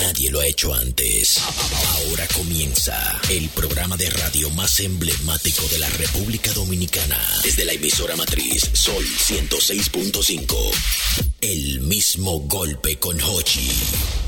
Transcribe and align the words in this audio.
Nadie 0.00 0.30
lo 0.30 0.40
ha 0.40 0.46
hecho 0.46 0.72
antes. 0.74 1.40
Ahora 1.96 2.26
comienza 2.28 3.20
el 3.30 3.48
programa 3.48 3.96
de 3.96 4.08
radio 4.10 4.48
más 4.50 4.80
emblemático 4.80 5.66
de 5.68 5.78
la 5.78 5.88
República 5.90 6.52
Dominicana. 6.52 7.18
Desde 7.42 7.64
la 7.64 7.72
emisora 7.72 8.16
matriz 8.16 8.70
Sol 8.72 9.04
106.5. 9.04 10.56
El 11.40 11.80
mismo 11.80 12.40
golpe 12.40 12.98
con 12.98 13.20
Hochi. 13.20 14.27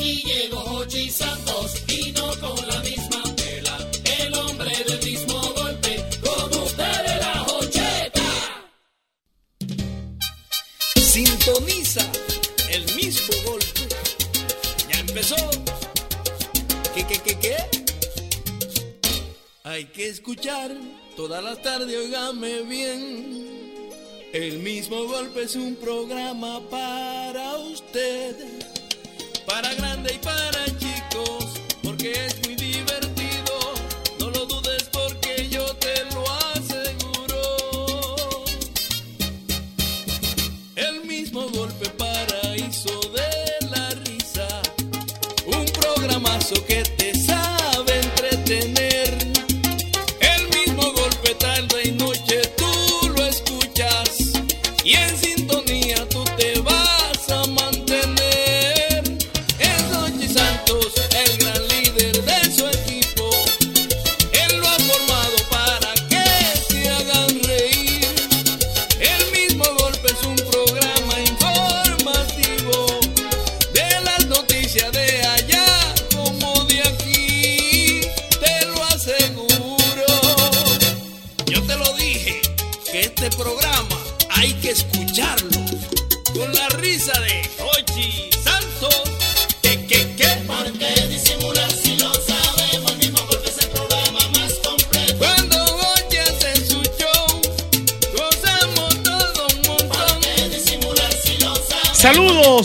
Aquí 0.00 0.22
llegó 0.24 0.60
Hochi 0.60 1.10
Santos 1.10 1.74
y 1.86 2.10
no 2.12 2.28
con 2.40 2.68
la 2.68 2.80
misma 2.80 3.22
tela. 3.36 3.76
El 4.18 4.34
hombre 4.34 4.70
del 4.88 5.04
mismo 5.04 5.38
golpe, 5.54 6.02
con 6.24 6.62
ustedes 6.62 7.20
la 7.20 7.42
Hocheta. 7.42 8.22
Sintoniza 10.96 12.00
el 12.70 12.94
mismo 12.94 13.34
golpe. 13.44 13.88
Ya 14.90 15.00
empezó. 15.00 15.36
¿Qué, 16.94 17.06
qué, 17.06 17.20
qué, 17.22 17.38
qué? 17.38 17.56
Hay 19.64 19.84
que 19.84 20.08
escuchar 20.08 20.74
todas 21.14 21.44
las 21.44 21.60
tardes, 21.60 21.94
oígame 21.94 22.62
bien. 22.62 23.50
El 24.32 24.60
mismo 24.60 25.04
golpe 25.04 25.42
es 25.42 25.56
un 25.56 25.74
programa 25.74 26.58
para 26.70 27.58
usted. 27.58 28.69
Para 29.46 29.74
grande 29.74 30.14
y 30.14 30.18
para 30.18 30.64
chicos, 30.78 31.46
porque 31.82 32.12
es 32.26 32.34
muy 32.46 32.54
divertido. 32.54 33.74
No 34.18 34.30
lo 34.30 34.46
dudes 34.46 34.88
porque 34.92 35.48
yo 35.48 35.64
te 35.76 36.04
lo 36.14 36.24
aseguro. 36.54 37.42
El 40.76 41.04
mismo 41.04 41.48
golpe 41.50 41.88
paraíso 41.90 43.00
de 43.10 43.66
la 43.70 43.90
risa. 44.06 44.48
Un 45.46 45.64
programazo 45.66 46.54
que 46.66 46.82
te 46.82 46.99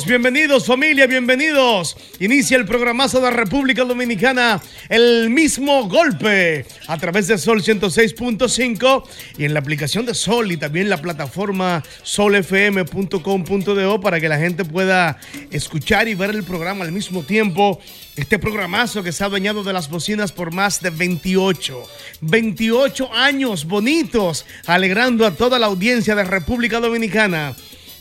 Bienvenidos 0.04 0.66
familia, 0.66 1.08
bienvenidos. 1.08 1.96
Inicia 2.20 2.58
el 2.58 2.66
programazo 2.66 3.22
de 3.22 3.32
República 3.32 3.86
Dominicana, 3.86 4.62
el 4.90 5.30
mismo 5.30 5.88
golpe, 5.88 6.66
a 6.88 6.98
través 6.98 7.28
de 7.28 7.38
Sol 7.38 7.64
106.5 7.64 9.04
y 9.38 9.46
en 9.46 9.54
la 9.54 9.62
aplicación 9.62 10.06
de 10.06 10.14
Sol 10.14 10.52
y 10.52 10.58
también 10.58 10.90
la 10.90 10.98
plataforma 10.98 11.82
solfm.com.do 12.04 14.02
para 14.02 14.20
que 14.20 14.28
la 14.28 14.38
gente 14.38 14.66
pueda 14.66 15.18
escuchar 15.50 16.10
y 16.10 16.16
ver 16.16 16.32
el 16.32 16.44
programa 16.44 16.84
al 16.84 16.92
mismo 16.92 17.24
tiempo. 17.24 17.80
Este 18.18 18.38
programazo 18.38 19.02
que 19.02 19.14
se 19.14 19.24
ha 19.24 19.28
adueñado 19.28 19.64
de 19.64 19.72
las 19.72 19.90
bocinas 19.90 20.34
por 20.34 20.54
más 20.54 20.82
de 20.82 20.90
28, 20.90 21.84
28 22.22 23.14
años 23.14 23.66
bonitos, 23.66 24.46
alegrando 24.66 25.26
a 25.26 25.36
toda 25.36 25.58
la 25.58 25.68
audiencia 25.68 26.16
de 26.16 26.26
República 26.26 26.82
Dominicana. 26.82 27.56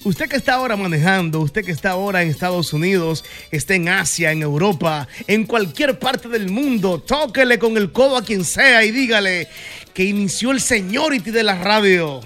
Usted 0.05 0.29
que 0.29 0.37
está 0.37 0.55
ahora 0.55 0.77
manejando, 0.77 1.41
usted 1.41 1.65
que 1.65 1.73
está 1.73 1.93
ahora 1.93 2.23
en 2.23 2.29
Estados 2.29 2.75
Unidos, 2.75 3.25
está 3.51 3.75
en 3.75 3.89
Asia, 3.89 4.33
en 4.33 4.43
Europa, 4.43 5.09
en 5.27 5.47
cualquier 5.47 5.99
parte 5.99 6.29
del 6.29 6.51
mundo, 6.51 6.99
tóquele 7.01 7.59
con 7.59 7.77
el 7.79 7.91
codo 7.91 8.19
a 8.19 8.23
quien 8.23 8.45
sea 8.45 8.85
y 8.85 8.91
dígale 8.91 9.49
que 9.95 10.05
inició 10.05 10.51
el 10.51 10.61
seniority 10.61 11.31
de 11.31 11.43
la 11.43 11.55
radio. 11.55 12.21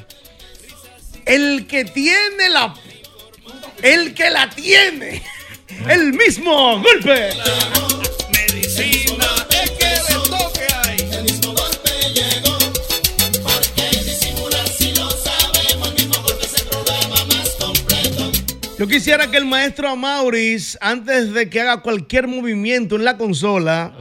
El 1.24 1.66
que 1.68 1.84
tiene 1.84 2.48
la... 2.50 2.74
El 3.80 4.12
que 4.12 4.28
la 4.28 4.50
tiene. 4.50 5.22
El 5.88 6.14
mismo 6.14 6.82
golpe. 6.82 7.30
Yo 18.78 18.86
quisiera 18.86 19.28
que 19.28 19.36
el 19.36 19.44
maestro 19.44 19.88
Amauris, 19.88 20.78
antes 20.80 21.32
de 21.32 21.50
que 21.50 21.60
haga 21.60 21.82
cualquier 21.82 22.28
movimiento 22.28 22.94
en 22.94 23.04
la 23.04 23.16
consola, 23.16 23.92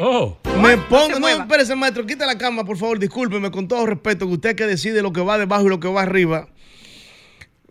Oh, 0.00 0.38
me 0.62 0.76
ponga. 0.78 1.18
No, 1.18 1.28
espérese, 1.28 1.74
maestro, 1.74 2.06
quita 2.06 2.24
la 2.24 2.38
cama, 2.38 2.64
por 2.64 2.76
favor, 2.78 3.00
discúlpeme, 3.00 3.50
con 3.50 3.66
todo 3.66 3.84
respeto, 3.84 4.26
que 4.28 4.34
usted 4.34 4.56
que 4.56 4.66
decide 4.66 5.02
lo 5.02 5.12
que 5.12 5.20
va 5.20 5.38
debajo 5.38 5.66
y 5.66 5.70
lo 5.70 5.80
que 5.80 5.88
va 5.88 6.02
arriba. 6.02 6.48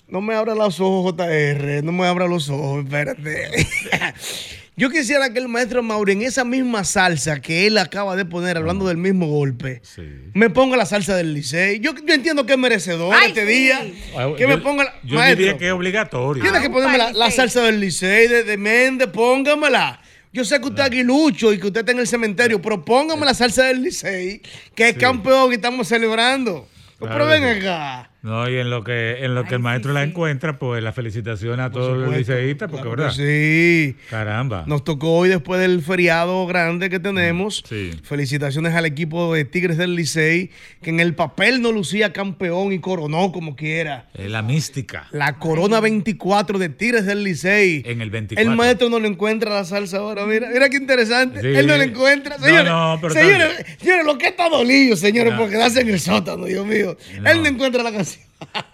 No 0.07 0.19
me 0.19 0.35
abra 0.35 0.55
los 0.55 0.79
ojos, 0.81 1.15
JR, 1.15 1.81
no 1.83 1.91
me 1.93 2.05
abra 2.05 2.27
los 2.27 2.49
ojos, 2.49 2.83
espérate. 2.83 3.67
Yo 4.77 4.89
quisiera 4.89 5.31
que 5.31 5.39
el 5.39 5.47
maestro 5.47 5.81
Mauri, 5.81 6.11
en 6.13 6.21
esa 6.23 6.43
misma 6.43 6.83
salsa 6.83 7.39
que 7.39 7.65
él 7.65 7.77
acaba 7.77 8.15
de 8.17 8.25
poner, 8.25 8.57
hablando 8.57 8.85
del 8.87 8.97
mismo 8.97 9.25
golpe, 9.27 9.79
sí. 9.83 10.01
me 10.33 10.49
ponga 10.49 10.75
la 10.75 10.85
salsa 10.85 11.15
del 11.15 11.33
Licey. 11.33 11.79
Yo, 11.79 11.93
yo 12.05 12.13
entiendo 12.13 12.45
que 12.45 12.53
es 12.53 12.59
merecedor 12.59 13.15
Ay, 13.17 13.29
este 13.29 13.45
sí. 13.47 13.53
día. 13.53 13.79
Ah, 14.17 14.31
Que 14.35 14.41
yo- 14.43 14.49
me 14.49 14.57
ponga 14.57 14.83
la. 14.83 14.93
Yo 15.03 15.15
maestro, 15.15 15.37
diría 15.45 15.57
que 15.57 15.67
es 15.67 15.71
obligatorio. 15.73 16.43
tiene 16.43 16.61
que 16.61 16.69
ponerme 16.69 16.97
la, 16.97 17.13
la 17.13 17.31
salsa 17.31 17.61
del 17.63 17.79
Licey, 17.79 18.27
de, 18.27 18.43
de 18.43 18.57
Méndez, 18.57 19.07
póngamela. 19.07 20.01
Yo 20.33 20.43
sé 20.43 20.59
que 20.59 20.65
usted 20.67 20.81
es 20.81 20.87
aguilucho 20.87 21.53
y 21.53 21.59
que 21.59 21.67
usted 21.67 21.79
está 21.79 21.93
en 21.93 21.99
el 21.99 22.07
cementerio, 22.07 22.61
pero 22.61 22.83
póngame 22.83 23.25
la 23.25 23.33
salsa 23.33 23.63
del 23.67 23.81
Licey, 23.81 24.41
que 24.75 24.89
es 24.89 24.97
campeón 24.97 25.51
y 25.51 25.55
estamos 25.55 25.87
celebrando. 25.87 26.67
Pero 26.99 27.25
ven 27.27 27.43
que 27.43 27.53
sí. 27.53 27.59
acá. 27.67 28.09
No, 28.25 28.49
y 28.49 28.57
en 28.57 28.71
lo 28.71 28.83
que, 28.83 29.23
en 29.23 29.35
lo 29.35 29.43
que 29.43 29.53
el 29.53 29.59
maestro 29.61 29.91
sí, 29.91 29.93
la 29.93 30.03
sí. 30.03 30.09
encuentra, 30.09 30.57
pues 30.57 30.81
la 30.81 30.91
felicitación 30.91 31.59
a 31.59 31.69
todos 31.71 31.95
los 31.95 32.17
liceístas, 32.17 32.71
porque 32.71 32.81
Claro 32.81 33.03
verdad. 33.03 33.11
Sí. 33.15 33.95
Caramba. 34.09 34.63
Nos 34.65 34.83
tocó 34.83 35.13
hoy 35.17 35.29
después 35.29 35.61
del 35.61 35.83
feriado 35.83 36.47
grande 36.47 36.89
que 36.89 36.99
tenemos. 36.99 37.63
Sí. 37.69 37.91
Felicitaciones 38.01 38.73
al 38.73 38.87
equipo 38.87 39.31
de 39.31 39.45
Tigres 39.45 39.77
del 39.77 39.95
Licey, 39.95 40.49
que 40.81 40.89
en 40.89 40.99
el 40.99 41.13
papel 41.13 41.61
no 41.61 41.71
lucía 41.71 42.13
campeón 42.13 42.73
y 42.73 42.79
coronó 42.79 43.31
como 43.31 43.55
quiera. 43.55 44.09
La 44.15 44.41
mística. 44.41 45.07
La 45.11 45.37
corona 45.37 45.79
24 45.79 46.57
de 46.57 46.69
Tigres 46.69 47.05
del 47.05 47.23
Licey. 47.23 47.83
En 47.85 48.01
el 48.01 48.09
24. 48.09 48.51
El 48.51 48.57
maestro 48.57 48.89
no 48.89 48.99
le 48.99 49.07
encuentra 49.07 49.53
la 49.53 49.65
salsa 49.65 49.97
ahora. 49.97 50.25
Mira, 50.25 50.49
mira 50.51 50.67
qué 50.69 50.77
interesante. 50.77 51.41
Sí. 51.41 51.47
Él 51.47 51.67
no 51.67 51.77
le 51.77 51.83
encuentra. 51.83 52.37
No, 52.39 52.43
Señores, 52.43 52.71
no, 52.71 52.97
pero 52.99 53.13
señores, 53.13 53.65
señores, 53.79 54.03
lo 54.03 54.17
que 54.17 54.29
está 54.29 54.49
dolido, 54.49 54.95
señores, 54.95 55.31
No. 55.33 55.39
por 55.39 55.51
quedarse 55.51 55.81
en 55.81 55.89
el 55.89 55.99
sótano, 55.99 56.45
Dios 56.45 56.65
mío. 56.65 56.97
No. 57.21 57.29
Él 57.29 57.43
no 57.43 57.49
encuentra 57.49 57.83
la 57.83 57.91
canción. 57.91 58.14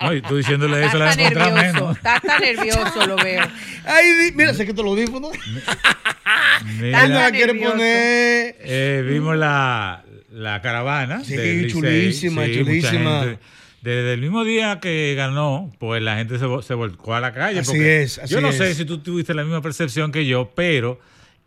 No, 0.02 0.14
y 0.14 0.22
tú 0.22 0.36
diciéndole 0.38 0.86
eso, 0.86 0.98
la 0.98 1.16
nervioso, 1.16 1.52
menos. 1.56 1.98
está, 1.98 2.18
está 2.18 2.40
nervioso, 2.40 3.08
lo 3.08 3.16
veo. 3.16 3.44
Ay, 3.86 4.32
mira, 4.34 4.54
se 4.54 4.66
quitó 4.66 4.84
los 4.84 4.92
audífonos. 4.94 5.32
Mira, 6.80 7.08
la 7.08 7.32
quiere 7.32 7.54
poner. 7.56 8.56
eh, 8.60 9.06
vimos 9.08 9.38
la, 9.38 10.04
la 10.32 10.62
caravana. 10.62 11.24
Sí, 11.24 11.36
del 11.36 11.72
chulísima, 11.72 12.46
chulísima. 12.46 13.38
Desde 13.82 14.14
el 14.14 14.22
mismo 14.22 14.44
día 14.44 14.80
que 14.80 15.16
ganó, 15.16 15.72
pues 15.80 16.04
la 16.04 16.16
gente 16.18 16.38
se, 16.38 16.46
se 16.62 16.74
volcó 16.76 17.16
a 17.16 17.20
la 17.20 17.34
calle. 17.34 17.60
Así 17.60 17.80
es, 17.80 18.20
así 18.20 18.34
yo 18.34 18.42
no 18.42 18.52
sé 18.52 18.76
si 18.76 18.86
tú 18.86 19.00
tuviste 19.00 19.34
la 19.34 19.44
misma 19.44 19.62
percepción 19.62 20.12
que 20.12 20.26
yo, 20.26 20.52
pero 20.56 21.00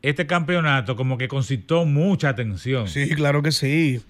este 0.08 0.26
campeonato 0.26 0.96
como 0.96 1.16
que 1.18 1.28
concitó 1.28 1.84
mucha 1.84 2.28
atención. 2.28 2.88
Sí, 2.88 3.08
claro 3.10 3.42
que 3.42 3.52
sí. 3.52 4.00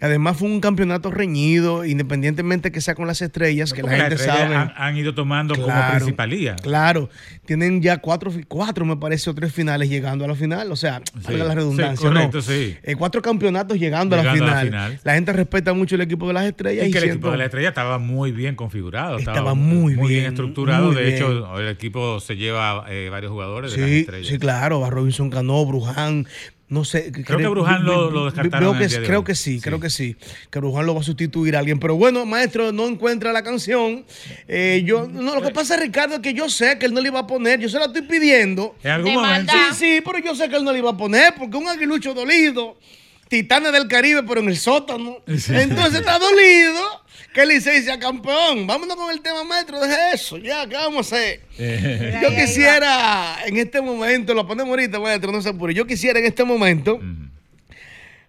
Además 0.00 0.36
fue 0.36 0.48
un 0.48 0.60
campeonato 0.60 1.10
reñido, 1.10 1.84
independientemente 1.84 2.72
que 2.72 2.80
sea 2.80 2.94
con 2.94 3.06
las 3.06 3.22
estrellas, 3.22 3.72
que 3.72 3.82
la 3.82 3.90
las 3.92 4.00
gente 4.00 4.14
estrellas 4.16 4.38
sabe. 4.40 4.54
Han, 4.56 4.72
han 4.76 4.96
ido 4.96 5.14
tomando 5.14 5.54
como 5.54 5.72
principalía. 5.90 6.56
Claro, 6.56 7.08
tienen 7.46 7.80
ya 7.82 7.98
cuatro, 7.98 8.32
cuatro, 8.48 8.84
me 8.84 8.96
parece, 8.96 9.30
o 9.30 9.34
tres 9.34 9.52
finales 9.52 9.88
llegando 9.88 10.24
a 10.24 10.28
la 10.28 10.34
final. 10.34 10.70
O 10.72 10.76
sea, 10.76 11.00
valga 11.24 11.44
la 11.44 11.54
redundancia. 11.54 11.96
Sí, 11.96 12.02
correcto, 12.14 12.36
¿no? 12.38 12.42
sí. 12.42 12.76
Eh, 12.82 12.94
cuatro 12.96 13.22
campeonatos 13.22 13.78
llegando, 13.78 14.16
Llegando 14.16 14.44
a, 14.44 14.48
a 14.48 14.50
la 14.50 14.54
la 14.54 14.60
final. 14.64 14.88
final. 14.90 15.00
La 15.04 15.14
gente 15.14 15.32
respeta 15.32 15.72
mucho 15.72 15.94
el 15.94 16.00
equipo 16.00 16.26
de 16.28 16.34
las 16.34 16.46
estrellas. 16.46 16.86
Y 16.86 16.88
Y, 16.88 16.92
que 16.92 16.98
el 16.98 17.04
siento- 17.04 17.16
equipo 17.18 17.30
de 17.32 17.38
la 17.38 17.44
estrella 17.44 17.68
estaba 17.68 17.98
muy 17.98 18.32
bien 18.32 18.56
configurado. 18.56 19.18
Estaba 19.18 19.54
muy 19.54 19.94
bien, 19.94 20.26
estructurado. 20.26 20.86
muy 20.86 20.96
de 20.96 21.02
bien. 21.02 21.14
hecho, 21.14 21.58
el 21.60 21.68
equipo 21.68 22.18
se 22.20 22.36
lleva 22.36 22.84
eh, 22.88 23.08
varios 23.10 23.30
jugadores 23.32 23.72
de 23.72 23.78
las 23.80 23.88
Sí, 23.88 23.96
estrellas. 24.00 24.26
sí, 24.28 24.38
claro, 24.38 24.84
a 24.84 24.90
Robinson 24.90 25.30
Cano, 25.44 25.66
Bruján, 25.66 26.26
no 26.68 26.84
sé. 26.84 27.12
Creo 27.12 27.38
que 27.38 27.46
Bruján 27.48 27.84
lo- 27.84 28.10
lo 28.10 28.24
descartaron 28.24 28.70
Creo 28.70 28.72
el 28.72 28.78
que, 28.78 28.88
día 28.88 29.00
de 29.00 29.06
creo 29.06 29.18
hoy. 29.20 29.24
que 29.26 29.34
sí, 29.34 29.54
Sí. 29.56 29.60
creo 29.60 29.78
que 29.80 29.90
sí, 29.90 30.16
que 30.50 30.58
Bruján 30.58 30.86
lo 30.86 30.94
va 30.94 31.00
a 31.00 31.04
sustituir 31.04 31.54
a 31.56 31.58
alguien. 31.58 31.78
Pero 31.78 31.96
bueno, 31.96 32.24
maestro, 32.24 32.72
no 32.72 32.86
encuentra 32.88 33.32
la 33.32 33.42
canción. 33.42 34.04
Eh, 34.48 34.82
yo, 34.86 35.06
no, 35.06 35.34
lo 35.34 35.42
que 35.42 35.50
pasa, 35.50 35.76
Ricardo, 35.76 36.14
es 36.16 36.20
que 36.20 36.32
yo 36.32 36.48
sé 36.48 36.78
que 36.78 36.86
él 36.86 36.94
no 36.94 37.00
le 37.00 37.08
iba 37.08 37.20
a 37.20 37.26
poner, 37.26 37.60
yo 37.60 37.68
se 37.68 37.78
la 37.78 37.84
estoy 37.86 38.02
pidiendo. 38.02 38.74
En 38.82 38.90
algún 38.92 39.14
momento. 39.14 39.52
Sí, 39.70 39.76
sí, 39.78 40.02
pero 40.04 40.18
yo 40.18 40.34
sé 40.34 40.48
que 40.48 40.56
él 40.56 40.64
no 40.64 40.72
le 40.72 40.78
iba 40.78 40.90
a 40.90 40.96
poner, 40.96 41.34
porque 41.38 41.56
un 41.56 41.68
aguilucho 41.68 42.14
dolido, 42.14 42.76
Titanes 43.34 43.72
del 43.72 43.88
Caribe, 43.88 44.22
pero 44.22 44.40
en 44.40 44.48
el 44.48 44.56
sótano. 44.56 45.16
Sí. 45.26 45.52
Entonces 45.56 46.00
está 46.00 46.20
dolido 46.20 46.80
que 47.32 47.42
el 47.42 47.48
Licey 47.48 47.82
sea 47.82 47.98
campeón. 47.98 48.64
Vámonos 48.64 48.94
con 48.96 49.10
el 49.10 49.20
tema, 49.22 49.42
maestro, 49.42 49.80
deje 49.80 49.96
eso, 50.14 50.38
ya, 50.38 50.68
¿qué 50.68 50.76
vamos 50.76 51.12
a 51.12 51.16
hacer? 51.16 51.40
Eh, 51.58 52.20
Yo 52.22 52.28
quisiera 52.30 53.38
en 53.44 53.56
este 53.56 53.80
momento, 53.80 54.34
lo 54.34 54.46
ponemos 54.46 54.70
ahorita, 54.70 55.00
maestro, 55.00 55.32
no 55.32 55.42
se 55.42 55.48
apure. 55.48 55.74
Yo 55.74 55.84
quisiera 55.84 56.20
en 56.20 56.26
este 56.26 56.44
momento 56.44 57.00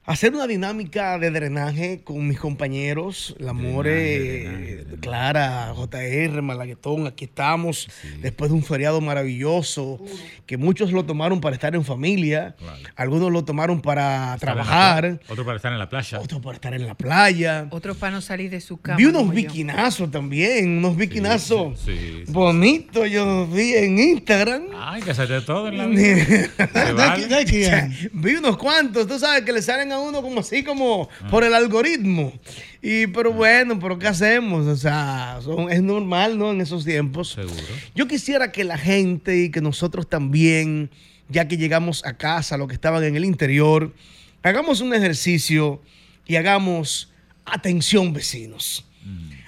hacer 0.06 0.34
una 0.34 0.46
dinámica 0.48 1.18
de 1.18 1.31
drenaje 1.31 2.02
con 2.04 2.28
mis 2.28 2.40
compañeros, 2.40 3.36
la 3.40 3.54
More, 3.54 4.86
Clara, 5.02 5.74
JR, 5.75 6.42
Malaguetón, 6.42 7.07
aquí 7.07 7.25
estamos, 7.25 7.90
después 8.22 8.52
de 8.52 8.57
un 8.57 8.63
feriado 8.63 9.02
maravilloso, 9.02 10.00
que 10.46 10.57
muchos 10.57 10.92
lo 10.92 11.06
tomaron 11.06 11.42
para 11.42 11.56
estar 11.56 11.75
en 11.75 11.84
familia, 11.84 12.56
algunos 12.96 13.31
lo 13.31 13.44
tomaron 13.44 13.81
para 13.81 14.38
trabajar, 14.40 15.19
Otro 15.28 15.44
para 15.44 15.57
estar 15.57 15.74
en 15.74 15.80
la 15.80 15.90
playa. 15.90 16.19
otros 16.19 16.42
para 16.42 16.56
estar 16.56 16.74
en 16.74 16.86
la 16.86 16.96
playa. 16.96 17.68
Otros 17.72 17.98
para 17.98 18.12
no 18.12 18.22
salir 18.22 18.50
de 18.52 18.62
su 18.62 18.80
cama. 18.80 18.98
Vi 18.98 19.06
unos 19.06 19.34
biquinazos 19.34 20.12
también, 20.12 20.78
unos 20.78 20.96
biquinazos 20.96 21.80
sí, 21.80 22.24
sí. 22.25 22.31
bonitos, 22.31 23.10
yo 23.10 23.25
los 23.25 23.52
vi 23.52 23.74
en 23.74 23.98
Instagram. 23.98 24.63
Ay, 24.75 25.02
que 25.02 25.13
se 25.13 25.25
de 25.25 25.42
todo 25.42 25.68
en 25.68 25.78
la 25.78 25.88
vida. 25.88 26.06
Se 26.86 26.94
vale. 26.94 27.28
¿De 27.28 27.46
quién? 27.46 28.12
Vi 28.13 28.36
unos 28.36 28.57
cuantos, 28.57 29.07
tú 29.07 29.18
sabes 29.18 29.44
que 29.44 29.52
le 29.52 29.62
salen 29.62 29.92
a 29.92 29.94
uno 30.00 30.21
como 30.21 30.39
así, 30.42 30.63
como 30.63 31.09
por 31.30 31.44
el 31.44 31.53
algoritmo. 31.53 32.33
Y, 32.81 33.07
pero 33.07 33.31
bueno, 33.33 33.80
pero 33.80 33.97
¿qué 34.00 34.07
hacemos? 34.07 34.65
O 34.68 34.75
sea, 34.75 35.39
son- 35.44 35.71
es 35.71 35.81
normal, 35.81 36.38
¿no? 36.38 36.51
En 36.51 36.62
esos 36.62 36.86
tiempos. 36.86 37.31
Seguro. 37.31 37.56
Yo 37.95 38.07
quisiera 38.07 38.51
que 38.51 38.63
la 38.63 38.77
gente 38.77 39.38
y 39.44 39.50
que 39.51 39.62
nosotros 39.62 40.07
también, 40.09 40.89
ya 41.30 41.47
que 41.47 41.57
llegamos 41.57 42.06
a 42.06 42.13
casa, 42.18 42.57
los 42.57 42.68
que 42.68 42.74
estaban 42.75 43.03
en 43.03 43.15
el 43.15 43.25
interior, 43.25 43.94
hagamos 44.44 44.81
un 44.81 44.94
ejercicio 44.94 45.81
y 46.27 46.36
hagamos 46.36 47.12
atención, 47.45 48.13
vecinos. 48.13 48.86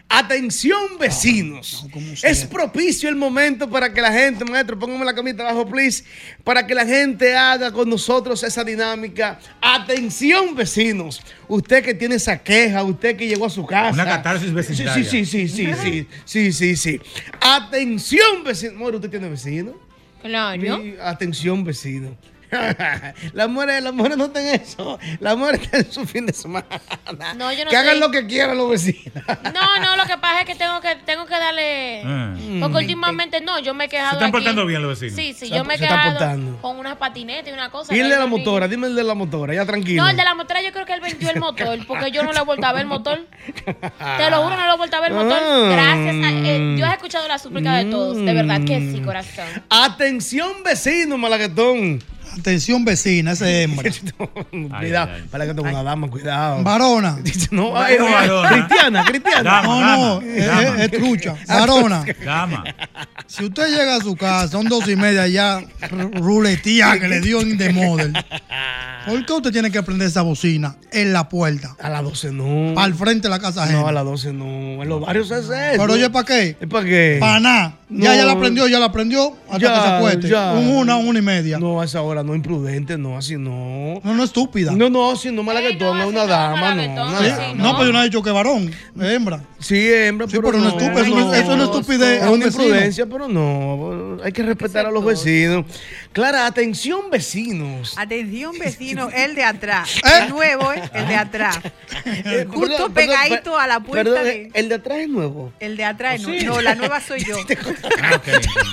Atención, 0.09 0.97
vecinos. 0.97 1.85
es 2.23 2.45
propicio 2.45 3.09
el 3.09 3.15
momento 3.17 3.69
para 3.69 3.93
que 3.93 4.01
la 4.01 4.11
gente, 4.11 4.45
maestro, 4.45 4.79
póngame 4.79 5.03
la 5.03 5.13
camita 5.13 5.43
abajo, 5.43 5.67
please, 5.67 6.05
para 6.45 6.65
que 6.65 6.73
la 6.73 6.85
gente 6.85 7.35
haga 7.35 7.73
con 7.73 7.89
nosotros 7.89 8.41
esa 8.43 8.63
dinámica. 8.63 9.39
Atención, 9.61 10.55
vecinos. 10.55 11.21
Usted 11.49 11.83
que 11.83 11.93
tiene 11.93 12.15
esa 12.15 12.37
queja, 12.37 12.83
usted 12.83 13.17
que 13.17 13.27
llegó 13.27 13.47
a 13.47 13.49
su 13.49 13.65
casa. 13.65 13.93
Una 13.93 14.05
catarsis 14.05 14.53
vecindaria. 14.53 15.03
Sí, 15.03 15.25
sí, 15.25 15.25
sí, 15.25 15.47
sí, 15.49 15.73
sí, 15.75 16.07
sí, 16.23 16.53
sí, 16.53 16.75
sí. 16.77 17.01
Atención, 17.41 18.45
vecino. 18.45 18.73
More, 18.75 18.95
¿usted 18.95 19.09
tiene 19.09 19.27
vecino? 19.27 19.77
Claro. 20.21 20.81
Sí, 20.81 20.95
atención, 21.01 21.65
vecino. 21.65 22.17
las 23.33 23.49
mujeres, 23.49 23.83
las 23.83 23.93
mujeres 23.93 24.17
no 24.17 24.25
están 24.25 24.45
en 24.45 24.61
eso. 24.61 24.99
Las 25.19 25.37
mujeres 25.37 25.61
están 25.63 25.81
en 25.81 25.91
su 25.91 26.05
fin 26.05 26.25
de 26.25 26.33
semana. 26.33 26.65
No, 27.35 27.51
yo 27.51 27.65
no 27.65 27.71
que 27.71 27.77
hagan 27.77 27.95
estoy- 27.95 27.99
lo 27.99 28.11
que 28.11 28.27
quieran 28.27 28.57
los 28.57 28.69
vecinos. 28.69 29.13
No, 29.53 29.79
no, 29.79 29.97
lo 29.97 30.05
que 30.05 30.17
pasa 30.17 30.41
es 30.41 30.45
que 30.45 30.55
tengo 30.55 30.79
que, 30.81 30.95
tengo 31.05 31.25
que 31.25 31.33
darle. 31.33 32.01
Mm. 32.03 32.59
Porque 32.61 32.77
últimamente 32.77 33.41
no, 33.41 33.59
yo 33.59 33.73
me 33.73 33.85
he 33.85 33.89
quejado. 33.89 34.11
Se 34.11 34.15
están 34.15 34.29
aquí. 34.29 34.31
portando 34.31 34.65
bien 34.65 34.81
los 34.81 34.99
vecinos. 34.99 35.15
Sí, 35.15 35.33
sí, 35.33 35.47
Se 35.47 35.55
yo 35.55 35.63
me 35.63 35.75
he 35.75 35.77
quejado 35.77 36.17
con 36.61 36.77
unas 36.77 36.97
patinetas 36.97 37.49
y 37.49 37.51
una 37.51 37.69
cosa. 37.69 37.95
Y 37.95 37.99
el 37.99 38.09
de 38.09 38.17
la 38.17 38.25
motora, 38.25 38.67
dime 38.67 38.87
el 38.87 38.95
de 38.95 39.03
la 39.03 39.13
motora, 39.13 39.53
ya 39.53 39.65
tranquilo. 39.65 40.03
No, 40.03 40.09
el 40.09 40.17
de 40.17 40.23
la 40.23 40.35
motora 40.35 40.61
yo 40.61 40.71
creo 40.71 40.85
que 40.85 40.93
él 40.93 41.01
vendió 41.01 41.29
el 41.29 41.39
motor, 41.39 41.79
porque 41.87 42.11
yo 42.11 42.23
no 42.23 42.33
le 42.33 42.39
he 42.39 42.43
vuelto 42.43 42.65
a 42.65 42.73
ver 42.73 42.81
el 42.81 42.87
motor. 42.87 43.25
Te 43.65 44.29
lo 44.29 44.43
juro, 44.43 44.55
no 44.55 44.65
le 44.65 44.73
he 44.73 44.77
vuelto 44.77 44.97
a 44.97 45.01
ver 45.01 45.11
el 45.11 45.17
motor. 45.17 45.39
Ah. 45.41 45.69
Gracias 45.71 46.15
a 46.25 46.31
eh, 46.31 46.75
Yo 46.77 46.85
he 46.85 46.91
escuchado 46.91 47.27
la 47.27 47.37
súplica 47.39 47.75
de 47.75 47.85
todos, 47.85 48.17
de 48.17 48.33
verdad 48.33 48.61
que 48.65 48.79
sí, 48.79 49.01
corazón. 49.01 49.45
Atención, 49.69 50.63
vecino, 50.63 51.17
malaguetón. 51.17 52.01
Atención 52.39 52.85
vecina, 52.85 53.31
ese 53.31 53.63
hembra. 53.63 53.89
cuidado, 54.79 55.11
ay. 55.13 55.23
malaguetón, 55.31 55.67
una 55.67 55.83
dama, 55.83 56.07
cuidado. 56.09 56.63
Varona. 56.63 57.17
No, 57.51 57.77
ay, 57.77 57.95
No, 57.99 58.05
varona. 58.11 58.49
Cristiana, 58.67 59.05
cristiana. 59.05 59.43
Dama. 59.43 59.67
No, 59.67 59.81
no, 59.81 60.15
Dama, 60.19 60.25
es, 60.35 60.45
dama. 60.47 60.61
es- 60.61 60.79
es 60.79 60.91
trucha. 60.91 61.35
Varona. 61.47 62.05
Dama. 62.23 62.63
Si 63.27 63.43
usted 63.45 63.67
llega 63.69 63.95
a 63.95 63.99
su 64.01 64.15
casa, 64.15 64.47
son 64.49 64.67
dos 64.67 64.87
y 64.87 64.95
media 64.95 65.27
ya, 65.27 65.61
ruletía 66.13 66.99
que 66.99 67.07
le 67.07 67.19
dio 67.21 67.41
en 67.41 67.57
The 67.57 67.73
Model. 67.73 68.13
¿Por 69.05 69.25
qué 69.25 69.33
usted 69.33 69.51
tiene 69.51 69.71
que 69.71 69.81
prender 69.83 70.07
esa 70.09 70.21
bocina 70.21 70.75
en 70.91 71.13
la 71.13 71.29
puerta? 71.29 71.75
A 71.81 71.89
las 71.89 72.03
12 72.03 72.31
no. 72.33 72.73
Para 72.75 72.87
el 72.87 72.93
frente 72.93 73.23
de 73.27 73.29
la 73.29 73.39
casa 73.39 73.63
ajena. 73.63 73.79
No, 73.81 73.87
a 73.87 73.91
las 73.91 74.03
12 74.03 74.33
no. 74.33 74.45
En 74.83 74.89
los 74.89 74.99
barrios 75.01 75.31
hace 75.31 75.73
eso. 75.73 75.81
Pero 75.81 75.93
oye, 75.93 76.09
¿para 76.09 76.25
qué? 76.25 76.57
¿Es 76.59 76.67
para 76.67 76.85
qué? 76.85 77.17
Para 77.19 77.39
nada. 77.39 77.73
Ya, 77.89 78.09
No. 78.09 78.15
ya 78.15 78.25
la 78.25 78.37
prendió, 78.37 78.67
ya 78.67 78.79
la 78.79 78.91
prendió 78.91 79.33
hasta 79.49 79.57
Ya, 79.59 79.73
que 79.73 79.79
se 79.81 79.93
acueste. 79.95 80.27
ya. 80.29 80.51
Un 80.53 80.67
una, 80.67 80.97
una 80.97 81.19
y 81.19 81.21
media. 81.21 81.57
No, 81.57 81.67
No, 81.75 81.81
a 81.81 81.85
esa 81.85 82.01
hora 82.01 82.21
no, 82.23 82.26
imprudente, 82.35 82.97
no, 82.97 83.17
así 83.17 83.35
no. 83.37 83.99
no, 84.03 84.23
estúpida. 84.23 84.71
No, 84.71 84.89
no, 84.89 85.15
si 85.15 85.31
no 85.31 85.43
malaguetón, 85.43 85.97
no, 85.97 86.03
es 86.03 86.09
una 86.09 86.21
así 86.21 86.27
no, 86.29 86.33
dama, 86.37 86.75
no. 86.75 86.83
una 87.07 87.17
así 87.19 87.29
dama. 87.29 87.53
no, 87.55 87.71
pero 87.73 87.85
yo 87.87 87.93
no 87.93 88.01
he 88.01 88.05
dicho 88.05 88.23
que 88.23 88.31
varón, 88.31 88.71
hembra. 88.99 89.43
Sí, 89.59 89.89
hembra, 89.91 90.27
Sí, 90.27 90.37
pero, 90.37 90.49
pero 90.49 90.57
no 90.59 90.65
no, 90.65 90.69
es 90.69 90.83
estúpido, 90.83 91.01
eso 91.05 91.15
no- 91.15 91.33
eso 91.33 91.57
no 91.57 91.63
es 91.63 91.69
estupidez 91.69 92.23
Es 92.23 92.29
una 92.29 92.45
imprudencia, 92.45 93.05
pero 93.05 93.27
no. 93.27 94.17
Hay 94.23 94.31
que 94.31 94.43
respetar 94.43 94.85
a 94.85 94.91
los 94.91 95.03
vecinos. 95.03 95.65
Clara, 96.13 96.45
atención, 96.47 97.09
vecinos. 97.11 97.95
Atención, 97.97 98.57
vecino, 98.57 99.09
el 99.13 99.35
de 99.35 99.43
atrás. 99.43 99.97
¿Eh? 100.03 100.23
El 100.23 100.29
nuevo, 100.29 100.73
¿eh? 100.73 100.81
El 100.93 101.07
de 101.07 101.15
atrás. 101.15 101.59
Eh, 102.05 102.45
Justo 102.49 102.67
perdón, 102.89 102.93
pegadito 102.93 103.43
perdón, 103.43 103.61
a 103.61 103.67
la 103.67 103.79
puerta 103.79 104.03
perdón, 104.11 104.23
de- 104.25 104.51
El 104.53 104.69
de 104.69 104.75
atrás 104.75 104.97
es 104.99 105.09
nuevo. 105.09 105.51
El 105.59 105.77
de 105.77 105.83
atrás, 105.85 106.21
no. 106.21 106.29
Sí. 106.29 106.45
No, 106.45 106.61
la 106.61 106.75
nueva 106.75 107.01
soy 107.01 107.23
yo. 107.23 107.37
Ah. 108.01 108.21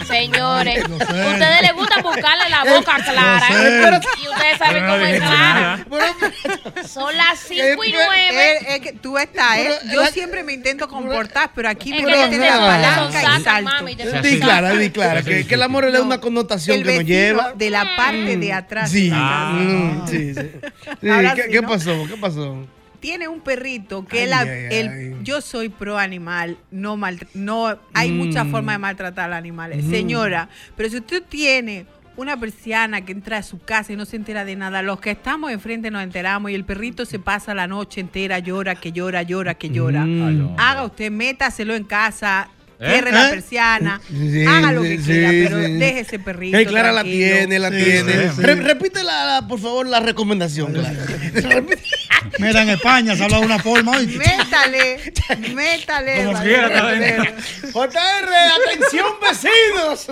Señores, 0.07 0.85
a 0.85 0.99
sé. 0.99 1.05
ustedes 1.05 1.63
les 1.63 1.73
gusta 1.75 2.03
buscarle 2.03 2.49
la 2.51 2.65
boca 2.65 2.97
clara. 3.05 3.47
sé. 3.49 4.01
Y 4.23 4.29
ustedes 4.29 4.59
saben 4.59 4.87
no 4.87 4.93
cómo 4.93 5.05
es 5.07 5.21
clara. 5.21 5.87
Son 6.89 7.17
las 7.17 7.39
5 7.41 7.85
y 7.85 7.91
Eh, 7.91 7.95
9. 7.95 8.31
Eh, 8.31 8.59
es 8.77 8.81
que 8.81 8.93
tú 8.93 9.17
estás, 9.19 9.59
¿eh? 9.59 9.71
Yo 9.93 10.05
siempre 10.07 10.43
me 10.45 10.53
intento 10.53 10.89
comportar, 10.89 11.51
pero 11.55 11.69
aquí 11.69 11.91
me 11.91 12.03
meten 12.03 12.31
te 12.31 12.39
la 12.51 12.59
palanca 12.59 13.39
y 13.39 13.43
salto. 13.43 13.71
mami, 13.71 13.97
te 13.97 14.23
sí. 14.23 14.41
clara, 14.41 14.73
di 14.75 14.91
clara. 14.91 15.21
Sí, 15.23 15.27
Que, 15.29 15.43
sí, 15.45 15.49
el 15.55 15.61
sí. 15.61 15.65
amor 15.65 15.85
le 15.85 15.93
da 15.93 15.99
No, 15.99 16.05
una 16.07 16.21
connotación 16.21 16.79
que 16.83 16.85
nos 16.85 16.99
vecino 16.99 17.05
lleva. 17.27 17.53
de 17.53 17.71
la 17.71 17.97
parte 17.97 18.37
de 18.37 18.53
atrás. 18.53 18.91
Sí. 18.91 19.05
de 19.05 19.11
la 19.11 19.17
casa. 19.17 19.53
Mm, 19.55 20.09
sí, 20.09 20.35
sí. 20.35 20.41
Sí, 21.01 21.09
Ahora 21.09 21.35
¿Qué, 21.35 21.43
sí, 21.43 21.49
qué 21.51 21.63
¿no? 21.63 21.69
pasó? 21.69 22.05
¿Qué 22.09 22.17
pasó? 22.17 22.67
Tiene 23.01 23.29
un 23.29 23.41
perrito 23.41 24.07
que 24.07 24.23
Ay, 24.23 24.29
la- 24.29 24.41
ay, 24.41 24.67
el- 24.71 24.89
ay. 24.89 25.17
yo 25.23 25.41
soy 25.43 25.69
pro 25.69 25.99
animal, 25.99 26.57
no 26.71 26.97
mal, 26.97 27.19
no 27.35 27.79
hay 27.93 28.11
muchas 28.11 28.47
formas 28.49 28.77
de 28.77 28.79
maltratar 28.79 29.27
a 29.27 29.29
los 29.29 29.37
animales. 29.39 29.85
Señora, 29.85 30.49
pero 30.77 30.89
si 30.89 30.97
usted 30.97 31.23
tiene 31.23 31.85
una 32.17 32.39
persiana 32.39 33.05
que 33.05 33.11
entra 33.13 33.39
a 33.39 33.43
su 33.43 33.59
casa 33.59 33.93
y 33.93 33.97
no 33.97 34.05
se 34.07 34.17
entera 34.17 34.45
de 34.47 34.55
nada, 34.57 34.81
los 34.83 35.01
que 35.01 35.11
estamos 35.11 35.51
enfrente 35.51 35.91
nos 35.91 36.03
enteramos 36.03 36.51
y 36.51 36.55
el 36.55 36.65
perrito 36.65 37.05
se 37.05 37.19
pasa 37.19 37.53
la 37.55 37.67
noche 37.67 38.01
entera, 38.01 38.39
llora, 38.39 38.77
que 38.77 38.93
llora, 38.93 39.23
llora, 39.23 39.55
que 39.55 39.69
llora. 39.69 40.05
Ay, 40.05 40.09
no. 40.09 40.55
Haga 40.59 40.85
usted, 40.85 41.11
métaselo 41.11 41.75
en 41.75 41.85
casa. 41.85 42.49
¿Eh? 42.81 42.91
Cierre 42.91 43.13
la 43.13 43.29
¿Eh? 43.29 43.31
persiana, 43.31 44.01
Sí, 44.09 44.45
haga 44.47 44.73
lo 44.73 44.83
sí, 44.83 44.89
que 44.89 44.99
quiera, 45.03 45.31
sí, 45.31 45.45
pero 45.45 45.65
sí. 45.67 45.73
deje 45.75 46.01
ese 46.01 46.19
perrito. 46.19 46.59
Hey, 46.59 46.67
Clara 46.67 46.93
la 46.93 47.05
tiene, 47.05 47.59
la 47.59 47.71
Sí, 47.71 47.77
tiene. 47.85 48.13
sí, 48.13 48.29
sí. 48.37 48.43
Re- 48.43 48.55
repite, 48.57 49.03
la, 49.05 49.25
la- 49.41 49.49
por 49.49 49.61
favor, 49.61 49.87
la 49.87 50.01
recomendación. 50.01 50.73
Clara. 50.73 50.93
Mira, 52.39 52.63
en 52.63 52.71
España 52.71 53.15
se 53.15 53.23
habla 53.25 53.39
de 53.39 53.45
una 53.45 53.59
forma. 53.59 53.93
¿oíste? 53.97 54.19
Métale, 54.19 55.13
métale. 55.55 56.25
Como 56.25 56.43
quiera. 56.43 57.35
JR, 57.73 58.29
atención 58.73 59.07
vecinos. 59.23 60.07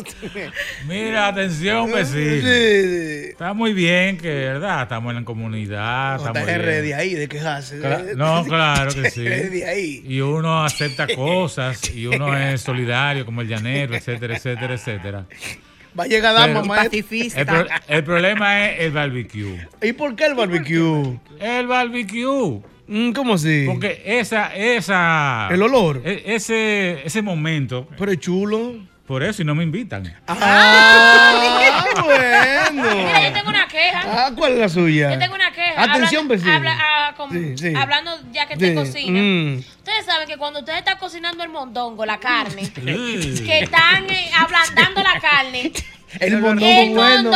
Mira, 0.86 1.28
atención, 1.28 1.90
vecino. 1.90 2.42
Sí, 2.42 3.30
Está 3.30 3.54
muy 3.54 3.72
bien 3.72 4.18
que, 4.18 4.28
¿verdad? 4.28 4.82
Estamos 4.82 5.10
en 5.10 5.16
la 5.20 5.24
comunidad. 5.24 6.16
Estamos 6.16 6.42
JR 6.42 6.82
de 6.82 6.94
ahí, 6.94 7.14
de 7.14 7.28
quejarse. 7.28 7.80
Cla- 7.80 8.14
No, 8.14 8.44
claro 8.44 8.92
que 8.94 9.10
sí. 9.10 9.22
De 9.24 9.66
ahí. 9.66 10.04
Y 10.06 10.20
uno 10.20 10.64
acepta 10.64 11.06
cosas 11.08 11.80
y 11.92 12.06
uno 12.06 12.36
es 12.36 12.51
solidario 12.58 13.24
como 13.24 13.40
el 13.40 13.48
llanero, 13.48 13.94
etcétera, 13.94 14.36
etcétera, 14.36 14.74
etcétera. 14.74 15.24
Va 15.98 16.04
a 16.04 16.06
llegar 16.06 16.34
dama. 16.34 16.62
Pacifista. 16.62 17.40
El, 17.40 17.46
pro- 17.46 17.66
el 17.88 18.04
problema 18.04 18.66
es 18.68 18.80
el 18.80 18.92
barbecue. 18.92 19.66
¿Y 19.82 19.92
por 19.92 20.16
qué 20.16 20.26
el 20.26 20.34
barbecue? 20.34 21.18
El 21.38 21.66
barbecue. 21.66 22.62
Mm, 22.86 23.12
¿Cómo 23.12 23.34
así? 23.34 23.64
Porque 23.66 24.02
esa, 24.04 24.54
esa. 24.54 25.48
El 25.50 25.62
olor. 25.62 26.02
e- 26.04 26.22
Ese, 26.26 27.02
ese 27.04 27.22
momento. 27.22 27.88
Pero 27.98 28.10
es 28.12 28.18
chulo. 28.18 28.74
Por 29.06 29.22
eso 29.22 29.42
y 29.42 29.44
no 29.44 29.54
me 29.54 29.64
invitan. 29.64 30.14
Ah, 30.28 31.84
Mira, 31.94 31.94
yo 31.96 32.04
bueno. 32.04 33.32
tengo 33.34 33.48
una 33.50 33.66
queja. 33.68 34.02
Ah, 34.06 34.30
¿cuál 34.34 34.52
es 34.52 34.58
la 34.60 34.68
suya? 34.68 35.12
Yo 35.12 35.18
tengo 35.18 35.34
una 35.34 35.52
queja. 35.52 35.61
Atención, 35.76 36.22
Hablando- 36.22 36.28
vecino. 36.28 36.52
habla- 36.54 36.78
ah, 36.80 37.14
com- 37.16 37.30
Sí, 37.30 37.54
sí. 37.58 37.74
Hablando 37.74 38.18
ya 38.32 38.46
que 38.46 38.56
te 38.56 38.68
Sí, 38.68 38.74
cocina. 38.74 39.20
mm. 39.20 39.58
Ustedes 39.78 40.06
saben 40.06 40.28
que 40.28 40.36
cuando 40.36 40.60
ustedes 40.60 40.78
están 40.80 40.98
cocinando 40.98 41.42
el 41.44 41.50
mondongo, 41.50 42.04
la 42.06 42.18
carne, 42.20 42.70
que 42.74 43.60
están 43.62 44.08
eh, 44.10 44.30
ablandando 44.38 45.02
la 45.02 45.20
carne, 45.20 45.72
El 46.20 46.34
el 46.34 46.40
mondongo 46.40 46.92
bueno. 46.94 47.30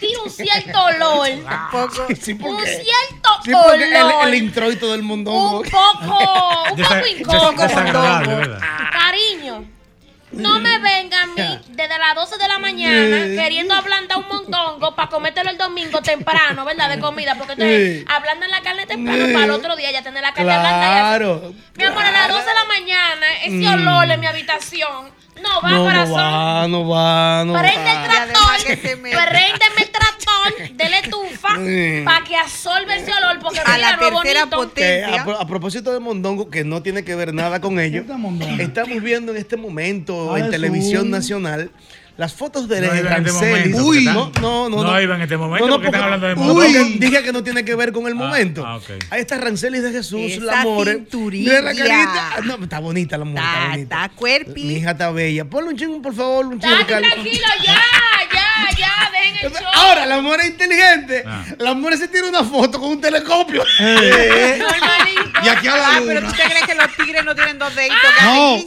tiene 0.00 0.18
un 0.24 0.28
cierto 0.30 0.84
olor. 0.86 1.28
Poco. 1.70 2.06
Sí, 2.20 2.32
un 2.32 2.60
cierto 2.66 3.28
sí, 3.44 3.52
olor. 3.52 3.80
el, 3.80 4.28
el 4.28 4.34
introito 4.34 4.90
del 4.90 5.02
mondongo. 5.02 5.60
un 5.60 5.68
poco, 5.70 6.64
un 6.72 6.82
poco 6.82 7.06
incómodo. 7.16 8.58
Cariño, 8.92 9.64
no 10.32 10.60
me 10.60 10.78
vengan 10.78 11.22
a 11.22 11.26
mí 11.26 11.60
desde 11.68 11.98
las 11.98 12.14
12 12.14 12.38
de 12.38 12.48
la 12.48 12.58
mañana 12.58 13.16
queriendo 13.42 13.74
ablandar 13.74 14.18
un 14.18 14.28
montongo 14.28 14.94
para 14.94 15.08
comértelo 15.08 15.50
el 15.50 15.58
domingo 15.58 16.00
temprano, 16.02 16.64
¿verdad? 16.64 16.90
De 16.90 16.98
comida, 17.00 17.34
porque 17.36 17.54
Sí. 17.56 18.04
ablandan 18.08 18.50
la 18.50 18.60
carne 18.60 18.86
temprano 18.86 19.24
para 19.32 19.44
el 19.46 19.50
otro 19.52 19.76
día 19.76 19.90
ya 19.90 20.02
tener 20.02 20.22
la 20.22 20.32
carne 20.34 20.52
ablanda. 20.52 20.78
y 20.80 20.90
así. 20.90 20.98
Claro. 21.18 21.54
Mi 21.76 21.84
amor, 21.84 22.04
a 22.04 22.10
las 22.10 22.28
12 22.28 22.46
de 22.48 22.54
la 22.54 22.64
mañana, 22.64 23.26
ese 23.44 23.68
olor 23.68 24.10
en 24.10 24.20
mi 24.20 24.26
habitación 24.26 25.10
no 25.42 25.60
va, 25.62 25.70
No, 25.70 25.78
no 25.78 25.84
corazón. 25.84 26.16
va, 26.16 26.68
no 26.68 26.88
va, 26.88 27.44
no 27.44 27.52
Prende 27.54 27.80
el 27.90 27.96
va. 27.96 28.02
Se 28.02 28.76
tractor, 28.76 28.98
mete. 29.00 29.16
préndeme 29.16 29.82
el 29.82 29.90
tractor 29.90 30.76
de 30.76 30.88
la 30.88 30.98
estufa 30.98 31.48
para 32.04 32.24
que 32.24 32.36
absorbe 32.36 32.96
ese 32.96 33.12
olor, 33.12 33.38
porque 33.40 33.60
A 33.60 33.64
mira, 33.74 33.78
la 33.78 33.92
no 33.96 33.98
tercera 34.20 34.44
bonito. 34.44 34.56
Potencia. 34.56 35.22
a, 35.22 35.24
pro- 35.24 35.40
a 35.40 35.46
propósito 35.46 35.92
de 35.92 36.00
Mondongo, 36.00 36.50
que 36.50 36.64
no 36.64 36.82
tiene 36.82 37.04
que 37.04 37.14
ver 37.14 37.32
nada 37.34 37.60
con 37.60 37.78
ello, 37.80 38.04
estamos 38.58 39.02
viendo 39.02 39.32
en 39.32 39.38
este 39.38 39.56
momento 39.56 40.34
Ah, 40.34 40.40
en 40.40 40.50
televisión 40.50 41.06
un- 41.06 41.10
nacional 41.12 41.70
las 42.18 42.34
fotos 42.34 42.68
de 42.68 42.80
No 42.80 42.92
este 42.92 43.02
Rancelis. 43.08 43.32
momento, 43.34 43.76
Uy, 43.84 44.04
porque 44.04 44.12
no, 44.18 44.26
están- 44.26 44.42
no, 44.42 44.68
no. 44.68 44.82
no 44.82 45.00
iba 45.00 45.14
en 45.14 45.22
este 45.22 45.36
momento 45.36 45.68
porque 45.70 45.86
están 45.86 46.02
hablando 46.02 46.26
de 46.26 46.34
Uy, 46.34 46.38
Mondongo. 46.40 46.98
dije 46.98 47.22
que 47.22 47.32
no 47.32 47.42
tiene 47.44 47.64
que 47.64 47.74
ver 47.76 47.92
con 47.92 48.06
el 48.08 48.12
Ah, 48.12 48.16
momento. 48.16 48.66
ah, 48.66 48.76
ok. 48.76 48.90
Ahí 49.10 49.20
está 49.20 49.38
Rancelis 49.38 49.82
de 49.84 49.92
Jesús, 49.92 50.20
Esa 50.32 50.42
la 50.44 50.62
more. 50.64 50.94
cinturilla. 50.94 51.48
Mira 51.60 51.62
la 51.62 51.74
carita. 51.78 52.30
Ah, 52.36 52.40
No, 52.44 52.56
está 52.56 52.80
bonita 52.80 53.16
la 53.16 53.24
mujer, 53.24 53.42
está, 53.44 53.54
Está, 53.56 53.70
bonita. 53.70 54.04
está 54.04 54.16
cuerpi. 54.16 54.64
Mi 54.64 54.74
hija 54.74 54.90
está 54.90 55.10
bella. 55.12 55.44
Ponle 55.44 55.70
un 55.70 55.76
chingo, 55.78 56.02
por 56.02 56.14
favor, 56.14 56.46
un 56.46 56.58
chingo. 56.60 56.74
Tranquilo, 56.86 57.46
ya, 57.64 57.72
ya, 57.72 58.37
ya, 58.76 59.10
dejen 59.12 59.36
el 59.46 59.52
show. 59.52 59.66
Ahora, 59.74 60.06
la 60.06 60.20
mujer 60.20 60.40
es 60.40 60.46
inteligente. 60.48 61.24
Ah. 61.26 61.44
La 61.58 61.74
mujer 61.74 61.98
se 61.98 62.08
tira 62.08 62.26
una 62.28 62.44
foto 62.44 62.78
con 62.80 62.90
un 62.90 63.00
telescopio. 63.00 63.64
Normalito. 63.78 65.40
Y 65.44 65.48
aquí 65.48 65.68
a 65.68 65.76
la 65.76 65.88
Ah, 65.88 66.00
pero 66.06 66.20
tú 66.26 66.32
te 66.32 66.42
crees 66.42 66.66
que 66.66 66.74
los 66.74 66.96
tigres 66.96 67.24
no 67.24 67.34
tienen 67.34 67.58
dos 67.58 67.74
deditos. 67.74 67.96
No, 68.24 68.58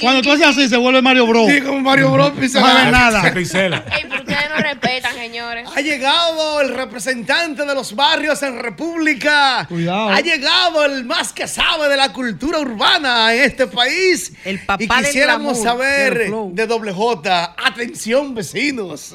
cuando, 0.00 0.22
tú 0.22 0.32
haces 0.32 0.46
así 0.46 0.68
se 0.68 0.76
vuelve 0.76 1.00
Mario 1.02 1.26
Bros. 1.26 1.48
Sí, 1.50 1.60
como 1.60 1.80
Mario 1.80 2.10
Bros. 2.10 2.34
No 2.34 2.40
pizarra. 2.40 2.66
sabe 2.72 2.90
nada. 2.90 3.22
Se 3.22 3.30
pincela. 3.32 3.84
Ey, 3.92 4.04
pero 4.08 4.20
ustedes 4.22 4.50
no 4.50 4.56
respetan, 4.56 5.14
señores. 5.14 5.68
Ha 5.74 5.80
llegado 5.80 6.60
el 6.60 6.74
representante 6.74 7.64
de 7.64 7.74
los 7.74 7.94
barrios 7.94 8.42
en 8.42 8.58
República. 8.58 9.64
Cuidado. 9.68 10.10
Ha 10.10 10.20
llegado 10.20 10.84
el 10.84 11.04
más 11.04 11.32
que 11.32 11.46
sabe 11.48 11.88
de 11.88 11.96
la 11.96 12.12
cultura 12.12 12.58
urbana 12.58 13.32
en 13.34 13.42
este 13.42 13.66
país. 13.66 14.32
El 14.44 14.58
papá 14.64 14.82
y 14.82 14.86
del 14.86 15.04
quisiéramos 15.06 15.60
glamour, 15.60 15.82
del 15.84 16.08
saber 16.12 16.26
flow. 16.26 16.50
de 16.54 16.66
doble 16.66 16.92
J. 16.92 17.54
Atención, 17.64 18.34
vecinos. 18.34 19.14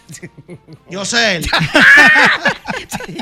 Yo 0.89 1.05
sé. 1.05 1.41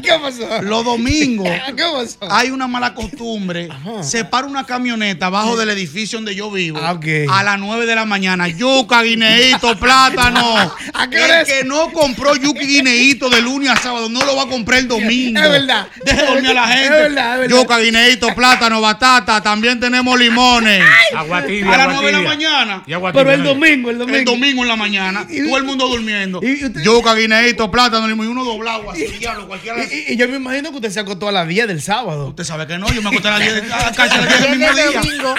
¿Qué 0.01 0.11
pasó? 0.21 0.61
Los 0.61 0.85
domingos 0.85 1.47
¿Qué 1.75 1.83
pasó? 1.83 2.17
hay 2.33 2.51
una 2.51 2.67
mala 2.67 2.93
costumbre. 2.93 3.69
Se 4.01 4.25
para 4.25 4.47
una 4.47 4.65
camioneta 4.65 5.27
abajo 5.27 5.57
del 5.57 5.69
edificio 5.69 6.17
donde 6.17 6.35
yo 6.35 6.49
vivo 6.51 6.79
Ah, 6.81 6.97
a 7.29 7.43
las 7.43 7.59
9 7.59 7.85
de 7.85 7.95
la 7.95 8.05
mañana. 8.05 8.47
Yuca, 8.47 9.01
guineíto, 9.03 9.77
plátano. 9.79 10.55
¿A 10.93 11.09
qué 11.09 11.19
hora 11.21 11.41
el 11.41 11.47
es? 11.47 11.53
que 11.53 11.63
no 11.65 11.91
compró 11.91 12.35
yuca 12.35 12.63
y 12.63 12.67
guineíto 12.67 13.29
de 13.29 13.41
lunes 13.41 13.69
a 13.69 13.75
sábado 13.77 14.09
no 14.09 14.23
lo 14.25 14.35
va 14.35 14.43
a 14.43 14.47
comprar 14.47 14.79
el 14.79 14.87
domingo. 14.87 15.39
Es 15.41 15.49
verdad. 15.49 15.87
Deje 16.03 16.25
dormir 16.25 16.51
a 16.51 16.53
la 16.53 16.67
gente. 16.67 16.83
Es 16.85 16.89
verdad, 16.91 17.33
es 17.35 17.39
verdad. 17.41 17.57
Yuca, 17.61 17.79
guineíto, 17.79 18.35
plátano, 18.35 18.81
batata. 18.81 19.41
También 19.41 19.79
tenemos 19.79 20.17
limones. 20.19 20.83
Agua 21.15 21.43
tibia, 21.45 21.65
A 21.73 21.77
las 21.77 21.87
agua 21.87 21.93
9 22.01 22.07
de 22.07 22.23
la 22.23 22.29
mañana. 22.29 22.83
Y 22.87 22.93
agua 22.93 23.11
Pero 23.13 23.31
el 23.31 23.43
domingo, 23.43 23.89
el 23.89 23.97
domingo. 23.97 24.17
El 24.19 24.25
domingo 24.25 24.61
en 24.63 24.67
la 24.67 24.75
mañana, 24.75 25.27
todo 25.27 25.57
el 25.57 25.63
mundo 25.63 25.87
durmiendo. 25.87 26.39
y 26.43 26.65
usted- 26.65 26.78
Yuca, 26.83 27.13
guineíto, 27.15 27.69
plátano, 27.71 28.07
limón 28.07 28.27
y 28.27 28.29
uno 28.29 28.43
doblado 28.43 28.89
así, 28.91 29.05
diablo, 29.19 29.47
cualquiera. 29.47 29.83
Y, 29.83 29.87
y- 30.09 30.13
y 30.13 30.17
yo 30.17 30.27
me 30.27 30.37
imagino 30.37 30.69
que 30.71 30.75
usted 30.77 30.89
se 30.91 30.99
acostó 30.99 31.27
a 31.29 31.31
las 31.31 31.47
10 31.47 31.67
del 31.67 31.81
sábado. 31.81 32.27
Usted 32.29 32.43
sabe 32.43 32.67
que 32.67 32.77
no, 32.77 32.87
yo 32.91 33.01
me 33.01 33.09
acosté 33.09 33.27
a 33.27 33.31
las 33.31 33.39
10, 33.41 33.53
de- 33.67 33.73
a- 33.73 33.91
casi 33.91 34.15
a 34.17 34.21
las 34.21 34.27
10 34.29 34.41
del 34.41 34.59
mismo 34.59 34.75
día. 34.75 35.01
domingo. 35.01 35.35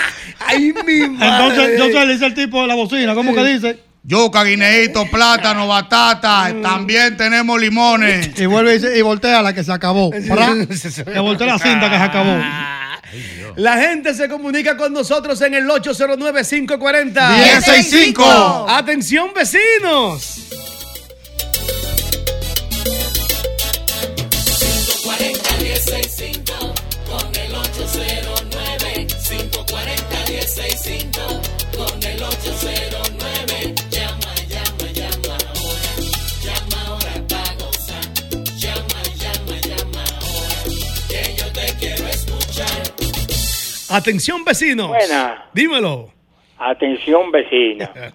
Ay, 0.47 0.73
mi 0.87 1.09
madre. 1.17 1.47
Entonces, 1.75 1.93
yo 1.95 2.05
le 2.07 2.13
dice 2.15 2.27
el 2.27 2.35
tipo 2.35 2.61
de 2.63 2.67
la 2.69 2.75
bocina, 2.75 3.15
¿cómo 3.15 3.35
que 3.35 3.45
dice? 3.45 3.79
Yuca, 4.03 4.45
guineíto, 4.45 5.05
plátano, 5.11 5.67
batata, 5.69 6.55
también 6.63 7.17
tenemos 7.19 7.61
limones. 7.61 8.31
Y 8.41 8.47
vuelve 8.47 8.71
y, 8.77 8.79
dice- 8.79 8.99
y 8.99 9.03
voltea 9.03 9.43
la 9.43 9.53
que 9.55 9.63
se 9.63 9.73
acabó. 9.73 10.11
Que 10.11 10.21
voltea 11.21 11.47
la 11.47 11.59
cinta 11.59 11.91
que 11.91 11.97
se 11.97 12.03
acabó. 12.03 12.39
La 13.57 13.77
gente 13.79 14.15
se 14.15 14.29
comunica 14.29 14.77
con 14.77 14.93
nosotros 14.93 15.41
en 15.43 15.53
el 15.55 15.67
809-540. 15.67 17.13
1065. 17.13 18.67
Atención, 18.69 19.31
vecinos. 19.35 20.47
El 32.21 32.27
809 32.27 33.75
llama, 33.91 34.35
llama, 34.49 34.93
llama 34.93 35.37
ahora 35.55 35.93
llama 36.45 36.83
ahora 36.87 37.27
para 37.29 37.55
gozar 37.55 38.05
llama, 38.57 39.03
llama, 39.17 39.57
llama 39.67 40.05
ahora 40.21 40.59
que 41.09 41.35
yo 41.39 41.53
te 41.53 41.75
quiero 41.79 42.07
escuchar 42.09 42.95
Atención, 43.89 44.45
vecinos. 44.45 44.89
Buena. 44.89 45.47
Dímelo. 45.53 46.20
Atención, 46.61 47.31
vecina. 47.31 47.91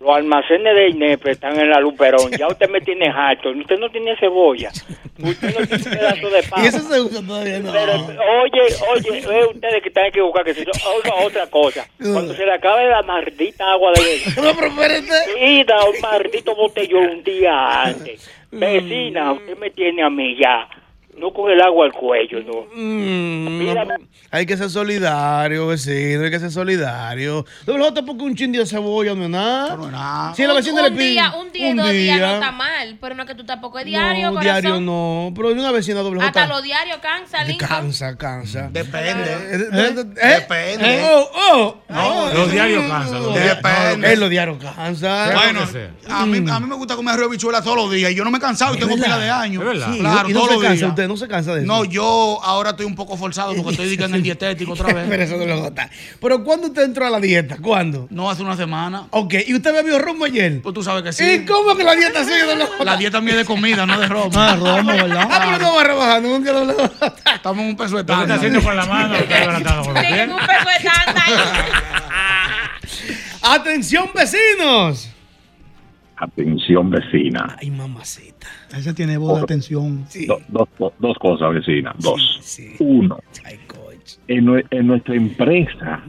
Los 0.00 0.14
almacenes 0.14 0.74
de 0.74 0.88
INEP 0.90 1.26
están 1.28 1.58
en 1.58 1.70
la 1.70 1.80
Luperón. 1.80 2.30
Ya 2.32 2.48
usted 2.48 2.68
me 2.68 2.82
tiene 2.82 3.08
harto. 3.08 3.48
Usted 3.50 3.78
no 3.78 3.88
tiene 3.88 4.14
cebolla. 4.18 4.70
Usted 5.18 5.58
no 5.58 5.66
tiene 5.66 5.84
pedazo 5.96 6.28
de 6.28 6.42
pan. 6.42 6.62
Y 6.62 6.66
eso 6.66 6.80
se 6.80 7.00
usa 7.00 7.26
todavía, 7.26 7.58
no. 7.60 7.72
Pero, 7.72 7.92
oye, 8.42 8.60
oye, 8.92 9.26
ve 9.26 9.46
ustedes 9.46 9.82
que 9.82 9.88
están 9.88 10.04
equivocados. 10.06 10.54
Que 10.54 10.54
si 10.54 10.60
oiga 10.86 11.14
otra 11.24 11.46
cosa. 11.46 11.86
Cuando 11.98 12.34
se 12.34 12.44
le 12.44 12.52
acabe 12.52 12.90
la 12.90 13.02
maldita 13.02 13.72
agua 13.72 13.92
de... 13.92 14.20
No, 14.42 14.54
pero 14.54 14.66
espérate. 14.66 15.64
Da 15.64 15.84
un 15.86 16.00
maldito 16.02 16.54
botellón 16.54 17.08
un 17.08 17.24
día 17.24 17.84
antes. 17.84 18.30
Vecina, 18.50 19.32
usted 19.32 19.56
me 19.56 19.70
tiene 19.70 20.02
a 20.02 20.10
mí 20.10 20.36
ya. 20.38 20.68
No 21.18 21.32
con 21.32 21.50
el 21.50 21.58
agua 21.62 21.86
al 21.86 21.92
cuello, 21.92 22.40
no. 22.42 22.66
Mm, 22.74 23.58
Mira. 23.58 23.84
no, 23.86 23.94
hay 24.30 24.44
que 24.44 24.54
ser 24.56 24.68
solidario, 24.68 25.66
vecino. 25.66 26.24
Hay 26.24 26.30
que 26.30 26.38
ser 26.38 26.50
solidario. 26.50 27.46
Doble 27.64 27.84
J, 27.84 28.02
porque 28.04 28.22
un 28.22 28.34
chin 28.36 28.52
de 28.52 28.66
cebolla 28.66 29.14
no 29.14 29.24
es 29.24 29.30
nada. 29.30 29.76
No 29.76 29.86
es 29.86 29.92
nada. 29.92 30.34
Si 30.34 30.42
la 30.42 30.50
un, 30.50 30.56
vecina 30.56 30.82
le 30.82 30.90
un 30.90 30.94
pide. 30.96 31.08
día, 31.08 31.32
un 31.40 31.52
día 31.52 31.70
y 31.70 31.74
dos 31.74 31.90
días 31.90 32.20
no 32.20 32.34
está 32.34 32.52
mal, 32.52 32.98
pero 33.00 33.14
no 33.14 33.22
es 33.22 33.28
que 33.30 33.34
tú 33.34 33.46
tampoco 33.46 33.78
es 33.78 33.86
diario, 33.86 34.26
No, 34.30 34.34
corazón. 34.36 34.60
diario 34.62 34.80
no. 34.80 35.32
Pero 35.34 35.48
una 35.52 35.72
vecina 35.72 36.00
doble 36.00 36.20
J. 36.20 36.28
Hasta 36.28 36.46
los 36.54 36.62
diarios 36.62 36.98
cansa, 36.98 37.44
Lincoln. 37.44 37.68
cansa, 37.68 38.16
cansa. 38.18 38.68
Depende. 38.70 39.32
Eh, 39.32 39.68
eh, 39.72 40.04
eh, 40.20 40.28
Depende. 40.40 41.02
Oh, 41.10 41.30
oh, 41.34 41.76
oh. 41.88 42.30
Los 42.34 42.52
diarios 42.52 42.84
cansan. 42.90 43.22
Los 43.22 43.34
Depende. 43.34 44.12
Eh, 44.12 44.16
los 44.16 44.28
diarios 44.28 44.58
cansa. 44.62 45.28
Sea 45.28 45.34
Bueno, 45.34 45.60
lo 46.08 46.14
a 46.14 46.26
mí, 46.26 46.44
a 46.50 46.60
mí 46.60 46.66
me 46.66 46.74
gusta 46.76 46.94
comer 46.94 47.14
arroz 47.14 47.28
y 47.28 47.30
bichuela 47.32 47.62
todos 47.62 47.76
los 47.78 47.90
días. 47.90 48.10
y 48.10 48.14
Yo 48.14 48.22
no 48.22 48.30
me 48.30 48.36
he 48.36 48.40
cansado 48.40 48.74
y 48.74 48.78
tengo 48.78 48.94
pila 48.96 49.18
de 49.18 49.30
años. 49.30 49.64
Es 49.64 49.82
Claro, 49.98 50.28
no 50.28 50.34
todos 50.40 50.52
los 50.52 50.60
días. 50.60 51.05
Usted? 51.06 51.08
¿No 51.08 51.16
se 51.16 51.28
cansa 51.28 51.54
de 51.54 51.60
eso? 51.60 51.66
No, 51.66 51.84
yo 51.84 52.40
ahora 52.42 52.70
estoy 52.70 52.86
un 52.86 52.94
poco 52.94 53.16
forzado 53.16 53.54
porque 53.54 53.82
estoy 53.82 53.94
en 54.04 54.14
el 54.14 54.22
dietético 54.26 54.72
otra 54.72 54.92
vez. 54.92 55.06
Pero 55.08 55.22
eso 55.22 55.36
no 55.36 55.46
lo 55.46 55.66
está. 55.68 55.90
Pero 56.20 56.44
¿cuándo 56.44 56.68
usted 56.68 56.82
entró 56.82 57.06
a 57.06 57.10
la 57.10 57.20
dieta? 57.20 57.56
¿Cuándo? 57.58 58.06
No, 58.10 58.30
hace 58.30 58.42
una 58.42 58.56
semana. 58.56 59.06
Ok, 59.10 59.34
¿y 59.46 59.54
usted 59.54 59.72
bebió 59.72 59.98
romo 59.98 60.24
ayer? 60.24 60.60
Pues 60.62 60.74
tú 60.74 60.82
sabes 60.82 61.02
que 61.02 61.12
sí. 61.12 61.24
¿Y 61.24 61.44
cómo 61.44 61.76
que 61.76 61.84
la 61.84 61.94
dieta 61.94 62.24
sigue 62.24 62.44
de 62.44 62.56
lo 62.56 62.84
La 62.84 62.96
dieta 62.96 63.20
mía 63.20 63.32
es 63.32 63.38
de 63.38 63.44
comida, 63.44 63.86
no 63.86 63.98
de 63.98 64.08
romo. 64.08 64.30
No, 64.32 64.46
de 64.46 64.56
romo, 64.56 64.92
¿verdad? 64.92 65.28
Ah, 65.30 65.42
pero 65.44 65.58
no 65.58 65.74
va 65.74 65.80
a 65.80 65.84
rebajar 65.84 66.22
nunca. 66.22 66.52
No, 66.52 66.64
no. 66.64 66.74
Estamos 67.34 67.62
en 67.62 67.68
un 67.70 67.76
peso 67.76 67.96
de 67.96 68.02
¿Lo 68.02 68.16
que 68.16 68.22
está 68.22 68.34
haciendo 68.34 68.62
con 68.62 68.76
la 68.76 68.86
mano? 68.86 69.14
¿Lo 69.14 69.18
está 69.18 69.40
levantando 69.40 69.82
con 69.84 69.94
los? 69.94 70.02
Tengo 70.02 70.34
un 70.34 70.46
peso 70.46 70.68
de 70.68 70.88
tanta 70.88 71.24
¡Atención, 73.54 74.10
vecinos! 74.12 75.10
Atención 76.18 76.88
vecina. 76.90 77.56
Ay, 77.60 77.70
mamacita. 77.70 78.46
Ese 78.74 78.94
tiene 78.94 79.18
voz 79.18 79.36
de 79.36 79.42
atención. 79.44 80.06
Do- 80.26 80.40
dos, 80.48 80.68
do- 80.78 80.92
dos 80.98 81.18
cosas 81.18 81.52
vecina. 81.52 81.94
Dos. 81.98 82.40
Uno. 82.78 83.18
En, 84.28 84.46
nue- 84.46 84.66
en 84.70 84.86
nuestra 84.86 85.14
empresa, 85.14 86.02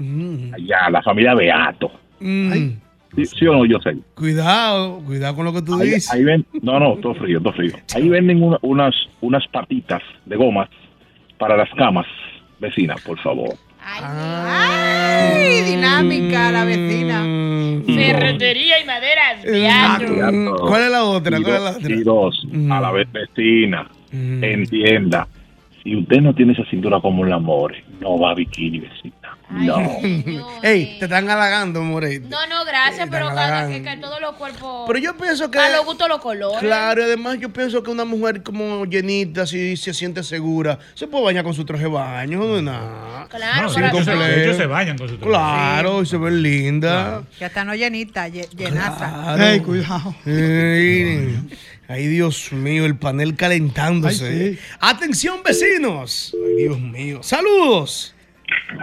allá, 0.54 0.90
la 0.90 1.02
familia 1.04 1.34
Beato. 1.36 1.92
Mm. 2.20 2.52
¿Sí, 3.16 3.26
sí 3.26 3.48
o 3.48 3.54
no, 3.54 3.66
yo 3.66 3.80
sé? 3.80 3.98
Cuidado, 4.16 5.00
cuidado 5.06 5.36
con 5.36 5.46
lo 5.46 5.54
que 5.54 5.62
tú 5.62 5.76
Ahí, 5.76 5.88
dices. 5.90 6.12
ahí 6.12 6.24
ven, 6.24 6.46
no, 6.62 6.80
no, 6.80 6.96
todo 6.98 7.16
frío, 7.16 7.42
todo 7.42 7.54
frío. 7.54 7.74
Ahí 7.96 8.08
venden 8.10 8.42
una- 8.44 8.60
unas, 8.62 8.94
unas 9.22 9.46
patitas 9.48 10.02
de 10.26 10.36
gomas 10.36 10.70
para 11.38 11.58
las 11.58 11.70
camas. 11.76 12.06
Vecina, 12.60 12.96
por 13.06 13.20
favor. 13.20 13.56
Ay, 13.90 15.62
dinámica 15.64 16.52
la 16.52 16.66
vecina. 16.66 17.24
Ferretería 17.86 18.82
y 18.82 18.86
maderas. 18.86 19.44
Beato. 19.44 20.56
¿Cuál 20.68 20.84
es 20.84 20.92
la 20.92 21.04
otra? 21.04 21.40
Y, 21.40 21.44
¿Cuál 21.44 21.56
es 21.56 21.60
do- 21.62 21.66
la 21.72 21.78
otra? 21.78 21.96
y 21.96 22.04
dos, 22.04 22.48
a 22.70 22.82
la 22.82 22.92
vez 22.92 23.08
vecina, 23.12 23.90
entienda. 24.12 25.28
Si 25.84 25.96
usted 25.96 26.22
no 26.22 26.34
tiene 26.36 26.54
esa 26.54 26.66
cintura 26.70 27.00
como 27.00 27.26
el 27.26 27.32
amor, 27.32 27.74
no 28.02 28.20
va 28.20 28.32
a 28.32 28.36
bikini, 28.36 28.80
vecina. 28.80 29.14
No. 29.50 29.80
Ey, 30.62 30.98
te 31.00 31.06
están 31.06 31.30
halagando, 31.30 31.82
Moretti. 31.82 32.28
No, 32.28 32.46
no, 32.48 32.66
gracias, 32.66 33.08
pero 33.10 33.28
cada 33.30 33.70
que, 33.70 33.82
que 33.82 33.98
todos 33.98 34.20
los 34.20 34.36
cuerpos. 34.36 34.84
Pero 34.88 35.00
yo 35.00 35.16
pienso 35.18 35.50
que. 35.50 35.58
A 35.58 35.70
los 35.78 35.86
gustos, 35.86 36.10
los 36.10 36.20
colores. 36.20 36.60
Claro, 36.60 37.02
y 37.02 37.06
además 37.06 37.38
yo 37.40 37.50
pienso 37.54 37.82
que 37.82 37.90
una 37.90 38.04
mujer 38.04 38.44
como 38.44 38.86
llenita, 38.86 39.48
si 39.48 39.78
se 39.78 39.94
siente 39.94 40.22
segura, 40.24 40.78
se 40.96 41.08
puede 41.08 41.24
bañar 41.24 41.44
con 41.46 41.54
su 41.54 41.64
traje 41.64 41.84
de 41.84 41.90
baño, 41.90 42.40
no 42.40 42.58
es 42.58 42.64
nada. 42.64 43.28
Claro, 43.30 43.64
No, 43.64 43.70
Sin 43.70 43.84
ellos 43.86 44.06
se- 44.06 44.12
complejo. 44.12 44.40
ellos 44.42 44.58
se 44.58 44.66
bañan 44.66 44.98
con 44.98 45.08
su 45.08 45.18
traje. 45.18 45.30
Claro, 45.32 46.02
y 46.02 46.06
se 46.06 46.18
ven 46.18 46.42
linda. 46.44 47.24
Que 47.40 47.46
hasta 47.46 47.64
no 47.64 47.74
llenita, 47.74 48.28
lle- 48.28 48.50
llenaza. 48.50 49.10
Claro. 49.14 49.44
Ey, 49.44 49.60
cuidado. 49.62 50.16
Ey, 50.26 51.40
Ay, 51.90 52.08
Dios 52.08 52.52
mío, 52.52 52.86
el 52.86 52.98
panel 52.98 53.38
calentándose. 53.38 54.28
Ay, 54.28 54.54
sí. 54.56 54.60
Atención, 54.82 55.40
vecinos. 55.44 56.36
Ay, 56.46 56.56
Dios 56.64 56.80
mío. 56.82 57.20
Saludos. 57.24 58.14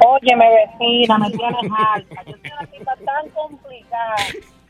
Óyeme, 0.07 0.47
vecina, 0.51 1.19
me 1.19 1.31
tienes 1.31 1.71
harta. 1.79 2.23
Yo 2.27 2.37
tengo 2.39 2.57
una 2.59 2.67
cita 2.67 2.93
tan 3.05 3.29
complicada. 3.31 4.17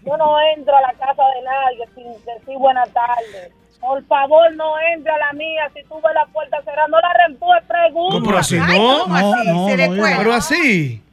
Yo 0.05 0.17
no 0.17 0.37
entro 0.55 0.77
a 0.77 0.81
la 0.83 0.93
casa 0.93 1.23
de 1.35 1.43
nadie 1.43 1.89
sin 1.95 2.13
decir 2.25 2.59
buenas 2.59 2.89
tardes. 2.93 3.53
Por 3.81 4.05
favor, 4.07 4.55
no 4.55 4.79
entre 4.95 5.13
a 5.13 5.19
la 5.19 5.33
mía. 5.33 5.71
Si 5.75 5.83
tú 5.85 5.97
ves 5.97 6.15
la 6.15 6.27
puerta 6.27 6.63
cerrada, 6.63 6.89
no 6.89 7.01
la 7.01 7.13
reempuje, 7.15 7.61
pregunta. 7.69 8.19
No, 8.19 8.25
pero 8.25 8.39
así 8.39 8.59
Ay, 8.61 8.79
no. 8.79 9.03
¿cómo 9.03 9.15
así? 9.15 9.49
no, 9.49 9.69
no. 9.97 10.19
Pero 10.19 10.33
así. 10.33 11.04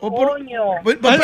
O 0.00 0.14
por- 0.14 0.28
Coño. 0.38 0.62
Pues, 0.84 0.96
pues, 1.00 1.20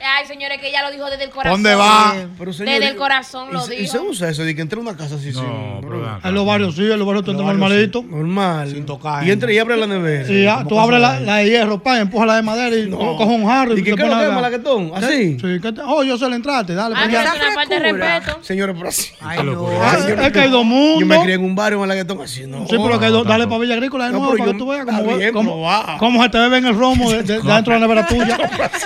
Ay, 0.00 0.26
señores, 0.26 0.58
que 0.60 0.68
ella 0.68 0.82
lo 0.82 0.90
dijo 0.90 1.10
desde 1.10 1.24
el 1.24 1.30
corazón. 1.30 1.62
¿Dónde 1.62 1.74
va? 1.74 2.14
Pero, 2.38 2.52
Desde 2.52 2.88
el 2.88 2.96
corazón 2.96 3.48
y 3.50 3.52
lo 3.52 3.60
se- 3.60 3.74
Y 3.74 3.78
dijo. 3.82 3.92
se 3.92 3.98
usa 4.00 4.28
eso 4.30 4.44
de 4.44 4.54
que 4.54 4.62
entra 4.62 4.78
a 4.78 4.82
una 4.82 4.96
casa 4.96 5.16
así, 5.16 5.32
sí. 5.32 5.40
No, 5.40 5.80
pero 5.82 6.08
acá. 6.08 6.28
En 6.28 6.34
los 6.34 6.46
barrios 6.46 6.74
sí, 6.76 6.82
en 6.90 6.98
los 6.98 7.06
barrios 7.06 7.24
tú 7.24 7.32
entras 7.32 7.48
normalito. 7.48 8.00
sí, 8.00 8.06
Normal. 8.10 8.70
Sin 8.70 8.86
tocar, 8.86 9.26
Y 9.26 9.30
entra 9.30 9.52
y 9.52 9.58
abre 9.58 9.76
la 9.76 9.86
nevera. 9.86 10.26
Sí, 10.26 10.46
ah, 10.46 10.64
tú 10.68 10.78
abres 10.78 11.00
la, 11.00 11.20
la 11.20 11.36
de 11.36 11.50
hierro, 11.50 11.82
pa, 11.82 11.98
empuja 12.00 12.24
la 12.26 12.36
de 12.36 12.42
madera 12.42 12.74
y 12.76 12.88
No. 12.88 12.96
coges 12.98 13.26
un 13.26 13.46
jarro. 13.46 13.72
¿Y 13.76 13.82
qué 13.82 13.90
te 13.90 13.96
qué 13.96 14.02
es 14.02 14.08
lo 14.08 14.14
pones 14.14 14.50
que? 14.50 15.06
¿Así? 15.06 15.38
Sí, 15.40 15.60
que 15.60 15.72
te- 15.72 15.82
oh, 15.84 16.02
yo 16.02 16.16
sé 16.16 16.28
la 16.28 16.36
entrate, 16.36 16.74
dale. 16.74 16.94
Ah, 16.96 17.00
pues 17.02 17.12
ya. 17.12 17.20
una 17.34 17.54
falta 17.54 17.74
de 17.78 17.92
respeto. 17.92 18.38
Señores, 18.42 18.74
pero 18.76 18.88
así. 18.88 19.10
Ay, 19.20 19.38
no. 19.44 19.68
Ah, 19.82 19.96
yo 20.08 20.14
es 20.14 20.32
que 20.32 20.38
hay 20.40 20.48
dos 20.50 20.60
Yo 20.62 20.64
mundos. 20.64 21.08
me 21.08 21.20
crié 21.22 21.34
en 21.34 21.44
un 21.44 21.54
barrio 21.54 21.76
en 21.76 21.80
malaguetón 21.80 22.20
así, 22.22 22.46
¿no? 22.46 22.66
Sí, 22.68 22.76
pero 22.82 22.98
que 22.98 23.10
dale 23.10 23.46
para 23.46 23.58
Villa 23.58 23.74
Agrícola 23.74 24.06
de 24.06 24.12
No, 24.12 24.18
nuevo 24.20 24.32
pero 24.32 24.44
para 24.44 24.52
yo- 24.52 24.58
que 24.58 24.58
tú 24.58 25.16
veas 25.18 25.32
cómo, 25.32 25.60
va. 25.60 25.96
cómo 25.98 26.22
se 26.22 26.28
te 26.30 26.38
bebe 26.38 26.53
en 26.58 26.66
el 26.66 26.74
romo 26.76 27.10
de, 27.10 27.22
de- 27.22 27.40
de 27.40 27.42
dentro 27.52 27.74
de 27.74 27.80
la 27.80 27.86
nevera 27.86 28.06
tuya. 28.06 28.38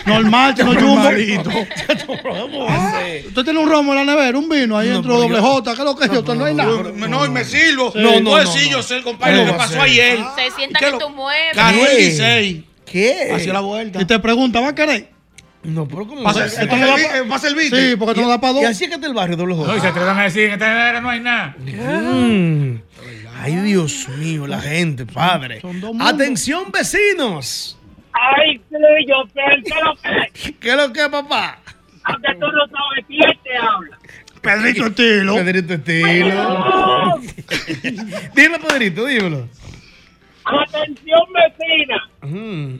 Normal, 0.06 0.54
que 0.54 0.64
no 0.64 0.74
jumbo. 0.74 1.08
Ah, 2.68 3.00
Usted 3.26 3.44
tiene 3.44 3.58
un 3.58 3.68
romo 3.68 3.92
en 3.94 4.06
la 4.06 4.14
nevera, 4.14 4.38
un 4.38 4.48
vino 4.48 4.76
ahí 4.78 4.88
dentro 4.88 5.18
doble 5.18 5.36
yo- 5.36 5.42
J, 5.42 5.74
¿qué 5.74 5.78
es 5.80 5.84
lo 5.84 5.96
que 5.96 6.04
es? 6.06 6.10
Usted 6.10 6.34
no 6.34 6.44
hay 6.44 6.54
nada. 6.54 6.70
No, 7.08 7.24
y 7.24 7.28
me 7.30 7.44
sirvo. 7.44 7.92
Sí. 7.92 7.98
No, 8.00 8.20
no, 8.20 8.30
Pues 8.30 8.46
no. 8.54 8.60
yo 8.70 8.82
sé 8.82 8.96
el 8.96 9.02
compadre 9.02 9.34
¿Cómo 9.38 9.46
lo 9.46 9.52
que 9.52 9.58
pasó 9.58 9.82
ayer. 9.82 10.18
Se 10.36 10.50
sientan 10.56 10.80
¿Qué 10.80 10.86
en 10.86 10.92
lo- 10.92 10.98
tu 10.98 11.08
mueble. 11.10 11.52
Ganó 11.54 11.78
el 11.86 11.86
¿Qué? 11.88 11.96
16. 12.02 12.64
¿Qué? 12.84 13.32
Hacia 13.34 13.52
la 13.52 13.60
vuelta. 13.60 14.00
Y 14.00 14.04
te 14.04 14.18
pregunta, 14.18 14.60
¿va 14.60 14.68
a 14.68 14.74
querer? 14.74 15.10
No, 15.64 15.86
pero 15.88 16.06
¿cómo? 16.06 16.22
Pasa- 16.22 16.40
va 16.40 16.46
a 16.46 16.48
ser? 16.48 16.62
esto 16.64 16.76
no 16.76 16.86
Va 17.30 17.36
a 17.36 17.38
servir. 17.38 17.64
Sí, 17.64 17.96
porque 17.96 18.12
esto 18.12 18.22
no 18.22 18.28
da 18.28 18.40
para 18.40 18.52
dos. 18.54 18.62
Y 18.62 18.64
así 18.66 18.84
es 18.84 18.90
que 18.90 18.94
está 18.94 19.06
el 19.08 19.12
barrio, 19.14 19.36
doble 19.36 19.54
No, 19.56 19.62
y 19.64 19.66
J. 19.66 19.80
se 19.80 19.86
atrevan 19.88 20.18
a 20.18 20.22
decir, 20.24 20.44
en 20.44 20.52
esta 20.52 20.68
nevera 20.68 21.00
no 21.00 21.10
hay 21.10 21.20
nada. 21.20 21.56
Ay, 23.40 23.54
Dios 23.56 24.08
mío, 24.18 24.46
la 24.46 24.60
gente, 24.60 25.06
padre. 25.06 25.60
Son. 25.60 26.02
Atención, 26.02 26.72
vecinos. 26.72 27.78
Ay, 28.12 28.60
sí, 28.68 28.76
yo 29.06 29.22
sé, 29.32 29.62
¿qué 29.64 29.70
es 29.70 29.84
lo 29.84 29.94
que? 29.96 30.52
¿Qué 30.58 30.70
es 30.70 30.76
lo 30.76 30.92
que, 30.92 31.08
papá? 31.08 31.60
Aunque 32.02 32.34
tú 32.34 32.46
no 32.46 32.66
sabes 32.66 33.04
quién 33.06 33.38
te 33.44 33.56
habla. 33.56 33.98
Pedrito 34.42 34.86
Estilo. 34.86 35.34
Pedrito 35.34 35.74
Estilo. 35.74 37.20
Dime, 38.34 38.58
Pedrito, 38.58 39.06
dímelo. 39.06 39.48
Atención, 40.44 41.20
vecina. 41.32 42.10
Mm. 42.22 42.74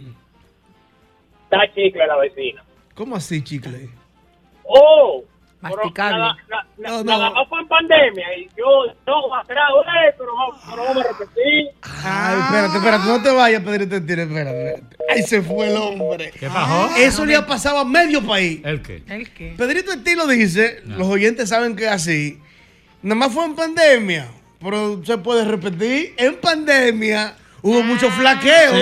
Está 1.45 1.73
chicle 1.75 2.07
la 2.07 2.17
vecina. 2.17 2.65
¿Cómo 2.95 3.17
así, 3.17 3.43
chicle? 3.43 3.91
Oh. 4.65 5.25
Masticable. 5.61 6.19
la- 6.19 6.67
No, 6.79 7.03
no. 7.03 7.19
ganó 7.19 7.47
fue 7.49 7.61
en 7.61 7.69
pandemia 7.69 8.37
y 8.39 8.49
yo 8.57 8.65
no 9.07 9.35
atrás 9.35 9.65
pero 10.17 10.33
vamos, 10.35 10.57
pero 10.71 10.85
vamos 10.85 11.05
a 11.05 11.09
repetir. 11.09 11.69
Ay, 11.83 12.39
espérate, 12.41 12.77
espérate, 12.77 13.05
no 13.09 13.23
te 13.23 13.31
vayas, 13.33 13.63
Pedrito 13.65 13.97
Estilo, 13.97 14.23
espérate, 14.23 14.69
espérate. 14.75 14.97
Ay, 15.09 15.23
se 15.23 15.43
fue 15.43 15.69
el 15.71 15.77
hombre. 15.77 16.31
¿Qué 16.39 16.47
pasó? 16.49 16.95
Eso 16.97 17.25
le 17.27 17.35
ha 17.35 17.45
pasado 17.47 17.79
a 17.79 17.85
medio 17.85 18.25
país. 18.25 18.61
¿El 18.65 18.83
qué? 18.83 19.03
¿El 19.09 19.31
qué? 19.33 19.55
Pedrito 19.57 19.93
Estilo 19.93 20.27
dice, 20.29 20.81
los 20.87 21.09
oyentes 21.09 21.49
saben 21.49 21.75
que 21.75 21.87
es 21.87 21.91
así. 21.91 22.39
Nada 23.03 23.17
más 23.17 23.33
fue 23.33 23.45
en 23.45 23.55
pandemia, 23.57 24.29
pero 24.61 25.05
se 25.05 25.19
puede 25.19 25.45
repetir. 25.45 26.15
En 26.19 26.37
pandemia 26.37 27.35
hubo 27.63 27.83
mucho 27.83 28.11
flaqueo. 28.11 28.73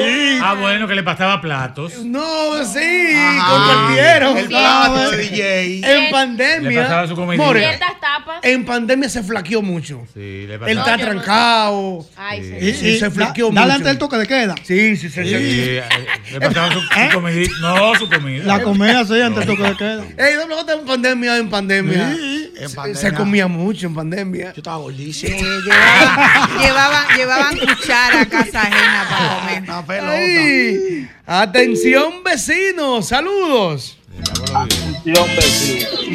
Ah, 0.43 0.55
bueno, 0.55 0.87
que 0.87 0.95
le 0.95 1.03
pasaba 1.03 1.41
platos. 1.41 2.05
No, 2.05 2.65
sí, 2.65 3.15
compartieron. 3.49 4.37
El 4.37 4.43
Sí. 4.45 4.49
plato 4.49 5.11
de 5.11 5.17
DJ. 5.17 5.65
En 5.85 6.05
Le 6.05 6.11
pandemia, 6.11 6.83
pasaba 6.83 7.07
su 7.09 7.15
comidita. 7.17 7.45
More, 7.45 7.61
Ciertas 7.61 8.01
tapas. 8.01 8.41
en 8.43 8.65
pandemia 8.65 9.09
se 9.09 9.23
flaqueó 9.23 9.62
mucho. 9.62 10.07
Sí, 10.15 10.47
le 10.47 10.55
Él 10.55 10.59
pasaba. 10.61 10.71
está 10.81 10.97
yo 10.97 10.97
no 10.97 11.11
trancado. 11.11 12.07
Ay, 12.17 12.43
Sí. 12.43 12.67
Y, 12.67 12.75
sí. 12.75 12.87
Y 12.87 12.89
y 12.91 12.99
se 12.99 13.11
flaqueó 13.11 13.49
da- 13.49 13.55
Dale 13.55 13.67
mucho. 13.67 13.77
antes 13.77 13.93
el 13.93 13.99
toque 13.99 14.17
de 14.17 14.27
queda. 14.27 14.55
Sí, 14.62 14.97
sí, 14.97 15.09
sí. 15.09 15.23
Sí, 15.23 15.29
sí. 15.29 15.37
eh, 15.39 15.83
le 16.33 16.41
pasaba 16.41 16.73
su, 16.73 16.81
su 16.81 16.87
comidita. 17.15 17.53
No, 17.61 17.95
su 17.95 18.09
comida. 18.09 18.45
La 18.45 18.62
comida 18.62 19.05
sí, 19.05 19.21
antes 19.21 19.43
el 19.43 19.57
toque 19.57 19.62
de 19.62 19.77
queda. 19.77 20.05
Ey, 20.19 20.35
doble 20.35 20.55
J 20.55 20.73
en 20.75 20.85
pandemia, 20.87 21.37
en 21.39 21.51
pandemia. 21.51 22.15
Sí, 22.15 22.53
en 22.59 22.69
Se- 22.69 22.77
pandemia. 22.77 23.01
Se 23.01 23.12
comía 23.15 23.47
mucho 23.49 23.87
en 23.87 23.95
pandemia. 23.95 24.47
Yo 24.53 24.61
estaba 24.61 24.77
gordísimo. 24.79 25.37
Sí, 25.39 25.45
llevaban, 25.45 26.59
llevaban, 26.61 27.07
llevaban 27.17 27.57
cuchara 27.57 28.21
a 28.23 28.27
casa 28.27 28.66
ajena 28.67 29.07
para 29.09 29.41
comer. 29.41 29.63
Una 29.63 29.87
pelota. 29.87 31.13
Atención 31.27 32.23
vecinos, 32.25 33.09
saludos. 33.09 33.99
Atención. 34.55 35.27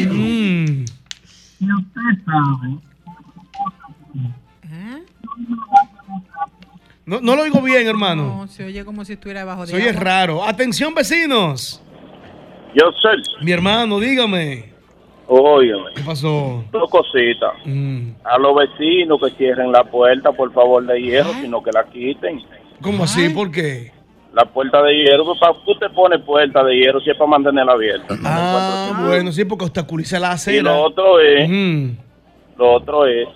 Mm. 0.10 0.86
No, 7.06 7.20
no 7.20 7.36
lo 7.36 7.42
oigo 7.44 7.62
bien, 7.62 7.88
hermano. 7.88 8.24
No, 8.42 8.48
se 8.48 8.64
oye 8.64 8.86
como 8.86 9.04
si 9.04 9.14
estuviera 9.14 9.42
debajo 9.42 9.62
de 9.66 9.68
Se 9.72 9.76
oye 9.76 9.90
agua. 9.90 10.02
raro. 10.02 10.44
Atención 10.46 10.94
vecinos. 10.94 11.82
Yo 12.76 12.90
sé, 13.02 13.44
Mi 13.44 13.52
hermano, 13.52 14.00
dígame. 14.00 14.70
Óyeme, 15.39 15.91
¿Qué 15.96 16.02
pasó? 16.04 16.63
dos 16.72 16.89
cositas. 16.89 17.54
Mm. 17.65 18.12
A 18.24 18.38
los 18.38 18.56
vecinos 18.56 19.20
que 19.22 19.30
cierren 19.38 19.72
la 19.72 19.84
puerta, 19.84 20.32
por 20.32 20.52
favor, 20.54 20.86
de 20.86 21.02
hierro, 21.02 21.32
sino 21.41 21.62
que 21.63 21.72
la 21.72 21.84
quiten. 21.86 22.41
¿Cómo 22.82 23.04
así? 23.06 23.30
¿Por 23.30 23.52
qué? 23.52 23.91
La 24.34 24.46
puerta 24.46 24.82
de 24.84 24.94
hierro, 24.96 25.26
pues, 25.26 25.39
¿para 25.39 25.54
qué 25.54 25.72
usted 25.72 25.91
pone 25.94 26.17
puerta 26.20 26.63
de 26.63 26.76
hierro 26.76 27.00
si 27.02 27.10
es 27.12 27.17
para 27.17 27.30
mantenerla 27.32 27.74
abierta? 27.74 28.15
Ah, 28.24 29.04
bueno, 29.06 29.32
sí, 29.32 29.44
porque 29.46 29.65
obstaculiza 29.65 30.20
la 30.20 30.30
Y 30.30 30.34
acera. 30.34 30.63
lo 30.63 30.82
otro 30.84 31.20
es, 31.20 31.50
lo 32.58 32.74
otro 32.74 33.06
es, 33.06 33.28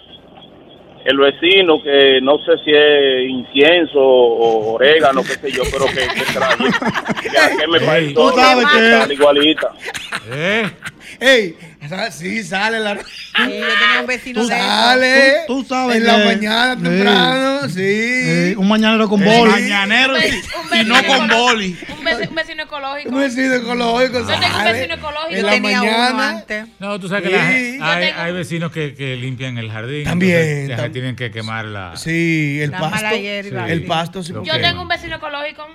el 1.06 1.18
vecino 1.18 1.84
que 1.84 2.20
no 2.22 2.38
sé 2.40 2.54
si 2.64 2.72
es 2.72 3.30
incienso 3.30 4.00
o 4.00 4.74
orégano, 4.74 5.22
qué 5.22 5.34
sé 5.34 5.52
yo, 5.52 5.62
pero 5.72 5.86
que, 5.86 5.94
que 5.94 6.34
trae, 6.34 6.58
que, 7.22 7.58
que 7.62 7.68
me 7.68 7.80
parece 7.82 8.14
Tú 8.14 8.30
sabes 8.30 8.66
que- 9.08 9.14
igualita. 9.14 9.72
¿Eh? 10.32 10.64
Ey, 11.20 11.56
sí, 12.12 12.44
sale 12.44 12.80
la. 12.80 12.96
Sí, 12.96 13.04
yo 13.38 13.46
tenía 13.48 14.02
un 14.02 14.08
vecino 14.08 14.42
Tú 14.42 14.48
de 14.48 14.58
sale. 14.58 15.34
Tú- 15.48 15.64
tú 15.64 15.70
sabes 15.70 15.98
En 15.98 16.06
la 16.06 16.18
que- 16.18 16.26
mañana 16.26 16.76
Sí. 16.76 16.84
temprano, 16.84 17.70
sí. 17.70 17.82
Eh, 17.82 18.56
un 18.58 18.68
mañanero 18.68 19.08
con 19.10 19.22
Eh, 19.24 19.26
boli. 19.38 19.52
mañanero 19.52 20.14
Un 20.16 20.80
y- 20.80 20.84
no 20.86 21.04
con 21.06 21.28
boli. 21.28 21.78
Un 21.98 22.04
vecino, 22.04 22.30
un 22.30 22.36
vecino 22.36 22.64
ecológico. 22.64 23.10
Un 23.10 23.20
vecino 23.20 23.54
ecológico. 23.56 24.20
Yo 24.20 24.26
tengo 24.40 24.58
un 24.58 24.64
vecino 24.66 24.94
ecológico. 24.96 25.30
En 25.32 25.42
Yo 25.42 25.48
la 25.48 25.60
mañana. 25.60 26.30
antes. 26.30 26.66
No, 26.80 27.00
tú 27.00 27.08
sabes 27.08 27.24
que 27.24 27.30
la- 27.36 27.48
Sí. 27.50 27.56
hay, 27.56 27.78
Yo 27.80 28.08
tengo- 28.10 28.22
hay 28.22 28.34
vecinos 28.34 28.72
que, 28.72 28.94
que 28.96 29.16
limpian 29.16 29.58
el 29.58 29.72
jardín. 29.72 30.04
También, 30.04 30.38
entonces 30.72 30.86
tam- 30.86 30.92
tienen 30.94 31.16
que 31.16 31.32
quemar 31.32 31.66
la. 31.66 31.96
Sí, 31.98 32.60
el 32.62 32.72
La 32.72 32.80
pasto. 32.80 32.96
mala 32.96 33.16
hierba. 33.18 33.70
El 33.70 33.84
pasto 33.86 34.24
sí, 34.24 34.34
Lo 34.34 34.44
Yo 34.44 34.60
tengo 34.60 34.82
un 34.82 34.88
vecino 34.88 35.16
ecológico. 35.18 35.68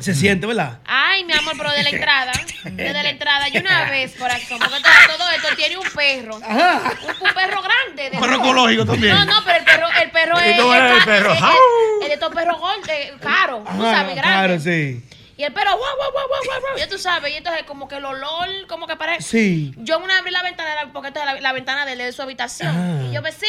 Se 0.00 0.14
siente, 0.14 0.46
¿verdad? 0.46 0.78
Ay, 0.86 1.24
mi 1.24 1.32
amor, 1.32 1.54
pero 1.56 1.70
de 1.72 1.82
la 1.82 1.90
entrada. 1.90 2.32
Desde 2.64 3.02
la 3.02 3.10
entrada. 3.10 3.48
Y 3.48 3.58
una 3.58 3.84
vez, 3.90 4.14
corazón, 4.16 4.58
porque 4.58 4.80
todo, 4.80 5.16
todo 5.18 5.30
esto 5.30 5.48
tiene 5.56 5.76
un 5.76 5.84
perro. 5.88 6.36
Un, 6.36 6.42
un 6.44 7.34
perro 7.34 7.62
grande. 7.62 8.10
de- 8.10 8.18
Perro 8.18 8.36
ecológico 8.36 8.86
también. 8.86 9.14
No, 9.14 9.24
no, 9.24 9.44
pero 9.44 9.58
el 9.58 9.64
perro, 9.64 9.86
el 10.02 10.10
perro 10.10 10.36
¿Y 10.44 10.48
es. 10.50 10.56
el 10.58 11.24
¡Jau! 11.36 11.50
es- 11.50 12.02
es 12.02 12.08
de 12.08 12.14
estos 12.14 12.34
perros 12.34 12.58
gordos, 12.58 12.88
caros. 13.20 13.64
Tú 13.64 13.82
sabes, 13.82 14.14
grandes. 14.16 14.22
claro, 14.22 14.60
sí. 14.60 15.02
Y 15.38 15.44
el 15.44 15.52
perro, 15.52 15.70
guau, 15.76 15.96
guau, 15.96 16.10
guau, 16.12 16.26
guau, 16.28 16.60
guau. 16.60 16.76
Ya 16.78 16.88
tú 16.88 16.98
sabes, 16.98 17.32
y 17.32 17.36
entonces 17.36 17.62
como 17.62 17.86
que 17.86 17.94
el 17.98 18.04
olor, 18.04 18.48
como 18.68 18.88
que 18.88 18.96
parece. 18.96 19.22
Sí. 19.22 19.72
Yo 19.76 20.00
una 20.00 20.18
abrí 20.18 20.32
la 20.32 20.42
ventana, 20.42 20.74
la- 20.74 20.92
porque 20.92 21.08
esta 21.08 21.20
es 21.20 21.26
la, 21.26 21.40
la 21.40 21.52
ventana 21.52 21.86
de, 21.86 21.92
él, 21.92 21.98
de 21.98 22.12
su 22.12 22.22
habitación. 22.22 22.74
Ah. 22.76 23.06
Y 23.08 23.12
yo, 23.14 23.22
vecino, 23.22 23.46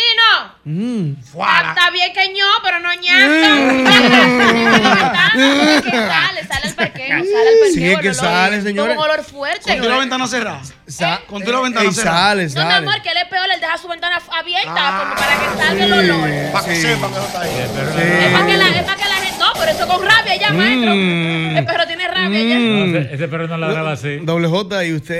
Mm. 0.65 1.13
está, 1.19 1.69
está 1.69 1.89
bien 1.89 2.13
que 2.13 2.29
ño, 2.31 2.45
pero 2.63 2.79
no 2.79 2.93
ñato. 2.93 3.89
que 5.83 5.89
sale, 5.91 6.47
sale 6.47 6.67
al 6.67 6.75
parqueo, 6.75 7.07
sale 7.07 7.49
al 7.49 7.59
parqueo. 7.59 7.73
Sí, 7.73 7.91
es 7.91 7.99
que 7.99 8.07
el 8.09 8.13
olor- 8.13 8.19
sale, 8.19 8.61
señores. 8.61 8.95
Como 8.95 9.05
un 9.05 9.11
olor 9.11 9.23
fuerte. 9.25 9.77
Con 9.79 9.89
la 9.89 9.97
ventana 9.97 10.27
cerrada. 10.27 10.61
Sa- 10.87 11.21
Con 11.27 11.43
la 11.43 11.59
ventana 11.59 11.85
Ey, 11.87 11.93
cerrada. 11.93 12.19
sale, 12.29 12.43
No, 12.43 12.49
mi 12.49 12.53
sale. 12.55 12.73
amor, 12.87 13.01
que 13.01 13.09
él 13.09 13.17
es 13.17 13.25
peor, 13.29 13.45
él 13.51 13.59
deja 13.59 13.77
su 13.77 13.87
ventana 13.87 14.21
abierta 14.31 14.99
como 14.99 15.15
para 15.15 15.39
que 15.39 15.57
salga 15.63 15.85
el 15.85 15.93
olor. 15.93 16.51
Para 16.51 16.65
que 16.65 16.75
Sí. 16.75 16.81
sepan 16.81 17.11
que 17.11 17.17
eso 17.17 17.27
está 17.27 17.41
ahí. 17.41 17.51
Es 17.57 18.31
para 18.33 18.45
que 18.45 18.57
la, 18.57 18.69
pero 19.57 19.71
eso 19.71 19.87
con 19.87 20.01
rabia 20.05 20.35
ya, 20.39 20.51
maestro. 20.53 20.93
Mm. 20.95 21.57
El 21.57 21.65
perro 21.65 21.87
tiene 21.87 22.07
rabia 22.07 22.39
ya. 22.43 22.59
No, 22.59 22.85
ese, 22.97 23.15
ese 23.15 23.27
perro 23.27 23.47
no 23.47 23.57
ladraba 23.57 23.91
así. 23.93 24.17
Doble 24.17 24.47
J, 24.47 24.85
¿y 24.85 24.93
usted 24.93 25.15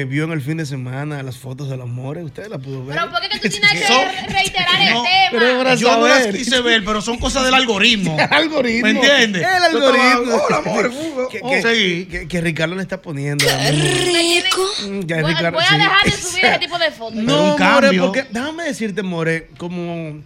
eh, 0.00 0.04
vio 0.04 0.24
en 0.24 0.32
el 0.32 0.40
fin 0.42 0.56
de 0.56 0.66
semana 0.66 1.22
las 1.22 1.36
fotos 1.38 1.68
del 1.68 1.80
amor? 1.80 2.18
¿Usted 2.18 2.48
la 2.48 2.58
pudo 2.58 2.84
ver? 2.84 2.96
Pero 2.98 3.10
¿por 3.10 3.20
qué 3.20 3.28
que 3.28 3.38
tú 3.40 3.48
tienes 3.48 3.70
que 3.72 4.32
reiterar 4.32 4.80
el 4.80 4.94
No, 4.94 5.02
tema? 5.02 5.28
pero 5.32 5.58
para 5.58 5.74
Yo 5.76 5.96
no 5.98 6.06
las 6.08 6.18
saber. 6.18 6.36
quise 6.36 6.60
ver, 6.60 6.84
pero 6.84 7.00
son 7.02 7.18
cosas 7.18 7.44
del 7.44 7.54
algoritmo. 7.54 8.16
El 8.28 8.32
algoritmo. 8.32 8.82
¿Me 8.84 8.90
entiendes? 8.90 9.42
El 9.42 9.62
algoritmo. 9.76 10.36
Hola, 10.46 10.56
amor. 10.58 10.86
uh, 10.88 11.28
que, 11.28 11.40
oh, 11.42 11.50
que- 11.50 12.06
que- 12.10 12.28
que 12.28 12.40
Ricardo 12.40 12.74
le 12.74 12.82
está 12.82 13.00
poniendo. 13.02 13.44
rico. 13.46 14.62
Mm, 14.88 15.00
ya 15.06 15.20
Voy, 15.22 15.34
Ricardo, 15.34 15.52
voy 15.58 15.64
a 15.64 15.68
sí. 15.68 15.76
dejar 15.76 16.04
de 16.04 16.10
subir 16.12 16.44
ese 16.44 16.58
tipo 16.58 16.78
de 16.78 16.90
fotos. 16.90 17.14
No, 17.16 17.54
un 17.54 17.60
More, 17.60 17.98
porque 17.98 18.26
déjame 18.30 18.64
decirte, 18.64 19.02
More, 19.02 19.48
como, 19.58 20.22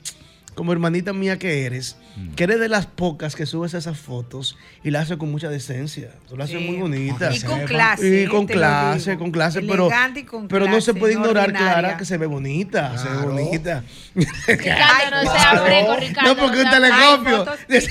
como 0.54 0.72
hermanita 0.72 1.12
mía 1.12 1.38
que 1.38 1.64
eres, 1.64 1.96
que 2.36 2.44
eres 2.44 2.60
de 2.60 2.68
las 2.68 2.86
pocas 2.86 3.34
que 3.34 3.46
subes 3.46 3.72
esas 3.74 3.98
fotos 3.98 4.56
y 4.84 4.90
las 4.90 5.04
haces 5.04 5.16
con 5.16 5.30
mucha 5.30 5.48
decencia. 5.48 6.10
Tú 6.28 6.36
las 6.36 6.50
haces 6.50 6.60
Sí. 6.60 6.66
muy 6.68 6.76
bonitas. 6.76 7.36
Y 7.36 7.40
con 7.42 7.60
clase. 7.62 8.22
Y 8.22 8.26
con 8.26 8.46
clase, 8.46 9.16
con 9.16 9.30
clase, 9.30 9.62
pero, 9.62 9.88
y 10.14 10.22
con 10.24 10.48
pero 10.48 10.66
no 10.68 10.80
se 10.80 10.92
puede 10.94 11.14
ignorar, 11.14 11.46
ordinaria. 11.48 11.72
Clara, 11.78 11.96
que 11.96 12.04
se 12.04 12.18
ve 12.18 12.26
bonita, 12.26 12.96
se 12.98 13.08
ve 13.08 13.16
bonita. 13.16 13.82
Ricardo, 14.46 15.24
no 15.24 15.32
sea 15.32 15.62
freco, 15.64 15.96
Ricardo. 15.96 16.34
No, 16.34 16.40
porque 16.40 16.58
un 16.58 16.62
sea- 16.64 16.70
telescopio. 16.70 17.46
Es 17.68 17.88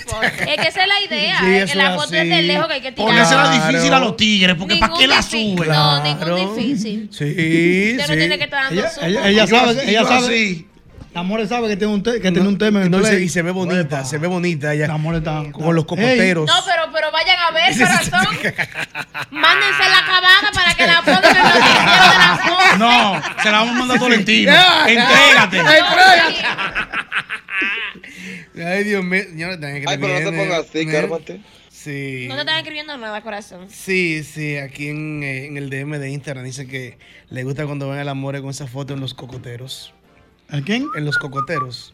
que 0.62 0.68
esa 0.68 0.84
es 0.84 0.88
la 0.88 1.02
idea. 1.08 1.40
Sí, 1.40 1.46
eso 1.56 1.76
la 1.78 1.96
foto 1.96 2.14
es 2.16 2.30
de 2.30 2.42
lejos 2.44 2.68
que 2.68 2.74
hay 2.74 2.82
que 2.82 2.92
tirar. 2.92 3.08
Ponérsela 3.12 3.42
Claro. 3.52 3.68
difícil 3.72 3.94
a 3.94 4.00
los 4.00 4.18
tigres, 4.18 4.56
porque 4.56 4.76
¿para 4.78 4.94
qué 4.98 5.08
la 5.08 5.18
difícil. 5.18 5.58
sube? 5.58 5.68
No, 5.68 6.02
Claro. 6.04 6.36
ningún 6.38 6.56
difícil. 6.56 7.10
Sí, 7.12 7.92
Usted 7.94 8.06
sí. 8.06 8.12
no 8.12 8.18
tiene 8.18 8.38
que 8.38 8.44
estar 8.44 8.64
dando 8.66 8.82
Ella, 8.82 9.48
sabe, 9.48 9.90
ella 9.90 10.06
sabe. 10.06 10.66
La 11.14 11.20
amor 11.22 11.46
sabe 11.46 11.68
que 11.68 11.76
tiene 11.76 11.94
un, 11.94 12.02
te- 12.04 12.22
que 12.22 12.32
tiene 12.32 12.48
un 12.48 12.58
tema 12.58 12.80
en 12.80 12.86
el 12.86 12.92
No, 12.92 13.00
y 13.02 13.04
se- 13.04 13.10
play. 13.12 13.24
y 13.24 13.30
se 13.30 13.42
ve 13.42 13.52
bonita, 13.52 14.06
se 14.06 14.18
ve 14.18 14.28
bonita 14.28 14.74
ella. 14.74 14.88
La 14.88 14.94
amor 14.94 15.16
está 15.16 15.44
Con 15.52 15.76
los 15.76 15.84
cocoteros. 15.86 16.48
No, 16.48 16.54
pero, 16.66 16.84
pero 16.94 17.12
vayan 17.12 17.38
a 17.38 17.52
ver, 17.52 17.78
corazón. 17.78 18.28
Mándense 19.32 19.90
la 19.90 20.00
acabada 20.00 20.52
para 20.54 20.74
que 20.74 20.88
la 20.88 21.02
pongan 21.02 21.36
en 21.36 21.44
los 21.44 21.54
de 21.54 21.60
las 21.60 22.40
cosas. 22.40 22.80
No, 22.80 23.22
se 23.44 23.52
la 23.52 23.58
vamos 23.60 23.76
a 23.76 23.80
mandar 23.80 23.98
a 23.98 24.00
Tolentino. 24.00 24.52
Ya, 24.54 24.86
ya. 24.88 24.90
Entrégate. 24.90 25.58
Entrégate. 25.58 26.46
Ay, 28.66 28.84
Dios 28.84 29.04
mío. 29.04 29.24
Señora, 29.24 29.60
que 29.60 29.66
Ay, 29.88 29.98
pero 29.98 30.20
no 30.20 30.30
te 30.32 30.38
pongas 30.38 30.60
así, 30.70 30.86
cálmate. 30.86 31.42
Sí. 31.70 32.26
No 32.30 32.36
te 32.36 32.42
están 32.42 32.58
escribiendo 32.60 32.96
nada, 32.98 33.22
corazón. 33.22 33.68
Sí, 33.70 34.24
sí, 34.24 34.58
aquí 34.58 34.90
en, 34.90 35.24
eh, 35.24 35.48
en 35.48 35.58
el 35.58 35.70
DM 35.70 35.98
de 36.00 36.10
Instagram 36.10 36.46
dice 36.46 36.68
que 36.68 37.00
le 37.30 37.44
gusta 37.44 37.66
cuando 37.66 37.90
ven 37.90 38.00
el 38.00 38.08
amor 38.10 38.40
con 38.42 38.52
esa 38.52 38.68
foto 38.68 38.94
en 38.94 39.00
los 39.00 39.14
cocoteros. 39.14 39.94
¿A 40.52 40.62
quién? 40.62 40.88
En 40.96 41.06
los 41.06 41.18
cocoteros. 41.18 41.94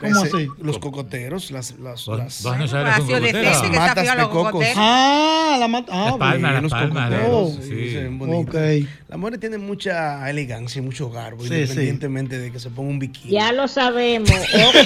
¿Cómo 0.00 0.24
Ese- 0.24 0.36
así? 0.36 0.48
Los 0.62 0.78
cocoteros, 0.78 1.50
las, 1.50 1.72
las, 1.72 2.06
las, 2.06 2.42
vos 2.44 2.56
no 2.58 2.68
sabes 2.68 2.98
lo 2.98 3.06
que 3.06 3.32
que 3.32 3.76
Matas 3.76 4.06
de 4.06 4.14
los 4.14 4.28
cocos. 4.28 4.64
Ah, 4.76 5.56
la 5.58 5.66
mata. 5.68 5.92
Ah, 5.92 6.04
Las 6.10 6.16
palmas, 6.16 6.50
bien. 6.52 6.62
las 6.62 6.70
palmas 6.72 7.10
de 7.10 7.16
cocoteros, 7.16 7.56
los- 7.56 7.64
sí, 7.66 7.70
sí. 7.70 7.90
se 7.92 8.02
ven 8.04 8.18
bonitos. 8.18 8.54
Ok. 8.54 8.88
La 9.08 9.16
mujer 9.16 9.38
tiene 9.38 9.58
mucha 9.58 10.30
elegancia 10.30 10.78
y 10.78 10.82
mucho 10.82 11.10
garbo, 11.10 11.42
Sí, 11.44 11.52
independientemente 11.52 12.38
de 12.38 12.52
que 12.52 12.60
se 12.60 12.70
ponga 12.70 12.88
un 12.90 12.98
bikini. 13.00 13.32
Ya 13.32 13.52
lo 13.52 13.66
sabemos. 13.68 14.30
Ok. 14.30 14.76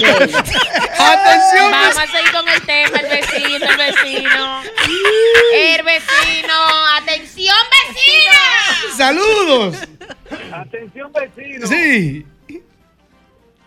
¡Atención! 0.97 1.71
Vamos 1.71 1.97
a 1.97 2.07
seguir 2.07 2.31
con 2.31 2.49
el 2.49 2.61
tema, 2.63 2.97
el 2.99 3.09
vecino, 3.09 3.65
el 3.69 3.77
vecino. 3.77 4.61
El 5.53 5.83
vecino. 5.83 6.53
¡Atención, 6.99 7.55
vecina! 7.87 8.97
¡Saludos! 8.97 9.77
Atención, 10.51 11.11
vecino. 11.13 11.67
Sí. 11.67 12.25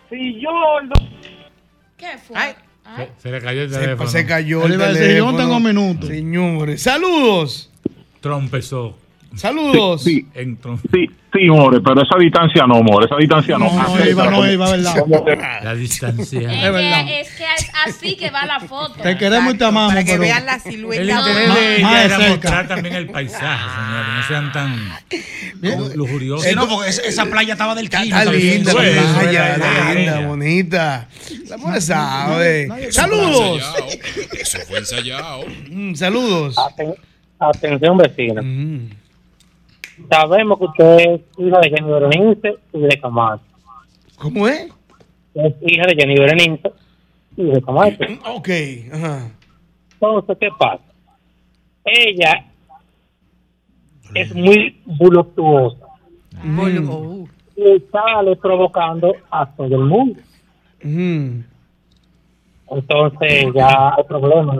Si 0.09 0.39
yo 0.41 0.49
¿Qué 1.97 2.17
fue? 2.25 2.37
Ay. 2.37 2.53
Se, 3.17 3.21
se 3.23 3.31
le 3.31 3.41
cayó 3.41 3.61
el 3.63 3.69
Se, 3.71 3.79
teléfono. 3.79 4.09
se 4.09 4.25
cayó 4.25 4.65
el 4.65 4.81
a 4.81 4.87
decir, 4.93 5.17
yo 5.17 5.25
no 5.25 5.31
teléfono. 5.31 5.37
tengo 5.37 5.59
minutos. 5.59 6.09
Señores, 6.09 6.81
saludos. 6.81 7.69
Trompezó. 8.19 8.97
Saludos. 9.35 10.03
Sí, 10.03 10.25
En 10.33 10.59
trom- 10.59 10.79
sí, 10.91 11.07
sí, 11.33 11.45
more, 11.49 11.79
pero 11.81 12.01
esa 12.01 12.17
distancia 12.19 12.65
no, 12.67 12.81
more, 12.83 13.05
esa 13.05 13.15
distancia 13.17 13.57
no. 13.57 13.71
No, 13.71 13.95
no 13.97 14.05
iba, 14.05 14.29
no 14.31 14.51
iba, 14.51 14.71
¿verdad? 14.71 14.95
La 15.63 15.75
distancia. 15.75 16.39
Es, 16.51 16.63
Es 16.63 16.71
verdad. 16.73 17.05
que, 17.05 17.19
es 17.21 17.31
que 17.31 17.43
es 17.43 17.71
así 17.85 18.15
que 18.17 18.29
va 18.31 18.45
la 18.45 18.59
foto. 18.59 18.95
Te 19.01 19.17
queremos 19.17 19.53
y 19.53 19.57
te 19.57 19.65
amamos, 19.65 19.91
Para 19.93 20.03
que 20.03 20.11
pero. 20.11 20.21
vean 20.23 20.45
la 20.45 20.55
El 20.55 20.61
silueta. 20.61 21.03
interés 21.03 21.47
Más- 21.49 21.57
de 21.59 21.75
ella 21.77 22.03
era 22.05 22.17
cerca. 22.17 22.29
mostrar 22.31 22.67
también 22.67 22.95
el 22.95 23.07
paisaje, 23.09 23.63
señores. 23.75 24.13
No 24.15 24.27
sean 24.27 24.51
tan 24.51 24.89
lu- 25.61 25.95
lujuriosos. 25.95 26.45
Sí, 26.45 26.55
no, 26.55 26.67
porque 26.67 26.89
esa, 26.89 27.25
playa 27.25 27.53
estaba 27.53 27.75
del 27.75 27.89
kilo. 27.89 28.03
está 28.17 28.31
linda 28.31 28.73
la 28.73 28.79
playa, 29.19 29.93
linda, 29.93 29.93
ella. 30.19 30.27
bonita. 30.27 31.07
La 31.47 31.57
mujer 31.57 31.81
sabe. 31.81 32.67
Saludos. 32.91 33.63
Eso 34.39 34.59
fue 34.67 34.79
ensayado. 34.79 35.45
Mm, 35.69 35.93
Saludos. 35.95 36.55
Atención, 37.39 37.97
vecino. 37.97 38.41
Mm. 39.99 40.07
Sabemos 40.09 40.57
que 40.59 40.65
usted 40.65 40.97
es 40.99 41.21
hija 41.37 41.59
de 41.59 41.69
Jenny 41.69 41.91
Berenice 41.91 42.55
y 42.73 42.79
de 42.79 42.99
Camacho. 42.99 43.43
¿Cómo 44.17 44.47
es? 44.47 44.67
Es 45.35 45.53
hija 45.61 45.83
de 45.87 45.95
Jenny 45.95 46.15
Berenice 46.19 46.71
y 47.37 47.43
de 47.43 47.61
Camacho. 47.61 47.97
Mm, 48.07 48.35
Ok, 48.35 48.49
ajá. 48.93 49.31
Entonces, 49.93 50.37
¿qué 50.39 50.49
pasa? 50.57 50.83
Ella 51.85 52.45
es 54.15 54.33
muy 54.33 54.79
voluptuosa 54.85 55.85
Vol- 56.43 56.87
oh. 56.89 57.27
y 57.55 57.79
sale 57.91 58.35
provocando 58.37 59.13
a 59.29 59.45
todo 59.45 59.67
el 59.67 59.77
mundo. 59.85 60.19
Mm. 60.83 61.41
Entonces, 62.71 63.45
ya 63.55 63.93
hay 63.97 64.03
problemas. 64.07 64.57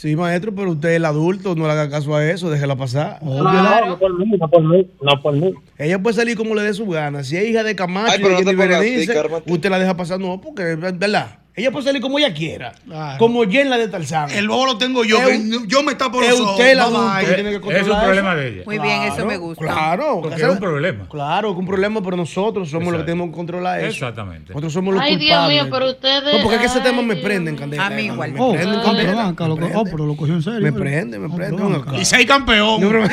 Sí, 0.00 0.16
maestro, 0.16 0.54
pero 0.54 0.70
usted 0.70 0.92
es 0.92 0.96
el 0.96 1.04
adulto, 1.04 1.54
no 1.54 1.66
le 1.66 1.72
haga 1.72 1.90
caso 1.90 2.14
a 2.16 2.24
eso, 2.24 2.48
déjela 2.48 2.74
pasar. 2.74 3.22
No, 3.22 3.42
no 3.42 3.98
por 3.98 4.18
mí, 4.18 4.32
no 4.34 4.48
por 4.48 4.62
mí, 4.62 4.90
no 5.02 5.20
por 5.20 5.34
mí. 5.34 5.52
Ella 5.76 6.02
puede 6.02 6.16
salir 6.16 6.38
como 6.38 6.54
le 6.54 6.62
dé 6.62 6.72
su 6.72 6.86
gana. 6.86 7.22
Si 7.22 7.36
es 7.36 7.46
hija 7.46 7.62
de 7.62 7.76
Camacho 7.76 8.12
Ay, 8.14 8.20
y 8.20 8.22
no 8.22 8.38
así, 8.38 8.54
Berenice, 8.56 9.22
usted 9.44 9.68
la 9.68 9.78
deja 9.78 9.98
pasar, 9.98 10.18
no, 10.18 10.40
porque, 10.40 10.74
¿verdad? 10.74 11.39
Ella 11.56 11.72
puede 11.72 11.84
salir 11.84 12.00
como 12.00 12.16
ella 12.18 12.32
quiera. 12.32 12.72
Claro. 12.86 13.18
Como 13.18 13.42
Jen 13.44 13.68
la 13.68 13.76
de 13.76 13.88
Tarzán. 13.88 14.30
El 14.30 14.48
bobo 14.48 14.66
lo 14.66 14.78
tengo 14.78 15.04
yo. 15.04 15.18
Es 15.20 15.38
que 15.40 15.58
yo 15.66 15.82
me 15.82 15.94
tapo 15.96 16.20
los 16.20 16.28
es 16.30 16.40
ojos. 16.40 16.52
usted 16.52 16.72
bye, 16.74 16.80
adulto 16.80 17.18
que 17.26 17.34
tiene 17.34 17.50
que 17.50 17.56
Es 17.56 17.60
controlar 17.60 17.90
un 17.92 18.00
problema 18.04 18.30
eso. 18.32 18.40
de 18.40 18.48
ella. 18.48 18.62
Muy 18.64 18.78
bien, 18.78 19.02
eso 19.02 19.26
me 19.26 19.36
gusta. 19.36 19.62
Claro. 19.64 20.20
Porque 20.22 20.36
que 20.36 20.42
es 20.42 20.48
un 20.48 20.58
problema. 20.58 21.08
Claro, 21.10 21.52
que 21.52 21.58
un 21.60 21.66
problema, 21.66 22.00
pero 22.02 22.16
nosotros 22.16 22.70
somos 22.70 22.92
los 22.92 23.00
que 23.02 23.06
tenemos 23.06 23.28
que 23.30 23.34
controlar 23.34 23.80
eso. 23.80 23.88
Exactamente. 23.88 24.50
Nosotros 24.54 24.72
somos 24.72 24.94
los 24.94 25.02
Ay, 25.02 25.16
Dios 25.16 25.30
culpables. 25.38 25.62
mío, 25.64 25.70
pero 25.72 25.90
ustedes. 25.90 26.34
No, 26.36 26.42
porque 26.42 26.54
es 26.54 26.60
que 26.60 26.66
ese 26.68 26.78
ay, 26.78 26.84
tema 26.84 27.02
me 27.02 27.14
Dios 27.14 27.24
prende 27.26 27.50
en 27.50 27.54
mío. 27.56 27.60
candela. 27.60 27.86
A 27.86 27.90
mí 27.90 28.02
igual. 28.02 28.32
Me 28.32 28.40
Oh, 28.40 28.52
prende 28.52 28.74
en 28.76 28.80
candela. 28.82 29.10
pero 29.12 29.20
acá, 29.28 29.48
lo, 29.48 29.56
Me 29.56 29.66
oh, 29.66 29.70
prende. 29.70 29.90
pero 29.90 30.06
lo 30.06 30.16
cogió 30.16 30.34
en 30.34 30.42
serio. 30.42 30.60
Me 30.60 30.72
prende, 30.72 31.18
me 31.18 31.26
Oh, 31.26 31.36
prende. 31.36 32.00
Y 32.00 32.04
seis 32.04 32.26
campeón. 32.26 32.80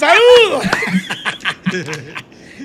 ¡Saludos! 0.00 0.64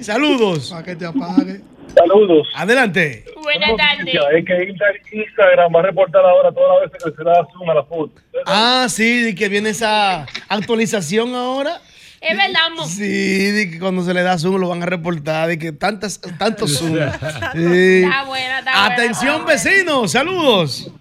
Saludos. 0.01 0.69
Para 0.71 0.83
que 0.83 0.95
te 0.95 1.05
apague. 1.05 1.61
Saludos. 1.95 2.47
Adelante. 2.56 3.23
Buenas 3.41 3.75
tardes. 3.75 4.15
Es 4.36 4.45
que 4.45 5.17
Instagram 5.17 5.75
va 5.75 5.79
a 5.79 5.84
reportar 5.84 6.23
ahora 6.25 6.51
todas 6.51 6.82
las 6.82 6.91
veces 6.91 7.12
que 7.12 7.17
se 7.17 7.23
da 7.23 7.45
zoom 7.51 7.69
a 7.69 7.73
la 7.75 7.84
foto. 7.84 8.13
Ah, 8.45 8.88
sí, 8.89 9.21
de 9.21 9.36
que 9.36 9.49
viene 9.49 9.69
esa 9.69 10.25
actualización 10.49 11.36
ahora. 11.36 11.79
Es 12.19 12.38
verdad, 12.38 12.69
mo. 12.75 12.86
Sí, 12.86 13.51
de 13.51 13.69
que 13.69 13.79
cuando 13.79 14.01
se 14.01 14.13
le 14.13 14.23
da 14.23 14.38
zoom 14.38 14.56
lo 14.56 14.69
van 14.69 14.82
a 14.82 14.86
reportar, 14.86 15.49
de 15.49 15.60
que 15.60 15.71
tantas, 15.71 16.19
tantos 16.38 16.77
zoom. 16.77 16.93
Sí. 17.53 18.03
Está 18.03 18.23
buena, 18.25 18.60
está 18.60 18.71
buena. 18.71 18.86
Atención, 18.86 19.45
vecinos, 19.45 20.12
saludos. 20.12 20.91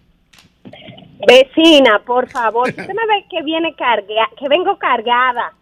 Vecina, 1.27 2.01
por 2.05 2.29
favor, 2.29 2.69
usted 2.69 2.89
me 2.89 3.07
ve 3.07 3.25
que 3.31 3.43
viene 3.45 3.75
cargada, 3.77 4.29
que 4.39 4.49
vengo 4.49 4.77
cargada, 4.79 5.53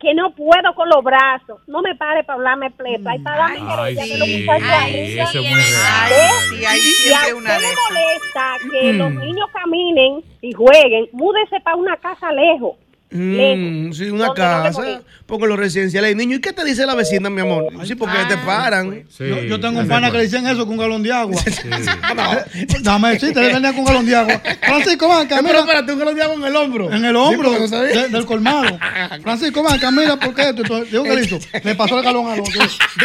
que 0.00 0.14
no 0.14 0.30
puedo 0.30 0.74
con 0.76 0.88
los 0.88 1.02
brazos, 1.02 1.60
no 1.66 1.82
me 1.82 1.94
pare 1.96 2.22
para 2.22 2.36
hablarme 2.36 2.70
pleito. 2.70 3.08
Ahí 3.08 3.18
para 3.18 3.36
darme 3.36 3.58
Ay, 3.68 3.94
querella 3.96 4.12
de 4.14 4.18
los 4.18 4.28
sí, 4.28 4.40
muchachos 4.46 4.68
ay, 4.70 4.94
arriba. 5.00 5.24
eso 5.24 5.38
es 5.40 5.50
muy 5.50 5.60
real. 5.60 6.10
Sí, 6.50 6.64
hay 6.64 6.78
siempre 6.80 7.34
una 7.34 7.58
de 7.58 7.66
molesta 7.66 8.56
que 8.70 8.92
Mm. 8.92 8.98
los 8.98 9.10
niños 9.14 9.48
caminen 9.52 10.22
y 10.40 10.52
jueguen, 10.52 11.08
múdese 11.12 11.60
para 11.60 11.76
una 11.76 11.96
casa 11.96 12.30
lejos. 12.32 12.76
Mm, 13.10 13.90
sí, 13.92 14.10
una 14.10 14.26
¿Dónde 14.26 14.42
no 14.42 14.62
le 14.64 14.64
casa, 14.64 15.00
porque 15.24 15.46
los 15.46 15.58
residenciales 15.58 16.08
hay 16.10 16.14
niños. 16.14 16.38
¿Y 16.38 16.40
qué 16.42 16.52
te 16.52 16.62
dice 16.62 16.84
la 16.84 16.94
vecina, 16.94 17.30
mi 17.30 17.40
amor? 17.40 17.64
Sí, 17.86 17.94
porque 17.94 18.16
te 18.28 18.36
paran. 18.38 19.04
Sí, 19.08 19.26
Yo, 19.26 19.42
yo 19.44 19.58
tengo 19.60 19.80
un 19.80 19.88
pana 19.88 20.10
que 20.10 20.18
le 20.18 20.24
dicen 20.24 20.46
eso 20.46 20.58
con 20.66 20.70
un 20.74 20.76
galón 20.78 21.02
de 21.02 21.10
agua. 21.12 21.40
Dame 22.82 23.10
decirte, 23.12 23.40
le 23.40 23.54
venía 23.54 23.70
con 23.70 23.80
un 23.80 23.84
galón 23.86 24.04
de 24.06 24.14
agua. 24.14 24.42
Francisco, 24.60 25.10
acá, 25.10 25.22
Eh, 25.22 25.26
Pero 25.38 25.42
mira. 25.42 25.58
espérate, 25.60 25.92
un 25.92 25.98
galón 25.98 26.14
de 26.16 26.22
agua 26.22 26.34
en 26.36 26.44
el 26.44 26.56
hombro. 26.56 26.92
En 26.92 27.04
el 27.04 27.16
hombro 27.16 27.54
Sí, 27.54 27.70
no 27.74 27.80
de- 27.80 28.08
del 28.08 28.26
colmado. 28.26 28.78
Francisco, 29.22 29.62
ven 29.62 29.72
acá, 29.72 29.90
mira, 29.90 30.16
¿por 30.16 30.34
qué 30.34 30.52
Digo 30.52 31.04
que 31.04 31.14
le 31.14 31.24
hizo. 31.24 31.38
Le 31.64 31.74
pasó 31.74 31.98
el 31.98 32.04
galón 32.04 32.30
al 32.30 32.40
otro. 32.40 32.52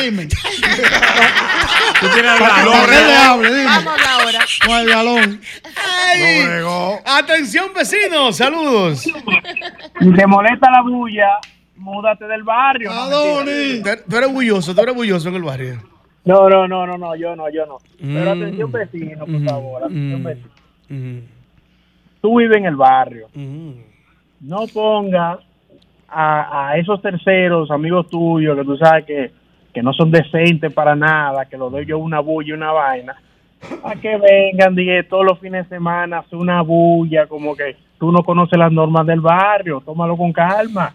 Dime. 0.01 0.27
Tú 0.27 2.07
tienes 2.13 2.31
Para 2.39 2.55
razón. 2.65 2.85
que 2.89 2.91
le 2.91 3.15
hable, 3.15 3.49
dime. 3.49 3.65
Vamos 3.65 3.93
ahora. 4.09 4.39
Con 4.65 4.77
el 4.79 4.87
galón. 4.89 5.41
Ay. 6.13 6.43
Atención, 7.05 7.71
vecinos, 7.73 8.35
saludos. 8.37 9.03
Si 9.99 10.11
te 10.13 10.27
molesta 10.27 10.71
la 10.71 10.81
bulla, 10.81 11.29
múdate 11.77 12.25
del 12.25 12.43
barrio. 12.43 12.89
no, 12.91 13.01
Adoni. 13.03 13.81
Tú 13.83 13.89
tú 14.09 14.17
eres 14.17 14.33
bulloso, 14.33 14.73
tú 14.75 14.81
eres 14.81 14.95
bulloso 14.95 15.29
en 15.29 15.35
el 15.35 15.43
barrio. 15.43 15.75
No, 16.25 16.47
no, 16.49 16.67
no, 16.67 16.87
no, 16.87 16.97
no, 16.97 17.15
yo 17.15 17.35
no, 17.35 17.49
yo 17.49 17.65
no. 17.65 17.77
Pero 17.99 18.35
Mm. 18.35 18.41
atención 18.41 18.71
vecino, 18.71 19.19
por 19.25 19.29
Mm. 19.39 19.45
favor, 19.47 19.83
atención 19.83 20.21
Mm. 20.21 20.23
vecino. 20.23 20.49
Mm. 20.89 21.19
Tú 22.21 22.37
vives 22.39 22.57
en 22.57 22.65
el 22.65 22.75
barrio. 22.75 23.27
Mm. 23.33 23.71
No 24.41 24.65
pongas 24.73 25.39
a, 26.07 26.69
a 26.69 26.77
esos 26.77 27.01
terceros, 27.01 27.69
amigos 27.71 28.07
tuyos, 28.09 28.55
que 28.57 28.63
tú 28.63 28.77
sabes 28.77 29.05
que, 29.05 29.31
que 29.73 29.81
no 29.81 29.91
son 29.93 30.11
decentes 30.11 30.71
para 30.73 30.95
nada, 30.95 31.45
que 31.45 31.57
los 31.57 31.71
doy 31.71 31.85
yo 31.85 31.97
una 31.97 32.19
bulla 32.19 32.49
y 32.49 32.51
una 32.53 32.71
vaina, 32.71 33.15
a 33.83 33.95
que 33.95 34.17
vengan, 34.17 34.75
dije, 34.75 35.03
todos 35.03 35.25
los 35.25 35.39
fines 35.39 35.67
de 35.69 35.75
semana, 35.77 36.19
hacer 36.19 36.37
una 36.37 36.61
bulla, 36.61 37.25
como 37.27 37.55
que 37.55 37.75
tú 38.03 38.11
no 38.11 38.21
conoces 38.21 38.59
las 38.59 38.69
normas 38.69 39.07
del 39.07 39.21
barrio, 39.21 39.81
tómalo 39.85 40.17
con 40.17 40.33
calma. 40.33 40.93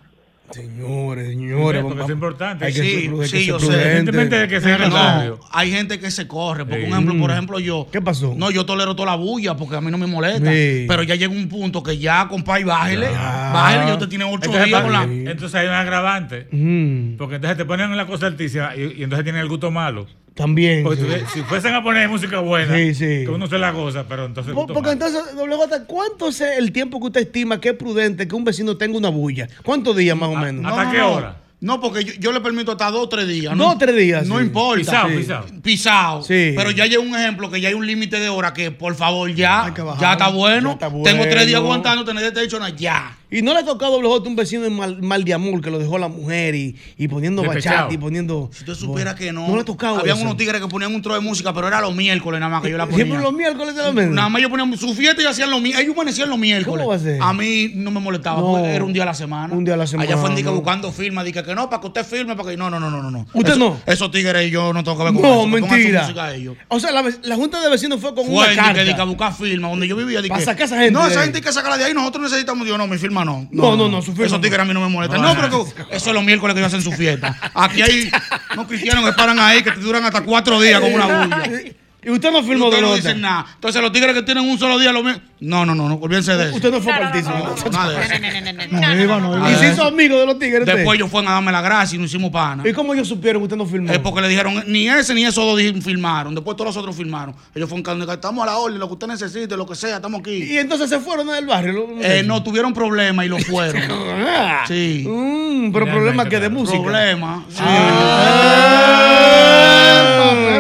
Señores, 0.51 1.29
señores. 1.29 1.83
Porque 1.83 2.03
es 2.03 2.11
importante. 2.11 2.67
Hay 2.67 2.73
que 2.75 2.81
Sí, 2.83 2.91
ser, 2.91 2.99
hay 3.13 3.19
que 3.21 3.27
sí, 3.27 3.37
ser 3.39 3.43
yo 3.47 3.59
sé. 3.59 3.67
prudente. 3.67 3.99
Independientemente 3.99 4.37
de 4.37 4.49
que 4.49 4.61
sea 4.61 4.77
en 4.77 4.83
el 4.83 4.89
No, 4.91 4.95
barrio. 4.95 5.41
hay 5.53 5.71
gente 5.71 5.99
que 5.99 6.11
se 6.11 6.29
corre. 6.29 6.67
Por 6.67 6.77
Sí. 6.79 6.85
ejemplo, 6.85 7.19
por 7.19 7.31
ejemplo, 7.31 7.61
yo. 7.61 7.87
¿Qué 7.91 8.03
pasó? 8.03 8.35
No, 8.37 8.51
yo 8.51 8.67
tolero 8.67 8.95
toda 8.95 9.13
la 9.13 9.17
bulla 9.17 9.57
porque 9.57 9.77
a 9.77 9.81
mí 9.81 9.91
no 9.91 9.97
me 9.97 10.07
molesta. 10.07 10.51
Sí. 10.53 10.85
Pero 10.87 11.03
ya 11.03 11.15
llega 11.15 11.33
un 11.33 11.49
punto 11.49 11.83
que 11.83 11.97
ya, 11.97 12.29
compadre, 12.29 12.65
bájele. 12.65 13.07
Ya. 13.11 13.51
Bájele, 13.55 13.87
yo 13.89 13.99
te 13.99 14.07
tiene 14.07 14.25
ocho 14.25 14.37
Entonces, 14.37 14.65
días 14.67 14.83
con 14.83 14.93
la. 14.93 15.03
Entonces 15.05 15.55
hay 15.55 15.67
un 15.67 15.75
agravante. 15.75 16.47
Mm. 16.51 17.17
Porque 17.17 17.37
entonces 17.37 17.57
te 17.57 17.65
ponen 17.65 17.97
la 17.97 18.07
cosa 18.07 18.27
altísima 18.27 18.75
y, 18.77 19.01
y 19.01 19.03
entonces 19.03 19.25
tienen 19.25 19.41
el 19.43 19.49
gusto 19.49 19.71
malo. 19.71 20.07
También. 20.39 20.85
Porque 20.85 21.03
sí. 21.03 21.07
tú- 21.09 21.31
si 21.35 21.43
fuesen 21.43 21.75
a 21.75 21.83
poner 21.83 22.09
música 22.09 22.39
buena, 22.39 22.75
Sí, 22.77 22.95
sí. 22.95 23.05
que 23.25 23.29
uno 23.29 23.47
se 23.49 23.59
la 23.59 23.73
goza, 23.73 24.05
pero 24.09 24.25
entonces. 24.25 24.55
Porque 24.55 24.91
entonces, 24.93 25.35
doble 25.37 25.57
J, 25.57 25.85
¿cuánto 25.85 26.29
es 26.29 26.41
el 26.41 26.71
tiempo 26.73 27.01
que 27.01 27.07
usted 27.09 27.21
estima 27.23 27.61
que 27.61 27.71
es 27.71 27.75
prudente 27.75 28.27
que 28.29 28.35
un 28.37 28.45
vecino 28.45 28.77
tenga 28.77 28.97
una 28.97 29.09
bulla? 29.09 29.49
¿Cuántos 29.65 29.97
días 29.97 30.17
más 30.17 30.29
o 30.31 30.37
menos? 30.37 30.65
¿Hasta 30.73 30.91
qué 30.93 31.03
hora? 31.03 31.37
No, 31.61 31.81
porque 31.81 32.05
yo, 32.05 32.13
yo 32.21 32.31
le 32.31 32.41
permito 32.41 32.71
hasta 32.71 32.89
dos 32.89 33.07
o 33.07 33.09
tres 33.09 33.27
días. 33.27 33.51
Dos 33.51 33.59
¿no? 33.59 33.73
o 33.73 33.77
tres 33.79 33.97
días, 33.97 34.25
No 34.29 34.39
sí. 34.39 34.45
importa. 34.45 34.79
Pisao, 34.79 35.09
Sí. 35.11 35.17
pisao. 35.17 35.45
Pisao. 35.61 36.23
Sí. 36.23 36.53
Pero 36.57 36.71
ya 36.71 36.87
llega 36.87 37.03
un 37.03 37.17
ejemplo 37.17 37.51
que 37.51 37.61
ya 37.61 37.67
hay 37.67 37.75
un 37.75 37.85
límite 37.85 38.21
de 38.21 38.29
hora 38.29 38.53
que, 38.53 38.71
por 38.71 38.95
favor, 38.95 39.29
ya, 39.35 39.65
Hay 39.65 39.73
bajar. 39.73 40.01
ya 40.01 40.13
está 40.13 40.29
bueno. 40.29 40.79
Ya 40.81 40.87
está 40.87 41.03
Tengo 41.03 41.25
tres 41.25 41.49
días 41.49 41.59
aguantando 41.61 42.05
tener 42.05 42.23
este 42.23 42.45
hecho, 42.45 42.61
no, 42.61 42.69
ya. 42.69 43.18
Y 43.31 43.43
no 43.43 43.53
le 43.53 43.61
ha 43.61 43.65
tocado 43.65 43.93
doble 43.93 44.09
J 44.09 44.29
un 44.29 44.37
vecino 44.37 44.65
en 44.65 44.75
mal, 44.75 45.03
mal 45.03 45.23
de 45.25 45.35
amor 45.35 45.61
que 45.61 45.71
lo 45.71 45.79
dejó 45.79 45.99
la 45.99 46.09
mujer 46.09 46.55
y, 46.55 46.77
y 46.97 47.09
poniendo 47.09 47.43
Despechado. 47.43 47.77
bachata 47.77 47.95
y 47.95 47.99
poniendo. 47.99 48.49
Si 48.53 48.61
usted 48.61 48.75
supiera 48.75 49.15
que 49.15 49.33
no. 49.33 49.47
No 49.47 49.55
le 49.57 49.63
ha 49.63 49.65
tocado 49.65 49.99
Habían 49.99 50.17
eso. 50.17 50.25
unos 50.25 50.37
tigres 50.39 50.61
que 50.61 50.69
ponían 50.69 50.95
un 50.95 51.03
tro 51.03 51.15
de 51.15 51.21
música, 51.21 51.53
pero 51.53 51.69
era 51.69 51.81
los 51.81 51.95
miércoles 51.95 52.41
nada 52.41 52.51
más 52.51 52.63
que 52.63 52.71
yo 52.71 52.79
la 52.79 52.87
ponía. 52.89 53.05
Siempre 53.05 53.23
los 53.23 53.33
miércoles 53.35 53.75
de 53.77 53.83
la 53.83 53.93
mesa. 53.93 54.09
Nada 54.11 54.29
más 54.31 54.39
ellos 54.41 54.51
ponían 54.51 54.77
su 54.79 54.95
fiesta 54.95 55.23
y 55.23 55.27
hacían 55.27 55.51
los 55.51 55.61
miércoles. 55.61 55.85
Ellos 55.85 55.95
amanecían 55.97 56.29
los 56.31 56.39
miércoles. 56.39 56.79
¿Cómo 56.85 56.89
va 56.91 56.97
a 56.97 56.99
ser? 56.99 57.21
mí 57.35 57.71
no 57.75 57.91
me 57.91 58.01
molestaba, 58.01 58.41
No. 58.41 58.59
era 58.65 58.83
un 58.85 58.93
día 58.93 59.03
a 59.03 59.07
la 59.07 59.15
semana. 59.15 59.53
Un 59.55 59.65
día 59.65 59.75
a 59.75 59.77
la 59.77 59.87
semana. 59.87 60.09
Allá 60.11 60.17
fue 60.17 60.35
que 60.35 60.49
buscando 60.49 60.91
firma, 60.93 61.23
dije 61.23 61.43
que 61.43 61.55
no, 61.55 61.69
para 61.69 61.81
que 61.81 61.87
usted 61.89 62.05
firme, 62.07 62.35
para 62.35 62.51
que. 62.51 62.57
No, 62.57 62.71
no, 62.71 62.81
no, 62.81 62.91
no, 62.91 63.03
no. 63.03 63.11
no. 63.11 63.27
¿Usted 63.35 63.51
Eso- 63.53 63.59
no? 63.59 63.81
Esos 63.87 64.11
tigres 64.11 64.51
yo 64.51 64.73
no 64.73 64.83
tengo 64.83 64.97
que 64.99 65.05
ver 65.05 65.13
con 65.13 65.23
No, 65.23 65.29
eso. 65.29 65.41
pongan 65.43 65.61
su 65.63 65.67
mentira. 65.75 66.03
música 66.03 66.25
a 66.25 66.35
ellos. 66.35 66.57
O 66.69 66.81
sea, 66.81 66.91
la, 66.93 67.37
junta 67.37 67.61
de 67.61 67.69
vecinos 67.69 68.01
fue 68.01 68.15
con 68.15 68.25
Fue 68.27 68.35
una 68.37 68.55
carta. 68.55 68.85
que 68.85 68.91
a 68.93 69.05
buscar 69.05 69.35
firma, 69.35 69.69
donde 69.69 69.87
yo 69.87 69.97
vivía. 69.97 70.23
de 70.23 70.29
Pa' 70.29 70.39
que, 70.39 70.45
sacar 70.45 70.63
a 70.63 70.65
esa 70.67 70.77
gente 70.79 70.91
No, 70.93 71.07
esa 71.07 71.23
gente 71.23 71.39
hay 71.39 71.43
que 71.45 71.53
sacarla 71.53 71.77
de 71.77 71.85
ahí. 71.85 71.95
Nosotros 71.95 72.23
necesitamos. 72.25 72.67
Yo 72.67 72.79
no, 72.79 72.87
mi 72.87 72.97
firma 72.99 73.18
no. 73.25 73.49
No, 73.51 73.77
no, 73.77 73.89
no, 73.89 74.03
su 74.03 74.13
firma 74.13 74.27
Esos 74.27 74.41
tigres 74.41 74.61
a 74.61 74.65
mí 74.65 74.75
no 74.75 74.81
me 74.81 74.89
molestan. 74.89 75.21
No, 75.21 75.35
No, 75.35 75.41
pero 75.41 75.65
que 75.65 75.97
eso 75.97 76.11
es 76.11 76.15
los 76.15 76.25
miércoles 76.25 76.55
que 76.55 76.61
ellos 76.61 76.73
hacen 76.73 76.83
su 76.83 76.93
fiesta. 76.97 77.37
Aquí 77.55 77.83
hay 77.83 78.11
unos 78.55 78.67
cristianos 78.67 79.05
que 79.05 79.13
paran 79.13 79.39
ahí 79.39 79.63
que 79.63 79.73
te 79.73 79.81
duran 79.81 80.05
hasta 80.05 80.23
cuatro 80.23 80.61
días 80.61 80.81
con 80.81 80.93
una 80.93 81.07
bulla. 81.07 81.43
Y 82.09 82.11
usted 82.11 82.33
no 82.33 82.43
firmó 82.43 82.67
ustedes 82.69 82.77
de 82.77 82.81
no 82.81 82.89
nota. 82.89 82.97
dicen 82.97 83.21
nada. 83.21 83.47
Entonces 83.55 83.83
los 83.83 83.93
tigres 83.93 84.15
que 84.15 84.23
tienen 84.23 84.49
un 84.49 84.59
solo 84.59 84.79
día, 84.79 84.93
lo 84.93 85.03
mi- 85.03 85.13
No, 85.41 85.67
no, 85.67 85.75
no, 85.75 85.89
no, 85.89 85.97
olvídense 85.97 86.35
de 86.37 86.47
eso. 86.47 86.57
Usted 86.57 86.71
no 86.73 86.81
fue 86.81 86.93
No, 86.93 86.99
no, 86.99 87.05
partícipe. 87.05 87.33
no, 87.35 87.39
no, 87.39 87.45
no. 87.45 87.55
No, 87.55 87.71
no, 87.71 87.71
no, 87.71 88.41
no, 88.41 88.53
no, 88.53 88.81
No, 88.81 88.81
no, 88.81 89.21
no, 89.21 89.37
no, 89.37 89.39
no. 89.39 89.51
Y 89.51 89.55
se 89.57 89.69
hizo 89.73 89.85
amigo 89.85 90.19
de 90.19 90.27
los 90.27 90.39
tigres. 90.39 90.61
usted? 90.63 90.75
Después 90.77 90.97
ellos 90.99 91.11
fueron 91.11 91.31
a 91.31 91.35
darme 91.35 91.53
la 91.53 91.61
gracia 91.61 91.97
y 91.97 91.99
nos 92.01 92.11
hicimos 92.11 92.31
pana. 92.33 92.67
¿Y 92.67 92.73
cómo 92.73 92.95
ellos 92.95 93.07
supieron 93.07 93.41
que 93.43 93.45
usted 93.45 93.57
no 93.57 93.67
firmó? 93.67 93.93
Es 93.93 93.99
porque 93.99 94.23
le 94.23 94.29
dijeron, 94.29 94.65
ni 94.67 94.89
ese 94.89 95.13
ni 95.15 95.25
esos 95.25 95.45
dos 95.45 95.61
firmaron. 95.85 96.35
Después 96.35 96.57
todos 96.57 96.75
los 96.75 96.77
otros 96.79 96.97
firmaron. 96.97 97.37
Ellos 97.55 97.69
fueron 97.69 98.11
estamos 98.11 98.43
a 98.43 98.47
la 98.47 98.57
orden, 98.57 98.79
lo 98.79 98.87
que 98.89 98.95
usted 98.95 99.07
necesite, 99.07 99.55
lo 99.57 99.67
que 99.67 99.75
sea, 99.75 99.97
estamos 99.97 100.21
aquí. 100.21 100.45
Y 100.45 100.57
entonces 100.59 100.89
se 100.89 100.99
fueron 100.99 101.27
del 101.27 101.47
barrio. 101.47 101.89
Eh, 102.01 102.23
no 102.25 102.43
tuvieron 102.43 102.73
problemas 102.73 103.27
y 103.27 103.29
lo 103.29 103.39
fueron. 103.39 103.83
Ah. 104.27 104.65
Sí. 104.67 105.05
Mm, 105.07 105.73
pero 105.73 105.85
Finalmente, 105.87 105.91
problema 105.93 106.29
que 106.29 106.41
de 106.41 106.49
música. 106.49 106.83
Problema. 106.83 107.45
Sí. 107.51 107.63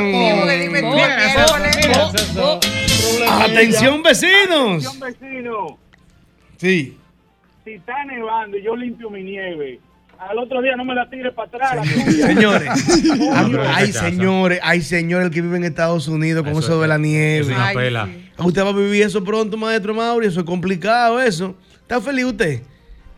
Sí, 0.08 0.47
Atención, 3.30 4.02
vecinos. 4.02 4.98
vecino, 5.00 5.78
Sí. 6.56 6.96
si 7.64 7.72
está 7.72 8.04
nevando 8.04 8.56
y 8.56 8.62
yo 8.64 8.74
limpio 8.76 9.10
mi 9.10 9.22
nieve, 9.22 9.80
al 10.18 10.38
otro 10.38 10.60
día 10.60 10.74
no 10.76 10.84
me 10.84 10.94
la 10.94 11.08
tires 11.08 11.32
para 11.34 11.48
atrás. 11.48 11.86
Señores, 12.08 12.68
hay 13.74 13.92
señores, 13.92 14.60
hay 14.62 14.80
señores 14.82 15.30
que 15.30 15.40
viven 15.40 15.62
en 15.64 15.70
Estados 15.70 16.08
Unidos 16.08 16.42
con 16.42 16.52
eso, 16.52 16.60
Eso 16.60 16.80
de 16.82 16.88
la 16.88 16.94
Es 16.96 17.00
nieve. 17.00 17.46
una 17.54 17.68
Ay, 17.68 17.76
pela. 17.76 18.06
sí. 18.06 18.30
Usted 18.38 18.64
va 18.64 18.68
a 18.70 18.72
vivir 18.72 19.02
eso 19.04 19.22
pronto, 19.22 19.56
maestro 19.56 19.94
Mauri, 19.94 20.26
eso 20.26 20.40
es 20.40 20.46
complicado, 20.46 21.20
eso. 21.20 21.54
¿Está 21.82 22.00
feliz 22.00 22.24
usted? 22.24 22.62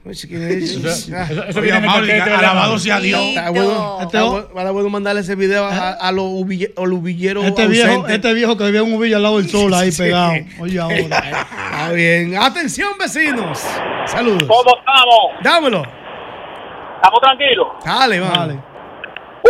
Pues, 0.02 0.26
que- 0.26 0.34
Eso, 0.58 0.80
Ah, 1.14 1.26
eso, 1.30 1.44
eso 1.44 1.58
Oye, 1.60 1.72
viene 1.72 1.86
en 1.86 2.22
alabado 2.32 2.78
sea 2.78 3.00
Dios. 3.00 3.20
Está 3.20 3.50
bueno, 3.50 4.88
mandarle 4.88 5.20
ese 5.20 5.34
video 5.34 5.66
a, 5.66 5.90
a 5.92 6.10
los 6.12 6.24
ubille- 6.24 6.72
a 6.76 6.86
los 6.86 6.98
ubilleros 7.00 7.44
Este 7.44 7.66
viejo, 7.66 8.06
este 8.08 8.32
viejo 8.32 8.56
que 8.56 8.64
vivía 8.64 8.80
en 8.80 8.92
un 8.94 9.00
villa 9.00 9.16
al 9.16 9.22
lado 9.24 9.36
del 9.36 9.48
sol 9.50 9.72
ahí 9.74 9.92
Sí. 9.92 10.02
pegado. 10.04 10.32
Oye, 10.60 10.80
ahora. 10.80 10.96
Está 10.96 11.92
bien. 11.92 12.34
Atención, 12.36 12.92
vecinos. 12.98 13.58
Saludos. 14.06 14.44
¿Cómo 14.44 14.78
estamos? 14.78 15.42
Dámelo. 15.42 15.82
¿Estamos 15.82 17.20
tranquilos? 17.20 17.66
Dale, 17.84 18.20
vale. 18.20 18.36
Vale. 18.38 18.58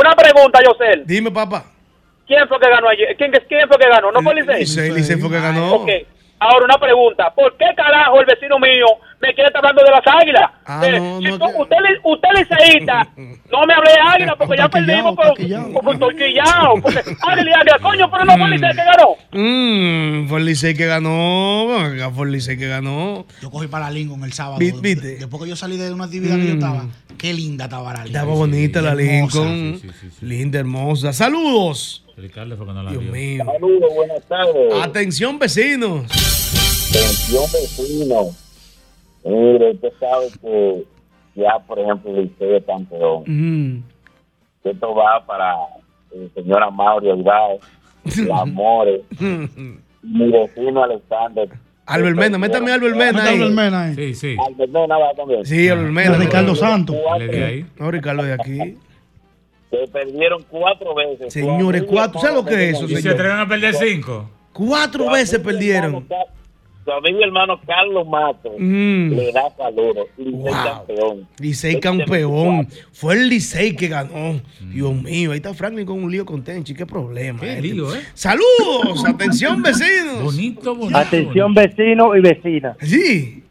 Una 0.01 0.11
pregunta, 0.17 0.59
Yosel. 0.67 1.05
Dime, 1.07 1.31
papá. 1.31 1.65
¿Quién 2.27 2.47
fue 2.49 2.59
que 2.61 2.69
ganó 2.71 2.89
ayer? 2.89 3.17
¿Quién, 3.17 3.33
quién 3.49 3.69
fue 3.69 3.77
que 3.79 3.89
ganó? 3.89 4.11
¿No 4.13 4.21
fue 4.23 4.35
Licey? 4.35 4.61
Licey, 4.61 4.91
Licey 4.93 5.17
fue 5.21 5.31
que 5.31 5.41
ganó. 5.41 5.75
Ok. 5.75 5.89
Ahora 6.39 6.65
una 6.65 6.79
pregunta. 6.79 7.31
¿Por 7.35 7.57
qué 7.57 7.67
carajo 7.77 8.21
el 8.21 8.27
vecino 8.27 8.59
mío 8.59 8.87
me 9.21 9.35
quiere 9.35 9.49
estar 9.49 9.59
hablando 9.65 9.83
de 9.85 9.91
las 9.91 10.07
águilas? 10.23 10.51
Ah, 10.65 10.81
Eh, 10.87 10.99
no, 10.99 11.19
si 11.19 11.25
no, 11.27 11.39
tú- 11.39 11.47
que- 11.47 11.63
usted, 11.63 11.77
usted 12.05 12.29
liceísta, 12.39 13.09
no 13.17 13.67
me 13.67 13.75
hable 13.75 13.91
de 13.93 13.99
águila 14.15 14.37
porque 14.37 14.57
ya 14.57 14.69
perdimos, 14.69 15.15
pero 15.17 15.31
está 15.37 15.45
quillao. 16.17 16.75
porque 16.83 16.99
águila 17.29 17.51
y 17.51 17.55
águila, 17.55 17.79
coño, 17.83 18.11
pero 18.11 18.25
no 18.25 18.39
fue 18.39 18.49
Licey 18.51 18.71
que 18.71 18.85
ganó. 18.85 19.17
Mmm, 19.33 20.29
fue 20.29 20.39
el 20.41 20.45
Licey 20.47 20.75
que 20.75 20.87
ganó. 20.87 21.67
Fue 22.15 22.27
el 22.27 22.33
Licey 22.33 22.57
que 22.59 22.67
ganó. 22.69 23.27
Yo 23.43 23.51
cogí 23.51 23.67
para 23.69 23.87
la 23.87 23.91
Lincoln 23.91 24.25
el 24.25 24.33
sábado. 24.33 24.59
Vi- 24.59 24.73
¿viste? 24.73 25.07
De- 25.07 25.17
Después 25.19 25.43
que 25.43 25.49
yo 25.49 25.57
salí 25.57 25.77
de 25.77 25.93
una 25.93 26.05
actividad 26.05 26.37
que 26.37 26.47
yo 26.47 26.55
estaba. 26.55 26.87
Qué 27.19 27.35
linda 27.35 27.65
estaba 27.65 27.93
la 27.93 28.05
Lincoln. 28.05 28.07
Estaba 28.23 28.35
bonita 28.35 28.81
la 28.81 28.91
hermosa. 28.93 29.03
Lincoln. 29.41 29.79
Sí, 29.83 29.89
sí, 29.89 29.95
sí, 30.01 30.11
sí. 30.19 30.27
Linda, 30.27 30.59
hermosa. 30.59 31.13
Saludos. 31.13 32.05
Ricardo 32.17 32.57
fue 32.57 32.65
cuando 32.67 32.83
la 32.83 32.91
Dios 32.91 33.03
vio. 33.03 33.13
mío. 33.13 33.45
Saludos, 33.45 33.91
buenas 33.95 34.23
tardes. 34.27 34.75
Atención, 34.83 35.39
vecinos. 35.39 36.05
Atención 36.91 37.45
vecino. 37.53 38.17
Mire, 39.25 39.73
usted 39.73 39.93
sabe 39.99 40.27
que 40.41 40.85
ya, 41.35 41.59
por 41.67 41.79
ejemplo, 41.79 42.11
el 42.11 42.25
Liceo 42.25 42.53
de 42.53 42.63
campeón. 42.63 43.25
Mm. 43.27 43.83
Esto 44.65 44.95
va 44.95 45.25
para 45.27 45.55
el 46.13 46.31
señor 46.35 46.63
Amaury 46.63 47.11
el 47.11 48.31
Amores, 48.33 49.03
mi 50.03 50.31
vecino 50.31 50.83
Alexander. 50.83 51.49
Albert 51.87 52.17
Mena, 52.17 52.39
métame 52.39 52.71
a 52.71 52.75
Albert 52.75 52.97
Mena 52.97 53.25
ahí. 53.25 53.35
Albert 53.35 53.53
Mena 53.53 53.83
ahí. 53.83 53.95
Sí, 53.95 54.15
sí. 54.15 54.37
Albert 54.47 54.71
Mena 54.71 54.97
va 54.97 55.13
también. 55.15 55.45
Sí, 55.45 55.69
Albert 55.69 55.91
Mena. 55.91 56.17
Ricardo 56.19 56.55
Santos. 56.55 56.97
No, 57.79 57.91
Ricardo 57.91 58.23
de 58.23 58.33
aquí. 58.33 58.77
Se 59.71 59.89
perdieron 59.93 60.45
cuatro 60.49 60.95
veces. 60.95 61.33
Señores, 61.33 61.83
cuatro. 61.85 62.21
¿Sabes 62.21 62.37
lo 62.37 62.45
que 62.45 62.71
es 62.71 62.77
eso, 62.77 62.85
¿Y 62.87 62.97
se 62.97 63.11
atreven 63.11 63.39
a 63.39 63.47
perder 63.47 63.75
cinco? 63.75 64.31
Cuatro 64.53 65.11
veces 65.11 65.41
perdieron. 65.41 66.07
Su 66.91 66.97
amigo 66.97 67.21
y 67.21 67.23
hermano 67.23 67.61
Carlos 67.65 68.05
Mato 68.09 68.51
Mm. 68.59 69.11
le 69.13 69.31
da 69.33 69.43
saludos. 69.57 70.09
Licey 70.17 70.33
Wow. 70.41 70.53
campeón. 70.65 71.29
Licey 71.39 71.81
campeón. 71.81 72.69
Fue 72.93 73.15
el 73.15 73.29
Licey 73.29 73.77
que 73.77 73.87
ganó. 73.87 74.41
Dios 74.61 74.95
mío, 74.95 75.31
ahí 75.31 75.37
está 75.37 75.55
Franklin 75.55 75.87
con 75.87 76.03
un 76.03 76.11
lío 76.11 76.25
con 76.27 76.43
Tenchi. 76.43 76.75
Qué 76.75 76.87
problema. 76.87 77.39
Qué 77.41 77.51
este. 77.59 77.63
lío, 77.63 77.95
¿eh? 77.95 78.01
Saludos. 78.15 79.05
Atención, 79.07 79.63
vecinos. 79.63 80.25
Bonito, 80.25 80.75
bonito. 80.75 80.99
Atención 80.99 81.55
vecino 81.55 82.17
y 82.17 82.21
vecina. 82.23 82.77
Sí. 82.81 83.45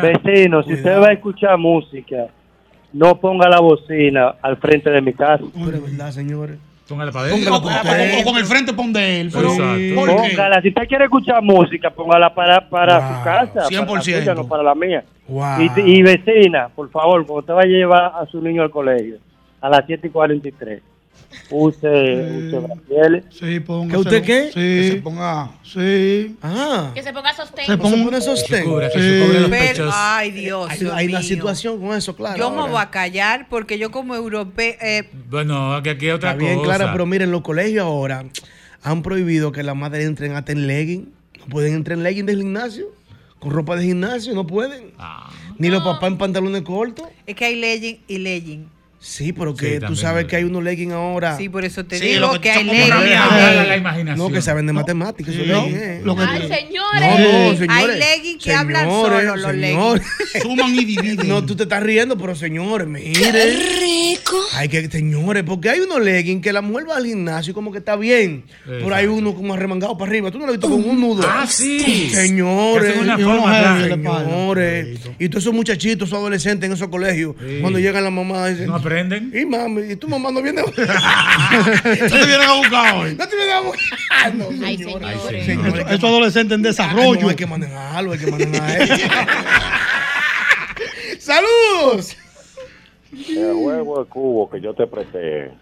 Vecino, 0.00 0.62
si 0.62 0.72
usted 0.72 0.98
va 0.98 1.08
a 1.08 1.12
escuchar 1.12 1.58
música, 1.58 2.26
no 2.92 3.20
ponga 3.20 3.48
la 3.48 3.60
bocina 3.60 4.34
al 4.40 4.56
frente 4.56 4.88
de 4.90 5.00
mi 5.02 5.12
casa. 5.12 5.44
Pero 5.64 5.82
verdad, 5.82 6.10
señores. 6.10 6.56
Póngale 6.88 7.12
para 7.12 7.24
O, 7.24 7.28
adentro. 7.32 7.54
o- 7.54 7.58
o- 7.58 8.20
o 8.20 8.24
con 8.24 8.36
el 8.36 8.44
frente 8.44 8.72
pon 8.74 8.92
de 8.92 9.20
él. 9.22 9.30
Pero, 9.32 9.48
Exacto. 9.52 9.94
¿por 9.94 10.08
qué? 10.22 10.28
Póngala, 10.30 10.60
si 10.62 10.68
usted 10.68 10.86
quiere 10.86 11.04
escuchar 11.04 11.42
música, 11.42 11.90
póngala 11.90 12.34
para, 12.34 12.68
para 12.68 12.98
Wow, 12.98 13.08
su 13.18 13.24
casa. 13.24 13.68
100%. 13.68 13.86
Para 13.86 13.96
la 13.96 14.02
suya, 14.02 14.34
no 14.34 14.46
para 14.48 14.62
la 14.62 14.74
mía. 14.74 15.04
Wow. 15.26 15.60
Y, 15.60 15.80
y 15.80 16.02
vecina, 16.02 16.68
por 16.74 16.90
favor, 16.90 17.24
cuando 17.24 17.40
usted 17.40 17.54
vaya 17.54 17.74
a 17.74 17.78
llevar 17.78 18.12
a 18.20 18.26
su 18.30 18.40
niño 18.42 18.62
al 18.62 18.70
colegio, 18.70 19.16
a 19.62 19.68
las 19.70 19.84
7 19.86 20.08
y 20.08 20.10
43, 20.10 20.82
use, 21.50 21.86
use. 21.86 23.22
Sí, 23.30 23.60
póngase. 23.60 23.90
¿Que 23.90 23.96
usted 23.98 24.22
qué? 24.22 24.42
Sí. 24.46 24.52
Que 24.54 24.88
se 24.92 25.02
ponga. 25.02 25.50
Sí. 25.62 26.36
Ah. 26.42 26.90
Que 26.94 27.02
se 27.02 27.12
ponga 27.12 27.34
sostén. 27.34 27.66
Se 27.66 27.72
¿Se 27.72 27.78
ponga- 27.78 28.20
sostén? 28.20 28.64
Pero- 29.50 29.90
ay, 29.92 30.30
Dios. 30.30 30.70
Hay, 30.70 30.78
Dios 30.78 30.92
hay 30.94 31.06
una 31.08 31.18
mío. 31.20 31.28
situación 31.28 31.80
con 31.80 31.96
eso, 31.96 32.14
claro. 32.16 32.38
Yo 32.38 32.50
me 32.50 32.58
ahora. 32.60 32.72
voy 32.72 32.82
a 32.82 32.90
callar 32.90 33.46
porque 33.48 33.78
yo 33.78 33.90
como 33.90 34.14
europeo... 34.14 34.74
eh, 34.80 35.08
Bueno, 35.28 35.80
que 35.82 35.90
aquí 35.90 36.06
hay 36.06 36.12
otra 36.12 36.32
Está 36.32 36.44
bien, 36.44 36.58
cosa. 36.58 36.76
claro, 36.76 36.92
pero 36.92 37.06
miren, 37.06 37.30
los 37.30 37.42
colegios 37.42 37.84
ahora 37.84 38.24
han 38.82 39.02
prohibido 39.02 39.52
que 39.52 39.62
las 39.62 39.76
madres 39.76 40.06
entren 40.06 40.32
hasta 40.36 40.52
en 40.52 40.66
legging. 40.66 41.12
No 41.40 41.46
pueden 41.46 41.74
entrar 41.74 41.98
en 41.98 42.04
legging 42.04 42.26
del 42.26 42.38
gimnasio. 42.38 42.86
Con 43.38 43.50
ropa 43.52 43.76
de 43.76 43.84
gimnasio, 43.84 44.34
no 44.34 44.46
pueden. 44.46 44.92
Ah, 44.98 45.30
Ni 45.58 45.68
los 45.68 45.82
papás 45.84 46.10
en 46.10 46.16
pantalones 46.16 46.62
cortos. 46.62 47.06
es 47.26 47.34
que 47.34 47.44
hay 47.44 47.56
legging 47.56 48.00
y 48.08 48.18
legging. 48.18 48.68
Sí, 49.06 49.34
pero 49.34 49.50
Sí, 49.52 49.58
que 49.58 49.80
tú 49.80 49.94
sabes 49.96 50.24
que 50.24 50.36
hay 50.36 50.44
unos 50.44 50.62
leggings 50.64 50.94
ahora. 50.94 51.36
Sí, 51.36 51.50
por 51.50 51.62
eso 51.62 51.84
te 51.84 51.98
Sí, 51.98 52.06
digo 52.06 52.32
lo 52.32 52.40
que 52.40 52.50
hay 52.50 52.66
como 52.66 52.72
Una 52.72 52.86
una 52.86 52.94
legging. 52.96 53.04
mierda. 53.04 53.28
viajada 53.28 53.60
a 53.60 53.64
la 53.66 53.76
imaginación. 53.76 54.18
No, 54.28 54.34
que 54.34 54.40
saben 54.40 54.66
de 54.66 54.72
matemáticas. 54.72 55.34
esos 55.34 55.46
No, 55.46 55.62
leggings, 55.66 55.82
eh. 55.82 56.00
lo 56.02 56.16
que- 56.16 56.22
Ay, 56.22 56.38
No, 56.40 56.48
señores. 56.56 57.20
no, 57.20 57.56
señores. 57.58 57.68
Hay 57.70 57.98
leggings 57.98 58.42
que 58.44 58.54
hablan 58.54 58.88
solo, 58.88 59.20
los 59.36 59.42
señores. 59.42 60.06
Suman 60.42 60.74
y 60.74 60.84
dividen. 60.86 61.28
No, 61.28 61.44
tú 61.44 61.54
te 61.54 61.64
estás 61.64 61.82
riendo, 61.82 62.16
pero 62.16 62.34
señores, 62.34 62.88
miren. 62.88 63.34
rico! 63.34 64.36
Hay 64.54 64.68
que, 64.70 64.88
señores, 64.90 65.42
porque 65.44 65.68
hay 65.68 65.80
unos 65.80 66.00
leggings 66.00 66.42
que 66.42 66.52
la 66.54 66.62
mujer 66.62 66.88
va 66.88 66.96
al 66.96 67.04
gimnasio 67.04 67.50
y 67.50 67.54
como 67.54 67.72
que 67.72 67.78
está 67.78 67.96
bien. 67.96 68.44
Pero 68.64 68.94
hay 68.94 69.04
uno 69.06 69.34
como 69.34 69.52
arremangado 69.52 69.98
para 69.98 70.10
arriba. 70.10 70.30
Tú 70.30 70.38
no 70.38 70.46
lo 70.46 70.52
has 70.52 70.58
visto 70.58 70.70
con 70.74 70.82
un 70.82 70.98
nudo. 70.98 71.24
Ah, 71.28 71.46
sí. 71.46 72.08
Señores. 72.10 72.96
Una 73.00 73.18
forma. 73.18 73.80
Señores. 73.86 74.98
Y 75.18 75.28
todos 75.28 75.44
esos 75.44 75.54
muchachitos, 75.54 76.08
esos 76.08 76.18
adolescentes 76.18 76.66
en 76.66 76.72
esos 76.72 76.88
colegios, 76.88 77.34
Sí. 77.38 77.58
cuando 77.60 77.78
llegan 77.78 78.02
las 78.04 78.12
mamás, 78.12 78.50
dicen, 78.50 78.70
No 78.94 79.00
aprenden. 79.16 79.32
y 79.34 79.44
mami, 79.46 79.92
y 79.92 79.96
tu 79.96 80.08
mamá 80.08 80.30
no 80.30 80.40
viene. 80.42 80.62
No 80.64 80.70
te 80.70 82.26
vienen 82.26 82.42
a 82.48 82.52
buscar 82.54 82.94
hoy. 82.96 83.14
no 83.14 83.28
te 83.28 83.36
viene 83.36 83.52
a 83.52 83.60
buscar. 83.60 84.34
No, 84.34 84.46
Ay, 84.64 84.76
señores. 84.78 85.08
señores. 85.22 85.46
Señores, 85.46 85.86
Estos 85.90 86.04
adolescentes 86.10 86.54
en 86.56 86.62
desarrollo. 86.62 87.20
no, 87.22 87.28
hay 87.28 87.36
que 87.36 87.46
manejarlo, 87.46 88.12
hay 88.12 88.18
que 88.18 88.30
manejar 88.30 88.82
eso. 88.82 88.94
¡Saludos! 91.18 92.16
El 93.12 93.52
juego 93.54 94.02
de 94.02 94.08
cubo 94.10 94.50
que 94.50 94.60
yo 94.60 94.74
te 94.74 94.86
presté 94.86 95.52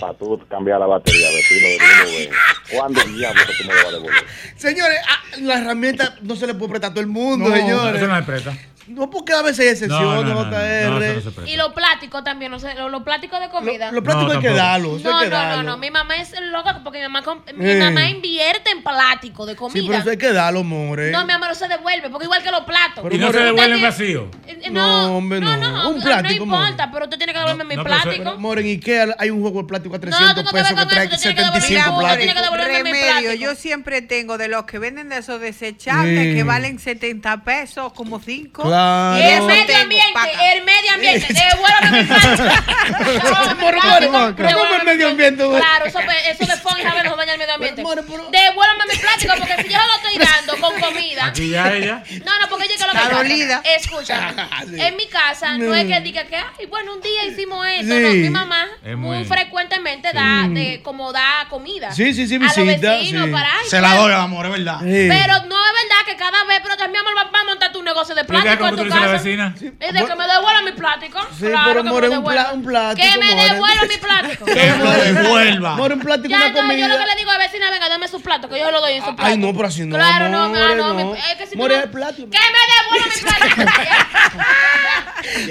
para 0.00 0.14
tú 0.14 0.40
cambiar 0.48 0.78
la 0.80 0.86
batería, 0.86 1.28
vecino 1.30 1.66
de. 1.68 2.30
¿Cuándo 2.76 3.00
diablo 3.16 3.42
que 3.46 3.52
tú 3.62 3.68
me 3.68 3.74
lo 3.74 3.80
vas 3.80 3.86
a 3.86 3.90
devolver? 3.92 4.24
Señores, 4.56 4.98
ah, 5.08 5.18
la 5.40 5.58
herramienta 5.58 6.16
no 6.22 6.36
se 6.36 6.46
le 6.46 6.54
puede 6.54 6.70
prestar 6.70 6.90
a 6.90 6.94
todo 6.94 7.00
el 7.02 7.08
mundo, 7.08 7.48
No, 7.48 7.56
señores. 7.56 7.96
Eso 7.96 8.06
no 8.08 8.14
me 8.14 8.22
presta. 8.22 8.56
No, 8.88 9.08
porque 9.10 9.32
a 9.32 9.42
veces 9.42 9.60
hay 9.60 9.68
excepciones, 9.68 10.06
No, 10.06 10.22
no, 10.22 10.34
no, 10.34 10.44
no, 10.44 10.50
JR. 10.50 10.90
no, 10.90 11.00
eso 11.02 11.14
no 11.14 11.20
se 11.20 11.30
presta. 11.30 11.50
Y 11.52 11.56
los 11.56 11.72
plásticos 11.72 12.24
también, 12.24 12.50
no 12.50 12.58
sé, 12.58 12.74
los, 12.74 12.90
los 12.90 13.02
plásticos 13.02 13.40
de 13.40 13.48
comida. 13.48 13.86
Lo- 13.86 13.92
Los 14.00 14.04
plásticos 14.04 14.34
No, 14.34 14.40
hay 14.40 14.46
que 14.46 14.52
darlos. 14.54 15.00
eso 15.00 15.10
no, 15.10 15.18
hay 15.18 15.24
que 15.24 15.30
no, 15.30 15.36
no, 15.42 15.48
darlo. 15.48 15.62
no. 15.70 15.76
Mi 15.78 15.90
mamá 15.90 16.16
es 16.16 16.34
loca 16.40 16.80
porque 16.82 16.98
mi 16.98 17.08
mamá, 17.08 17.22
mi 17.54 17.70
Eh. 17.70 17.78
mamá 17.78 18.08
invierte 18.08 18.70
en 18.70 18.82
plástico 18.82 19.46
de 19.46 19.52
Sí, 19.52 19.56
pero 19.56 19.68
comida. 19.86 19.98
eso 19.98 20.10
hay 20.10 20.16
que 20.18 20.32
darlo, 20.32 20.64
more. 20.64 21.10
no, 21.10 21.24
mi 21.24 21.32
amor, 21.32 21.48
no 21.48 21.54
se 21.54 21.68
devuelve, 21.68 22.10
porque 22.10 22.24
igual 22.24 22.42
que 22.42 22.50
los 22.50 22.62
platos. 22.64 23.02
Pero 23.02 23.14
Y 23.14 23.18
no 23.18 23.26
more- 23.26 23.38
se 23.38 23.44
devuelven 23.44 23.82
vacío. 23.82 24.30
tiene- 24.44 24.66
eh, 24.66 24.70
No, 24.70 25.02
No, 25.08 25.16
hombre, 25.16 25.40
no, 25.40 25.56
no. 25.56 25.70
no, 25.70 25.88
Un 25.90 25.98
no, 25.98 26.02
plástico, 26.04 26.44
no 26.46 26.52
more. 26.56 26.62
importa, 26.70 26.90
pero 26.92 27.04
usted 27.04 27.18
tiene 27.18 27.32
que 27.32 27.38
devolverme 27.38 27.64
mi 27.64 27.76
no, 27.76 27.82
pero 27.84 27.94
eso- 27.94 28.02
plástico. 28.04 28.38
More, 28.38 28.60
en 28.62 28.66
Ikea 28.68 29.06
hay 29.18 29.30
un 29.30 29.40
juego 29.42 29.62
de 29.62 29.68
plástico 29.68 29.96
a 29.96 30.00
300 30.00 30.28
No, 30.28 30.34
tengo 30.34 30.50
que 30.50 30.54
ver 30.56 30.62
pesos 30.64 30.76
que 30.78 30.82
con 30.84 30.88
trae 30.88 31.06
eso, 31.06 31.16
tiene 31.18 31.34
que 31.36 31.42
75 31.42 31.82
devolver- 31.90 31.98
plásticos. 32.00 32.18
tiene 32.18 32.34
que 32.34 32.42
devolverme 32.42 32.72
mi 32.82 32.90
Remedio, 32.92 33.06
plástico. 33.22 33.34
yo 33.34 33.54
siempre 33.54 34.02
tengo 34.02 34.38
de 34.38 34.48
los 34.48 34.64
que 34.64 34.78
venden 34.78 35.08
de 35.08 35.18
esos 35.18 35.40
desechables 35.40 36.34
que 36.34 36.42
valen 36.44 36.78
70 36.78 37.44
pesos, 37.44 37.92
como 37.92 38.18
5. 38.20 38.62
Claro. 38.72 39.16
El 39.22 39.42
medio 39.42 39.76
ambiente, 39.76 40.30
el 40.54 40.64
medio 40.64 40.92
ambiente, 40.94 41.26
devuélvame 41.34 42.02
mi 42.02 42.08
plástico. 42.08 42.42
¿cómo 44.54 44.74
el 44.76 44.84
medio 44.84 45.08
ambiente? 45.08 45.44
Claro, 45.46 45.84
eso, 45.86 45.98
eso 46.00 46.46
de 46.46 46.56
fondo 46.56 46.80
y 46.80 46.82
jabón 46.82 47.04
no 47.04 47.16
daña 47.16 47.32
el 47.34 47.38
medio 47.38 47.54
ambiente. 47.54 47.82
Devuélvame 47.82 48.84
mi 48.92 48.98
plástico, 48.98 49.34
porque 49.38 49.62
si 49.62 49.68
yo 49.68 49.78
lo 49.78 49.94
estoy 49.96 50.18
dando 50.26 50.56
con 50.58 50.80
comida. 50.80 51.26
Aquí 51.26 51.50
ya 51.50 51.72
ella. 51.72 52.02
No, 52.24 52.38
no, 52.40 52.48
porque 52.48 52.66
llega 52.68 52.86
lo 52.86 52.92
que 52.92 52.98
Carolina. 52.98 53.62
pasa. 53.62 53.74
Escucha, 53.76 54.34
Sí. 54.68 54.80
en 54.80 54.96
mi 54.96 55.06
casa 55.08 55.58
no 55.58 55.74
es 55.74 55.86
que 55.86 56.00
diga 56.00 56.24
que, 56.24 56.36
ay, 56.36 56.66
bueno, 56.66 56.94
un 56.94 57.00
día 57.02 57.24
hicimos 57.26 57.66
esto. 57.66 57.94
No, 57.94 58.08
mi 58.10 58.30
mamá 58.30 58.66
Es 58.84 58.96
muy, 58.96 59.18
muy- 59.18 59.24
frecuentemente 59.26 60.12
da, 60.12 60.46
de, 60.48 60.80
como 60.82 61.12
da 61.12 61.46
comida. 61.50 61.92
Sí, 61.92 62.14
sí, 62.14 62.26
sí, 62.26 62.36
A 62.36 62.38
los 62.38 62.56
visita, 62.56 62.92
vecinos 62.96 63.26
sí. 63.26 63.32
para, 63.32 63.48
ay, 63.52 63.68
Se 63.68 63.80
la 63.80 63.94
doy, 63.96 64.12
amor, 64.12 64.46
es 64.46 64.52
verdad. 64.52 64.78
Sí. 64.80 65.08
Pero 65.08 65.34
no 65.46 65.56
es 65.66 65.72
verdad 65.72 66.06
que 66.06 66.16
cada 66.16 66.44
vez, 66.44 66.60
pero 66.62 66.76
también, 66.76 67.00
amor, 67.04 67.16
va 67.16 67.30
va 67.32 67.40
a 67.40 67.44
montar 67.44 67.72
tu 67.72 67.82
negocio 67.82 68.14
de 68.14 68.22
¿Y 68.22 68.24
qué 68.24 68.28
plástico 68.28 68.61
como 68.70 68.72
en 68.72 68.76
tú 68.76 68.84
dices 68.84 68.98
a 68.98 69.00
la 69.06 69.12
casa. 69.12 69.24
vecina? 69.24 69.54
Y 69.60 69.64
de 69.64 70.06
que 70.06 70.16
me 70.16 70.26
devuelva 70.26 70.62
mi 70.64 70.72
plástico. 70.72 71.18
Sí, 71.38 71.46
claro 71.46 71.64
pero 71.70 71.82
que 71.82 71.88
more, 71.90 72.08
me 72.08 72.18
un 72.18 72.24
pla- 72.24 72.50
un 72.52 72.62
plástico, 72.64 73.08
Que 73.12 73.18
me 73.18 73.34
devuelva 73.34 73.82
mi 73.88 73.96
plástico. 74.06 74.44
Que 74.46 74.70
lo 74.78 74.90
devuelva. 74.90 75.76
More, 75.76 75.94
un 75.94 76.00
plástico, 76.00 76.28
Ya, 76.30 76.36
una 76.36 76.46
entonces 76.46 76.76
yo 76.78 76.88
lo 76.88 76.94
que 76.94 76.98
comida. 76.98 77.06
le 77.14 77.18
digo 77.18 77.30
a 77.30 77.38
la 77.38 77.44
vecina, 77.44 77.70
venga, 77.70 77.88
dame 77.88 78.08
su 78.08 78.20
plato, 78.20 78.48
que 78.48 78.58
yo 78.58 78.66
se 78.66 78.72
lo 78.72 78.80
doy 78.80 78.92
en 78.94 79.04
su 79.04 79.14
plato. 79.16 79.22
Ay, 79.30 79.38
no, 79.38 79.52
pero 79.52 79.68
así 79.68 79.84
no, 79.84 79.96
Claro, 79.96 80.28
no, 80.28 80.48
more, 80.48 80.60
no, 80.60 80.74
no. 80.74 80.94
no. 80.94 81.12
mi- 81.12 81.18
es 81.18 81.36
que 81.38 81.44
si 81.46 81.52
tú 81.52 81.58
More, 81.58 81.74
el 81.76 81.90
plástico. 81.90 82.30
Que 82.30 82.38
me 82.38 82.98
devuelva 82.98 83.14
mi 83.14 83.20
plástico. 83.22 83.72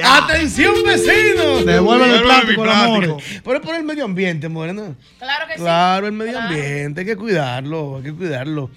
¡Atención, 0.04 0.74
vecinos! 0.86 1.66
Devuélveme 1.66 2.16
el 2.16 2.22
plástico, 2.24 2.64
amor. 2.64 3.18
Pero 3.44 3.56
es 3.58 3.62
por 3.66 3.76
el 3.76 3.84
medio 3.84 4.06
ambiente, 4.06 4.50
more, 4.50 4.74
¿no? 4.74 4.96
Claro 5.20 5.48
que 5.48 5.54
sí. 5.56 5.60
Claro, 5.62 6.08
el 6.08 6.14
medio 6.14 6.34
Claro. 6.34 6.48
ambiente, 6.48 7.02
hay 7.02 7.06
que 7.08 7.16
cuidarlo, 7.16 7.98
hay 7.98 8.04
que 8.04 8.14
cuidarlo. 8.14 8.70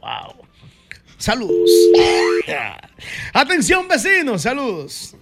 Wow. 0.00 0.45
Saludos. 1.26 1.70
Atención, 3.34 3.88
vecinos, 3.88 4.42
saludos. 4.42 5.16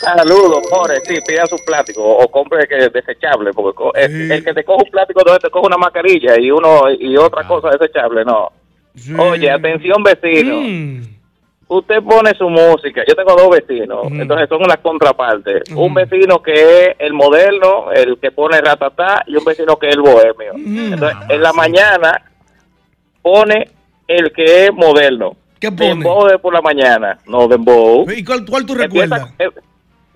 Saludos, 0.00 0.62
more, 0.72 0.98
sí, 1.02 1.18
pida 1.26 1.44
su 1.44 1.56
plástico 1.66 2.02
o 2.02 2.26
compre 2.30 2.66
que 2.66 2.76
desechable, 2.88 3.50
porque 3.52 4.00
el, 4.04 4.32
el 4.32 4.42
que 4.42 4.54
te 4.54 4.64
coge 4.64 4.84
un 4.86 4.90
plástico, 4.90 5.20
entonces 5.20 5.42
te 5.42 5.50
coge 5.50 5.66
una 5.66 5.76
mascarilla 5.76 6.40
y 6.40 6.50
uno 6.50 6.90
y 6.98 7.14
otra 7.18 7.46
cosa 7.46 7.68
desechable, 7.76 8.24
no. 8.24 8.52
Oye, 9.18 9.50
atención 9.50 10.02
vecino, 10.02 10.56
Mm. 10.62 11.02
usted 11.68 12.02
pone 12.02 12.34
su 12.38 12.48
música, 12.48 13.02
yo 13.06 13.14
tengo 13.14 13.36
dos 13.36 13.50
vecinos, 13.50 14.06
entonces 14.12 14.48
son 14.48 14.62
las 14.62 14.78
contrapartes, 14.78 15.64
un 15.74 15.92
vecino 15.92 16.42
que 16.42 16.52
es 16.54 16.96
el 17.00 17.12
moderno, 17.12 17.92
el 17.92 18.18
que 18.18 18.30
pone 18.30 18.62
ratatá, 18.62 19.24
y 19.26 19.36
un 19.36 19.44
vecino 19.44 19.76
que 19.78 19.88
es 19.90 19.94
el 19.94 20.00
bohemio. 20.00 20.52
Entonces, 20.54 21.18
en 21.28 21.42
la 21.42 21.52
mañana 21.52 22.30
pone 23.20 23.73
el 24.08 24.32
que 24.32 24.66
es 24.66 24.72
moderno. 24.74 25.36
¿Qué 25.60 25.70
pone? 25.72 25.88
Dembow 25.90 26.26
de 26.26 26.38
por 26.38 26.52
la 26.52 26.60
mañana, 26.60 27.18
no 27.26 27.48
dembow. 27.48 28.04
¿Y 28.10 28.22
cuál, 28.24 28.44
cuál 28.44 28.66
tú 28.66 28.74
Empieza, 28.74 29.16
recuerdas? 29.16 29.34
em- 29.38 29.50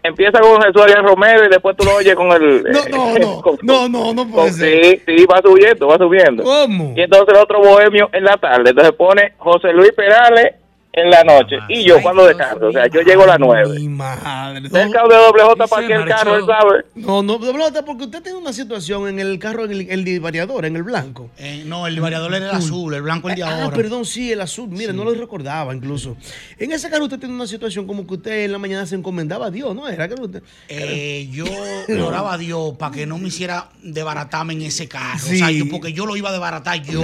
empieza 0.02 0.40
con 0.40 0.60
Jesús 0.62 0.82
Ariel 0.82 1.02
Romero 1.04 1.44
y 1.44 1.48
después 1.48 1.76
tú 1.76 1.84
lo 1.84 1.94
oyes 1.96 2.14
con 2.14 2.30
el... 2.32 2.62
No, 2.70 2.80
no, 2.90 3.18
no, 3.18 3.42
con- 3.42 3.58
no, 3.62 3.88
no, 3.88 4.12
no 4.14 4.28
puede 4.28 4.48
con- 4.48 4.52
ser. 4.52 4.84
Sí, 4.84 5.02
sí, 5.06 5.26
va 5.26 5.40
subiendo, 5.42 5.86
va 5.88 5.96
subiendo. 5.96 6.42
¿Cómo? 6.44 6.92
Y 6.96 7.00
entonces 7.00 7.28
el 7.34 7.40
otro 7.42 7.60
bohemio 7.60 8.08
en 8.12 8.24
la 8.24 8.36
tarde, 8.36 8.70
entonces 8.70 8.92
pone 8.94 9.32
José 9.38 9.72
Luis 9.72 9.92
Perales 9.92 10.54
en 10.92 11.10
la 11.10 11.22
noche. 11.22 11.56
Y 11.68 11.84
yo 11.84 12.00
cuando 12.02 12.26
descanso, 12.26 12.66
o 12.66 12.72
sea, 12.72 12.86
yo 12.88 13.02
llego 13.02 13.22
a 13.22 13.26
las 13.28 13.38
9. 13.38 13.78
Madre. 13.88 14.68
Cerca 14.68 15.02
de 15.06 15.14
doble 15.14 15.42
J 15.44 15.66
para 15.68 15.86
que 15.86 15.92
el 15.92 16.04
carro, 16.06 16.36
él 16.36 16.44
sabe. 16.46 16.84
No, 16.96 17.22
no, 17.22 17.38
doble 17.38 17.62
J, 17.64 17.84
porque 17.84 18.04
usted 18.04 18.22
tiene 18.22 18.38
una 18.38 18.52
situación 18.52 19.06
en 19.08 19.20
el 19.20 19.38
carro, 19.38 19.64
en 19.66 19.72
el, 19.72 19.88
el 20.08 20.20
variador, 20.20 20.64
en 20.64 20.74
el 20.76 20.82
blanco. 20.82 21.30
Eh, 21.38 21.62
no, 21.66 21.86
el 21.86 22.00
variador 22.00 22.34
era 22.34 22.50
el 22.50 22.56
azul, 22.56 22.94
el 22.94 23.02
blanco 23.02 23.28
el 23.28 23.36
de 23.36 23.44
Ah, 23.44 23.64
ahora. 23.64 23.76
perdón, 23.76 24.04
sí, 24.04 24.32
el 24.32 24.40
azul. 24.40 24.68
Mire, 24.70 24.92
no 24.92 25.04
lo 25.04 25.14
recordaba 25.14 25.72
incluso. 25.74 26.16
En 26.58 26.72
ese 26.72 26.88
carro 26.90 27.04
usted 27.04 27.18
tiene 27.20 27.34
una 27.34 27.46
situación 27.46 27.86
como 27.86 28.04
que 28.06 28.14
usted 28.14 28.44
en 28.46 28.52
la 28.52 28.58
mañana 28.58 28.84
se 28.86 28.96
encomendaba 28.96 29.46
a 29.46 29.50
Dios, 29.50 29.74
¿no? 29.76 29.88
Era 29.88 30.08
que 30.08 30.14
usted. 30.20 30.42
Eh, 30.68 31.28
yo 31.30 31.44
oraba 32.06 32.32
a 32.34 32.38
Dios 32.38 32.74
para 32.78 32.92
que 32.94 33.06
no 33.06 33.18
me 33.18 33.28
hiciera 33.28 33.68
desbaratarme 33.82 34.54
en 34.54 34.62
ese 34.62 34.88
carro. 34.88 35.18
Sí. 35.20 35.34
O 35.36 35.38
sea, 35.38 35.50
yo- 35.52 35.68
porque 35.70 35.92
yo 35.92 36.06
lo 36.06 36.16
iba 36.16 36.30
a 36.30 36.32
desbaratar 36.32 36.82
yo 36.82 37.02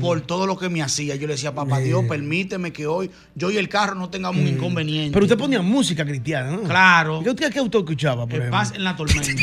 por 0.00 0.20
todo 0.22 0.46
lo 0.46 0.56
que 0.58 0.68
me 0.68 0.82
hacía. 0.82 1.14
Yo 1.16 1.26
le 1.28 1.34
decía, 1.34 1.54
papá 1.54 1.78
Dios, 1.78 2.04
permíteme 2.08 2.72
que 2.72 2.86
hoy 2.86 2.93
yo 3.34 3.50
y 3.50 3.56
el 3.56 3.68
carro 3.68 3.94
no 3.94 4.08
tengamos 4.10 4.40
un 4.40 4.48
inconveniente. 4.48 5.12
Pero 5.12 5.24
usted 5.24 5.38
ponía 5.38 5.62
música 5.62 6.04
cristiana, 6.04 6.50
¿no? 6.50 6.62
Claro. 6.62 7.22
¿Y 7.24 7.28
usted 7.28 7.52
qué 7.52 7.58
auto 7.58 7.78
escuchaba, 7.78 8.26
por 8.26 8.34
El 8.34 8.40
ejemplo? 8.42 8.58
paz 8.58 8.72
en 8.74 8.84
la 8.84 8.96
tormenta. 8.96 9.42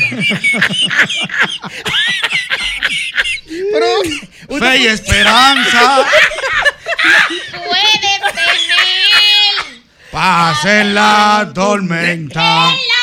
Pero. 3.72 3.86
Fe 4.58 4.78
y 4.78 4.86
esperanza. 4.86 6.04
Puedes 7.52 8.00
tener 8.00 8.22
Paz 10.10 10.64
en 10.66 10.94
la 10.94 11.50
tormenta. 11.54 12.68
Y 12.70 13.01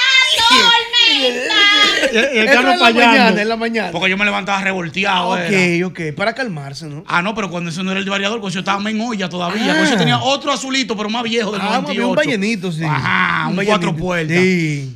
el 2.15 2.45
carro 2.47 2.71
en 2.71 2.79
la 2.79 2.85
fallando. 2.85 3.05
mañana, 3.11 3.41
en 3.41 3.49
la 3.49 3.55
mañana. 3.55 3.91
Porque 3.91 4.09
yo 4.09 4.17
me 4.17 4.25
levantaba 4.25 4.61
revolteado. 4.61 5.29
Ok, 5.31 5.39
era. 5.49 5.87
ok, 5.87 5.99
para 6.15 6.33
calmarse, 6.33 6.85
¿no? 6.87 7.03
Ah, 7.07 7.21
no, 7.21 7.33
pero 7.35 7.49
cuando 7.49 7.69
eso 7.69 7.83
no 7.83 7.91
era 7.91 7.99
el 7.99 8.09
variador, 8.09 8.39
cuando 8.39 8.53
yo 8.53 8.59
estaba 8.59 8.89
en 8.89 8.99
olla 9.01 9.29
todavía. 9.29 9.65
Cuando 9.65 9.85
yo 9.89 9.95
Ah. 9.95 9.97
tenía 9.97 10.19
otro 10.19 10.51
azulito, 10.51 10.95
pero 10.97 11.09
más 11.09 11.23
viejo 11.23 11.51
del 11.51 11.61
Ah, 11.61 11.65
98. 11.81 12.09
un 12.09 12.15
ballenito, 12.15 12.71
sí. 12.71 12.83
Ajá, 12.83 13.47
un, 13.49 13.59
Un 13.59 13.65
cuatro 13.65 13.95
puertas. 13.95 14.37
Sí. 14.37 14.95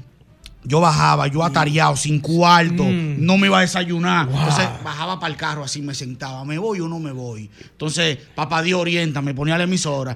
Yo 0.66 0.80
bajaba, 0.80 1.28
yo 1.28 1.43
atareado, 1.43 1.95
sin 1.97 2.20
cuarto, 2.20 2.84
Mm. 2.84 3.16
no 3.26 3.38
me 3.38 3.47
iba 3.47 3.57
a 3.57 3.61
desayunar. 3.61 4.28
Entonces 4.30 4.68
bajaba 4.84 5.20
para 5.20 5.32
el 5.32 5.38
carro 5.38 5.64
así, 5.64 5.82
me 5.82 5.93
sentaba, 5.93 6.45
¿me 6.45 6.57
voy 6.57 6.80
o 6.80 6.88
no 6.88 6.99
me 6.99 7.11
voy? 7.11 7.49
Entonces, 7.72 8.18
papá 8.36 8.61
Dios 8.61 8.80
orienta, 8.80 9.22
me 9.22 9.34
ponía 9.34 9.57
la 9.57 9.66
emisora. 9.66 10.16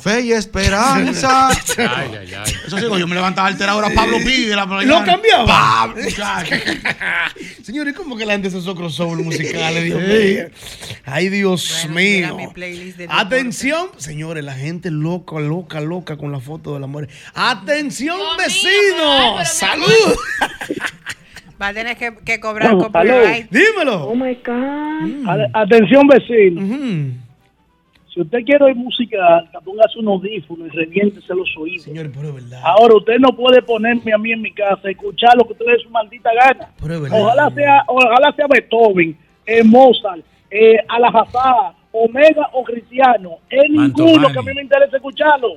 Fe 0.00 0.20
y 0.22 0.32
esperanza. 0.32 1.48
Ay, 1.78 2.10
ay, 2.20 2.34
ay. 2.34 2.52
Eso 2.66 2.78
sí, 2.78 2.84
yo 2.98 3.06
me 3.06 3.14
levantaba 3.14 3.48
alterado, 3.48 3.78
era 3.84 3.94
Pablo 3.94 4.18
Pide 4.18 4.54
la. 4.54 4.64
¿Lo 4.66 5.04
cambiaba? 5.04 5.46
Pablo. 5.46 6.02
Señores, 7.62 7.94
¿cómo 7.94 8.16
que 8.16 8.26
la 8.26 8.32
gente 8.32 8.50
se 8.50 8.58
crossover 8.74 9.24
musicales? 9.24 9.84
Dios 9.84 10.00
mío. 10.02 10.44
Ay, 11.04 11.28
Dios 11.28 11.86
Bueno, 11.92 11.94
mío. 11.94 12.36
mi 12.36 12.46
playlist 12.48 12.98
de 12.98 13.06
Atención, 13.10 13.88
señores, 13.96 14.44
la 14.44 14.54
gente 14.54 14.90
loca, 14.90 15.38
loca, 15.40 15.80
loca 15.80 16.16
con 16.16 16.32
la 16.32 16.40
foto 16.40 16.74
del 16.74 16.84
amor. 16.84 17.08
Atención, 17.34 18.18
vecino. 18.36 19.38
Salud. 19.86 20.16
Va 21.60 21.68
a 21.68 21.74
tener 21.74 21.96
que, 21.96 22.14
que 22.24 22.38
cobrar 22.38 22.72
No, 22.72 22.78
copyright. 22.78 23.50
Dímelo. 23.50 24.08
Oh 24.10 24.14
my 24.14 24.34
God. 24.34 25.28
A- 25.28 25.62
Atención, 25.62 26.06
vecino. 26.06 27.16
Si 28.14 28.20
usted 28.22 28.44
quiere 28.44 28.64
oír 28.64 28.76
música 28.76 29.18
alta, 29.38 29.60
póngase 29.60 29.98
un 29.98 30.08
audífono 30.08 30.66
y 30.66 30.70
reviéntese 30.70 31.34
los 31.34 31.48
oídos. 31.56 31.82
Señor, 31.84 32.10
pero 32.14 32.28
es 32.28 32.34
verdad. 32.34 32.60
Ahora, 32.64 32.94
usted 32.96 33.18
no 33.18 33.30
puede 33.36 33.60
ponerme 33.62 34.12
a 34.12 34.18
mí 34.18 34.32
en 34.32 34.40
mi 34.42 34.52
casa 34.52 34.80
a 34.86 34.90
escuchar 34.90 35.36
lo 35.36 35.44
que 35.46 35.52
usted 35.52 35.66
le 35.66 35.72
dé 35.72 35.78
su 35.82 35.90
maldita 35.90 36.30
gana. 36.32 36.68
Pero 36.80 36.94
es 36.94 37.00
verdad. 37.02 37.20
Ojalá 37.20 37.50
sea, 37.50 37.84
ojalá 37.86 38.32
sea 38.36 38.46
Beethoven, 38.48 39.16
eh, 39.46 39.62
Mozart, 39.64 40.22
eh, 40.50 40.76
Alajazá, 40.88 41.74
Omega 41.90 42.42
o 42.52 42.62
Cristiano. 42.64 43.38
Es 43.48 43.64
ninguno 43.70 44.30
que 44.30 44.38
a 44.38 44.42
mí 44.42 44.52
me 44.54 44.62
interesa 44.62 44.96
escucharlo. 44.96 45.54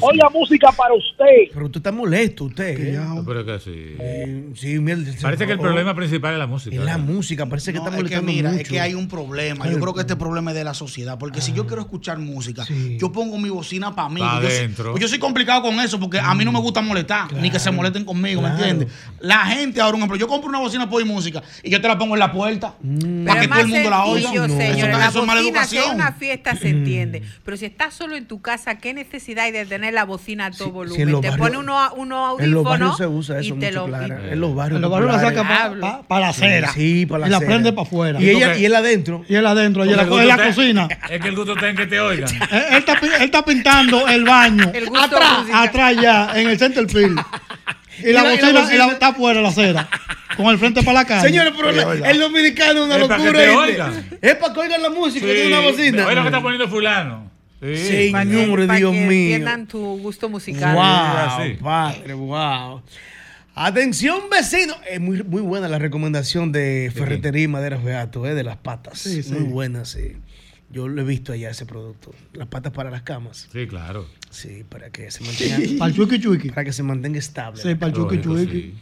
Oiga 0.00 0.28
música 0.32 0.70
para 0.76 0.94
usted. 0.94 1.50
Pero 1.52 1.66
usted 1.66 1.78
está 1.78 1.90
molesto, 1.92 2.44
usted. 2.44 2.78
¿eh? 2.78 2.92
No, 2.98 3.24
pero 3.24 3.44
que 3.44 3.58
sí. 3.58 3.96
Eh, 3.98 4.50
sí, 4.54 4.78
mierda, 4.78 5.10
se- 5.12 5.20
Parece 5.20 5.44
que 5.46 5.52
el 5.52 5.58
problema 5.58 5.94
principal 5.94 6.34
es 6.34 6.38
la 6.38 6.46
música. 6.46 6.76
Es 6.76 6.82
la 6.82 6.96
¿verdad? 6.96 7.06
música, 7.12 7.46
parece 7.46 7.72
que 7.72 7.78
No, 7.80 7.84
está 7.84 7.90
es 7.90 7.96
que 7.96 8.02
molestando 8.02 8.32
mira, 8.32 8.50
mucho. 8.50 8.62
es 8.62 8.68
que 8.68 8.80
hay 8.80 8.94
un 8.94 9.08
problema. 9.08 9.68
Yo 9.68 9.80
creo 9.80 9.92
que 9.94 10.00
este 10.02 10.16
problema 10.16 10.52
es 10.52 10.56
de 10.56 10.64
la 10.64 10.74
sociedad. 10.74 11.18
Porque 11.18 11.40
si 11.40 11.52
yo 11.52 11.66
quiero 11.66 11.82
escuchar 11.82 12.18
música, 12.18 12.64
yo 12.98 13.10
pongo 13.10 13.36
mi 13.38 13.50
bocina 13.50 13.94
para 13.94 14.08
mí. 14.08 14.20
Pa' 14.20 14.40
Yo, 14.40 14.48
soy- 14.48 14.56
adentro. 14.58 14.90
pues 14.92 15.02
yo 15.02 15.08
soy 15.08 15.18
complicado 15.18 15.62
con 15.62 15.74
eso 15.80 15.98
porque 15.98 16.20
a 16.20 16.32
mí 16.34 16.44
no 16.44 16.52
me 16.52 16.60
gusta 16.60 16.80
molestar, 16.80 17.32
ni 17.34 17.50
que 17.50 17.58
se 17.58 17.70
molesten 17.72 18.04
conmigo, 18.04 18.40
¿me 18.40 18.48
entiendes? 18.50 18.88
La 19.20 19.44
gente 19.46 19.80
ahora, 19.80 19.96
un 19.96 20.02
ejemplo, 20.02 20.16
yo 20.16 20.28
compro 20.28 20.48
una 20.48 20.60
bocina 20.60 20.84
para 20.86 20.96
oír 20.98 21.06
música 21.06 21.42
y 21.62 21.70
yo 21.70 21.80
te 21.80 21.88
la 21.88 21.98
pongo 21.98 22.14
en 22.14 22.20
la 22.20 22.30
puerta 22.32 22.74
Mm. 22.80 23.24
para 23.26 23.40
Pero 23.40 23.40
que 23.40 23.48
todo 23.48 23.60
el 23.60 23.66
mundo 23.68 23.90
la 23.90 24.04
oiga. 24.04 24.30
Eso 24.32 24.46
La 24.46 25.08
es 25.08 25.14
mala 25.26 25.40
bocina, 25.40 25.62
si 25.72 25.76
hay 25.78 25.82
educación. 25.84 25.94
una 26.08 26.12
fiesta, 26.12 26.54
se 26.56 26.68
entiende. 26.68 27.22
Pero 27.44 27.56
si 27.56 27.64
estás 27.66 27.94
solo 27.94 28.14
en 28.16 28.26
tu 28.26 28.40
casa, 28.40 28.78
¿qué 28.78 28.94
necesidad 28.94 29.44
hay 29.46 29.52
de 29.52 29.66
tener 29.66 29.92
la 29.94 30.04
bocina 30.04 30.46
a 30.46 30.50
todo 30.52 30.68
en 30.68 30.72
volumen? 30.74 31.10
los 31.10 31.20
te 31.20 31.30
barrios- 31.30 31.38
pone 31.48 31.58
unos 31.58 31.92
uno 31.96 32.38
En 32.38 32.50
los 32.52 32.62
barrios 32.64 32.90
audífonos 32.92 32.96
se 32.98 33.06
usa 33.06 33.40
eso 33.40 33.54
y 33.54 33.58
te 33.58 33.66
mucho, 33.66 33.80
lo... 33.80 33.86
Clara. 33.86 34.20
y- 34.28 34.32
En 34.32 34.40
los 34.40 34.54
barrios. 34.54 34.76
En 34.76 34.82
los 34.82 34.90
barrios 34.90 35.12
la 35.12 35.20
saca 35.20 36.04
para 36.08 36.20
la 36.20 36.28
acera. 36.28 36.72
Sí, 36.72 37.06
para 37.06 37.20
la 37.20 37.26
Y 37.26 37.30
la 37.30 37.36
acera. 37.38 37.50
prende 37.52 37.72
para 37.72 37.86
afuera. 37.86 38.20
Y, 38.22 38.30
ella, 38.30 38.56
y 38.56 38.64
él 38.64 38.74
adentro. 38.74 39.24
Y 39.28 39.34
él 39.34 39.46
adentro, 39.46 39.84
y 39.84 39.90
en 39.90 39.96
la 39.96 40.04
gusto 40.04 40.20
está- 40.22 40.46
cocina. 40.46 40.88
Es 41.10 41.20
que 41.20 41.28
el 41.28 41.36
gusto 41.36 41.52
está 41.54 41.68
en 41.68 41.76
que 41.76 41.86
te 41.86 42.00
oigan. 42.00 42.28
Él, 42.52 42.78
está, 42.78 42.92
él 43.02 43.22
está 43.22 43.44
pintando 43.44 44.06
el 44.08 44.24
baño 44.24 44.70
El 44.74 44.86
gusto 44.86 45.04
atrás, 45.16 45.46
atrás 45.52 45.96
ya, 46.00 46.32
en 46.38 46.48
el 46.48 46.58
centerfield. 46.58 47.18
Y, 47.18 47.22
Y 47.98 48.12
la, 48.12 48.22
la- 48.22 48.34
y 48.34 48.36
la 48.38 48.42
bocina, 48.42 48.60
bocina- 48.60 48.74
y 48.74 48.78
la- 48.78 48.92
está 48.92 49.06
afuera 49.08 49.40
la 49.42 49.48
acera, 49.48 49.88
con 50.36 50.46
el 50.46 50.58
frente 50.58 50.82
para 50.82 51.00
la 51.00 51.04
calle. 51.04 51.28
Señores, 51.28 51.52
pero 51.56 51.72
la- 51.72 52.10
el 52.10 52.18
dominicano 52.20 52.80
es 52.80 52.86
una 52.86 52.96
Es 52.96 53.08
para 53.08 53.16
que 53.22 53.30
locura. 53.46 53.56
oigan. 53.58 54.06
Es 54.20 54.34
para 54.36 54.54
que 54.54 54.60
oigan 54.60 54.82
la 54.82 54.90
música, 54.90 55.26
Sí. 55.26 55.32
tiene 55.32 55.48
una 55.48 55.60
bocina. 55.60 56.06
Oye 56.06 56.14
lo 56.14 56.22
que 56.22 56.28
está 56.28 56.42
poniendo 56.42 56.68
fulano. 56.68 57.30
Sí. 57.60 57.76
Señor, 58.10 58.66
para 58.66 58.78
Dios 58.78 58.92
que 58.92 59.00
mío. 59.02 59.10
entiendan 59.10 59.66
tu 59.68 59.78
gusto 59.98 60.28
musical. 60.28 60.74
Wow, 60.74 60.82
así. 60.84 61.50
padre, 61.62 62.14
wow. 62.14 62.82
Atención, 63.54 64.22
vecino. 64.30 64.74
Es 64.90 64.98
muy, 65.00 65.22
muy 65.22 65.42
buena 65.42 65.68
la 65.68 65.78
recomendación 65.78 66.52
de 66.52 66.90
Ferretería 66.94 67.44
y 67.44 67.48
Maderas 67.48 67.84
Beato, 67.84 68.26
eh, 68.26 68.34
de 68.34 68.42
las 68.44 68.56
patas. 68.56 68.98
Sí, 68.98 69.22
sí. 69.22 69.32
Muy 69.34 69.42
buena, 69.42 69.84
sí. 69.84 70.16
Yo 70.70 70.88
lo 70.88 71.02
he 71.02 71.04
visto 71.04 71.32
allá 71.34 71.50
ese 71.50 71.66
producto. 71.66 72.14
Las 72.32 72.48
patas 72.48 72.72
para 72.72 72.90
las 72.90 73.02
camas. 73.02 73.48
Sí, 73.52 73.66
claro. 73.66 74.08
Sí, 74.32 74.64
para 74.64 74.88
que 74.88 75.10
se 75.10 75.22
mantenga, 75.22 75.78
Para 75.78 75.92
para 76.54 76.64
que 76.64 76.72
se 76.72 76.82
mantenga 76.82 77.18
estable. 77.18 77.60
Sí, 77.60 77.74
para 77.74 77.92
el. 77.92 78.72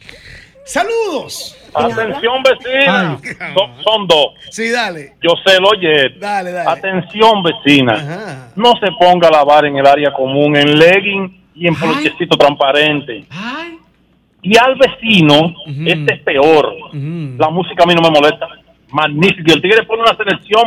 Saludos. 0.63 1.57
Atención, 1.73 2.41
vecina. 2.41 3.19
Son, 3.53 3.83
son 3.83 4.07
dos. 4.07 4.27
Sí, 4.49 4.69
dale. 4.69 5.15
Yo 5.21 5.31
sé 5.45 5.59
lo 5.59 5.69
oye. 5.69 6.17
Dale, 6.17 6.51
dale. 6.53 6.69
Atención, 6.69 7.43
vecina. 7.43 7.93
Ajá. 7.93 8.51
No 8.55 8.71
se 8.79 8.87
ponga 8.97 9.27
a 9.27 9.31
lavar 9.31 9.65
en 9.65 9.75
el 9.75 9.85
área 9.85 10.13
común, 10.13 10.55
en 10.55 10.79
legging 10.79 11.43
y 11.53 11.67
en 11.67 11.75
polochecito 11.75 12.37
transparente. 12.37 13.25
Ay. 13.29 13.77
Y 14.43 14.57
al 14.57 14.75
vecino, 14.75 15.53
este 15.85 16.13
es 16.13 16.21
peor. 16.21 16.73
La 16.93 17.49
música 17.49 17.83
a 17.83 17.87
mí 17.87 17.93
no 17.93 18.01
me 18.01 18.09
molesta. 18.09 18.47
Magnífico. 18.89 19.51
El 19.53 19.61
tigre 19.61 19.83
pone 19.83 20.01
una 20.01 20.15
selección 20.15 20.63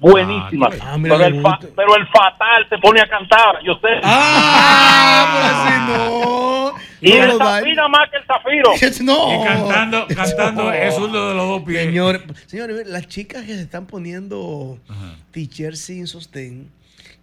buenísima. 0.00 0.68
Ah, 0.80 0.96
mira, 0.98 1.16
pero, 1.16 1.26
el 1.28 1.42
fa- 1.42 1.50
gusta. 1.58 1.68
pero 1.76 1.96
el 1.96 2.06
fatal 2.08 2.66
se 2.68 2.78
pone 2.78 3.00
a 3.00 3.08
cantar. 3.08 3.62
Yo 3.64 3.74
sé. 3.74 3.88
Ah, 4.02 5.28
pero 5.34 5.46
así 5.56 5.74
no. 5.92 6.74
y 7.00 7.10
No 7.28 7.38
da- 7.38 7.56
desafina 7.56 7.88
más 7.88 8.10
que 8.10 8.16
el 8.16 8.24
zafiro. 8.24 8.70
No. 9.04 9.42
Y 9.42 9.46
cantando, 9.46 10.06
cantando 10.14 10.62
No. 10.64 10.72
es 10.72 10.94
uno 10.96 11.28
de 11.28 11.34
los 11.34 11.48
dos 11.48 11.62
pies. 11.62 11.84
Señores, 11.86 12.22
señores, 12.46 12.86
las 12.86 13.06
chicas 13.08 13.44
que 13.44 13.54
se 13.54 13.62
están 13.62 13.86
poniendo 13.86 14.78
t-shirts 15.30 15.80
sin 15.80 16.06
sostén, 16.06 16.70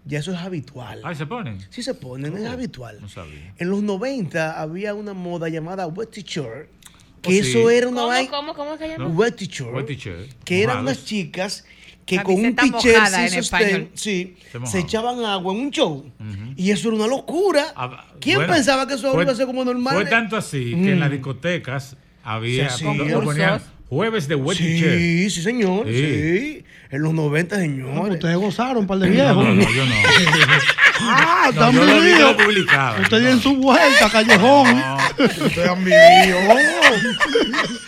ya 0.05 0.19
eso 0.19 0.31
es 0.33 0.39
habitual. 0.39 1.01
Ay, 1.03 1.15
se 1.15 1.25
ponen. 1.25 1.59
Sí 1.69 1.81
se 1.83 1.93
ponen, 1.93 2.35
es 2.37 2.47
Oh, 2.47 2.51
habitual. 2.51 2.97
No 3.01 3.09
sabía. 3.09 3.53
En 3.57 3.69
los 3.69 3.81
90 3.81 4.59
había 4.61 4.93
una 4.93 5.13
moda 5.13 5.49
llamada 5.49 5.87
wet 5.87 6.11
t-shirt, 6.11 6.69
que 7.21 7.39
Oh, 7.39 7.43
sí. 7.43 7.49
eso 7.51 7.69
era 7.69 7.87
una 7.87 7.97
¿Cómo, 8.01 8.07
vaina 8.09 8.29
cómo, 8.31 8.53
cómo 8.53 8.77
se 8.77 8.87
llama? 8.87 9.05
No. 9.05 9.09
wet 9.11 9.35
t-shirt, 9.35 9.73
Wet 9.73 9.87
t-shirt, 9.87 10.29
que 10.43 10.61
eran 10.63 10.79
unas 10.79 11.03
chicas 11.05 11.65
que 12.05 12.21
con 12.21 12.35
un 12.35 12.55
sostén, 12.55 13.33
español. 13.33 13.89
sí, 13.95 14.35
Se 14.65 14.79
echaban 14.79 15.23
agua 15.25 15.53
en 15.53 15.59
un 15.59 15.71
show. 15.71 16.05
Y 16.55 16.71
eso 16.71 16.89
era 16.89 16.97
una 16.97 17.07
locura. 17.07 17.65
Ah, 17.75 18.05
¿Quién 18.21 18.37
bueno, 18.37 18.53
pensaba 18.53 18.87
que 18.87 18.93
eso 18.93 19.11
fue- 19.11 19.23
iba 19.23 19.31
a 19.31 19.35
ser 19.35 19.45
como 19.47 19.65
normal? 19.65 19.95
Fue 19.95 20.05
tanto 20.05 20.37
así 20.37 20.71
que 20.71 20.91
en 20.91 20.97
Mm. 20.97 20.99
las 20.99 21.11
discotecas 21.11 21.97
había 22.23 22.69
Sí, 22.69 22.85
jueves 23.89 24.27
de 24.27 24.35
wet. 24.35 24.57
Sí, 24.57 25.29
sí, 25.29 25.41
señor. 25.41 25.87
Sí. 25.87 25.93
Sí. 25.93 26.63
En 26.91 27.01
los 27.01 27.13
90, 27.13 27.57
señores. 27.57 28.13
Ustedes 28.15 28.37
gozaron 28.37 28.77
un 28.77 28.87
par 28.87 28.99
de 28.99 29.09
viejos. 29.09 29.35
no, 29.43 29.53
no, 29.55 29.61
yo 29.75 29.85
no. 29.85 29.95
Ah, 30.97 31.49
No, 31.53 31.69
están 31.69 31.71
vividos. 31.73 32.19
yo 32.19 32.31
lo 32.31 32.37
publicaba. 32.37 32.99
Ustedes 33.01 33.33
en 33.33 33.41
su 33.41 33.55
vuelta, 33.57 34.09
callejón. 34.09 34.77
No. 34.79 34.97
Ustedes 35.45 35.69
han 35.69 35.83
vivido. 35.83 36.37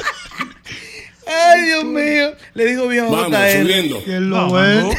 Ay, 1.28 1.62
Dios 1.66 1.84
mío. 1.86 2.32
Le 2.54 2.66
digo 2.66 2.88
viejo 2.88 3.08
JR. 3.10 3.66
¿Quién 4.06 4.30
lo 4.30 4.38
No, 4.38 4.54
ve? 4.54 4.76
Manu. 4.76 4.90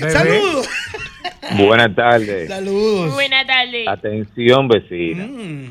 Bebé. 0.00 0.10
Saludos. 0.12 0.68
Buenas 1.56 1.94
tardes. 1.94 2.48
Saludos. 2.48 3.14
Buenas 3.14 3.46
tardes. 3.46 3.88
Atención, 3.88 4.68
vecina. 4.68 5.26
Mm. 5.26 5.70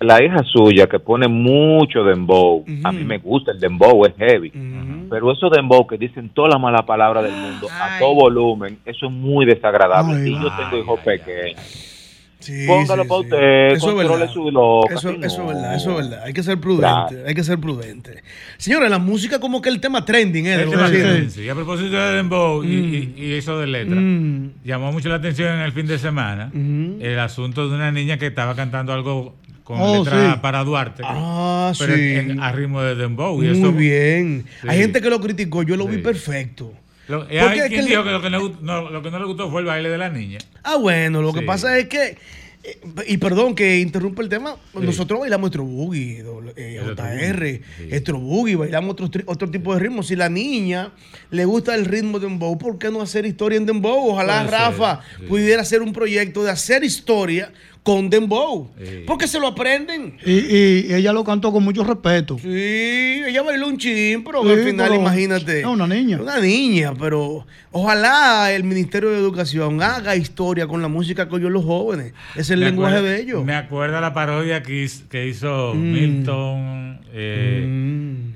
la 0.00 0.22
hija 0.22 0.44
suya 0.44 0.86
que 0.86 1.00
pone 1.00 1.26
mucho 1.26 2.04
dembow, 2.04 2.64
a 2.84 2.92
mí 2.92 3.02
me 3.02 3.18
gusta 3.18 3.50
el 3.50 3.58
dembow, 3.58 4.06
es 4.06 4.14
heavy, 4.16 4.52
pero 5.10 5.32
esos 5.32 5.50
dembow 5.50 5.84
que 5.88 5.98
dicen 5.98 6.28
todas 6.28 6.52
las 6.54 6.62
malas 6.62 6.82
palabras 6.82 7.24
del 7.24 7.32
mundo 7.34 7.66
a 7.68 7.98
todo 7.98 8.14
volumen, 8.14 8.78
eso 8.84 9.06
es 9.06 9.12
muy 9.12 9.44
desagradable. 9.44 10.28
y 10.28 10.34
yo 10.34 10.50
tengo 10.56 10.78
hijos 10.78 11.00
pequeños. 11.00 11.97
Póngalo 12.66 13.04
para 13.06 13.20
usted, 13.20 13.66
Eso 13.72 13.74
es 13.74 13.80
controle 13.94 14.08
verdad. 14.20 14.32
su 14.32 14.50
loca. 14.50 14.94
Eso, 14.94 15.18
que 15.18 15.26
eso 15.26 15.42
no. 15.42 15.50
es 15.50 15.54
verdad, 15.56 15.74
eso 15.74 15.90
es 15.90 15.96
verdad. 16.08 16.24
Hay 16.24 16.32
que 16.32 16.42
ser 16.44 16.58
prudente, 16.58 17.24
hay 17.26 17.34
que 17.34 17.42
ser 17.44 17.58
prudente. 17.58 18.22
Señores, 18.58 18.88
la 18.90 18.98
música 18.98 19.40
como 19.40 19.60
que 19.60 19.68
el 19.68 19.80
tema 19.80 20.04
trending, 20.04 20.46
¿eh? 20.46 20.56
de 20.56 20.62
El 20.62 20.70
tema 20.70 20.88
sí, 21.30 21.48
a 21.48 21.54
propósito 21.54 21.96
de 21.96 22.16
Dembow 22.16 22.62
y, 22.62 22.68
y- 22.68 23.14
y 23.16 23.32
eso 23.34 23.58
de 23.58 23.66
letra, 23.66 23.96
Mm. 24.00 24.50
llamó 24.64 24.92
mucho 24.92 25.08
la 25.08 25.16
atención 25.16 25.52
en 25.54 25.60
el 25.60 25.72
fin 25.72 25.86
de 25.86 25.98
semana 25.98 26.50
el 26.54 27.18
asunto 27.18 27.68
de 27.68 27.74
una 27.74 27.90
niña 27.90 28.18
que 28.18 28.26
estaba 28.28 28.54
cantando 28.54 28.92
algo 28.92 29.34
con 29.64 29.78
Oh, 29.80 29.98
letra 30.04 30.34
sí. 30.34 30.38
para 30.40 30.62
Duarte. 30.64 31.02
Ah, 31.04 31.72
pero 31.78 31.94
sí. 31.96 32.14
en- 32.14 32.40
a 32.40 32.52
ritmo 32.52 32.80
de 32.82 32.94
Dembow. 32.94 33.42
Y 33.42 33.48
Muy 33.48 33.58
eso, 33.58 33.72
bien. 33.72 34.44
Sí. 34.62 34.68
Hay 34.70 34.78
gente 34.78 35.02
que 35.02 35.10
lo 35.10 35.20
criticó, 35.20 35.62
yo 35.64 35.76
lo 35.76 35.86
vi 35.86 35.96
Sí. 35.96 36.02
perfecto. 36.02 36.72
Lo, 37.08 37.20
Porque 37.20 37.36
es 37.38 37.44
quien 37.68 37.68
que 37.70 37.82
dijo 37.90 38.04
que 38.04 38.10
lo 38.10 38.20
que, 38.22 38.30
no, 38.30 38.90
lo 38.90 39.02
que 39.02 39.10
no 39.10 39.18
le 39.18 39.24
gustó 39.24 39.50
fue 39.50 39.60
el 39.62 39.66
baile 39.66 39.88
de 39.88 39.98
la 39.98 40.10
niña. 40.10 40.38
Ah, 40.62 40.76
bueno, 40.76 41.22
lo 41.22 41.32
que 41.32 41.40
Sí. 41.40 41.46
pasa 41.46 41.78
es 41.78 41.88
que, 41.88 42.18
eh, 42.64 42.78
y 43.06 43.16
perdón 43.16 43.54
que 43.54 43.78
interrumpa 43.78 44.20
el 44.22 44.28
tema, 44.28 44.56
nosotros 44.74 45.20
bailamos 45.20 45.44
nuestro 45.50 45.64
boogie, 45.64 46.22
eh, 46.56 46.80
JR, 46.84 47.60
nuestro 47.88 48.18
boogie, 48.18 48.56
bailamos 48.56 48.90
otro, 49.00 49.22
otro 49.26 49.50
tipo 49.50 49.72
de 49.72 49.80
ritmo. 49.80 50.02
Si 50.02 50.16
la 50.16 50.28
niña 50.28 50.92
le 51.30 51.44
gusta 51.46 51.74
el 51.74 51.86
ritmo 51.86 52.18
de 52.18 52.26
dembow, 52.26 52.58
¿por 52.58 52.78
qué 52.78 52.90
no 52.90 53.00
hacer 53.00 53.24
historia 53.24 53.56
en 53.56 53.64
dembow? 53.64 54.10
Ojalá 54.10 54.44
Puede 54.44 54.50
Rafa 54.58 55.00
sí. 55.18 55.26
pudiera 55.26 55.62
hacer 55.62 55.80
un 55.82 55.92
proyecto 55.94 56.44
de 56.44 56.50
hacer 56.50 56.84
historia 56.84 57.52
con 57.82 58.10
dembow, 58.10 58.70
porque 59.06 59.26
se 59.26 59.40
lo 59.40 59.46
aprenden. 59.46 60.18
Y, 60.24 60.32
y- 60.32 60.86
y 60.90 60.94
ella 60.94 61.12
lo 61.12 61.24
cantó 61.24 61.50
con 61.52 61.64
mucho 61.64 61.84
respeto. 61.84 62.36
Sí, 62.38 62.48
ella 63.26 63.40
bailó 63.42 63.66
un 63.68 63.78
chin, 63.78 64.22
pero 64.24 64.42
Sí, 64.42 64.50
al 64.50 64.58
final, 64.64 64.88
pero 64.90 65.00
imagínate. 65.00 65.60
es 65.60 65.66
una 65.66 65.86
niña. 65.86 66.20
Una 66.20 66.38
niña, 66.38 66.92
pero 66.98 67.46
ojalá 67.72 68.52
el 68.52 68.64
Ministerio 68.64 69.10
de 69.10 69.16
Educación 69.18 69.80
haga 69.82 70.16
historia 70.16 70.66
con 70.66 70.82
la 70.82 70.88
música 70.88 71.28
que 71.28 71.36
oyen 71.36 71.52
los 71.52 71.64
jóvenes. 71.64 72.12
Es 72.36 72.50
el 72.50 72.60
Me 72.60 72.66
lenguaje 72.66 72.96
acuerdo- 72.96 73.08
de 73.16 73.20
ellos. 73.22 73.44
Me 73.44 73.54
acuerda 73.54 74.00
la 74.02 74.12
parodia 74.12 74.62
que, 74.62 74.84
hiz- 74.84 75.08
que 75.08 75.26
hizo 75.26 75.72
Mm. 75.74 75.92
Milton. 75.92 76.98
eh, 77.10 77.66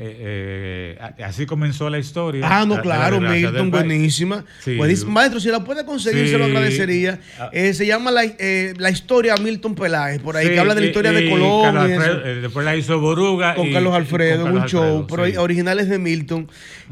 eh, 0.01 0.16
eh, 0.20 0.99
a- 1.01 1.26
así 1.26 1.45
comenzó 1.47 1.90
la 1.90 1.99
historia. 1.99 2.47
Ah, 2.49 2.64
no, 2.66 2.80
claro, 2.80 3.20
Milton, 3.20 3.70
buenísima. 3.70 4.45
Sí. 4.61 4.78
Maestro, 5.07 5.40
si 5.40 5.49
la 5.49 5.62
puede 5.62 5.84
conseguir, 5.84 6.28
se 6.28 6.38
lo 6.38 6.47
agradecería. 6.47 7.20
Ah. 7.38 7.51
Eh, 7.53 7.74
se 7.74 7.86
llama 7.86 8.11
la, 8.11 8.24
eh, 8.24 8.74
la 8.78 8.90
historia 8.90 9.32
Milton 9.37 9.74
Peláez, 9.74 10.20
por 10.20 10.37
ahí, 10.37 10.47
Sí, 10.49 10.53
que 10.55 10.61
habla 10.61 10.74
de 10.74 10.80
la 10.80 10.87
y- 10.87 10.89
historia 10.91 11.12
de 11.12 11.30
Colón. 11.30 11.89
Y 11.89 11.93
eh, 11.93 12.39
después 12.43 12.64
la 12.64 12.76
hizo 12.76 12.99
Boruga. 13.01 13.55
con 13.55 13.66
y- 13.68 13.72
Carlos 13.72 13.95
Alfredo, 13.95 14.43
con 14.43 14.53
un 14.59 14.64
show, 14.66 14.83
Alfredo, 14.83 15.07
pero 15.07 15.26
sí. 15.26 15.37
originales 15.37 15.89
de 15.89 15.99
Milton. 15.99 16.49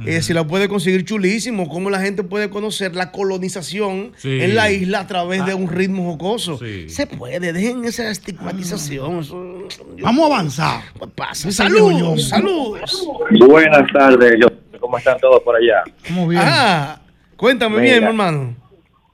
Eh, 0.07 0.23
si 0.23 0.33
la 0.33 0.45
puede 0.47 0.69
conseguir, 0.69 1.05
chulísimo. 1.05 1.69
Cómo 1.69 1.91
la 1.91 2.01
gente 2.01 2.23
puede 2.23 2.49
conocer 2.51 2.95
la 2.97 3.11
colonización 3.13 4.13
Sí. 4.17 4.41
en 4.41 4.55
la 4.55 4.71
isla 4.71 5.01
a 5.01 5.07
través 5.07 5.45
de 5.45 5.53
Ah. 5.53 5.57
un 5.57 5.69
ritmo 5.69 6.05
jocoso. 6.13 6.59
Sí. 6.59 6.89
Se 6.89 7.07
puede, 7.07 7.53
dejen 7.53 7.85
esa 7.85 8.11
estigmatización. 8.11 9.21
eso- 9.21 9.59
Vamos 10.03 10.23
a 10.31 10.35
avanzar. 10.35 10.81
Pasa. 11.15 11.51
Saludos, 11.53 12.29
saludos. 12.29 13.07
Buenas 13.47 13.91
tardes, 13.93 14.35
yo, 14.41 14.49
¿cómo 14.81 14.97
están 14.99 15.19
todos 15.19 15.43
por 15.43 15.57
allá? 15.57 15.83
Muy 16.11 16.35
bien. 16.37 16.43
Ah, 16.45 17.01
cuéntame 17.37 17.77
Mira. 17.81 17.85
bien, 17.93 18.01
mi 18.05 18.09
hermano. 18.09 18.57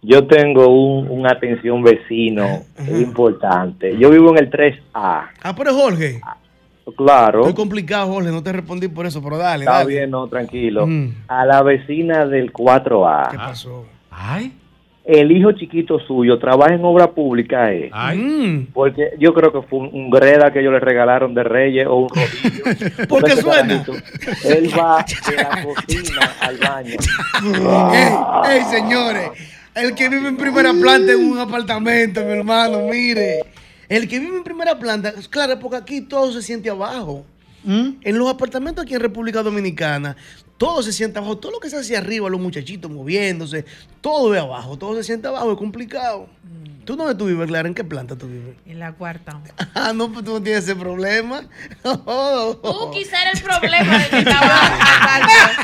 Yo 0.03 0.27
tengo 0.27 0.69
un, 0.69 1.09
una 1.11 1.33
atención 1.33 1.83
vecino 1.83 2.63
importante. 2.89 3.97
Yo 3.99 4.11
vivo 4.11 4.31
en 4.31 4.39
el 4.45 4.51
3A. 4.51 4.81
Ah, 4.95 5.55
pero 5.57 5.75
Jorge. 5.75 6.21
Claro. 6.97 7.41
Estoy 7.41 7.55
complicado, 7.55 8.13
Jorge, 8.13 8.31
no 8.31 8.43
te 8.43 8.53
respondí 8.53 8.87
por 8.87 9.07
eso, 9.07 9.21
pero 9.21 9.37
dale, 9.39 9.65
Está 9.65 9.79
dale. 9.79 9.89
bien, 9.93 10.11
no, 10.11 10.29
tranquilo. 10.29 10.87
Mm. 10.87 11.25
A 11.27 11.45
la 11.45 11.63
vecina 11.63 12.27
del 12.27 12.53
4A. 12.53 13.31
¿Qué 13.31 13.37
pasó? 13.37 13.87
Ay. 14.11 14.53
El 15.05 15.31
hijo 15.31 15.53
chiquito 15.53 15.99
suyo 16.01 16.39
trabaja 16.39 16.75
en 16.75 16.85
obra 16.85 17.09
pública, 17.13 17.73
eh. 17.73 17.91
Ay. 17.93 18.19
Mm. 18.19 18.67
Porque 18.73 19.11
yo 19.19 19.35
creo 19.35 19.53
que 19.53 19.63
fue 19.69 19.81
un, 19.81 20.11
greda 20.11 20.53
que 20.53 20.61
ellos 20.61 20.73
le 20.73 20.81
regalaron 20.81 21.35
de 21.35 21.43
Reyes 21.43 21.87
o 21.89 21.97
un 21.97 22.09
rodillo. 22.09 22.65
¿Por 22.99 23.09
Porque 23.09 23.35
qué 23.35 23.41
suena? 23.41 23.85
carajito, 23.85 23.93
Él 24.49 24.71
va 24.79 25.05
de 25.29 25.37
la 25.37 25.65
cocina 25.65 26.33
al 26.41 26.59
baño. 26.59 26.95
Ey, 27.95 28.57
ey, 28.57 28.63
señores, 28.65 29.31
el 29.77 29.95
que 29.95 30.09
vive 30.09 30.29
en 30.29 30.37
primera 30.37 30.73
planta 30.73 31.13
en 31.13 31.21
un 31.31 31.39
apartamento, 31.39 32.25
mi 32.25 32.33
hermano, 32.33 32.89
mire. 32.91 33.45
El 33.89 34.09
que 34.09 34.19
vive 34.19 34.37
en 34.37 34.43
primera 34.43 34.79
planta, 34.79 35.13
claro, 35.31 35.59
porque 35.61 35.77
aquí 35.77 36.01
todo 36.01 36.33
se 36.33 36.43
siente 36.43 36.71
abajo. 36.71 37.25
En 37.65 38.19
los 38.19 38.31
apartamentos 38.31 38.85
aquí 38.85 38.95
en 38.95 39.01
República 39.01 39.43
Dominicana, 39.43 40.17
todo 40.57 40.83
se 40.83 40.93
siente 40.93 41.19
abajo. 41.19 41.39
Todo 41.39 41.53
lo 41.53 41.61
que 41.61 41.71
se 41.71 41.77
hace 41.77 41.97
arriba, 41.97 42.29
los 42.29 42.41
muchachitos 42.41 42.91
moviéndose, 42.91 43.65
todo 44.01 44.35
es 44.35 44.41
abajo, 44.41 44.77
todo 44.77 44.95
se 44.97 45.05
siente 45.05 45.29
abajo, 45.29 45.53
es 45.53 45.59
complicado. 45.59 46.29
¿Tú 46.85 46.95
dónde 46.95 47.17
tú 47.17 47.27
vives, 47.27 47.49
Clara? 47.49 47.67
¿En 47.67 47.75
qué 47.75 47.83
planta 47.83 48.17
tú 48.17 48.29
vives? 48.29 48.57
En 48.65 48.79
la 48.79 48.93
cuarta. 48.93 49.41
Ah, 49.75 49.93
no, 49.93 50.11
pues 50.11 50.25
tú 50.25 50.33
no 50.35 50.43
tienes 50.43 50.65
ese 50.65 50.77
problema. 50.77 51.43
Tú 51.83 52.91
quizá 52.93 53.23
era 53.23 53.33
el 53.33 53.43
problema 53.43 53.99
de 53.99 54.19
mi 54.19 54.25
trabajo. 54.25 54.75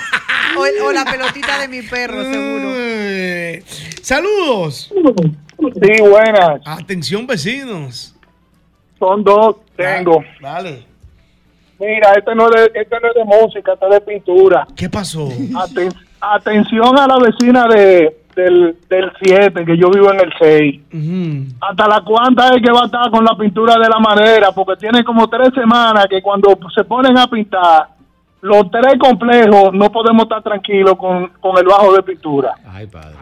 O, 0.54 0.60
o 0.60 0.92
la 0.92 1.04
pelotita 1.06 1.58
de 1.60 1.68
mi 1.68 1.80
perro, 1.80 2.22
seguro. 2.24 2.72
Uy. 2.72 3.64
Saludos. 4.02 4.92
Sí, 5.80 6.02
buenas. 6.02 6.60
Atención, 6.66 7.26
vecinos. 7.26 8.14
Son 8.98 9.24
dos, 9.24 9.56
tengo. 9.74 10.22
Dale. 10.42 10.91
Mira, 11.84 12.12
este 12.16 12.34
no, 12.34 12.48
es 12.48 12.54
de, 12.72 12.80
este 12.80 12.96
no 13.00 13.08
es 13.08 13.14
de 13.14 13.24
música, 13.24 13.72
este 13.72 13.86
es 13.86 13.90
de 13.92 14.00
pintura. 14.00 14.66
¿Qué 14.76 14.88
pasó? 14.88 15.28
Aten- 15.28 15.94
atención 16.20 16.96
a 16.98 17.06
la 17.08 17.16
vecina 17.18 17.66
de, 17.66 18.16
del, 18.36 18.76
del 18.88 19.12
7, 19.20 19.64
que 19.64 19.76
yo 19.76 19.90
vivo 19.90 20.12
en 20.12 20.20
el 20.20 20.32
6. 20.38 20.80
Hasta 21.60 21.88
la 21.88 22.00
cuanta 22.04 22.50
es 22.54 22.62
que 22.62 22.70
va 22.72 22.82
a 22.82 22.86
estar 22.86 23.10
con 23.10 23.24
la 23.24 23.36
pintura 23.36 23.74
de 23.74 23.88
la 23.88 23.98
madera, 23.98 24.52
porque 24.52 24.76
tiene 24.78 25.02
como 25.02 25.28
tres 25.28 25.48
semanas 25.54 26.06
que 26.08 26.22
cuando 26.22 26.56
se 26.74 26.84
ponen 26.84 27.18
a 27.18 27.26
pintar, 27.26 27.88
los 28.42 28.70
tres 28.70 28.94
complejos 28.98 29.72
no 29.72 29.90
podemos 29.92 30.22
estar 30.24 30.42
tranquilos 30.42 30.94
con, 30.96 31.28
con 31.40 31.56
el 31.58 31.64
bajo 31.64 31.92
de 31.94 32.02
pintura. 32.02 32.54
Ay, 32.68 32.86
padre. 32.86 33.16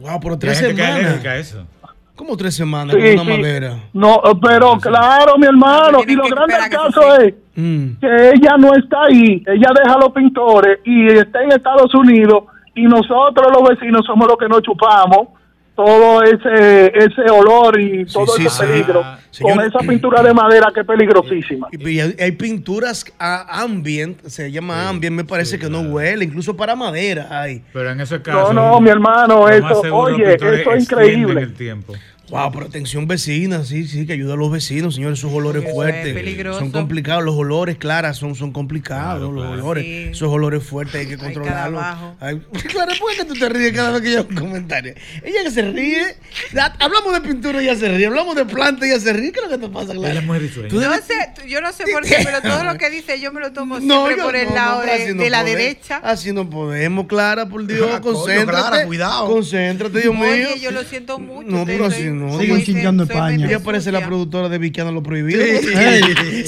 Wow, 0.00 0.18
pero 0.20 0.32
Hay 0.34 0.38
tres 0.38 0.60
gente 0.60 0.74
que 0.76 0.82
es 0.82 0.88
semanas. 0.88 1.24
eso. 1.38 1.66
¿Cómo 2.14 2.36
tres 2.36 2.54
semanas 2.54 2.94
Sí, 2.94 3.16
con 3.16 3.26
una 3.26 3.34
sí. 3.34 3.40
madera? 3.40 3.76
No, 3.94 4.20
pero 4.40 4.76
claro, 4.78 5.36
mi 5.38 5.46
hermano, 5.46 6.00
y 6.06 6.14
lo 6.14 6.24
grande 6.28 6.54
del 6.54 6.70
caso 6.70 7.16
es 7.20 7.34
Mm. 7.54 7.98
que 8.00 8.30
ella 8.34 8.56
no 8.58 8.72
está 8.74 8.96
ahí, 9.08 9.42
ella 9.46 9.68
deja 9.84 9.94
a 9.96 9.98
los 9.98 10.12
pintores 10.12 10.78
y 10.84 11.06
está 11.08 11.42
en 11.42 11.52
Estados 11.52 11.94
Unidos 11.94 12.44
y 12.74 12.84
nosotros 12.84 13.46
los 13.52 13.68
vecinos 13.68 14.06
somos 14.06 14.26
los 14.26 14.38
que 14.38 14.48
nos 14.48 14.62
chupamos 14.62 15.28
todo 15.74 16.22
ese 16.22 16.92
ese 16.94 17.30
olor 17.30 17.80
y 17.80 18.04
todo 18.04 18.26
sí, 18.36 18.44
ese 18.46 18.50
sí. 18.56 18.62
peligro 18.66 19.00
Ah, 19.04 19.18
con 19.40 19.50
señor- 19.52 19.66
esa 19.66 19.78
pintura 19.78 20.22
de 20.22 20.34
madera 20.34 20.68
que 20.74 20.80
es 20.80 20.86
peligrosísima. 20.86 21.68
Y, 21.72 21.88
y 21.88 22.00
hay, 22.00 22.14
hay 22.20 22.32
pinturas 22.32 23.04
a 23.18 23.62
ambient, 23.62 24.22
se 24.26 24.50
llama 24.52 24.88
ambient, 24.88 25.16
me 25.16 25.24
parece 25.24 25.58
que 25.58 25.70
no 25.70 25.80
huele, 25.80 26.24
incluso 26.26 26.54
para 26.56 26.76
madera 26.76 27.28
hay. 27.30 27.62
Pero 27.72 27.90
en 27.90 28.00
ese 28.00 28.20
caso. 28.20 28.52
No, 28.52 28.72
no, 28.72 28.80
mi 28.80 28.90
hermano, 28.90 29.48
eso, 29.48 29.80
oye, 29.92 30.34
eso 30.34 30.72
es 30.72 30.82
increíble. 30.82 31.40
el 31.42 31.54
tiempo. 31.54 31.94
Wow, 32.30 32.50
pero 32.50 32.66
atención 32.66 33.06
vecina, 33.06 33.62
sí, 33.64 33.86
sí, 33.86 34.06
que 34.06 34.14
ayuda 34.14 34.34
a 34.34 34.36
los 34.36 34.50
vecinos, 34.50 34.94
señores, 34.94 35.18
esos 35.18 35.30
olores 35.32 35.64
Eso 35.64 35.74
fuertes. 35.74 36.06
es 36.06 36.14
peligroso. 36.14 36.60
Son 36.60 36.70
complicados, 36.70 37.22
los 37.24 37.34
olores, 37.34 37.76
claras, 37.76 38.16
son, 38.16 38.34
son 38.34 38.52
complicados, 38.52 39.30
los 39.34 39.44
olores. 39.44 39.84
Sí. 39.84 39.92
Esos 40.12 40.28
olores 40.30 40.62
fuertes 40.62 40.94
hay 40.94 41.06
que 41.08 41.18
controlarlos. 41.18 41.84
Ay, 42.20 42.40
Clara, 42.70 42.92
¿por 42.98 43.14
qué 43.14 43.24
tú 43.26 43.34
te 43.34 43.48
ríes 43.50 43.72
cada 43.74 43.90
vez 43.90 44.00
que 44.02 44.12
yo 44.12 44.20
hago 44.20 44.28
un 44.30 44.36
comentario? 44.36 44.94
Ella 45.22 45.42
que 45.44 45.50
se 45.50 45.62
ríe, 45.70 46.16
la- 46.52 46.74
hablamos 46.78 47.12
de 47.12 47.20
pintura 47.20 47.60
y 47.62 47.68
ella 47.68 47.76
se 47.78 47.88
ríe, 47.88 48.06
hablamos 48.06 48.34
de 48.34 48.46
planta 48.46 48.86
y 48.86 48.90
ella 48.90 49.00
se 49.00 49.12
ríe, 49.12 49.30
¿qué 49.32 49.40
es 49.40 49.50
lo 49.50 49.58
que 49.58 49.66
te 49.66 49.70
pasa, 49.72 49.92
Clara? 49.92 50.10
Ella 50.12 50.20
es 50.20 50.26
muy 50.26 50.38
risueña. 50.38 50.68
Tú 50.70 50.76
No 50.76 50.82
debes- 50.82 51.04
sé, 51.04 51.48
yo 51.48 51.60
no 51.60 51.70
sé 51.72 51.84
por 51.92 52.02
qué, 52.04 52.16
pero 52.24 52.40
todo 52.40 52.64
lo 52.64 52.78
que 52.78 52.88
dice 52.88 53.20
yo 53.20 53.30
me 53.32 53.40
lo 53.40 53.52
tomo 53.52 53.78
No, 53.80 54.06
siempre 54.06 54.16
yo 54.16 54.24
por 54.24 54.36
el 54.36 54.48
no, 54.48 54.54
lado 54.54 54.80
de, 54.82 54.90
así 54.92 55.12
no 55.14 55.22
de 55.22 55.28
la 55.30 55.44
derecha. 55.44 56.00
Así 56.02 56.32
no 56.32 56.48
podemos, 56.48 57.06
Clara, 57.08 57.46
por 57.46 57.66
Dios, 57.66 57.90
Ah, 57.92 58.00
concéntrate. 58.00 58.68
Clara, 58.68 58.86
cuidado. 58.86 59.26
Concéntrate, 59.26 60.00
Dios 60.00 60.14
mío. 60.14 60.22
Oye, 60.24 60.60
yo 60.60 60.70
lo 60.70 60.82
siento 60.84 61.18
mucho. 61.18 61.48
No, 61.50 61.66
pero 61.66 61.86
así 61.86 62.04
no. 62.04 62.21
Como 62.26 62.38
Siguen 62.38 62.58
dicen, 62.58 62.74
chinchando 62.74 63.04
España. 63.04 63.46
Ella 63.46 63.60
parece 63.60 63.92
la 63.92 64.04
productora 64.04 64.48
de 64.48 64.58
Vicana 64.58 64.90
lo 64.90 65.02
prohibido. 65.02 65.42
Sí. 65.42 66.44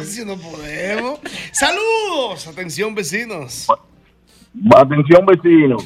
Así 0.00 0.24
no 0.24 0.36
podemos. 0.36 1.20
Saludos. 1.52 2.46
Atención, 2.46 2.94
vecinos. 2.94 3.68
Atención 4.74 5.26
vecino, 5.26 5.76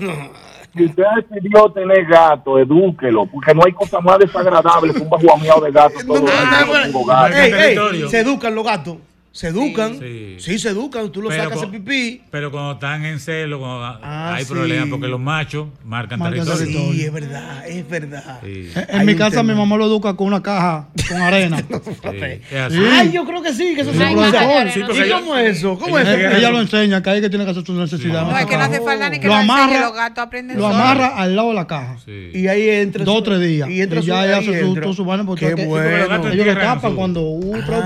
si 0.75 0.85
usted 0.87 1.05
decidió 1.29 1.71
tener 1.71 2.07
gato, 2.07 2.59
edúquelo, 2.59 3.27
porque 3.27 3.55
no 3.55 3.63
hay 3.67 3.73
cosa 3.73 4.01
más 4.01 4.19
desagradable 4.19 4.95
que 4.95 5.01
un 5.01 5.11
bajuameado 5.11 5.61
de 5.61 5.71
gato 5.71 5.95
todo 6.07 6.21
No, 6.21 6.29
el 6.29 6.93
no, 6.93 7.11
no, 7.11 7.93
no, 7.93 8.09
se 8.09 8.21
educan 8.21 8.55
los 8.55 8.65
gatos. 8.65 8.97
Se 9.33 9.49
educan. 9.49 9.99
Sí. 9.99 10.37
Sí, 10.39 10.59
se 10.59 10.69
educan. 10.69 11.11
Tú 11.11 11.23
lo 11.23 11.31
Pero 11.31 11.45
sacas 11.45 11.59
con- 11.59 11.75
el 11.75 11.81
pipí. 11.81 12.21
Pero 12.31 12.51
cuando 12.51 12.73
están 12.75 13.05
en 13.07 13.19
celo, 13.19 13.59
cuando 13.61 13.99
Ah, 14.03 14.35
hay 14.35 14.45
sí. 14.45 14.53
problemas, 14.53 14.89
porque 14.91 15.09
los 15.09 15.19
machos 15.21 15.69
marcan, 15.85 16.19
Marcan 16.19 16.45
territorio. 16.45 16.93
Sí, 16.93 17.03
es 17.05 17.13
verdad, 17.13 17.67
es 17.67 17.89
verdad. 17.89 18.41
Sí. 18.45 18.69
En 18.89 19.07
mi 19.07 19.13
un 19.13 19.19
casa 19.19 19.39
tema. 19.39 19.53
mi 19.55 19.59
mamá 19.59 19.77
lo 19.79 19.87
educa 19.87 20.15
con 20.15 20.27
una 20.27 20.43
caja 20.43 20.89
con 21.09 21.21
arena. 21.21 21.57
Ay, 22.93 23.11
yo 23.13 23.25
creo 23.25 23.43
que 23.43 23.53
sí, 23.55 23.75
que 23.75 23.81
eso 23.81 23.93
Sí, 23.93 23.99
se 23.99 24.73
Sí, 24.73 24.81
¿Y 25.07 25.11
cómo 25.11 25.37
es 25.37 25.57
eso? 25.57 25.79
¿Cómo 25.79 25.99
es 25.99 26.07
Ella- 26.09 26.29
eso? 26.29 26.37
Ella 26.39 26.51
lo 26.51 26.61
enseña, 26.61 27.03
que 27.03 27.11
hay 27.11 27.21
que 27.21 27.31
tiene 27.31 27.45
que 27.45 27.51
hacer 27.53 27.65
sus 27.65 27.75
necesidades. 27.77 28.29
No, 28.29 28.39
es 28.39 28.47
que 28.47 28.57
no 28.57 28.63
hace 28.65 28.81
falta 28.81 29.09
ni 29.11 29.19
que 29.19 29.27
lo 29.29 29.33
lo, 29.35 29.41
amarra, 29.41 29.81
los 29.81 29.95
gatos 29.95 30.25
aprenden 30.27 30.59
lo 30.59 30.67
amarra 30.67 31.17
al 31.17 31.35
lado 31.37 31.49
de 31.49 31.55
la 31.55 31.67
caja. 31.67 31.97
Y 32.07 32.47
ahí 32.49 32.69
entra. 32.69 33.05
Dos 33.05 33.15
o 33.15 33.19
su- 33.19 33.25
tres 33.25 33.41
días. 33.41 33.69
Y 33.71 33.81
entra 33.81 34.01
Y 34.01 34.03
su- 34.03 34.09
ya 34.09 34.25
ella 34.27 34.37
ahí 34.39 34.49
hace 34.49 34.61
su, 34.85 34.95
su 34.95 35.05
vaina 35.05 35.25
porque 35.25 35.47
ellos 35.47 36.47
le 36.47 36.55
tapan 36.55 36.95
cuando 36.95 37.23
uh, 37.23 37.63
trae 37.65 37.83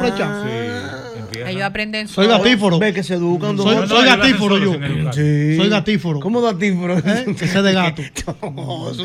flechá. 1.46 1.56
Ellos 1.58 1.68
aprenden 1.70 2.08
Soy 2.08 2.26
gatíforo. 2.26 2.78
Ve 2.78 2.92
que 2.92 3.02
se 3.02 3.14
educan. 3.14 3.56
Soy, 3.56 3.76
dos- 3.76 3.88
soy 3.88 4.04
gatíforo 4.04 4.58
yo. 4.58 4.72
Sí. 5.12 5.56
Soy 5.56 5.68
gatíforo. 5.68 6.20
¿Cómo 6.20 6.40
gatíforo? 6.42 6.98
¿Eh? 6.98 7.34
Que 7.38 7.46
sé 7.48 7.62
de 7.62 7.72
gato. 7.74 8.02
No, 8.42 8.92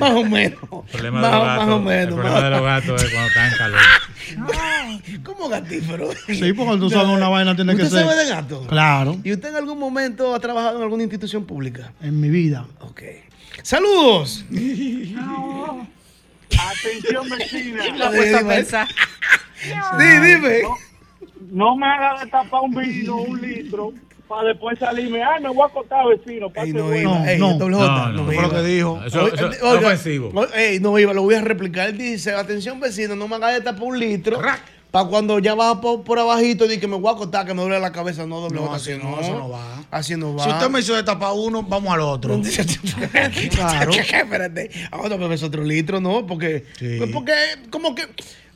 más 0.00 0.10
o 0.12 0.24
menos. 0.24 0.58
El 0.70 0.90
problema, 0.92 1.20
Más, 1.20 1.30
de 1.30 1.36
los 1.38 1.46
más 1.46 1.58
gatos, 1.58 1.74
o 1.74 1.80
menos. 1.80 2.08
el 2.08 2.14
problema 2.14 2.42
de 2.42 2.50
los 2.50 2.62
gatos 2.62 3.02
es 3.02 3.10
cuando 3.10 3.28
están 3.28 3.52
en 3.52 3.58
calor. 3.58 3.80
¿Cómo 5.22 5.48
gatífero? 5.48 6.10
Sí, 6.26 6.52
porque 6.52 6.54
cuando 6.54 6.86
tú 6.86 6.90
sabes 6.90 7.08
una 7.08 7.28
vaina 7.28 7.56
tiene 7.56 7.74
que 7.76 7.82
¿Usted 7.84 7.98
ser. 7.98 8.06
sabe 8.06 8.22
de 8.24 8.28
gato? 8.30 8.66
Claro, 8.68 9.16
¿Y 9.24 9.32
usted 9.32 9.48
en 9.50 9.56
algún 9.56 9.78
momento 9.78 10.34
ha 10.34 10.40
trabajado 10.40 10.76
en 10.78 10.82
alguna 10.82 11.02
institución 11.04 11.44
pública? 11.44 11.92
en 12.02 12.20
mi 12.20 12.28
vida. 12.28 12.66
Ok. 12.80 13.02
¡Saludos! 13.62 14.44
Atención, 16.50 17.28
vecina. 17.30 17.84
Lo 17.96 18.12
he 18.12 18.16
puesto 18.16 18.38
a 18.38 18.48
pensar. 18.48 18.88
Sí, 19.60 20.04
dime. 20.22 20.60
No, 21.50 21.76
me 21.76 21.86
haga 21.86 22.20
destapar 22.22 22.60
un 22.62 22.74
vino, 22.74 23.16
un 23.16 23.40
litro, 23.40 23.92
para 24.28 24.48
después 24.48 24.78
salirme. 24.78 25.22
Ay, 25.22 25.42
me 25.42 25.48
voy 25.48 25.62
a 25.62 25.66
acostar, 25.66 26.06
vecino. 26.06 26.48
Ey, 26.54 26.72
no 26.72 26.94
iba. 26.94 27.30
Ey, 27.32 27.38
no. 27.38 27.58
No, 27.58 27.68
no, 27.68 28.12
no 28.12 28.24
fue 28.24 28.42
lo 28.42 28.50
que 28.50 28.62
dijo. 28.62 29.00
Eso, 29.06 29.26
eso 29.28 29.50
es 29.50 29.62
Oiga, 29.62 29.86
ofensivo. 29.88 30.46
ey, 30.54 30.80
no 30.80 30.98
iba, 30.98 31.12
lo 31.14 31.22
voy 31.22 31.34
a 31.36 31.40
replicar. 31.40 31.88
Él 31.88 31.98
dice, 31.98 32.32
atención 32.34 32.78
vecino, 32.80 33.16
no 33.16 33.26
me 33.28 33.36
haga 33.36 33.56
esta 33.56 33.74
por 33.74 33.88
un 33.88 33.98
litro. 33.98 34.40
Para 34.90 35.06
cuando 35.06 35.38
ya 35.38 35.54
baja 35.54 35.82
por, 35.82 36.02
por 36.02 36.18
abajito, 36.18 36.66
di 36.66 36.78
que 36.78 36.88
me 36.88 36.96
voy 36.96 37.10
a 37.12 37.14
acostar, 37.14 37.46
que 37.46 37.52
me 37.52 37.60
duele 37.60 37.78
la 37.78 37.92
cabeza, 37.92 38.24
no 38.26 38.40
doble 38.40 38.58
No, 38.58 38.72
así 38.72 38.92
así 38.92 39.02
no, 39.02 39.20
eso 39.20 39.34
no 39.34 39.48
va. 39.50 39.82
Así 39.90 40.16
no 40.16 40.34
va. 40.34 40.44
Si 40.44 40.50
usted 40.50 40.70
me 40.70 40.80
hizo 40.80 40.94
destapar 40.94 41.32
uno, 41.34 41.62
vamos 41.62 41.92
al 41.92 42.00
otro. 42.00 42.40
Claro. 43.50 43.90
Espérate, 43.92 44.70
ahora 44.90 45.16
me 45.18 45.28
ves 45.28 45.42
otro 45.42 45.62
litro, 45.62 46.00
¿no? 46.00 46.26
Porque, 46.26 46.64
Sí. 46.78 46.96
pues 46.98 47.10
porque, 47.12 47.34
como 47.70 47.94
que, 47.94 48.04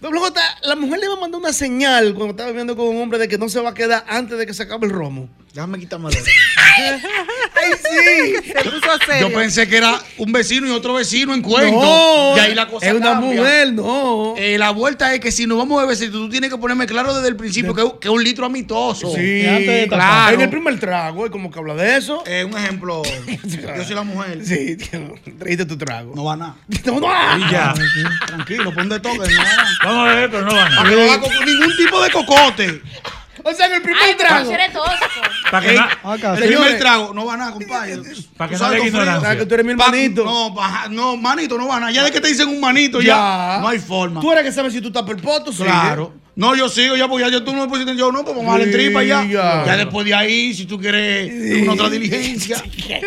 doble 0.02 0.18
J, 0.18 0.40
la 0.64 0.76
mujer 0.76 0.98
le 0.98 1.06
iba 1.06 1.14
a 1.14 1.20
mandar 1.20 1.40
una 1.40 1.52
señal 1.52 2.12
cuando 2.14 2.32
estaba 2.32 2.50
viviendo 2.50 2.76
con 2.76 2.88
un 2.88 3.00
hombre 3.00 3.18
de 3.18 3.28
que 3.28 3.38
no 3.38 3.48
se 3.48 3.60
va 3.60 3.70
a 3.70 3.74
quedar 3.74 4.04
antes 4.08 4.36
de 4.36 4.46
que 4.46 4.52
se 4.52 4.64
acabe 4.64 4.86
el 4.86 4.92
romo. 4.92 5.28
Déjame 5.54 5.78
quitarme 5.78 6.08
de 6.10 6.16
¡Ay, 6.16 7.72
sí! 7.76 8.50
Se 8.52 8.70
puso 8.70 8.98
serio. 9.06 9.28
Yo 9.28 9.34
pensé 9.34 9.68
que 9.68 9.76
era 9.76 10.00
un 10.16 10.32
vecino 10.32 10.66
y 10.66 10.70
otro 10.70 10.94
vecino 10.94 11.34
en 11.34 11.42
cuento. 11.42 11.80
No, 11.80 12.36
y 12.36 12.40
ahí 12.40 12.54
la 12.54 12.66
cosa 12.66 12.86
es 12.86 12.94
una 12.94 13.12
cambia. 13.12 13.40
mujer, 13.40 13.72
no. 13.74 14.34
Eh, 14.38 14.56
la 14.56 14.70
vuelta 14.70 15.12
es 15.14 15.20
que 15.20 15.30
si 15.30 15.46
nos 15.46 15.58
vamos 15.58 15.82
a 15.82 15.86
beber, 15.86 16.10
tú 16.10 16.28
tienes 16.30 16.50
que 16.50 16.56
ponerme 16.56 16.86
claro 16.86 17.14
desde 17.14 17.28
el 17.28 17.36
principio 17.36 17.74
que, 17.74 17.82
que 18.00 18.08
es 18.08 18.14
un 18.14 18.24
litro 18.24 18.46
amistoso. 18.46 19.14
Sí, 19.14 19.46
antes 19.46 19.66
de 19.66 19.88
claro. 19.88 20.34
En 20.34 20.40
el 20.40 20.48
primer 20.50 20.80
trago, 20.80 21.26
y 21.26 21.30
como 21.30 21.50
que 21.50 21.58
habla 21.58 21.74
de 21.74 21.98
eso. 21.98 22.24
Eh, 22.26 22.44
un 22.44 22.56
ejemplo, 22.56 23.02
yo 23.76 23.84
soy 23.84 23.94
la 23.94 24.02
mujer. 24.04 24.44
Sí, 24.44 24.76
tío, 24.76 25.14
trajiste 25.38 25.66
tu 25.66 25.76
trago. 25.76 26.14
No 26.16 26.24
va 26.24 26.36
nada. 26.36 26.56
No, 26.86 27.00
no. 27.00 27.08
Y 27.46 27.52
ya. 27.52 27.74
Tranquilo, 28.26 28.72
pon 28.74 28.88
de 28.88 29.00
toque. 29.00 29.18
No 29.18 29.24
va 29.24 29.44
nada. 29.44 29.68
Vamos 29.92 30.08
a 30.10 30.14
ver, 30.14 30.30
pero 30.30 30.44
no 30.44 30.54
van 30.54 30.74
Para 30.76 30.88
que 30.90 30.96
no 30.96 31.02
haga 31.12 31.20
con 31.20 31.44
ningún 31.44 31.76
tipo 31.76 32.02
de 32.02 32.10
cocote. 32.10 32.82
O 33.44 33.52
sea, 33.52 33.66
en 33.66 33.72
el 33.72 33.82
primer 33.82 34.02
Ay, 34.02 34.14
trago. 34.14 34.52
Para 35.50 35.66
que, 35.66 35.78
Acá, 35.78 36.34
el 36.34 36.38
Señores. 36.38 36.46
primer 36.60 36.78
trago, 36.78 37.12
no 37.12 37.26
va 37.26 37.36
nada, 37.36 37.52
compadre. 37.52 37.98
pa' 38.36 38.48
que 38.48 38.56
no 38.56 38.68
le 38.70 38.86
ignorancia. 38.86 39.20
Sabes 39.20 39.38
que 39.38 39.46
tú 39.46 39.54
eres 39.54 39.66
mi 39.66 39.74
Pa- 39.74 39.86
hermanito. 39.86 40.24
No, 40.24 40.54
no, 40.90 41.16
manito, 41.16 41.58
no 41.58 41.66
va 41.66 41.80
nada. 41.80 41.90
Ya 41.92 42.04
de 42.04 42.12
que 42.12 42.20
te 42.20 42.28
dicen 42.28 42.48
un 42.48 42.60
manito, 42.60 43.00
ya, 43.00 43.06
Ya. 43.16 43.58
no 43.60 43.68
hay 43.68 43.80
forma. 43.80 44.20
Tú 44.20 44.30
eres 44.30 44.44
que 44.44 44.52
sabes 44.52 44.72
si 44.72 44.80
tú 44.80 44.88
estás 44.88 45.02
perpoto, 45.02 45.52
sí. 45.52 45.64
Claro. 45.64 46.14
No, 46.34 46.56
yo 46.56 46.68
sigo, 46.70 46.96
ya, 46.96 47.08
porque 47.08 47.24
ya 47.26 47.30
yo, 47.30 47.44
tú 47.44 47.52
no 47.54 47.62
me 47.62 47.68
pusiste 47.68 47.94
yo, 47.94 48.10
no, 48.10 48.24
pues 48.24 48.34
vamos 48.34 48.54
a 48.54 48.58
darle 48.58 48.72
Sí, 48.72 48.78
tripa 48.78 49.02
ya. 49.04 49.22
ya. 49.26 49.76
después 49.76 50.06
de 50.06 50.14
ahí, 50.14 50.54
si 50.54 50.64
tú 50.64 50.80
quieres 50.80 51.62
una 51.62 51.74
otra 51.74 51.90
diligencia, 51.90 52.62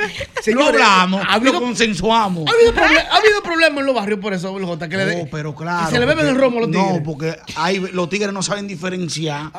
lo 0.47 0.65
hablamos, 0.67 1.21
ha 1.27 1.33
habido- 1.33 1.53
lo 1.53 1.61
consensuamos. 1.61 2.45
Ha 2.47 2.53
habido, 2.53 2.73
proble- 2.73 3.03
ha 3.09 3.15
habido 3.17 3.41
problemas 3.43 3.79
en 3.79 3.85
los 3.87 3.95
barrios 3.95 4.19
por 4.19 4.33
eso, 4.33 4.49
doble 4.51 4.65
J, 4.67 4.87
que 4.89 4.97
le 4.97 5.05
de- 5.05 5.25
pero 5.31 5.55
claro. 5.55 5.89
se 5.89 5.97
le 5.99 6.05
beben 6.05 6.27
el 6.27 6.35
romo 6.35 6.57
a 6.59 6.61
los 6.61 6.71
tigres. 6.71 6.91
No, 6.93 7.03
porque 7.03 7.35
hay, 7.55 7.79
los 7.93 8.09
tigres 8.09 8.31
no 8.31 8.43
saben 8.43 8.67
diferenciar 8.67 9.49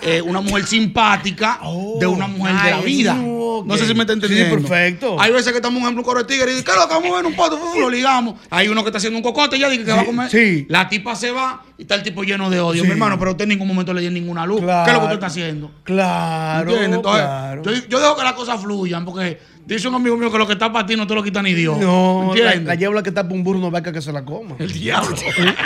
eh, 0.00 0.22
una 0.22 0.40
mujer 0.40 0.66
simpática 0.66 1.60
de 2.00 2.06
una 2.06 2.26
mujer 2.28 2.54
de 2.64 2.70
la 2.70 2.80
vida. 2.80 3.14
No 3.14 3.76
sé 3.76 3.86
si 3.86 3.94
me 3.94 4.00
está 4.02 4.14
Sí, 4.14 4.20
entendiendo. 4.20 4.56
perfecto. 4.56 5.20
Hay 5.20 5.32
veces 5.32 5.52
que 5.52 5.58
estamos 5.58 5.76
en 5.78 5.82
ejemplo 5.84 6.00
un 6.00 6.06
coro 6.06 6.20
de 6.20 6.24
tigres 6.26 6.48
y 6.48 6.52
dice, 6.52 6.64
¿qué 6.64 6.70
es 6.70 6.76
lo 6.78 6.88
que 6.88 6.94
vamos 6.94 7.12
a 7.12 7.16
ver 7.16 7.26
un 7.26 7.34
poto? 7.34 7.58
Fu, 7.58 7.78
Lo 7.78 7.90
ligamos. 7.90 8.36
Hay 8.50 8.68
uno 8.68 8.82
que 8.82 8.88
está 8.88 8.96
haciendo 8.98 9.18
un 9.18 9.22
cocote 9.22 9.58
ya 9.58 9.68
dice 9.68 9.84
que 9.84 9.92
va 9.92 10.00
a 10.00 10.04
comer. 10.06 10.30
sí. 10.30 10.64
La 10.68 10.88
tipa 10.88 11.14
se 11.14 11.30
va 11.30 11.62
y 11.82 11.84
está 11.84 11.96
el 11.96 12.04
tipo 12.04 12.22
lleno 12.22 12.48
de 12.48 12.60
odio. 12.60 12.82
Sí. 12.82 12.86
Mi 12.86 12.92
hermano, 12.92 13.18
pero 13.18 13.32
usted 13.32 13.42
en 13.42 13.48
ningún 13.48 13.66
momento 13.66 13.92
le 13.92 14.02
dio 14.02 14.10
ninguna 14.12 14.46
luz. 14.46 14.60
Claro. 14.60 14.84
¿Qué 14.84 14.90
es 14.90 14.94
lo 14.94 15.00
que 15.00 15.04
usted 15.06 15.14
está 15.14 15.26
haciendo? 15.26 15.70
Claro, 15.82 16.70
¿Entiendes? 16.70 16.96
Entonces, 16.98 17.22
claro. 17.24 17.62
yo, 17.64 17.72
yo 17.88 18.00
dejo 18.00 18.16
que 18.16 18.22
las 18.22 18.32
cosas 18.34 18.60
fluyan 18.62 19.04
porque 19.04 19.40
dice 19.66 19.88
un 19.88 19.96
amigo 19.96 20.16
mío 20.16 20.30
que 20.30 20.38
lo 20.38 20.46
que 20.46 20.52
está 20.52 20.72
para 20.72 20.86
ti 20.86 20.94
no 20.94 21.06
te 21.08 21.14
lo 21.16 21.22
quita 21.24 21.42
ni 21.42 21.54
Dios. 21.54 21.78
No, 21.78 22.22
la, 22.34 22.40
¿Entiendes? 22.40 22.64
la 22.68 22.74
yebla 22.76 23.02
que 23.02 23.08
está 23.08 23.24
por 23.24 23.32
un 23.36 23.42
burro 23.42 23.58
no 23.58 23.70
vaca 23.72 23.92
que 23.92 24.00
se 24.00 24.12
la 24.12 24.24
coma. 24.24 24.54
El 24.60 24.72
diablo. 24.72 25.16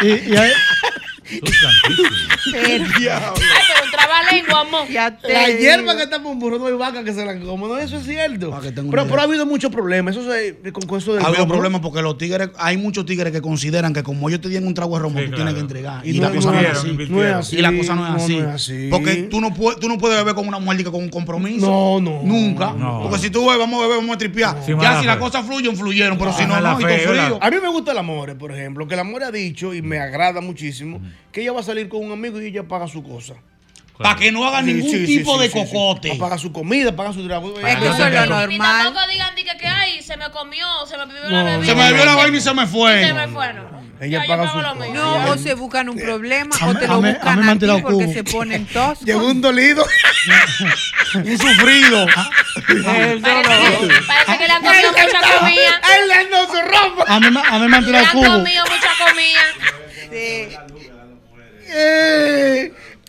Y, 0.02 0.06
y- 0.06 0.34
el 2.54 2.92
diablo. 2.94 3.34
Ay, 3.36 3.64
pero 3.74 3.85
un 4.20 4.46
trabalengua, 4.46 4.60
amor. 4.78 4.88
Ya 4.90 5.16
te 5.16 5.32
La 5.32 5.48
hierba 5.48 5.96
que 5.96 6.02
está 6.04 6.22
por 6.22 6.32
un 6.32 6.38
burro 6.38 6.58
no 6.58 6.66
hay 6.66 6.72
vaca 6.74 7.02
que 7.04 7.12
se 7.12 7.24
la 7.24 7.38
coma. 7.40 7.68
No, 7.68 7.78
eso 7.78 7.96
es 7.96 8.04
cierto. 8.04 8.50
Una 8.50 8.60
Pero, 8.60 9.06
pero 9.06 9.20
ha 9.20 9.24
habido 9.24 9.46
muchos 9.46 9.70
problemas. 9.70 10.16
Eso 10.16 10.30
se, 10.30 10.56
con, 10.72 10.82
con 10.86 10.98
eso 10.98 11.14
del 11.14 11.24
Ha 11.24 11.28
habido 11.28 11.46
problemas 11.46 11.80
porque 11.80 12.02
los 12.02 12.16
tigres, 12.18 12.50
hay 12.58 12.76
muchos 12.76 13.04
tigres 13.06 13.32
que 13.32 13.40
consideran 13.40 13.92
que 13.92 14.02
como 14.02 14.28
ellos 14.28 14.40
te 14.40 14.48
dieron 14.48 14.66
un 14.68 14.74
trago 14.74 14.96
de 14.96 15.02
romo, 15.02 15.18
Sí, 15.18 15.24
tú 15.26 15.30
claro. 15.32 15.36
tienes 15.44 15.54
que 15.54 15.60
entregar. 15.60 16.06
Y, 16.06 16.10
Y 16.10 16.20
la 16.20 16.30
cosa 16.30 16.48
no, 16.52 16.54
no 16.54 16.60
es 16.60 16.72
es- 16.72 16.78
así. 16.78 16.96
No 17.08 17.24
es 17.24 17.34
así. 17.34 17.56
Y 17.56 17.62
la 17.62 17.76
cosa 17.76 17.94
no 17.94 18.06
es 18.16 18.22
así. 18.22 18.36
No, 18.36 18.48
es 18.48 18.54
así. 18.54 18.88
Porque 18.90 19.14
tú 19.24 19.40
no, 19.40 19.52
puedes, 19.54 19.80
tú 19.80 19.88
no 19.88 19.98
puedes 19.98 20.16
beber 20.18 20.34
con 20.34 20.46
una 20.48 20.58
mujer 20.58 20.84
con 20.84 20.96
un 21.02 21.08
compromiso. 21.08 21.66
No, 21.66 22.00
no. 22.00 22.22
Nunca. 22.22 22.72
No. 22.72 23.02
Porque 23.02 23.18
si 23.18 23.30
tú 23.30 23.42
bebes, 23.44 23.58
vamos 23.58 23.78
a 23.80 23.82
beber, 23.82 23.98
vamos 23.98 24.14
a 24.14 24.18
tripear. 24.18 24.56
Sí, 24.64 24.72
ya 24.80 25.00
si 25.00 25.06
las 25.06 25.16
fe. 25.16 25.20
cosas 25.20 25.46
fluyen, 25.46 25.76
fluyeron. 25.76 26.18
Pero 26.18 26.30
Ah, 26.30 26.34
si 26.38 26.44
no, 26.46 26.60
no. 26.60 27.38
A 27.40 27.50
mí 27.50 27.56
me 27.62 27.68
gusta 27.68 27.92
el 27.92 27.98
amor, 27.98 28.36
por 28.36 28.52
ejemplo, 28.52 28.86
que 28.86 28.94
el 28.94 29.00
amor 29.00 29.24
ha 29.24 29.30
dicho 29.30 29.74
y 29.74 29.82
me 29.82 29.98
agrada 29.98 30.40
muchísimo 30.40 31.00
que 31.32 31.42
ella 31.42 31.52
va 31.52 31.60
a 31.60 31.62
salir 31.62 31.88
con 31.88 32.04
un 32.04 32.12
amigo 32.12 32.40
y 32.40 32.46
ella 32.46 32.62
paga 32.66 32.86
su 32.88 33.02
cosa. 33.02 33.34
Para 33.98 34.16
que 34.16 34.30
no 34.30 34.46
haga 34.46 34.60
Sí, 34.60 34.66
ningún 34.74 34.90
sí, 34.90 35.06
tipo 35.06 35.36
sí, 35.36 35.42
de 35.42 35.50
sí, 35.50 35.58
sí. 35.58 35.72
cocote. 35.72 36.14
Paga 36.16 36.36
su 36.38 36.52
comida, 36.52 36.94
paga 36.94 37.12
su 37.12 37.26
trago. 37.26 37.58
Es 37.58 37.76
que 37.76 37.86
eso 37.88 38.06
es 38.06 38.12
lo 38.14 38.26
normal. 38.26 38.84
tampoco 38.84 39.06
digan 39.08 39.34
di 39.34 39.44
que, 39.44 39.56
que 39.56 39.66
ay, 39.66 40.02
se 40.02 40.16
me 40.18 40.30
comió, 40.30 40.66
se 40.86 40.96
me 40.98 41.06
bebió 41.06 41.22
No, 41.30 41.30
la 41.30 41.44
bebida. 41.44 41.66
Se 41.66 41.74
me 41.74 41.90
bebió 41.90 42.04
la 42.04 42.14
vaina 42.14 42.36
y 42.36 42.40
se 42.40 42.52
me 42.54 42.66
fue. 42.66 43.02
Y 43.02 43.06
se 43.06 43.14
me 43.14 43.28
fue, 43.28 43.52
no. 43.54 43.76
Ella 43.98 44.18
Ya, 44.18 44.22
yo 44.24 44.28
paga 44.28 44.52
pago 44.52 44.84
su. 44.84 44.92
No, 44.92 45.30
o 45.30 45.38
se 45.38 45.54
buscan 45.54 45.88
un 45.88 45.96
problema 45.96 46.54
A 46.60 46.66
o 46.68 46.74
te 46.76 46.84
a 46.84 46.88
lo 46.88 46.94
a 46.94 46.96
buscan 46.98 47.42
a, 47.42 47.50
han 47.52 47.58
ti 47.58 47.66
porque 47.66 48.04
cubo. 48.04 48.12
se 48.12 48.24
ponen 48.24 48.66
toscos. 48.66 49.00
Llegó 49.06 49.26
un 49.26 49.40
dolido. 49.40 49.86
Un 51.14 51.38
sufrido. 51.38 52.06
Parece 52.06 53.22
que, 53.22 53.22
parece 53.22 54.38
que 54.38 54.46
le 54.46 54.52
han 54.52 54.62
comido 54.62 54.90
mucha 54.92 55.38
comida. 55.38 55.80
Él 55.96 56.08
le 56.08 56.30
no 56.30 56.46
su 56.46 56.60
ropa. 56.60 57.04
A 57.14 57.20
mí, 57.20 57.30
me- 57.30 57.40
a 57.40 57.58
mí 57.58 57.68
me 57.68 57.76
han 57.76 57.82
Le 57.84 57.86
tirado 57.86 58.04
han 58.06 58.12
cubo. 58.12 58.26
comido 58.26 58.64
mucha 58.64 58.90
comida. 59.06 59.44
Sí. 60.10 60.48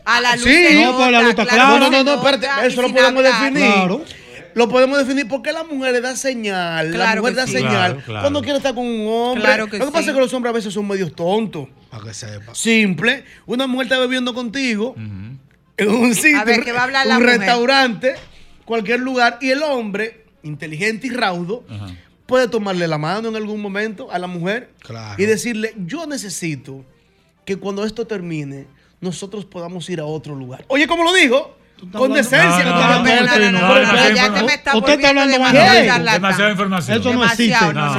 A 0.10 0.22
la 0.22 0.36
luz 0.36 0.44
Sí. 0.46 0.54
se 0.54 0.84
No, 0.86 0.98
pero 0.98 1.12
la 1.12 1.20
luz 1.22 1.30
está 1.32 1.44
claro 1.46 1.78
clara. 1.78 1.80
No, 1.80 1.90
no, 1.92 2.04
no, 2.04 2.14
espérate. 2.16 2.68
Eso 2.68 2.82
lo 2.82 2.88
podemos 2.94 3.26
hablar. 3.26 3.42
definir. 3.54 3.72
Claro. 3.74 4.06
Lo 4.54 4.68
podemos 4.70 4.98
definir 4.98 5.28
porque 5.28 5.52
la 5.52 5.64
mujer 5.66 5.94
le 5.94 6.02
da 6.02 6.16
señal. 6.16 6.92
la 6.92 6.96
Claro 6.98 7.22
mujer 7.22 7.36
da 7.36 7.46
sí. 7.46 7.52
señal 7.54 7.70
Claro, 7.72 8.02
claro. 8.06 8.22
cuando 8.22 8.42
quiere 8.42 8.58
estar 8.58 8.74
con 8.74 8.86
un 8.88 9.06
hombre. 9.08 9.44
Claro 9.44 9.68
que 9.68 9.78
Lo 9.78 9.86
que 9.86 9.92
pasa 9.92 10.04
sí. 10.06 10.10
es 10.10 10.16
que 10.16 10.22
los 10.22 10.34
hombres 10.34 10.50
a 10.52 10.56
veces 10.56 10.74
son 10.74 10.88
medios 10.88 11.14
tontos. 11.14 11.68
Para 11.92 12.04
que 12.06 12.14
sepa. 12.14 12.56
Simple. 12.56 13.24
Una 13.46 13.68
mujer 13.68 13.86
está 13.88 14.00
bebiendo 14.00 14.34
contigo 14.34 14.96
en 14.98 15.90
un 15.90 16.16
sitio, 16.16 16.40
A 16.40 16.44
ver, 16.46 16.64
¿qué 16.64 16.72
va 16.72 16.80
a 16.80 16.84
hablar 16.86 17.06
la 17.06 17.18
un 17.18 17.24
mujer? 17.24 17.40
restaurante, 17.40 18.16
cualquier 18.66 19.00
lugar, 19.02 19.38
y 19.42 19.52
el 19.52 19.62
hombre, 19.62 20.26
inteligente 20.42 21.06
y 21.08 21.10
raudo, 21.12 21.64
puede 22.26 22.48
tomarle 22.48 22.88
la 22.88 22.98
mano 22.98 23.30
en 23.30 23.36
algún 23.36 23.62
momento 23.62 24.10
a 24.12 24.18
la 24.18 24.28
mujer 24.28 24.72
Claro. 24.80 25.22
y 25.22 25.26
decirle, 25.28 25.74
yo 25.86 26.08
necesito 26.08 26.84
que 27.46 27.58
cuando 27.58 27.86
esto 27.86 28.08
termine, 28.08 28.66
nosotros 29.02 29.46
podamos 29.46 29.90
ir 29.90 30.00
a 30.00 30.06
otro 30.06 30.36
lugar. 30.36 30.66
Oye, 30.68 30.88
¿cómo 30.88 31.04
lo 31.04 31.14
dijo? 31.14 31.58
Con 31.92 32.12
decencia. 32.12 32.66
No, 32.66 32.72
no, 32.72 33.04
tú 33.04 33.10
no, 34.72 34.80
usted 34.80 34.94
está 34.94 35.10
hablando 35.10 35.38
¿Qué? 35.38 35.86
charlatán. 35.86 36.14
Demasiada 36.14 36.52
información. 36.52 37.00
Eso 37.00 37.14
no 37.14 37.24
existe. 37.24 37.56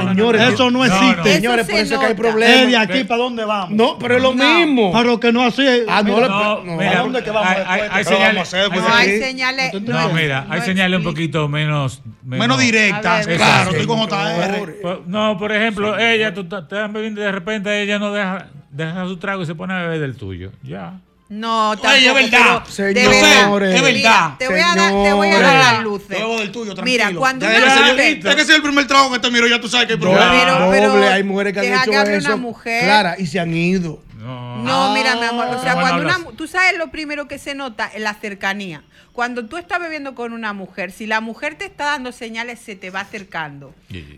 Señores, 0.07 0.41
Eso 0.53 0.71
no 0.71 0.85
existe. 0.85 1.33
Señores, 1.35 1.65
por 1.65 1.79
eso 1.79 1.93
es 1.93 1.99
que 1.99 2.05
hay. 2.05 2.11
Es 2.11 2.17
de 2.17 2.21
problemas. 2.21 2.89
aquí 2.89 3.03
para 3.05 3.23
dónde 3.23 3.45
vamos. 3.45 3.71
No, 3.71 3.97
pero 3.97 4.17
es 4.17 4.21
lo 4.21 4.33
mismo. 4.33 4.91
Pero 4.93 5.19
que 5.19 5.31
no 5.31 5.43
así. 5.45 5.65
Ah, 5.87 6.03
no, 6.03 6.17
¿a 6.17 6.95
dónde 6.97 7.23
que 7.23 7.31
vamos 7.31 7.57
hay, 7.65 8.03
señales, 8.03 8.35
vamos 8.35 8.37
a 8.37 8.41
hacer? 8.41 8.71
hay 8.71 8.79
No 8.79 8.93
hay 8.93 9.19
señales- 9.19 9.81
no, 9.81 10.09
mira, 10.09 10.45
hay 10.49 10.61
señales 10.61 10.97
un 10.99 11.05
poquito 11.05 11.47
menos... 11.47 12.01
Menos 12.23 12.59
directa. 12.59 13.17
A 13.17 13.25
ver, 13.25 13.37
Claro, 13.37 13.71
estoy 13.71 13.87
con 13.87 13.99
JR. 13.99 15.03
No, 15.07 15.37
por 15.37 15.51
ejemplo, 15.53 15.97
ella, 15.97 16.33
tú 16.33 16.41
estás 16.41 16.65
y 16.69 17.09
de 17.11 17.31
repente 17.31 17.81
ella 17.81 17.97
no 17.97 18.11
deja, 18.11 18.47
deja 18.71 19.05
su 19.05 19.17
trago 19.17 19.43
y 19.43 19.45
se 19.45 19.55
pone 19.55 19.73
a 19.73 19.77
beber 19.81 19.99
del 19.99 20.15
tuyo. 20.15 20.51
Ya. 20.63 20.99
No, 21.29 21.71
tampoco. 21.73 21.89
Oye, 21.93 22.07
es 22.07 22.13
verdad. 22.31 22.63
Señores. 22.67 23.75
Es 23.75 23.81
verdad. 23.83 23.91
Mira, 23.93 24.35
te 24.39 24.47
voy 24.47 24.59
a 24.59 24.75
dar, 24.75 24.91
te 25.03 25.13
voy 25.13 25.27
a 25.29 25.39
dar 25.39 25.73
las 25.75 25.83
luces. 25.83 26.17
Yo 26.19 26.39
del 26.39 26.51
tuyo, 26.51 26.73
Mira, 26.83 27.03
tranquilo. 27.03 27.19
cuando 27.19 27.45
Ya 27.45 27.51
una 27.57 27.91
mujer- 27.91 28.17
Es 28.17 28.35
que 28.35 28.41
ese 28.41 28.41
es 28.41 28.49
el 28.57 28.61
primer 28.63 28.87
trago 28.87 29.11
que 29.11 29.19
te 29.19 29.29
miro, 29.29 29.45
ya 29.47 29.61
tú 29.61 29.69
sabes 29.69 29.85
que 29.85 29.93
hay 29.93 29.99
problema. 29.99 30.31
pero- 30.71 30.89
doble, 30.89 31.07
hay 31.07 31.23
mujeres 31.23 31.53
que 31.53 31.59
han 31.59 31.65
hecho 31.83 31.91
eso. 31.91 32.27
una 32.29 32.35
mujer. 32.37 32.83
Clara, 32.83 33.15
y 33.19 33.27
se 33.27 33.39
han 33.39 33.53
ido. 33.53 34.01
No, 34.19 34.93
mira, 34.93 35.15
mi 35.15 35.23
amor. 35.25 35.47
O 35.47 35.61
sea, 35.61 35.73
cuando 35.75 36.01
una, 36.03 36.17
mu- 36.19 36.31
tú 36.33 36.47
sabes 36.47 36.77
lo 36.77 36.91
primero 36.91 37.27
que 37.27 37.37
se 37.37 37.55
nota 37.55 37.87
es 37.87 38.01
la 38.01 38.13
cercanía. 38.13 38.83
Cuando 39.13 39.45
tú 39.45 39.57
estás 39.57 39.79
bebiendo 39.79 40.15
con 40.15 40.33
una 40.33 40.53
mujer, 40.53 40.91
si 40.91 41.05
la 41.05 41.19
mujer 41.21 41.55
te 41.55 41.65
está 41.65 41.85
dando 41.85 42.11
señales, 42.11 42.59
se 42.59 42.75
te 42.75 42.89
va 42.89 43.01
acercando. 43.01 43.73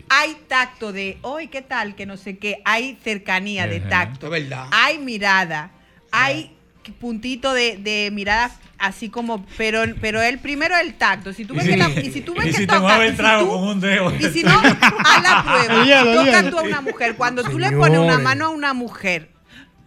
Hay 0.08 0.36
tacto 0.48 0.92
de, 0.92 1.18
hoy, 1.22 1.48
¿qué 1.48 1.62
tal? 1.62 1.94
Que 1.94 2.06
no 2.06 2.16
sé 2.16 2.38
qué. 2.38 2.62
Hay 2.64 2.98
cercanía 3.02 3.66
de 3.66 3.80
tacto. 3.80 4.26
Es 4.26 4.32
verdad. 4.42 4.66
Hay 4.70 4.98
mirada. 4.98 5.70
Hay 6.10 6.54
puntito 7.00 7.54
de, 7.54 7.76
de 7.76 8.10
mirada 8.12 8.50
así 8.78 9.08
como, 9.08 9.46
pero, 9.56 9.82
pero 10.00 10.20
el 10.20 10.40
primero 10.40 10.76
el 10.76 10.94
tacto. 10.94 11.32
Si 11.32 11.44
tú 11.44 11.54
ves 11.54 11.64
que 11.68 11.76
la, 11.76 11.88
y 11.90 12.10
si 12.10 12.20
tú 12.20 12.34
ves 12.34 12.46
Y 12.46 12.50
que 12.50 12.56
si 12.58 12.66
te 12.66 12.74
toca- 12.74 12.80
mueve 12.80 13.04
y 13.04 13.08
el 13.08 13.12
si 13.12 13.16
trago 13.18 13.44
tú- 13.44 13.50
con 13.52 13.68
un 13.68 13.80
dedo. 13.80 14.12
y 14.18 14.24
si 14.30 14.42
no, 14.42 14.50
haz 14.60 15.22
la 15.22 15.44
prueba. 15.66 16.14
Toca 16.24 16.50
tú 16.50 16.58
a 16.58 16.62
una 16.62 16.80
mujer. 16.80 17.14
Cuando 17.16 17.44
tú 17.44 17.58
le 17.58 17.70
pones 17.72 17.98
una 18.00 18.18
mano 18.18 18.46
a 18.46 18.48
una 18.50 18.74
mujer 18.74 19.30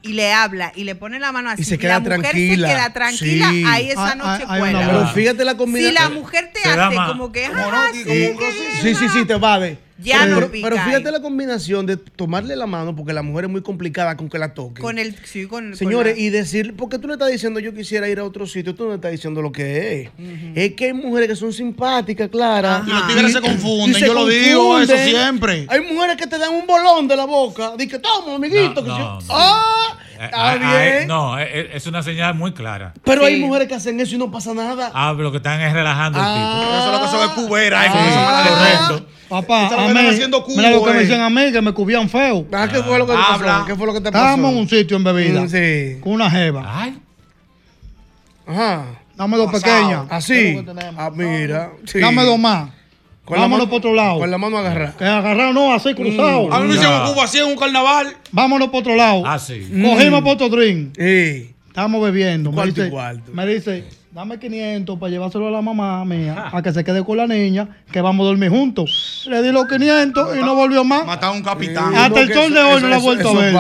y 0.06 0.14
le 0.14 0.32
habla 0.34 0.72
y 0.76 0.84
le 0.84 0.96
pone 0.96 1.20
la 1.20 1.32
mano 1.32 1.50
así 1.50 1.62
Y 1.62 1.66
se 1.66 1.76
y 1.76 1.78
queda 1.78 1.94
la 1.94 2.00
mujer 2.02 2.20
tranquila. 2.22 2.68
se 2.68 2.74
queda 2.76 2.94
tranquila, 2.94 3.50
Sí. 3.50 3.64
ahí 3.68 3.90
esa 3.92 4.12
Hay- 4.12 4.18
noche 4.18 4.46
hay 4.48 4.60
cuela. 4.60 4.80
Pero 4.88 5.08
fíjate 5.10 5.46
la 5.46 5.58
combinación. 5.58 6.04
Si 6.04 6.10
la 6.14 6.20
mujer 6.22 6.52
te 6.54 6.70
hace 6.70 6.96
como 7.08 7.32
que, 7.32 7.46
ah, 7.46 7.52
no, 7.52 7.94
sí, 7.94 8.04
como- 8.04 8.40
que- 8.40 8.54
Sí, 8.82 8.96
sí, 8.96 9.10
sí, 9.10 9.26
te 9.26 9.36
va 9.36 9.60
de. 9.60 9.78
Ya 9.98 10.20
pero, 10.26 10.42
no 10.42 10.48
pica 10.52 10.68
pero 10.70 10.82
fíjate 10.84 11.08
ahí. 11.08 11.14
la 11.14 11.22
combinación 11.22 11.86
de 11.86 11.96
tomarle 11.96 12.56
la 12.58 12.66
mano, 12.68 12.94
porque 12.96 13.14
la 13.14 13.22
mujer 13.22 13.46
es 13.46 13.52
muy 13.52 13.62
complicada 13.62 14.18
con 14.18 14.28
que 14.30 14.38
la 14.38 14.54
toque. 14.54 14.82
con 14.82 15.00
el, 15.00 15.16
sí, 15.26 15.46
con 15.46 15.68
con 15.70 15.76
Señores, 15.78 16.16
la- 16.18 16.22
y 16.22 16.30
decir, 16.30 16.76
porque 16.76 17.00
tú 17.00 17.08
le 17.08 17.14
estás 17.14 17.30
diciendo 17.32 17.62
yo 17.62 17.74
quisiera 17.74 18.10
ir 18.10 18.20
a 18.20 18.26
otro 18.26 18.46
sitio, 18.46 18.76
tú 18.76 18.84
no 18.84 18.90
le 18.90 18.96
estás 18.96 19.12
diciendo 19.12 19.42
lo 19.42 19.54
que 19.54 20.02
es. 20.02 20.10
Es 20.54 20.74
que 20.74 20.88
hay 20.88 20.94
mujeres 20.94 21.30
que 21.30 21.36
son 21.38 21.54
simpáticas, 21.54 22.28
Clara. 22.30 22.84
Y 22.86 22.90
los 22.90 23.08
tigres 23.08 23.32
se 23.34 23.42
confunden, 23.42 23.94
se 23.94 24.06
yo 24.08 24.14
lo 24.14 24.28
digo, 24.28 24.80
eso 24.80 24.98
siempre. 24.98 25.66
Hay 25.70 25.80
mujeres 25.82 26.18
que 26.18 26.28
te 26.28 26.38
dan 26.38 26.54
un 26.54 26.68
bolón 26.68 27.08
de 27.08 27.16
la 27.16 27.26
boca. 27.26 27.74
Dice, 27.78 27.98
toma, 28.00 28.36
amiguito. 28.36 28.84
que 28.84 28.90
No, 28.90 28.98
yo- 28.98 29.20
no. 29.28 29.34
¡Ah! 29.34 29.98
Eh, 30.18 30.26
Está 30.26 30.50
ah, 30.52 30.56
bien. 30.56 30.66
ah, 30.70 30.86
eh, 30.88 31.06
no, 31.08 31.40
eh, 31.40 31.70
es 31.74 31.88
una 31.88 32.02
señal 32.02 32.36
muy 32.36 32.54
clara. 32.54 32.94
Pero 33.04 33.26
hay 33.26 33.38
mujeres 33.40 33.68
que 33.68 33.76
hacen 33.76 34.00
eso 34.00 34.16
y 34.16 34.18
no 34.18 34.32
pasa 34.32 34.54
nada. 34.54 34.90
Ah, 34.94 35.12
pero 35.12 35.24
lo 35.24 35.32
que 35.32 35.38
están 35.38 35.60
es 35.62 35.74
relajando 35.74 36.20
el 36.20 36.26
tipo. 36.26 36.74
Eso 36.74 36.86
es 36.86 37.00
lo 37.00 37.02
que 37.06 37.12
son 37.12 37.30
es 37.30 37.36
cubera, 37.48 37.82
Ah, 37.86 38.44
de 38.44 38.50
correcto. 38.90 39.08
Papá, 39.30 39.68
a 39.68 39.88
mí, 39.94 40.00
haciendo 40.08 40.44
cubo, 40.44 40.58
mira 40.58 40.70
lo 40.72 40.84
que 40.84 40.92
eh. 40.92 40.94
me 40.94 41.00
dicen 41.02 41.20
a 41.22 41.30
mí, 41.30 41.52
que 41.52 41.62
me 41.62 41.74
cubían 41.74 42.08
feo. 42.10 42.46
Ah, 42.52 42.68
¿qué 42.72 42.82
fue 42.84 42.98
lo 43.00 43.08
que 43.08 43.14
te 43.14 43.18
pasó? 43.18 43.66
¿Qué 43.66 43.76
fue 43.76 43.88
lo 43.88 43.94
que 43.94 44.02
te 44.02 44.12
pasó? 44.12 44.24
Estábamos 44.24 44.52
en 44.52 44.58
un 44.60 44.70
sitio 44.70 44.98
en 44.98 45.04
bebida. 45.04 45.42
Mm, 45.42 45.50
sí. 45.50 45.98
Con 46.02 46.14
una 46.14 46.30
jeva. 46.30 46.92
Ajá. 48.48 48.86
Dame 49.16 49.38
dos 49.38 49.52
Pasado. 49.52 49.74
pequeñas. 49.76 50.06
Así. 50.10 50.64
Ah, 50.98 51.10
mira. 51.14 51.72
sí. 51.86 52.00
Dame 52.00 52.24
dos 52.24 52.38
más. 52.38 52.70
Con 53.24 53.40
Vámonos 53.40 53.68
por 53.68 53.78
otro 53.80 53.94
lado. 53.96 54.20
Con 54.20 54.30
la 54.30 54.38
mano 54.38 54.60
agarrada. 54.60 54.94
Que 54.98 55.04
agarrado 55.06 55.52
no, 55.54 55.74
así 55.74 55.96
cruzado. 55.96 56.48
Mm. 56.48 56.54
A 56.54 56.60
mí 56.60 56.68
me 56.68 56.76
hicieron 56.76 57.12
Cuba 57.12 57.24
así 57.24 57.40
en 57.40 57.46
un 57.46 57.56
carnaval. 57.56 58.16
Vámonos 58.32 58.68
por 58.70 58.82
otro 58.82 58.96
lado. 58.96 59.24
Ah, 59.26 59.40
sí. 59.40 59.62
Cogimos 59.82 60.22
Mm. 60.22 60.24
por 60.24 60.34
otro 60.34 60.50
drink. 60.50 60.96
Sí. 60.96 61.52
Estamos 61.68 62.04
bebiendo. 62.04 62.52
Me 62.52 62.56
¿Cuánto 62.56 62.82
y 62.82 62.84
dice, 62.84 62.92
cuánto? 62.94 63.32
me 63.34 63.48
dice, 63.48 63.84
dame 64.16 64.40
500 64.40 64.98
para 64.98 65.10
llevárselo 65.10 65.50
a 65.50 65.52
la 65.52 65.62
mamá 65.62 66.06
mía, 66.06 66.50
a 66.54 66.62
que 66.62 66.72
se 66.72 66.86
quede 66.86 67.04
con 67.04 67.18
la 67.18 67.28
niña, 67.28 67.68
que 67.92 68.00
vamos 68.00 68.24
a 68.24 68.28
dormir 68.30 68.50
juntos. 68.50 69.26
Le 69.30 69.42
di 69.44 69.52
los 69.52 69.68
500 69.68 70.38
y 70.38 70.40
no 70.40 70.56
volvió 70.56 70.86
más. 70.86 71.06
Matar 71.06 71.32
a 71.32 71.34
un 71.34 71.44
capitán. 71.44 71.94
Hasta 71.94 72.22
el 72.22 72.34
sol 72.34 72.54
de 72.54 72.62
hoy 72.62 72.82
no 72.82 72.88
la 72.88 72.96
ha 72.96 73.00
vuelto 73.00 73.30
a 73.30 73.34
ver. 73.34 73.54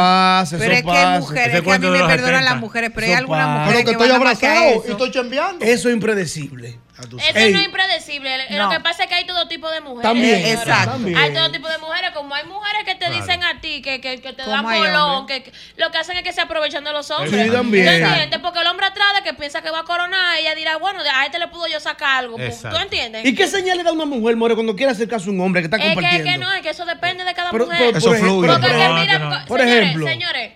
Pero 0.58 0.74
es 0.74 0.84
que 0.84 0.92
hay 0.92 1.20
mujeres, 1.20 1.62
que 1.62 1.72
a 1.72 1.80
mí 1.80 1.90
me 1.90 2.04
perdonan 2.06 2.46
las 2.46 2.58
mujeres, 2.58 2.92
pero 2.96 3.08
hay 3.08 3.14
algunas 3.14 3.50
mujeres 3.50 3.68
Pero 3.68 3.80
que, 3.80 3.86
que 3.86 3.92
estoy 3.92 4.16
abrazado 4.16 4.70
eso. 4.70 4.84
y 4.88 4.92
estoy 4.92 5.12
chambeando. 5.12 5.66
Eso 5.66 5.90
es 5.90 5.94
impredecible. 5.94 6.80
Eso 6.98 7.18
Ey, 7.38 7.52
no 7.54 7.60
es 7.60 7.66
impredecible. 7.66 8.38
Lo 8.58 8.70
que 8.70 8.80
pasa 8.80 9.04
es 9.04 9.10
que 9.10 9.16
hay 9.16 9.26
todo 9.26 9.48
tipo 9.48 9.70
de 9.70 9.82
mujeres. 9.82 10.04
También, 10.04 10.42
señora. 10.42 10.62
exacto. 10.62 10.92
También. 10.92 11.18
Hay 11.18 11.34
todo 11.34 11.52
tipo 11.52 11.68
de 11.68 11.78
mujeres. 11.80 12.12
Como 12.14 12.34
hay 12.34 12.46
mujeres 12.46 12.84
que 12.86 12.94
te 12.96 13.06
Claro. 13.06 13.16
dicen 13.16 13.44
a 13.44 13.60
ti 13.62 13.82
que, 13.82 14.00
que, 14.00 14.22
que 14.22 14.34
te 14.34 14.44
Como 14.44 14.56
dan 14.56 14.66
hay 14.68 14.80
bolón, 14.80 15.28
que, 15.28 15.44
que 15.44 15.52
lo 15.78 15.92
que 15.92 15.98
hacen 15.98 16.16
es 16.18 16.24
que 16.24 16.32
se 16.34 16.42
aprovechan 16.42 16.84
de 16.84 16.92
los 16.94 17.12
hombres. 17.12 17.46
Sí, 17.48 17.52
también. 17.52 17.86
¿Tú 17.86 17.92
entiendes? 17.92 18.40
Porque 18.40 18.60
el 18.60 18.68
hombre 18.68 18.86
atrás 18.86 19.08
de 19.16 19.24
que 19.24 19.34
piensa 19.34 19.62
que 19.62 19.70
va 19.72 19.80
a 19.80 19.84
coronar, 19.84 20.38
ella 20.40 20.56
dirá, 20.56 20.78
bueno, 20.78 21.02
a 21.14 21.26
este 21.26 21.38
le 21.40 21.48
pudo 21.50 21.68
yo 21.68 21.80
sacar 21.80 22.20
algo. 22.20 22.38
pues, 22.38 22.62
¿Tú 22.62 22.76
entiendes? 22.78 23.26
¿Y 23.26 23.36
qué 23.36 23.48
señal 23.48 23.78
le 23.78 23.84
da 23.84 23.92
una 23.92 24.06
mujer, 24.06 24.36
More, 24.38 24.56
cuando 24.56 24.76
quiere 24.76 24.92
acercarse 24.94 25.28
a 25.30 25.32
un 25.34 25.42
hombre 25.42 25.62
que 25.62 25.66
está 25.66 25.78
Es 25.78 25.84
que, 25.84 25.94
compartiendo? 25.96 26.32
que 26.32 26.38
no, 26.38 26.54
es 26.54 26.62
que 26.62 26.70
eso 26.70 26.86
depende 26.86 27.24
de 27.26 27.34
cada 27.34 27.52
Pero- 27.52 27.66
mujer. 27.66 27.80
pero- 27.88 27.98
Eso 27.98 28.08
por 28.08 28.16
ej- 28.16 28.22
fluye. 28.22 28.48
Porque 28.54 28.68
que 28.68 28.74
mira, 28.74 29.20
co- 29.42 29.48
Por 29.48 29.60
señores, 29.60 29.84
ejemplo. 29.84 30.08
señores, 30.08 30.52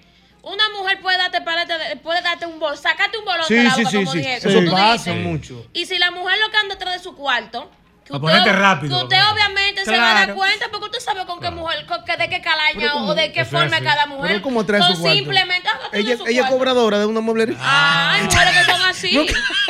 una 0.51 0.69
mujer 0.77 0.99
puede 1.01 1.17
darte, 1.17 1.41
paleta 1.41 1.77
de- 1.77 1.95
puede 1.97 2.21
darte 2.21 2.45
un 2.45 2.59
bolón, 2.59 2.77
sacarte 2.77 3.17
un 3.17 3.25
bolón 3.25 3.45
Sí, 3.47 3.55
de 3.55 3.63
la 3.63 3.71
sí, 3.75 3.83
boca, 3.83 3.89
sí, 3.91 3.97
como 3.97 4.11
sí. 4.11 4.17
dije. 4.19 4.35
Eso 4.37 4.49
como 4.49 4.65
tú 4.65 4.71
pasa 4.71 4.93
dices. 5.11 5.15
mucho. 5.15 5.67
Y 5.73 5.85
si 5.85 5.97
la 5.97 6.11
mujer 6.11 6.37
lo 6.43 6.49
que 6.51 6.57
anda 6.57 6.75
atrás 6.75 6.93
de 6.95 6.99
su 7.03 7.15
cuarto, 7.15 7.69
que 8.05 8.17
ponerte 8.19 8.51
rápido. 8.51 8.97
que 8.97 9.03
usted 9.03 9.19
obviamente 9.31 9.85
se 9.85 9.91
va 9.91 9.97
a 9.97 10.13
dar 10.15 10.23
Claro. 10.25 10.35
cuenta 10.35 10.65
porque 10.71 10.85
usted 10.87 10.99
sabe 10.99 11.27
con 11.27 11.39
qué 11.39 11.51
mujer, 11.51 11.85
con 11.85 12.03
qué, 12.05 12.13
de 12.17 12.27
qué 12.27 12.39
Pero 12.39 12.43
calaña 12.43 12.95
o 12.95 13.13
de 13.13 13.31
qué 13.31 13.41
Eso 13.41 13.49
es 13.49 13.49
forma 13.51 13.67
es 13.67 13.73
así. 13.73 13.83
cada 13.83 14.03
Pero 14.05 14.15
mujer. 14.15 14.31
él 14.31 14.41
como 14.41 14.61
Son 14.61 14.95
su 14.95 15.01
cuarto. 15.01 15.11
simplemente, 15.11 15.69
ah, 15.71 15.89
Ella, 15.93 16.17
su 16.17 16.23
ella 16.25 16.31
es 16.31 16.37
cuarto. 16.39 16.55
cobradora 16.57 16.97
de 16.97 17.05
una 17.05 17.19
mueblería. 17.21 17.55
Ah, 17.59 18.13
hay 18.15 18.23
mujeres 18.23 18.57
que 18.57 18.71
son 18.71 18.81
así. 18.81 19.11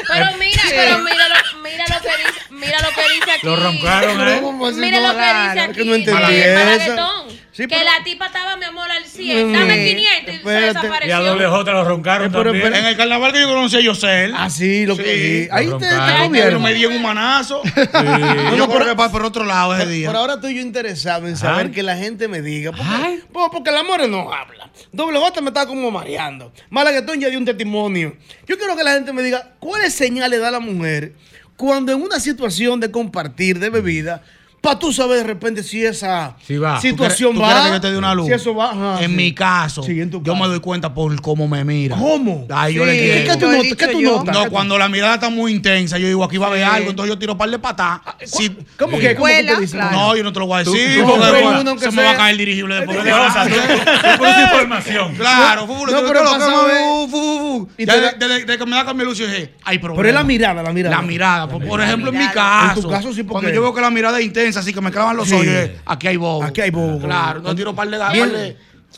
Pero 0.08 0.26
mira, 0.38 0.62
pero 0.70 1.00
mira 1.00 1.28
lo, 1.28 1.60
mira 1.62 1.84
lo 1.90 2.02
que 2.02 2.18
dice, 2.18 2.42
mira 2.52 2.80
lo 2.80 2.90
que 2.92 3.02
dice 3.14 3.32
aquí. 3.32 3.46
Lo 3.46 3.56
roncaron, 3.58 4.28
¿eh? 4.30 4.40
¿Cómo 4.42 4.68
así? 4.68 4.80
Mira 4.80 5.00
lo 5.02 5.10
que 5.10 5.20
dice 5.26 5.58
es 5.58 5.64
aquí. 5.66 5.74
que 5.74 5.86
no 5.86 5.96
entendí 5.96 6.36
eso. 6.36 7.26
Sí, 7.64 7.68
que 7.68 7.76
pero- 7.76 7.84
la 7.84 8.03
tipa 8.03 8.28
estaba, 8.28 8.55
mi 8.57 8.66
amor, 8.66 8.89
al 8.89 9.03
100. 9.05 9.51
Dame 9.53 9.76
500 9.86 10.22
y 10.22 10.26
se 10.26 10.36
espérate. 10.38 10.62
Y 10.66 10.70
a 10.70 10.74
desapareció. 10.74 11.24
doble 11.24 11.47
J 11.47 11.72
lo 11.74 11.84
roncaron 11.84 12.28
Eh, 12.28 12.30
pero- 12.32 12.43
también. 12.51 12.64
pero- 12.66 12.76
En 12.78 12.86
el 12.86 12.97
carnaval 12.97 13.34
que 13.34 13.41
yo 13.41 13.47
conocí 13.49 13.76
a 13.78 13.82
Yosel. 13.82 14.34
Ah, 14.36 14.49
sí, 14.49 14.86
lo 14.86 14.95
que 14.95 15.03
sí. 15.43 15.47
Ahí 15.51 15.68
te, 15.68 15.86
te 15.88 16.24
comieron. 16.24 16.62
me 16.64 16.74
di 16.74 16.86
en 16.86 16.93
un 16.93 17.01
manazo. 17.01 17.62
No, 17.93 18.55
Yo 18.55 18.68
que 18.70 18.93
va 18.93 19.12
por 19.12 19.24
otro 19.26 19.43
lado 19.43 19.76
ese 19.76 19.88
día. 19.88 20.07
por 20.07 20.16
ahora 20.16 20.36
estoy 20.36 20.55
yo 20.55 20.62
interesado 20.62 21.28
en 21.28 21.36
saber 21.38 21.68
Ay. 21.68 21.72
que 21.72 21.84
la 21.84 21.95
gente 21.97 22.28
me 22.28 22.41
diga. 22.41 22.72
Porque, 22.72 22.86
Ay. 22.88 23.24
pues, 23.32 23.47
porque 23.51 23.70
el 23.70 23.78
amor 23.78 24.07
no 24.07 24.34
habla. 24.34 24.70
Doble 24.91 25.20
J 25.20 25.41
me 25.41 25.47
está 25.49 25.66
como 25.66 25.91
mareando. 25.91 26.53
Malaguetón 26.70 27.20
ya 27.20 27.30
dio 27.30 27.38
un 27.38 27.45
testimonio. 27.45 28.16
Yo 28.47 28.57
quiero 28.57 28.76
que 28.76 28.84
la 28.84 28.93
gente 28.93 29.12
me 29.14 29.22
diga 29.22 29.51
cuáles 29.60 29.93
señales 29.93 30.39
da 30.39 30.49
la 30.51 30.60
mujer 30.60 31.14
cuando 31.57 31.91
en 31.91 32.01
una 32.01 32.20
situación 32.22 32.80
de 32.80 32.89
compartir 32.89 33.60
de 33.60 33.70
bebida, 33.70 34.24
para 34.62 34.78
tú 34.80 34.91
saber 34.93 35.18
de 35.18 35.24
repente 35.24 35.64
si 35.64 35.84
esa 35.86 36.36
Sí 36.45 36.57
va. 36.57 36.80
situación 36.82 37.34
¿Tú 37.34 37.41
va. 37.41 37.47
quieres 37.47 37.64
que 37.66 37.72
yo 37.74 37.82
te 37.82 37.91
dé 37.91 37.97
una 37.97 38.14
luz? 38.14 38.28
Si 38.28 38.34
eso 38.34 38.53
va. 38.55 38.72
ajá, 38.72 39.03
en 39.03 39.10
sí. 39.12 39.16
mi 39.16 39.34
caso, 39.34 39.84
Sí, 39.84 39.99
en 40.01 40.10
tu 40.10 40.18
yo 40.24 40.34
caso. 40.34 40.43
me 40.43 40.47
doy 40.49 40.60
cuenta 40.60 40.93
por 40.93 41.20
cómo 41.22 41.47
me 41.47 41.64
mira. 41.64 41.95
¿Cómo? 41.95 42.45
Ay, 42.49 42.74
yo 42.76 42.84
Sí. 42.84 42.89
le 42.89 42.97
¿Qué, 42.97 43.05
llego. 43.07 43.34
qué 43.34 43.39
tú 43.39 43.45
notas? 43.51 43.76
¿Qué 43.78 43.88
tú 43.88 44.01
notas? 44.01 44.36
No, 44.36 44.49
cuando 44.49 44.78
la 44.78 44.89
mirada 44.89 45.16
está 45.16 45.30
muy 45.30 45.51
intensa, 45.53 45.97
yo 45.97 46.07
digo, 46.07 46.24
aquí 46.24 46.38
va 46.38 46.47
a 46.47 46.49
haber 46.49 46.64
Sí. 46.66 46.70
algo, 46.76 46.89
entonces 46.91 47.14
yo 47.14 47.20
tiro 47.20 47.38
par 47.38 47.49
de 47.49 47.60
patas. 47.60 48.01
Sí. 48.26 48.55
¿Cómo 48.78 48.97
Sí. 48.97 49.03
que? 49.03 49.16
¿Cómo 49.16 49.28
tú 49.28 49.34
Cuela, 49.34 49.53
te 49.55 49.62
dices? 49.62 49.76
claro. 49.76 49.97
No, 49.97 50.16
yo 50.16 50.24
no 50.24 50.34
te 50.34 50.39
lo 50.39 50.45
voy 50.47 50.55
a 50.55 50.60
decir, 50.60 51.01
tú 51.01 51.07
porque 51.07 51.80
se 51.86 51.91
me 51.91 52.03
va 52.03 52.12
a 52.12 52.18
caer 52.18 52.32
el 52.32 52.38
dirigible 52.38 52.76
después. 52.76 52.97
Pones 54.18 54.38
información. 54.51 55.16
Claro, 55.16 55.68
fu- 55.68 55.76
fu- 55.76 55.86
No, 55.86 56.01
pero 56.05 56.24
lo 56.24 56.32
que 56.32 57.86
de- 57.86 57.86
da- 57.86 58.12
Desde 58.20 58.57
que 58.57 58.66
me 58.66 58.76
da 58.76 58.86
cambio 58.86 59.05
de 59.05 59.10
luz, 59.10 59.18
yo 59.18 59.28
dije, 59.28 59.53
hay 59.64 59.78
problema. 59.80 59.97
Pero 60.01 60.10
es 60.10 60.16
la 60.16 60.24
mirada, 60.24 60.64
la 60.64 60.72
mirada. 60.74 60.95
La 60.95 61.01
mirada. 61.01 61.47
Por, 61.47 61.82
ejemplo, 61.82 62.12
en 62.12 62.18
mi 62.18 62.28
caso, 62.28 62.76
En 62.80 62.82
tu 62.84 62.89
caso 62.89 63.14
sí, 63.14 63.24
porque- 63.24 63.32
cuando 63.32 63.49
yo 63.51 63.62
veo 63.62 63.74
que 63.74 63.82
la 63.82 63.89
mirada 63.89 64.20
es 64.20 64.26
intensa, 64.26 64.49
así 64.58 64.74
que 64.74 64.82
me 64.82 64.91
clavan 64.91 65.16
los 65.18 65.28
Sí. 65.28 65.34
ojos, 65.34 65.45
dije, 65.45 65.80
aquí 65.86 66.08
hay 66.08 66.18
bobo. 66.18 66.43
Aquí 66.43 66.62
hay 66.62 66.70
bobo. 66.70 67.00
Claro, 67.00 67.41
no 67.41 67.56
tiro 67.56 67.76
par 67.76 67.89
de 67.89 67.97
par 67.97 68.12
Bien. 68.14 68.32
de- 68.32 68.58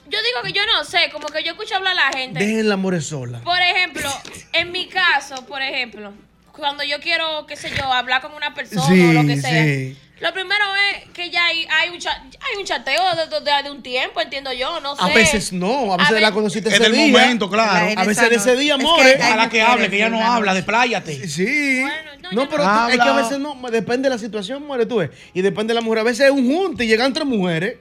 Yo 0.10 0.18
digo 0.24 0.42
que 0.44 0.52
yo 0.54 0.62
no 0.66 0.84
sé, 0.84 1.10
como 1.12 1.28
que 1.28 1.44
yo 1.44 1.52
escucho 1.52 1.76
hablar 1.76 1.98
a 1.98 2.12
la 2.12 2.18
gente. 2.18 2.40
Dejen 2.40 2.60
el 2.60 2.72
amor 2.72 3.02
sola. 3.02 3.40
Por 3.42 3.60
ejemplo, 3.62 4.10
en 4.54 4.72
mi 4.72 4.88
caso, 4.88 5.46
por 5.46 5.62
ejemplo, 5.62 6.14
cuando 6.54 6.84
yo 6.84 7.00
quiero, 7.00 7.46
qué 7.48 7.56
sé 7.56 7.72
yo, 7.78 7.92
hablar 7.92 8.22
con 8.22 8.34
una 8.34 8.54
persona 8.54 8.86
Sí, 8.86 9.10
o 9.10 9.14
lo 9.14 9.26
que 9.26 9.38
sea. 9.42 9.96
Lo 10.22 10.32
primero 10.34 10.64
es 10.94 11.10
que 11.14 11.30
ya 11.32 11.46
hay, 11.48 11.66
hay, 11.70 11.90
un, 11.90 11.98
cha- 12.00 12.22
hay 12.24 12.60
un 12.60 12.64
chateo 12.66 13.02
de, 13.16 13.40
de- 13.40 13.64
de 13.64 13.72
un 13.72 13.82
tiempo, 13.82 14.22
entiendo 14.22 14.54
yo, 14.54 14.80
no 14.80 14.96
sé. 14.96 15.02
A 15.04 15.08
veces 15.08 15.52
no, 15.52 15.94
a 15.94 15.98
veces 15.98 16.16
A 16.18 16.20
la 16.20 16.32
conociste 16.32 16.70
ese 16.70 16.84
del 16.84 16.92
día. 16.94 17.08
momento, 17.08 17.50
claro. 17.50 17.94
La 17.96 18.02
A 18.02 18.06
veces 18.06 18.30
de 18.30 18.36
ese 18.36 18.56
día, 18.56 18.76
Es 18.76 18.80
que 18.80 18.86
amores. 18.88 19.16
hay 19.16 19.28
Ojalá 19.30 19.50
que 19.50 19.62
hable, 19.62 19.90
que 19.90 19.98
ya 19.98 20.10
no 20.10 20.24
habla, 20.24 20.54
despláyate. 20.54 21.28
Sí. 21.28 21.82
Bueno, 21.82 21.96
no, 22.22 22.32
no, 22.44 22.50
pero 22.50 22.64
no- 22.64 22.90
es 22.90 22.96
que 22.98 23.02
a 23.10 23.14
veces 23.14 23.40
no, 23.40 23.60
depende 23.72 24.10
de 24.10 24.16
la 24.16 24.20
situación, 24.20 24.66
muere 24.66 24.86
tú 24.86 24.98
ves. 24.98 25.10
Y 25.34 25.42
depende 25.42 25.74
de 25.74 25.76
la 25.76 25.82
mujer. 25.82 26.00
A 26.00 26.04
veces 26.04 26.28
es 26.28 26.32
un 26.32 26.46
junte 26.48 26.86
y 26.86 26.88
llegan 26.88 27.12
tres 27.14 27.26
mujeres 27.26 27.78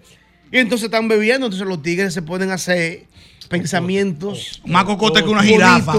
y 0.50 0.58
entonces 0.58 0.86
están 0.86 1.08
bebiendo, 1.08 1.46
entonces 1.46 1.68
los 1.68 1.82
tigres 1.82 2.14
se 2.14 2.22
pueden 2.22 2.50
hacer 2.50 3.04
pensamientos 3.48 4.62
Más 4.64 4.84
cocote 4.84 5.22
que 5.22 5.28
una 5.28 5.42
jirafa. 5.42 5.92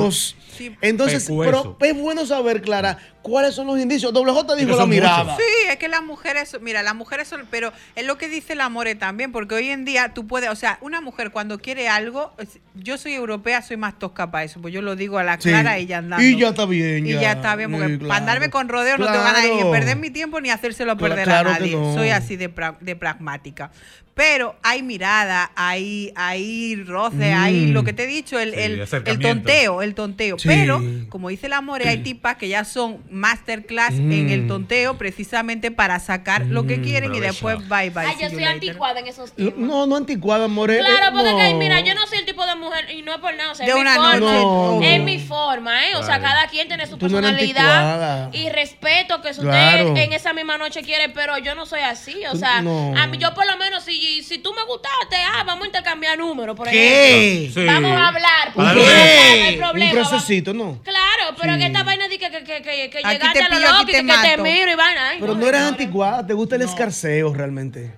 Entonces, 0.81 1.23
Pecueso. 1.25 1.75
pero 1.79 1.91
es 1.93 1.97
bueno 2.01 2.25
saber, 2.25 2.61
Clara, 2.61 2.97
¿Cuáles 3.21 3.53
son 3.53 3.67
los 3.67 3.79
indicios? 3.79 4.11
Doble 4.11 4.31
J 4.31 4.55
dijo 4.55 4.75
la 4.75 4.85
mirada. 4.85 5.35
Sí, 5.37 5.43
es 5.69 5.77
que 5.77 5.87
las 5.87 6.01
mujeres, 6.03 6.57
mira, 6.61 6.81
las 6.81 6.95
mujeres 6.95 7.27
son, 7.27 7.45
pero 7.51 7.71
es 7.95 8.05
lo 8.05 8.17
que 8.17 8.27
dice 8.27 8.53
el 8.53 8.61
amore 8.61 8.95
también, 8.95 9.31
porque 9.31 9.55
hoy 9.55 9.69
en 9.69 9.85
día 9.85 10.13
tú 10.13 10.25
puedes, 10.27 10.49
o 10.49 10.55
sea, 10.55 10.77
una 10.81 11.01
mujer 11.01 11.31
cuando 11.31 11.59
quiere 11.59 11.87
algo, 11.87 12.33
yo 12.73 12.97
soy 12.97 13.13
europea, 13.13 13.61
soy 13.61 13.77
más 13.77 13.99
tosca 13.99 14.31
para 14.31 14.43
eso, 14.45 14.59
pues 14.61 14.73
yo 14.73 14.81
lo 14.81 14.95
digo 14.95 15.19
a 15.19 15.23
la 15.23 15.39
Sí. 15.39 15.49
clara 15.49 15.77
y 15.79 15.85
ya 15.85 15.99
andando. 15.99 16.25
Y 16.25 16.37
ya 16.39 16.49
está 16.49 16.65
bien. 16.65 17.05
Y 17.05 17.11
ya 17.13 17.33
está 17.33 17.55
bien, 17.55 17.71
porque 17.71 17.87
Sí, 17.87 17.93
para 17.97 18.05
claro. 18.07 18.19
andarme 18.21 18.49
con 18.49 18.69
rodeo 18.69 18.97
no 18.97 19.05
tengo 19.05 19.23
ganas 19.23 19.43
de 19.43 19.55
ni 19.55 19.71
perder 19.71 19.97
mi 19.97 20.09
tiempo 20.09 20.41
ni 20.41 20.49
hacérselo 20.49 20.97
perder 20.97 21.25
claro 21.25 21.51
a 21.51 21.53
que 21.55 21.59
nadie. 21.61 21.75
no. 21.75 21.93
Soy 21.93 22.09
así 22.09 22.37
de, 22.37 22.53
pra- 22.53 22.77
de 22.79 22.95
pragmática. 22.95 23.71
Pero 24.13 24.57
hay 24.61 24.83
mirada, 24.83 25.51
hay, 25.55 26.11
hay 26.17 26.75
roce, 26.83 27.31
hay 27.31 27.67
Mm. 27.67 27.71
lo 27.73 27.83
que 27.85 27.93
te 27.93 28.03
he 28.03 28.07
dicho, 28.07 28.37
el, 28.39 28.53
Sí, 28.53 28.59
el, 28.59 28.79
el 29.05 29.19
tonteo, 29.19 29.81
el 29.81 29.95
tonteo. 29.95 30.37
Sí. 30.37 30.49
Pero, 30.49 30.81
como 31.07 31.29
dice 31.29 31.47
el 31.47 31.53
amor, 31.53 31.81
hay 31.87 31.99
tipas 32.03 32.35
que 32.35 32.49
ya 32.49 32.65
son 32.65 32.99
masterclass 33.11 33.93
en 33.93 34.29
el 34.29 34.43
Mm. 34.43 34.47
tonteo 34.47 34.97
precisamente 34.97 35.69
para 35.71 35.99
sacar 35.99 36.45
lo 36.45 36.65
que 36.65 36.81
quieren 36.81 37.13
y 37.13 37.19
después 37.19 37.57
bye 37.67 37.89
bye. 37.89 38.05
Ay, 38.07 38.15
yo 38.19 38.27
you 38.27 38.29
soy 38.35 38.39
later. 38.39 38.47
anticuada 38.53 38.99
en 38.99 39.07
esos 39.07 39.31
temas. 39.33 39.53
No, 39.57 39.85
no 39.85 39.95
anticuada, 39.97 40.47
more. 40.47 40.77
Claro, 40.79 41.13
porque 41.13 41.29
eh, 41.31 41.35
que, 41.35 41.51
no. 41.53 41.59
mira, 41.59 41.79
yo 41.81 41.93
no 41.93 42.07
soy 42.07 42.19
el 42.19 42.25
tipo 42.25 42.45
de 42.45 42.55
mujer, 42.55 42.89
y 42.91 43.01
no 43.01 43.13
es 43.13 43.19
por 43.19 43.35
nada, 43.35 43.51
o 43.51 43.55
sea, 43.55 43.65
De 43.65 43.71
es 43.71 43.75
mi 43.75 43.81
una 43.81 43.95
forma. 43.95 44.15
noche. 44.19 44.41
No, 44.43 44.81
es 44.83 45.01
mi 45.01 45.19
forma, 45.19 45.85
¿eh? 45.87 45.95
O 45.95 46.03
sea, 46.03 46.19
Claro. 46.19 46.23
cada 46.35 46.47
quien 46.47 46.67
tiene 46.67 46.85
su 46.85 46.97
Tú 46.97 47.07
personalidad 47.07 48.33
y 48.33 48.49
respeto 48.49 49.21
que 49.21 49.33
si 49.33 49.41
Claro. 49.41 49.89
usted 49.89 50.01
en 50.03 50.13
esa 50.13 50.33
misma 50.33 50.57
noche 50.57 50.81
quiere, 50.81 51.09
pero 51.09 51.37
yo 51.37 51.55
no 51.55 51.65
soy 51.65 51.81
así, 51.81 52.23
o 52.31 52.35
sea, 52.35 52.61
No. 52.61 52.93
a 52.97 53.07
mí 53.07 53.17
yo 53.17 53.33
por 53.33 53.45
lo 53.45 53.57
menos, 53.57 53.83
si, 53.83 54.23
si 54.23 54.37
tú 54.39 54.53
me 54.53 54.63
gustaste, 54.63 55.17
ah, 55.35 55.43
vamos 55.45 55.63
a 55.63 55.67
intercambiar 55.67 56.17
números, 56.17 56.55
por 56.55 56.69
¿Qué? 56.69 57.43
ejemplo. 57.45 57.61
Sí. 57.61 57.67
Vamos 57.67 57.91
a 57.91 58.07
hablar, 58.07 58.51
porque 58.53 58.71
pro- 58.71 58.81
no 58.83 58.87
hay 58.89 59.53
Un 59.53 59.59
problema. 59.59 59.91
procesito, 59.91 60.53
¿no? 60.53 60.79
Claro, 60.83 61.35
pero 61.39 61.53
Sí. 61.53 61.59
que 61.59 61.65
esta 61.67 61.83
vaina 61.83 62.07
de 62.07 62.17
que, 62.17 62.29
que, 62.31 62.43
que, 62.43 62.89
que, 62.89 63.00
que 63.01 63.07
Aquí 63.07 63.17
llegaste 63.17 63.39
te 63.39 63.45
a 63.45 63.49
lo 63.49 63.59
loco 63.59 63.81
y 63.83 63.85
te 63.85 63.91
que, 63.91 63.97
que 63.97 64.01
te 64.01 64.07
mato. 64.37 64.43
miro 64.43 64.71
y 64.71 64.75
ay, 64.79 65.17
Pero 65.19 65.35
no 65.35 65.47
eres 65.47 65.61
anticuada, 65.61 66.25
te 66.25 66.33
gusta 66.33 66.55
el 66.55 66.61
escarceo 66.63 67.33
realmente. 67.33 67.95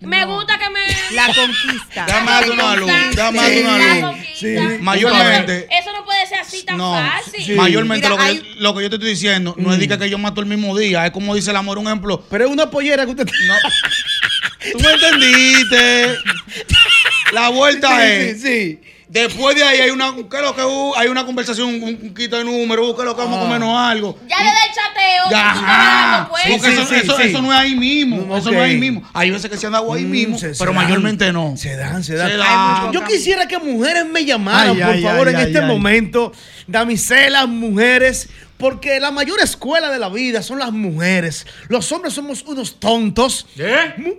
Me 0.00 0.24
gusta 0.26 0.58
que 0.58 0.68
me... 0.68 0.80
La 1.14 1.26
conquista. 1.26 2.06
Déjame 2.06 2.30
darte 2.32 2.50
una 2.50 2.74
luz, 2.74 2.90
déjame 3.14 3.38
darte 3.38 3.60
una 3.62 3.78
La 3.78 3.94
luz. 4.10 4.16
Sí. 4.34 4.56
Mayormente. 4.80 5.68
Eso 5.70 5.92
no 5.92 6.04
puede 6.04 6.26
ser 6.26 6.38
así 6.40 6.64
tan 6.64 6.76
No, 6.76 6.92
fácil. 6.92 7.44
sí. 7.44 7.52
Mayormente 7.52 8.08
Mira, 8.08 8.10
lo, 8.10 8.16
que 8.16 8.22
hay- 8.24 8.38
yo, 8.38 8.60
lo 8.60 8.74
que 8.74 8.82
yo 8.82 8.90
te 8.90 8.96
estoy 8.96 9.10
diciendo 9.10 9.54
no 9.56 9.72
es 9.72 9.78
de 9.78 9.86
que- 9.86 9.96
que 9.98 10.10
yo 10.10 10.18
mato 10.18 10.40
el 10.40 10.46
mismo 10.48 10.76
día, 10.76 11.06
es 11.06 11.12
como 11.12 11.36
dice 11.36 11.50
el 11.50 11.56
amor, 11.56 11.78
un 11.78 11.86
ejemplo. 11.86 12.24
Pero 12.28 12.46
es 12.46 12.50
una 12.50 12.68
pollera 12.68 13.04
que 13.04 13.12
usted 13.12 13.28
No. 13.46 13.54
Tú 14.72 14.78
me 14.80 14.92
entendiste. 14.92 16.16
La 17.32 17.48
vuelta 17.50 17.88
Sí, 17.88 18.02
es. 18.06 18.42
sí, 18.42 18.48
sí. 18.48 18.80
Después 19.12 19.54
de 19.54 19.62
ahí 19.62 19.78
hay 19.80 19.90
una, 19.90 20.14
¿qué 20.14 20.36
es 20.38 20.42
lo 20.42 20.54
que 20.56 20.62
hay 20.98 21.08
una 21.08 21.26
conversación, 21.26 21.68
un, 21.68 21.82
un 21.84 22.14
quito 22.14 22.38
de 22.38 22.44
número, 22.44 22.96
¿qué 22.96 23.02
es 23.02 23.06
lo 23.06 23.14
que 23.14 23.20
vamos 23.20 23.38
a 23.38 23.42
comernos 23.42 23.76
algo? 23.78 24.18
Ya 24.26 24.38
desde 24.38 24.50
el 24.50 24.74
chateo, 24.74 25.30
Ya, 25.30 25.50
ajá. 25.50 26.28
cuenta. 26.30 26.48
Porque 26.50 26.66
Sí, 26.66 26.72
eso, 26.72 26.86
sí, 26.86 26.94
eso, 27.04 27.16
sí. 27.18 27.22
eso 27.24 27.42
no 27.42 27.52
es 27.52 27.58
ahí 27.58 27.74
mismo. 27.74 28.16
Mm, 28.16 28.32
Eso 28.38 28.48
ok. 28.48 28.54
no 28.54 28.64
es 28.64 28.70
ahí 28.70 28.78
mismo. 28.78 29.02
Hay 29.12 29.30
veces 29.30 29.50
que 29.50 29.58
se 29.58 29.66
han 29.66 29.72
dado 29.72 29.92
ahí 29.92 30.04
Mm, 30.04 30.10
mismo, 30.10 30.38
se- 30.38 30.54
se 30.54 30.58
pero 30.58 30.72
dan. 30.72 30.82
mayormente 30.84 31.30
no. 31.30 31.54
Se 31.58 31.76
dan, 31.76 32.02
se 32.02 32.14
dan. 32.14 32.28
Se 32.28 32.32
Ay, 32.34 32.38
dan. 32.38 32.92
Yo 32.92 33.04
quisiera 33.04 33.46
que 33.46 33.58
mujeres 33.58 34.06
me 34.06 34.24
llamaran, 34.24 34.70
Ay, 34.70 34.82
por 34.82 34.94
ay, 34.94 35.02
favor, 35.02 35.28
ay, 35.28 35.34
en 35.34 35.40
ay, 35.40 35.46
este 35.46 35.58
ay. 35.58 35.66
momento. 35.66 36.32
Damiselas, 36.66 37.48
mujeres. 37.48 38.30
Porque 38.62 39.00
la 39.00 39.10
mayor 39.10 39.40
escuela 39.40 39.90
de 39.90 39.98
la 39.98 40.08
vida 40.08 40.40
son 40.40 40.60
las 40.60 40.70
mujeres. 40.70 41.44
Los 41.68 41.90
hombres 41.90 42.14
somos 42.14 42.42
unos 42.44 42.78
tontos. 42.78 43.44
¿Qué? 43.56 43.74
Mu- 43.96 44.14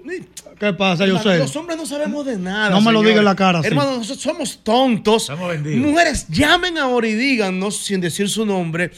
¿Qué 0.59 0.73
pasa, 0.73 1.05
yo 1.05 1.17
sé? 1.17 1.37
Los 1.37 1.55
hombres 1.55 1.77
no 1.77 1.85
sabemos 1.85 2.25
de 2.25 2.37
nada. 2.37 2.69
No 2.71 2.81
me 2.81 2.91
lo 2.91 3.01
diga 3.01 3.19
en 3.19 3.25
la 3.25 3.37
cara, 3.37 3.61
sí. 3.61 3.67
Hermano, 3.69 3.95
nosotros 3.99 4.21
somos 4.21 4.59
tontos. 4.61 5.23
Estamos 5.23 5.47
vendidos. 5.49 5.79
Mujeres, 5.89 6.27
llamen 6.27 6.77
ahora 6.77 7.07
y 7.07 7.13
díganos, 7.13 7.77
sin 7.85 8.01
decir 8.01 8.27
su 8.29 8.45
nombre, 8.45 8.91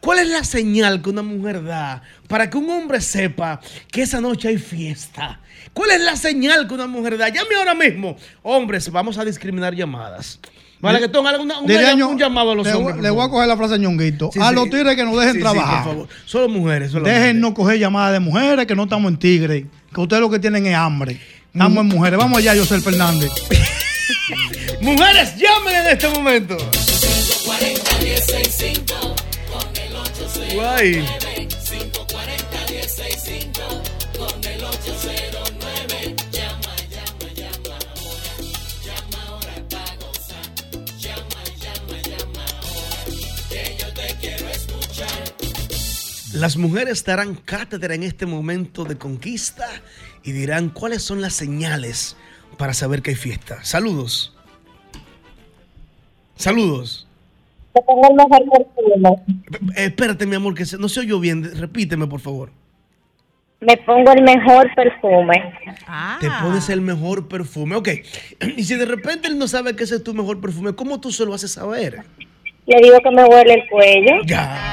¿cuál 0.00 0.20
es 0.20 0.28
la 0.28 0.44
señal 0.44 1.02
que 1.02 1.10
una 1.10 1.22
mujer 1.22 1.64
da 1.64 2.02
para 2.28 2.48
que 2.48 2.56
un 2.56 2.70
hombre 2.70 3.00
sepa 3.00 3.60
que 3.90 4.02
esa 4.02 4.20
noche 4.20 4.46
hay 4.48 4.58
fiesta? 4.58 5.40
¿Cuál 5.72 5.90
es 5.90 6.00
la 6.02 6.14
señal 6.14 6.68
que 6.68 6.74
una 6.74 6.86
mujer 6.86 7.18
da? 7.18 7.28
Llame 7.28 7.56
ahora 7.58 7.74
mismo. 7.74 8.16
Hombres, 8.42 8.88
vamos 8.92 9.18
a 9.18 9.24
discriminar 9.24 9.74
llamadas. 9.74 10.38
Vale, 10.82 10.98
que 11.00 11.08
tengan 11.08 11.40
una- 11.40 11.60
una- 11.60 11.66
Dile 11.72 11.86
a 11.86 11.94
Ño- 11.94 12.08
un 12.08 12.18
llamado 12.18 12.50
a 12.50 12.54
los 12.56 12.66
le, 12.66 12.74
hombres. 12.74 12.96
le 13.00 13.08
voy 13.10 13.24
a 13.24 13.28
coger 13.30 13.48
la 13.48 13.56
frase 13.56 13.74
a 13.74 13.76
Ñonguito. 13.78 14.30
Sí, 14.32 14.40
a 14.42 14.48
sí. 14.50 14.54
los 14.54 14.64
tigres 14.68 14.96
que 14.96 15.04
nos 15.04 15.14
dejen 15.16 15.32
Sí, 15.34 15.38
sí, 15.38 15.42
trabajar. 15.42 15.84
por 15.84 15.92
favor. 15.92 16.08
Solo 16.26 16.48
mujeres. 16.48 16.90
solamente. 16.90 17.18
Déjennos 17.20 17.52
coger 17.52 17.78
llamadas 17.78 18.12
de 18.12 18.20
mujeres 18.20 18.66
que 18.66 18.74
no 18.74 18.82
estamos 18.84 19.10
en 19.12 19.18
tigre. 19.18 19.66
Que 19.94 20.00
ustedes 20.00 20.20
lo 20.20 20.28
que 20.28 20.38
tienen 20.40 20.66
es 20.66 20.74
hambre. 20.74 21.20
Estamos 21.54 21.78
en 21.78 21.86
mujeres. 21.88 22.18
Vamos 22.18 22.38
allá, 22.38 22.54
José 22.56 22.80
Fernández. 22.80 23.30
Mujeres, 24.80 25.34
llamen 25.36 25.76
en 25.76 25.86
este 25.92 26.08
momento. 26.08 26.56
540 26.56 27.90
165 28.00 28.94
con 29.52 29.82
el 29.82 29.94
809 29.96 30.54
Guay. 30.54 31.04
Las 46.34 46.56
mujeres 46.56 47.04
darán 47.04 47.34
cátedra 47.34 47.94
en 47.94 48.02
este 48.02 48.26
momento 48.26 48.84
de 48.84 48.96
conquista 48.96 49.66
y 50.24 50.32
dirán 50.32 50.70
cuáles 50.70 51.02
son 51.02 51.20
las 51.20 51.34
señales 51.34 52.16
para 52.56 52.72
saber 52.74 53.02
que 53.02 53.10
hay 53.10 53.16
fiesta. 53.16 53.62
Saludos. 53.62 54.34
Saludos. 56.36 57.06
Te 57.74 57.82
pongo 57.82 58.08
el 58.08 58.14
mejor 58.14 58.40
perfume. 58.50 59.72
Eh, 59.76 59.84
espérate, 59.86 60.26
mi 60.26 60.36
amor, 60.36 60.54
que 60.54 60.64
se- 60.66 60.78
no 60.78 60.88
se 60.88 61.00
oyó 61.00 61.20
bien. 61.20 61.50
Repíteme, 61.58 62.06
por 62.06 62.20
favor. 62.20 62.50
Me 63.60 63.76
pongo 63.76 64.10
el 64.12 64.22
mejor 64.22 64.68
perfume. 64.74 65.54
Ah. 65.86 66.18
Te 66.20 66.28
pones 66.42 66.68
el 66.68 66.80
mejor 66.80 67.28
perfume. 67.28 67.76
Ok. 67.76 67.88
Y 68.56 68.64
si 68.64 68.74
de 68.74 68.86
repente 68.86 69.28
él 69.28 69.38
no 69.38 69.46
sabe 69.48 69.76
que 69.76 69.84
ese 69.84 69.96
es 69.96 70.02
tu 70.04 70.14
mejor 70.14 70.40
perfume, 70.40 70.74
¿cómo 70.74 71.00
tú 71.00 71.12
se 71.12 71.24
lo 71.24 71.32
haces 71.34 71.52
saber? 71.52 72.02
Le 72.66 72.76
digo 72.82 72.98
que 73.02 73.10
me 73.10 73.24
huele 73.24 73.54
el 73.54 73.68
cuello. 73.68 74.22
Ya. 74.26 74.72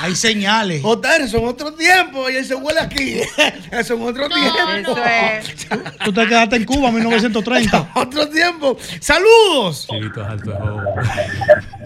Hay 0.00 0.14
señales. 0.14 0.80
JR, 0.80 1.28
son 1.28 1.44
otro 1.46 1.72
tiempo. 1.72 2.30
Y 2.30 2.36
él 2.36 2.44
se 2.44 2.54
huele 2.54 2.78
aquí. 2.78 3.14
Eso 3.72 3.94
es 3.94 4.00
otro 4.00 4.28
tiempo. 4.28 4.58
Eso 4.76 4.96
es. 5.04 5.66
Tú 6.04 6.12
te 6.12 6.26
quedaste 6.28 6.56
en 6.56 6.64
Cuba 6.64 6.88
en 6.88 6.94
1930. 6.94 7.92
Otro 7.96 8.28
tiempo. 8.28 8.78
Saludos. 9.00 9.88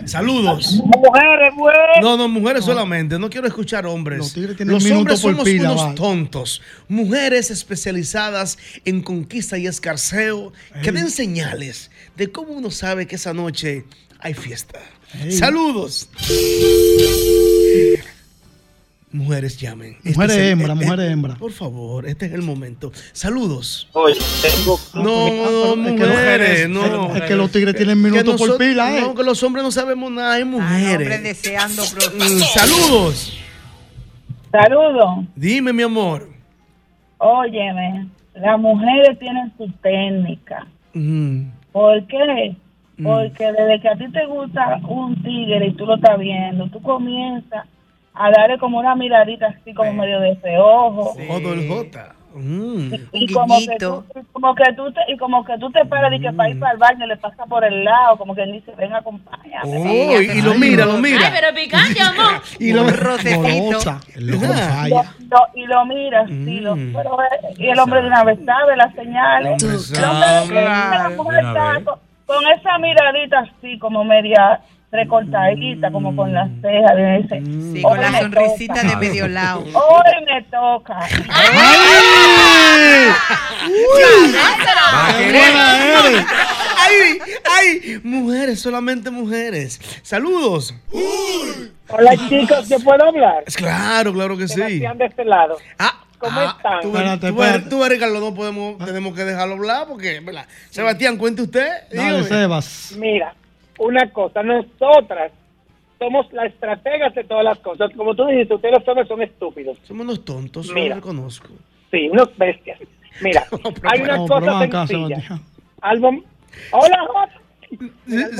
Saludos. 0.05 0.75
Mujeres, 0.75 1.55
mujeres. 1.55 1.97
No, 2.03 2.17
no, 2.19 2.29
mujeres 2.29 2.65
solamente. 2.65 3.19
No 3.19 3.31
quiero 3.31 3.47
escuchar 3.47 3.87
hombres. 3.87 4.33
Tienen 4.35 4.69
Los 4.69 4.85
hombres 4.91 5.21
por 5.21 5.33
somos 5.33 5.45
pila, 5.45 5.73
unos 5.73 5.95
tontos. 5.95 6.61
Mujeres 6.89 7.51
especializadas 7.51 8.59
en 8.85 9.03
conquista 9.03 9.57
y 9.57 9.67
escarceo 9.67 10.53
que 10.83 10.93
den 10.93 11.11
señales 11.11 11.91
de 12.17 12.31
cómo 12.31 12.53
uno 12.53 12.71
sabe 12.71 13.07
que 13.07 13.17
esa 13.17 13.33
noche 13.33 13.85
hay 14.21 14.35
fiesta. 14.35 14.79
Ey. 15.15 15.33
Saludos. 15.33 16.09
Mujeres 19.13 19.59
llamen. 19.59 19.97
Este 20.05 20.13
Mujeres 20.15 20.37
es 20.37 20.53
hembra, 20.53 20.73
eh, 20.73 20.77
mujeres 20.77 21.07
eh, 21.07 21.13
hembra. 21.13 21.35
Por 21.37 21.53
favor, 21.53 22.07
este 22.07 22.27
es 22.27 22.33
el 22.33 22.41
momento. 22.43 22.93
Saludos. 23.13 23.89
Oye, 23.93 24.17
tengo 24.41 24.79
No, 24.95 25.03
no, 25.77 25.87
Es 25.87 25.93
que 25.93 26.07
mujeres, 26.07 26.69
los- 26.71 26.91
no. 26.91 27.15
Es 27.17 27.23
que 27.23 27.37
los 27.37 27.51
tigres 27.51 27.77
tienen 27.77 28.03
Que 28.03 28.11
minutos 28.11 28.41
por 28.41 28.57
pila, 28.57 28.97
¿eh? 28.97 29.01
No, 29.03 29.15
que 29.15 29.23
los 29.23 29.43
hombres 29.43 29.63
no 29.65 29.71
sabemos 29.71 30.11
nada, 30.11 30.33
hay 30.35 30.43
Ay, 30.43 30.49
mujeres. 30.49 30.93
hombres 30.99 31.23
deseando. 31.23 31.83
Mm, 31.83 32.39
Saludos. 32.55 33.39
Saludos. 34.51 35.25
Dime, 35.37 35.73
mi 35.73 35.83
amor. 35.83 36.29
Óyeme, 37.19 38.09
las 38.35 38.59
mujeres 38.59 39.19
tienen 39.19 39.53
su 39.57 39.71
técnica. 39.83 40.67
Mm. 40.95 41.43
¿Por 41.71 42.07
qué? 42.07 42.57
Mm. 42.97 43.05
Porque 43.05 43.45
desde 43.53 43.81
que 43.81 43.89
a 43.89 43.97
ti 43.97 44.05
te 44.13 44.27
gusta 44.27 44.81
un 44.89 45.23
tigre 45.23 45.67
y 45.69 45.73
tú 45.75 45.87
lo 45.87 45.97
estás 45.97 46.19
viendo, 46.19 46.67
tú 46.69 46.81
comienzas 46.83 47.67
a 48.15 48.31
darle 48.31 48.59
como 48.59 48.79
una 48.79 48.95
miradita 48.95 49.49
así 49.49 49.75
como 49.75 49.93
medio 49.93 50.21
de. 50.21 50.37
Jodo 50.43 51.53
el 51.53 51.69
J. 51.69 52.15
Mm. 52.35 52.95
Y 53.13 53.31
como, 53.31 53.59
que 53.59 53.77
tú, 53.79 54.03
y 54.17 54.23
como 54.33 54.55
que 54.55 54.73
tú 54.75 54.91
te, 54.91 55.01
y 55.13 55.19
como 55.19 55.45
que 55.45 55.59
tú 55.59 55.71
te 55.71 55.81
esperas 55.83 56.11
y 56.15 56.19
que 56.19 56.33
para 56.33 56.49
ir 56.49 56.59
para 56.59 56.73
el 56.73 56.79
baño 56.79 57.07
le 57.07 57.19
pasa 57.19 57.45
por 57.45 57.63
el 57.63 57.85
lado, 57.85 58.17
como 58.17 58.35
que 58.35 58.43
él 58.43 58.53
dice, 58.53 58.73
ven 58.75 58.95
acompáñame. 58.95 59.65
Oh, 59.67 60.19
y, 60.19 60.39
y 60.39 60.41
lo 60.41 60.55
mira, 60.55 60.87
lo 60.87 60.95
Ay, 60.95 61.03
mira. 61.03 61.31
pero 61.31 61.55
picante, 61.55 62.01
amor. 62.21 62.41
Y 62.59 62.73
lo. 62.73 62.85
Lo- 62.85 62.89
y 65.55 65.67
lo 65.67 65.85
mira, 65.85 66.27
sí, 66.27 66.61
lo- 66.61 66.75
Mm. 66.77 66.93
pero, 66.95 67.19
eh, 67.23 67.55
y 67.59 67.69
el 67.69 67.79
hombre 67.79 68.01
de 68.01 68.07
una 68.07 68.25
vez 68.25 68.39
sabe 68.47 68.77
las 68.77 68.95
señales. 68.95 69.63
El 69.63 70.05
hombre 70.05 70.29
de- 70.31 70.39
una 71.19 71.73
vez. 71.75 71.85
con 72.27 72.47
esa 72.47 72.79
miradita 72.79 73.41
así, 73.41 73.79
como 73.79 74.05
media 74.05 74.61
recortadita, 74.93 75.91
como 75.91 76.15
con 76.15 76.33
las 76.33 76.49
cejas. 76.61 76.97
de 76.97 77.17
ese. 77.19 77.43
Sí, 77.73 77.83
con 77.83 77.93
"Hoy 77.93 77.99
la 78.01 78.21
sonrisita 78.21 78.75
toca, 78.75 78.89
de 78.89 78.97
medio 78.97 79.27
lado. 79.29 79.61
Hoy 79.61 80.25
me 80.27 80.43
toca. 80.45 80.99
¡Ay! 81.29 83.13
Ay, 86.85 87.19
ay, 87.51 88.01
mujeres, 88.03 88.61
solamente 88.61 89.11
mujeres. 89.11 89.81
Saludos. 90.03 90.75
Hola 91.89 92.13
chicos, 92.29 92.69
¿yo 92.69 92.79
puedo 92.81 93.05
hablar? 93.05 93.45
Claro, 93.55 94.13
claro 94.13 94.37
que 94.37 94.49
sí. 94.49 94.55
Sebastián 94.55 94.99
de 94.99 95.05
este 95.07 95.25
lado. 95.25 95.57
Ah, 95.79 96.05
¿Cómo 96.19 96.41
ah, 96.41 96.55
están? 96.57 96.81
Tú, 96.83 96.93
tú, 96.93 97.37
ves- 97.37 97.69
tú 97.69 97.79
no 98.21 98.35
podemos, 98.35 98.79
tenemos 98.85 99.15
que 99.15 99.25
dejarlo 99.25 99.55
hablar 99.55 99.87
porque, 99.89 100.21
¿verdad? 100.21 100.47
Sebastián, 100.71 101.17
cuente 101.17 101.43
usted. 101.43 101.69
Dale. 101.93 102.25
Sebas. 102.25 102.95
Mira, 102.99 103.35
una 103.79 104.11
cosa, 104.13 104.43
nosotras 104.43 105.33
somos 105.99 106.33
las 106.33 106.47
estrategas 106.47 107.15
de 107.15 107.25
todas 107.25 107.45
las 107.45 107.59
cosas. 107.61 107.91
Como 107.97 108.15
tú 108.15 108.27
dijiste, 108.27 108.55
ustedes 108.55 108.79
los 108.79 108.89
hombres 108.89 109.09
son 109.09 109.23
estúpidos. 109.23 109.79
Somos 109.85 110.05
unos 110.05 110.25
tontos, 110.25 110.69
yo 110.69 110.75
Mira. 110.75 110.89
lo 110.91 110.95
reconozco. 110.97 111.49
Sí, 111.91 112.09
unos 112.09 112.37
bestias. 112.37 112.79
Mira, 113.21 113.45
hay 113.85 114.01
una 114.01 114.17
no, 114.17 114.27
cosa 114.27 114.61
acá, 114.61 114.87
sencilla. 114.87 115.41
Al 115.81 115.99
Hola, 116.01 116.99
Jota. 117.07 117.39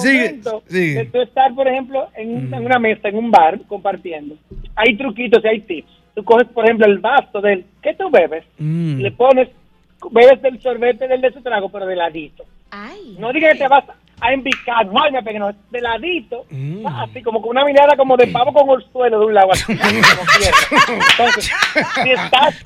Sigue, 0.03 0.41
de 0.69 1.09
tú 1.11 1.23
estar, 1.23 1.55
por 1.55 1.67
ejemplo, 1.67 2.09
en, 2.17 2.37
un- 2.37 2.55
en 2.55 2.67
una 2.67 2.79
mesa, 2.79 3.09
en 3.09 3.17
un 3.17 3.31
bar, 3.31 3.59
compartiendo, 3.67 4.37
hay 4.75 4.97
truquitos 4.97 5.43
y 5.45 5.49
hay 5.49 5.61
tips. 5.61 5.89
Tú 6.15 6.23
coges, 6.25 6.47
por 6.49 6.65
ejemplo, 6.65 6.87
el 6.87 6.99
vaso 6.99 7.41
del... 7.41 7.65
¿Qué 7.83 7.95
tú 7.95 8.11
bebes? 8.11 8.45
Mm. 8.59 9.01
Le 9.01 9.11
pones... 9.13 9.49
Bebes 10.11 10.43
del 10.43 10.61
sorbete 10.61 11.07
del 11.09 11.21
de 11.21 11.33
su 11.33 11.41
trago, 11.41 11.69
pero 11.71 11.87
de 11.87 11.97
ladito. 11.97 12.45
No 13.19 13.33
digas 13.33 13.53
que 13.53 13.61
te 13.61 13.69
vas 13.69 13.85
a 14.23 14.33
embicar. 14.33 14.87
No, 14.87 15.03
ay, 15.03 15.13
me 15.13 15.23
pegué, 15.23 15.39
no. 15.39 15.51
De 15.71 15.81
ladito. 15.81 16.47
Mm. 16.51 16.87
Así 16.87 17.23
como 17.23 17.41
con 17.43 17.51
una 17.51 17.65
mirada 17.65 17.97
como 17.97 18.17
de 18.17 18.27
pavo 18.29 18.53
con 18.53 18.81
el 18.81 18.87
suelo 18.93 19.21
de 19.21 19.27
un 19.27 19.35
lado. 19.35 19.51
Así, 19.53 19.65
como 19.65 19.81
quiera. 20.39 20.57
Entonces, 21.11 21.51
si 22.03 22.11
estás... 22.13 22.63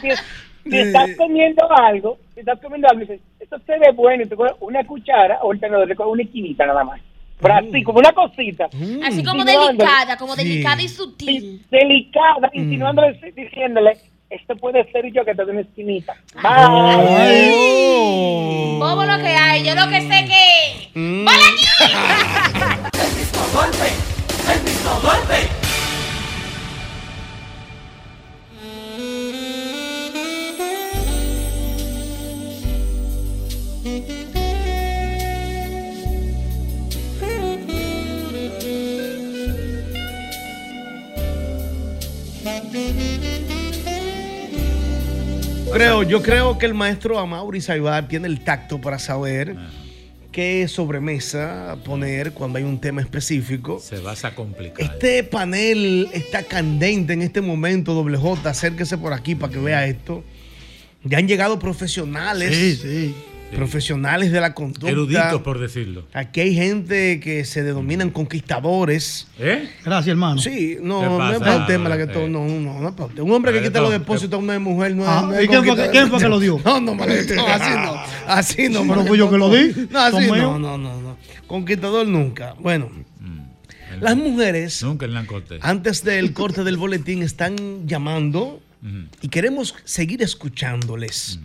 Si, 0.00 0.08
es- 0.08 0.24
si 0.70 0.78
estás 0.78 1.10
comiendo 1.18 1.66
algo, 1.76 2.18
si 2.32 2.40
estás 2.40 2.58
comiendo 2.60 2.88
algo 2.88 3.00
dices, 3.00 3.20
esto 3.38 3.58
se 3.66 3.78
ve 3.78 3.90
bueno, 3.94 4.22
y 4.22 4.26
te 4.28 4.34
coges 4.36 4.54
una 4.60 4.82
cuchara 4.86 5.38
o 5.42 5.52
el 5.52 5.60
tenedor, 5.60 5.86
le 5.86 5.94
coges 5.94 6.12
una 6.12 6.22
esquinita 6.22 6.64
nada 6.64 6.84
más. 6.84 7.00
Pero 7.38 7.54
así, 7.54 7.82
como 7.82 7.98
una 7.98 8.12
cosita. 8.12 8.66
Así 9.04 9.22
como 9.24 9.44
delicada, 9.44 10.16
como 10.16 10.34
Sí. 10.34 10.44
delicada 10.48 10.80
y 10.80 10.88
sutil. 10.88 11.66
Delicada, 11.70 12.48
Mm. 12.54 12.58
insinuándole, 12.58 13.32
diciéndole, 13.36 13.98
esto 14.34 14.56
puede 14.56 14.90
ser 14.90 15.12
yo 15.12 15.24
que 15.24 15.34
te 15.34 15.44
doy 15.44 15.52
una 15.52 15.60
esquinita. 15.62 16.14
Ay. 16.42 17.50
Bobo 18.78 19.04
lo 19.04 19.18
que 19.18 19.28
hay, 19.28 19.64
yo 19.64 19.74
lo 19.74 19.88
que 19.88 20.00
sé 20.00 20.24
que. 20.26 20.98
Mm. 20.98 21.24
¡Vale 21.24 21.44
aquí! 21.44 21.64
golpe, 23.54 23.88
el 24.52 24.62
mismo 24.64 25.00
golpe. 25.00 25.54
Creo, 45.74 46.04
yo 46.04 46.22
creo 46.22 46.56
que 46.56 46.66
el 46.66 46.74
maestro 46.74 47.18
Amaury 47.18 47.60
Saibar 47.60 48.06
tiene 48.06 48.28
el 48.28 48.44
tacto 48.44 48.80
para 48.80 49.00
saber 49.00 49.56
qué 50.30 50.68
sobremesa 50.68 51.76
poner 51.84 52.30
cuando 52.32 52.58
hay 52.58 52.64
un 52.64 52.80
tema 52.80 53.00
específico. 53.00 53.80
Se 53.80 53.98
vas 53.98 54.24
a 54.24 54.36
complicar. 54.36 54.80
Este 54.80 55.24
panel 55.24 56.08
está 56.12 56.44
candente 56.44 57.12
en 57.12 57.22
este 57.22 57.40
momento, 57.40 57.92
doble 57.92 58.16
J. 58.16 58.48
Acérquese 58.48 58.98
por 58.98 59.12
aquí 59.12 59.34
para 59.34 59.52
que 59.52 59.58
vea 59.58 59.84
esto. 59.86 60.22
Ya 61.02 61.18
han 61.18 61.26
llegado 61.26 61.58
profesionales. 61.58 62.54
Sí, 62.54 62.76
sí. 62.76 63.14
Profesionales 63.54 64.32
de 64.32 64.40
la 64.40 64.54
conducta. 64.54 64.88
Eruditos, 64.90 65.42
por 65.42 65.58
decirlo. 65.58 66.06
Aquí 66.12 66.40
hay 66.40 66.54
gente 66.54 67.20
que 67.20 67.44
se 67.44 67.62
denominan 67.62 68.10
conquistadores. 68.10 69.26
¿Eh? 69.38 69.68
Gracias, 69.84 70.08
hermano. 70.08 70.40
Sí, 70.40 70.76
no, 70.80 71.00
¿Qué 71.00 71.06
no 71.06 71.32
es 71.32 71.38
para 71.38 71.56
el 71.56 71.66
tema 71.66 71.88
la 71.88 71.96
que 71.96 72.04
Eh. 72.04 72.06
todo, 72.08 72.28
no, 72.28 72.46
no, 72.46 72.80
no 72.80 72.88
es 72.88 72.94
para 72.94 73.06
usted. 73.06 73.22
Un 73.22 73.32
hombre 73.32 73.52
que 73.52 73.62
quita 73.62 73.80
los 73.80 73.90
depósitos 73.90 74.34
a 74.34 74.42
una 74.42 74.58
mujer 74.58 74.94
no 74.94 75.02
es. 75.02 75.08
Ah, 75.08 75.22
no 75.26 75.34
es 75.34 75.44
¿y 75.44 75.48
quién 75.48 75.64
fue 75.64 75.90
quién 75.90 76.08
fue 76.10 76.18
que 76.18 76.28
lo 76.28 76.40
dio? 76.40 76.60
No, 76.64 76.80
no, 76.80 76.94
Margarito, 76.94 77.34
no, 77.34 77.46
así 77.46 77.70
no. 77.74 77.94
Así 78.26 78.68
no, 78.68 78.82
Pero 78.88 79.04
fui 79.06 79.18
yo 79.18 79.30
que 79.30 79.38
lo 79.38 79.48
no. 79.48 79.54
di. 79.54 79.88
No, 79.90 79.98
así 80.00 80.26
no, 80.26 80.58
no, 80.58 80.78
no, 80.78 81.00
no. 81.00 81.16
Conquistador 81.46 82.06
nunca. 82.06 82.54
Bueno, 82.58 82.90
las 84.00 84.16
mujeres, 84.16 84.82
Nunca 84.82 85.06
en 85.06 85.14
la 85.14 85.24
corte. 85.26 85.58
antes 85.62 86.02
del 86.02 86.32
corte 86.32 86.64
del 86.64 86.76
boletín, 86.76 87.22
están 87.22 87.86
llamando 87.86 88.60
y 89.22 89.28
queremos 89.28 89.74
seguir 89.84 90.22
escuchándoles. 90.22 91.38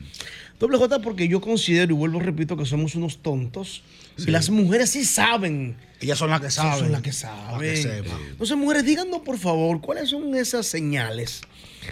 Doble 0.59 0.77
J, 0.77 0.99
porque 0.99 1.27
yo 1.27 1.39
considero 1.39 1.93
y 1.93 1.95
vuelvo 1.95 2.19
repito 2.19 2.57
que 2.57 2.65
somos 2.65 2.93
unos 2.95 3.21
tontos. 3.21 3.81
Y 4.17 4.29
las 4.29 4.49
mujeres 4.49 4.89
sí 4.89 5.05
saben. 5.05 5.77
Ellas 6.01 6.17
son 6.17 6.29
las 6.29 6.41
que 6.41 6.51
saben. 6.51 6.79
Son 6.79 6.91
las 6.91 7.01
que 7.01 7.09
Las 7.09 7.17
saben. 7.17 7.59
que. 7.59 8.03
Entonces, 8.31 8.57
mujeres, 8.57 8.83
díganos 8.83 9.21
por 9.21 9.37
favor, 9.37 9.79
¿cuáles 9.79 10.09
son 10.09 10.35
esas 10.35 10.65
señales? 10.67 11.41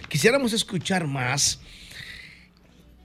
Quisiéramos 0.10 0.52
escuchar 0.52 1.08
más. 1.08 1.62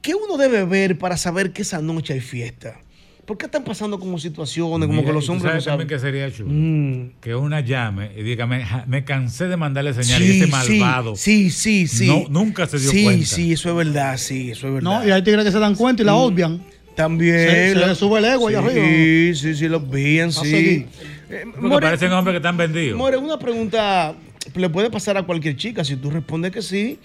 ¿Qué 0.03 0.17
uno 0.17 0.37
debe 0.37 0.65
ver 0.65 0.99
para 0.99 1.17
saber 1.17 1.53
que 1.53 1.63
esa 1.63 1.81
noche 1.81 2.15
hay 2.15 2.21
fiesta? 2.21 2.81
¿Por 3.27 3.39
qué 3.39 3.47
están 3.47 3.63
pasando 3.63 4.01
como 4.01 4.19
situaciones, 4.19 4.87
como 4.89 5.01
Mira, 5.01 5.07
que 5.07 5.13
los 5.13 5.25
¿y 5.25 5.27
tú 5.29 5.33
hombres 5.35 5.55
no 5.55 5.61
sabes 5.61 5.65
también 5.65 5.89
saben? 6.01 6.13
que 6.13 6.29
sería 6.29 6.37
chulo? 6.37 6.51
Mm. 6.53 7.21
Que 7.21 7.35
una 7.37 7.61
llame 7.61 8.11
y 8.17 8.23
diga, 8.23 8.47
me, 8.47 8.65
me 8.89 9.05
cansé 9.05 9.47
de 9.47 9.57
mandarle 9.57 9.95
señales 9.95 10.29
Sí, 10.29 10.39
y 10.39 10.43
este 10.43 10.47
sí, 10.67 10.79
malvado. 10.81 11.15
Sí, 11.17 11.51
sí, 11.51 11.87
sí. 11.87 12.07
No, 12.09 12.25
nunca 12.29 12.67
se 12.67 12.79
dio 12.81 12.91
sí, 12.91 13.05
cuenta. 13.05 13.27
Sí, 13.27 13.53
eso 13.53 13.71
es 13.71 13.77
verdad, 13.77 14.17
sí, 14.19 14.51
eso 14.51 14.67
es 14.67 14.75
verdad. 14.75 14.91
No, 15.03 15.07
y 15.07 15.13
hay 15.13 15.23
tigres 15.23 15.45
que 15.45 15.53
se 15.53 15.59
dan 15.61 15.77
cuenta 15.77 16.03
y 16.03 16.05
la 16.07 16.13
Mm. 16.15 16.17
obvian. 16.17 16.63
También. 16.97 17.39
Se- 17.49 17.75
le 17.77 17.95
sube 17.95 18.19
el 18.19 18.25
ego 18.27 18.49
allá 18.49 18.61
sí, 18.61 18.67
arriba. 18.69 18.87
Sí, 18.87 19.35
sí, 19.37 19.55
sí, 19.55 19.69
los 19.69 19.89
veían, 19.89 20.29
A 20.29 20.33
sí. 20.33 20.87
Eh, 21.31 21.45
More- 21.61 21.81
parecen 21.87 22.13
hombres 22.13 22.35
que 22.35 22.39
están 22.39 22.57
vendidos. 22.57 22.99
More, 22.99 23.17
una 23.17 23.39
pregunta 23.39 24.15
le 24.57 24.69
puede 24.69 24.91
pasar 24.91 25.17
a 25.17 25.23
cualquier 25.23 25.57
chica. 25.57 25.85
Si 25.85 25.95
tú 25.97 26.11
respondes 26.11 26.51
que 26.53 26.61
sí, 26.61 26.99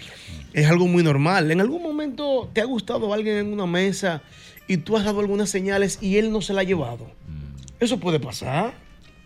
es 0.52 0.66
algo 0.68 0.88
muy 0.88 1.04
normal. 1.04 1.52
¿En 1.52 1.62
algún 1.62 1.82
momento 1.84 2.50
te 2.52 2.60
ha 2.60 2.66
gustado 2.66 3.14
alguien 3.14 3.38
en 3.38 3.54
una 3.54 3.66
mesa 3.68 4.22
y 4.68 4.78
tú 4.78 4.98
has 4.98 5.04
dado 5.06 5.20
algunas 5.20 5.50
señales 5.50 6.00
y 6.02 6.18
él 6.18 6.32
no 6.32 6.42
se 6.42 6.54
la 6.54 6.62
ha 6.62 6.64
llevado? 6.64 7.10
Eso 7.80 8.00
puede 8.00 8.20
pasar. 8.20 8.74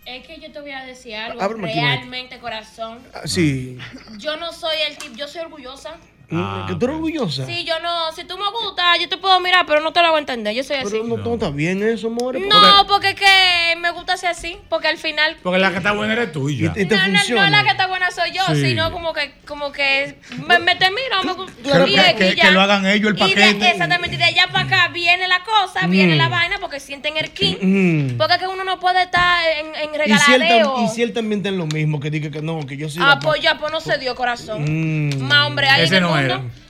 Es 0.04 0.26
que 0.26 0.40
yo 0.40 0.50
te 0.50 0.60
voy 0.60 0.72
a 0.72 0.84
decir 0.84 1.14
algo. 1.14 1.40
Ábreme 1.40 1.70
aquí, 1.70 1.80
realmente, 1.80 2.38
corazón. 2.38 2.98
Ah, 3.14 3.22
Sí. 3.24 3.78
Yo 4.18 4.36
no 4.36 4.52
soy 4.52 4.76
el 4.88 4.98
tipo, 4.98 5.14
yo 5.14 5.28
soy 5.28 5.42
orgullosa. 5.42 5.96
Mm, 6.32 6.66
¿Que 6.66 6.74
tú 6.76 6.84
eres 6.86 6.96
orgullosa? 6.96 7.46
Sí, 7.46 7.64
yo 7.64 7.78
no, 7.80 8.10
si 8.12 8.24
tú 8.24 8.36
me 8.38 8.44
gustas, 8.50 8.98
yo 9.00 9.08
te 9.08 9.16
puedo 9.18 9.38
mirar, 9.40 9.66
pero 9.66 9.80
no 9.80 9.92
te 9.92 10.00
lo 10.02 10.08
voy 10.08 10.16
a 10.16 10.20
entender. 10.20 10.54
Yo 10.54 10.64
soy 10.64 10.76
así. 10.76 10.88
Pero 10.90 11.04
no, 11.04 11.16
no 11.18 11.34
está 11.34 11.50
bien 11.50 11.82
eso, 11.82 12.08
More. 12.10 12.40
No, 12.40 12.86
porque 12.88 13.10
es 13.10 13.14
que 13.14 13.76
me 13.78 13.90
gusta 13.90 14.16
ser 14.16 14.30
así, 14.30 14.56
porque 14.68 14.88
al 14.88 14.96
final 14.98 15.36
Porque 15.42 15.58
la 15.58 15.70
que 15.70 15.76
está 15.78 15.92
buena 15.92 16.14
eres 16.14 16.32
tú 16.32 16.48
y 16.48 16.58
ya. 16.58 16.72
Y 16.76 16.86
te 16.86 16.96
no, 16.96 17.06
no, 17.08 17.18
funciona. 17.18 17.44
no 17.50 17.56
la 17.58 17.62
que 17.64 17.70
está 17.70 17.86
buena 17.86 18.10
soy 18.10 18.30
yo, 18.32 18.42
Sí. 18.54 18.62
sino 18.70 18.90
como 18.92 19.12
que, 19.12 19.34
como 19.46 19.72
que 19.72 20.16
me, 20.46 20.58
me 20.58 20.74
te 20.76 20.90
miro, 20.90 21.22
me 21.24 21.32
gusta. 21.34 21.52
Claro, 21.62 21.86
y 21.86 21.94
que- 21.94 22.00
es- 22.00 22.12
y 22.12 22.16
que- 22.16 22.34
ya. 22.36 22.42
que 22.44 22.50
lo 22.52 22.60
hagan 22.62 22.86
ellos 22.86 23.10
el 23.10 23.16
Y 23.30 23.34
de- 23.34 23.42
paquete. 23.42 23.70
exactamente, 23.70 24.14
y 24.16 24.18
de 24.18 24.24
allá 24.24 24.46
para 24.52 24.64
acá 24.64 24.88
viene 24.92 25.28
la 25.28 25.42
cosa, 25.44 25.86
viene 25.86 26.14
Mm. 26.14 26.18
la 26.18 26.28
vaina, 26.28 26.56
porque 26.60 26.80
sienten 26.80 27.16
el 27.16 27.30
king. 27.30 27.56
Mm. 27.60 28.16
Porque 28.16 28.34
es 28.34 28.38
que 28.40 28.46
uno 28.46 28.64
no 28.64 28.80
puede 28.80 29.02
estar 29.02 29.38
en, 29.58 29.66
en 29.74 29.90
Y 30.10 30.16
si, 30.18 30.32
él 30.32 30.40
regaladeo. 30.40 30.76
tam- 30.78 30.84
y 30.84 30.88
si 30.88 31.02
él 31.02 31.12
también 31.12 31.40
está 31.40 31.48
en 31.50 31.58
lo 31.58 31.66
mismo, 31.66 32.00
que 32.00 32.10
diga 32.10 32.30
que 32.30 32.40
no, 32.42 32.64
que 32.66 32.76
yo 32.76 32.88
soy. 32.88 33.02
Ah, 33.04 33.18
pues 33.22 33.40
ya, 33.42 33.58
pues 33.58 33.70
no 33.72 33.80
se 33.80 33.98
dio 33.98 34.14
corazón. 34.14 34.62
Mm. 34.64 35.22
Más 35.22 35.46
hombre 35.46 35.68
hay 35.68 35.82
Ese 35.84 35.96
en 35.96 35.96
el 35.96 36.02
no 36.02 36.08
mundo. 36.08 36.21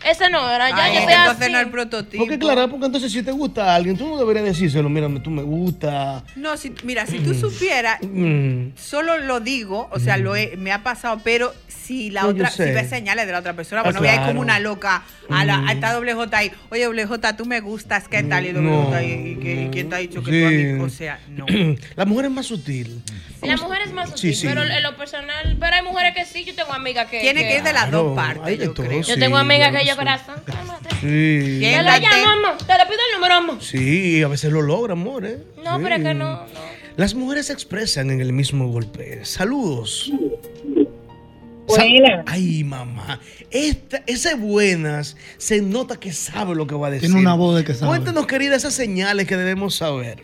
Ese 0.05 0.31
no 0.31 0.51
era, 0.51 0.69
ya, 0.71 0.85
Ay, 0.85 0.93
yo 0.95 0.99
es 0.99 1.05
soy 1.05 1.13
que 1.13 1.19
entonces 1.19 1.43
así. 1.45 1.53
no 1.53 1.61
el 1.61 1.71
prototipo. 1.71 2.23
Porque 2.25 2.39
claro, 2.39 2.69
porque 2.69 2.87
entonces 2.87 3.13
si 3.13 3.23
te 3.23 3.31
gusta 3.33 3.75
alguien, 3.75 3.97
tú 3.97 4.09
no 4.09 4.19
deberías 4.19 4.45
decírselo, 4.45 4.89
mira, 4.89 5.09
tú 5.23 5.31
me 5.31 5.43
gusta. 5.43 6.25
No, 6.37 6.57
si, 6.57 6.75
mira, 6.85 7.07
si 7.07 7.19
tú 7.21 7.35
supieras, 7.35 7.99
Mm. 8.03 8.71
solo 8.77 9.19
lo 9.19 9.41
digo, 9.41 9.89
o 9.93 9.99
sea, 10.01 10.17
lo 10.17 10.35
he- 10.37 10.57
me 10.57 10.73
ha 10.73 10.83
pasado, 10.83 11.21
pero 11.23 11.55
si 11.69 12.11
la 12.11 12.23
No, 12.23 12.29
yo 12.31 12.35
otra, 12.35 12.51
si 12.51 12.63
ves 12.63 12.89
señales 12.89 13.27
de 13.27 13.33
la 13.33 13.39
otra 13.39 13.55
persona, 13.55 13.81
Ah, 13.81 13.85
bueno, 13.85 13.99
voy 14.01 14.09
a 14.09 14.13
ir 14.13 14.17
claro. 14.19 14.31
como 14.33 14.41
una 14.41 14.59
loca 14.59 15.03
a, 15.31 15.45
la, 15.45 15.59
Mm. 15.59 15.69
a 15.69 15.73
esta 15.73 15.93
doble 15.93 16.15
J 16.15 16.37
ahí, 16.37 16.53
oye, 16.71 16.85
doble 16.85 17.07
J, 17.07 17.37
tú 17.37 17.47
me 17.47 17.61
gustas, 17.61 18.09
¿qué 18.09 18.23
tal? 18.23 18.47
Y 18.47 18.53
doble 18.53 18.71
No. 18.71 18.85
J, 18.85 19.03
¿y, 19.03 19.13
y 19.43 19.69
quién 19.73 19.89
te 19.89 19.95
ha 19.95 19.99
dicho 19.99 20.23
que 20.23 20.31
Sí. 20.31 20.41
tú 20.41 20.47
a 20.47 20.51
mí? 20.51 20.81
O 20.85 20.89
sea, 20.91 21.21
no. 21.29 21.47
La 21.97 22.05
mujer 22.05 22.27
es 22.27 22.31
más 22.33 22.47
sutil. 22.47 23.03
La 23.43 23.57
mujer 23.57 23.83
es 23.85 23.93
más 23.93 24.11
sutil, 24.11 24.35
sí. 24.37 24.47
pero 24.47 24.63
en 24.63 24.83
lo 24.83 24.97
personal, 24.97 25.57
pero 25.59 25.75
hay 25.77 25.83
mujeres 25.83 26.15
que 26.15 26.25
sí, 26.25 26.45
yo 26.45 26.55
tengo 26.55 26.73
amigas 26.73 27.09
que... 27.11 27.21
Tiene 27.21 27.43
que 27.43 27.57
ir 27.57 27.63
de 27.63 27.73
las 27.73 27.85
Claro, 27.89 28.05
dos 28.05 28.17
partes, 28.17 28.59
yo 28.59 28.73
todo, 28.73 28.87
creo. 28.87 29.03
Yo 29.03 29.15
sí, 29.15 29.21
tengo 29.21 29.37
amigas 29.37 29.77
que 29.77 29.85
yo 29.87 29.97
corazón. 29.97 30.37
Sí. 31.01 31.59
Te 31.61 31.83
lo 31.83 31.91
llamo. 31.91 32.57
Te 32.59 32.73
le 32.79 32.85
pido 32.87 33.01
el 33.11 33.21
número, 33.21 33.41
mamá. 33.43 33.59
Sí, 33.61 34.23
a 34.23 34.29
veces 34.29 34.53
lo 34.53 34.63
logra, 34.63 34.93
amor. 34.93 35.27
¿eh? 35.27 35.39
No, 35.65 35.77
Sí. 35.77 35.83
pero 35.83 35.97
es 35.97 36.03
que 36.03 36.15
no. 36.15 36.41
Las 36.97 37.15
mujeres 37.15 37.47
se 37.47 37.53
expresan 37.53 38.11
en 38.11 38.21
el 38.21 38.33
mismo 38.33 38.69
golpe. 38.69 39.25
Saludos. 39.25 40.13
Buenas. 41.67 42.25
Ay, 42.27 42.65
mamá. 42.65 43.19
Esta, 43.51 44.03
ese 44.07 44.35
buenas 44.35 45.17
se 45.39 45.63
nota 45.63 45.99
que 45.99 46.13
sabe 46.13 46.55
lo 46.55 46.67
que 46.67 46.75
va 46.75 46.89
a 46.89 46.91
decir. 46.91 47.09
Tiene 47.09 47.21
una 47.21 47.35
voz 47.35 47.57
de 47.57 47.65
que 47.65 47.73
sabe. 47.75 47.89
Cuéntanos, 47.89 48.27
querida, 48.27 48.57
esas 48.57 48.75
señales 48.75 49.27
que 49.27 49.37
debemos 49.37 49.77
saber. 49.77 50.23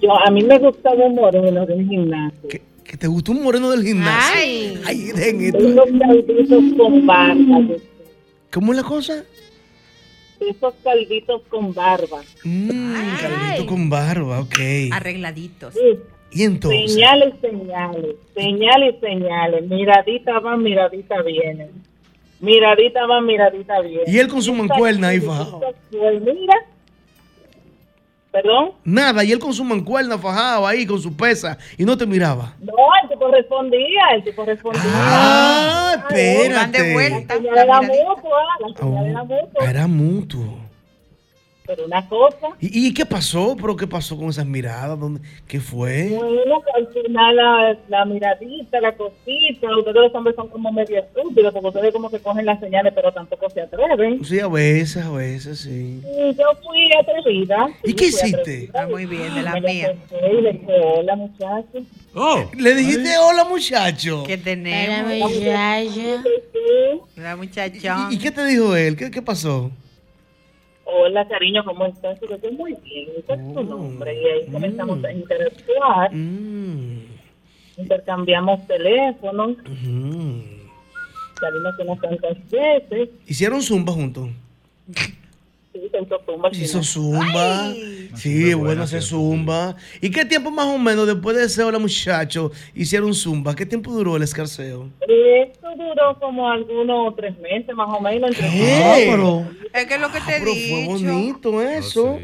Yo, 0.00 0.18
a 0.18 0.30
mí 0.30 0.42
me 0.42 0.58
gusta 0.58 0.90
un 0.90 1.14
moreno 1.14 1.66
del 1.66 1.88
gimnasio. 1.88 2.48
¿Que 2.48 2.96
te 2.96 3.06
gustó 3.06 3.32
un 3.32 3.42
moreno 3.42 3.70
del 3.70 3.84
gimnasio? 3.84 4.34
Ay. 4.34 4.80
Ay, 4.86 5.10
esto. 5.46 5.58
Unos 5.58 5.88
saltitos 5.98 6.64
con 6.76 7.06
barba. 7.06 7.76
¿Cómo 8.50 8.72
es 8.72 8.76
la 8.78 8.84
cosa? 8.84 9.24
esos 10.40 10.74
calditos 10.82 11.42
con 11.48 11.74
barba. 11.74 12.20
Mmm, 12.44 13.16
caldito 13.20 13.66
con 13.66 13.90
barba, 13.90 14.40
ok. 14.40 14.58
Arregladitos. 14.92 15.74
Y 16.30 16.44
entonces. 16.44 16.92
Señales, 16.92 17.34
señales, 17.40 18.16
señales, 18.34 18.94
señales. 19.00 19.68
Miradita 19.68 20.38
va, 20.40 20.56
miradita 20.56 21.22
viene. 21.22 21.68
Miradita 22.40 23.06
va, 23.06 23.20
miradita 23.20 23.80
viene. 23.80 24.04
Y 24.06 24.18
él 24.18 24.28
con 24.28 24.42
su 24.42 24.52
mancuerna 24.52 25.08
ahí 25.08 25.20
fajado. 25.20 25.60
Pues 25.90 26.22
mira. 26.22 26.54
¿Perdón? 28.30 28.72
Nada, 28.84 29.24
y 29.24 29.32
él 29.32 29.38
con 29.38 29.54
su 29.54 29.64
mancuerna 29.64 30.18
fajado 30.18 30.66
ahí, 30.66 30.84
con 30.86 31.00
su 31.00 31.16
pesa, 31.16 31.56
y 31.78 31.84
no 31.84 31.96
te 31.96 32.06
miraba. 32.06 32.54
No, 32.60 32.72
el 33.02 33.08
que 33.08 33.16
correspondía, 33.16 34.02
el 34.14 34.22
que 34.22 34.34
correspondía. 34.34 34.82
Ah, 34.84 35.94
espérate. 35.96 36.54
Van 36.54 36.72
de 36.72 36.92
vuelta. 36.92 37.34
La 37.34 37.40
señal 37.40 37.58
era 37.58 37.80
mutua, 37.80 38.42
la 38.60 38.78
señal 38.78 39.06
era 39.06 39.24
mutua. 39.24 39.70
Era 39.70 39.86
mutuo. 39.86 40.67
Pero 41.68 41.84
una 41.84 42.08
cosa, 42.08 42.48
¿Y, 42.60 42.88
y 42.88 42.94
qué 42.94 43.04
pasó? 43.04 43.54
¿Pero 43.60 43.76
qué 43.76 43.86
pasó 43.86 44.16
con 44.16 44.30
esas 44.30 44.46
miradas? 44.46 44.98
¿Dónde, 44.98 45.20
¿Qué 45.46 45.60
fue? 45.60 46.08
bueno, 46.16 46.62
que 46.62 46.72
al 46.74 46.88
final 47.04 47.36
la, 47.36 47.76
la 47.88 48.04
miradita, 48.06 48.80
la 48.80 48.96
cosita, 48.96 49.76
ustedes 49.76 49.94
los 49.94 50.14
hombres 50.14 50.34
son 50.34 50.48
como 50.48 50.72
medio 50.72 50.98
estúpidos, 50.98 51.52
porque 51.52 51.68
ustedes 51.68 51.92
como 51.92 52.08
que 52.10 52.20
cogen 52.20 52.46
las 52.46 52.58
señales, 52.58 52.92
pero 52.94 53.12
tampoco 53.12 53.50
se 53.50 53.60
atreven. 53.60 54.24
Sí, 54.24 54.40
a 54.40 54.48
veces, 54.48 55.04
a 55.04 55.10
veces, 55.10 55.60
sí. 55.60 56.00
Y 56.02 56.34
yo 56.34 56.44
fui 56.66 56.90
atrevida. 56.98 57.68
¿Y 57.84 57.88
sí, 57.90 57.94
qué 57.94 58.04
hiciste? 58.06 58.38
atrevida. 58.40 58.86
Muy 58.88 59.04
bien, 59.04 59.34
de 59.34 59.42
la 59.42 59.52
Me 59.52 59.60
le 59.60 59.68
mía. 59.74 59.86
acerqué 60.08 60.38
Y 60.38 60.40
le 60.40 60.52
dije, 60.52 60.72
hola 60.96 61.16
muchachos. 61.16 61.82
Oh, 62.14 62.50
le 62.56 62.74
dijiste 62.74 63.10
hola, 63.18 63.44
muchacho. 63.44 64.24
¿Qué 64.26 64.38
tenemos? 64.38 65.12
Hola, 65.12 65.28
muchacha. 65.28 66.22
La 67.16 67.36
muchacha. 67.36 68.08
¿Y, 68.10 68.14
y 68.14 68.18
qué 68.18 68.30
te 68.30 68.44
dijo 68.46 68.74
él? 68.74 68.96
¿Qué, 68.96 69.10
qué 69.10 69.20
pasó? 69.20 69.70
Hola, 70.90 71.28
cariño, 71.28 71.62
¿cómo 71.64 71.84
estás? 71.84 72.18
Yo 72.20 72.34
estoy 72.34 72.52
muy 72.52 72.74
bien. 72.82 73.08
¿Cuál 73.26 73.40
es 73.40 73.54
tu 73.54 73.62
nombre? 73.62 74.22
Y 74.22 74.26
ahí 74.26 74.50
comenzamos 74.50 75.04
a 75.04 75.12
interactuar. 75.12 76.10
Intercambiamos 77.76 78.66
teléfonos. 78.66 79.58
Salimos 81.38 81.78
unas 81.78 82.00
tantas 82.00 82.50
veces. 82.50 83.10
¿Hicieron 83.26 83.60
zumba 83.60 83.92
juntos? 83.92 84.30
Sí, 85.80 85.84
hizo 85.84 86.18
zumba. 86.24 86.50
Se 86.52 86.62
hizo 86.64 86.82
zumba. 86.82 87.72
Sí, 88.14 88.50
es 88.50 88.56
bueno 88.56 88.82
hacer 88.82 89.02
zumba. 89.02 89.76
¿Y 90.00 90.10
qué 90.10 90.24
tiempo 90.24 90.50
más 90.50 90.66
o 90.66 90.78
menos 90.78 91.06
después 91.06 91.36
de 91.36 91.44
ese 91.44 91.62
hola, 91.62 91.78
muchacho, 91.78 92.50
hicieron 92.74 93.14
zumba? 93.14 93.54
¿Qué 93.54 93.66
tiempo 93.66 93.90
duró 93.92 94.16
el 94.16 94.22
escarceo? 94.22 94.88
Esto 95.00 95.68
duró 95.76 96.18
como 96.20 96.48
algunos 96.48 97.14
tres 97.16 97.38
meses 97.38 97.74
más 97.74 97.88
o 97.88 98.00
menos. 98.00 98.30
Entre 98.30 98.46
Ah, 98.82 98.94
pero- 99.06 99.46
Es 99.72 99.86
que 99.86 99.94
es 99.94 100.00
lo 100.00 100.08
que 100.10 100.18
te 100.20 100.24
Pero 100.38 100.54
fue 100.54 100.84
bonito 100.86 101.62
eso. 101.62 102.18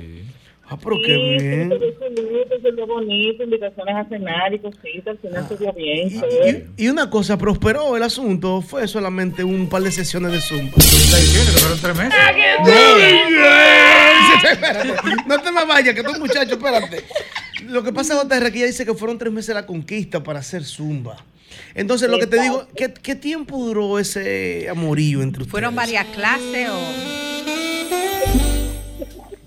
Ah, 0.66 0.78
pero 0.82 0.96
qué 1.04 1.14
bien. 1.14 1.68
Se 1.68 1.76
hizo 1.76 2.00
bonito, 2.00 2.54
se 2.62 2.70
vio 2.70 2.86
bonito, 2.86 3.44
invitaciones 3.44 3.94
a 3.96 4.08
cenar 4.08 4.54
y 4.54 4.58
cositas, 4.58 5.08
al 5.08 5.18
final 5.18 5.48
se 5.48 5.56
vio 5.56 5.72
bien. 5.74 6.20
todo. 6.20 6.28
Y 6.76 6.88
una 6.88 7.10
cosa, 7.10 7.36
prosperó 7.36 7.96
el 7.96 8.02
asunto. 8.02 8.62
Fue 8.62 8.88
solamente 8.88 9.44
un 9.44 9.68
par 9.68 9.82
de 9.82 9.92
sesiones 9.92 10.32
de 10.32 10.40
zumba. 10.40 10.72
fueron 10.72 11.80
tres 11.80 11.96
meses. 11.96 12.14
No 15.26 15.38
te 15.40 15.52
me 15.52 15.64
vayas, 15.66 15.94
que 15.94 16.02
tú 16.02 16.18
muchacho, 16.18 16.54
espérate. 16.54 17.04
Lo 17.66 17.82
que 17.82 17.92
pasa, 17.92 18.14
JR, 18.14 18.50
que 18.50 18.58
ella 18.58 18.66
dice 18.66 18.86
que 18.86 18.94
fueron 18.94 19.18
tres 19.18 19.32
meses 19.32 19.48
de 19.48 19.54
la 19.54 19.66
conquista 19.66 20.22
para 20.22 20.38
hacer 20.40 20.64
zumba. 20.64 21.16
Entonces, 21.74 22.08
lo 22.08 22.18
que 22.18 22.26
te 22.26 22.40
digo, 22.40 22.66
¿qué, 22.74 22.92
qué 22.92 23.14
tiempo 23.14 23.58
duró 23.58 23.98
ese 23.98 24.68
amorío 24.70 25.22
entre 25.22 25.42
ustedes? 25.42 25.50
¿Fueron 25.50 25.74
varias 25.74 26.06
clases 26.06 26.68
o...? 26.70 27.53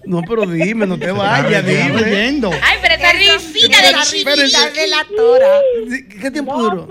No, 0.08 0.22
pero 0.28 0.46
dime, 0.46 0.88
no 0.88 0.98
te 0.98 1.12
vayas, 1.12 1.66
dime. 1.66 2.06
Ay, 2.62 2.78
pero 2.82 2.96
esa 2.96 3.12
risita 3.12 3.82
de 3.82 3.94
chiquita. 4.06 4.70
de 4.72 4.88
la 4.88 5.06
tora. 5.16 5.48
¿Qué 6.22 6.32
tiempo 6.32 6.54
No, 6.58 6.64
duró? 6.64 6.88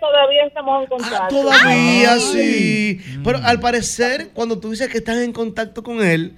todavía 0.00 0.46
estamos 0.46 0.82
en 0.84 0.88
contacto. 0.88 1.28
Todavía 1.28 2.18
sí. 2.20 3.00
Pero 3.24 3.38
al 3.42 3.58
parecer, 3.58 4.28
cuando 4.32 4.58
tú 4.60 4.70
dices 4.70 4.88
que 4.88 4.98
estás 4.98 5.18
en 5.18 5.32
contacto 5.32 5.82
con 5.82 6.04
él, 6.04 6.36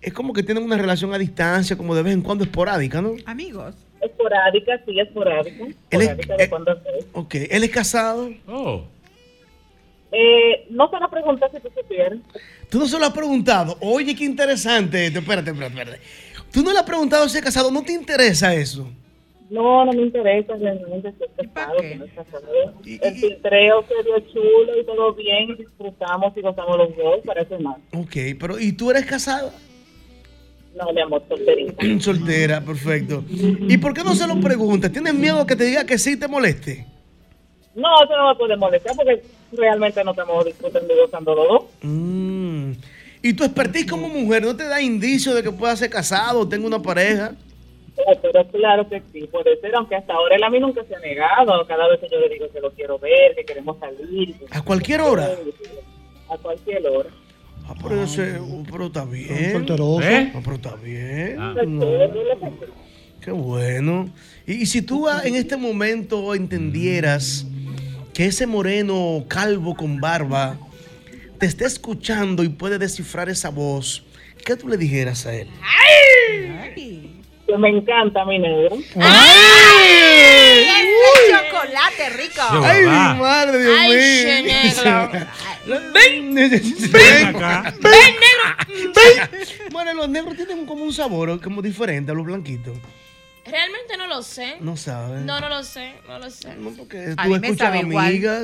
es 0.00 0.12
como 0.14 0.32
que 0.32 0.42
tienen 0.42 0.64
una 0.64 0.78
relación 0.78 1.12
a 1.12 1.18
distancia, 1.18 1.76
como 1.76 1.94
de 1.94 2.02
vez 2.02 2.14
en 2.14 2.22
cuando 2.22 2.44
esporádica, 2.44 3.02
¿no? 3.02 3.12
Amigos. 3.26 3.74
Esporádica, 4.00 4.80
sí, 4.86 4.98
esporádica. 4.98 5.64
Él 5.64 5.74
es- 5.90 6.08
Esporádica 6.08 6.36
de 6.36 6.48
cuando 6.48 6.72
en 6.72 6.82
vez. 6.82 7.06
Ok, 7.12 7.34
¿él 7.50 7.64
es 7.64 7.70
casado? 7.70 8.30
Oh. 8.48 8.84
Eh, 10.12 10.39
no 10.68 10.90
se 10.90 10.98
la 10.98 11.08
pregunta 11.08 11.48
si 11.52 11.60
tú 11.60 11.68
supieras. 11.74 12.18
Tú 12.68 12.78
no 12.78 12.86
se 12.86 12.98
lo 12.98 13.06
has 13.06 13.12
preguntado. 13.12 13.76
Oye, 13.80 14.14
qué 14.14 14.24
interesante. 14.24 15.06
Espérate, 15.06 15.50
espérate, 15.50 15.80
espérate. 15.80 16.00
Tú 16.52 16.62
no 16.62 16.72
le 16.72 16.78
has 16.78 16.84
preguntado 16.84 17.28
si 17.28 17.38
es 17.38 17.44
casado. 17.44 17.70
¿No 17.70 17.82
te 17.82 17.92
interesa 17.92 18.54
eso? 18.54 18.88
No, 19.50 19.84
no 19.84 19.92
me 19.92 20.02
interesa 20.02 20.54
realmente 20.56 21.12
si 21.18 21.24
es 21.24 21.48
casado, 21.52 21.78
si 21.80 21.94
no 21.96 22.04
es 22.04 22.12
casado. 22.12 22.46
El 22.84 23.14
filtreo 23.16 23.84
se 23.88 24.04
dio 24.04 24.20
chulo 24.32 24.80
y 24.80 24.84
todo 24.84 25.12
bien, 25.14 25.56
disfrutamos 25.56 26.36
y 26.36 26.40
gozamos 26.40 26.76
los 26.76 26.96
dos, 26.96 27.20
parece 27.26 27.58
más. 27.58 27.76
Ok, 27.92 28.38
pero 28.38 28.60
¿y 28.60 28.72
tú 28.72 28.92
eres 28.92 29.06
casada? 29.06 29.52
No, 30.76 30.92
mi 30.92 31.00
amor, 31.00 31.24
solterita. 31.28 31.84
Soltera, 32.00 32.60
perfecto. 32.60 33.24
¿Y 33.28 33.76
por 33.78 33.92
qué 33.92 34.04
no 34.04 34.14
se 34.14 34.28
lo 34.28 34.38
preguntas? 34.40 34.92
¿Tienes 34.92 35.14
miedo 35.14 35.44
que 35.44 35.56
te 35.56 35.64
diga 35.64 35.84
que 35.84 35.98
sí 35.98 36.16
te 36.16 36.28
moleste? 36.28 36.86
No, 37.74 37.88
eso 38.04 38.16
no 38.16 38.28
me 38.28 38.34
puede 38.36 38.56
molestar 38.56 38.94
porque 38.94 39.22
realmente 39.52 40.02
no 40.04 40.10
estamos 40.12 40.44
disfrutando 40.44 40.92
y 40.94 40.96
gozando 40.98 41.34
los 41.34 41.48
dos. 41.48 41.62
Mm. 41.82 42.72
¿Y 43.22 43.32
tu 43.34 43.44
expertise 43.44 43.86
como 43.86 44.08
mujer 44.08 44.42
no 44.42 44.56
te 44.56 44.64
da 44.64 44.80
indicio 44.80 45.34
de 45.34 45.42
que 45.42 45.50
puedas 45.50 45.78
ser 45.78 45.90
casado 45.90 46.40
o 46.40 46.48
tenga 46.48 46.66
una 46.66 46.80
pareja? 46.80 47.34
Oh, 48.06 48.18
pero 48.22 48.46
claro 48.48 48.88
que 48.88 49.02
sí, 49.12 49.26
puede 49.30 49.60
ser, 49.60 49.74
aunque 49.74 49.94
hasta 49.94 50.14
ahora 50.14 50.36
él 50.36 50.42
a 50.42 50.48
mí 50.48 50.58
nunca 50.58 50.82
se 50.84 50.94
ha 50.94 51.00
negado. 51.00 51.66
Cada 51.66 51.86
vez 51.88 52.00
que 52.00 52.08
yo 52.10 52.18
le 52.18 52.30
digo 52.30 52.46
que 52.50 52.60
lo 52.60 52.70
quiero 52.70 52.98
ver, 52.98 53.34
que 53.36 53.44
queremos 53.44 53.76
salir. 53.78 54.34
¿A 54.50 54.62
cualquier 54.62 55.02
hora? 55.02 55.28
A 56.30 56.36
cualquier 56.38 56.86
hora. 56.86 57.10
Ah, 57.66 57.74
pero, 57.82 58.02
ese- 58.04 58.40
pero 58.70 58.86
está 58.86 59.04
bien. 59.04 59.52
solteroso. 59.52 60.00
¿Eh? 60.02 60.32
Ah, 60.34 60.40
pero 60.42 60.56
está 60.56 60.74
bien. 60.76 61.36
No. 61.78 61.86
Qué 63.20 63.30
bueno. 63.32 64.08
Y, 64.46 64.62
y 64.62 64.66
si 64.66 64.80
tú 64.80 65.06
ah, 65.06 65.20
en 65.24 65.34
este 65.36 65.58
momento 65.58 66.34
entendieras 66.34 67.46
que 68.20 68.26
ese 68.26 68.46
moreno 68.46 69.24
calvo 69.28 69.74
con 69.74 69.98
barba 69.98 70.58
te 71.38 71.46
está 71.46 71.64
escuchando 71.64 72.44
y 72.44 72.50
puede 72.50 72.78
descifrar 72.78 73.30
esa 73.30 73.48
voz, 73.48 74.04
¿qué 74.44 74.56
tú 74.56 74.68
le 74.68 74.76
dijeras 74.76 75.24
a 75.24 75.34
él? 75.34 75.48
Que 76.74 77.56
me 77.56 77.70
encanta 77.70 78.22
mi 78.26 78.38
negro. 78.38 78.76
¡Ese 78.76 78.92
chocolate 81.30 82.10
rico! 82.18 82.42
Ay, 82.62 82.82
mi 82.82 83.20
madre, 83.22 83.58
Dios 83.58 83.74
Ay, 83.78 83.88
mío. 83.88 83.98
che, 85.14 85.26
Ven, 85.94 86.34
ven 86.34 87.24
acá. 87.24 87.74
Ven, 87.80 88.14
negro. 88.20 89.30
Bueno, 89.70 89.94
los 89.94 90.10
negros 90.10 90.36
tienen 90.36 90.66
como 90.66 90.84
un 90.84 90.92
sabor 90.92 91.40
como 91.40 91.62
diferente 91.62 92.12
a 92.12 92.14
los 92.14 92.26
blanquitos. 92.26 92.76
Realmente 93.50 93.96
no 93.98 94.06
lo 94.06 94.22
sé. 94.22 94.56
No 94.60 94.76
saben. 94.76 95.26
No, 95.26 95.40
no 95.40 95.48
lo 95.48 95.62
sé, 95.64 95.94
no 96.08 96.18
lo 96.18 96.30
sé. 96.30 96.54
No, 96.56 96.70
porque 96.70 97.14
A 97.16 97.24
tú 97.24 97.28
mí 97.30 97.38
me 97.38 97.46
escuchas 97.48 97.66
sabe 97.68 97.78
igual. 97.80 98.06
amigas. 98.06 98.42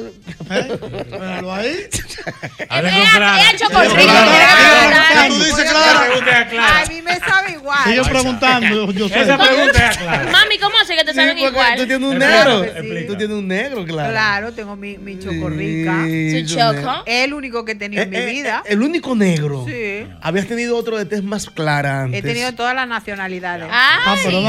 Míralo 1.11 1.53
ahí. 1.55 1.77
Habla 2.69 2.91
con 2.91 3.01
Clara. 3.11 3.41
Ella 3.41 3.59
chocolate. 3.59 3.95
Clara, 4.05 5.29
tú 5.29 5.35
dices, 5.35 5.71
Clara. 5.71 6.07
Pregunta 6.07 6.81
a 6.83 6.87
mí 6.87 7.03
me 7.03 7.19
sabe 7.19 7.53
igual. 7.53 7.85
Sigue 7.85 8.03
preguntando, 8.05 8.93
yo 8.93 9.09
sé. 9.09 9.21
Esa 9.21 9.39
pregunta 9.39 9.91
es 9.91 9.97
a 9.97 10.01
Clara. 10.01 10.31
Mami, 10.33 10.59
¿cómo 10.59 10.75
hace 10.83 10.97
que 10.97 11.05
te 11.05 11.15
saben 11.15 11.39
igual? 11.39 11.77
Tú 11.77 11.87
tienes 11.87 12.09
un 12.09 12.17
Claro 12.17 12.61
negro. 12.63 13.07
Tú 13.07 13.17
tienes 13.17 13.37
un 13.37 13.49
negro, 13.49 13.85
claro. 13.85 14.11
Claro, 14.11 14.53
tengo 14.53 14.77
mi, 14.77 14.99
mi 14.99 15.19
chocorrica. 15.19 16.05
Su 16.05 16.55
choco. 16.55 17.03
El 17.07 17.35
único 17.35 17.65
que 17.65 17.73
he 17.73 17.77
tenido 17.77 18.03
en 18.03 18.11
mi 18.11 18.17
Eh, 18.17 18.23
eh, 18.29 18.33
vida. 18.33 18.63
eh, 18.65 18.73
el 18.73 18.83
único 18.83 19.15
negro. 19.15 19.65
Sí. 19.67 20.07
Habías 20.21 20.47
tenido 20.47 20.77
otro 20.77 20.97
de 20.97 21.05
tez 21.07 21.23
más 21.23 21.49
clara 21.51 22.03
antes. 22.03 22.21
He 22.21 22.23
tenido 22.27 22.53
todas 22.55 22.75
las 22.75 22.89
nacionalidades. 22.89 23.69
Ah, 23.71 24.17
pero 24.25 24.41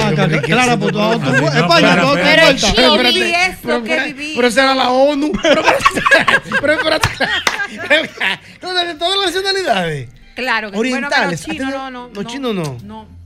Ay, 0.54 0.60
ven 0.60 0.70
acá, 0.70 0.74
Pero, 0.74 0.74
¿qué 0.74 0.74
Clara, 0.74 0.74
es 0.74 0.80
pues 0.80 0.92
tú 0.92 0.98
No, 1.00 1.14
España, 1.14 2.02
tú. 2.02 2.08
Pero 2.14 2.50
Y 2.52 3.22
espérate, 3.22 3.52
es 3.52 3.58
pero 3.64 3.84
que 3.84 4.00
viví. 4.14 4.34
Pero 4.36 4.48
esa 4.48 4.64
era 4.64 4.76
la 4.76 4.90
ONU. 4.90 5.32
Pero 5.42 5.62
espérate. 5.66 6.50
Pero 6.62 6.74
espérate. 6.74 7.10
Todas 8.60 9.18
las- 9.18 9.26
nacionalidades. 9.34 10.10
Claro 10.36 10.72
que. 10.72 10.78
Orientales. 10.78 11.10
Bueno, 11.10 11.26
que 11.26 11.32
los 11.32 11.34
¿Has 11.34 11.46
chinos, 11.46 11.58
tenido- 11.58 11.90
no, 11.92 12.08
no. 12.08 12.14
los 12.14 12.26
chinos 12.26 12.56
no. 12.56 12.78
No. 12.84 13.17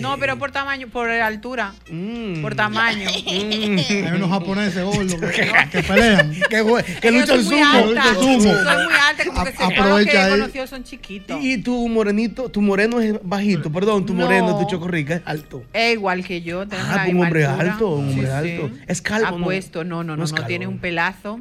No, 0.00 0.16
pero 0.18 0.38
por 0.38 0.50
tamaño, 0.50 0.88
por 0.88 1.08
altura. 1.08 1.72
Mm. 1.90 2.42
Por 2.42 2.54
tamaño. 2.54 3.08
Hay 3.26 4.10
unos 4.16 4.30
japoneses 4.30 4.82
gordos 4.84 5.14
que, 5.14 5.52
que 5.72 5.82
pelean. 5.82 6.32
Que, 6.50 6.64
que 7.00 7.10
luchan 7.10 7.44
sumo. 7.44 7.64
alta. 7.64 7.88
luchan 8.12 8.14
sumo. 8.16 8.40
Soy 8.40 8.84
muy 8.84 8.94
alta, 9.08 9.24
como 9.26 9.44
que 9.44 9.50
se- 9.52 9.56
todos 9.56 9.68
los 9.68 9.74
que 9.74 9.80
Aprovecha 9.80 10.12
he 10.12 10.18
ahí. 10.24 10.30
conocido 10.40 10.66
son 10.66 10.84
chiquitos. 10.84 11.38
Y 11.42 11.58
tu 11.58 11.88
morenito, 11.88 12.48
tu 12.48 12.60
moreno 12.62 13.00
es 13.00 13.14
bajito, 13.22 13.70
perdón, 13.70 14.04
tu 14.06 14.14
No. 14.14 14.24
moreno, 14.24 14.58
tu 14.58 14.66
chocorrica 14.66 15.16
es 15.16 15.22
alto. 15.24 15.62
Es 15.72 15.92
igual 15.94 16.24
que 16.24 16.42
yo. 16.42 16.64
Ah, 16.72 17.06
un 17.08 17.20
hombre 17.22 17.44
altura. 17.46 17.72
alto, 17.72 17.88
un 17.90 18.08
hombre 18.10 18.26
Sí, 18.26 18.32
alto. 18.32 18.68
sí. 18.74 18.82
Es 18.88 19.02
calvo, 19.02 19.38
¿no? 19.38 19.44
Apuesto, 19.44 19.84
no, 19.84 20.02
no, 20.04 20.16
no, 20.16 20.24
es 20.24 20.30
no, 20.30 20.36
calvo. 20.36 20.48
tiene 20.48 20.66
un 20.66 20.78
pelazo. 20.78 21.40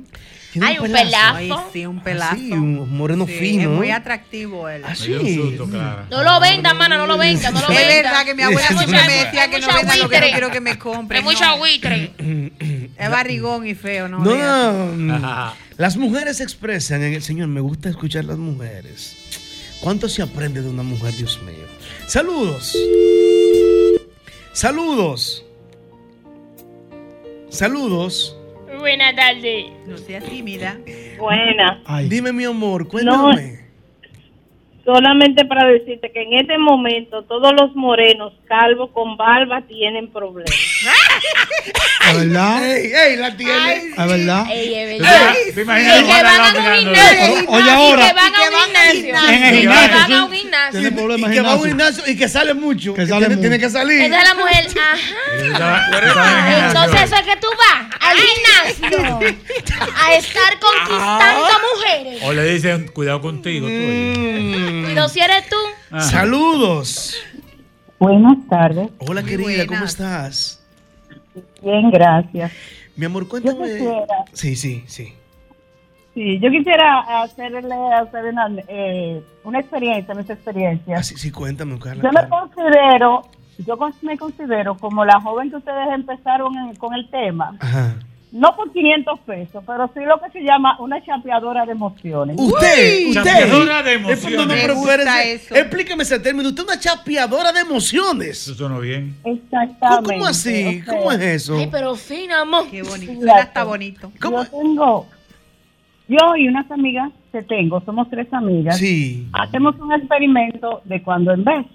Tiene 0.54 0.68
Ay, 0.68 0.78
un 0.80 0.92
pelazo. 0.92 1.36
Ay, 1.36 1.52
sí, 1.74 1.86
un 1.86 2.00
pelazo. 2.02 2.36
Sí, 2.36 2.52
un 2.54 2.98
moreno 2.98 3.28
Sí, 3.28 3.34
fino. 3.34 3.62
Es 3.64 3.68
muy 3.70 3.90
¿no? 3.90 3.96
atractivo 3.96 4.70
él. 4.70 4.82
Ah, 4.86 4.96
sí. 4.96 5.12
No 6.10 6.24
lo 6.24 6.40
venda, 6.40 6.74
mana, 6.74 6.98
no 6.98 7.06
lo 7.06 7.18
venda, 7.18 7.52
no 7.52 7.60
lo 7.62 7.68
Es 7.70 7.76
venda. 7.78 7.94
verdad 7.94 8.26
que 8.26 8.34
mi 8.34 8.44
abuela 8.44 8.68
siempre 8.68 8.88
mucha- 8.88 9.06
me 9.08 9.14
decía 9.26 9.50
que 9.50 9.60
no 9.60 9.68
venda 9.68 9.96
lo 9.98 10.10
que 10.10 10.20
no 10.22 10.28
quiero 10.28 10.50
que 10.52 10.62
me 10.62 10.78
compre. 10.80 11.18
Hay 11.18 11.24
mucho 11.24 11.58
buitre. 11.58 12.12
Es 12.98 13.12
barrigón 13.12 13.68
y 13.68 13.76
feo, 13.76 14.08
¿no? 14.08 14.20
No, 14.20 14.86
no. 14.96 15.54
Las 15.78 15.98
mujeres 15.98 16.40
expresan 16.42 17.04
en 17.04 17.14
el 17.14 17.22
Señor, 17.22 17.48
me 17.50 17.60
gusta 17.62 17.90
escuchar 17.90 18.26
las 18.26 18.38
mujeres. 18.38 19.16
¿Cuánto 19.82 20.10
se 20.10 20.24
aprende 20.24 20.62
de 20.64 20.70
una 20.70 20.82
mujer, 20.82 21.14
Dios 21.16 21.40
mío? 21.44 21.66
Saludos. 22.08 22.76
Saludos. 24.54 25.44
Saludos. 27.50 28.37
Buenas 28.80 29.16
tardes. 29.16 29.66
No 29.86 29.98
seas 29.98 30.24
tímida. 30.26 30.78
Buena. 31.20 31.82
Dime, 32.08 32.32
mi 32.32 32.46
amor, 32.46 32.88
cuéntame. 32.88 33.67
Solamente 34.88 35.44
para 35.44 35.68
decirte 35.68 36.10
que 36.14 36.22
en 36.22 36.36
este 36.40 36.58
momento 36.58 37.22
todos 37.24 37.52
los 37.60 37.76
morenos 37.76 38.32
calvos 38.48 38.90
con 38.94 39.18
barba 39.18 39.62
tienen 39.68 40.10
problemas. 40.14 40.50
¿Es 42.10 42.16
verdad? 42.18 42.66
Ey, 42.66 42.92
ey, 42.96 43.18
la 43.18 43.36
tiene. 43.36 43.74
¿Es 43.76 43.98
verdad? 44.08 44.46
Ey, 44.50 44.74
es 44.74 44.90
Ey, 44.92 45.00
verdad. 45.00 45.34
¿te 45.54 45.62
imaginas 45.62 46.00
Y 46.00 46.04
que 46.06 46.24
van 46.24 46.40
a 46.40 46.48
un 46.48 46.80
gimnasio. 46.80 47.50
Oye, 47.50 47.66
Y 47.66 47.70
ahora. 47.70 48.08
que 48.08 48.14
van 48.14 48.34
a 48.34 48.40
un 48.48 48.64
gimnasio. 48.64 49.16
En 49.28 49.44
el 49.44 49.50
Y 49.50 49.56
que 49.56 49.60
gimnasio, 49.60 49.98
van 49.98 50.12
a 50.14 50.24
un 50.24 50.32
gimnasio. 50.32 50.80
Tiene 50.80 50.92
problemas 50.96 51.30
Y 51.30 51.34
que 51.34 51.42
va 51.42 51.52
a 51.52 51.56
un 51.56 51.64
gimnasio. 51.66 51.94
gimnasio 51.98 52.14
y 52.14 52.18
que 52.18 52.30
sale 52.30 52.54
mucho. 52.54 52.94
Que 52.94 53.06
sale 53.08 53.20
tiene, 53.20 53.36
mucho. 53.36 53.42
tiene 53.42 53.60
que 53.60 53.70
salir. 53.70 54.02
Esa 54.04 54.22
es 54.22 54.30
la 54.30 54.36
mujer. 54.36 54.68
Ajá. 55.60 56.68
Entonces 56.70 57.02
eso 57.04 57.16
es 57.16 57.22
que 57.24 57.36
tú 57.42 57.48
vas 57.60 57.88
al 58.00 58.18
gimnasio 58.18 59.20
a 60.02 60.16
estar 60.16 60.60
conquistando 60.60 61.50
mujeres. 61.76 62.22
O 62.24 62.32
le 62.32 62.44
dicen, 62.54 62.88
cuidado 62.88 63.20
contigo, 63.22 63.68
tú. 63.68 64.77
Cuidado 64.86 65.10
si 65.10 65.20
eres 65.20 65.50
tú. 65.50 65.56
Ajá. 65.92 66.02
Saludos. 66.02 67.16
Buenas 68.00 68.38
tardes. 68.48 68.90
Hola, 69.00 69.22
Muy 69.22 69.30
querida, 69.30 69.66
¿cómo 69.68 69.84
estás? 69.86 70.64
Bien, 71.62 71.90
gracias. 71.92 72.52
Mi 72.96 73.06
amor, 73.06 73.24
Yo 73.24 73.30
cuéntame. 73.30 73.64
quisiera, 73.74 74.06
Sí, 74.34 74.56
sí, 74.56 74.84
sí. 74.88 75.14
sí, 76.14 76.40
yo 76.40 76.50
quisiera 76.50 77.22
hacerle 77.22 77.60
a 77.94 78.04
usted 78.04 78.24
una, 78.30 78.48
eh, 78.68 79.22
una 79.44 79.60
experiencia, 79.60 80.14
mis 80.16 80.30
experiencias. 80.30 81.00
Ah, 81.00 81.04
sí, 81.04 81.16
sí, 81.18 81.32
cuéntame, 81.32 81.78
Carla. 81.80 82.04
Yo 82.04 82.12
me 82.12 82.28
considero, 82.30 83.22
yo 83.60 83.78
me 84.02 84.18
considero 84.18 84.76
como 84.78 85.06
la 85.06 85.20
joven 85.22 85.50
que 85.52 85.58
ustedes 85.58 85.88
empezaron 85.94 86.56
en- 86.58 86.76
con 86.76 86.94
el 86.96 87.10
tema, 87.10 87.56
Ajá. 87.60 87.96
No 88.38 88.56
por 88.56 88.72
500 88.72 89.20
pesos, 89.22 89.64
pero 89.66 89.90
sí 89.94 90.00
lo 90.06 90.20
que 90.20 90.30
se 90.32 90.42
llama 90.44 90.78
una 90.80 91.04
chapeadora 91.04 91.66
de 91.66 91.72
emociones. 91.72 92.36
Usted, 92.40 93.08
usted. 93.10 93.14
chapeadora 93.14 93.84
de 93.84 93.94
Eh, 93.94 94.00
no, 94.00 94.08
no, 94.08 94.14
emociones. 94.14 94.58
pero 94.62 94.74
espérese, 94.76 95.34
eso. 95.34 95.56
Explíqueme 95.56 96.04
ese 96.04 96.20
término. 96.20 96.50
Usted 96.50 96.64
es 96.64 96.70
una 96.70 96.80
chapeadora 96.80 97.52
de 97.52 97.60
emociones. 97.62 98.30
Eso 98.48 98.54
sonó 98.54 98.80
bien. 98.80 99.16
Exactamente. 99.24 100.14
¿Cómo 100.14 100.26
así? 100.28 100.66
o 100.82 100.86
sea, 100.86 100.86
¿Cómo 100.98 101.12
es 101.12 101.20
eso? 101.22 101.58
Ay, 101.58 101.68
pero 101.72 101.96
fina, 101.96 102.42
amor. 102.42 102.66
Qué 102.70 102.84
bonito. 102.84 103.12
Sí, 103.12 103.18
Suena 103.18 103.36
hasta 103.42 103.64
bonito. 103.64 104.12
¿Cómo? 104.22 104.44
Yo 104.44 104.50
tengo, 104.52 105.08
yo 106.08 106.36
y 106.38 106.48
unas 106.48 106.70
amigas 106.72 107.12
que 107.32 107.42
tengo, 107.44 107.82
somos 107.82 108.10
tres 108.10 108.32
amigas, 108.32 108.78
Sí. 108.78 109.28
hacemos 109.34 109.76
un 109.80 109.92
experimento 109.94 110.82
de 110.86 111.02
cuando 111.02 111.32
en 111.34 111.44
vez. 111.44 111.66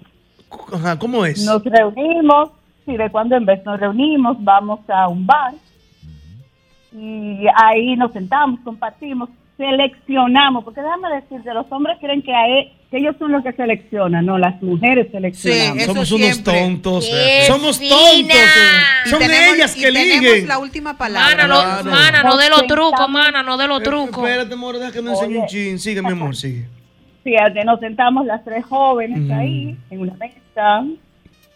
Ajá, 0.73 0.97
¿cómo 0.97 1.25
es? 1.25 1.43
Nos 1.45 1.63
reunimos, 1.63 2.49
sí, 2.85 2.95
de 2.95 3.09
cuando 3.09 3.35
en 3.35 3.45
vez 3.45 3.63
nos 3.65 3.79
reunimos, 3.79 4.37
vamos 4.39 4.79
a 4.87 5.07
un 5.07 5.25
bar 5.25 5.53
y 6.95 7.45
ahí 7.55 7.95
nos 7.95 8.11
sentamos, 8.13 8.59
compartimos, 8.63 9.29
seleccionamos, 9.57 10.63
porque 10.63 10.81
déjame 10.81 11.09
decirte, 11.15 11.53
los 11.53 11.65
hombres 11.71 11.97
creen 12.01 12.21
que, 12.21 12.33
a 12.33 12.47
e- 12.47 12.71
que 12.89 12.97
ellos 12.97 13.15
son 13.19 13.31
los 13.31 13.43
que 13.43 13.51
seleccionan, 13.53 14.25
no, 14.25 14.37
las 14.37 14.61
mujeres 14.61 15.07
seleccionamos. 15.11 15.77
eso 15.77 15.93
Somos 15.93 16.11
unos 16.11 16.43
tontos. 16.43 17.09
¡Qué 17.09 17.43
Somos 17.47 17.77
fina! 17.79 17.95
tontos. 17.95 19.09
Son 19.09 19.19
tenemos- 19.19 19.55
ellas 19.55 19.75
que 19.75 19.81
Tenemos 19.91 20.17
eligen. 20.25 20.47
la 20.47 20.57
última 20.59 20.97
palabra. 20.97 21.29
Mana, 21.35 21.47
no, 21.47 21.61
Claro. 21.61 21.91
mana, 21.91 22.23
no 22.23 22.37
de 22.37 22.49
los 22.49 22.67
trucos, 22.67 23.09
mana, 23.09 23.43
no 23.43 23.57
de 23.57 23.67
los 23.67 23.83
trucos. 23.83 24.23
Espérate, 24.27 24.53
amor, 24.53 24.77
deja 24.79 24.91
que 24.91 25.01
me 25.01 25.11
enseñe 25.11 25.37
un 25.37 25.45
chin. 25.47 25.79
Sigue, 25.79 26.01
mi 26.01 26.09
amor, 26.11 26.35
sigue. 26.35 26.65
Fíjate, 27.23 27.63
nos 27.63 27.79
sentamos 27.79 28.25
las 28.25 28.43
tres 28.43 28.65
jóvenes 28.65 29.19
Mm. 29.21 29.31
ahí, 29.31 29.77
en 29.89 29.99
una 30.01 30.13
mesa, 30.15 30.83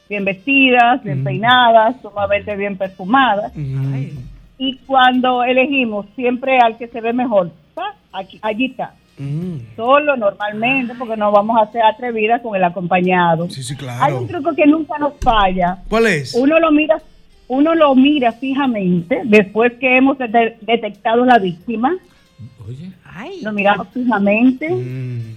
bien 0.10 0.24
vestidas, 0.24 1.04
bien 1.04 1.24
peinadas, 1.24 1.96
sumamente 2.02 2.56
bien 2.56 2.78
perfumadas. 2.78 3.52
Mm. 3.56 4.10
Y 4.58 4.78
cuando 4.88 5.44
elegimos 5.44 6.06
siempre 6.16 6.58
al 6.60 6.78
que 6.78 6.88
se 6.88 7.00
ve 7.02 7.14
mejor, 7.14 7.52
¡pa! 7.74 7.96
Aquí, 8.12 8.40
allí 8.42 8.66
está. 8.66 8.94
Mm. 9.20 9.76
Solo 9.76 10.16
normalmente, 10.16 10.94
porque 10.98 11.18
no 11.18 11.32
vamos 11.32 11.58
a 11.62 11.72
ser 11.72 11.84
atrevidas 11.84 12.42
con 12.42 12.56
el 12.56 12.64
acompañado. 12.64 13.50
Sí, 13.50 13.62
sí, 13.64 13.74
Hay 13.74 13.78
claro. 13.80 14.18
un 14.20 14.28
truco 14.28 14.54
que 14.56 14.66
nunca 14.68 14.98
nos 15.00 15.14
falla. 15.22 15.78
¿Cuál 15.90 16.08
es? 16.08 16.34
Uno 16.36 16.60
lo 16.60 16.72
mira, 16.72 17.02
uno 17.48 17.74
lo 17.76 17.96
mira 17.96 18.32
fijamente 18.32 19.22
después 19.26 19.74
que 19.80 19.98
hemos 19.98 20.18
dete- 20.18 20.58
detectado 20.62 21.26
la 21.26 21.38
víctima. 21.40 21.96
Oye. 22.68 22.92
Ay. 23.06 23.42
Lo 23.42 23.52
miramos 23.54 23.88
fijamente 23.90 24.70
Mm. 24.70 25.36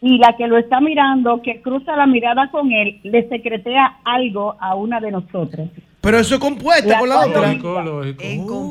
y 0.00 0.18
la 0.18 0.34
que 0.36 0.46
lo 0.46 0.56
está 0.56 0.80
mirando, 0.80 1.42
que 1.42 1.60
cruza 1.60 1.96
la 1.96 2.06
mirada 2.06 2.50
con 2.50 2.72
él, 2.72 3.00
le 3.02 3.28
secretea 3.28 3.98
algo 4.04 4.56
a 4.60 4.74
una 4.74 5.00
de 5.00 5.10
nosotras. 5.10 5.68
Pero 6.04 6.18
eso 6.18 6.34
es 6.36 6.40
compuesta 6.40 6.86
La 6.88 6.98
con 7.00 7.08
la 7.08 7.20
otra. 7.26 7.40
Lógico, 7.48 7.80
lógico. 7.80 8.22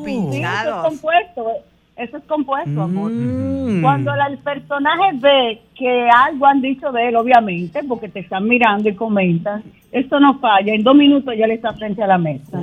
Sí, 0.06 0.42
eso 0.42 0.70
es 0.70 0.76
compuesto. 0.84 1.48
Eso 1.96 2.18
es 2.18 2.24
compuesto, 2.24 2.82
amor. 2.82 3.12
Mm. 3.12 3.82
Cuando 3.82 4.16
la- 4.16 4.26
el 4.28 4.38
personaje 4.40 5.12
ve 5.14 5.62
que 5.78 6.10
algo 6.10 6.46
han 6.48 6.60
dicho 6.62 6.92
de 6.92 7.10
él, 7.10 7.16
obviamente, 7.16 7.82
porque 7.88 8.10
te 8.10 8.22
están 8.22 8.48
mirando 8.48 8.90
y 8.90 8.96
comentan, 8.96 9.64
eso 9.92 10.20
no 10.20 10.40
falla. 10.40 10.74
En 10.74 10.82
dos 10.84 10.96
minutos 10.96 11.36
ya 11.38 11.46
le 11.46 11.54
está 11.56 11.72
frente 11.74 12.02
a 12.02 12.08
la 12.08 12.18
mesa. 12.18 12.60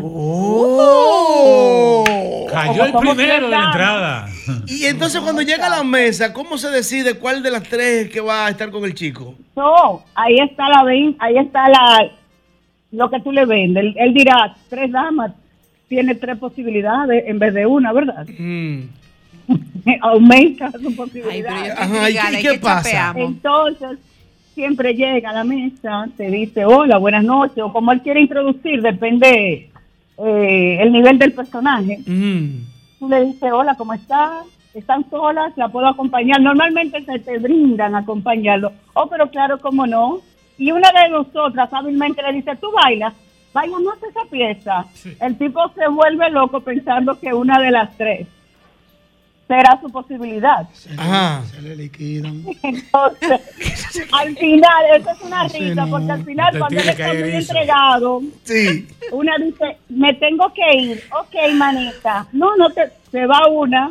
Oh. 0.82 2.04
Cayó 2.50 2.84
el 2.86 2.92
primero 2.92 3.44
de 3.44 3.48
la 3.50 3.64
entrada. 3.66 4.26
Y 4.66 4.86
entonces 4.86 5.20
cuando 5.20 5.42
llega 5.42 5.66
a 5.66 5.70
la 5.78 5.84
mesa, 5.84 6.32
¿cómo 6.32 6.58
se 6.58 6.70
decide 6.70 7.14
cuál 7.14 7.42
de 7.42 7.50
las 7.52 7.62
tres 7.62 8.06
es 8.06 8.10
que 8.10 8.20
va 8.20 8.46
a 8.46 8.50
estar 8.50 8.70
con 8.70 8.84
el 8.84 8.94
chico? 8.94 9.34
No, 9.54 10.02
ahí 10.14 10.36
está 10.40 10.68
la 10.68 10.84
ahí 11.20 11.38
está 11.38 11.68
la 11.68 12.10
lo 12.92 13.10
que 13.10 13.20
tú 13.20 13.32
le 13.32 13.44
vendes. 13.46 13.84
Él, 13.84 13.94
él 13.98 14.14
dirá, 14.14 14.54
tres 14.68 14.90
damas, 14.92 15.32
tiene 15.88 16.14
tres 16.14 16.38
posibilidades 16.38 17.24
en 17.26 17.38
vez 17.38 17.54
de 17.54 17.66
una, 17.66 17.92
¿verdad? 17.92 18.26
Mm. 18.38 18.80
Aumenta 20.02 20.70
su 20.72 20.94
posibilidad. 20.94 21.70
Ajá, 21.76 22.10
¿y 22.10 22.14
qué- 22.14 22.38
¿y 22.38 22.42
qué 22.42 22.48
qué 22.52 22.58
pasa? 22.58 23.14
Entonces, 23.16 23.98
siempre 24.54 24.94
llega 24.94 25.30
a 25.30 25.34
la 25.34 25.44
mesa, 25.44 26.06
te 26.16 26.30
dice 26.30 26.64
hola, 26.64 26.98
buenas 26.98 27.24
noches, 27.24 27.58
o 27.62 27.72
como 27.72 27.92
él 27.92 28.00
quiere 28.02 28.20
introducir, 28.20 28.82
depende 28.82 29.70
eh, 30.18 30.78
el 30.80 30.92
nivel 30.92 31.18
del 31.18 31.32
personaje. 31.32 31.98
Mm. 32.06 32.48
Tú 32.98 33.08
le 33.08 33.24
dices, 33.24 33.50
hola, 33.52 33.74
¿cómo 33.76 33.94
estás? 33.94 34.44
¿Están 34.74 35.08
solas? 35.10 35.52
¿La 35.56 35.68
puedo 35.68 35.88
acompañar? 35.88 36.40
Normalmente 36.40 37.02
se 37.04 37.18
te 37.18 37.38
brindan 37.38 37.94
a 37.94 37.98
acompañarlo. 38.00 38.72
Oh, 38.94 39.08
pero 39.08 39.28
claro, 39.30 39.58
¿cómo 39.58 39.86
no? 39.86 40.20
Y 40.60 40.70
una 40.72 40.90
de 40.92 41.08
nosotras 41.08 41.68
hábilmente 41.72 42.22
le 42.22 42.34
dice, 42.34 42.54
¿tú 42.56 42.70
bailas? 42.72 43.14
Bailamos 43.52 43.94
esa 44.08 44.20
pieza. 44.30 44.84
El 45.20 45.36
tipo 45.38 45.60
se 45.74 45.88
vuelve 45.88 46.28
loco 46.30 46.60
pensando 46.60 47.18
que 47.18 47.32
una 47.32 47.58
de 47.60 47.70
las 47.70 47.96
tres 47.96 48.28
será 49.48 49.80
su 49.80 49.90
posibilidad. 49.90 50.68
Ajá. 50.96 51.42
Se 51.50 51.62
le 51.62 51.74
liquidan. 51.76 52.44
Entonces, 52.62 53.40
al 54.12 54.36
final, 54.36 54.84
eso 54.96 55.10
es 55.10 55.20
una 55.22 55.48
Sí, 55.48 55.58
risa, 55.58 55.86
no. 55.86 55.90
porque 55.90 56.12
al 56.12 56.24
final, 56.24 56.58
cuando 56.58 56.80
él 56.80 56.88
está 56.88 57.08
muy 57.08 57.16
eso. 57.30 57.38
entregado, 57.52 58.20
Sí. 58.44 58.86
una 59.10 59.36
dice, 59.38 59.78
me 59.88 60.14
tengo 60.14 60.52
que 60.52 60.76
ir. 60.76 61.02
Ok, 61.18 61.34
manita. 61.54 62.26
No, 62.32 62.54
no 62.56 62.70
te, 62.70 62.92
se 63.10 63.26
va 63.26 63.48
una, 63.48 63.90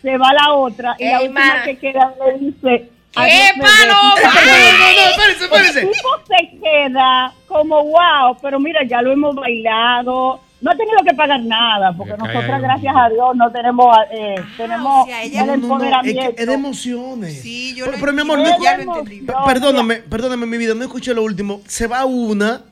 se 0.00 0.16
va 0.16 0.32
la 0.32 0.54
otra, 0.54 0.96
y 0.98 1.04
la 1.04 1.20
última 1.22 1.62
que 1.64 1.76
queda 1.76 2.14
le 2.24 2.38
dice, 2.38 2.90
¡Qué! 3.12 3.50
No, 3.56 3.64
no, 3.86 4.14
no, 4.14 5.40
espérese, 5.48 5.80
El 5.80 5.90
tipo 5.90 6.08
se 6.28 6.58
queda 6.60 7.32
como 7.48 7.84
wow, 7.84 8.36
pero 8.40 8.60
mira, 8.60 8.80
ya 8.86 9.02
lo 9.02 9.12
hemos 9.12 9.34
bailado. 9.34 10.40
No 10.60 10.70
ha 10.70 10.76
tenido 10.76 10.98
que 11.04 11.14
pagar 11.14 11.40
nada, 11.40 11.92
porque 11.96 12.12
nosotras, 12.18 12.60
gracias 12.60 12.94
a 12.94 13.08
Dios, 13.08 13.34
no 13.34 13.50
tenemos, 13.50 13.96
eh, 14.12 14.34
tenemos 14.58 15.04
o 15.04 15.06
sea, 15.06 15.22
ella- 15.22 15.40
el 15.40 15.46
No, 15.46 15.56
no, 15.56 15.56
no, 15.56 15.56
es, 15.56 15.62
empoderamiento. 15.72 16.34
que 16.36 16.42
es 16.42 16.46
de 16.48 16.52
emociones. 16.54 17.40
Sí, 17.42 17.74
yo 17.74 17.86
pero, 17.86 17.96
lo 17.96 18.00
pero, 18.00 18.12
mi 18.12 18.20
amor, 18.20 18.38
entiendo, 18.40 18.58
no- 18.58 18.64
ya 18.64 18.72
Es 18.72 18.84
lo 18.84 18.92
entendí. 18.98 19.18
emoción. 19.20 19.44
perdóname, 19.46 19.94
perdóname 19.96 20.46
mi 20.46 20.58
vida, 20.58 20.74
no 20.74 20.82
escuché 20.84 21.14
lo 21.14 21.22
último. 21.22 21.62
Se 21.66 21.86
va 21.86 22.04
una 22.04 22.62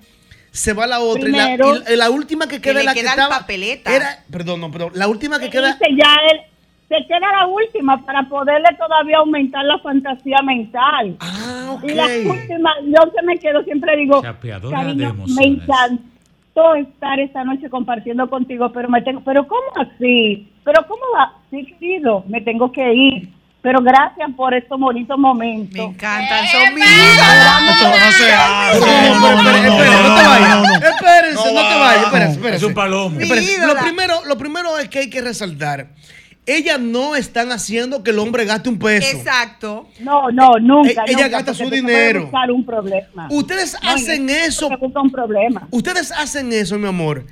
se 0.51 0.73
va 0.74 0.86
la 0.86 1.01
otra. 1.01 1.28
y 1.28 1.32
la- 1.32 1.44
Primero, 1.44 1.77
y 1.77 1.78
la, 1.85 1.93
y 1.93 1.97
la 1.97 2.10
última 2.10 2.47
que 2.48 2.60
queda 2.60 2.81
es 2.81 2.85
la 2.85 2.93
que 2.94 3.01
queda 3.01 3.12
el 3.15 3.19
estaba. 3.20 3.39
papeleta. 3.40 3.94
Era, 3.94 4.24
perdón, 4.31 4.60
no, 4.60 4.70
perdón. 4.70 4.90
La 4.94 5.09
última 5.09 5.39
que 5.39 5.48
queda. 5.51 5.73
dice 5.73 5.86
ya 5.97 6.15
él, 6.31 6.40
se 6.89 6.97
queda 7.06 7.31
la 7.40 7.47
última 7.47 8.02
para 8.05 8.23
poderle 8.28 8.69
todavía 8.78 9.19
aumentar 9.19 9.65
la 9.65 9.78
fantasía 9.81 10.39
mental. 10.43 11.16
Ah, 11.20 11.77
Y 11.82 11.93
la 11.93 12.05
última, 12.05 12.70
yo 12.85 13.12
que 13.12 13.23
me 13.27 13.39
quedo 13.39 13.62
siempre 13.65 13.97
digo, 13.97 14.23
cariño, 14.23 15.15
me 15.36 15.44
encantó 15.47 16.74
estar 16.77 17.20
esta 17.20 17.44
noche 17.44 17.69
compartiendo 17.69 18.28
contigo, 18.31 18.73
pero 18.73 18.89
me 18.89 19.02
tengo, 19.02 19.20
pero 19.23 19.47
¿cómo 19.47 19.62
así? 19.77 20.51
¿Pero 20.65 20.86
cómo 20.89 21.02
va? 21.15 21.35
Sí, 21.51 21.65
querido, 21.78 22.24
me 22.28 22.40
tengo 22.40 22.73
que 22.73 22.93
ir. 22.94 23.28
Pero 23.60 23.81
gracias 23.82 24.31
por 24.36 24.55
estos 24.55 24.78
bonitos 24.78 25.19
momentos. 25.19 25.74
Me 25.77 25.82
encantan, 25.85 26.47
son 26.47 26.74
mi 26.74 26.81
mis 26.81 26.90
vida. 26.90 27.59
Eso 27.70 27.89
no 27.89 28.12
se 28.12 28.32
hace. 28.32 29.10
No, 29.19 29.28
espere, 29.31 29.69
espere, 29.69 29.90
no 29.90 30.15
te 30.15 30.27
vayas. 30.28 30.56
no, 30.56 30.62
no. 30.62 30.74
Espérense, 30.74 31.52
no, 31.55 31.62
No 31.62 31.69
te 31.69 31.74
va. 31.74 31.81
vayas. 31.81 32.05
Espérense, 32.05 32.32
espérense. 32.35 32.56
Es 32.56 32.62
un 32.62 32.74
palomo. 32.74 33.19
Lo 33.19 33.77
primero, 33.82 34.15
lo 34.27 34.39
primero 34.39 34.78
es 34.78 34.89
que 34.89 35.01
hay 35.01 35.10
que 35.10 35.20
resaltar. 35.20 35.89
Ellas 36.50 36.80
no 36.80 37.14
están 37.14 37.52
haciendo 37.52 38.02
que 38.02 38.10
el 38.10 38.18
hombre 38.18 38.44
gaste 38.46 38.70
un 38.70 38.78
peso. 38.78 39.16
Exacto. 39.16 39.86
No, 40.00 40.30
no, 40.30 40.52
nunca. 40.58 40.90
E- 40.90 41.10
ella 41.12 41.24
nunca, 41.24 41.28
gasta 41.28 41.52
su 41.54 41.68
dinero. 41.68 42.22
buscar 42.22 42.50
un 42.50 42.64
problema. 42.64 43.28
Ustedes 43.30 43.76
No, 43.82 43.90
hacen 43.90 44.22
en 44.30 44.30
eso. 44.30 44.68
un 44.68 45.10
problema. 45.10 45.68
Ustedes 45.70 46.10
hacen 46.10 46.50
eso, 46.52 46.78
mi 46.78 46.88
amor, 46.88 47.24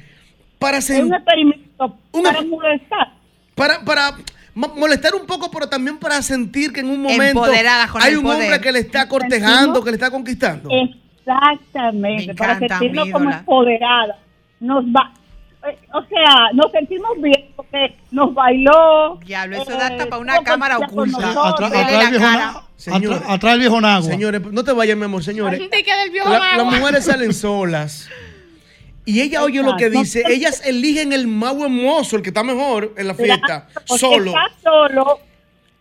para 0.58 0.78
Es 0.78 0.90
un 0.90 1.14
experimento 1.14 1.96
Un 2.12 2.22
para 2.22 2.42
molestar. 2.42 3.12
para, 3.54 3.80
para 3.84 4.16
mo- 4.54 4.74
molestar 4.76 5.14
un 5.14 5.26
poco, 5.26 5.50
pero 5.50 5.66
también 5.68 5.96
para 5.98 6.20
sentir 6.20 6.72
que 6.72 6.80
en 6.80 6.90
un 6.90 7.00
momento 7.00 7.24
Empoderada 7.46 7.88
con 7.88 8.02
hay 8.02 8.16
un 8.16 8.22
poder. 8.22 8.42
hombre 8.42 8.60
que 8.60 8.70
le 8.72 8.80
está 8.80 9.08
cortejando, 9.08 9.82
que 9.82 9.90
le 9.90 9.96
está 9.96 10.10
conquistando. 10.10 10.68
Exactamente, 10.70 12.28
Me 12.28 12.34
para 12.34 12.58
sentirnos 12.58 13.08
como 13.10 13.24
ídola. 13.24 13.38
empoderadas. 13.38 14.16
Nos 14.60 14.84
va, 14.86 15.12
eh, 15.68 15.78
o 15.92 16.02
sea, 16.04 16.48
nos 16.54 16.70
sentimos 16.72 17.10
bien 17.20 17.46
porque 17.56 17.94
nos 18.10 18.32
bailó. 18.34 19.18
Diablo, 19.24 19.56
eso 19.62 19.70
eh, 19.72 19.76
da 19.78 19.86
hasta 19.88 20.06
para 20.06 20.18
una 20.18 20.42
cámara 20.42 20.78
oculta. 20.78 21.34
Atrás, 21.48 21.72
el 21.72 22.10
viejo 23.60 23.80
Nagua. 23.80 24.02
Señores, 24.02 24.42
no 24.52 24.62
te 24.64 24.72
vayas, 24.72 24.96
mi 24.96 25.04
amor, 25.04 25.22
señores. 25.24 25.58
Te 25.70 25.82
queda 25.82 26.02
el 26.04 26.10
viejo 26.10 26.28
La- 26.28 26.56
las 26.56 26.64
mujeres 26.78 27.04
salen 27.04 27.32
solas. 27.32 28.08
Y 29.04 29.20
ella 29.20 29.42
oye 29.44 29.62
lo 29.62 29.76
que 29.76 29.84
Exacto. 29.86 30.00
dice. 30.00 30.22
Ellas 30.28 30.62
eligen 30.66 31.12
el 31.12 31.28
más 31.28 31.54
hermoso, 31.54 32.16
el 32.16 32.22
que 32.22 32.30
está 32.30 32.42
mejor 32.42 32.92
en 32.96 33.06
la 33.06 33.14
fiesta, 33.14 33.68
porque 33.86 33.98
solo. 33.98 34.26
Está 34.32 34.48
solo. 34.62 35.20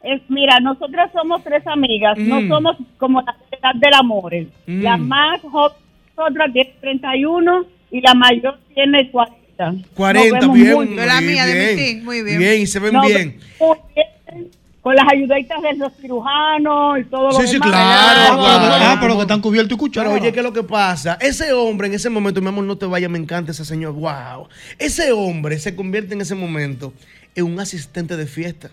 Es, 0.04 0.22
mira, 0.30 0.60
nosotras 0.60 1.12
somos 1.12 1.44
tres 1.44 1.66
amigas, 1.66 2.16
Mm. 2.20 2.28
no 2.30 2.56
somos 2.56 2.78
como 3.00 3.22
la 3.24 3.36
edad 3.52 3.74
del 3.76 3.94
amor. 3.96 4.32
Mm. 4.68 4.84
La 4.84 4.98
más 4.98 5.42
joven, 5.42 5.76
nosotras 6.16 6.54
tiene 6.54 6.76
31 6.80 7.66
y 7.90 8.02
la 8.02 8.14
mayor 8.14 8.60
tiene 8.76 9.10
40. 9.10 9.45
Nos 9.58 9.88
40, 9.96 10.40
vemos 10.40 10.56
bien. 10.56 10.74
muy 10.74 10.96
Yo 10.96 11.06
la 11.06 11.22
mía 11.22 11.46
de 11.46 11.54
bien. 11.54 11.76
Mitin, 11.76 12.06
muy 12.06 12.22
bien. 12.24 12.40
Bien, 12.40 12.62
y 12.62 12.68
se 12.68 12.80
ven 12.80 12.94
Nos 12.94 13.08
bien. 13.08 13.38
bien, 13.40 14.52
Con 14.82 14.96
las 14.96 15.06
ayuditas 15.12 15.62
de 15.64 15.74
los 15.78 15.94
cirujanos 16.00 17.00
y 17.00 17.04
todo 17.06 17.30
lo 17.32 17.40
Sí, 17.42 17.48
sí, 17.48 17.54
demás. 17.54 17.70
claro, 17.70 18.20
Ah, 18.20 18.26
pero- 18.28 18.68
claro. 18.68 18.86
ah, 18.86 18.98
pero 19.02 19.16
que 19.16 19.22
están 19.22 19.42
cubiertos 19.42 19.76
y 19.76 19.80
cuchados. 19.80 20.10
Pero 20.14 20.22
oye, 20.22 20.32
¿qué 20.32 20.40
es 20.40 20.46
lo 20.46 20.54
que 20.54 20.62
pasa? 20.62 21.18
Ese 21.22 21.54
hombre 21.54 21.88
en 21.88 21.94
ese 21.96 22.10
momento, 22.12 22.40
mi 22.42 22.50
amor, 22.50 22.66
no 22.66 22.78
te 22.78 22.86
vayas, 22.86 23.10
me 23.10 23.18
encanta 23.18 23.52
ese 23.52 23.66
señor. 23.66 23.94
Wow. 23.94 24.48
Ese 24.78 25.12
hombre 25.12 25.58
se 25.58 25.76
convierte 25.76 26.14
en 26.14 26.22
ese 26.22 26.36
momento 26.36 26.94
en 27.34 27.46
un 27.46 27.60
asistente 27.60 28.16
de 28.16 28.28
fiesta. 28.28 28.70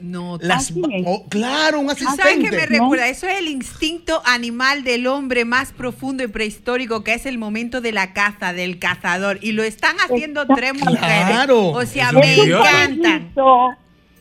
No, 0.00 0.38
Las 0.40 0.72
oh, 1.04 1.26
claro, 1.28 1.80
un 1.80 1.88
¿Tú 1.88 2.04
sabes 2.04 2.36
qué 2.36 2.40
me 2.40 2.48
asistente. 2.48 2.66
recuerda? 2.66 3.08
Eso 3.08 3.26
es 3.26 3.38
el 3.38 3.48
instinto 3.48 4.22
animal 4.24 4.82
del 4.82 5.06
hombre 5.06 5.44
más 5.44 5.72
profundo 5.72 6.22
y 6.22 6.26
prehistórico, 6.26 7.04
que 7.04 7.14
es 7.14 7.26
el 7.26 7.38
momento 7.38 7.80
de 7.80 7.92
la 7.92 8.12
caza, 8.12 8.52
del 8.52 8.78
cazador. 8.78 9.38
Y 9.42 9.52
lo 9.52 9.62
están 9.62 9.96
haciendo 9.96 10.46
tres 10.46 10.74
mujeres. 10.74 10.98
Claro. 11.00 11.68
O 11.68 11.84
sea, 11.84 12.12
me 12.12 12.34
encantan. 12.34 13.30
conejito, 13.34 13.68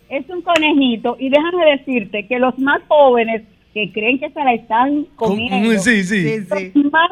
es 0.09 0.29
un 0.29 0.41
conejito. 0.41 1.15
Y 1.19 1.29
déjame 1.29 1.77
decirte 1.77 2.27
que 2.27 2.39
los 2.39 2.57
más 2.59 2.81
jóvenes 2.87 3.43
que 3.73 3.91
creen 3.93 4.19
que 4.19 4.29
se 4.29 4.43
la 4.43 4.53
están 4.53 5.05
comiendo. 5.15 5.79
Sí, 5.81 6.03
sí. 6.03 6.41
Sí, 6.41 6.83
más, 6.91 7.09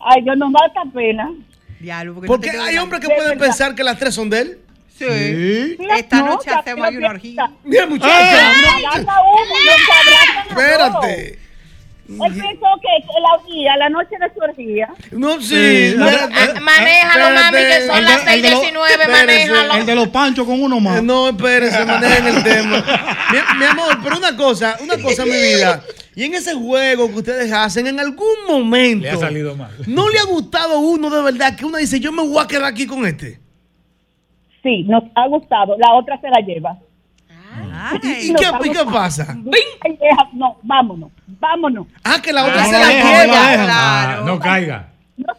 ay, 0.00 0.22
nos 0.22 0.52
da 0.52 0.60
esta 0.66 0.84
pena. 0.92 1.32
Diablo, 1.80 2.20
porque 2.26 2.52
no 2.52 2.62
hay 2.64 2.76
hombres 2.76 3.00
que 3.00 3.06
De 3.08 3.14
pueden 3.14 3.38
pensar 3.38 3.74
que 3.74 3.84
las 3.84 3.98
tres 3.98 4.14
son 4.14 4.28
de 4.28 4.40
él. 4.40 4.58
Sí. 4.98 5.76
Esta 5.96 6.18
no, 6.18 6.26
noche 6.26 6.50
hacemos 6.50 6.88
ahí 6.88 6.96
una 6.96 7.10
orgía. 7.10 7.50
Mira, 7.64 7.86
muchachos. 7.86 8.12
Abraza 8.14 9.20
uno, 9.22 9.54
nos 9.64 9.74
abrazan 9.96 10.38
a 10.38 10.48
Espérate. 10.48 11.38
Él 12.08 12.16
pensó 12.18 12.40
que, 12.80 13.04
que 13.06 13.20
la 13.20 13.34
orgía, 13.34 13.76
la 13.76 13.88
noche 13.90 14.16
de 14.18 14.32
su 14.34 14.40
orgía. 14.40 14.88
No, 15.10 15.38
sí. 15.42 15.48
Sí. 15.48 15.94
espérate. 15.94 16.34
Ah, 16.56 16.60
Manéjalo, 16.60 17.34
mami, 17.34 17.58
que 17.58 17.86
son 17.86 18.02
las 18.04 18.24
de- 18.24 18.32
el 18.34 18.42
de 18.42 18.50
los- 18.50 18.60
6:19, 18.62 18.90
espérese, 19.02 19.50
manéjalo. 19.50 19.74
El 19.74 19.86
de 19.86 19.94
los 19.94 20.08
panchos 20.08 20.46
con 20.46 20.62
uno 20.62 20.80
más. 20.80 20.98
Eh, 20.98 21.02
No, 21.02 21.28
espérense, 21.28 21.84
manejen 21.84 22.26
el 22.28 22.42
tema. 22.42 22.84
Mi, 23.30 23.58
mi 23.58 23.64
amor, 23.66 23.98
pero 24.02 24.16
una 24.16 24.34
cosa, 24.36 24.78
una 24.80 24.96
cosa, 24.96 25.24
mi 25.26 25.32
vida. 25.32 25.84
Y 26.16 26.24
en 26.24 26.34
ese 26.34 26.54
juego 26.54 27.08
que 27.08 27.14
ustedes 27.18 27.52
hacen, 27.52 27.86
en 27.86 28.00
algún 28.00 28.26
momento. 28.48 29.04
Le 29.04 29.10
ha 29.10 29.16
salido 29.18 29.54
mal. 29.54 29.70
¿No 29.86 30.08
le 30.08 30.18
ha 30.18 30.24
gustado 30.24 30.78
uno 30.80 31.10
de 31.10 31.22
verdad 31.22 31.54
que 31.56 31.66
uno 31.66 31.76
dice, 31.76 32.00
yo 32.00 32.10
me 32.10 32.22
voy 32.22 32.42
a 32.42 32.48
quedar 32.48 32.64
aquí 32.64 32.86
con 32.86 33.06
este? 33.06 33.38
Sí, 34.68 34.82
nos 34.84 35.02
ha 35.14 35.26
gustado. 35.28 35.76
La 35.78 35.94
otra 35.94 36.20
se 36.20 36.28
la 36.28 36.40
lleva. 36.40 36.76
Ay. 37.30 37.98
¿Y 38.02 38.34
qué, 38.34 38.44
y 38.66 38.70
qué 38.70 38.84
pasa? 38.92 39.34
Deja- 39.38 40.28
no, 40.34 40.58
vámonos, 40.62 41.10
vámonos. 41.26 41.86
Ah, 42.04 42.16
que 42.22 42.32
la 42.32 42.44
otra 42.44 42.62
Ah, 42.62 42.64
se 42.66 42.72
no 42.72 42.78
la 42.78 42.84
no 42.86 42.92
lleva. 42.92 43.08
la 43.08 43.50
dejan. 43.50 43.64
Claro. 43.66 44.22
Ah, 44.22 44.22
no 44.26 44.38
caiga. 44.38 44.88
No 45.16 45.32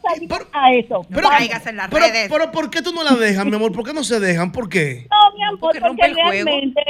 a 0.54 0.74
eso. 0.74 1.06
No 1.10 1.16
Pero- 1.16 1.30
caigas 1.30 1.68
en 1.68 1.78
las 1.78 1.88
Pero, 1.90 2.06
redes. 2.08 2.28
pero 2.32 2.52
¿por 2.52 2.70
qué 2.72 2.82
tú 2.82 2.92
no 2.92 3.04
la 3.04 3.14
dejas, 3.16 3.46
mi 3.46 3.56
amor? 3.56 3.72
¿Por 3.72 3.86
qué 3.86 3.94
no 3.94 4.04
se 4.04 4.20
dejan? 4.20 4.52
¿Por 4.52 4.68
qué? 4.68 5.08
No, 5.12 5.38
mi 5.38 5.44
amor, 5.44 5.60
Porque 5.80 6.14
juego. 6.14 6.32
realmente 6.32 6.82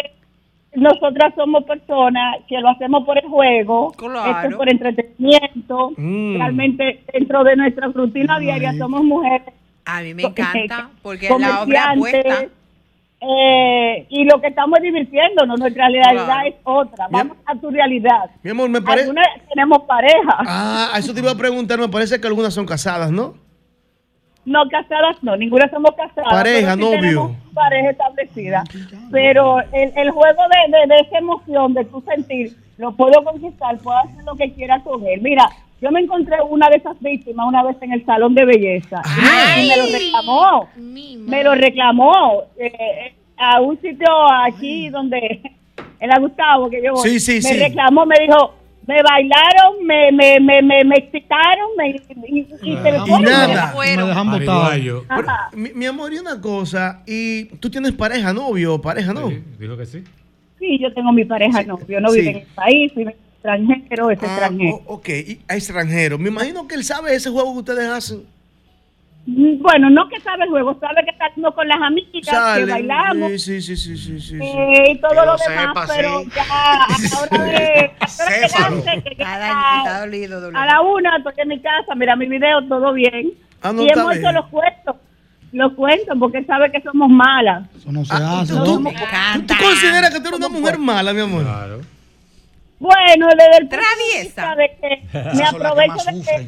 nosotras 0.75 1.33
somos 1.35 1.63
personas 1.65 2.37
que 2.47 2.57
lo 2.59 2.69
hacemos 2.69 3.03
por 3.05 3.17
el 3.17 3.25
juego, 3.29 3.91
Claro. 3.91 4.31
esto 4.31 4.47
es 4.49 4.55
por 4.55 4.69
entretenimiento. 4.71 5.91
Mm. 5.97 6.37
Realmente, 6.37 7.03
dentro 7.13 7.43
de 7.43 7.55
nuestra 7.57 7.87
rutina 7.87 8.39
diaria, 8.39 8.73
somos 8.77 9.03
mujeres 9.03 9.53
A 9.85 10.01
mí 10.01 10.13
me 10.13 10.23
encanta, 10.23 10.89
porque 11.01 11.29
la 11.39 11.63
obra 11.63 11.91
apuesta. 11.91 12.45
eh, 13.21 14.05
y 14.09 14.23
lo 14.25 14.39
que 14.39 14.47
estamos 14.47 14.77
es 14.79 14.83
divirtiéndonos. 14.83 15.59
Nuestra 15.59 15.87
realidad 15.89 16.25
Claro. 16.25 16.47
es 16.47 16.55
otra. 16.63 17.07
Vamos 17.09 17.37
a 17.45 17.55
tu 17.55 17.69
realidad. 17.69 18.29
Mi 18.43 18.51
amor, 18.51 18.69
me 18.69 18.81
parece... 18.81 19.09
Algunas 19.09 19.27
tenemos 19.49 19.79
pareja. 19.83 20.37
Ah, 20.47 20.91
a 20.93 20.99
eso 20.99 21.13
te 21.13 21.19
iba 21.19 21.31
a 21.31 21.35
preguntar, 21.35 21.79
me 21.79 21.89
parece 21.89 22.19
que 22.21 22.27
algunas 22.27 22.53
son 22.53 22.65
casadas, 22.65 23.11
¿no? 23.11 23.33
No 24.45 24.63
casadas, 24.69 25.17
no, 25.21 25.35
ninguna 25.35 25.69
somos 25.69 25.91
casadas. 25.95 26.31
Pareja, 26.31 26.73
sí 26.75 26.79
novio. 26.79 27.35
Pareja 27.53 27.89
establecida. 27.91 28.63
Pero 29.11 29.59
el, 29.59 29.91
el 29.95 30.11
juego 30.11 30.41
de, 30.71 30.77
de, 30.77 30.87
de 30.87 31.01
esa 31.01 31.17
emoción, 31.19 31.73
de 31.73 31.85
tu 31.85 32.01
sentir, 32.01 32.55
lo 32.77 32.91
puedo 32.93 33.21
conquistar, 33.23 33.77
puedo 33.79 33.97
hacer 33.97 34.23
lo 34.23 34.35
que 34.35 34.51
quiera 34.53 34.79
con 34.81 35.05
él. 35.05 35.21
Mira, 35.21 35.45
yo 35.81 35.91
me 35.91 36.01
encontré 36.01 36.35
una 36.49 36.69
de 36.69 36.77
esas 36.77 36.99
vícmas 36.99 37.47
una 37.47 37.63
vez 37.63 37.77
en 37.81 37.93
el 37.93 38.05
salón 38.05 38.35
de 38.35 38.45
belleza. 38.45 39.01
Ay. 39.05 39.65
Y 39.65 39.69
me 39.69 39.77
lo 39.77 39.83
reclamó. 39.91 40.69
Me 40.77 41.43
lo 41.43 41.55
reclamó 41.55 42.43
eh, 42.57 43.13
a 43.37 43.61
un 43.61 43.79
sitio 43.81 44.07
aquí 44.45 44.89
donde, 44.89 45.17
en 45.99 46.09
la 46.09 46.19
Gustavo, 46.19 46.69
que 46.69 46.81
yo 46.83 46.93
voy. 46.93 47.09
Sí, 47.09 47.19
sí, 47.19 47.33
me 47.47 47.53
sí. 47.53 47.59
reclamó, 47.59 48.05
me 48.05 48.15
dijo, 48.19 48.55
me 48.87 49.01
bailaron, 49.03 49.85
me, 49.85 50.11
me, 50.11 50.39
me, 50.39 50.61
me, 50.63 50.83
me 50.83 50.95
excitaron, 50.95 51.69
me, 51.77 51.89
y, 51.91 52.39
y- 52.39 52.47
y 52.63 52.75
se 52.77 52.81
me 52.91 52.97
Ah, 52.97 53.05
fueron, 53.05 53.23
nada. 53.23 53.73
me 53.77 54.07
dejan 54.07 54.31
botado. 54.31 54.71
Mi, 55.53 55.69
mi 55.73 55.85
amor, 55.85 56.11
y 56.11 56.17
una 56.17 56.41
cosa, 56.41 57.03
y 57.05 57.45
tú 57.57 57.69
tienes 57.69 57.91
pareja, 57.93 58.33
novio, 58.33 58.81
pareja, 58.81 59.13
¿no? 59.13 59.29
Sí, 59.29 59.43
dijo 59.59 59.77
que 59.77 59.85
sí. 59.85 60.03
Sí, 60.57 60.77
yo 60.79 60.91
tengo 60.93 61.11
mi 61.13 61.23
pareja 61.23 61.63
novio, 61.63 62.01
no 62.01 62.09
sí. 62.09 62.19
vive 62.19 62.31
en 62.31 62.37
el 62.37 62.47
país, 62.47 62.91
vive 62.95 63.15
extranjero, 63.43 64.11
es 64.11 64.19
Ah, 64.21 64.25
extranjero. 64.25 64.75
o- 64.85 64.93
ok, 64.95 65.09
y 65.09 65.39
a 65.47 65.55
extranjero. 65.55 66.17
Me 66.17 66.29
imagino 66.29 66.67
que 66.67 66.75
él 66.75 66.83
sabe 66.83 67.15
ese 67.15 67.29
juego 67.29 67.53
que 67.53 67.59
ustedes 67.59 67.87
hacen. 67.89 68.23
Bueno, 69.25 69.89
no 69.91 70.09
que 70.09 70.19
sabe 70.21 70.45
el 70.45 70.49
juego, 70.49 70.75
sabe 70.79 71.03
que 71.03 71.11
está 71.11 71.25
haciendo 71.27 71.53
con 71.53 71.67
las 71.67 71.79
amigas, 71.81 72.57
que 72.57 72.65
bailamos. 72.65 73.41
Sí, 73.41 73.61
sí, 73.61 73.75
sí, 73.77 73.95
sí, 73.97 74.19
sí, 74.19 74.35
eh, 74.41 74.91
y 74.91 74.97
todo 74.99 75.09
Que 75.11 75.15
lo 75.17 75.25
lo 75.25 75.35
demás, 75.37 75.67
sepa, 75.67 75.87
pero 75.95 76.21
sí. 76.21 76.29
ya 76.35 76.43
a 76.43 76.87
la 76.87 77.19
hora 77.21 77.43
de, 77.43 77.91
a 79.23 80.61
a 80.61 80.65
la 80.65 80.81
una 80.81 81.17
estoy 81.17 81.33
en 81.37 81.47
mi 81.49 81.59
casa, 81.59 81.93
mira 81.95 82.15
mi 82.15 82.27
video, 82.27 82.63
todo 82.67 82.91
bien. 82.93 83.33
Ah, 83.61 83.71
no, 83.71 83.83
y 83.83 83.89
hemos 83.91 84.15
hecho 84.15 84.31
los 84.31 84.47
cuentos, 84.47 84.95
los 85.51 85.73
cuentos, 85.73 86.17
porque 86.19 86.43
sabe 86.45 86.71
que 86.71 86.81
somos 86.81 87.09
malas. 87.09 87.67
Eso 87.77 87.91
no 87.91 88.03
se 88.05 88.13
Ah, 88.13 88.39
hace. 88.41 88.53
¿tú, 88.53 88.59
¿no? 88.59 88.65
tú- 88.65 88.83
tú 89.47 89.53
consideras 89.61 90.09
que 90.11 90.19
tú 90.21 90.27
eres 90.29 90.39
una 90.39 90.49
mujer 90.49 90.77
mala, 90.79 91.13
mi 91.13 91.19
amor? 91.21 91.43
Claro. 91.43 91.81
Bueno, 92.79 93.27
desde 93.37 93.57
el 93.57 93.69
de 93.69 93.77
Traviesa. 93.77 94.55
de 94.55 94.77
que 94.79 95.19
me 95.35 95.37
que 95.37 95.43
aprovecho 95.43 96.05
de 96.05 96.21
que 96.21 96.47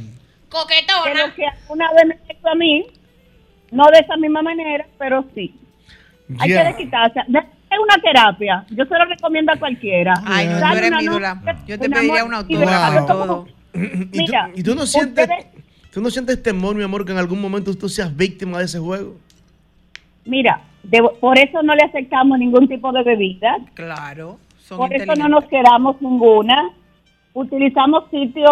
Coquetona. 0.50 1.28
lo 1.28 1.34
que 1.36 1.44
una 1.70 1.92
vez 1.94 2.06
me 2.08 2.34
hizo 2.34 2.50
a 2.50 2.56
mí, 2.56 2.86
no 3.72 3.86
de 3.92 4.00
esa 4.00 4.18
misma 4.18 4.42
manera, 4.42 4.86
pero 4.98 5.26
sí. 5.36 5.56
Hay 6.40 6.50
que 6.50 6.64
desquitarse. 6.64 7.20
Es 7.20 7.80
una 7.80 8.02
terapia. 8.02 8.66
Yo 8.70 8.86
se 8.86 8.98
lo 8.98 9.06
recomiendo 9.06 9.52
a 9.54 9.56
cualquiera. 9.58 10.14
Ay, 10.26 10.48
no, 10.48 10.60
tú 10.60 10.78
eres 10.78 10.92
una. 11.08 11.56
Yo 11.68 11.80
te 11.80 11.88
una 11.88 11.96
pediría 11.98 12.26
noche 12.26 12.26
un 12.26 12.34
y 12.34 12.56
autógrafo 12.56 13.04
y 13.04 13.08
todo. 13.08 13.48
Y 13.74 13.80
tú, 13.80 14.18
Mira, 14.18 14.50
y 14.54 14.64
tú 14.64 14.76
no 14.76 14.86
sientes, 14.86 15.30
ustedes- 15.30 15.46
¿Tú 15.94 16.02
no 16.02 16.10
sientes 16.10 16.42
temor, 16.44 16.76
mi 16.76 16.84
amor, 16.84 17.06
que 17.06 17.12
en 17.14 17.18
algún 17.18 17.40
momento 17.42 17.74
tú 17.78 17.88
seas 17.90 18.14
víctima 18.16 18.60
de 18.60 18.66
ese 18.66 18.80
juego? 18.80 19.16
Mira, 20.26 20.62
de- 20.84 21.02
por 21.22 21.38
eso 21.38 21.62
no 21.64 21.74
le 21.76 21.84
aceptamos 21.84 22.38
ningún 22.40 22.68
tipo 22.68 22.92
de 22.92 23.04
bebida. 23.04 23.58
Claro. 23.74 24.38
Son 24.72 24.78
Por 24.78 24.94
eso 24.94 25.14
no 25.16 25.28
nos 25.28 25.44
quedamos 25.50 26.02
ninguna. 26.02 26.70
Utilizamos 27.34 28.06
sitios 28.10 28.50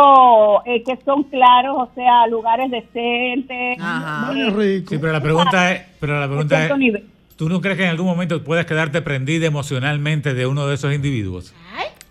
eh, 0.66 0.84
que 0.84 0.98
son 1.06 1.24
claros, 1.24 1.78
o 1.78 1.90
sea, 1.96 2.28
lugares 2.28 2.70
decentes. 2.70 3.78
Sí, 4.90 4.98
pero 5.00 5.14
la 5.14 5.22
pregunta 5.22 5.72
es, 5.72 5.82
pero 5.98 6.20
la 6.20 6.28
pregunta 6.28 6.66
es. 6.66 6.72
¿tú 7.38 7.48
no 7.48 7.62
crees 7.62 7.78
que 7.78 7.84
en 7.86 7.91
algún 7.91 8.06
momento 8.08 8.44
puedes 8.44 8.66
quedarte 8.66 9.02
prendida 9.02 9.48
emocionalmente 9.48 10.34
de 10.34 10.46
uno 10.46 10.68
de 10.68 10.76
esos 10.76 10.94
individuos? 10.94 11.56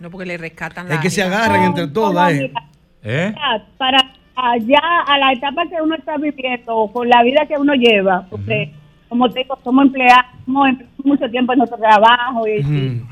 No, 0.01 0.09
porque 0.09 0.24
le 0.24 0.39
rescatan 0.39 0.86
Es 0.86 0.94
la 0.94 1.01
que 1.02 1.10
se 1.10 1.22
ánima. 1.22 1.36
agarran 1.44 1.64
entre 1.64 1.89
todas, 1.89 2.32
¿eh? 2.32 2.51
¿Eh? 3.02 3.35
Para 3.76 3.98
allá, 4.36 4.80
a 5.06 5.18
la 5.18 5.32
etapa 5.32 5.64
que 5.68 5.82
uno 5.82 5.97
está 5.97 6.16
viviendo, 6.16 6.90
con 6.94 7.10
la 7.10 7.22
vida 7.24 7.44
que 7.47 7.56
uno 7.59 7.74
lleva, 7.74 8.26
porque, 8.30 8.72
como 9.10 9.28
te 9.28 9.40
digo, 9.40 9.59
somos 9.62 9.85
empleados, 9.85 10.24
mucho 10.47 11.28
tiempo 11.30 11.52
en 11.52 11.59
nuestro 11.59 11.76
trabajo 11.76 12.47
y, 12.47 12.60
y 12.60 13.02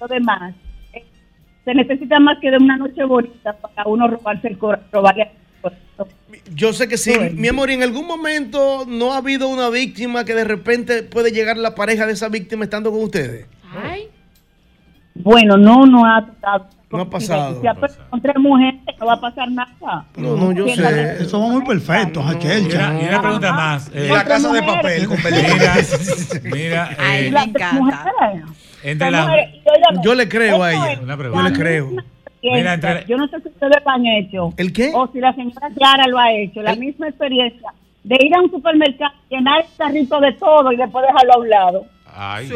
lo 0.00 0.08
demás. 0.08 0.54
Eh, 0.92 1.04
Se 1.64 1.74
necesita 1.74 2.18
más 2.20 2.38
que 2.40 2.50
de 2.50 2.56
una 2.56 2.76
noche 2.76 3.04
bonita 3.04 3.52
para 3.52 3.88
uno 3.88 4.08
robarse 4.08 4.48
el 4.48 4.58
corazón. 4.58 5.04
Yo 6.54 6.72
sé 6.72 6.88
que 6.88 6.96
sí. 6.96 7.12
Mi 7.34 7.48
amor, 7.48 7.70
¿y 7.70 7.74
en 7.74 7.82
algún 7.82 8.06
momento 8.06 8.84
no 8.88 9.12
ha 9.12 9.18
habido 9.18 9.48
una 9.48 9.68
víctima 9.68 10.24
que 10.24 10.34
de 10.34 10.44
repente 10.44 11.02
puede 11.02 11.30
llegar 11.32 11.56
la 11.58 11.74
pareja 11.74 12.06
de 12.06 12.14
esa 12.14 12.28
víctima 12.28 12.64
estando 12.64 12.90
con 12.90 13.02
ustedes? 13.02 13.46
Bueno, 15.14 15.56
no, 15.56 15.86
no 15.86 16.04
ha 16.06 16.24
pasado. 16.26 16.66
No 16.90 17.00
ha 17.02 17.10
pasado. 17.10 17.62
Ya, 17.62 17.74
pero 17.74 17.92
con 18.08 18.20
tres 18.20 18.36
mujeres 18.38 18.80
no 18.98 19.06
va 19.06 19.12
a 19.14 19.20
pasar 19.20 19.50
nada. 19.50 20.06
No, 20.16 20.36
no, 20.36 20.52
yo 20.52 20.66
sé. 20.68 21.24
Somos 21.26 21.52
muy 21.52 21.64
perfectos, 21.64 22.24
aquel. 22.26 22.66
una, 22.66 23.00
y 23.02 23.04
una 23.08 23.20
pregunta 23.22 23.52
más. 23.52 23.90
eh, 23.94 24.08
La 24.10 24.24
casa 24.24 24.52
de 24.52 24.62
papel 24.62 25.06
con 25.06 25.16
Mira, 25.22 25.74
mira, 26.52 26.96
eh, 27.16 27.30
Las 27.30 27.52
tres 27.52 27.72
mujeres. 27.74 28.44
Entre 28.82 29.10
mujeres, 29.10 29.48
Yo 30.02 30.14
le 30.14 30.28
creo 30.28 30.62
a 30.62 30.72
ella. 30.72 31.00
Una 31.02 31.16
Yo 31.16 31.42
le 31.42 31.52
creo. 31.52 31.90
Mira, 32.42 32.74
entre- 32.74 33.04
Yo 33.06 33.16
no 33.18 33.28
sé 33.28 33.40
si 33.42 33.48
ustedes 33.48 33.76
lo 33.84 33.90
han 33.90 34.06
hecho. 34.06 34.54
¿El 34.56 34.72
qué? 34.72 34.92
O 34.94 35.10
si 35.12 35.20
la 35.20 35.34
señora 35.34 35.68
Clara 35.76 36.06
lo 36.06 36.18
ha 36.18 36.32
hecho. 36.32 36.62
La 36.62 36.74
misma 36.74 37.08
experiencia 37.08 37.72
de 38.02 38.16
ir 38.18 38.34
a 38.34 38.40
un 38.40 38.50
supermercado, 38.50 39.12
llenar 39.28 39.60
el 39.60 39.66
carrito 39.76 40.20
de 40.20 40.32
todo 40.32 40.72
y 40.72 40.76
después 40.76 41.04
dejarlo 41.06 41.34
a 41.34 41.38
un 41.38 41.48
lado. 41.50 41.86
Ay, 42.12 42.50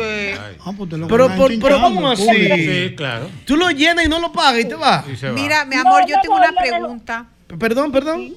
Ah, 0.64 0.72
pues 0.76 0.90
lo 0.90 1.06
Pero, 1.06 1.28
por, 1.36 1.58
pero 1.60 1.80
¿cómo 1.80 2.10
así? 2.10 2.26
Sí, 2.26 2.94
claro. 2.96 3.28
Tú 3.44 3.56
lo 3.56 3.70
llenas 3.70 4.04
y 4.04 4.08
no 4.08 4.18
lo 4.18 4.32
pagas 4.32 4.64
y 4.64 4.68
te 4.68 4.74
vas. 4.74 5.06
Y 5.08 5.24
va. 5.26 5.32
Mira, 5.32 5.64
mi 5.64 5.76
amor, 5.76 6.04
yo 6.08 6.16
tengo 6.22 6.36
una 6.36 6.52
pregunta. 6.52 7.26
Perdón, 7.58 7.92
perdón. 7.92 8.34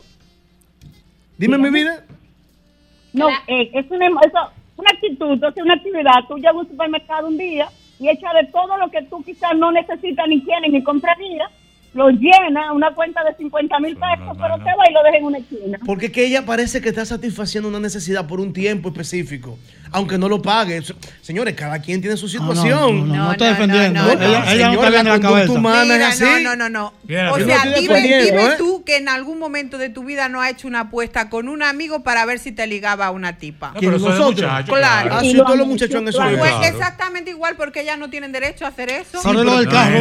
Dime 1.38 1.58
mi 1.58 1.70
vida. 1.70 2.04
No, 3.14 3.30
eh, 3.48 3.72
es 3.74 3.86
una, 3.90 4.08
eso, 4.08 4.52
una 4.78 4.92
actitud, 4.92 5.44
es 5.44 5.64
una 5.64 5.74
actividad. 5.74 6.24
Tú 6.28 6.38
llegas 6.38 6.56
a 6.56 6.60
un 6.60 6.68
supermercado 6.68 7.28
un 7.28 7.38
día 7.38 7.68
y 8.00 8.10
echa 8.10 8.34
de 8.34 8.46
todo 8.46 8.78
lo 8.78 8.90
que 8.90 9.02
tú 9.04 9.24
quizás 9.24 9.56
no 9.58 9.72
necesitas 9.72 10.28
ni 10.28 10.42
quieres 10.42 10.72
ni 10.72 10.84
comprarías, 10.84 11.52
lo 11.94 12.10
llena, 12.10 12.74
una 12.74 12.94
cuenta 12.94 13.24
de 13.24 13.36
50 13.36 13.80
mil 13.80 13.96
pesos, 13.98 14.38
pero 14.40 14.56
te 14.58 14.64
va 14.66 14.90
y 14.90 14.94
lo 14.94 15.04
deja 15.04 15.18
en 15.18 15.24
una 15.26 15.38
esquina. 15.40 15.80
Porque 15.86 16.08
es 16.08 16.12
que 16.12 16.26
ella 16.26 16.46
parece 16.46 16.80
que 16.82 16.90
está 16.90 17.06
satisfaciendo 17.06 17.68
una 17.70 17.80
necesidad 17.80 18.28
por 18.28 18.40
un 18.40 18.54
tiempo 18.54 18.90
específico, 18.90 19.58
aunque 19.92 20.18
no 20.18 20.30
lo 20.30 20.42
pague. 20.42 20.82
Se- 20.84 20.94
Señores, 21.22 21.56
cada 21.56 21.80
quien 21.82 22.00
tiene 22.02 22.16
su 22.16 22.28
situación. 22.28 23.08
no, 23.10 23.16
no, 23.16 23.24
no 23.26 23.32
está 23.32 23.46
defendiendo. 23.50 24.02
no, 24.04 24.14
no. 24.16 24.22
Ella, 24.24 24.54
ella 24.54 24.68
no 24.72 24.84
está 24.84 25.04
la 25.04 25.20
cabeza. 25.20 25.52
humana 25.54 25.84
Mira, 25.96 26.10
es 26.10 26.22
así. 26.22 26.44
no, 26.44 26.56
no, 26.56 26.70
no, 26.70 26.70
no. 26.70 26.94
O 27.34 27.38
sea, 27.40 27.66
no 27.66 27.72
estoy 27.72 27.82
dime, 27.82 28.02
dime 28.02 28.46
¿eh? 28.46 28.56
tú 28.58 28.84
que 28.86 28.98
en 28.98 29.10
algún 29.10 29.40
momento 29.40 29.78
de 29.80 29.90
tu 29.90 30.04
vida 30.04 30.30
no 30.30 30.42
has 30.42 30.52
hecho 30.52 30.68
una 30.68 30.82
apuesta 30.82 31.30
con 31.30 31.48
un 31.50 31.64
amigo 31.64 32.04
para 32.04 32.26
ver 32.26 32.38
si 32.40 32.52
te 32.52 32.68
ligaba 32.68 33.08
a 33.08 33.12
una 33.12 33.38
tipa. 33.38 33.72
No, 33.74 33.80
pero 33.80 33.92
nosotros. 33.94 34.32
muchacho, 34.34 34.72
Claro. 34.74 35.10
Ah, 35.14 35.22
sí, 35.22 35.34
todos 35.36 35.58
los 35.58 35.66
muchachos 35.68 35.96
han 35.96 36.08
hecho 36.08 36.20
Pues 36.38 36.52
eso. 36.52 36.64
exactamente 36.64 37.32
igual 37.32 37.56
porque 37.58 37.82
ellas 37.82 37.98
no 37.98 38.10
tienen 38.10 38.32
derecho 38.32 38.66
a 38.66 38.70
hacer 38.70 38.90
eso. 38.92 39.20
Ahora 39.24 39.44
lo 39.44 39.58
del 39.58 39.68
carro, 39.70 39.98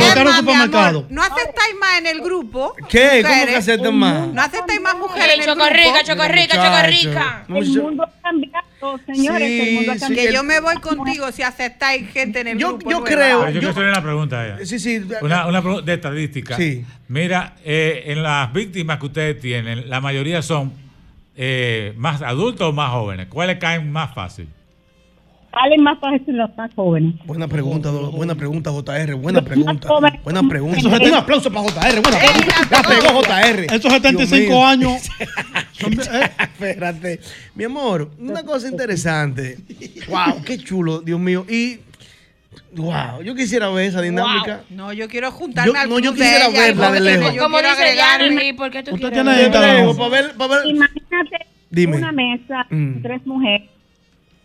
no 1.09 1.23
aceptáis 1.23 1.75
más 1.81 1.99
en 1.99 2.07
el 2.07 2.21
grupo. 2.21 2.75
¿Qué? 2.89 3.21
¿Cómo 3.23 3.35
mujeres. 3.35 3.47
que 3.51 3.57
aceptan 3.57 3.95
más? 3.97 4.29
No 4.29 4.43
aceptáis 4.43 4.81
más 4.81 4.97
mujeres 4.97 5.35
en 5.35 5.41
el 5.41 5.47
Chocorrica, 5.47 5.83
grupo. 5.91 6.07
chocorrica, 6.07 6.55
chocorrica. 6.57 7.45
El 7.49 7.83
mundo 7.83 8.03
ha 8.05 8.23
cambiado, 8.23 9.01
señores, 9.07 9.51
el 9.69 9.75
mundo 9.75 9.93
ha 9.93 9.95
Sí, 9.95 10.01
cambiado. 10.01 10.29
Que 10.29 10.35
yo 10.35 10.43
me 10.45 10.61
voy 10.61 10.77
contigo 10.77 11.33
si 11.33 11.43
aceptáis 11.43 12.11
gente 12.11 12.41
en 12.41 12.49
el 12.49 12.59
Yo- 12.59 12.69
grupo. 12.79 12.91
yo 12.91 13.01
nueva. 13.01 13.07
creo- 13.07 13.39
Pero 13.41 13.41
yo, 13.41 13.47
yo- 13.55 13.59
quiero 13.61 13.71
hacerle 13.71 13.89
una 13.91 14.03
pregunta 14.03 14.47
ella. 14.47 14.59
Sí, 14.67 14.79
sí. 14.79 15.03
Una, 15.23 15.47
una 15.47 15.61
pregunta 15.63 15.85
de 15.87 15.95
estadística. 15.95 16.57
Sí. 16.57 16.85
Mira, 17.09 17.55
eh, 17.65 18.05
en 18.07 18.23
las 18.23 18.53
víctimas 18.53 18.99
que 18.99 19.07
ustedes 19.07 19.41
tienen, 19.41 19.89
la 19.89 20.01
mayoría 20.01 20.43
son 20.43 20.73
eh, 21.37 21.93
más 21.97 22.23
adultos 22.23 22.69
o 22.69 22.73
más 22.73 22.91
jóvenes. 22.91 23.27
¿Cuáles 23.29 23.59
caen 23.59 23.93
más 23.93 24.15
fácil? 24.15 24.49
Salen 25.59 25.83
más 25.83 25.99
fácil 25.99 26.37
los 26.37 26.55
más 26.57 26.71
jóvenes. 26.75 27.15
Buena 27.25 27.49
pregunta, 27.49 27.89
do- 27.91 28.11
buena 28.11 28.35
pregunta, 28.35 28.71
JR. 28.71 29.15
Buena 29.15 29.41
Los 29.41 29.49
pregunta. 29.49 29.89
Buena 30.23 30.43
pregunta. 30.47 30.79
Esos 30.79 30.93
Un 31.01 31.15
aplauso 31.15 31.51
para 31.51 31.67
JR. 31.69 32.01
Buena 32.03 32.19
pregunta. 32.19 32.55
La 32.71 32.83
pegó 32.83 33.23
JR. 33.23 33.65
Esos 33.75 33.93
75 33.93 34.37
Dios 34.37 34.49
mío. 34.51 34.67
años. 34.67 35.03
son- 35.73 35.93
eh, 35.95 36.31
Espérate. 36.41 37.21
Mi 37.55 37.65
amor, 37.65 38.11
una 38.19 38.43
cosa 38.43 38.69
interesante. 38.69 39.57
Wow, 40.09 40.43
qué 40.45 40.59
chulo, 40.59 41.01
Dios 41.01 41.19
mío. 41.19 41.47
Y, 41.49 41.79
wow, 42.75 43.23
yo 43.25 43.35
quisiera 43.35 43.71
ver 43.71 43.87
esa 43.87 44.03
dinámica. 44.03 44.61
No, 44.69 44.93
yo 44.93 45.09
quiero 45.09 45.31
juntarme 45.31 45.73
Yo- 45.73 45.79
al 45.81 45.89
no, 45.89 45.99
yo 46.01 46.13
de 46.13 46.19
quisiera 46.19 46.47
ella, 46.49 46.61
verla 46.61 46.93
de 46.93 47.01
lejos. 47.01 47.37
Como 47.39 47.57
dice. 47.59 47.97
Yanni, 47.97 48.53
¿por 48.53 48.71
qué 48.71 48.83
tú 48.83 48.95
Usted 48.95 49.09
quieres 49.11 49.25
tiene 49.25 49.43
ver? 49.49 49.53
Para 49.97 50.09
ver, 50.11 50.35
para 50.37 50.55
ver. 50.57 50.67
Imagínate 50.67 51.47
Dime. 51.71 51.97
una 51.97 52.13
mesa, 52.13 52.67
Mm. 52.69 53.01
tres 53.03 53.25
mujeres 53.27 53.71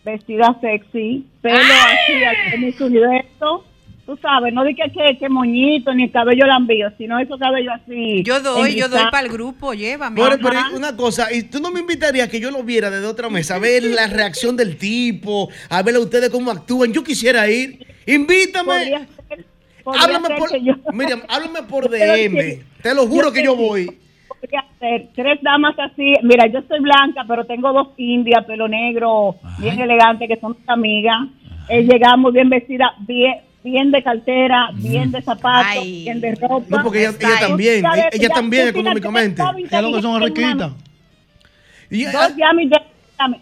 vestidas 0.04 0.56
sexy, 0.60 1.26
pelo 1.40 1.58
así, 1.58 2.24
al 2.52 2.60
Miss 2.60 2.80
Universo. 2.80 3.64
Tú 4.04 4.18
sabes, 4.20 4.52
no 4.52 4.64
di 4.64 4.74
que, 4.74 4.90
que, 4.90 5.16
que 5.16 5.28
moñito 5.28 5.94
ni 5.94 6.04
el 6.04 6.10
cabello 6.10 6.44
lambío, 6.44 6.90
sino 6.98 7.20
esos 7.20 7.38
cabellos 7.38 7.72
así. 7.84 8.24
Yo 8.24 8.40
doy, 8.40 8.74
yo 8.74 8.88
doy 8.88 9.04
para 9.12 9.24
el 9.24 9.32
grupo, 9.32 9.74
llévame. 9.74 10.20
Bueno, 10.20 10.36
pero 10.42 10.58
una 10.76 10.96
cosa, 10.96 11.32
y 11.32 11.44
tú 11.44 11.60
no 11.60 11.70
me 11.70 11.80
invitarías 11.80 12.26
a 12.26 12.30
que 12.30 12.40
yo 12.40 12.50
lo 12.50 12.64
viera 12.64 12.90
desde 12.90 13.06
otra 13.06 13.28
mesa, 13.30 13.54
a 13.54 13.58
ver 13.60 13.84
la 13.84 14.08
reacción 14.08 14.56
del 14.56 14.76
tipo, 14.76 15.48
a 15.68 15.82
ver 15.84 15.94
a 15.94 16.00
ustedes 16.00 16.30
cómo 16.30 16.50
actúan. 16.50 16.92
Yo 16.92 17.04
quisiera 17.04 17.48
ir. 17.48 17.86
Invítame. 18.04 18.64
Podría 18.74 18.98
ser, 19.28 19.44
podría 19.84 20.02
Háblame 20.02 20.26
ser 20.26 20.36
por, 20.38 20.56
yo- 20.60 20.74
Miriam, 20.92 21.22
háblame 21.28 21.62
por 21.68 21.88
Pero 21.88 22.12
DM. 22.16 22.40
sí, 22.40 22.62
Te 22.82 22.94
lo 22.94 23.06
juro 23.06 23.28
yo 23.28 23.32
que 23.32 23.44
yo 23.44 23.54
voy. 23.54 23.98
Podría 24.42 24.64
ser 24.80 25.08
tres 25.14 25.38
damas 25.42 25.74
así. 25.78 26.14
Mira, 26.22 26.46
yo 26.48 26.60
soy 26.68 26.80
blanca, 26.80 27.24
pero 27.26 27.44
tengo 27.44 27.72
dos 27.72 27.88
indias, 27.96 28.44
pelo 28.44 28.66
negro, 28.68 29.36
bien 29.58 29.78
elegante, 29.80 30.26
que 30.26 30.36
son 30.36 30.56
mis 30.58 30.68
amigas. 30.68 31.28
Eh, 31.68 31.84
llegamos 31.84 32.32
bien 32.32 32.48
vestidas, 32.50 32.90
bien, 33.06 33.34
bien 33.62 33.90
de 33.92 34.02
cartera, 34.02 34.70
bien 34.74 35.12
de 35.12 35.22
zapatos, 35.22 35.82
Ay. 35.82 36.02
bien 36.02 36.20
de 36.20 36.34
ropa. 36.34 36.66
No, 36.68 36.82
porque 36.82 37.00
ella, 37.06 37.10
ella 37.20 37.38
también, 37.40 37.84
ella 37.86 38.10
ya- 38.12 38.28
también 38.34 38.68
económicamente. 38.68 39.40
estaba 39.42 39.56
¿Qué 39.56 39.76
es 39.76 39.82
lo 39.82 39.92
que 39.92 40.02
son 40.02 40.22
riquitas? 40.22 40.72
Y, 41.90 42.04
Dos 42.04 42.36
llamas 42.36 42.70
de- 42.70 42.91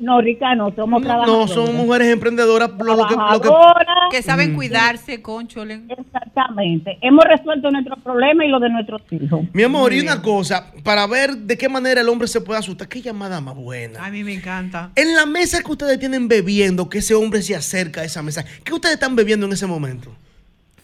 No, 0.01 0.21
rica, 0.21 0.55
no, 0.55 0.73
somos 0.75 1.01
no, 1.03 1.07
trabajadoras. 1.07 1.51
son 1.51 1.77
mujeres 1.77 2.09
emprendedoras. 2.09 2.71
Lo, 2.71 2.85
lo 2.85 2.85
que, 2.85 2.95
lo 2.97 3.07
que- 3.07 3.15
Trabajadoras. 3.17 3.87
Que 4.11 4.23
saben 4.23 4.53
Mm. 4.53 4.55
cuidarse, 4.57 5.23
conchole. 5.23 5.81
Exactamente. 5.89 6.99
Hemos 7.01 7.25
resuelto 7.25 7.71
nuestros 7.71 7.99
problemas 8.01 8.47
y 8.47 8.49
los 8.51 8.61
de 8.61 8.71
nuestros 8.71 9.03
hijos. 9.11 9.43
mi 9.53 9.63
amor, 9.63 9.93
y 9.93 10.01
una 10.01 10.21
cosa, 10.23 10.73
para 10.83 11.07
ver 11.07 11.37
de 11.37 11.57
qué 11.59 11.69
manera 11.69 12.01
el 12.01 12.09
hombre 12.09 12.29
se 12.29 12.41
puede 12.41 12.59
asustar. 12.59 12.89
Qué 12.89 13.01
llamada 13.03 13.41
más 13.41 13.55
buena. 13.55 14.05
A 14.05 14.11
mí 14.11 14.25
me 14.25 14.35
encanta. 14.35 14.91
En 14.97 15.15
la 15.15 15.27
mesa 15.27 15.63
que 15.63 15.71
ustedes 15.73 15.99
tienen 15.99 16.29
bebiendo, 16.29 16.89
que 16.89 16.99
ese 16.99 17.15
hombre 17.15 17.43
se 17.43 17.55
acerca 17.55 18.01
a 18.01 18.05
esa 18.05 18.23
mesa, 18.23 18.45
¿qué 18.65 18.73
ustedes 18.75 18.95
están 18.95 19.15
bebiendo 19.17 19.47
en 19.47 19.53
ese 19.53 19.67
momento? 19.67 20.11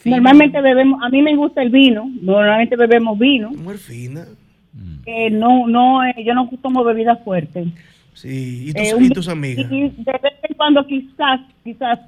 Normalmente 0.05 0.61
bebemos, 0.61 1.03
a 1.03 1.09
mí 1.09 1.21
me 1.21 1.35
gusta 1.35 1.63
el 1.63 1.71
vino, 1.71 2.09
normalmente 2.23 2.77
bebemos 2.77 3.19
vino. 3.19 3.51
Mujer 3.51 3.79
fina. 3.79 4.25
Eh, 5.05 5.31
no, 5.31 5.67
no, 5.67 6.05
eh, 6.05 6.15
yo 6.25 6.33
no 6.35 6.49
tomo 6.63 6.85
bebidas 6.85 7.19
fuertes. 7.25 7.67
Sí, 8.17 8.69
y 8.69 8.73
tus, 8.73 8.83
Eh, 8.83 8.95
y 8.99 9.03
un- 9.05 9.11
tus 9.11 9.29
amigas. 9.29 9.67
Y 9.71 9.81
de 9.91 10.13
vez 10.23 10.33
en 10.49 10.57
cuando 10.57 10.87
quizás, 10.87 11.41
quizás 11.63 11.99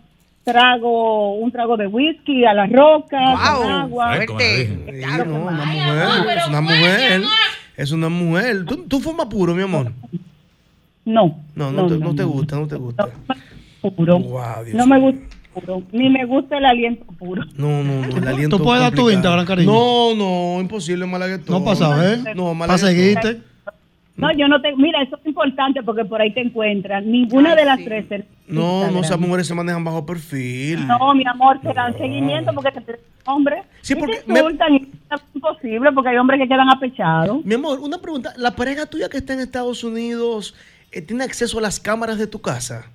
trago 0.42 1.34
un 1.34 1.52
trago 1.52 1.76
de 1.76 1.86
whisky 1.86 2.46
a 2.46 2.54
la 2.54 2.66
roca, 2.66 3.18
Wow. 3.20 3.62
con 3.62 3.70
agua. 3.70 4.06
Fuerte. 4.16 4.68
no, 5.26 5.34
una 5.42 5.62
Ay, 5.62 5.78
mujer, 5.78 6.02
amor, 6.02 6.30
es 6.38 6.48
una 6.48 6.60
mujer. 6.62 7.22
Es 7.76 7.92
una 7.92 8.08
mujer. 8.08 8.64
¿Tú, 8.64 8.76
tú 8.88 9.00
fumas 9.00 9.26
puro, 9.26 9.54
mi 9.54 9.62
amor? 9.62 9.92
No. 11.04 11.38
No, 11.54 11.70
no, 11.72 11.86
te, 11.86 11.98
no 11.98 12.14
te 12.14 12.24
gusta, 12.24 12.56
no 12.56 12.66
te 12.66 12.76
gusta. 12.76 13.08
Puro. 13.96 14.18
Wow, 14.18 14.64
Dios 14.64 14.74
No 14.76 14.86
me 14.86 14.98
gusta 14.98 15.20
puro. 15.54 15.82
Ni 15.92 16.08
me 16.10 16.24
gusta 16.26 16.58
el 16.58 16.64
aliento 16.64 17.04
puro. 17.18 17.44
No, 17.56 17.82
no, 17.84 18.06
no, 18.06 18.16
el 18.16 18.28
aliento 18.28 18.56
¿Tú 18.58 18.64
puedes 18.64 18.82
dar 18.82 18.92
tu. 18.94 19.08
Instagram, 19.10 19.44
cariño? 19.46 19.70
No, 19.72 20.14
no, 20.14 20.60
imposible, 20.60 21.06
malaguetón. 21.06 21.58
No 21.58 21.64
pasa, 21.64 22.14
¿eh? 22.14 22.16
No, 22.34 22.44
Para 22.46 22.54
malaguetón. 22.54 22.78
seguirte. 22.88 23.40
No, 24.18 24.32
yo 24.36 24.48
no 24.48 24.60
te. 24.60 24.74
Mira, 24.76 25.00
eso 25.02 25.16
es 25.16 25.26
importante 25.26 25.82
porque 25.82 26.04
por 26.04 26.20
ahí 26.20 26.34
te 26.34 26.40
encuentran. 26.40 27.10
Ninguna 27.10 27.52
Ay, 27.52 27.56
de 27.56 27.64
las 27.64 27.78
sí. 27.78 27.84
tres. 27.84 28.24
No, 28.48 28.90
no, 28.90 29.00
esas 29.00 29.18
mujeres 29.18 29.46
se 29.46 29.54
manejan 29.54 29.84
bajo 29.84 30.04
perfil. 30.04 30.86
No, 30.86 31.14
mi 31.14 31.24
amor, 31.26 31.60
te 31.60 31.72
dan 31.72 31.96
seguimiento 31.96 32.52
porque 32.52 32.72
te 32.72 32.98
nombre. 33.26 33.62
Sí, 33.82 33.94
porque 33.94 34.22
me- 34.26 34.40
es 34.40 35.20
imposible 35.34 35.92
porque 35.92 36.10
hay 36.10 36.16
hombres 36.16 36.40
que 36.40 36.48
quedan 36.48 36.68
apechados. 36.68 37.44
Mi 37.44 37.54
amor, 37.54 37.78
una 37.80 37.98
pregunta. 37.98 38.32
¿La 38.36 38.50
pareja 38.56 38.86
tuya 38.86 39.08
que 39.08 39.18
está 39.18 39.34
en 39.34 39.40
Estados 39.40 39.84
Unidos 39.84 40.54
eh, 40.90 41.00
tiene 41.02 41.24
acceso 41.24 41.58
a 41.58 41.62
las 41.62 41.78
cámaras 41.78 42.18
de 42.18 42.26
tu 42.26 42.40
casa? 42.40 42.86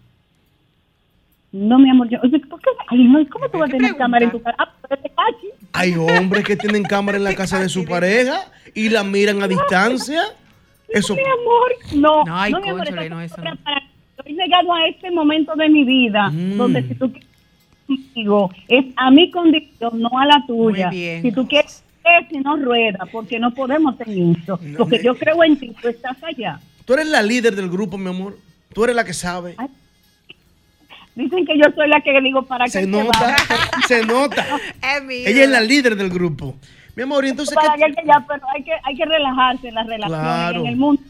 No, 1.51 1.77
mi 1.77 1.89
amor, 1.89 2.09
yo, 2.09 2.19
¿por 2.49 2.59
qué? 2.59 2.69
Ay, 2.89 3.03
no, 3.07 3.19
¿cómo 3.29 3.47
tú 3.47 3.59
vas 3.59 3.69
a 3.69 3.71
tener 3.71 3.95
cámara 3.95 4.25
en 4.25 4.31
tu 4.31 4.41
casa? 4.41 4.55
Ah, 4.59 4.73
pero 4.89 5.01
te 5.01 5.09
cachi. 5.09 5.47
Hay 5.73 5.93
hombres 5.95 6.43
que 6.43 6.55
tienen 6.55 6.83
cámara 6.83 7.17
en 7.17 7.23
la 7.23 7.35
casa 7.35 7.59
de 7.59 7.69
su 7.69 7.85
pareja 7.85 8.41
y 8.73 8.89
la 8.89 9.03
miran 9.03 9.41
a 9.43 9.47
distancia. 9.47 10.23
Eso. 10.89 11.15
Mi 11.15 11.21
amor, 11.21 11.71
no, 11.95 12.23
No, 12.25 12.37
ay, 12.39 12.51
no, 12.51 12.59
mi 12.61 12.69
amor, 12.69 13.09
no, 13.09 13.21
eso 13.21 13.35
cámara 13.35 13.57
para- 13.63 13.83
Estoy 14.17 14.35
llegado 14.35 14.73
a 14.73 14.87
este 14.87 15.11
momento 15.11 15.55
de 15.55 15.69
mi 15.69 15.83
vida 15.83 16.29
Mm. 16.29 16.55
donde 16.57 16.83
si 16.87 16.95
tú 16.95 17.11
quieres 17.11 17.27
conmigo, 17.87 18.51
es 18.67 18.85
a 18.95 19.11
mi 19.11 19.29
condición, 19.31 19.99
no 19.99 20.09
a 20.19 20.25
la 20.25 20.43
tuya. 20.47 20.87
Muy 20.87 20.95
bien. 20.97 21.21
Si 21.23 21.31
tú 21.31 21.47
quieres, 21.47 21.83
es 22.05 22.27
si 22.29 22.37
no 22.37 22.55
rueda, 22.57 22.99
porque 23.11 23.39
no 23.39 23.53
podemos 23.53 23.97
tener 23.97 24.37
eso. 24.41 24.59
Porque 24.77 25.01
yo 25.03 25.15
creo 25.15 25.43
en 25.43 25.57
ti, 25.57 25.73
tú 25.81 25.87
estás 25.89 26.15
allá. 26.23 26.59
Tú 26.85 26.93
eres 26.93 27.07
la 27.07 27.21
líder 27.23 27.55
del 27.55 27.69
grupo, 27.69 27.97
mi 27.97 28.09
amor. 28.09 28.37
Tú 28.73 28.83
eres 28.83 28.95
la 28.95 29.03
que 29.03 29.13
sabe. 29.13 29.55
Dicen 31.15 31.45
que 31.45 31.57
yo 31.57 31.65
soy 31.75 31.87
la 31.89 32.01
que 32.01 32.19
digo 32.21 32.41
para 32.43 32.67
Se 32.67 32.81
que 32.81 32.87
nota, 32.87 33.35
se 33.87 34.05
nota. 34.05 34.45
Ella 35.09 35.43
es 35.43 35.49
la 35.49 35.61
líder 35.61 35.95
del 35.95 36.09
grupo. 36.09 36.55
Mi 36.95 37.03
amor, 37.03 37.25
y 37.25 37.29
entonces 37.29 37.55
para 37.55 37.75
que 37.75 37.91
que 37.93 38.05
ya, 38.05 38.23
pero 38.27 38.45
hay 38.55 38.63
que, 38.63 38.71
hay 38.83 38.95
que 38.95 39.05
relajarse 39.05 39.67
en 39.69 39.75
las 39.75 39.87
relaciones. 39.87 40.19
Claro. 40.19 40.59
En 40.61 40.65
el 40.67 40.75
mundo, 40.75 41.01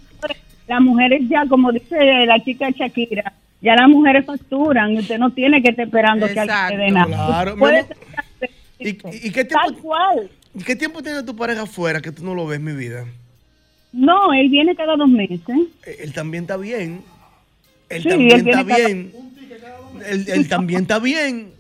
las 0.68 0.82
mujeres 0.82 1.22
ya, 1.28 1.46
como 1.48 1.72
dice 1.72 2.26
la 2.26 2.40
chica 2.44 2.70
Shakira, 2.70 3.34
ya 3.62 3.76
las 3.76 3.90
mujeres 3.90 4.26
facturan 4.26 4.92
y 4.94 5.00
usted 5.00 5.18
no 5.18 5.32
tiene 5.32 5.62
que 5.62 5.70
estar 5.70 5.86
esperando 5.86 6.26
que 6.28 6.40
alguien 6.40 6.80
le 6.80 6.86
dé 6.86 6.92
nada. 6.92 7.06
Claro, 7.28 7.58
Puede 7.58 7.86
ser- 7.86 7.98
¿Y, 8.80 8.94
qué 9.32 9.46
tiempo, 9.46 9.66
Tal 9.66 9.78
cual. 9.78 10.30
¿y 10.56 10.64
qué 10.64 10.76
tiempo 10.76 11.02
tiene 11.02 11.24
tu 11.24 11.36
pareja 11.36 11.62
afuera 11.62 12.02
que 12.02 12.12
tú 12.12 12.24
no 12.26 12.34
lo 12.36 12.46
ves, 12.46 12.60
mi 12.60 12.74
vida? 12.74 13.06
No, 13.94 14.34
él 14.34 14.50
viene 14.50 14.76
cada 14.76 14.96
dos 14.98 15.08
meses. 15.08 15.40
Eh, 15.86 15.98
Él 16.02 16.12
también 16.14 16.44
está 16.44 16.58
bien. 16.58 17.02
Él 17.90 18.02
Sí, 18.04 18.10
también 18.10 18.32
él 18.40 18.48
está 18.50 18.66
cada- 18.66 18.76
bien. 18.88 19.12
Él, 20.10 20.26
él 20.28 20.50
también 20.50 20.82
está 20.82 21.00
bien. 21.00 21.52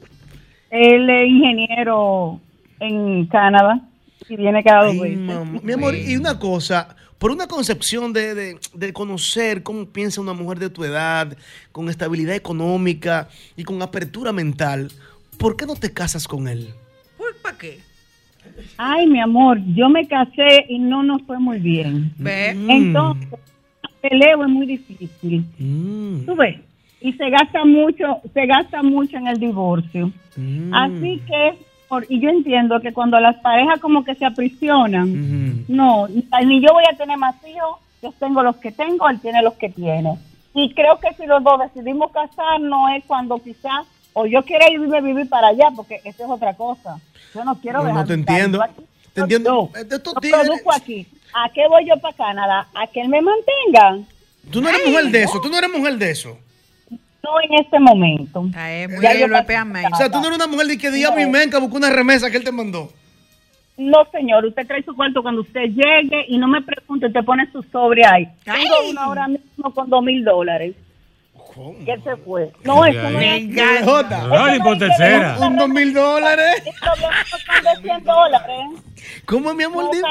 Él 0.69 1.09
es 1.09 1.27
ingeniero 1.29 2.41
en 2.79 3.25
Canadá 3.27 3.79
y 4.29 4.35
viene 4.35 4.63
cada 4.63 4.85
dos 4.85 4.95
Ay. 5.01 5.15
Mi 5.63 5.73
amor, 5.73 5.95
y 5.95 6.15
una 6.15 6.39
cosa, 6.39 6.95
por 7.17 7.31
una 7.31 7.47
concepción 7.47 8.11
de, 8.13 8.33
de- 8.35 8.57
de 8.73 8.93
conocer 8.93 9.63
cómo 9.63 9.85
piensa 9.85 10.21
una 10.21 10.33
mujer 10.33 10.59
de 10.59 10.69
tu 10.69 10.83
edad, 10.83 11.35
con 11.71 11.89
estabilidad 11.89 12.35
económica 12.35 13.29
y 13.55 13.63
con 13.63 13.81
apertura 13.81 14.31
mental, 14.33 14.91
¿por 15.37 15.55
qué 15.55 15.65
no 15.65 15.75
te 15.75 15.91
casas 15.93 16.27
con 16.27 16.47
él? 16.47 16.69
¿Para 17.41 17.57
qué? 17.57 17.79
Ay, 18.77 19.07
mi 19.07 19.19
amor, 19.19 19.59
yo 19.73 19.89
me 19.89 20.05
casé 20.07 20.65
y 20.69 20.77
no 20.79 21.01
nos 21.03 21.21
fue 21.23 21.39
muy 21.39 21.59
bien. 21.59 22.13
¿Ve? 22.17 22.53
Mm. 22.53 22.69
Entonces, 22.69 23.27
el 23.83 24.09
peleo 24.09 24.43
es 24.43 24.49
muy 24.49 24.65
difícil. 24.65 25.45
Mm. 25.57 26.25
¿Tú 26.25 26.35
ves? 26.35 26.59
Y 27.01 27.13
se 27.13 27.29
gasta 27.29 27.65
mucho, 27.65 28.19
se 28.33 28.45
gasta 28.45 28.81
mucho 28.83 29.17
en 29.17 29.27
el 29.27 29.37
divorcio. 29.39 30.11
Mm. 30.35 30.73
Así 30.73 31.21
que, 31.27 31.53
y 32.09 32.19
yo 32.19 32.29
entiendo 32.29 32.79
que 32.81 32.93
cuando 32.93 33.19
las 33.19 33.35
parejas 33.37 33.79
como 33.79 34.03
que 34.03 34.15
se 34.15 34.25
aprisionan, 34.25 35.65
no, 35.67 36.07
ni 36.07 36.61
yo 36.61 36.73
voy 36.73 36.83
a 36.91 36.95
tener 36.97 37.17
más 37.17 37.35
hijos, 37.47 37.77
yo 38.01 38.11
tengo 38.19 38.43
los 38.43 38.57
que 38.57 38.71
tengo, 38.71 39.07
él 39.09 39.19
tiene 39.19 39.41
los 39.41 39.53
que 39.53 39.69
tiene. 39.69 40.17
Y 40.53 40.73
creo 40.73 40.99
que 40.99 41.13
si 41.15 41.25
los 41.25 41.43
dos 41.43 41.59
decidimos 41.59 42.11
casarnos 42.11 42.91
es 42.97 43.03
cuando 43.05 43.39
quizás, 43.39 43.85
o 44.13 44.25
yo 44.25 44.43
quiero 44.43 44.65
irme 44.71 44.97
a 44.97 45.01
vivir 45.01 45.27
para 45.29 45.47
allá, 45.47 45.69
porque 45.75 45.95
eso 46.03 46.23
es 46.23 46.29
otra 46.29 46.53
cosa. 46.53 46.99
Yo 47.33 47.43
no 47.43 47.55
quiero 47.59 47.79
No, 47.79 47.85
no 47.85 47.89
dejar 47.89 48.07
te 48.07 48.17
mi 48.17 48.23
casa. 48.23 48.37
entiendo. 48.37 48.63
Aquí- 48.63 48.83
Te 49.13 49.21
entiendo. 49.21 49.69
Estos 49.75 50.13
yo 50.15 50.19
tigres- 50.21 50.41
produzco 50.45 50.73
aquí. 50.73 51.07
¿A 51.33 51.49
qué 51.51 51.67
voy 51.67 51.87
yo 51.87 51.97
para 51.99 52.15
Canadá? 52.15 52.67
¿A 52.75 52.85
que 52.87 53.01
él 53.01 53.09
me 53.09 53.21
mantenga? 53.21 54.05
Tú 54.51 54.61
no 54.61 54.69
eres 54.69 54.85
mujer 54.87 55.05
de 55.05 55.23
eso, 55.23 55.39
tú 55.41 55.49
no 55.49 55.57
eres 55.57 55.71
mujer 55.71 55.97
de 55.97 56.11
eso. 56.11 56.37
No 57.23 57.41
en 57.41 57.63
este 57.63 57.79
momento. 57.79 58.41
muy 58.89 59.01
Ya 59.01 59.13
yo. 59.13 59.27
O 59.27 59.95
sea, 59.95 60.11
tú 60.11 60.19
no 60.19 60.27
eres 60.27 60.37
una 60.37 60.47
mujer 60.47 60.67
de 60.67 60.77
que 60.77 60.91
diga 60.91 61.11
mi 61.11 61.25
menca, 61.25 61.57
busca 61.59 61.77
una 61.77 61.89
remesa 61.89 62.29
que 62.29 62.37
él 62.37 62.43
te 62.43 62.51
mandó. 62.51 62.91
No, 63.77 64.05
señor, 64.11 64.45
usted 64.45 64.67
trae 64.67 64.83
su 64.83 64.95
cuarto 64.95 65.23
cuando 65.23 65.41
usted 65.41 65.61
llegue 65.61 66.25
y 66.27 66.37
no 66.37 66.47
me 66.47 66.61
pregunte, 66.61 67.07
usted 67.07 67.23
pone 67.23 67.49
su 67.51 67.63
sobre 67.63 68.05
ahí. 68.05 68.27
Tengo 68.43 68.89
una 68.89 69.07
hora 69.07 69.27
mismo 69.27 69.73
con 69.73 69.89
dos 69.89 70.03
mil 70.03 70.23
dólares. 70.23 70.75
¿Qué 71.85 71.97
se 72.03 72.15
fue? 72.17 72.51
No, 72.63 72.85
eso 72.85 73.09
no 73.09 73.19
es. 73.19 73.43
No, 74.27 74.47
ni 74.51 74.59
por 74.59 74.77
tercera. 74.77 75.37
Un 75.39 75.55
dos 75.55 75.69
mil 75.69 75.93
dólares. 75.93 76.63
Mis 76.65 76.79
problemas 76.79 77.25
no 77.31 77.37
son 77.37 77.63
de 77.63 77.81
100 77.81 78.03
dólares. 78.03 78.57
¿Cómo, 79.25 79.53
mi 79.53 79.63
amor? 79.63 79.83
No, 79.95 80.01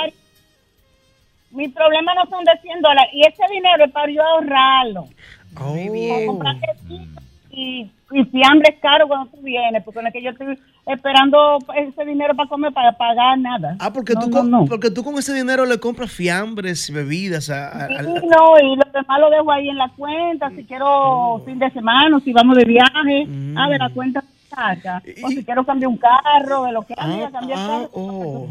Mis 1.50 1.72
problemas 1.74 2.14
no 2.16 2.30
son 2.30 2.44
de 2.44 2.52
100 2.62 2.80
dólares. 2.80 3.10
Y 3.12 3.26
ese 3.26 3.42
dinero 3.50 3.84
es 3.84 3.92
para 3.92 4.12
yo 4.12 4.22
ahorrarlo. 4.22 5.08
Para 5.54 6.26
comprar 6.26 6.56
quesito 6.60 7.20
y, 7.52 7.90
y 8.10 8.24
fiambre 8.24 8.70
es 8.74 8.80
caro 8.80 9.06
cuando 9.06 9.30
tú 9.30 9.42
vienes, 9.42 9.82
porque 9.84 10.00
no 10.00 10.08
es 10.08 10.12
que 10.14 10.22
yo 10.22 10.30
estoy 10.30 10.58
esperando 10.86 11.58
ese 11.76 12.04
dinero 12.04 12.34
para 12.34 12.48
comer, 12.48 12.72
para 12.72 12.92
pagar 12.92 13.38
nada. 13.38 13.76
Ah, 13.78 13.92
porque, 13.92 14.14
tú 14.14 14.30
con, 14.30 14.66
porque 14.66 14.90
tú 14.90 15.04
con 15.04 15.18
ese 15.18 15.34
dinero 15.34 15.66
le 15.66 15.78
compras 15.78 16.10
fiambres 16.10 16.88
y 16.88 16.92
bebidas 16.92 17.50
a, 17.50 17.84
a- 17.84 17.88
Sí, 17.88 17.94
no, 18.04 18.58
y 18.58 18.76
lo 18.76 18.84
demás 18.92 19.20
lo 19.20 19.30
dejo 19.30 19.52
ahí 19.52 19.68
en 19.68 19.76
la 19.76 19.88
cuenta, 19.90 20.50
si 20.50 20.64
quiero 20.64 21.42
fin 21.44 21.58
de 21.58 21.70
semana, 21.70 22.18
si 22.20 22.32
vamos 22.32 22.56
de 22.56 22.64
viaje, 22.64 23.28
a 23.56 23.68
ver, 23.68 23.78
la 23.80 23.90
cuenta 23.90 24.24
saca. 24.48 25.02
O 25.22 25.28
si 25.28 25.44
quiero 25.44 25.64
cambiar 25.64 25.88
un 25.88 25.98
carro, 25.98 26.64
de 26.64 26.72
lo 26.72 26.82
que 26.82 26.94
amiga, 26.96 27.30
cambiar 27.30 27.58
ah, 27.58 27.86
carro. 27.92 28.46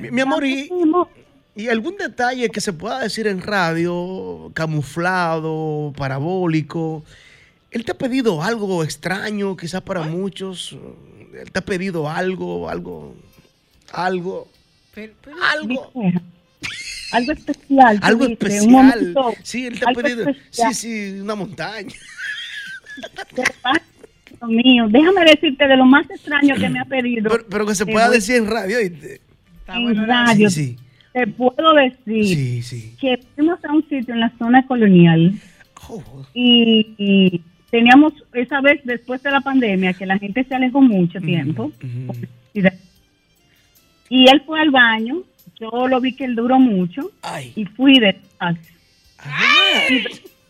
Mi, 0.00 0.10
mi 0.10 0.20
amor, 0.20 0.44
y, 0.44 0.68
y 1.56 1.68
algún 1.68 1.96
detalle 1.96 2.50
que 2.50 2.60
se 2.60 2.72
pueda 2.72 3.00
decir 3.00 3.26
en 3.26 3.40
radio, 3.40 4.50
camuflado, 4.54 5.92
parabólico. 5.96 7.04
¿Él 7.70 7.84
te 7.84 7.92
ha 7.92 7.98
pedido 7.98 8.42
algo 8.42 8.82
extraño, 8.84 9.56
quizás 9.56 9.82
para 9.82 10.02
muchos? 10.02 10.76
¿Él 11.40 11.50
te 11.50 11.58
ha 11.58 11.64
pedido 11.64 12.08
algo, 12.08 12.68
algo, 12.68 13.16
algo? 13.92 14.48
algo. 15.52 15.92
Algo 17.12 17.32
especial. 17.32 17.98
Algo 18.02 18.24
especial. 18.26 18.66
momento, 18.70 19.34
Sí, 19.42 19.66
él 19.66 19.78
te 19.78 19.84
ha 19.88 19.92
pedido. 19.92 20.24
Sí, 20.24 20.30
especial. 20.30 20.74
sí, 20.74 21.20
una 21.20 21.34
montaña. 21.34 21.92
Dios 23.34 24.50
mío, 24.50 24.86
déjame 24.88 25.24
decirte 25.24 25.66
de 25.66 25.76
lo 25.76 25.84
más 25.84 26.08
extraño 26.10 26.54
que 26.56 26.68
me 26.68 26.80
ha 26.80 26.84
pedido. 26.84 27.30
Pero, 27.30 27.46
pero 27.48 27.66
que 27.66 27.74
se 27.74 27.86
pueda 27.86 28.06
voy- 28.08 28.16
decir 28.16 28.36
en 28.36 28.46
radio. 28.50 28.78
¿oíste? 28.78 29.20
en 29.68 30.06
radio. 30.06 30.50
Sí, 30.50 30.76
sí. 30.76 30.76
Te 31.14 31.26
puedo 31.28 31.72
decir 31.74 32.26
Sí, 32.26 32.62
sí. 32.62 32.94
que 33.00 33.18
fuimos 33.34 33.64
a 33.64 33.72
un 33.72 33.82
sitio 33.88 34.12
en 34.12 34.20
la 34.20 34.30
zona 34.38 34.66
colonial 34.66 35.32
Oh. 35.88 36.02
y, 36.34 36.94
y 36.98 37.40
teníamos 37.70 38.12
esa 38.32 38.60
vez 38.60 38.80
después 38.84 39.22
de 39.22 39.30
la 39.30 39.40
pandemia 39.40 39.92
que 39.94 40.06
la 40.06 40.18
gente 40.18 40.42
se 40.44 40.54
alejó 40.54 40.80
mucho 40.82 41.20
tiempo 41.20 41.72
y 42.54 42.60
de- 42.62 42.72
y 44.08 44.28
él 44.30 44.42
fue 44.46 44.60
al 44.60 44.70
baño 44.70 45.22
yo 45.60 45.86
lo 45.88 46.00
vi 46.00 46.14
que 46.16 46.24
él 46.24 46.34
duró 46.36 46.58
mucho 46.58 47.10
y 47.54 47.64
fui 47.64 47.98
detrás 48.00 48.56
Y 49.90 49.96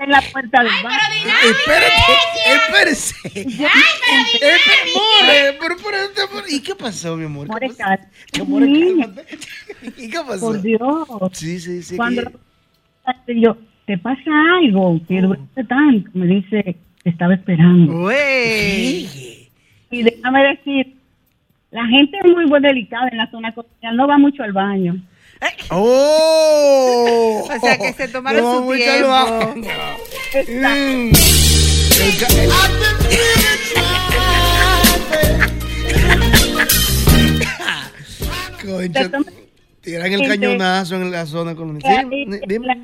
en 0.03 0.11
la 0.11 0.23
puerta 0.33 0.63
del 0.63 0.73
baño 0.83 1.35
Espérate, 1.51 2.13
espérese. 2.55 3.15
Pero, 5.61 6.47
¿Y 6.49 6.61
qué 6.61 6.75
pasó, 6.75 7.17
mi 7.17 7.25
amor? 7.25 7.49
¿Qué 7.61 7.69
pasó? 7.69 8.03
¿Qué 8.33 8.41
amor, 8.43 8.63
Niña. 8.63 9.07
cálmate. 9.07 9.39
¿Y 9.97 10.09
qué 10.11 10.19
pasó? 10.27 10.47
por 10.47 10.63
Dios 10.63 10.81
Sí, 11.33 11.61
sí, 11.61 11.83
sí. 11.83 11.97
cuando 11.97 12.23
que- 13.27 13.41
yo 13.41 13.57
te 13.87 13.99
pasa 13.99 14.31
algo 14.63 15.01
que 15.07 15.21
duraste 15.21 15.65
tanto 15.65 16.11
me 16.15 16.27
dice 16.27 16.77
te 17.03 17.11
estaba 17.11 17.35
esperando 17.35 18.11
y 18.13 20.03
déjame 20.03 20.43
decir 20.57 20.95
la 21.71 21.85
gente 21.87 22.17
es 22.23 22.31
muy 22.33 22.47
buena 22.47 22.69
delicada 22.69 23.09
en 23.11 23.19
la 23.19 23.31
zona 23.31 23.53
colonial 23.55 23.97
no 23.97 24.07
va 24.09 24.17
mucho 24.19 24.43
al 24.43 24.53
baño 24.53 24.97
¡Oh! 25.71 27.47
O 27.55 27.61
sea, 27.61 27.77
que 27.77 27.93
se 27.93 28.09
tomaron 28.09 28.43
No, 28.43 28.67
su 28.67 28.73
tiempo. 28.77 29.55
Mm. 30.49 31.13
El 38.81 38.93
tiran 39.85 40.07
el 40.13 40.21
Gente- 40.21 40.29
cañonazo 40.29 40.97
en 40.97 41.11
la 41.11 41.27
zona 41.27 41.55
colonial. 41.55 42.09
Sí, 42.11 42.27
dime. 42.49 42.67
la, 42.67 42.77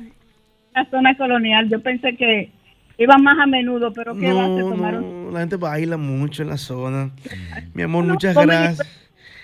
la 0.75 0.89
zona 0.89 1.17
colonial 1.17 1.69
yo 1.69 1.81
pensé 1.81 2.15
que 2.15 2.51
iban 2.97 3.21
más 3.23 3.37
a 3.39 3.45
menudo 3.47 3.91
pero 3.93 4.15
que 4.15 4.31
va 4.31 4.43
se 4.45 4.49
No, 4.49 4.69
tomaron 4.69 5.25
no, 5.25 5.31
la 5.31 5.39
gente 5.41 5.55
baila 5.57 5.97
mucho 5.97 6.43
en 6.43 6.49
la 6.49 6.57
zona. 6.57 7.11
Mi 7.73 7.83
amor, 7.83 8.05
muchas 8.05 8.33
comen 8.35 8.49
y 8.57 8.61
gracias. 8.63 8.87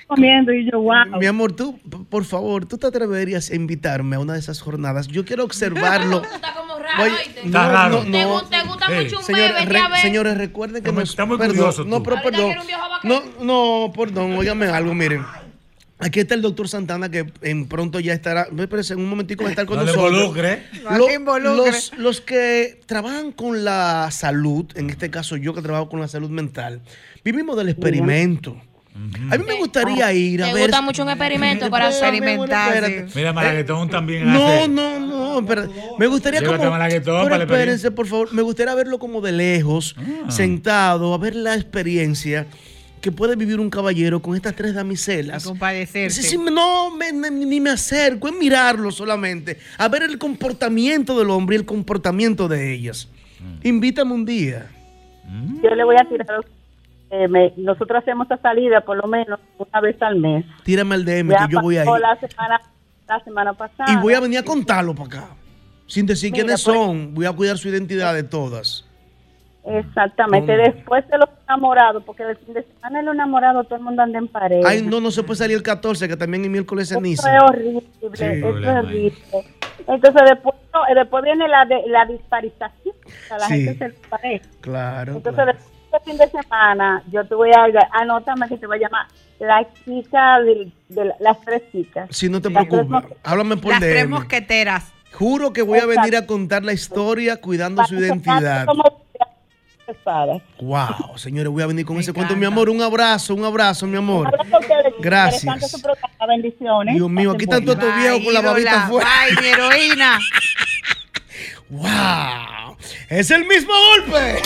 comiendo 0.07 0.53
y 0.53 0.69
yo 0.71 0.79
wow 0.79 1.19
Mi 1.19 1.25
amor, 1.25 1.53
tú, 1.53 1.77
por 2.09 2.23
favor, 2.23 2.65
tú 2.65 2.77
te 2.77 2.87
atreverías 2.87 3.49
a 3.51 3.55
invitarme 3.55 4.15
a 4.15 4.19
una 4.19 4.33
de 4.33 4.39
esas 4.39 4.61
jornadas. 4.61 5.07
Yo 5.07 5.25
quiero 5.25 5.43
observarlo. 5.43 6.21
Oye, 6.99 7.11
Está 7.45 7.69
raro. 7.71 7.99
¿Te, 8.03 8.25
gu- 8.25 8.47
te 8.49 8.61
gusta 8.65 8.89
mucho 8.89 9.17
un 9.19 9.23
Señores, 9.23 9.53
bebé? 9.53 9.65
re- 9.65 9.79
a 9.79 9.89
ver. 9.89 9.99
señores, 9.99 10.37
recuerden 10.37 10.81
que 10.81 10.89
Está 10.89 10.91
muy- 10.93 11.01
nos- 11.01 11.09
está 11.09 11.25
muy 11.25 11.37
perdón, 11.37 11.55
curioso 11.57 11.83
No, 11.83 11.97
tú. 11.97 12.03
pero 12.03 12.15
perdón. 12.23 12.51
No, 13.03 13.21
no, 13.41 13.93
perdón, 13.93 14.33
óigame 14.33 14.67
algo, 14.67 14.93
miren. 14.93 15.23
Aquí 15.99 16.19
está 16.19 16.35
el 16.35 16.43
doctor 16.43 16.69
Santana 16.69 17.09
que 17.09 17.25
en 17.41 17.67
pronto 17.67 17.99
ya 17.99 18.13
estará, 18.13 18.47
me 18.51 18.67
parece, 18.67 18.93
en 18.93 18.99
un 18.99 19.09
momentico 19.09 19.43
va 19.43 19.49
a 19.49 19.51
estar 19.51 19.65
con 19.65 19.77
No 19.77 19.83
le 19.83 19.91
nosotros. 19.93 20.13
involucre. 20.13 20.63
No 20.83 20.97
Lo- 20.97 21.07
le 21.07 21.13
involucre. 21.15 21.71
los, 21.71 21.91
los 21.97 22.21
que 22.21 22.79
trabajan 22.85 23.31
con 23.31 23.63
la 23.65 24.09
salud, 24.11 24.65
en 24.75 24.91
este 24.91 25.09
caso 25.09 25.37
yo 25.37 25.55
que 25.55 25.61
trabajo 25.63 25.89
con 25.89 25.99
la 25.99 26.07
salud 26.07 26.29
mental, 26.29 26.81
vivimos 27.23 27.57
del 27.57 27.69
experimento. 27.69 28.55
A 29.31 29.37
mí 29.37 29.43
me 29.45 29.53
gustaría 29.55 30.11
ir 30.13 30.41
a 30.43 30.47
Me 30.47 30.53
ver. 30.55 30.63
gusta 30.63 30.81
mucho 30.81 31.03
un 31.03 31.09
experimento, 31.09 31.67
corazón. 31.69 32.15
Espérate. 32.15 33.05
Mira, 33.15 33.31
Malaguetón 33.33 33.89
también 33.89 34.31
No, 34.31 34.47
hace. 34.47 34.67
no, 34.67 34.99
no, 34.99 35.39
espérate. 35.39 35.69
Me 35.99 36.07
gustaría 36.07 36.39
Llévate 36.39 36.57
como. 36.59 36.71
Malaguetón 36.71 37.23
pero 37.23 37.29
para 37.29 37.43
espérense, 37.43 37.91
por 37.91 38.07
favor. 38.07 38.33
Me 38.33 38.41
gustaría 38.41 38.73
verlo 38.75 38.97
como 38.99 39.21
de 39.21 39.31
lejos, 39.33 39.95
Ah. 39.99 40.31
sentado, 40.31 41.13
a 41.13 41.17
ver 41.19 41.35
la 41.35 41.53
experiencia 41.55 42.47
que 43.01 43.11
puede 43.11 43.35
vivir 43.35 43.59
un 43.59 43.69
caballero 43.69 44.21
con 44.21 44.35
estas 44.35 44.55
tres 44.55 44.73
damiselas. 44.73 45.43
Compadecerse. 45.45 46.21
Sí, 46.23 46.29
sí, 46.29 46.37
no, 46.37 46.91
me- 46.95 47.11
ni, 47.11 47.45
ni 47.45 47.59
me 47.59 47.69
acerco, 47.71 48.27
es 48.27 48.33
mirarlo 48.35 48.91
solamente, 48.91 49.57
a 49.77 49.87
ver 49.87 50.03
el 50.03 50.17
comportamiento 50.17 51.17
del 51.17 51.29
hombre 51.29 51.55
y 51.55 51.59
el 51.59 51.65
comportamiento 51.65 52.47
de 52.47 52.73
ellas. 52.73 53.07
Mm. 53.39 53.67
Invítame 53.67 54.13
un 54.13 54.25
día. 54.25 54.67
Yo 55.63 55.69
le 55.75 55.83
voy 55.83 55.95
a 55.99 56.07
tirar. 56.07 56.27
eh, 57.09 57.27
me- 57.29 57.53
nosotros 57.57 58.01
hacemos 58.01 58.25
esa 58.29 58.41
salida 58.41 58.81
por 58.81 58.97
lo 58.97 59.07
menos 59.07 59.39
una 59.57 59.79
vez 59.81 59.95
al 60.01 60.17
mes. 60.17 60.45
Tírame 60.63 60.95
al 60.95 61.05
DM 61.05 61.31
Ya 61.31 61.47
que 61.47 61.53
yo 61.53 61.61
voy 61.61 61.77
a 61.77 61.83
ir. 61.85 61.89
La 62.01 62.19
semana, 62.19 62.61
la 63.07 63.23
semana 63.23 63.53
pasada. 63.53 63.93
Y 63.93 63.95
voy 63.97 64.13
a 64.13 64.19
venir 64.19 64.39
a 64.39 64.43
contarlo 64.43 64.93
para 64.95 65.07
acá. 65.07 65.29
Sin 65.85 66.05
decir 66.05 66.31
Mira, 66.31 66.43
quiénes 66.43 66.63
pues- 66.63 66.75
son, 66.75 67.13
voy 67.13 67.25
a 67.25 67.31
cuidar 67.31 67.57
su 67.57 67.69
identidad 67.69 68.13
de 68.13 68.23
todas. 68.23 68.85
Exactamente. 69.67 70.55
¿Cómo? 70.55 70.63
Después 70.75 71.07
de 71.09 71.17
los 71.17 71.29
enamorados, 71.47 72.03
porque 72.03 72.23
el 72.23 72.37
fin 72.37 72.53
de 72.53 72.63
semana 72.63 72.99
de 72.99 73.05
los 73.05 73.15
enamorados 73.15 73.67
todo 73.67 73.75
el 73.77 73.83
mundo 73.83 74.01
anda 74.01 74.17
en 74.19 74.27
pareja. 74.27 74.67
Ay, 74.67 74.81
no, 74.81 74.99
no 75.01 75.11
se 75.11 75.23
puede 75.23 75.37
salir 75.37 75.57
el 75.57 75.63
14, 75.63 76.07
que 76.07 76.15
también 76.17 76.43
es 76.45 76.49
miércoles 76.49 76.89
Eso 76.89 76.99
ceniza. 76.99 77.35
es 77.35 77.43
horrible, 77.43 77.81
Sí, 77.81 78.23
eso 78.23 78.25
es 78.25 78.43
horrible. 78.67 79.13
Entonces 79.87 80.21
después, 80.29 80.55
no, 80.73 80.87
eh, 80.87 80.95
después 80.95 81.23
viene 81.23 81.47
la, 81.47 81.65
de, 81.65 81.81
la 81.87 82.05
disparización, 82.05 82.95
o 83.05 83.27
sea, 83.27 83.37
la 83.37 83.47
Sí. 83.47 83.63
gente 83.65 83.91
se 83.91 84.07
pareja. 84.09 84.45
Claro. 84.61 85.13
Entonces 85.13 85.33
claro. 85.43 85.53
después 85.53 85.91
de 85.91 86.11
fin 86.11 86.17
de 86.17 86.27
semana, 86.29 87.03
yo 87.11 87.25
te 87.25 87.35
voy 87.35 87.51
a, 87.51 87.65
anótame 87.91 88.47
que 88.47 88.57
te 88.57 88.67
voy 88.67 88.77
a 88.77 88.81
llamar 88.81 89.07
la 89.39 89.65
chica 89.85 90.39
de, 90.41 90.71
de 90.89 91.05
la- 91.05 91.15
las 91.19 91.39
tres 91.41 91.61
chicas. 91.71 92.07
Si 92.11 92.27
no 92.29 92.41
te 92.41 92.49
Las 92.49 92.65
preocupes, 92.65 93.03
háblame 93.23 93.57
por 93.57 93.71
Las 93.71 93.79
tres 93.81 94.09
mosqueteras. 94.09 94.91
Juro 95.13 95.53
que 95.53 95.61
voy 95.61 95.79
a 95.79 95.85
venir 95.85 96.15
a 96.17 96.25
contar 96.25 96.63
la 96.63 96.73
historia 96.73 97.39
cuidando 97.39 97.83
su 97.85 97.95
identidad. 97.95 98.65
Como 98.65 98.83
espadas. 99.87 100.41
Wow, 100.59 101.17
señores, 101.17 101.51
voy 101.51 101.63
a 101.63 101.67
venir 101.67 101.85
con 101.85 101.97
ese 101.97 102.13
cuento. 102.13 102.35
Mi 102.35 102.45
amor, 102.45 102.69
un 102.69 102.81
abrazo, 102.81 103.33
un 103.33 103.45
abrazo, 103.45 103.85
mi 103.87 103.97
amor. 103.97 104.29
Gracias. 104.99 105.71
su 105.71 105.81
programa, 105.81 106.25
bendiciones. 106.27 106.95
Dios 106.95 107.09
mío, 107.09 107.31
aquí 107.31 107.43
están 107.43 107.63
todos 107.63 107.77
estos 107.79 107.95
viejos 107.95 108.23
con 108.23 108.33
la 108.33 108.41
babita 108.41 108.85
afuera. 108.85 109.09
Bye, 109.27 109.41
mi 109.41 109.47
heroína. 109.47 110.19
¡Wow! 111.69 112.77
¡Es 113.09 113.31
el 113.31 113.45
mismo 113.45 113.73
golpe! 113.73 114.41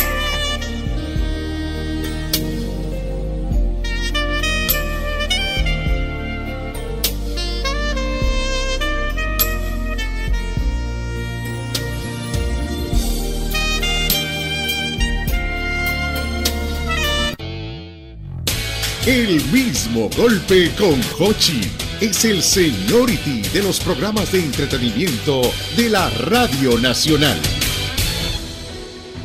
El 19.07 19.43
mismo 19.45 20.11
golpe 20.15 20.69
con 20.77 21.01
Hochi 21.19 21.61
es 21.99 22.23
el 22.23 22.43
seniority 22.43 23.41
de 23.51 23.63
los 23.63 23.79
programas 23.79 24.31
de 24.31 24.41
entretenimiento 24.41 25.41
de 25.75 25.89
la 25.89 26.07
Radio 26.27 26.77
Nacional. 26.77 27.39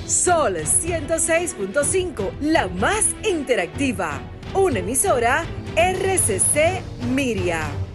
Sol 0.07 0.57
106.5, 0.57 2.31
la 2.41 2.69
más 2.69 3.05
interactiva. 3.31 4.19
Una 4.55 4.79
emisora 4.79 5.45
RCC 5.77 6.81
Miria. 7.15 7.86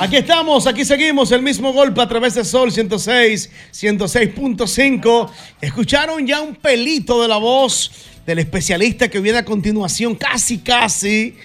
Aquí 0.00 0.16
estamos, 0.16 0.66
aquí 0.66 0.84
seguimos, 0.84 1.30
el 1.32 1.42
mismo 1.42 1.72
golpe 1.72 2.00
a 2.00 2.08
través 2.08 2.34
de 2.34 2.44
Sol 2.44 2.72
106, 2.72 3.50
106.5. 3.72 5.30
Escucharon 5.60 6.26
ya 6.26 6.40
un 6.40 6.54
pelito 6.54 7.20
de 7.22 7.28
la 7.28 7.36
voz 7.36 7.90
del 8.26 8.38
especialista 8.38 9.08
que 9.08 9.20
viene 9.20 9.38
a 9.38 9.44
continuación, 9.44 10.14
casi, 10.14 10.58
casi, 10.58 11.36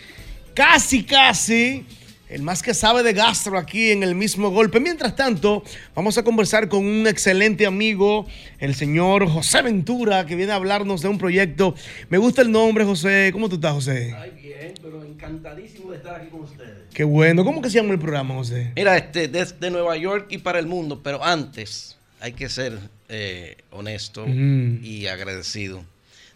casi, 0.54 1.04
casi. 1.04 1.86
El 2.32 2.44
más 2.44 2.64
que 2.64 2.74
sabe 2.74 3.04
de 3.04 3.12
gastro 3.12 3.58
aquí 3.58 3.92
en 3.92 4.04
el 4.04 4.16
mismo 4.16 4.52
golpe. 4.52 4.80
Mientras 4.80 5.18
tanto, 5.18 5.64
vamos 5.94 6.18
a 6.18 6.24
conversar 6.24 6.70
con 6.70 6.86
un 6.86 7.06
excelente 7.06 7.66
amigo, 7.66 8.26
el 8.60 8.74
señor 8.74 9.28
José 9.28 9.62
Ventura, 9.62 10.26
que 10.26 10.38
viene 10.38 10.54
a 10.54 10.56
hablarnos 10.56 11.02
de 11.02 11.10
un 11.10 11.18
proyecto. 11.18 11.76
Me 12.08 12.18
gusta 12.18 12.42
el 12.42 12.50
nombre, 12.50 12.86
José. 12.86 13.32
¿Cómo 13.34 13.50
tú 13.50 13.56
estás, 13.56 13.74
José? 13.74 14.16
Bien, 14.42 14.74
pero 14.82 15.04
encantadísimo 15.04 15.92
de 15.92 15.98
estar 15.98 16.16
aquí 16.22 16.30
con 16.30 16.44
ustedes. 16.44 16.72
Qué 16.94 17.04
bueno. 17.04 17.44
¿Cómo 17.44 17.62
que 17.62 17.70
se 17.70 17.82
llama 17.82 17.92
el 17.92 18.00
programa, 18.00 18.36
José? 18.36 18.72
Mira, 18.78 18.96
este, 18.96 19.28
desde 19.28 19.70
Nueva 19.70 19.98
York 19.98 20.28
y 20.30 20.38
para 20.38 20.60
el 20.60 20.68
mundo, 20.68 21.02
pero 21.04 21.22
antes 21.22 21.98
hay 22.22 22.32
que 22.32 22.48
ser 22.48 22.80
eh, 23.10 23.58
honesto 23.72 24.26
y 24.26 25.08
agradecido. 25.08 25.84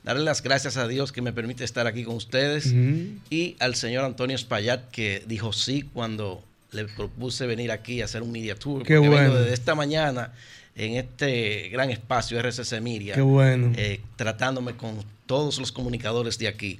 Darle 0.06 0.23
las 0.23 0.41
gracias 0.41 0.77
a 0.77 0.88
Dios 0.88 1.11
que 1.11 1.22
me 1.22 1.34
permite 1.34 1.64
estar 1.65 1.88
aquí 1.88 2.03
con 2.03 2.15
ustedes 2.15 2.68
Ujú. 2.68 3.19
y 3.30 3.56
al 3.60 3.76
señor 3.76 4.06
Antonio 4.06 4.36
Espaillat 4.36 4.90
que 4.91 5.23
dijo 5.27 5.52
sí 5.52 5.90
cuando 5.94 6.41
le 6.72 6.86
propuse 6.86 7.45
venir 7.48 7.72
aquí 7.72 8.02
a 8.02 8.06
hacer 8.06 8.22
un 8.22 8.32
media 8.32 8.56
tour. 8.56 8.84
Qué 8.84 8.95
porque 8.95 9.10
vengo 9.10 9.14
bueno. 9.15 9.36
desde 9.36 9.53
esta 9.53 9.76
mañana 9.76 10.32
en 10.76 10.95
este 10.95 11.69
gran 11.69 11.90
espacio 11.90 12.40
RCC 12.40 12.82
Miria. 12.82 13.15
Qué 13.15 13.22
bueno. 13.22 13.72
eh, 13.77 13.99
tratándome 14.15 14.76
con 14.76 15.03
todos 15.26 15.57
los 15.57 15.72
comunicadores 15.72 16.38
de 16.38 16.48
aquí. 16.49 16.80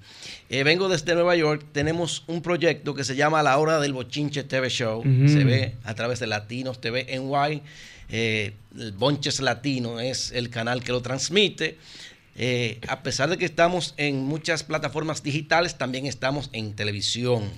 Eh, 0.50 0.64
vengo 0.64 0.88
desde 0.88 1.16
Nueva 1.16 1.36
York. 1.36 1.66
Tenemos 1.72 2.24
un 2.28 2.42
proyecto 2.44 2.94
que 2.94 3.04
se 3.04 3.16
llama 3.16 3.42
La 3.42 3.58
Hora 3.58 3.80
del 3.80 3.94
Bochinche 3.94 4.44
TV 4.44 4.70
Show. 4.70 5.02
Se 5.28 5.44
ve 5.44 5.74
a 5.84 5.96
través 5.96 6.20
de 6.20 6.28
Latinos 6.28 6.80
TV 6.80 7.08
NY. 7.20 7.62
Eh, 8.10 8.54
el 8.78 8.92
Bonches 8.92 9.40
Latino 9.40 10.00
es 10.00 10.32
el 10.32 10.52
canal 10.52 10.84
que 10.84 10.92
lo 10.92 11.02
transmite. 11.02 11.78
Eh, 12.36 12.82
a 12.88 13.02
pesar 13.02 13.30
de 13.30 13.38
que 13.38 13.46
estamos 13.46 13.94
en 13.98 14.24
muchas 14.26 14.64
plataformas 14.64 15.24
digitales, 15.24 15.78
también 15.78 16.06
estamos 16.06 16.50
en 16.54 16.76
televisión. 16.76 17.50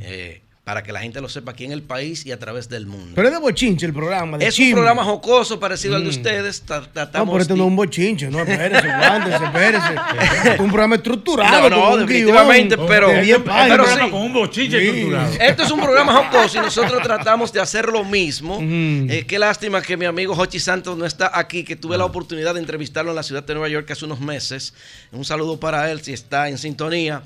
eh, 0.00 0.42
para 0.64 0.82
que 0.82 0.92
la 0.92 1.00
gente 1.00 1.20
lo 1.20 1.28
sepa 1.28 1.52
aquí 1.52 1.66
en 1.66 1.72
el 1.72 1.82
país 1.82 2.24
y 2.24 2.32
a 2.32 2.38
través 2.38 2.70
del 2.70 2.86
mundo. 2.86 3.12
Pero 3.14 3.28
es 3.28 3.34
de 3.34 3.38
bochinche 3.38 3.84
el 3.84 3.92
programa. 3.92 4.38
De 4.38 4.46
es 4.46 4.54
chisme. 4.54 4.70
un 4.70 4.76
programa 4.76 5.04
jocoso 5.04 5.60
parecido 5.60 5.94
al 5.94 6.02
de 6.04 6.08
Mm. 6.08 6.16
ustedes. 6.16 6.64
tra- 6.66 6.80
No, 6.80 6.88
Tratamos 6.88 7.32
pero 7.32 7.42
este 7.42 7.54
no 7.54 7.64
es 7.64 7.68
un 7.68 7.76
bochinche, 7.76 8.30
no, 8.30 8.38
espérese, 8.40 8.90
aguántese, 8.90 9.44
espérese. 9.44 9.94
Este 10.36 10.54
es 10.54 10.60
un 10.60 10.68
programa 10.68 10.94
No, 10.96 11.02
estructurado. 11.02 11.68
no, 11.70 11.80
con 11.82 11.92
un 12.00 12.06
definitivamente, 12.06 12.76
guion 12.76 12.88
pero- 12.88 13.08
de 13.10 13.20
10 13.22 13.38
pero 13.44 13.84
sí. 13.86 14.10
Con 14.10 14.22
un 14.22 14.32
bochinche 14.32 14.80
Sí. 14.80 14.86
estructurado. 14.86 15.32
Esto 15.38 15.62
es 15.64 15.70
un 15.70 15.80
programa 15.82 16.14
jocoso 16.24 16.56
y 16.58 16.60
nosotros 16.62 17.02
tratamos 17.02 17.52
de 17.52 17.60
hacer 17.60 17.86
lo 17.88 18.02
mismo. 18.02 18.58
Eh, 18.62 19.24
qué 19.28 19.38
lástima 19.38 19.82
que 19.82 19.98
mi 19.98 20.06
amigo 20.06 20.34
Jochi 20.34 20.60
Santos 20.60 20.96
no 20.96 21.04
está 21.04 21.30
aquí, 21.38 21.62
que 21.64 21.76
tuve 21.76 21.98
la 21.98 22.06
oportunidad 22.06 22.54
de 22.54 22.60
entrevistarlo 22.60 23.10
en 23.10 23.16
la 23.16 23.22
ciudad 23.22 23.44
de 23.44 23.52
Nueva 23.52 23.68
York 23.68 23.90
hace 23.90 24.06
unos 24.06 24.20
meses. 24.20 24.72
Un 25.12 25.26
saludo 25.26 25.60
para 25.60 25.90
él 25.90 26.00
si 26.02 26.14
está 26.14 26.48
en 26.48 26.56
sintonía. 26.56 27.20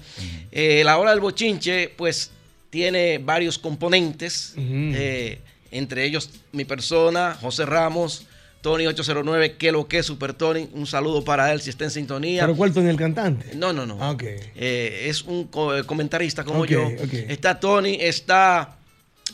Eh, 0.51 0.83
la 0.85 0.99
hora 0.99 1.13
del 1.13 1.21
bochinche, 1.21 1.95
pues, 1.97 2.33
tiene 2.71 3.19
varios 3.19 3.59
componentes, 3.59 4.55
eh, 4.57 5.41
entre 5.71 6.05
ellos 6.05 6.31
mi 6.53 6.65
persona, 6.65 7.37
José 7.41 7.67
Ramos. 7.67 8.27
Tony 8.61 8.89
809, 8.89 9.55
que 9.57 9.71
lo 9.71 9.87
que 9.87 10.03
Super 10.03 10.35
Tony, 10.35 10.69
un 10.73 10.85
saludo 10.85 11.23
para 11.25 11.53
él 11.53 11.61
si 11.61 11.71
está 11.71 11.85
en 11.85 11.93
sintonía. 11.93 12.43
¿Pero 12.43 12.57
cuál 12.57 12.73
Tony 12.73 12.89
el 12.89 12.97
cantante? 12.97 13.55
No, 13.55 13.73
no, 13.73 13.87
no. 13.87 13.99
Ah. 14.01 14.11
Eh, 14.57 15.05
es 15.09 15.23
un 15.23 15.45
co- 15.45 15.73
comentarista 15.87 16.43
como 16.43 16.65
yo. 16.67 16.89
Está 17.29 17.61
Tony, 17.61 17.99
está 18.01 18.77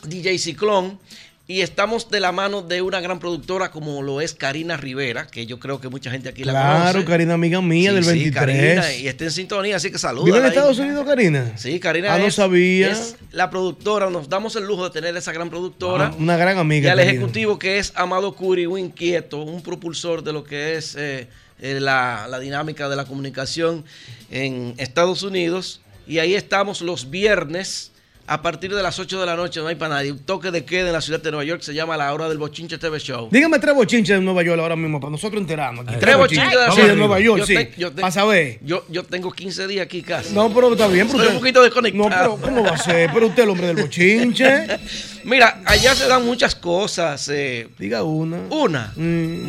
DJ 0.03 0.37
Ciclón 0.37 0.99
Y 1.47 1.61
estamos 1.61 2.09
de 2.09 2.19
la 2.19 2.31
mano 2.31 2.63
de 2.63 2.81
una 2.81 2.99
gran 3.01 3.19
productora 3.19 3.69
como 3.69 4.01
lo 4.01 4.19
es 4.19 4.33
Karina 4.33 4.77
Rivera, 4.77 5.27
que 5.27 5.45
yo 5.45 5.59
creo 5.59 5.79
que 5.79 5.89
mucha 5.89 6.09
gente 6.09 6.27
aquí 6.29 6.43
la 6.43 6.53
Claro, 6.53 6.93
conoce. 6.93 7.05
Karina, 7.05 7.35
amiga 7.35 7.61
mía 7.61 7.91
Sí, 7.91 7.95
del 7.95 8.03
sí, 8.03 8.09
23. 8.31 8.33
Karina, 8.79 8.93
y 8.95 9.07
está 9.07 9.25
en 9.25 9.31
sintonía, 9.31 9.75
así 9.75 9.91
que 9.91 9.99
saluda. 9.99 10.25
¿Vive 10.25 10.39
en 10.39 10.45
Estados 10.45 10.79
Unidos, 10.79 11.05
Karina? 11.05 11.55
Sí, 11.55 11.79
Karina 11.79 12.15
Ah, 12.15 12.17
no 12.17 12.31
sabía. 12.31 12.89
es 12.91 13.15
la 13.31 13.51
productora, 13.51 14.09
nos 14.09 14.27
damos 14.27 14.55
el 14.55 14.65
lujo 14.65 14.85
de 14.85 14.89
tener 14.89 15.15
esa 15.15 15.31
gran 15.33 15.51
productora. 15.51 16.07
Ah, 16.07 16.15
una 16.17 16.35
gran 16.35 16.57
amiga, 16.57 16.87
Y 16.87 16.91
al 16.91 16.97
Karina. 16.97 17.13
ejecutivo 17.13 17.59
que 17.59 17.77
es 17.77 17.93
Amado 17.95 18.33
Curi, 18.33 18.65
un 18.65 18.79
inquieto, 18.79 19.37
un 19.43 19.61
propulsor 19.61 20.23
de 20.23 20.33
lo 20.33 20.43
que 20.43 20.77
es 20.77 20.95
eh, 20.95 21.27
eh, 21.61 21.79
la, 21.79 22.25
la 22.27 22.39
dinámica 22.39 22.89
de 22.89 22.95
la 22.95 23.05
comunicación 23.05 23.85
en 24.31 24.73
Estados 24.77 25.21
Unidos. 25.21 25.79
Y 26.07 26.17
ahí 26.17 26.33
estamos 26.33 26.81
los 26.81 27.11
viernes. 27.11 27.91
A 28.27 28.41
partir 28.41 28.73
de 28.73 28.81
las 28.81 28.97
8 28.97 29.19
de 29.19 29.25
la 29.27 29.35
noche 29.35 29.59
no 29.59 29.67
hay 29.67 29.75
para 29.75 29.95
nadie. 29.95 30.11
Un 30.11 30.17
toque 30.17 30.49
de 30.49 30.65
queda 30.65 30.87
en 30.87 30.93
la 30.93 31.01
ciudad 31.01 31.21
de 31.21 31.29
Nueva 31.29 31.43
York 31.43 31.61
se 31.61 31.75
llama 31.75 31.95
La 31.95 32.11
Hora 32.11 32.27
del 32.27 32.39
Bochinche 32.39 32.79
TV 32.79 32.97
Show. 32.99 33.29
Dígame 33.31 33.59
tres 33.59 33.75
bochinches 33.75 34.15
de 34.17 34.21
Nueva 34.23 34.41
York 34.41 34.59
ahora 34.59 34.75
mismo 34.75 34.99
para 34.99 35.11
nosotros 35.11 35.39
enterarnos. 35.39 35.87
aquí. 35.87 35.97
Tres 35.99 36.17
bochinches 36.17 36.49
Sí, 36.73 36.81
de 36.81 36.95
Nueva 36.95 37.19
York, 37.19 37.41
Yo 37.41 37.45
sí. 37.45 37.53
te- 37.53 37.73
yo 37.77 37.91
te- 37.91 38.01
Para 38.01 38.11
saber. 38.11 38.57
Yo, 38.63 38.83
yo 38.89 39.03
tengo 39.03 39.31
15 39.31 39.67
días 39.67 39.85
aquí 39.85 40.01
casi. 40.01 40.33
No, 40.33 40.51
pero 40.51 40.71
está 40.73 40.87
bien. 40.87 41.05
pero 41.07 41.19
Estoy 41.19 41.35
un 41.35 41.39
poquito 41.39 41.61
desconectado. 41.61 42.09
No, 42.09 42.35
pero 42.37 42.41
¿cómo 42.55 42.63
va 42.63 42.71
a 42.75 42.77
ser? 42.79 43.11
Pero 43.13 43.27
usted 43.27 43.39
es 43.39 43.43
el 43.43 43.49
hombre 43.51 43.67
del 43.67 43.75
bochinche. 43.77 44.67
Mira, 45.23 45.61
allá 45.63 45.93
se 45.93 46.07
dan 46.07 46.25
muchas 46.25 46.55
cosas. 46.55 47.29
eh. 47.31 47.67
Diga 47.77 48.01
una. 48.01 48.37
Mm. 48.37 48.51
Una. 48.53 48.93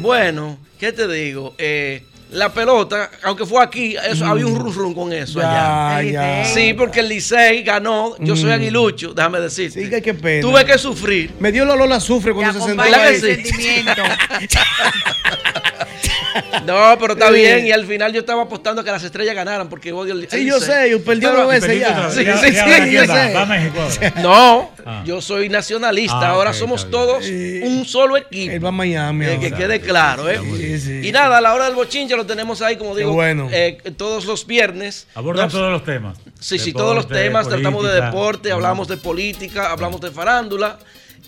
Bueno, 0.02 0.58
¿qué 0.78 0.92
te 0.92 1.08
digo? 1.08 1.54
Eh, 1.56 2.02
la 2.32 2.52
pelota, 2.52 3.10
aunque 3.22 3.46
fue 3.46 3.62
aquí, 3.62 3.96
eso, 3.96 4.24
Mm. 4.24 4.30
había 4.30 4.46
un 4.46 4.72
run 4.74 4.94
con 4.94 5.12
eso 5.12 5.40
Ya, 5.40 5.96
allá. 5.96 6.42
ya. 6.42 6.44
Sí, 6.44 6.74
porque 6.74 7.00
el 7.00 7.08
Licey 7.08 7.62
ganó. 7.62 8.16
Yo 8.18 8.34
soy 8.36 8.50
Mm. 8.50 8.54
aguilucho, 8.54 9.14
déjame 9.14 9.40
decirte. 9.40 9.82
Sí, 9.84 9.88
que 9.90 10.02
qué 10.02 10.14
pena. 10.14 10.42
Tuve 10.42 10.64
que 10.64 10.76
sufrir. 10.78 11.32
Me 11.38 11.52
dio 11.52 11.62
el 11.62 11.70
olor 11.70 11.92
a 11.92 11.96
azufre 11.96 12.32
cuando 12.34 12.52
se 12.60 12.66
sentó 12.66 12.82
¿Verdad 12.82 13.06
ahí. 13.06 13.20
No, 16.66 16.96
pero 17.00 17.12
está 17.14 17.28
Sí. 17.28 17.34
bien. 17.34 17.66
Y 17.66 17.72
al 17.72 17.86
final 17.86 18.12
yo 18.12 18.20
estaba 18.20 18.42
apostando 18.42 18.80
a 18.80 18.84
que 18.84 18.90
las 18.90 19.02
estrellas 19.04 19.34
ganaran 19.34 19.68
porque 19.68 19.92
odio 19.92 20.12
el 20.14 20.28
Sí, 20.28 20.44
yo 20.46 20.58
sé, 20.60 20.90
yo 20.90 21.02
perdí 21.04 21.22
dos 21.26 21.48
veces 21.48 21.80
ya. 21.80 22.10
Sí, 22.10 22.24
sí, 22.24 22.48
sí, 22.52 22.90
yo 22.92 23.02
sé. 23.04 23.32
va 23.34 23.42
a 23.42 23.46
México 23.46 23.80
ahora. 23.80 24.12
No, 24.22 24.70
Ah. 24.88 25.02
yo 25.04 25.20
soy 25.20 25.48
nacionalista. 25.48 26.20
Ah, 26.20 26.28
ahora 26.30 26.52
somos 26.52 26.90
todos 26.90 27.24
un 27.26 27.84
solo 27.86 28.16
equipo. 28.16 28.52
Él 28.52 28.64
va 28.64 28.68
a 28.68 28.72
Miami. 28.72 29.26
Eh, 29.26 29.38
que 29.40 29.52
quede 29.52 29.80
claro, 29.80 30.28
¿eh? 30.30 30.38
Sí, 30.56 30.78
sí. 30.80 31.08
Y 31.08 31.12
nada, 31.12 31.38
a 31.38 31.40
la 31.40 31.54
hora 31.54 31.64
del 31.66 31.74
bochinche 31.74 32.16
lo 32.16 32.24
tenemos 32.26 32.62
ahí, 32.62 32.76
como 32.76 32.94
digo, 32.94 33.12
bueno. 33.12 33.48
eh, 33.52 33.78
todos 33.96 34.24
los 34.26 34.46
viernes. 34.46 35.06
Abordan 35.14 35.46
Nos- 35.46 35.52
todos 35.52 35.72
los 35.72 35.84
temas. 35.84 36.16
Sí, 36.38 36.58
sí, 36.58 36.72
todos 36.72 36.94
los 36.94 37.08
temas, 37.08 37.48
tratamos 37.48 37.84
de 37.84 38.00
deporte, 38.00 38.52
hablamos 38.52 38.86
de 38.88 38.96
política, 38.96 39.70
hablamos 39.72 40.00
de 40.00 40.10
farándula. 40.10 40.78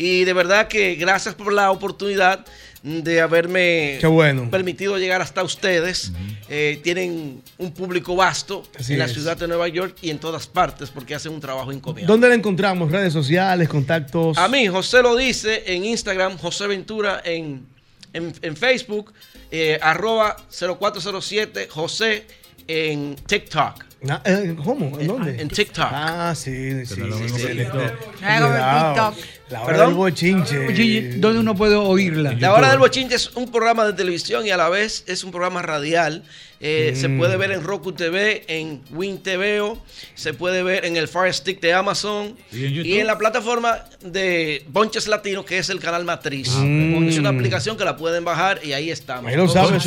Y 0.00 0.24
de 0.24 0.32
verdad 0.32 0.68
que 0.68 0.94
gracias 0.94 1.34
por 1.34 1.52
la 1.52 1.72
oportunidad 1.72 2.44
de 2.82 3.20
haberme 3.20 3.98
Qué 4.00 4.06
bueno. 4.06 4.48
permitido 4.50 4.96
llegar 4.98 5.20
hasta 5.20 5.42
ustedes. 5.42 6.12
Eh, 6.48 6.80
tienen 6.82 7.42
un 7.58 7.72
público 7.72 8.14
vasto 8.16 8.62
Así 8.78 8.92
en 8.92 9.00
la 9.00 9.06
es. 9.06 9.12
ciudad 9.12 9.36
de 9.36 9.48
Nueva 9.48 9.68
York 9.68 9.96
y 10.00 10.10
en 10.10 10.18
todas 10.18 10.46
partes 10.46 10.90
porque 10.90 11.14
hacen 11.14 11.32
un 11.32 11.40
trabajo 11.40 11.72
encomiable. 11.72 12.06
¿Dónde 12.06 12.28
la 12.28 12.34
encontramos? 12.36 12.90
Redes 12.92 13.12
sociales, 13.12 13.68
contactos. 13.68 14.38
A 14.38 14.48
mí, 14.48 14.66
José 14.68 15.02
lo 15.02 15.16
dice 15.16 15.64
en 15.66 15.84
Instagram, 15.84 16.38
José 16.38 16.66
Ventura 16.68 17.20
en, 17.24 17.66
en, 18.12 18.32
en 18.42 18.56
Facebook, 18.56 19.12
eh, 19.50 19.78
arroba 19.82 20.36
0407 20.50 21.68
José 21.70 22.26
en 22.66 23.16
TikTok. 23.16 23.84
Na- 24.02 24.22
eh, 24.24 24.54
¿Cómo? 24.62 24.96
¿En 25.00 25.06
dónde? 25.08 25.40
En 25.42 25.48
TikTok. 25.48 25.86
Ah, 25.90 26.32
sí, 26.36 26.86
sí. 26.86 26.94
sí, 26.94 27.28
sí. 27.28 27.46
TikTok. 27.46 29.14
La 29.50 29.60
hora 29.62 29.66
¿Perdón? 29.72 29.86
del 29.88 29.94
bochinche. 29.96 30.58
Oye, 30.66 31.12
¿dónde 31.16 31.40
uno 31.40 31.54
puede 31.54 31.74
oírla? 31.74 32.34
La 32.38 32.52
Hora 32.52 32.68
del 32.70 32.78
Bochinche 32.78 33.14
es 33.14 33.34
un 33.34 33.50
programa 33.50 33.86
de 33.86 33.94
televisión 33.94 34.46
y 34.46 34.50
a 34.50 34.56
la 34.58 34.68
vez 34.68 35.04
es 35.06 35.24
un 35.24 35.30
programa 35.30 35.62
radial. 35.62 36.22
Eh, 36.60 36.92
Se 36.96 37.06
Mm. 37.08 37.18
puede 37.18 37.36
ver 37.36 37.52
en 37.52 37.62
Roku 37.62 37.92
TV, 37.92 38.44
en 38.48 38.82
Win 38.90 39.22
TVO, 39.22 39.82
se 40.16 40.34
puede 40.34 40.62
ver 40.64 40.84
en 40.84 40.96
el 40.96 41.06
Fire 41.08 41.32
Stick 41.32 41.60
de 41.60 41.72
Amazon 41.72 42.36
¿Y 42.52 42.64
en 42.66 42.72
YouTube? 42.74 42.86
y 42.88 42.98
en 42.98 43.06
la 43.06 43.16
plataforma 43.16 43.84
de 44.04 44.64
Bonches 44.68 45.06
Latino, 45.06 45.44
que 45.44 45.58
es 45.58 45.70
el 45.70 45.78
canal 45.78 46.04
Matriz. 46.04 46.50
Mm. 46.56 47.08
Es 47.08 47.16
una 47.18 47.30
aplicación 47.30 47.76
que 47.78 47.84
la 47.84 47.96
pueden 47.96 48.24
bajar 48.24 48.60
y 48.64 48.72
ahí 48.72 48.90
estamos. 48.90 49.30
Ahí 49.30 49.36
lo 49.36 49.48
sabes. 49.48 49.82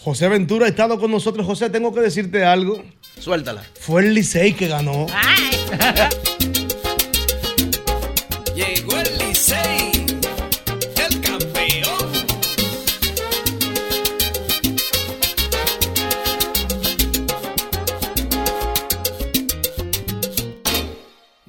José 0.00 0.28
Ventura 0.28 0.66
ha 0.66 0.68
estado 0.70 0.98
con 0.98 1.10
nosotros. 1.10 1.44
José, 1.46 1.68
tengo 1.70 1.94
que 1.94 2.00
decirte 2.00 2.44
algo. 2.44 2.82
Suéltala. 3.20 3.62
Fue 3.78 4.02
el 4.02 4.14
Licey 4.14 4.54
que 4.54 4.68
ganó. 4.68 5.06
Llegó 5.06 5.76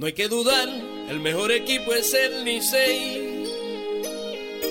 hay 0.07 0.13
que 0.13 0.29
dudar, 0.29 0.69
el 1.09 1.19
mejor 1.19 1.51
equipo 1.51 1.93
es 1.93 2.13
el 2.13 2.45
Licey. 2.45 3.43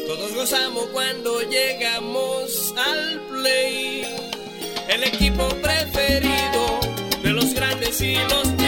Todos 0.07 0.33
gozamos 0.35 0.87
cuando 0.87 1.43
llegamos 1.43 2.73
al 2.75 3.21
play. 3.29 4.03
El 4.89 5.05
equipo 5.05 5.47
preferido 5.61 6.81
de 7.23 7.33
los 7.35 7.53
grandes 7.53 8.01
y 8.01 8.15
los 8.15 8.66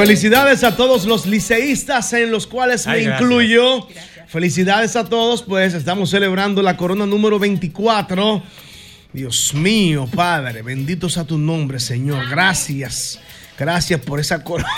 Felicidades 0.00 0.64
a 0.64 0.76
todos 0.76 1.04
los 1.04 1.26
liceístas 1.26 2.14
en 2.14 2.30
los 2.30 2.46
cuales 2.46 2.86
me 2.86 3.02
gracias. 3.02 3.20
incluyo. 3.20 3.86
Felicidades 4.28 4.96
a 4.96 5.04
todos, 5.04 5.42
pues 5.42 5.74
estamos 5.74 6.08
celebrando 6.08 6.62
la 6.62 6.78
corona 6.78 7.04
número 7.04 7.38
24. 7.38 8.42
Dios 9.12 9.52
mío, 9.52 10.08
Padre, 10.14 10.62
bendito 10.62 11.10
sea 11.10 11.24
tu 11.24 11.36
nombre, 11.36 11.78
Señor. 11.78 12.30
Gracias. 12.30 13.20
Gracias 13.58 14.00
por 14.00 14.20
esa 14.20 14.42
corona. 14.42 14.70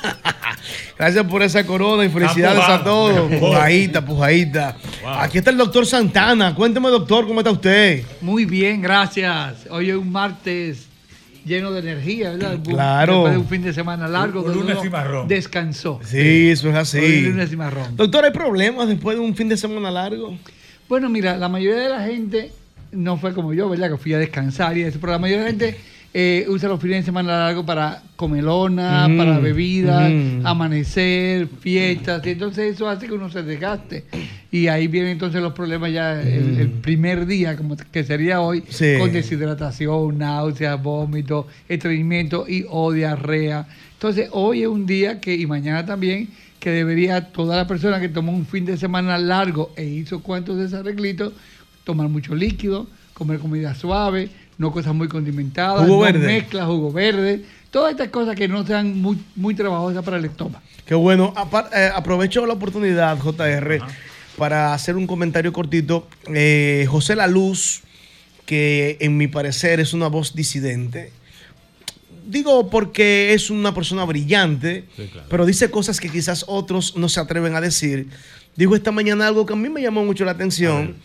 Gracias 0.96 1.26
por 1.26 1.42
esa 1.42 1.66
corona 1.66 2.04
y 2.04 2.08
felicidades 2.08 2.62
a 2.62 2.84
todos. 2.84 3.32
Pujadita, 3.32 4.04
pujadita. 4.04 4.76
Aquí 5.04 5.38
está 5.38 5.50
el 5.50 5.56
doctor 5.56 5.86
Santana. 5.86 6.54
Cuénteme, 6.54 6.88
doctor, 6.88 7.26
¿cómo 7.26 7.40
está 7.40 7.50
usted? 7.50 8.04
Muy 8.20 8.44
bien, 8.44 8.80
gracias. 8.80 9.66
Hoy 9.70 9.90
es 9.90 9.96
un 9.96 10.12
martes 10.12 10.87
lleno 11.48 11.72
de 11.72 11.80
energía, 11.80 12.30
¿verdad? 12.30 12.58
Claro. 12.62 13.14
Después 13.14 13.32
de 13.32 13.38
un 13.38 13.48
fin 13.48 13.62
de 13.62 13.72
semana 13.72 14.06
largo, 14.06 14.42
Un 14.42 14.54
lunes 14.54 14.76
uno 14.76 14.86
y 14.86 14.90
marrón. 14.90 15.28
descansó. 15.28 15.98
Sí, 16.04 16.50
eso 16.50 16.68
es 16.68 16.76
así. 16.76 17.22
Lunes 17.22 17.52
y 17.52 17.56
marrón. 17.56 17.96
Doctor, 17.96 18.24
¿hay 18.26 18.30
problemas 18.30 18.86
después 18.88 19.16
de 19.16 19.24
un 19.24 19.34
fin 19.34 19.48
de 19.48 19.56
semana 19.56 19.90
largo? 19.90 20.36
Bueno, 20.88 21.08
mira, 21.08 21.36
la 21.36 21.48
mayoría 21.48 21.80
de 21.82 21.88
la 21.88 22.02
gente 22.04 22.52
no 22.92 23.16
fue 23.16 23.34
como 23.34 23.52
yo, 23.52 23.68
¿verdad? 23.68 23.90
Que 23.90 23.96
fui 23.98 24.14
a 24.14 24.18
descansar 24.18 24.76
y 24.78 24.82
eso, 24.82 24.98
pero 25.00 25.12
la 25.12 25.18
mayoría 25.18 25.44
de 25.44 25.52
la 25.52 25.58
gente 25.58 25.80
eh, 26.14 26.46
usa 26.48 26.68
los 26.68 26.80
fines 26.80 26.98
de 26.98 27.02
semana 27.04 27.38
largos 27.38 27.64
para 27.66 28.02
comelona, 28.16 29.06
Mm, 29.08 29.18
para 29.18 29.38
bebidas, 29.38 30.10
mm. 30.10 30.46
amanecer, 30.46 31.48
fiestas, 31.60 32.26
y 32.26 32.30
entonces 32.30 32.74
eso 32.74 32.88
hace 32.88 33.06
que 33.06 33.12
uno 33.12 33.30
se 33.30 33.42
desgaste. 33.42 34.04
Y 34.50 34.68
ahí 34.68 34.86
vienen 34.88 35.12
entonces 35.12 35.42
los 35.42 35.52
problemas 35.52 35.92
ya 35.92 36.20
el, 36.20 36.58
el 36.60 36.70
primer 36.70 37.26
día, 37.26 37.56
como 37.56 37.76
que 37.76 38.04
sería 38.04 38.40
hoy, 38.40 38.60
Mm. 38.60 38.64
Sí. 38.70 38.94
con 38.98 39.12
deshidratación, 39.12 40.18
náuseas, 40.18 40.82
vómito, 40.82 41.46
estreñimiento 41.68 42.46
y 42.48 42.64
o 42.68 42.92
diarrea. 42.92 43.66
Entonces 43.92 44.28
hoy 44.32 44.62
es 44.62 44.68
un 44.68 44.86
día 44.86 45.20
que, 45.20 45.34
y 45.34 45.46
mañana 45.46 45.84
también, 45.84 46.28
que 46.58 46.70
debería 46.70 47.20
toda 47.32 47.56
la 47.56 47.66
persona 47.66 48.00
que 48.00 48.08
tomó 48.08 48.32
un 48.32 48.46
fin 48.46 48.64
de 48.64 48.76
semana 48.76 49.16
largo 49.18 49.72
e 49.76 49.84
hizo 49.84 50.20
cuantos 50.22 50.56
de 50.58 50.64
esos 50.66 50.80
arreglitos, 50.80 51.32
tomar 51.84 52.08
mucho 52.08 52.34
líquido, 52.34 52.86
comer 53.14 53.38
comida 53.38 53.74
suave, 53.74 54.28
no 54.58 54.72
cosas 54.72 54.94
muy 54.94 55.08
condimentadas, 55.08 55.82
Jugo 55.86 56.04
no 56.04 56.12
verde. 56.12 56.26
mezclas, 56.26 56.66
jugo 56.66 56.92
verde, 56.92 57.44
todas 57.70 57.92
estas 57.92 58.08
cosas 58.08 58.34
que 58.36 58.48
no 58.48 58.66
sean 58.66 59.00
muy, 59.00 59.16
muy 59.36 59.54
trabajosas 59.54 60.04
para 60.04 60.16
el 60.18 60.24
estómago. 60.24 60.62
Qué 60.84 60.94
bueno. 60.94 61.32
Apar- 61.36 61.70
eh, 61.74 61.90
aprovecho 61.94 62.44
la 62.46 62.54
oportunidad, 62.54 63.18
JR. 63.18 63.80
para 64.36 64.72
hacer 64.74 64.94
un 64.96 65.06
comentario 65.06 65.52
cortito. 65.52 66.06
Eh, 66.32 66.86
José 66.88 67.16
La 67.16 67.26
Luz, 67.26 67.82
que 68.46 68.96
en 69.00 69.16
mi 69.16 69.26
parecer 69.28 69.80
es 69.80 69.92
una 69.94 70.06
voz 70.08 70.34
disidente. 70.34 71.10
Digo 72.26 72.68
porque 72.70 73.32
es 73.34 73.50
una 73.50 73.74
persona 73.74 74.04
brillante, 74.04 74.84
pero 75.30 75.46
dice 75.46 75.70
cosas 75.70 75.98
que 75.98 76.08
quizás 76.10 76.44
otros 76.46 76.96
no 76.96 77.08
se 77.08 77.20
atreven 77.20 77.54
a 77.56 77.60
decir. 77.60 78.08
Dijo 78.54 78.74
esta 78.76 78.92
mañana 78.92 79.26
algo 79.26 79.46
que 79.46 79.54
a 79.54 79.56
mí 79.56 79.68
me 79.68 79.80
llamó 79.82 80.04
mucho 80.04 80.24
la 80.24 80.32
atención. 80.32 80.96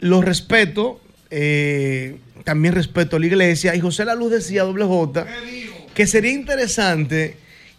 Lo 0.00 0.22
respeto, 0.22 1.00
eh, 1.30 2.18
también 2.44 2.74
respeto 2.74 3.16
a 3.16 3.20
la 3.20 3.26
iglesia. 3.26 3.74
Y 3.74 3.80
José 3.80 4.04
La 4.04 4.14
Luz 4.14 4.30
decía, 4.30 4.62
doble 4.64 4.84
J, 4.84 5.26
que 5.94 6.06
sería 6.06 6.32
interesante 6.32 7.36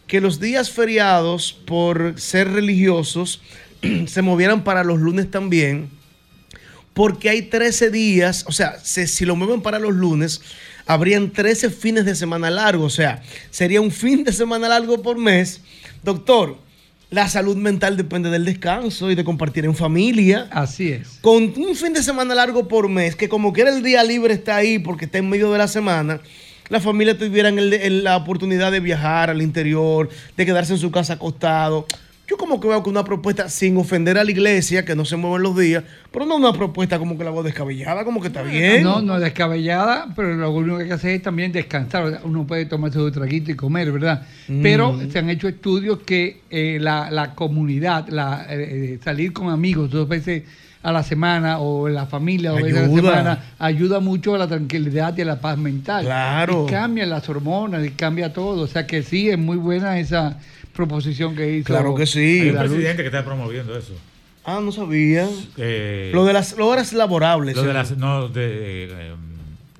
que 0.07 0.21
los 0.21 0.39
días 0.39 0.71
feriados, 0.71 1.53
por 1.65 2.19
ser 2.19 2.51
religiosos, 2.51 3.41
se 4.07 4.21
movieran 4.21 4.63
para 4.63 4.83
los 4.83 4.99
lunes 4.99 5.29
también, 5.31 5.89
porque 6.93 7.29
hay 7.29 7.43
13 7.43 7.91
días, 7.91 8.43
o 8.47 8.51
sea, 8.51 8.79
se- 8.83 9.07
si 9.07 9.25
lo 9.25 9.35
mueven 9.35 9.61
para 9.61 9.79
los 9.79 9.93
lunes, 9.93 10.41
habrían 10.85 11.31
13 11.31 11.69
fines 11.69 12.05
de 12.05 12.15
semana 12.15 12.49
largos, 12.49 12.93
o 12.93 12.95
sea, 12.95 13.21
sería 13.51 13.79
un 13.79 13.91
fin 13.91 14.23
de 14.23 14.33
semana 14.33 14.67
largo 14.67 15.01
por 15.01 15.17
mes. 15.17 15.61
Doctor, 16.03 16.57
la 17.09 17.27
salud 17.27 17.57
mental 17.57 17.97
depende 17.97 18.29
del 18.29 18.45
descanso 18.45 19.09
y 19.09 19.15
de 19.15 19.23
compartir 19.23 19.65
en 19.65 19.75
familia. 19.75 20.47
Así 20.51 20.91
es. 20.91 21.17
Con 21.21 21.53
un 21.57 21.75
fin 21.75 21.93
de 21.93 22.03
semana 22.03 22.35
largo 22.35 22.67
por 22.67 22.87
mes, 22.87 23.15
que 23.15 23.29
como 23.29 23.51
quiera 23.53 23.75
el 23.75 23.81
día 23.83 24.03
libre 24.03 24.33
está 24.33 24.57
ahí 24.57 24.77
porque 24.79 25.05
está 25.05 25.17
en 25.17 25.27
medio 25.29 25.51
de 25.51 25.57
la 25.57 25.67
semana, 25.67 26.21
la 26.69 26.79
familia 26.79 27.17
tuvieran 27.17 27.57
el- 27.57 27.73
el- 27.73 28.03
la 28.03 28.15
oportunidad 28.15 28.71
de 28.71 28.79
viajar 28.79 29.31
al 29.31 29.41
interior, 29.41 30.07
de 30.37 30.45
quedarse 30.45 30.73
en 30.73 30.79
su 30.79 30.91
casa 30.91 31.13
acostado. 31.13 31.87
Yo 32.29 32.37
como 32.37 32.59
que 32.59 32.67
veo 32.67 32.83
que 32.83 32.91
una 32.91 33.03
propuesta 33.03 33.49
sin 33.49 33.75
ofender 33.77 34.19
a 34.19 34.23
la 34.23 34.29
iglesia, 34.29 34.85
que 34.85 34.95
no 34.95 35.03
se 35.03 35.15
mueven 35.15 35.41
los 35.41 35.57
días, 35.57 35.83
pero 36.11 36.27
no 36.27 36.35
una 36.35 36.53
propuesta 36.53 36.99
como 36.99 37.17
que 37.17 37.23
la 37.23 37.31
voz 37.31 37.43
descabellada, 37.43 38.05
como 38.05 38.21
que 38.21 38.27
está 38.27 38.43
bien. 38.43 38.83
No, 38.83 39.01
no 39.01 39.19
descabellada, 39.19 40.09
pero 40.15 40.35
lo 40.35 40.51
único 40.51 40.77
que 40.77 40.83
hay 40.83 40.89
que 40.89 40.93
hacer 40.93 41.11
es 41.15 41.23
también 41.23 41.51
descansar. 41.51 42.03
O 42.03 42.27
Uno 42.27 42.45
puede 42.45 42.67
tomarse 42.67 42.99
su 42.99 43.11
traguito 43.11 43.49
y 43.49 43.55
comer, 43.55 43.91
¿verdad? 43.91 44.27
Mm. 44.47 44.61
Pero 44.61 44.99
se 45.11 45.17
han 45.17 45.27
hecho 45.31 45.47
estudios 45.47 46.01
que 46.05 46.41
eh, 46.51 46.77
la, 46.79 47.09
la 47.09 47.33
comunidad, 47.33 48.07
la, 48.09 48.45
eh, 48.47 48.93
eh, 48.93 48.99
salir 49.03 49.33
con 49.33 49.49
amigos 49.49 49.89
dos 49.89 50.07
veces 50.07 50.43
a 50.83 50.91
la 50.91 51.01
semana 51.01 51.57
o 51.57 51.87
en 51.87 51.95
la 51.95 52.05
familia 52.05 52.51
dos 52.51 52.61
veces 52.61 52.77
a 52.77 52.87
la 52.87 52.95
semana 52.95 53.43
ayuda 53.57 53.99
mucho 53.99 54.35
a 54.35 54.37
la 54.37 54.47
tranquilidad 54.47 55.17
y 55.17 55.21
a 55.21 55.25
la 55.25 55.41
paz 55.41 55.57
mental. 55.57 56.05
Claro. 56.05 56.67
Y 56.67 56.71
cambia 56.71 57.07
las 57.07 57.27
hormonas 57.27 57.83
y 57.83 57.89
cambia 57.89 58.31
todo. 58.31 58.61
O 58.61 58.67
sea 58.67 58.85
que 58.85 59.01
sí, 59.01 59.31
es 59.31 59.37
muy 59.39 59.57
buena 59.57 59.97
esa 59.97 60.37
proposición 60.79 61.35
que 61.35 61.57
hizo. 61.57 61.65
Claro 61.65 61.93
que 61.93 62.05
sí. 62.05 62.39
Hay 62.41 62.49
un 62.51 62.57
presidente 62.57 63.01
que 63.03 63.07
está 63.07 63.25
promoviendo 63.25 63.77
eso. 63.77 63.93
Ah, 64.45 64.61
no 64.63 64.71
sabía. 64.71 65.27
Eh, 65.57 66.11
Lo 66.13 66.23
de 66.23 66.31
las 66.31 66.53
horas 66.57 66.93
laborables. 66.93 67.55
Lo 67.57 67.63
de 67.63 67.71
eh. 67.71 67.73
las, 67.73 67.97
no, 67.97 68.29
de, 68.29 68.85
eh, 68.85 69.11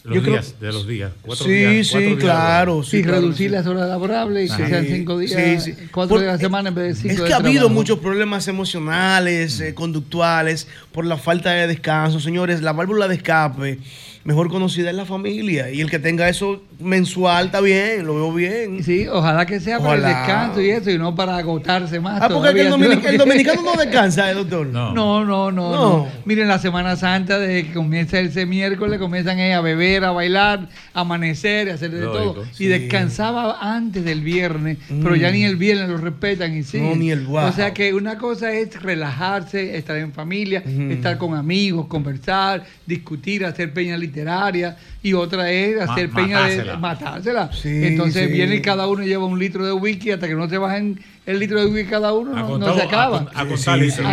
los 0.03 0.15
Yo 0.15 0.21
creo- 0.21 0.33
días, 0.33 0.55
de 0.59 0.67
los 0.73 0.85
días. 0.87 1.11
Cuatro 1.21 1.45
Sí, 1.45 1.51
días, 1.51 1.87
sí, 1.87 1.91
cuatro 1.93 2.09
días 2.09 2.19
claro. 2.19 2.83
Sí, 2.83 3.01
claro, 3.01 3.21
reducir 3.21 3.47
sí. 3.49 3.55
las 3.55 3.65
horas 3.65 3.87
laborables 3.87 4.51
y 4.51 4.57
que 4.57 4.67
sean 4.67 4.85
cinco 4.87 5.17
días, 5.17 5.63
sí, 5.63 5.71
sí. 5.73 5.87
cuatro 5.91 6.15
Por- 6.15 6.19
días 6.21 6.31
a 6.31 6.35
la 6.35 6.39
semana 6.39 6.69
en 6.69 6.75
vez 6.75 6.87
de 6.87 6.95
cinco 6.95 7.13
Es 7.13 7.19
de 7.21 7.25
que 7.27 7.33
ha 7.33 7.37
habido 7.37 7.53
trabajo. 7.61 7.73
muchos 7.75 7.99
problemas 7.99 8.47
emocionales, 8.49 9.59
eh, 9.61 9.73
conductuales, 9.73 10.67
por 10.91 11.05
la 11.05 11.15
falta 11.17 11.51
de 11.51 11.65
descanso. 11.67 12.19
Señores, 12.19 12.61
la 12.61 12.73
válvula 12.73 13.07
de 13.07 13.15
escape, 13.15 13.79
mejor 14.25 14.49
conocida 14.49 14.89
es 14.89 14.95
la 14.97 15.05
familia. 15.05 15.71
Y 15.71 15.79
el 15.79 15.89
que 15.89 15.99
tenga 15.99 16.27
eso 16.27 16.61
mensual 16.79 17.47
está 17.47 17.59
bien, 17.61 18.05
lo 18.05 18.15
veo 18.15 18.33
bien. 18.33 18.83
Sí, 18.83 19.05
ojalá 19.07 19.45
que 19.45 19.59
sea 19.59 19.79
para 19.79 19.95
el 19.95 20.01
descanso 20.03 20.61
y 20.61 20.69
eso, 20.69 20.89
y 20.89 20.97
no 20.97 21.13
para 21.13 21.37
agotarse 21.37 21.99
más. 21.99 22.21
Ah, 22.21 22.29
porque 22.29 22.61
el, 22.61 22.71
dominic- 22.71 23.05
el 23.05 23.17
dominicano 23.19 23.61
no 23.63 23.75
descansa, 23.75 24.31
eh, 24.31 24.33
doctor. 24.33 24.65
No, 24.67 24.93
no, 24.93 25.25
no, 25.25 25.51
No. 25.51 25.71
no. 25.71 26.07
Miren, 26.25 26.47
la 26.47 26.57
Semana 26.59 26.95
Santa, 26.95 27.37
desde 27.37 27.67
que 27.67 27.73
comienza 27.73 28.19
ese 28.19 28.45
miércoles, 28.45 28.97
comienzan 28.99 29.39
eh, 29.39 29.53
a 29.53 29.61
beber, 29.61 30.05
a 30.05 30.11
bailar, 30.11 30.69
a 30.93 31.01
amanecer, 31.01 31.69
a 31.69 31.73
hacer 31.73 31.91
de 31.91 32.01
Lógico, 32.01 32.33
todo. 32.33 32.45
sí. 32.53 32.65
Y 32.65 32.67
descansaba 32.67 33.57
antes 33.61 34.05
del 34.05 34.21
viernes, 34.21 34.77
pero 34.87 35.15
ya 35.15 35.31
ni 35.31 35.43
el 35.43 35.57
viernes 35.57 35.89
lo 35.89 35.97
respetan 35.97 36.55
y 36.57 36.63
sí. 36.63 36.79
No, 36.79 36.95
ni 36.95 37.11
el 37.11 37.25
wow. 37.25 37.47
O 37.47 37.51
sea 37.51 37.73
que 37.73 37.93
una 37.93 38.17
cosa 38.17 38.51
es 38.53 38.81
relajarse, 38.81 39.77
estar 39.77 39.97
en 39.97 40.13
familia, 40.13 40.63
estar 40.89 41.17
con 41.17 41.33
amigos, 41.35 41.87
conversar, 41.87 42.63
discutir, 42.85 43.45
hacer 43.45 43.73
peña 43.73 43.97
literaria, 43.97 44.77
y 45.01 45.13
otra 45.13 45.51
es 45.51 45.77
Ma- 45.77 45.93
hacer 45.93 46.09
peña 46.09 46.45
de 46.45 46.68
matársela. 46.77 47.45
matársela. 47.45 47.51
Sí, 47.53 47.87
Entonces 47.87 48.27
sí. 48.27 48.33
viene 48.33 48.55
y 48.55 48.61
cada 48.61 48.87
uno 48.87 49.03
lleva 49.03 49.25
un 49.25 49.39
litro 49.39 49.65
de 49.65 49.71
whisky, 49.73 50.11
hasta 50.11 50.27
que 50.27 50.35
no 50.35 50.47
se 50.49 50.57
bajen 50.57 50.99
el 51.25 51.39
litro 51.39 51.59
de 51.59 51.67
whisky 51.67 51.89
cada 51.89 52.13
uno, 52.13 52.35
A 52.35 52.41
no, 52.41 52.47
contar- 52.49 52.69
no 52.69 52.75
se 52.75 52.81
a 52.81 52.85
acaba. 52.85 53.25
con- 53.25 53.37
a 53.37 53.45
contar 53.47 53.77
litros. 53.79 54.07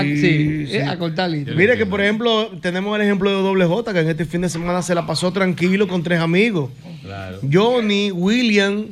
Sí, 0.70 0.78
a 0.78 0.99
contar 0.99 1.31
litros. 1.31 1.57
Mire 1.57 1.77
que, 1.77 1.87
por 1.87 2.01
ejemplo, 2.01 2.51
tenemos 2.61 2.95
el 2.97 3.03
ejemplo 3.05 3.31
de 3.31 3.37
Doble 3.43 3.65
J, 3.66 3.93
que 3.93 4.01
en 4.01 4.09
este 4.09 4.24
fin 4.24 4.41
de 4.43 4.49
semana 4.49 4.83
se 4.83 4.95
la 4.95 5.07
pasó 5.07 5.33
tranquilo 5.33 5.89
con 5.89 6.03
tres 6.03 6.20
amigos. 6.20 6.70
Claro. 7.03 7.39
Johnny, 7.53 8.11
William 8.11 8.87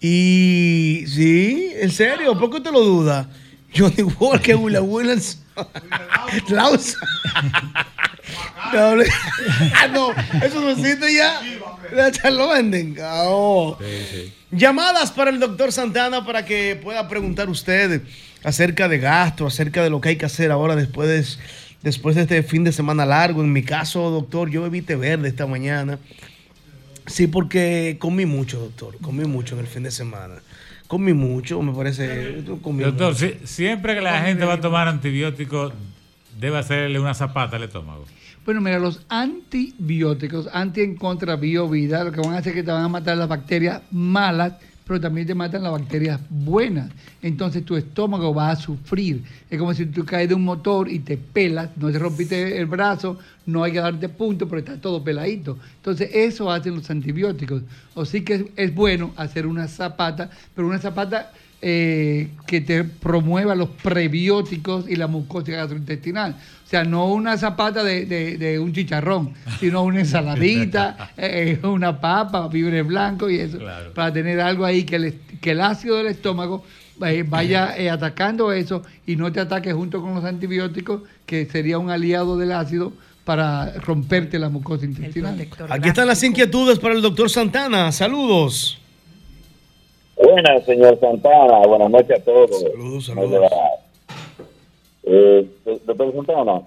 y... 0.00 1.04
Sí, 1.06 1.70
en 1.80 1.90
serio, 1.90 2.38
¿por 2.38 2.50
qué 2.50 2.56
usted 2.58 2.72
lo 2.72 2.80
duda? 2.84 3.28
Johnny 3.76 4.02
Walker, 4.18 4.56
William 4.60 4.88
Williams, 4.88 5.38
Klaus. 6.46 6.96
Ah, 8.72 9.88
no, 9.92 10.10
eso 10.42 10.60
no 10.60 10.70
existe 10.70 11.14
ya. 11.14 11.40
Ya 12.22 12.30
lo 12.30 12.48
venden. 12.48 12.96
Ah. 13.00 13.76
Llamadas 14.50 15.12
para 15.12 15.30
el 15.30 15.38
doctor 15.38 15.72
Santana 15.72 16.24
para 16.24 16.44
que 16.44 16.78
pueda 16.82 17.08
preguntar 17.08 17.48
usted 17.48 18.02
acerca 18.42 18.88
de 18.88 18.98
gasto, 18.98 19.46
acerca 19.46 19.82
de 19.82 19.90
lo 19.90 20.00
que 20.00 20.10
hay 20.10 20.16
que 20.16 20.26
hacer 20.26 20.50
ahora 20.50 20.74
después 20.74 21.08
de, 21.08 21.24
después 21.82 22.16
de 22.16 22.22
este 22.22 22.42
fin 22.42 22.64
de 22.64 22.72
semana 22.72 23.04
largo. 23.04 23.42
En 23.42 23.52
mi 23.52 23.62
caso, 23.62 24.10
doctor, 24.10 24.50
yo 24.50 24.62
bebí 24.62 24.82
té 24.82 24.96
verde 24.96 25.28
esta 25.28 25.46
mañana. 25.46 25.98
Sí, 27.06 27.28
porque 27.28 27.96
comí 28.00 28.26
mucho, 28.26 28.58
doctor. 28.58 28.98
Comí 29.00 29.24
mucho 29.24 29.54
en 29.54 29.60
el 29.60 29.66
fin 29.66 29.84
de 29.84 29.90
semana. 29.92 30.36
Comí 30.86 31.12
mucho, 31.12 31.60
me 31.62 31.72
parece. 31.72 32.44
comí 32.62 32.84
Doctor, 32.84 33.12
mucho. 33.14 33.26
si- 33.26 33.46
siempre 33.46 33.94
que 33.94 34.00
la 34.00 34.20
gente 34.22 34.44
va 34.44 34.54
a 34.54 34.60
tomar 34.60 34.86
antibióticos, 34.88 35.72
debe 36.38 36.58
hacerle 36.58 36.98
una 37.00 37.14
zapata 37.14 37.56
al 37.56 37.64
estómago. 37.64 38.04
Bueno, 38.44 38.60
mira, 38.60 38.78
los 38.78 39.04
antibióticos, 39.08 40.48
anti 40.52 40.82
en 40.82 40.96
contra 40.96 41.34
bio 41.36 41.68
vida, 41.68 42.04
lo 42.04 42.12
que 42.12 42.20
van 42.20 42.34
a 42.34 42.38
hacer 42.38 42.50
es 42.52 42.56
que 42.56 42.62
te 42.62 42.70
van 42.70 42.84
a 42.84 42.88
matar 42.88 43.16
las 43.16 43.28
bacterias 43.28 43.82
malas, 43.90 44.54
pero 44.86 45.00
también 45.00 45.26
te 45.26 45.34
matan 45.34 45.64
las 45.64 45.72
bacterias 45.72 46.20
buenas. 46.30 46.90
Entonces 47.20 47.64
tu 47.64 47.76
estómago 47.76 48.32
va 48.32 48.50
a 48.50 48.56
sufrir. 48.56 49.22
Es 49.50 49.58
como 49.58 49.74
si 49.74 49.86
tú 49.86 50.04
caes 50.04 50.28
de 50.28 50.34
un 50.34 50.44
motor 50.44 50.88
y 50.88 51.00
te 51.00 51.16
pelas, 51.16 51.70
no 51.76 51.90
te 51.90 51.98
rompiste 51.98 52.56
el 52.56 52.66
brazo, 52.66 53.18
no 53.46 53.64
hay 53.64 53.72
que 53.72 53.80
darte 53.80 54.08
punto, 54.08 54.48
pero 54.48 54.60
está 54.60 54.80
todo 54.80 55.02
peladito. 55.02 55.58
Entonces 55.76 56.10
eso 56.14 56.50
hacen 56.50 56.76
los 56.76 56.88
antibióticos. 56.88 57.62
O 57.94 58.04
sí 58.04 58.22
que 58.22 58.52
es, 58.54 58.74
bueno 58.74 59.12
hacer 59.16 59.46
una 59.46 59.66
zapata, 59.66 60.30
pero 60.54 60.68
una 60.68 60.78
zapata 60.78 61.32
eh, 61.60 62.28
que 62.46 62.60
te 62.60 62.84
promueva 62.84 63.56
los 63.56 63.70
prebióticos 63.70 64.88
y 64.88 64.94
la 64.94 65.08
mucosa 65.08 65.50
gastrointestinal. 65.50 66.36
O 66.66 66.68
sea, 66.68 66.82
no 66.82 67.06
una 67.12 67.38
zapata 67.38 67.84
de, 67.84 68.06
de- 68.06 68.38
de 68.38 68.58
un 68.58 68.72
chicharrón, 68.72 69.34
sino 69.60 69.82
una 69.84 70.00
ensaladita, 70.00 71.12
eh, 71.16 71.60
una 71.62 72.00
papa, 72.00 72.50
fibre 72.50 72.82
blanco 72.82 73.30
y 73.30 73.38
eso, 73.38 73.58
para 73.94 74.12
tener 74.12 74.40
algo 74.40 74.64
ahí 74.64 74.82
que 74.82 74.96
el, 74.96 75.14
que 75.40 75.52
el 75.52 75.60
ácido 75.60 75.96
del 75.98 76.08
estómago 76.08 76.64
eh, 77.06 77.24
vaya 77.24 77.76
eh, 77.78 77.88
atacando 77.88 78.52
eso 78.52 78.82
y 79.06 79.14
no 79.14 79.30
te 79.30 79.38
ataque 79.38 79.72
junto 79.72 80.00
con 80.02 80.14
los 80.16 80.24
antibióticos, 80.24 81.02
que 81.24 81.46
sería 81.46 81.78
un 81.78 81.88
aliado 81.90 82.36
del 82.36 82.50
ácido 82.50 82.92
para 83.24 83.72
romperte 83.74 84.38
la 84.38 84.48
mucosa 84.48 84.84
intestinal. 84.86 85.38
Aquí 85.68 85.88
están 85.88 86.08
las 86.08 86.22
inquietudes 86.24 86.78
para 86.80 86.94
el 86.94 87.02
doctor 87.02 87.30
Santana. 87.30 87.92
Saludos. 87.92 88.78
Buenas, 90.16 90.64
señor 90.64 90.98
Santana. 90.98 91.58
Buenas 91.66 91.90
noches 91.90 92.20
a 92.20 92.24
todos. 92.24 92.60
Saludos, 92.60 93.06
saludos. 93.06 93.50
Eh, 95.08 95.48
doctor 95.86 96.12
Santana, 96.12 96.62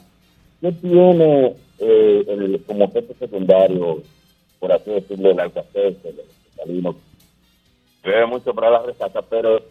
¿qué 0.61 0.71
tiene 0.71 1.55
eh, 1.77 2.25
el, 2.25 2.63
como 2.65 2.85
efecto 2.85 3.13
secundario, 3.19 4.01
por 4.59 4.71
así 4.71 4.91
decirlo, 4.91 5.31
el 5.31 5.39
alcacete, 5.41 6.09
el 6.09 6.21
salino? 6.55 6.95
Bebe 8.01 8.25
mucho 8.27 8.53
para 8.53 8.71
la 8.71 8.81
resaca, 8.83 9.21
pero 9.21 9.61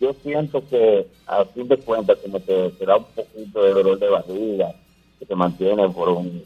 yo 0.00 0.12
siento 0.24 0.60
que 0.68 1.06
a 1.28 1.44
fin 1.44 1.68
de 1.68 1.76
cuentas 1.76 2.18
como 2.18 2.44
que 2.44 2.72
te 2.76 2.84
da 2.84 2.96
un 2.96 3.04
poquito 3.04 3.62
de 3.62 3.72
dolor 3.72 3.98
de 3.98 4.08
barriga, 4.08 4.74
que 5.20 5.24
te 5.24 5.34
mantiene 5.36 5.88
por 5.90 6.08
un, 6.08 6.42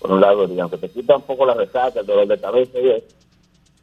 por 0.00 0.10
un 0.10 0.20
lado, 0.20 0.48
digamos, 0.48 0.72
que 0.72 0.78
te 0.78 0.88
quita 0.88 1.16
un 1.16 1.22
poco 1.22 1.46
la 1.46 1.54
resaca, 1.54 2.00
el 2.00 2.06
dolor 2.06 2.26
de 2.26 2.40
cabeza 2.40 2.76
y 2.80 2.88
eso, 2.88 3.06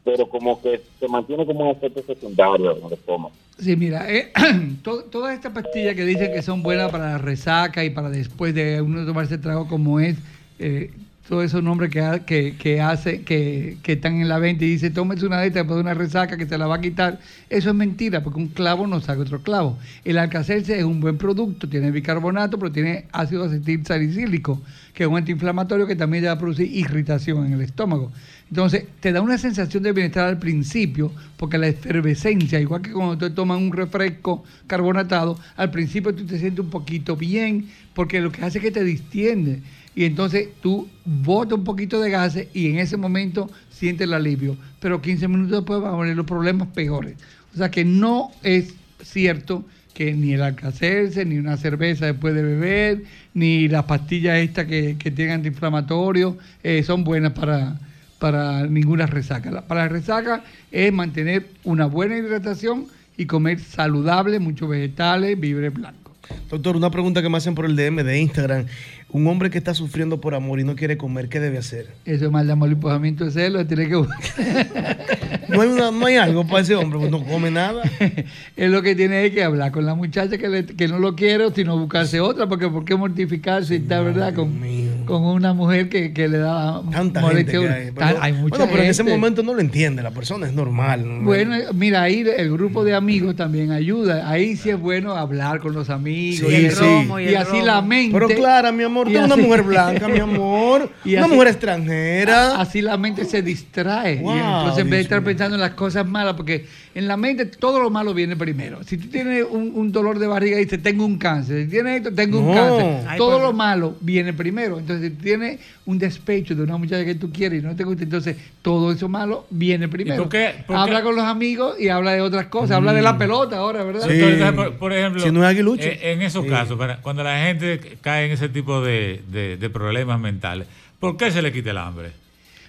pero 0.04 0.28
como 0.28 0.62
que 0.62 0.82
se 1.00 1.08
mantiene 1.08 1.46
como 1.46 1.64
un 1.64 1.72
efecto 1.72 2.04
secundario 2.04 2.76
en 2.76 2.86
el 2.86 2.94
estómago. 2.94 3.34
Sí, 3.58 3.76
mira, 3.78 4.10
eh, 4.12 4.32
to- 4.84 5.04
todas 5.06 5.34
estas 5.34 5.54
pastillas 5.54 5.96
que 5.96 6.06
dicen 6.06 6.32
que 6.34 6.42
son 6.42 6.62
buenas 6.62 6.92
para 6.92 7.12
la 7.12 7.18
resaca 7.18 7.86
y 7.86 7.90
para 7.90 8.10
después 8.10 8.54
de 8.54 8.82
uno 8.82 9.06
tomarse 9.06 9.38
trago 9.38 9.68
como 9.68 10.00
es, 10.02 10.18
eh, 10.60 10.92
todos 11.28 11.46
esos 11.46 11.64
nombres 11.64 11.90
que, 11.90 12.56
que, 12.60 12.82
hace, 12.82 13.22
que, 13.24 13.78
que 13.82 13.94
están 13.94 14.22
en 14.22 14.28
la 14.28 14.38
venta 14.40 14.64
y 14.66 14.70
dice, 14.70 14.92
tómese 14.92 15.26
una 15.26 15.40
de 15.40 15.48
estas 15.48 15.62
después 15.64 15.78
de 15.78 15.82
una 15.82 15.94
resaca 15.96 16.38
que 16.38 16.46
se 16.46 16.58
la 16.58 16.68
va 16.68 16.76
a 16.76 16.82
quitar. 16.82 17.20
Eso 17.50 17.70
es 17.70 17.76
mentira, 17.76 18.22
porque 18.22 18.40
un 18.40 18.50
clavo 18.50 18.86
no 18.86 19.00
saca 19.00 19.22
otro 19.22 19.42
clavo. 19.42 19.80
El 20.04 20.20
alcacelce 20.20 20.78
es 20.78 20.84
un 20.84 21.00
buen 21.00 21.18
producto, 21.18 21.68
tiene 21.68 21.90
bicarbonato, 21.90 22.60
pero 22.60 22.72
tiene 22.72 23.06
ácido 23.12 23.46
acetil 23.46 23.84
salicílico, 23.88 24.62
que 24.94 25.04
es 25.04 25.10
un 25.10 25.18
antiinflamatorio 25.18 25.88
que 25.88 25.96
también 25.96 26.26
va 26.26 26.32
a 26.34 26.38
producir 26.38 26.72
irritación 26.72 27.48
en 27.48 27.54
el 27.54 27.62
estómago. 27.62 28.12
Entonces, 28.50 28.86
te 29.00 29.12
da 29.12 29.22
una 29.22 29.38
sensación 29.38 29.84
de 29.84 29.92
bienestar 29.92 30.28
al 30.28 30.38
principio, 30.38 31.12
porque 31.36 31.58
la 31.58 31.68
efervescencia, 31.68 32.60
igual 32.60 32.82
que 32.82 32.92
cuando 32.92 33.18
te 33.18 33.30
toman 33.34 33.62
un 33.62 33.72
refresco 33.72 34.44
carbonatado, 34.68 35.40
al 35.58 35.72
principio 35.72 36.14
tú 36.14 36.26
te 36.26 36.38
sientes 36.38 36.64
un 36.64 36.70
poquito 36.70 37.16
bien, 37.16 37.68
porque 37.94 38.22
lo 38.22 38.32
que 38.32 38.46
hace 38.46 38.60
es 38.60 38.64
que 38.64 38.72
te 38.72 38.84
distiende. 38.84 39.62
Y 39.96 40.06
entonces 40.06 40.50
tú 40.62 40.88
botas 41.06 41.58
un 41.58 41.64
poquito 41.64 42.00
de 42.00 42.12
gases 42.12 42.48
y 42.54 42.70
en 42.70 42.80
ese 42.80 42.98
momento 42.98 43.50
sientes 43.72 44.06
el 44.06 44.14
alivio. 44.14 44.58
Pero 44.80 45.02
15 45.02 45.28
minutos 45.28 45.52
después 45.52 45.82
van 45.82 45.94
a 45.94 45.98
venir 45.98 46.16
los 46.16 46.26
problemas 46.26 46.68
peores. 46.68 47.16
O 47.54 47.58
sea 47.58 47.72
que 47.72 47.86
no 47.86 48.32
es 48.44 48.76
cierto 49.02 49.66
que 49.94 50.14
ni 50.14 50.34
el 50.34 50.42
alcacerse, 50.42 51.24
ni 51.24 51.38
una 51.38 51.56
cerveza 51.56 52.06
después 52.06 52.36
de 52.36 52.44
beber, 52.44 53.04
ni 53.34 53.70
las 53.70 53.86
pastillas 53.86 54.38
estas 54.40 54.66
que, 54.66 54.98
que 55.00 55.10
tienen 55.10 55.36
antiinflamatorios 55.36 56.36
eh, 56.64 56.84
son 56.84 57.06
buenas 57.06 57.32
para, 57.32 57.80
para 58.20 58.66
ninguna 58.68 59.06
resaca. 59.06 59.62
Para 59.62 59.84
la 59.84 59.90
resaca 59.90 60.44
es 60.72 60.92
mantener 60.92 61.48
una 61.64 61.86
buena 61.86 62.18
hidratación 62.18 62.88
y 63.18 63.26
comer 63.26 63.60
saludable, 63.60 64.40
muchos 64.40 64.70
vegetales, 64.70 65.40
víveres 65.40 65.74
blancos. 65.74 66.06
Doctor, 66.50 66.76
una 66.76 66.90
pregunta 66.90 67.22
que 67.22 67.30
me 67.30 67.38
hacen 67.38 67.56
por 67.56 67.66
el 67.66 67.76
DM 67.76 68.04
de 68.04 68.20
Instagram. 68.20 68.66
Un 69.10 69.28
hombre 69.28 69.50
que 69.50 69.58
está 69.58 69.74
sufriendo 69.74 70.20
por 70.20 70.36
amor 70.36 70.60
y 70.60 70.64
no 70.64 70.76
quiere 70.76 70.98
comer, 70.98 71.30
¿qué 71.30 71.40
debe 71.40 71.58
hacer? 71.58 71.88
Eso 72.06 72.26
es 72.26 72.32
mal 72.32 72.48
de 72.48 72.54
amor 72.54 72.70
y 72.70 72.74
empujamiento 72.74 73.24
de 73.26 73.32
celo, 73.32 73.66
tiene 73.66 73.88
que 73.88 73.96
No 75.56 75.62
hay, 75.62 75.70
una- 75.70 75.92
no 75.92 76.06
hay 76.06 76.16
algo 76.18 76.46
para 76.46 76.62
ese 76.62 76.76
hombre, 76.76 77.00
pues 77.00 77.12
no 77.12 77.24
come 77.24 77.52
nada. 77.52 77.84
es 78.56 78.70
lo 78.72 78.82
que 78.82 78.96
tiene 78.96 79.32
que 79.32 79.44
hablar 79.44 79.72
con 79.72 79.86
la 79.86 79.96
muchacha 79.96 80.38
que, 80.38 80.48
le- 80.48 80.66
que 80.66 80.88
no 80.88 81.00
lo 81.00 81.16
quiere, 81.16 81.46
sino 81.56 81.78
buscarse 81.78 82.20
otra, 82.20 82.48
porque 82.48 82.68
¿por 82.68 82.86
qué 82.86 82.96
mortificarse 82.96 83.74
y 83.76 83.78
está, 83.78 84.02
verdad? 84.02 84.34
Con, 84.34 84.60
con 85.06 85.24
una 85.24 85.54
mujer 85.54 85.90
que, 85.90 86.14
que 86.14 86.28
le 86.28 86.38
da 86.40 86.82
Tanta 86.92 87.22
molestia 87.22 87.60
gente 87.60 87.74
hay. 87.74 87.92
Pero- 87.92 88.22
hay 88.22 88.34
mucha 88.34 88.58
bueno, 88.58 88.72
pero 88.72 88.84
en 88.84 88.90
ese 88.90 89.04
momento 89.04 89.44
no 89.44 89.54
lo 89.54 89.62
entiende 89.62 90.02
la 90.04 90.12
persona, 90.12 90.48
es 90.48 90.54
normal. 90.54 91.04
¿no? 91.20 91.24
Bueno, 91.24 91.56
mira, 91.74 92.02
ahí 92.04 92.26
el 92.38 92.52
grupo 92.52 92.84
de 92.84 92.94
amigos 92.96 93.36
también 93.36 93.72
ayuda. 93.72 94.30
Ahí 94.30 94.56
sí 94.56 94.70
es 94.70 94.80
bueno 94.80 95.16
hablar 95.16 95.60
con 95.60 95.74
los 95.74 95.90
amigos. 95.90 96.50
Sí, 96.50 96.56
y, 96.56 96.70
sí. 96.70 96.76
romo, 96.80 97.20
y 97.20 97.24
y 97.26 97.28
el 97.30 97.38
así 97.38 97.52
romo. 97.52 97.66
la 97.66 97.82
mente. 97.82 98.14
Pero 98.14 98.28
Clara, 98.30 98.72
mi 98.72 98.84
amor, 98.84 99.06
tú 99.08 99.12
eres 99.12 99.26
una 99.26 99.36
mujer 99.38 99.64
blanca, 99.64 100.08
mi 100.08 100.20
amor. 100.20 100.90
Y 101.06 101.16
una 101.16 101.26
así- 101.26 101.34
mujer 101.34 101.48
extranjera. 101.50 102.60
Así 102.60 102.82
la 102.82 102.98
mente 102.98 103.26
se 103.26 103.42
distrae. 103.42 104.18
Wow, 104.18 104.36
y 104.36 104.40
entonces 104.40 104.80
en 104.80 104.90
vez 104.90 104.98
de 104.98 105.02
estar 105.04 105.20
mío. 105.22 105.26
Pensando 105.46 105.56
en 105.56 105.62
las 105.62 105.72
cosas 105.78 106.06
malas, 106.08 106.34
porque 106.36 106.66
en 106.94 107.08
la 107.08 107.18
mente 107.18 107.46
todo 107.46 107.80
lo 107.82 107.90
malo 107.90 108.14
viene 108.14 108.36
primero. 108.36 108.84
Si 108.84 108.98
tú 108.98 109.08
tienes 109.10 109.46
un, 109.50 109.72
un 109.76 109.92
dolor 109.92 110.20
de 110.20 110.28
barriga 110.28 110.58
y 110.60 110.66
dices, 110.66 110.82
tengo 110.82 111.06
un 111.06 111.18
cáncer. 111.18 111.64
Si 111.66 111.70
tienes 111.70 111.98
esto, 111.98 112.14
tengo 112.14 112.40
un 112.40 112.54
cáncer. 112.54 113.06
Ay, 113.08 113.18
todo 113.18 113.40
lo 113.40 113.54
malo 113.54 113.96
viene 114.02 114.34
primero. 114.34 114.80
Entonces, 114.80 115.12
si 115.12 115.16
tienes 115.18 115.60
un 115.86 115.98
despecho 116.00 116.56
de 116.56 116.64
una 116.64 116.78
muchacha 116.78 117.06
que 117.06 117.16
tú 117.16 117.32
quieres 117.32 117.62
y 117.64 117.66
no 117.66 117.76
te 117.76 117.84
gusta, 117.84 118.04
entonces 118.04 118.36
todo 118.62 118.92
eso 118.92 119.08
malo 119.08 119.46
viene 119.50 119.88
primero. 119.88 120.24
por 120.24 120.32
qué- 120.32 120.64
por 120.66 120.76
habla 120.78 121.00
qué? 121.00 121.04
con 121.04 121.16
los 121.16 121.26
amigos 121.26 121.80
y 121.80 121.90
habla 121.90 122.14
de 122.14 122.22
otras 122.22 122.48
cosas. 122.48 122.72
Habla 122.72 122.94
de 122.94 123.02
la 123.02 123.18
pelota 123.18 123.58
ahora, 123.58 123.84
¿verdad? 123.84 124.10
Entonces, 124.10 124.52
por, 124.54 124.74
por 124.78 124.94
ejemplo, 124.94 125.22
Si 125.24 125.32
no 125.32 125.44
es 125.44 125.50
aguilucho. 125.50 125.84
eh, 125.84 126.00
en 126.14 126.22
esos 126.22 126.44
Sí. 126.44 126.50
casos, 126.50 126.78
para- 126.78 126.98
cuando 126.98 127.24
la 127.24 127.38
gente 127.44 127.98
cae 128.02 128.26
en 128.26 128.32
ese 128.32 128.50
tipo 128.50 128.82
de, 128.82 129.22
de- 129.32 129.58
de 129.58 129.70
problemas 129.70 130.20
mentales, 130.20 130.68
¿por 131.00 131.18
qué 131.18 131.32
se 131.32 131.42
le 131.42 131.52
quita 131.52 131.72
el 131.72 131.78
hambre? 131.78 132.12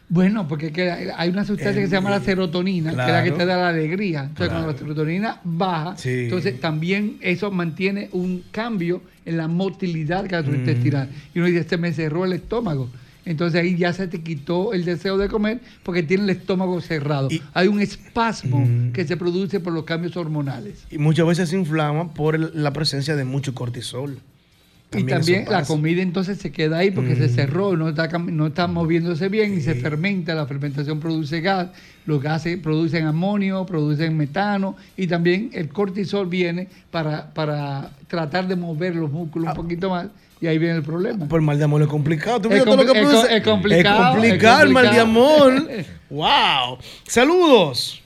Bueno, 0.09 0.47
porque 0.47 0.73
hay 1.17 1.29
una 1.31 1.45
sustancia 1.45 1.81
que 1.83 1.89
se 1.89 1.93
llama 1.93 2.11
la 2.11 2.21
serotonina, 2.21 2.91
que 2.95 3.01
es 3.03 3.09
la 3.09 3.25
que 3.25 3.33
te 3.33 3.45
da 3.45 3.57
la 3.57 3.69
alegría. 3.71 4.21
Entonces, 4.25 4.49
cuando 4.51 4.71
la 4.73 4.79
serotonina 4.79 5.41
baja, 5.43 5.97
Sí. 5.97 6.11
entonces 6.25 6.61
también 6.61 7.17
eso 7.21 7.51
mantiene 7.51 8.09
un 8.13 8.45
cambio 8.53 9.03
en 9.25 9.37
la 9.37 9.49
motilidad 9.49 10.25
Mm. 10.25 10.29
gastrointestinal. 10.29 11.09
Y 11.35 11.39
uno 11.41 11.49
dice, 11.49 11.61
este 11.61 11.77
me 11.77 11.93
cerró 11.93 12.25
el 12.25 12.35
estómago. 12.35 12.89
Entonces 13.25 13.61
ahí 13.61 13.77
ya 13.77 13.93
se 13.93 14.07
te 14.07 14.23
quitó 14.23 14.73
el 14.73 14.85
deseo 14.85 15.19
de 15.19 15.27
comer 15.27 15.59
porque 15.83 16.05
tiene 16.05 16.23
el 16.23 16.31
estómago 16.31 16.81
cerrado. 16.81 17.29
Hay 17.55 17.67
un 17.67 17.81
espasmo 17.81 18.61
Mm. 18.61 18.93
que 18.93 19.05
se 19.05 19.17
produce 19.17 19.59
por 19.59 19.73
los 19.73 19.83
cambios 19.83 20.17
hormonales. 20.17 20.85
Y 20.93 20.99
muchas 20.99 21.27
veces 21.27 21.49
se 21.49 21.57
inflama 21.57 22.15
por 22.15 22.37
el- 22.37 22.53
la 22.55 22.73
presencia 22.73 23.17
de 23.17 23.25
mucho 23.25 23.53
cortisol. 23.53 24.21
Y 24.95 25.03
también 25.05 25.47
la 25.51 25.65
comida 25.65 26.01
entonces 26.01 26.39
se 26.39 26.53
queda 26.53 26.79
ahí 26.79 26.91
porque 26.91 27.17
se 27.17 27.27
Mm. 27.27 27.35
cerró, 27.35 27.77
no 27.77 27.89
está, 27.89 28.07
no 28.19 28.47
está 28.47 28.67
moviéndose 28.67 29.29
bien 29.29 29.55
y 29.59 29.61
se 29.61 29.75
fermenta, 29.75 30.35
la 30.35 30.47
fermentación 30.47 31.01
produce 31.01 31.41
gas, 31.41 31.69
los 32.07 32.23
gases 32.23 32.59
producen 32.59 33.05
amonio, 33.07 33.67
producen 33.67 34.17
metano 34.17 34.77
y 34.97 35.07
también 35.09 35.51
el 35.53 35.69
cortisol 35.69 36.29
viene 36.29 36.69
para, 36.91 37.35
para 37.35 37.91
tratar 38.07 38.47
de 38.47 38.57
mover 38.57 38.95
los 38.95 39.11
músculos 39.11 39.49
un 39.49 39.55
poquito 39.55 39.91
más 39.91 40.07
y 40.41 40.47
ahí 40.47 40.59
viene 40.59 40.77
el 40.77 40.83
problema. 40.83 41.27
Por 41.27 41.41
mal 41.43 41.59
de 41.59 41.65
amor 41.65 41.83
es 41.83 41.89
complicado. 41.89 42.41
¿Tú 42.43 42.49
Es 42.49 42.63
fíjate 42.63 42.77
lo 42.77 42.93
que 42.93 43.01
es 43.01 43.31
es 43.31 43.43
complicado, 43.43 43.99
Es 44.05 44.13
complicado 44.13 44.59
es 44.59 44.65
el 44.67 44.73
mal 44.73 44.91
de 44.91 45.01
amor. 45.01 45.69
¡Wow! 46.11 46.79
¡Saludos! 47.07 48.03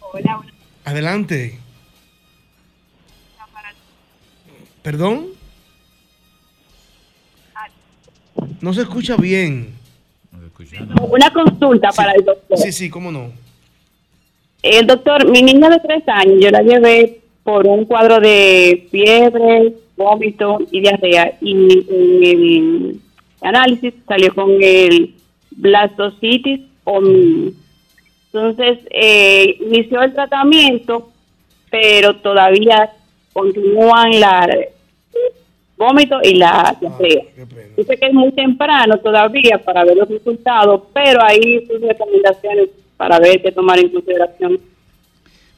Hola, 0.00 0.40
Adelante. 0.84 1.58
¿Perdón? 4.82 5.37
No 8.60 8.72
se 8.72 8.82
escucha 8.82 9.16
bien. 9.16 9.78
Una 11.10 11.32
consulta 11.32 11.90
para 11.90 12.12
el 12.12 12.24
doctor. 12.24 12.58
Sí, 12.58 12.72
sí, 12.72 12.90
cómo 12.90 13.12
no. 13.12 13.30
El 14.62 14.86
doctor, 14.86 15.30
mi 15.30 15.42
niña 15.42 15.70
de 15.70 15.78
tres 15.78 16.02
años, 16.08 16.36
yo 16.40 16.50
la 16.50 16.62
llevé 16.62 17.20
por 17.44 17.66
un 17.66 17.84
cuadro 17.84 18.18
de 18.20 18.88
fiebre, 18.90 19.74
vómito 19.96 20.58
y 20.70 20.80
diarrea. 20.80 21.38
Y 21.40 21.52
en 21.88 22.24
el 22.24 23.00
análisis 23.40 23.94
salió 24.06 24.34
con 24.34 24.50
el 24.60 25.14
blastocitis 25.52 26.60
omni. 26.84 27.54
Entonces, 28.32 28.78
eh, 28.90 29.56
inició 29.60 30.02
el 30.02 30.12
tratamiento, 30.12 31.10
pero 31.70 32.16
todavía 32.16 32.90
continúan 33.32 34.20
la 34.20 34.48
vómito 35.78 36.18
y 36.22 36.34
la 36.34 36.76
diarrea. 36.80 37.22
Dice 37.76 37.96
que 37.96 38.06
es 38.06 38.12
muy 38.12 38.32
temprano 38.32 38.98
todavía 38.98 39.58
para 39.64 39.84
ver 39.84 39.96
los 39.96 40.08
resultados, 40.08 40.82
pero 40.92 41.22
ahí 41.22 41.66
sus 41.66 41.80
recomendaciones 41.80 42.68
para 42.96 43.18
ver 43.18 43.40
qué 43.40 43.52
tomar 43.52 43.78
en 43.78 43.90
consideración. 43.90 44.60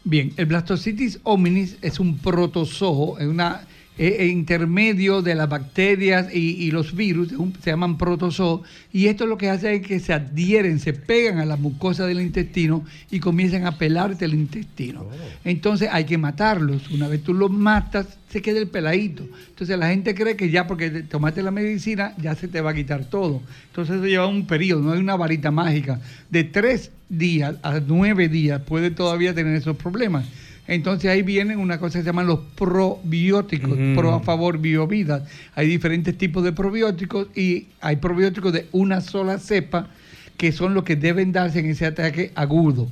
Bien, 0.05 0.33
el 0.37 0.47
blastocitis 0.47 1.21
hominis 1.25 1.79
es 1.83 1.99
un 1.99 2.19
protozoo, 2.19 3.19
es 3.19 3.27
una 3.27 3.67
eh, 4.03 4.27
intermedio 4.29 5.21
de 5.21 5.35
las 5.35 5.47
bacterias 5.49 6.35
y, 6.35 6.53
y 6.65 6.71
los 6.71 6.97
virus, 6.97 7.33
un- 7.33 7.53
se 7.63 7.71
llaman 7.71 7.99
protozoos, 7.99 8.63
y 8.93 9.07
esto 9.07 9.27
lo 9.27 9.37
que 9.37 9.51
hace 9.51 9.75
es 9.75 9.87
que 9.87 10.01
se 10.01 10.15
adhieren, 10.15 10.79
se 10.81 10.95
pegan 10.95 11.39
a 11.39 11.45
la 11.45 11.57
mucosa 11.57 12.07
del 12.07 12.21
intestino 12.23 12.83
y 13.11 13.21
comienzan 13.21 13.67
a 13.67 13.77
pelarte 13.77 14.25
el 14.25 14.33
intestino. 14.35 15.07
Entonces 15.45 15.89
hay 15.93 16.05
que 16.05 16.17
matarlos. 16.19 16.91
Una 16.91 17.09
vez 17.09 17.23
tú 17.23 17.35
los 17.35 17.51
matas, 17.51 18.07
se 18.31 18.41
queda 18.41 18.59
el 18.59 18.69
peladito. 18.69 19.25
Entonces 19.49 19.77
la 19.79 19.89
gente 19.91 20.15
cree 20.15 20.35
que 20.37 20.49
ya 20.51 20.67
porque 20.67 20.89
te- 20.91 21.03
tomaste 21.03 21.43
la 21.43 21.51
medicina, 21.51 22.15
ya 22.23 22.35
se 22.35 22.49
te 22.49 22.61
va 22.63 22.71
a 22.71 22.75
quitar 22.75 23.05
todo. 23.05 23.43
Entonces 23.69 23.97
eso 23.97 24.07
lleva 24.07 24.27
un 24.27 24.47
periodo, 24.47 24.81
no 24.83 24.93
hay 24.93 25.01
una 25.01 25.17
varita 25.17 25.51
mágica. 25.51 26.01
De 26.31 26.45
tres 26.45 26.91
días 27.11 27.57
a 27.63 27.81
nueve 27.87 28.29
días 28.29 28.63
puede 28.63 28.91
todavía 28.91 29.35
tener 29.35 29.55
esos 29.57 29.77
problemas. 29.77 30.25
Entonces 30.71 31.11
ahí 31.11 31.23
vienen 31.23 31.59
una 31.59 31.81
cosa 31.81 31.99
que 31.99 32.05
se 32.05 32.07
llaman 32.07 32.29
los 32.29 32.39
probióticos, 32.55 33.77
pro 33.97 34.15
a 34.15 34.21
favor 34.21 34.59
biovida. 34.59 35.27
Hay 35.57 35.67
diferentes 35.67 36.17
tipos 36.17 36.45
de 36.45 36.53
probióticos 36.53 37.27
y 37.35 37.67
hay 37.81 37.97
probióticos 37.97 38.53
de 38.53 38.69
una 38.71 39.01
sola 39.01 39.41
cepa 39.41 39.89
que 40.37 40.53
son 40.53 40.75
los 40.75 40.85
que 40.85 40.95
deben 40.95 41.33
darse 41.33 41.59
en 41.59 41.67
ese 41.67 41.87
ataque 41.87 42.31
agudo. 42.37 42.89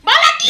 ¡Vale 0.04 0.26
aquí! 0.36 0.50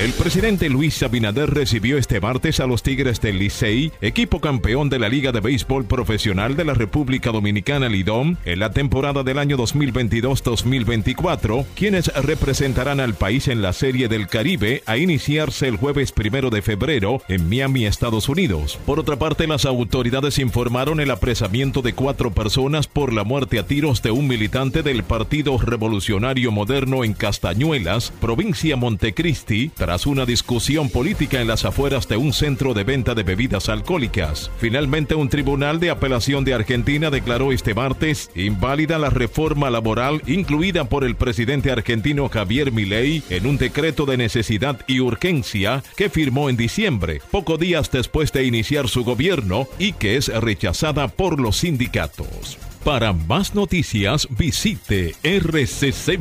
El 0.00 0.12
presidente 0.14 0.70
Luis 0.70 1.02
Abinader 1.02 1.50
recibió 1.50 1.98
este 1.98 2.22
martes 2.22 2.58
a 2.60 2.66
los 2.66 2.82
Tigres 2.82 3.20
del 3.20 3.38
Licey, 3.38 3.92
equipo 4.00 4.40
campeón 4.40 4.88
de 4.88 4.98
la 4.98 5.10
Liga 5.10 5.30
de 5.30 5.40
Béisbol 5.40 5.84
Profesional 5.84 6.56
de 6.56 6.64
la 6.64 6.72
República 6.72 7.32
Dominicana 7.32 7.90
Lidom, 7.90 8.36
en 8.46 8.60
la 8.60 8.70
temporada 8.70 9.22
del 9.24 9.38
año 9.38 9.58
2022-2024, 9.58 11.66
quienes 11.74 12.06
representarán 12.14 12.98
al 12.98 13.12
país 13.12 13.46
en 13.48 13.60
la 13.60 13.74
Serie 13.74 14.08
del 14.08 14.26
Caribe 14.26 14.82
a 14.86 14.96
iniciarse 14.96 15.68
el 15.68 15.76
jueves 15.76 16.12
primero 16.12 16.48
de 16.48 16.62
febrero 16.62 17.20
en 17.28 17.50
Miami, 17.50 17.84
Estados 17.84 18.30
Unidos. 18.30 18.78
Por 18.86 19.00
otra 19.00 19.16
parte, 19.16 19.46
las 19.46 19.66
autoridades 19.66 20.38
informaron 20.38 21.00
el 21.00 21.10
apresamiento 21.10 21.82
de 21.82 21.92
cuatro 21.92 22.30
personas 22.30 22.86
por 22.86 23.12
la 23.12 23.24
muerte 23.24 23.58
a 23.58 23.66
tiros 23.66 24.00
de 24.00 24.12
un 24.12 24.28
militante 24.28 24.82
del 24.82 25.02
Partido 25.02 25.58
Revolucionario 25.58 26.52
Moderno 26.52 27.04
en 27.04 27.12
Castañuelas, 27.12 28.14
provincia 28.18 28.76
Montecristi, 28.76 29.70
tras 29.76 29.89
una 30.06 30.24
discusión 30.24 30.88
política 30.88 31.40
en 31.40 31.48
las 31.48 31.64
afueras 31.64 32.06
de 32.06 32.16
un 32.16 32.32
centro 32.32 32.74
de 32.74 32.84
venta 32.84 33.14
de 33.14 33.24
bebidas 33.24 33.68
alcohólicas. 33.68 34.50
Finalmente, 34.58 35.16
un 35.16 35.28
tribunal 35.28 35.80
de 35.80 35.90
apelación 35.90 36.44
de 36.44 36.54
Argentina 36.54 37.10
declaró 37.10 37.50
este 37.50 37.74
martes 37.74 38.30
inválida 38.36 38.98
la 38.98 39.10
reforma 39.10 39.68
laboral 39.68 40.22
incluida 40.26 40.84
por 40.84 41.02
el 41.04 41.16
presidente 41.16 41.72
argentino 41.72 42.28
Javier 42.28 42.70
Milei 42.70 43.24
en 43.30 43.46
un 43.46 43.58
decreto 43.58 44.06
de 44.06 44.16
necesidad 44.16 44.78
y 44.86 45.00
urgencia 45.00 45.82
que 45.96 46.08
firmó 46.08 46.48
en 46.48 46.56
diciembre, 46.56 47.20
pocos 47.32 47.58
días 47.58 47.90
después 47.90 48.32
de 48.32 48.44
iniciar 48.44 48.88
su 48.88 49.02
gobierno 49.02 49.66
y 49.78 49.92
que 49.94 50.16
es 50.16 50.28
rechazada 50.28 51.08
por 51.08 51.40
los 51.40 51.56
sindicatos. 51.56 52.58
Para 52.84 53.12
más 53.12 53.54
noticias 53.54 54.28
visite 54.30 55.14
rccmedia.com 55.24 56.20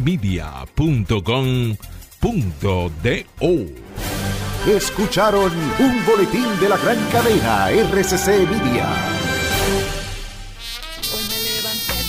punto 2.19 2.91
de 3.01 3.25
o. 3.39 3.65
Escucharon 4.69 5.51
un 5.79 6.05
boletín 6.05 6.59
de 6.59 6.69
la 6.69 6.77
gran 6.77 6.97
cadena 7.09 7.71
RCC 7.71 8.45
Media. 8.47 8.87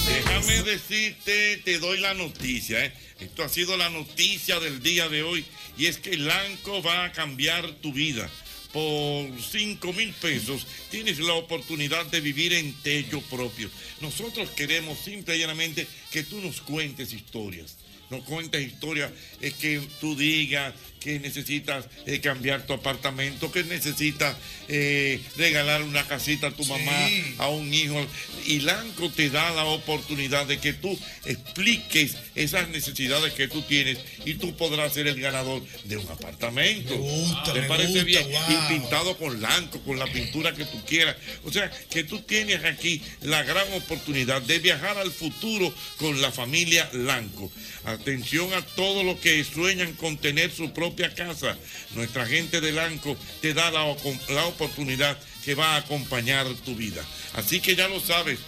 Déjame 0.07 0.63
decirte, 0.65 1.59
te 1.59 1.79
doy 1.79 2.01
la 2.01 2.15
noticia. 2.15 2.85
¿eh? 2.85 2.93
Esto 3.21 3.45
ha 3.45 3.49
sido 3.49 3.77
la 3.77 3.89
noticia 3.89 4.59
del 4.59 4.83
día 4.83 5.09
de 5.09 5.23
hoy 5.23 5.45
y 5.79 5.87
es 5.87 5.99
que 5.99 6.17
Lanco 6.17 6.83
va 6.83 7.05
a 7.05 7.13
cambiar 7.13 7.71
tu 7.75 7.93
vida. 7.93 8.29
Por 8.73 9.29
5 9.41 9.93
mil 9.93 10.13
pesos 10.13 10.67
tienes 10.91 11.19
la 11.19 11.35
oportunidad 11.35 12.07
de 12.07 12.21
vivir 12.21 12.53
en 12.53 12.73
tello 12.83 13.21
propio. 13.23 13.69
Nosotros 14.01 14.51
queremos 14.51 14.99
simple 14.99 15.37
y 15.37 15.41
llanamente 15.41 15.87
que 16.11 16.23
tú 16.25 16.41
nos 16.41 16.61
cuentes 16.61 17.13
historias. 17.13 17.77
No 18.11 18.25
cuentes 18.25 18.67
historias, 18.67 19.11
es 19.41 19.55
que 19.55 19.81
tú 20.01 20.17
digas 20.17 20.75
que 21.01 21.19
necesitas 21.19 21.87
eh, 22.07 22.21
cambiar 22.21 22.67
tu 22.67 22.75
apartamento, 22.75 23.51
que 23.51 23.65
necesitas 23.65 24.37
eh, 24.69 25.21
regalar 25.37 25.83
una 25.83 26.07
casita 26.07 26.49
a 26.49 26.51
tu 26.51 26.65
mamá, 26.67 27.09
a 27.39 27.49
un 27.49 27.73
hijo. 27.73 28.07
Y 28.47 28.61
Lanco 28.61 29.11
te 29.11 29.31
da 29.31 29.51
la 29.53 29.65
oportunidad 29.65 30.47
de 30.47 30.59
que 30.59 30.75
tú 30.75 30.97
expliques 31.25 32.17
esas 32.35 32.69
necesidades 32.69 33.33
que 33.33 33.49
tú 33.49 33.63
tienes 33.63 33.99
y 34.25 34.35
tú 34.35 34.55
podrás 34.57 34.93
ser 34.93 35.07
el 35.07 35.21
ganador 35.21 35.63
de 35.85 35.97
un 35.97 36.09
apartamento. 36.09 36.95
¿Te 37.53 37.61
me 37.63 37.69
parece 37.69 38.03
gusta, 38.03 38.05
bien? 38.05 38.31
wow. 38.31 38.41
Y 38.51 38.69
pintado 38.69 39.17
con 39.17 39.41
Lanco, 39.41 39.81
con 39.81 39.99
la 39.99 40.07
pintura 40.07 40.55
que 40.55 40.67
tú 40.67 40.85
quieras. 40.85 41.17
O 41.45 41.53
sea, 41.53 41.71
que 41.91 42.05
tú 42.05 42.21
tienes 42.21 42.63
aquí 42.65 43.01
la 43.23 43.43
gran 43.43 43.73
oportunidad 43.73 44.43
de 44.43 44.59
viajar 44.59 44.99
al 44.99 45.11
futuro 45.11 45.73
con 45.99 46.21
la 46.21 46.31
familia 46.31 46.89
Lanco. 46.93 47.51
Atención 48.01 48.53
a 48.55 48.63
todos 48.63 49.05
los 49.05 49.19
que 49.19 49.45
sueñan 49.45 49.93
con 49.93 50.17
tener 50.17 50.51
su 50.51 50.73
propia 50.73 51.15
casa. 51.15 51.57
Nuestra 51.95 52.27
gente 52.27 52.63
de 52.63 52.73
Lanco 52.73 53.15
te 53.43 53.53
da 53.53 53.71
la, 53.71 53.95
la 54.31 54.47
oportunidad 54.47 55.19
que 55.45 55.55
va 55.55 55.75
a 55.75 55.77
acompañar 55.77 56.47
tu 56.65 56.75
vida. 56.75 57.05
Así 57.35 57.61
que 57.61 57.77
ya 57.77 57.89
lo 57.89 58.01
sabes, 58.01 58.39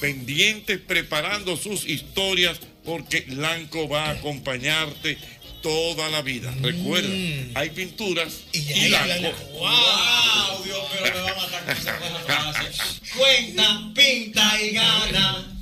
pendientes 0.00 0.78
preparando 0.78 1.58
sus 1.58 1.86
historias 1.86 2.58
porque 2.86 3.26
Lanco 3.28 3.86
va 3.86 4.06
a 4.06 4.10
acompañarte 4.12 5.18
toda 5.62 6.08
la 6.08 6.22
vida. 6.22 6.54
Recuerda, 6.62 7.12
hay 7.54 7.70
pinturas 7.70 8.44
y, 8.52 8.88
Lanco. 8.88 9.30
¡Wow! 9.52 10.64
Dios 10.64 10.78
mío, 10.92 11.02
me 11.02 11.10
va 11.20 11.30
a 11.32 11.34
matar 11.34 11.64
con 11.64 11.76
esa 11.76 11.98
frase. 12.24 12.94
Cuenta, 13.14 13.92
pinta 13.94 14.62
y 14.62 14.70
gana. 14.70 15.55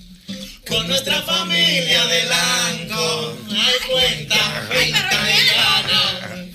Con 0.66 0.88
nuestra 0.88 1.22
familia 1.22 2.06
de 2.06 2.24
Lanco. 2.24 3.38
Ay, 3.50 3.74
cuenta, 3.90 4.68
pinta 4.70 5.30
y 5.30 5.46
gana. 5.46 6.48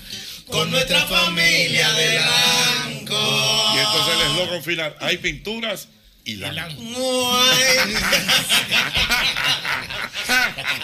Con 0.48 0.72
nuestra 0.72 1.06
familia 1.06 1.92
de 1.94 2.20
Lanco. 2.20 3.74
Y 3.76 3.80
entonces 3.80 4.14
el 4.16 4.22
eslogan 4.32 4.64
final, 4.64 4.96
hay 5.00 5.18
pinturas 5.18 5.88
y 6.26 6.36
Lanco. 6.38 6.82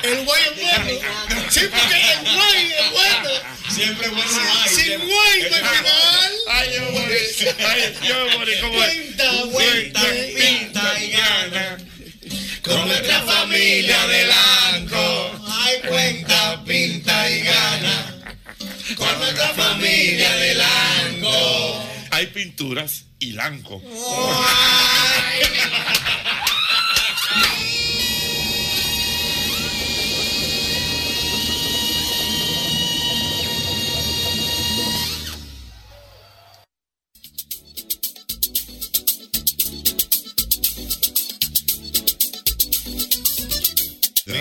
El 0.03 0.25
guay 0.25 0.41
es 0.43 0.55
bueno. 0.55 0.99
Sí, 1.49 1.61
porque 1.71 2.11
el 2.13 2.35
guay 2.35 2.73
es 2.79 2.91
bueno. 2.91 3.29
Siempre 3.69 4.09
bueno 4.09 4.31
hay. 4.63 4.69
Sin 4.69 4.99
guay 4.99 5.49
no 5.49 5.55
hay 5.55 5.63
final. 5.63 6.31
Ay, 6.49 6.73
yo 6.73 6.81
me 6.81 6.91
morí. 6.91 7.17
Ay, 7.65 7.95
yo 8.07 8.25
me 8.25 8.37
morí. 8.37 8.53
¿Cómo 8.61 8.83
es? 8.83 8.89
Cuenta, 8.89 9.25
cuenta, 9.51 10.01
pinta 10.35 10.99
y 10.99 11.11
gana. 11.11 11.77
Con 12.65 12.87
nuestra 12.87 13.21
familia 13.21 14.07
de 14.07 14.25
Lanco. 14.25 15.31
Ay, 15.47 15.81
cuenta, 15.87 16.63
pinta 16.65 17.29
y 17.29 17.41
gana. 17.41 18.15
Con 18.97 19.19
nuestra 19.19 19.49
familia 19.49 20.35
de 20.35 20.55
Lanco. 20.55 21.85
Hay 22.11 22.25
pinturas 22.27 23.05
y 23.19 23.33
Lanco. 23.33 23.81
Mira, 25.39 26.44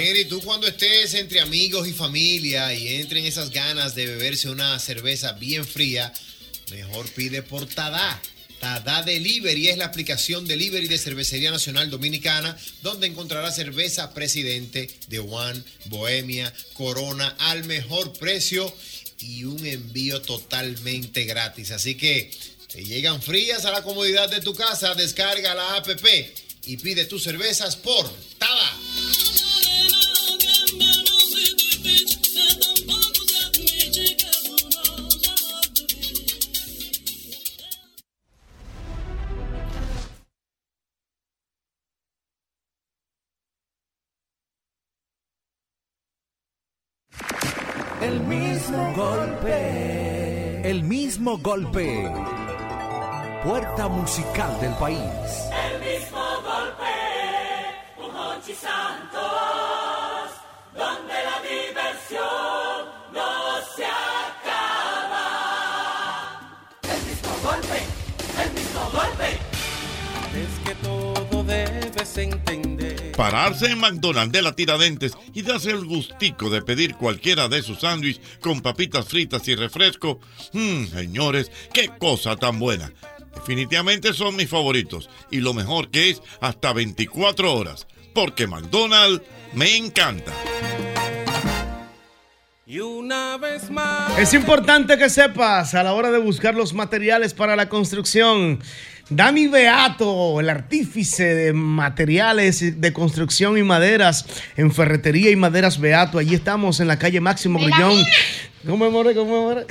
y 0.03 0.25
tú 0.27 0.41
cuando 0.41 0.66
estés 0.66 1.15
entre 1.15 1.41
amigos 1.41 1.87
y 1.87 1.93
familia 1.93 2.75
y 2.75 2.97
entren 2.97 3.25
esas 3.25 3.51
ganas 3.51 3.95
de 3.95 4.07
beberse 4.07 4.49
una 4.49 4.79
cerveza 4.79 5.33
bien 5.33 5.65
fría, 5.65 6.12
mejor 6.71 7.09
pide 7.11 7.43
por 7.43 7.66
Tada. 7.66 8.21
Tada 8.61 9.03
Delivery 9.03 9.69
es 9.69 9.77
la 9.77 9.87
aplicación 9.87 10.47
delivery 10.47 10.89
de 10.89 10.99
Cervecería 10.99 11.51
Nacional 11.51 11.91
Dominicana, 11.91 12.57
donde 12.83 13.07
encontrarás 13.07 13.57
cerveza 13.57 14.15
Presidente, 14.15 14.91
de 15.09 15.19
One, 15.19 15.62
Bohemia, 15.87 16.53
Corona 16.73 17.35
al 17.39 17.65
mejor 17.65 18.12
precio 18.15 18.73
y 19.21 19.45
un 19.45 19.65
envío 19.66 20.23
totalmente 20.23 21.25
gratis. 21.25 21.71
Así 21.71 21.95
que 21.95 22.31
te 22.73 22.85
llegan 22.85 23.23
frías 23.23 23.65
a 23.65 23.71
la 23.71 23.83
comodidad 23.83 24.31
de 24.31 24.41
tu 24.41 24.55
casa, 24.55 24.95
descarga 24.95 25.55
la 25.55 25.77
app 25.77 25.89
y 26.66 26.77
pide 26.79 27.05
tus 27.05 27.23
cervezas 27.23 27.77
por 27.77 28.11
Tada. 28.39 28.84
El 48.05 48.20
mismo 48.20 48.93
golpe. 48.94 50.60
El 50.70 50.82
mismo 50.82 51.39
golpe. 51.39 52.12
Puerta 53.43 53.89
musical 53.89 54.60
del 54.60 54.74
país. 54.74 55.01
El 55.66 55.81
mismo 55.81 56.22
golpe, 56.51 56.94
un 58.05 58.14
Hochi 58.14 58.52
Santos, 58.52 59.22
donde 60.74 61.14
la 61.28 61.39
diversión 61.48 62.76
no 63.10 63.32
se 63.74 63.86
acaba. 63.86 65.26
El 66.82 67.01
mismo 67.09 67.32
golpe, 67.48 67.78
el 68.44 68.51
mismo 68.59 68.82
golpe. 68.98 69.28
Es 70.44 70.55
que 70.66 70.74
todo 70.86 71.43
debes 71.44 72.18
entender. 72.18 72.64
Pararse 73.16 73.66
en 73.66 73.78
McDonald's 73.78 74.32
de 74.32 74.43
la 74.43 74.57
Tiradentes 74.57 75.12
y 75.32 75.43
darse 75.43 75.70
el 75.70 75.85
gustico 75.85 76.51
de 76.51 76.62
pedir 76.62 76.97
cualquiera 76.97 77.49
de 77.49 77.62
sus 77.62 77.81
sándwiches 77.81 78.20
con 78.41 78.61
papitas 78.61 79.07
fritas 79.07 79.47
y 79.47 79.55
refresco. 79.55 80.19
Mmm, 80.53 80.86
señores, 80.86 81.51
qué 81.73 81.91
cosa 81.99 82.36
tan 82.36 82.59
buena. 82.59 82.93
Definitivamente 83.35 84.12
son 84.12 84.36
mis 84.36 84.49
favoritos 84.49 85.09
y 85.31 85.39
lo 85.39 85.55
mejor 85.55 85.91
que 85.91 86.11
es 86.11 86.23
hasta 86.41 86.73
24 86.73 87.55
horas, 87.55 87.86
porque 88.15 88.47
McDonald's 88.47 89.23
me 89.53 89.77
encanta. 89.77 90.32
Y 92.66 92.81
una 92.81 93.36
vez 93.36 93.70
más. 93.70 94.19
Es 94.19 94.32
importante 94.32 94.97
que 94.97 95.11
sepas 95.11 95.74
a 95.74 95.82
la 95.82 95.93
hora 95.93 96.11
de 96.11 96.19
buscar 96.19 96.55
los 96.55 96.73
materiales 96.73 97.35
para 97.35 97.57
la 97.57 97.69
construcción. 97.69 98.61
Dani 99.10 99.48
Beato, 99.48 100.40
el 100.40 100.48
artífice 100.48 101.35
de 101.35 101.52
materiales 101.52 102.81
de 102.81 102.93
construcción 102.94 103.59
y 103.59 103.62
maderas 103.62 104.24
en 104.56 104.72
Ferretería 104.72 105.31
y 105.31 105.36
Maderas 105.36 105.78
Beato. 105.78 106.18
Allí 106.18 106.35
estamos 106.35 106.81
en 106.81 106.89
la 106.89 106.98
calle 106.98 107.20
Máximo 107.20 107.59
Grullón. 107.59 108.02
¿Cómo 108.66 108.90
more? 108.90 109.14
¿Cómo 109.14 109.43
more? 109.43 109.66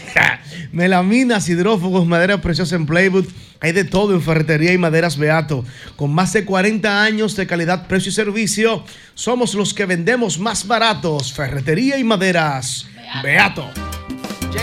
Melaminas, 0.72 1.48
hidrófugos, 1.50 2.06
madera 2.06 2.40
preciosa 2.40 2.76
en 2.76 2.86
Playwood. 2.86 3.26
Hay 3.60 3.72
de 3.72 3.84
todo 3.84 4.14
en 4.14 4.22
Ferretería 4.22 4.72
y 4.72 4.78
Maderas 4.78 5.18
Beato. 5.18 5.64
Con 5.96 6.12
más 6.12 6.32
de 6.32 6.46
40 6.46 7.02
años 7.02 7.36
de 7.36 7.46
calidad, 7.46 7.86
precio 7.86 8.08
y 8.08 8.14
servicio, 8.14 8.84
somos 9.14 9.54
los 9.54 9.74
que 9.74 9.84
vendemos 9.84 10.38
más 10.38 10.66
baratos. 10.66 11.32
Ferretería 11.32 11.98
y 11.98 12.04
Maderas 12.04 12.86
Beato. 13.22 13.70
Si 14.50 14.58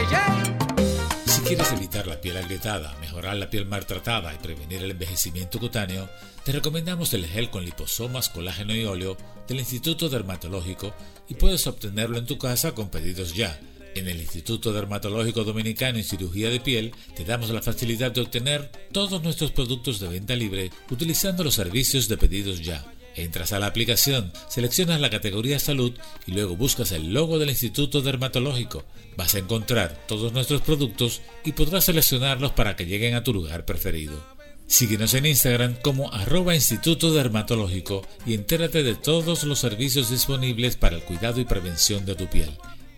quieres 1.50 1.72
evitar 1.72 2.06
la 2.06 2.22
piel 2.22 2.38
agrietada, 2.38 2.96
mejorar 3.02 3.36
la 3.36 3.50
piel 3.50 3.66
maltratada 3.66 4.32
y 4.36 4.38
prevenir 4.38 4.84
el 4.84 4.92
envejecimiento 4.92 5.58
cutáneo, 5.58 6.08
te 6.44 6.52
recomendamos 6.52 7.12
el 7.16 7.26
gel 7.26 7.50
con 7.50 7.66
liposomas, 7.66 8.30
colágeno 8.30 8.76
y 8.76 8.86
óleo 8.86 9.18
del 9.48 9.58
Instituto 9.58 10.10
Dermatológico 10.10 10.94
y 11.28 11.34
puedes 11.34 11.66
obtenerlo 11.66 12.20
en 12.20 12.28
tu 12.28 12.38
casa 12.38 12.74
con 12.74 12.90
pedidos 12.90 13.34
ya. 13.34 13.60
En 13.96 14.08
el 14.08 14.20
Instituto 14.20 14.72
Dermatológico 14.72 15.44
Dominicano 15.44 15.98
en 15.98 16.04
Cirugía 16.04 16.52
de 16.52 16.60
Piel 16.60 16.94
te 17.16 17.26
damos 17.26 17.50
la 17.50 17.64
facilidad 17.64 18.12
de 18.12 18.22
obtener 18.22 18.70
todos 18.92 19.24
nuestros 19.24 19.50
productos 19.50 20.00
de 20.00 20.08
venta 20.08 20.36
libre 20.36 20.70
utilizando 20.92 21.44
los 21.44 21.56
servicios 21.56 22.08
de 22.08 22.18
pedidos 22.18 22.62
ya. 22.62 22.86
Entras 23.20 23.52
a 23.52 23.60
la 23.60 23.66
aplicación, 23.66 24.32
seleccionas 24.48 25.02
la 25.02 25.10
categoría 25.10 25.60
salud 25.60 25.94
y 26.26 26.32
luego 26.32 26.56
buscas 26.56 26.94
el 26.94 27.14
logo 27.14 27.38
del 27.38 27.50
Instituto 27.50 28.02
Dermatológico. 28.02 28.86
Vas 29.18 29.36
a 29.36 29.40
encontrar 29.40 30.06
todos 30.08 30.32
nuestros 30.32 30.62
productos 30.62 31.22
y 31.44 31.52
podrás 31.52 31.84
seleccionarlos 31.84 32.54
para 32.54 32.78
que 32.78 32.86
lleguen 32.86 33.16
a 33.16 33.24
tu 33.24 33.34
lugar 33.34 33.66
preferido. 33.66 34.24
Síguenos 34.68 35.14
en 35.16 35.26
Instagram 35.26 35.76
como 35.82 36.14
arroba 36.14 36.56
Instituto 36.56 37.14
Dermatológico 37.14 38.08
y 38.26 38.36
entérate 38.36 38.84
de 38.84 38.96
todos 38.96 39.44
los 39.44 39.60
servicios 39.60 40.10
disponibles 40.10 40.78
para 40.78 40.96
el 40.96 41.04
cuidado 41.04 41.42
y 41.42 41.46
prevención 41.46 42.06
de 42.06 42.16
tu 42.16 42.28
piel. 42.28 42.52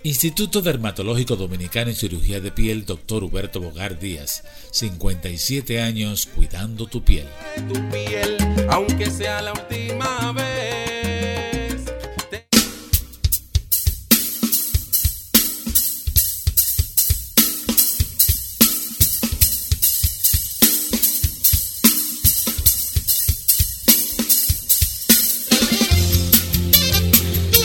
Instituto 0.04 0.62
Dermatológico 0.62 1.36
Dominicano 1.36 1.92
en 1.92 1.96
Cirugía 1.96 2.40
de 2.40 2.52
Piel, 2.52 2.86
Dr. 2.86 3.24
Huberto 3.24 3.62
Bogar 3.62 4.00
Díaz. 4.00 4.44
57 4.72 5.80
años 5.80 6.28
cuidando 6.36 6.88
tu 6.88 7.04
piel. 7.04 7.28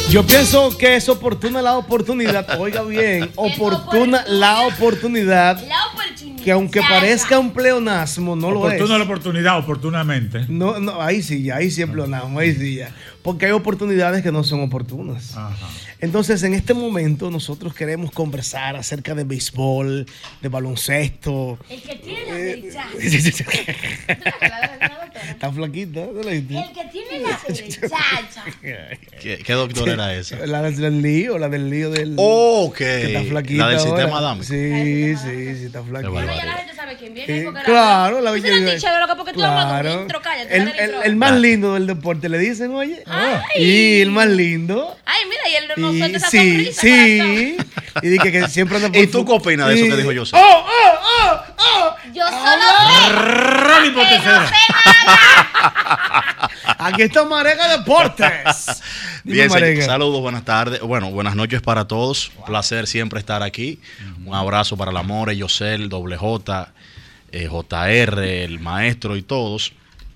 Yo 0.08 0.24
pienso 0.24 0.76
que 0.78 0.94
es 0.94 1.08
oportuna 1.08 1.60
la 1.60 1.76
oportunidad, 1.76 2.46
oiga 2.60 2.82
bien, 2.82 3.30
oportuna 3.34 4.24
la 4.28 4.66
oportunidad, 4.66 5.60
que 6.44 6.52
aunque 6.52 6.80
parezca 6.80 7.38
un 7.38 7.52
pleonasmo, 7.52 8.36
no 8.36 8.52
lo 8.52 8.68
es. 8.70 8.76
Oportuna 8.76 8.98
la 8.98 9.04
oportunidad, 9.04 9.58
oportunamente. 9.58 10.44
No, 10.48 10.78
no, 10.78 11.02
ahí 11.02 11.22
sí, 11.22 11.42
ya, 11.42 11.56
ahí 11.56 11.70
sí 11.70 11.82
es 11.82 11.90
pleonasmo, 11.90 12.38
ahí 12.38 12.54
sí 12.54 12.76
ya. 12.76 12.94
Porque 13.22 13.46
hay 13.46 13.52
oportunidades 13.52 14.22
que 14.22 14.30
no 14.30 14.44
son 14.44 14.60
oportunas. 14.60 15.36
Entonces, 15.98 16.42
en 16.44 16.54
este 16.54 16.72
momento, 16.72 17.30
nosotros 17.30 17.74
queremos 17.74 18.12
conversar 18.12 18.76
acerca 18.76 19.14
de 19.14 19.24
béisbol, 19.24 20.06
de 20.40 20.48
baloncesto. 20.48 21.58
El 21.68 21.82
que 21.82 21.96
tiene 21.96 22.26
la 22.26 22.34
derecha. 22.36 22.86
Está 25.30 25.52
flaquita. 25.52 26.00
El 26.02 26.20
que 26.22 26.84
tiene 26.92 27.20
la 27.26 27.40
derecha. 27.48 27.80
¿Qué, 29.20 29.38
qué 29.44 29.52
doctor 29.52 29.88
era 29.88 30.14
esa? 30.14 30.36
La 30.46 30.62
del 30.62 31.02
lío, 31.02 31.38
la 31.38 31.48
del 31.48 31.70
lío 31.70 31.90
del. 31.90 32.14
Ok. 32.16 32.76
Que 32.76 33.06
está 33.06 33.22
flaquita. 33.24 33.64
La 33.64 33.68
del 33.70 33.78
ahora. 33.78 33.90
sistema 33.90 34.18
Adams. 34.18 34.46
Sí, 34.46 35.16
sí, 35.16 35.56
sí, 35.56 35.64
está 35.66 35.82
flaquita. 35.82 36.10
Bueno, 36.10 36.34
ya 36.34 36.44
la 36.44 36.52
gente 36.54 36.74
sabe 36.74 36.96
quién 36.96 37.14
viene. 37.14 37.38
Eh, 37.38 37.42
porque 37.44 37.62
claro, 37.62 38.20
la 38.20 38.30
belleza. 38.30 38.88
Claro. 39.34 40.06
El, 40.50 40.68
el- 40.68 40.94
el 41.04 41.16
más 41.16 41.32
lindo 41.38 41.74
del 41.74 41.86
deporte, 41.86 42.28
le 42.28 42.38
dicen, 42.38 42.72
oye. 42.74 43.02
Ay. 43.06 43.40
Y 43.62 44.00
el 44.00 44.10
más 44.10 44.28
lindo. 44.28 44.96
Ay, 45.04 45.22
mira, 45.28 45.48
y 45.48 45.54
él 45.56 45.70
no 45.76 45.92
suelta 45.92 46.18
esa 46.18 46.30
sí, 46.30 46.38
sonrisa, 46.38 46.80
sí. 46.82 47.56
Y 48.02 48.08
dije 48.08 48.32
que 48.32 48.48
siempre 48.48 48.76
anda 48.76 48.88
por 48.92 48.96
¿Y 48.98 49.06
tú 49.06 49.24
qué 49.24 49.32
opinas 49.32 49.68
de 49.68 49.74
eso 49.74 49.86
que 49.86 49.96
dijo 49.96 50.12
yo? 50.12 50.22
¡Oh, 50.32 50.36
oh, 50.38 50.98
oh, 51.02 51.40
oh! 51.58 51.85
Yo 52.16 52.22
solo 52.26 53.92
por 53.92 54.08
que 54.08 54.18
no 54.18 54.18
sé 54.18 54.18
nada. 54.24 54.50
Aquí 56.78 57.02
está 57.02 57.24
Marega 57.26 57.76
Deportes. 57.76 58.82
Dime, 59.22 59.36
Bien, 59.36 59.50
Marega. 59.50 59.84
saludos, 59.84 60.22
buenas 60.22 60.42
tardes. 60.42 60.80
Bueno, 60.80 61.10
buenas 61.10 61.36
noches 61.36 61.60
para 61.60 61.86
todos. 61.86 62.32
Placer 62.46 62.86
siempre 62.86 63.20
estar 63.20 63.42
aquí. 63.42 63.80
Un 64.24 64.34
abrazo 64.34 64.78
para 64.78 64.92
el 64.92 64.96
amor, 64.96 65.30
Yosel, 65.30 65.90
Doble 65.90 66.16
J, 66.16 66.72
eh, 67.32 67.48
JR, 67.48 68.18
el 68.24 68.60
maestro 68.60 69.18
y 69.18 69.22
todos. 69.22 69.74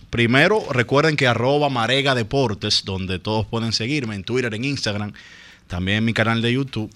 Primero, 0.08 0.64
recuerden 0.70 1.16
que 1.16 1.26
arroba 1.26 1.68
Marega 1.68 2.14
Deportes, 2.14 2.82
donde 2.86 3.18
todos 3.18 3.44
pueden 3.44 3.74
seguirme 3.74 4.14
en 4.14 4.24
Twitter, 4.24 4.54
en 4.54 4.64
Instagram, 4.64 5.12
también 5.66 5.98
en 5.98 6.04
mi 6.06 6.14
canal 6.14 6.40
de 6.40 6.54
YouTube. 6.54 6.90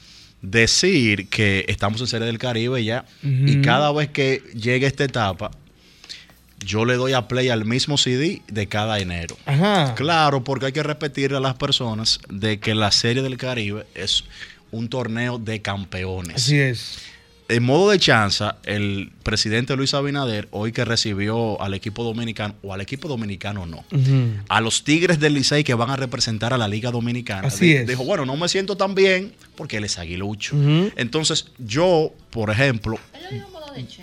Decir 0.45 1.29
que 1.29 1.65
estamos 1.69 2.01
en 2.03 2.07
Serie 2.07 2.27
del 2.27 2.39
Caribe 2.39 2.85
ya. 2.85 3.07
Y 3.23 3.63
cada 3.63 3.91
vez 3.93 4.11
que 4.11 4.43
llegue 4.55 4.87
esta 4.87 5.05
etapa, 5.05 5.51
yo 6.59 6.85
le 6.85 6.95
doy 6.97 7.13
a 7.15 7.29
play 7.29 7.49
al 7.49 7.65
mismo 7.65 7.97
CD 7.97 8.43
de 8.49 8.67
cada 8.69 8.99
enero. 8.99 9.37
Ajá. 9.47 9.95
Claro, 9.95 10.45
porque 10.45 10.67
hay 10.67 10.73
que 10.73 10.83
repetirle 10.83 11.39
a 11.39 11.41
las 11.41 11.55
personas 11.55 12.21
de 12.29 12.61
que 12.61 12.75
la 12.75 12.91
Serie 12.91 13.23
del 13.23 13.37
Caribe 13.37 13.87
es 13.95 14.25
un 14.71 14.89
torneo 14.89 15.39
de 15.39 15.63
campeones. 15.63 16.37
Así 16.37 16.59
es. 16.59 16.99
En 17.47 17.63
modo 17.63 17.91
de 17.91 17.99
chanza, 17.99 18.57
el 18.65 19.13
presidente 19.23 19.77
Luis 19.77 19.93
Abinader, 19.93 20.49
hoy 20.51 20.73
que 20.73 20.83
recibió 20.85 21.61
al 21.61 21.75
equipo 21.75 22.03
dominicano, 22.03 22.55
o 22.63 22.73
al 22.73 22.81
equipo 22.81 23.07
dominicano 23.07 23.67
no, 23.67 23.85
a 24.49 24.61
los 24.63 24.83
Tigres 24.83 25.21
del 25.21 25.35
Licey 25.35 25.63
que 25.63 25.75
van 25.75 25.91
a 25.91 25.97
representar 25.97 26.55
a 26.55 26.59
la 26.59 26.67
Liga 26.69 26.91
Dominicana. 26.91 27.49
Así 27.49 27.67
Di- 27.67 27.73
es. 27.75 27.87
Dijo, 27.87 28.03
bueno, 28.05 28.25
no 28.25 28.35
me 28.39 28.49
siento 28.49 28.77
tan 28.79 28.95
bien 28.95 29.35
porque 29.57 29.77
él 29.77 29.85
es 29.85 29.99
aguilucho. 29.99 30.57
Entonces, 30.97 31.47
yo, 31.59 32.15
por 32.31 32.49
ejemplo, 32.51 32.99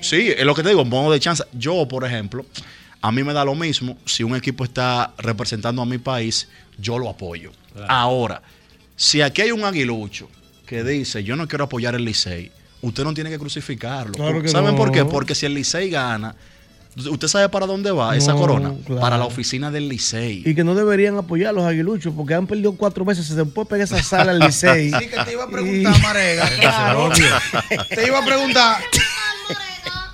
sí, 0.02 0.30
es 0.38 0.46
lo 0.46 0.54
que 0.54 0.62
te 0.62 0.70
digo, 0.70 0.82
en 0.84 0.90
modo 0.90 1.12
de 1.12 1.20
chanza. 1.20 1.48
Yo, 1.54 1.88
por 1.88 2.06
ejemplo, 2.06 2.46
a 3.02 3.12
mí 3.12 3.24
me 3.24 3.34
da 3.34 3.44
lo 3.44 3.56
mismo. 3.56 3.98
Si 4.06 4.22
un 4.24 4.36
equipo 4.36 4.64
está 4.64 5.14
representando 5.18 5.82
a 5.82 5.86
mi 5.88 5.98
país, 5.98 6.48
yo 6.78 7.00
lo 7.00 7.10
apoyo. 7.10 7.52
Ahora, 7.88 8.44
si 8.96 9.22
aquí 9.22 9.42
hay 9.42 9.52
un 9.52 9.64
aguilucho 9.64 10.30
que 10.68 10.84
dice, 10.84 11.24
yo 11.24 11.36
no 11.36 11.48
quiero 11.48 11.64
apoyar 11.64 11.96
el 11.96 12.06
Licey, 12.06 12.52
usted 12.82 13.04
no 13.04 13.14
tiene 13.14 13.30
que 13.30 13.40
crucificarlo. 13.40 14.14
Claro 14.14 14.42
que 14.42 14.48
¿Saben 14.50 14.72
no. 14.72 14.78
por 14.78 14.92
qué? 14.92 15.06
Porque 15.06 15.36
si 15.36 15.46
el 15.46 15.54
Licey 15.54 15.90
gana, 15.90 16.36
¿usted 16.96 17.28
sabe 17.28 17.48
para 17.50 17.66
dónde 17.66 17.92
va 17.92 18.16
esa 18.18 18.34
No, 18.34 18.40
corona? 18.40 18.74
claro. 18.86 19.02
Para 19.02 19.18
la 19.18 19.26
oficina 19.26 19.72
del 19.72 19.88
Licey. 19.90 20.44
Y 20.46 20.56
que 20.56 20.64
no 20.64 20.76
deberían 20.76 21.16
apoyar 21.18 21.50
a 21.50 21.54
los 21.54 21.64
aguiluchos 21.64 22.14
porque 22.16 22.34
han 22.34 22.48
perdido 22.48 22.74
cuatro 22.74 23.06
veces. 23.06 23.26
Se 23.26 23.46
puede 23.46 23.68
pegar 23.68 23.86
esa 23.86 24.02
sala 24.04 24.32
al 24.32 24.40
Licey. 24.40 24.92
Sí, 25.00 25.08
que 25.08 25.24
te 25.24 25.32
iba 25.34 25.44
a 25.44 25.50
preguntar, 25.50 26.02
Marega. 26.02 26.50
Claro. 26.60 27.10
te 27.90 28.08
iba 28.08 28.20
a 28.20 28.26
preguntar. 28.26 28.82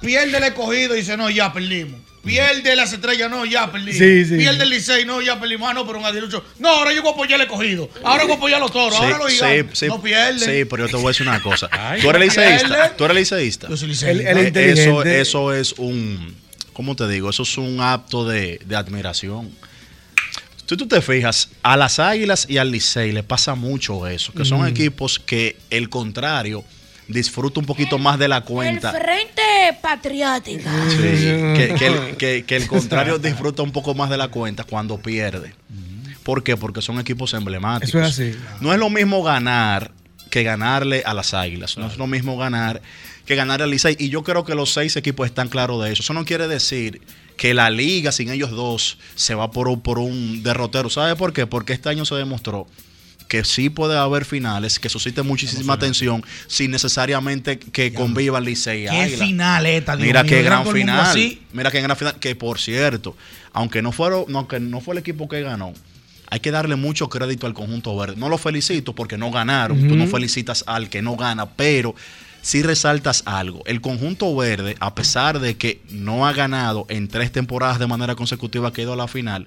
Pierde 0.02 0.38
el 0.38 0.44
escogido 0.44 0.96
y 0.96 1.00
dice, 1.00 1.18
no, 1.18 1.30
ya 1.30 1.52
perdimos. 1.52 2.00
Pierde 2.28 2.76
las 2.76 2.94
estrellas, 2.94 3.30
no, 3.30 3.46
ya 3.46 3.72
perdí. 3.72 3.94
Sí, 3.94 4.26
sí. 4.26 4.38
Pierde 4.38 4.64
el 4.64 4.70
Licey, 4.70 5.06
no, 5.06 5.22
ya 5.22 5.40
perdimos. 5.40 5.70
Ah, 5.70 5.74
no, 5.74 5.86
pero 5.88 6.00
un 6.00 6.06
aguilucho. 6.06 6.44
No, 6.60 6.70
ahora 6.70 6.94
yo 6.94 7.02
voy 7.02 7.12
a 7.12 7.14
apoyar 7.14 7.42
el 7.42 7.48
cogido. 7.48 7.90
Ahora 8.04 8.24
voy 8.24 8.34
a 8.34 8.36
apoyar 8.36 8.58
a 8.58 8.62
los 8.62 8.72
toros. 8.72 9.00
ahora 9.00 9.18
los 9.18 9.32
gigantes. 9.32 9.84
no 9.90 10.02
pierden. 10.02 10.40
Sí, 10.40 10.66
pero 10.70 10.86
yo 10.86 10.90
te 10.90 10.96
voy 10.98 11.06
a 11.06 11.08
decir 11.10 11.28
una 11.28 11.42
cosa. 11.42 11.68
Ay, 11.72 12.02
tú 12.02 12.10
eres 12.10 12.22
liceísta. 12.22 12.96
Tú 12.96 13.06
eres 13.06 13.18
liceísta. 13.18 13.68
Yo 13.70 13.78
soy 13.78 13.88
liceísta. 13.90 14.30
El- 14.32 14.38
el 14.38 14.58
eso, 14.58 15.04
eso 15.04 15.54
es 15.54 15.74
un. 15.78 16.36
¿Cómo 16.74 16.96
te 16.96 17.08
digo? 17.08 17.30
Eso 17.30 17.44
es 17.44 17.58
un 17.58 17.82
acto 17.82 18.28
de, 18.28 18.60
de 18.66 18.76
admiración. 18.76 19.50
Si 20.68 20.76
tú 20.76 20.86
te 20.88 21.02
fijas, 21.02 21.50
a 21.64 21.78
las 21.78 21.98
Águilas 21.98 22.46
y 22.50 22.58
al 22.58 22.72
Licey 22.72 23.14
le 23.14 23.24
pasa 23.24 23.56
mucho 23.56 24.06
eso, 24.06 24.34
que 24.34 24.44
son 24.44 24.62
Mm. 24.62 24.68
equipos 24.68 25.18
que 25.18 25.56
el 25.70 25.90
contrario 25.90 26.64
disfruta 27.08 27.60
un 27.60 27.66
poquito 27.66 27.98
más 27.98 28.20
de 28.20 28.28
la 28.28 28.42
cuenta. 28.42 28.92
El 28.92 29.02
Frente 29.04 29.78
Patriótica. 29.82 30.72
Sí, 30.90 30.98
que, 30.98 31.76
que 31.78 31.88
el, 31.88 32.18
que- 32.18 32.44
que 32.46 32.56
el 32.56 32.68
contrario 32.68 33.18
disfruta 33.18 33.64
un 33.64 33.72
poco 33.72 33.94
más 33.96 34.10
de 34.10 34.18
la 34.18 34.28
cuenta 34.30 34.64
cuando 34.64 34.98
pierde. 34.98 35.54
¿Por 36.24 36.44
qué? 36.44 36.58
Porque 36.58 36.82
son 36.82 37.00
equipos 37.00 37.34
emblemáticos. 37.34 37.90
Eso 37.90 38.00
es 38.02 38.08
así. 38.34 38.40
No 38.60 38.74
es 38.74 38.80
lo 38.80 38.90
mismo 38.90 39.24
ganar 39.24 39.92
que 40.30 40.44
ganarle 40.44 41.04
a 41.06 41.14
las 41.14 41.34
Águilas. 41.34 41.78
No 41.78 41.88
es 41.88 41.98
lo 41.98 42.06
mismo 42.08 42.38
ganar 42.38 42.82
que 43.26 43.36
ganarle 43.36 43.64
al 43.64 43.72
Licey. 43.72 43.96
Y 43.98 44.10
yo 44.10 44.24
creo 44.24 44.44
que 44.44 44.54
los 44.54 44.74
seis 44.74 44.98
equipos 44.98 45.26
están 45.26 45.48
claros 45.48 45.82
de 45.84 45.94
eso. 45.94 46.02
Eso 46.04 46.14
no 46.14 46.26
quiere 46.26 46.50
decir 46.50 47.02
que 47.38 47.54
la 47.54 47.70
liga 47.70 48.12
sin 48.12 48.30
ellos 48.30 48.52
dos 48.52 48.98
se 49.16 49.36
va 49.36 49.52
por, 49.52 49.70
un- 49.70 49.80
por 49.80 50.00
un 50.00 50.44
derrotero. 50.44 50.90
¿Sabe 50.90 51.16
por 51.16 51.32
qué? 51.32 51.48
Porque 51.48 51.72
este 51.72 51.88
año 51.88 52.04
se 52.04 52.16
demostró 52.16 52.68
que 53.28 53.44
sí 53.44 53.70
puede 53.70 53.98
haber 53.98 54.26
finales 54.26 54.80
que 54.80 54.90
susciten 54.90 55.26
muchísima 55.26 55.74
atención 55.74 56.24
sin 56.48 56.72
necesariamente 56.72 57.60
que 57.60 57.94
conviva 57.94 58.40
el 58.40 58.46
Licey 58.46 58.84
y 58.84 58.90
Qué 58.90 58.90
Águila. 58.90 59.26
final 59.26 59.66
esta, 59.66 59.96
Dios 59.96 60.08
Mira 60.08 60.24
mío, 60.24 60.30
qué 60.30 60.42
gran 60.44 60.66
final. 60.68 61.38
Mira 61.54 61.72
qué 61.72 61.82
gran 61.82 61.98
final. 61.98 62.16
Que 62.20 62.36
por 62.36 62.60
cierto, 62.60 63.16
aunque 63.54 63.82
no, 63.82 63.92
fueron, 63.92 64.26
no, 64.28 64.40
aunque 64.40 64.60
no 64.60 64.82
fue 64.82 64.96
el 64.96 65.00
equipo 65.00 65.28
que 65.28 65.42
ganó, 65.42 65.74
hay 66.30 66.40
que 66.40 66.52
darle 66.52 66.76
mucho 66.76 67.10
crédito 67.10 67.48
al 67.48 67.54
conjunto 67.54 67.96
verde. 67.96 68.16
No 68.18 68.30
lo 68.30 68.38
felicito 68.38 68.94
porque 68.94 69.18
no 69.18 69.32
ganaron. 69.32 69.88
Tú 69.88 69.96
no 69.96 70.08
felicitas 70.08 70.64
al 70.68 70.90
que 70.90 71.02
no 71.02 71.16
gana, 71.16 71.46
pero 71.46 71.96
sí 72.48 72.64
resaltas 72.64 73.24
algo. 73.26 73.62
El 73.66 73.82
conjunto 73.82 74.34
verde, 74.34 74.78
a 74.80 74.96
pesar 74.96 75.40
de 75.42 75.58
que 75.58 75.82
no 75.90 76.26
ha 76.26 76.32
ganado 76.32 76.86
en 76.88 77.10
tres 77.10 77.30
temporadas 77.32 77.78
de 77.78 77.88
manera 77.88 78.16
consecutiva 78.16 78.72
que 78.72 78.80
ha 78.80 78.84
ido 78.86 78.94
a 78.94 78.96
la 78.96 79.10
final, 79.10 79.46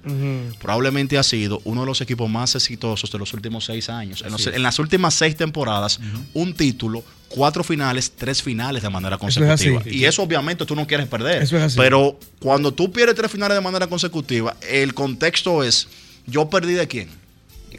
probablemente 0.59 1.17
ha 1.17 1.23
sido 1.23 1.61
uno 1.63 1.81
de 1.81 1.87
los 1.87 1.99
equipos 2.01 2.29
más 2.29 2.53
exitosos 2.55 3.11
de 3.11 3.17
los 3.17 3.33
últimos 3.33 3.65
seis 3.65 3.89
años. 3.89 4.21
En, 4.21 4.31
los- 4.31 4.45
las 4.45 4.77
últimas 4.77 5.15
seis 5.15 5.35
temporadas, 5.35 5.99
un 6.35 6.53
título, 6.53 7.03
cuatro 7.27 7.63
finales, 7.63 8.11
tres 8.15 8.43
finales 8.43 8.83
de 8.83 8.89
manera 8.89 9.15
Eso 9.15 9.25
es 9.43 9.49
así. 9.49 9.65
consecutiva. 9.69 9.95
y 9.95 10.05
eso 10.05 10.21
obviamente 10.21 10.65
tú 10.65 10.75
no 10.75 10.85
quieres 10.85 11.07
perder. 11.07 11.41
Eso 11.41 11.57
es 11.57 11.63
así. 11.63 11.77
Pero 11.77 12.19
cuando 12.39 12.71
tú 12.71 12.91
pierdes 12.91 13.15
tres 13.15 13.31
finales 13.31 13.55
de 13.57 13.61
manera 13.61 13.87
consecutiva, 13.87 14.55
el 14.69 14.93
contexto 14.93 15.63
es, 15.63 15.87
yo 16.27 16.49
perdí 16.51 16.73
de 16.73 16.87
quién? 16.87 17.09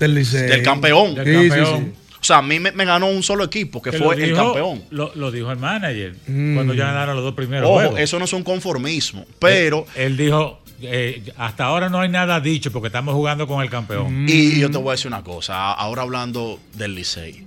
Del 0.00 0.14
Licey. 0.16 0.48
Del 0.48 0.62
campeón. 0.62 1.14
Sí, 1.14 1.50
sí, 1.50 1.50
sí. 1.64 1.92
O 2.22 2.24
sea, 2.24 2.38
a 2.38 2.42
mí 2.42 2.60
me, 2.60 2.70
me 2.72 2.84
ganó 2.84 3.08
un 3.08 3.22
solo 3.22 3.42
equipo, 3.44 3.82
que, 3.82 3.90
Que 3.90 3.98
fue 3.98 4.14
el 4.22 4.34
campeón. 4.34 4.84
Lo, 4.90 5.12
lo 5.16 5.30
dijo 5.32 5.50
el 5.50 5.58
manager 5.58 6.14
Mm. 6.28 6.54
cuando 6.54 6.72
ya 6.72 6.86
ganaron 6.86 7.16
los 7.16 7.24
dos 7.24 7.34
primeros 7.34 7.68
Ojo, 7.68 7.78
juegos. 7.80 7.98
eso 8.00 8.18
no 8.18 8.24
es 8.26 8.32
un 8.32 8.42
conformismo, 8.44 9.26
pero... 9.40 9.86
Él, 9.96 10.12
él 10.12 10.16
dijo, 10.16 10.60
eh, 10.82 11.22
hasta 11.36 11.64
ahora 11.64 11.88
no 11.88 12.00
hay 12.00 12.08
nada 12.08 12.38
dicho 12.40 12.70
porque 12.70 12.86
estamos 12.86 13.14
jugando 13.14 13.46
con 13.48 13.60
el 13.62 13.68
campeón. 13.68 14.26
Y 14.28 14.58
yo 14.60 14.70
te 14.70 14.78
voy 14.78 14.88
a 14.88 14.92
decir 14.92 15.08
una 15.08 15.22
cosa, 15.22 15.72
ahora 15.72 16.02
hablando 16.02 16.60
del 16.74 16.94
Licey. 16.94 17.44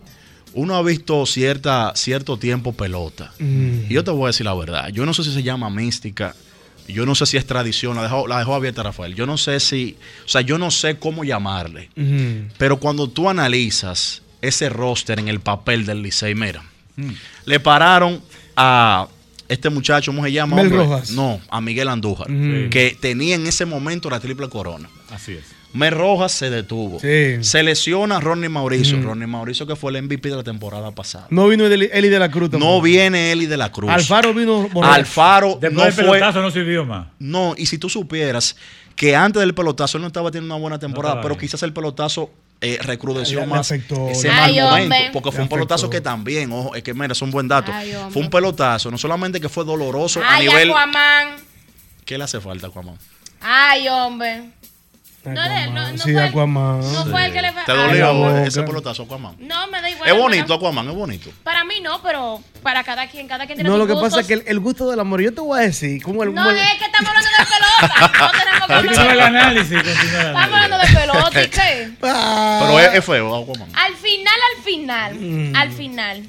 Uno 0.53 0.75
ha 0.75 0.81
visto 0.83 1.25
cierta, 1.25 1.93
cierto 1.95 2.37
tiempo 2.37 2.73
pelota. 2.73 3.31
Mm. 3.39 3.85
Y 3.89 3.93
yo 3.93 4.03
te 4.03 4.11
voy 4.11 4.25
a 4.25 4.27
decir 4.27 4.45
la 4.45 4.53
verdad. 4.55 4.87
Yo 4.89 5.05
no 5.05 5.13
sé 5.13 5.23
si 5.23 5.33
se 5.33 5.43
llama 5.43 5.69
mística. 5.69 6.33
Yo 6.87 7.05
no 7.05 7.13
sé 7.15 7.25
si 7.25 7.35
es 7.35 7.45
tradición. 7.45 7.95
La 7.95 8.03
dejó, 8.03 8.25
la 8.27 8.39
dejó 8.39 8.55
abierta 8.55 8.83
Rafael. 8.83 9.15
Yo 9.15 9.25
no 9.25 9.37
sé 9.37 9.59
si. 9.59 9.97
O 10.25 10.29
sea, 10.29 10.39
yo 10.41 10.57
no 10.57 10.69
sé 10.71 10.97
cómo 10.97 11.23
llamarle. 11.25 11.89
Pero 12.57 12.77
cuando 12.77 13.09
tú 13.09 13.29
analizas 13.29 14.21
ese 14.47 14.69
roster 14.69 15.19
en 15.19 15.27
el 15.27 15.39
papel 15.39 15.85
del 15.85 16.01
Licey, 16.01 16.35
mira. 16.35 16.63
Le 17.45 17.59
pararon 17.59 18.21
a 18.55 19.07
este 19.47 19.69
muchacho, 19.69 20.11
¿cómo 20.11 20.23
se 20.23 20.31
llama? 20.31 20.55
Mel? 20.55 20.69
Rojas. 20.71 21.11
No, 21.11 21.39
a 21.49 21.61
Miguel 21.61 21.87
Andújar. 21.89 22.31
Ujú. 22.31 22.69
Que 22.69 22.97
tenía 22.99 23.35
en 23.35 23.45
ese 23.47 23.65
momento 23.65 24.09
la 24.09 24.19
triple 24.19 24.49
corona. 24.49 24.89
Así 25.11 25.33
es. 25.33 25.43
Mel 25.73 25.91
Rojas 25.91 26.31
se 26.31 26.49
detuvo. 26.49 26.99
Sí. 27.01 27.43
Se 27.43 27.61
lesiona 27.61 28.21
Ronnie 28.21 28.47
Mauricio. 28.47 28.97
Ujú. 28.97 29.07
Ronnie 29.07 29.27
Mauricio 29.27 29.67
que 29.67 29.75
fue 29.75 29.91
el 29.91 30.01
MVP 30.03 30.29
de 30.29 30.37
la 30.37 30.43
temporada 30.43 30.91
pasada. 30.91 31.27
No 31.29 31.49
vino 31.49 31.65
Eli 31.65 32.09
de 32.09 32.17
la 32.19 32.31
Cruz 32.31 32.49
tampoco. 32.49 32.71
No 32.75 32.81
viene 32.81 33.33
Eli 33.33 33.45
de 33.45 33.57
la 33.57 33.71
Cruz. 33.73 33.91
Alfaro 33.91 34.33
vino 34.33 34.69
borracho. 34.69 34.93
Alfaro 34.95 35.47
Después 35.59 35.73
no 35.73 35.83
del 35.83 35.93
fue. 35.93 36.03
pelotazo 36.05 36.41
no 36.41 36.49
sirvió 36.49 36.85
más. 36.85 37.07
No, 37.19 37.55
y 37.57 37.65
si 37.65 37.77
tú 37.77 37.89
supieras 37.89 38.55
que 38.95 39.17
antes 39.17 39.41
del 39.41 39.53
pelotazo 39.53 39.97
él 39.97 40.01
no 40.03 40.07
estaba 40.07 40.31
teniendo 40.31 40.55
una 40.55 40.61
buena 40.61 40.79
temporada, 40.79 41.15
pero 41.21 41.35
bien. 41.35 41.41
quizás 41.41 41.61
el 41.63 41.73
pelotazo 41.73 42.31
eh, 42.61 42.77
recrudeció 42.81 43.41
Le- 43.41 43.45
le 43.47 43.51
más 43.51 43.61
afectó. 43.71 44.07
ese 44.09 44.29
Ay, 44.29 44.55
mal 44.57 44.65
hombre. 44.79 44.83
momento, 44.97 45.11
porque 45.13 45.31
fue 45.31 45.39
Le 45.39 45.43
un 45.43 45.49
pelotazo 45.49 45.89
que 45.89 46.01
también, 46.01 46.51
ojo, 46.51 46.73
es 46.75 46.83
que 46.83 46.93
mira, 46.93 47.11
es 47.11 47.21
un 47.21 47.31
buen 47.31 47.47
dato. 47.47 47.71
Ay, 47.73 47.93
fue 48.09 48.21
un 48.21 48.29
pelotazo, 48.29 48.89
no 48.91 48.97
solamente 48.97 49.39
que 49.39 49.49
fue 49.49 49.63
doloroso 49.65 50.21
a 50.23 50.39
nivel. 50.39 50.69
Aquaman. 50.71 51.35
¿Qué 52.05 52.17
le 52.17 52.23
hace 52.23 52.39
falta, 52.39 52.67
Aquaman? 52.67 52.97
Ay, 53.41 53.87
hombre. 53.89 54.49
No, 55.33 55.43
le- 55.47 55.67
no, 55.67 55.91
no 55.91 55.97
Sí, 55.97 56.11
fue 56.13 56.23
el- 56.23 56.29
Aquaman. 56.29 56.79
no 56.93 57.05
fue 57.05 57.25
el 57.25 57.33
que 57.33 57.41
le 57.41 57.51
¿Te 57.65 57.71
dolió 57.73 58.37
ese 58.45 58.63
pelotazo, 58.63 59.03
Aquaman? 59.03 59.35
No, 59.39 59.67
me 59.67 59.81
da 59.81 59.89
igual. 59.89 60.09
Es 60.09 60.15
bonito, 60.17 60.43
pero- 60.45 60.55
Aquaman, 60.55 60.89
es 60.89 60.95
bonito. 60.95 61.29
Para 61.43 61.63
mí 61.63 61.75
no, 61.81 62.01
pero 62.01 62.41
para 62.61 62.83
cada 62.83 63.07
quien, 63.07 63.27
cada 63.27 63.45
quien 63.45 63.57
tiene 63.57 63.69
No, 63.69 63.75
sus 63.75 63.79
lo 63.79 63.87
que 63.87 63.93
gustos. 63.93 64.09
pasa 64.09 64.21
es 64.21 64.27
que 64.27 64.33
el, 64.33 64.43
el 64.45 64.59
gusto 64.59 64.89
del 64.89 64.99
amor, 64.99 65.21
yo 65.21 65.33
te 65.33 65.41
voy 65.41 65.59
a 65.59 65.63
decir, 65.63 66.01
como 66.03 66.23
el, 66.23 66.33
No, 66.33 66.43
como 66.43 66.51
el- 66.55 66.57
es 66.57 66.73
que 66.79 66.85
estamos 66.85 67.09
hablando 67.09 67.29
de 67.29 67.45
pelota. 67.45 68.11
No 68.19 68.31
tenemos 68.31 68.67
que 68.67 68.73
Continúa 68.75 69.03
el 69.03 69.09
hablar. 69.21 69.27
análisis, 69.27 69.71
Estamos 69.71 70.43
hablando 70.43 70.77
de 70.77 70.87
pelota 70.87 71.43
y 71.43 71.47
qué. 71.49 71.89
Pero 72.01 72.79
es, 72.79 72.93
es 72.95 73.05
feo, 73.05 73.35
Aquaman. 73.35 73.69
Al 73.75 73.95
final, 73.95 74.33
al 74.55 74.63
final, 74.63 75.15
Mm. 75.15 75.55
al 75.55 75.71
final, 75.71 76.23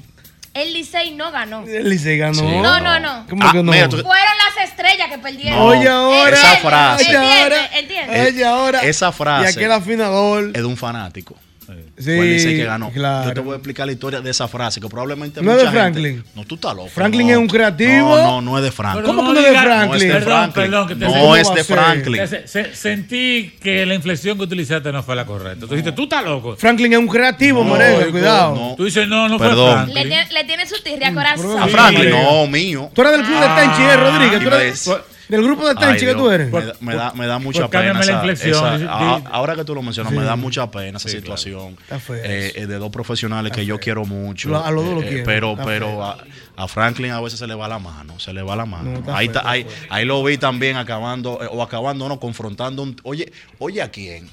el 0.57 0.73
Licey 0.73 1.11
no 1.11 1.31
ganó. 1.31 1.63
el 1.67 1.89
Licey 1.89 2.17
ganó. 2.17 2.33
Sí. 2.39 2.45
No, 2.45 2.79
no, 2.79 2.99
no. 2.99 3.25
¿Cómo 3.29 3.43
Ah, 3.47 3.51
que 3.51 3.63
no? 3.63 3.71
mira, 3.71 3.87
tú- 3.89 3.97
Fueron 3.97 4.13
las 4.55 4.69
estrellas 4.69 5.09
que 5.09 5.17
perdieron. 5.17 5.59
Oye, 5.59 5.87
ahora. 5.87 6.35
Esa 6.37 6.55
frase. 6.57 7.07
Oye, 7.09 7.17
ahora. 7.17 7.65
¿Entiendes? 7.65 7.79
¿Entiendes? 7.79 8.33
Oye, 8.33 8.45
ahora. 8.45 8.81
Esa 8.83 9.11
frase. 9.11 9.45
Y 9.45 9.47
aquel 9.53 9.71
afinador. 9.71 10.45
Es 10.47 10.53
de 10.53 10.65
un 10.65 10.77
fanático. 10.77 11.35
Sí, 11.67 12.03
fue 12.03 12.19
el 12.19 12.33
Licey 12.33 12.55
que 12.57 12.63
ganó. 12.63 12.89
claro. 12.91 13.27
Yo 13.27 13.33
te 13.33 13.39
voy 13.41 13.51
a 13.53 13.55
explicar 13.57 13.85
la 13.85 13.91
historia 13.91 14.21
de 14.21 14.29
esa 14.31 14.47
frase 14.47 14.79
que 14.79 14.87
probablemente 14.87 15.41
¿No 15.41 15.51
es 15.51 15.57
mucha 15.57 15.71
de 15.71 15.77
gente- 15.79 15.99
Franklin? 16.01 16.23
no, 16.35 16.45
tú 16.45 16.55
estás 16.55 16.75
loco. 16.75 16.87
Franklin 16.89 17.27
no. 17.27 17.33
es 17.33 17.39
un 17.39 17.47
creativo. 17.47 18.15
No, 18.15 18.23
no, 18.23 18.41
no 18.41 18.57
es 18.57 18.63
de 18.63 18.71
Franklin. 18.71 19.03
Pero 19.03 19.15
¿Cómo 19.17 19.27
que 19.33 19.33
no 19.33 19.45
es 19.45 19.53
de 19.53 19.59
Franklin? 19.59 19.89
No 19.89 19.95
es 19.95 20.01
de 20.01 20.07
Perdón, 20.07 20.25
Franklin. 20.51 20.63
perdón, 20.63 20.87
que 20.87 20.95
te- 20.95 21.05
no 21.05 21.11
¿cómo 21.11 21.35
es 21.35 21.53
de? 21.53 21.63
Franklin. 21.63 22.27
Se- 22.27 22.47
se- 22.47 22.75
sentí 22.75 23.53
que 23.61 23.85
la 23.85 23.93
inflexión 23.95 24.37
que 24.37 24.43
utilizaste 24.45 24.91
no 24.91 25.03
fue 25.03 25.15
la 25.15 25.25
correcta. 25.25 25.61
Tú 25.61 25.67
dijiste, 25.67 25.91
tú 25.91 26.03
estás 26.03 26.23
loco. 26.23 26.55
Franklin 26.55 26.93
es 26.93 26.99
un 26.99 27.07
creativo, 27.07 27.63
No, 27.63 27.69
Moreira, 27.71 27.99
chico, 27.99 28.11
cuidado. 28.11 28.55
no. 28.55 28.75
Tú 28.75 28.85
dices, 28.85 29.07
no, 29.07 29.27
no 29.27 29.37
Perdón. 29.37 29.55
fue 29.57 29.87
Le, 29.87 29.91
Franklin. 29.93 30.07
tiene- 30.09 30.31
le 30.31 30.43
tiene 30.45 30.65
su 30.67 30.81
tirria 30.83 31.13
corazón. 31.13 31.61
A 31.61 31.67
Franklin, 31.67 32.09
no, 32.11 32.47
mío. 32.47 32.89
Tú 32.93 33.01
eres 33.01 33.13
del 33.13 33.23
club 33.23 33.39
de 33.41 33.47
Tenchi, 33.61 33.81
¿eh, 33.81 33.97
Rodríguez? 33.97 34.89
Y 35.29 35.35
¿Tú 35.35 35.35
me 35.35 35.37
eres 35.37 35.39
des- 35.39 35.39
del 35.39 35.43
grupo 35.43 35.67
de 35.67 35.75
Tenchi 35.75 36.05
que 36.05 36.13
tú 36.15 36.29
eres? 36.31 36.51
Me, 36.51 36.61
da- 36.65 36.73
me 36.81 36.95
da, 36.95 37.13
me 37.13 37.27
da 37.27 37.39
mucha 37.39 37.67
Pues 37.67 37.81
pena. 37.81 37.93
la 37.93 37.99
esa- 38.01 38.11
inflexión. 38.13 38.53
esa- 38.55 38.77
Di- 38.77 38.83
di- 38.83 38.87
a- 38.89 39.21
ahora 39.31 39.55
que 39.55 39.63
tú 39.65 39.75
lo 39.75 39.81
mencionas, 39.81 40.13
me 40.13 40.23
da 40.23 40.35
mucha 40.35 40.69
pena 40.71 40.97
esa 40.97 41.09
Sí, 41.09 41.17
situación. 41.17 41.77
Eh, 42.09 42.53
eh, 42.55 42.65
de 42.67 42.77
dos 42.77 42.89
profesionales 42.91 43.51
que 43.51 43.65
yo 43.65 43.79
quiero 43.79 44.05
mucho. 44.05 44.49
Lo- 44.49 44.63
a 44.63 44.71
los 44.71 44.85
dos 44.85 44.93
lo 44.95 45.01
eh, 45.03 45.07
quiero, 45.07 45.23
Pero, 45.25 45.51
está 45.53 45.65
pero 45.65 46.03
a, 46.03 46.17
a 46.55 46.67
Franklin 46.67 47.11
a 47.11 47.21
veces 47.21 47.39
se 47.39 47.47
le 47.47 47.55
va 47.55 47.67
la 47.67 47.79
mano. 47.79 48.19
Se 48.19 48.33
le 48.33 48.41
va 48.41 48.55
la 48.55 48.65
mano. 48.65 48.91
No, 48.91 48.99
está 48.99 49.17
ahí, 49.17 49.29
feo, 49.29 49.41
ahí, 49.45 49.63
feo. 49.63 49.87
ahí 49.89 50.05
lo 50.05 50.23
vi 50.23 50.37
también 50.37 50.77
acabando, 50.77 51.39
eh, 51.43 51.47
o 51.51 51.61
acabando, 51.61 52.07
no, 52.07 52.19
confrontando. 52.19 52.83
Un, 52.83 52.95
oye, 53.03 53.31
oye, 53.59 53.81
¿a 53.81 53.89
quién? 53.91 54.29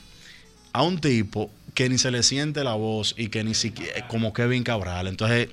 A 0.73 0.83
un 0.83 1.01
tipo 1.01 1.51
que 1.75 1.89
ni 1.89 1.99
se 1.99 2.11
le 2.12 2.23
siente 2.23 2.62
la 2.62 2.75
voz 2.75 3.15
y 3.19 3.29
que 3.29 3.43
ni 3.43 3.55
siquiera, 3.55 4.07
como 4.07 4.33
Kevin 4.33 4.62
Cabral. 4.62 5.09
Entonces, 5.09 5.49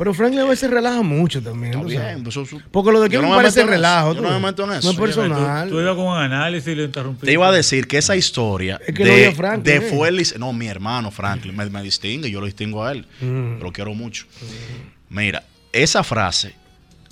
Pero 0.00 0.14
Franklin 0.14 0.40
a 0.40 0.48
veces 0.48 0.70
relaja 0.70 1.02
mucho 1.02 1.42
también. 1.42 1.74
está 1.74 1.84
bien. 1.86 2.24
pues 2.24 2.34
Porque 2.70 2.90
lo 2.90 3.02
de 3.02 3.10
Kevin 3.10 3.26
no 3.26 3.30
me 3.32 3.36
parece 3.36 3.60
meto 3.60 3.68
en 3.68 3.74
eso, 3.74 3.76
relajo. 3.76 4.14
Yo 4.14 4.20
no 4.22 4.30
me 4.30 4.38
meto 4.46 4.64
en 4.64 4.70
eso. 4.72 4.80
No 4.86 4.90
es 4.92 4.96
personal. 4.98 5.68
Tú, 5.68 5.74
tú 5.74 5.80
ibas 5.82 5.94
con 5.94 6.06
un 6.06 6.16
análisis 6.16 6.68
y 6.68 6.74
lo 6.74 6.84
interrumpiste. 6.84 7.26
Te 7.26 7.32
iba 7.34 7.46
a 7.46 7.52
decir 7.52 7.86
que 7.86 7.98
esa 7.98 8.16
historia 8.16 8.80
Es 8.86 8.94
que 8.94 9.04
lo 9.04 9.10
de, 9.12 9.26
odia 9.28 9.32
Franklin, 9.36 9.62
de 9.62 9.80
fue 9.82 10.08
el 10.08 10.16
Licey- 10.18 10.38
no, 10.38 10.54
mi 10.54 10.68
hermano 10.68 11.10
Franklin 11.10 11.54
me, 11.54 11.68
me 11.68 11.82
distingue, 11.82 12.30
yo 12.30 12.40
lo 12.40 12.46
distingo 12.46 12.82
a 12.82 12.92
él, 12.92 13.06
Mm. 13.20 13.60
lo 13.62 13.70
quiero 13.72 13.92
mucho. 13.94 14.24
Mira, 15.10 15.44
esa 15.70 16.02
frase 16.02 16.54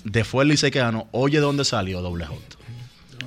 de 0.03 0.23
fue 0.23 0.41
el 0.43 0.49
Licey 0.49 0.71
que 0.71 0.79
ganó, 0.79 1.07
oye, 1.11 1.37
¿dónde 1.39 1.65
salió 1.65 2.01
doble 2.01 2.25
J? 2.25 2.39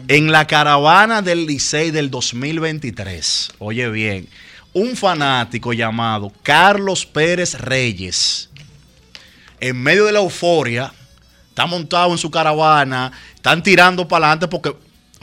En 0.09 0.33
la 0.33 0.45
caravana 0.49 1.23
del 1.23 1.47
Licey 1.47 1.93
del 1.93 2.11
2023, 2.11 3.53
oye 3.59 3.89
bien, 3.91 4.27
un 4.73 4.97
fanático 4.97 5.73
llamado 5.73 6.33
Carlos 6.43 7.05
Pérez 7.07 7.55
Reyes, 7.61 8.49
en 9.63 9.81
medio 9.81 10.05
de 10.05 10.13
la 10.13 10.19
euforia, 10.19 10.93
está 11.49 11.67
montado 11.67 12.11
en 12.11 12.19
su 12.19 12.31
caravana, 12.31 13.13
están 13.37 13.63
tirando 13.63 14.09
para 14.09 14.27
adelante 14.27 14.49
porque 14.49 14.77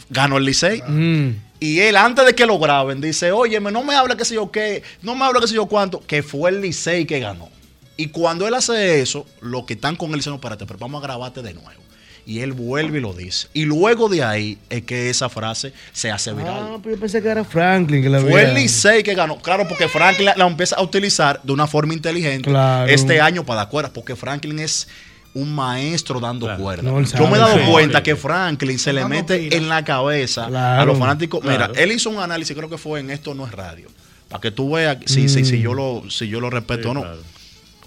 ganó 0.10 0.38
el 0.38 0.46
Licey. 0.46 0.82
Mm. 0.82 1.36
Y 1.60 1.80
él, 1.82 1.98
antes 1.98 2.26
de 2.26 2.34
que 2.34 2.46
lo 2.46 2.58
graben, 2.58 3.02
dice, 3.02 3.34
óyeme, 3.34 3.70
no 3.70 3.84
me 3.84 3.96
habla 3.96 4.16
que 4.16 4.24
sé 4.24 4.36
yo 4.36 4.50
qué, 4.50 4.82
no 5.02 5.14
me 5.14 5.26
habla 5.26 5.42
que 5.42 5.48
sé 5.48 5.56
yo 5.56 5.66
cuánto, 5.66 6.00
que 6.00 6.24
fue 6.24 6.52
el 6.52 6.62
Licey 6.62 7.06
que 7.06 7.20
ganó. 7.20 7.50
Y 7.98 8.08
cuando 8.08 8.48
él 8.48 8.54
hace 8.54 9.02
eso, 9.02 9.26
los 9.42 9.66
que 9.66 9.74
están 9.74 9.98
con 9.98 10.12
él 10.12 10.16
dicen, 10.16 10.32
no, 10.32 10.38
espérate, 10.38 10.66
pero 10.66 10.80
vamos 10.80 11.04
a 11.04 11.06
grabarte 11.06 11.42
de 11.42 11.54
nuevo. 11.54 11.82
Y 12.30 12.42
él 12.42 12.54
vuelve 12.54 13.00
y 13.00 13.02
lo 13.02 13.14
dice. 13.14 13.48
Y 13.56 13.66
luego 13.66 14.08
de 14.08 14.24
ahí 14.24 14.60
es 14.70 14.84
que 14.84 15.10
esa 15.10 15.30
frase 15.30 15.74
se 15.94 16.12
hace 16.12 16.32
viral. 16.32 16.60
Ah, 16.60 16.78
pero 16.84 16.94
yo 16.94 17.02
pensé 17.02 17.24
que 17.24 17.28
era 17.28 17.44
Franklin 17.44 18.04
que 18.04 18.10
la 18.10 18.20
Fue 18.20 18.44
el 18.44 18.54
Licey 18.54 19.02
que 19.02 19.16
ganó. 19.16 19.38
Claro, 19.40 19.68
porque 19.68 19.88
Franklin 19.88 20.26
la, 20.28 20.36
la 20.36 20.46
empieza 20.46 20.76
a 20.76 20.84
utilizar 20.84 21.42
de 21.42 21.52
una 21.52 21.66
forma 21.66 21.94
inteligente 21.96 22.48
Claro. 22.48 22.88
este 22.88 23.20
año 23.20 23.44
para 23.44 23.62
dar 23.62 23.70
cuerdas. 23.70 23.92
Porque 23.96 24.16
Franklin 24.16 24.60
es 24.60 24.88
un 25.34 25.56
maestro 25.56 26.20
dando 26.20 26.56
cuerdas. 26.56 26.86
No, 26.86 27.00
él 27.00 27.08
Yo 27.08 27.28
me 27.28 27.38
he 27.38 27.40
dado 27.40 27.58
sí. 27.58 27.64
cuenta 27.72 28.04
que 28.04 28.16
Franklin 28.16 28.78
se 28.78 28.94
le 28.94 29.06
mete 29.06 29.58
en 29.58 29.68
la 29.68 29.84
cabeza 29.84 30.46
a 30.46 30.50
Claro. 30.50 30.86
los 30.86 31.00
fanáticos. 31.00 31.42
Mira, 31.42 31.56
Claro. 31.58 31.74
él 31.78 31.92
hizo 31.94 32.12
un 32.12 32.20
análisis, 32.20 32.56
creo 32.56 32.70
que 32.70 32.78
fue 32.78 33.00
en 33.00 33.10
Esto 33.10 33.34
No 33.34 33.48
es 33.48 33.52
Radio. 33.54 33.88
Para 34.28 34.42
que 34.42 34.52
tú 34.52 34.74
veas 34.74 34.98
si, 35.08 35.30
si, 35.30 35.46
si 35.46 35.60
yo 35.62 35.74
lo, 35.74 36.04
si 36.12 36.28
yo 36.28 36.40
lo 36.40 36.52
respeto 36.52 36.92
o 36.92 36.94
no. 36.94 37.06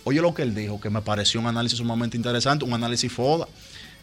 Oye 0.03 0.21
lo 0.21 0.35
que 0.35 0.43
él 0.43 0.53
dijo, 0.53 0.81
que 0.81 0.91
me 0.91 1.01
pareció 1.01 1.39
un 1.39 1.47
análisis 1.47 1.79
sumamente 1.79 2.17
interesante, 2.17 2.65
un 2.65 2.73
análisis 2.75 3.13
foda. 3.13 3.47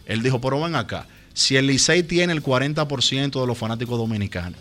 Él 0.09 0.21
dijo, 0.21 0.41
pero 0.41 0.59
ven 0.61 0.75
acá, 0.75 1.05
si 1.33 1.55
el 1.55 1.67
Licey 1.67 2.03
tiene 2.03 2.33
el 2.33 2.43
40% 2.43 3.39
de 3.39 3.47
los 3.47 3.57
fanáticos 3.57 3.97
dominicanos 3.97 4.59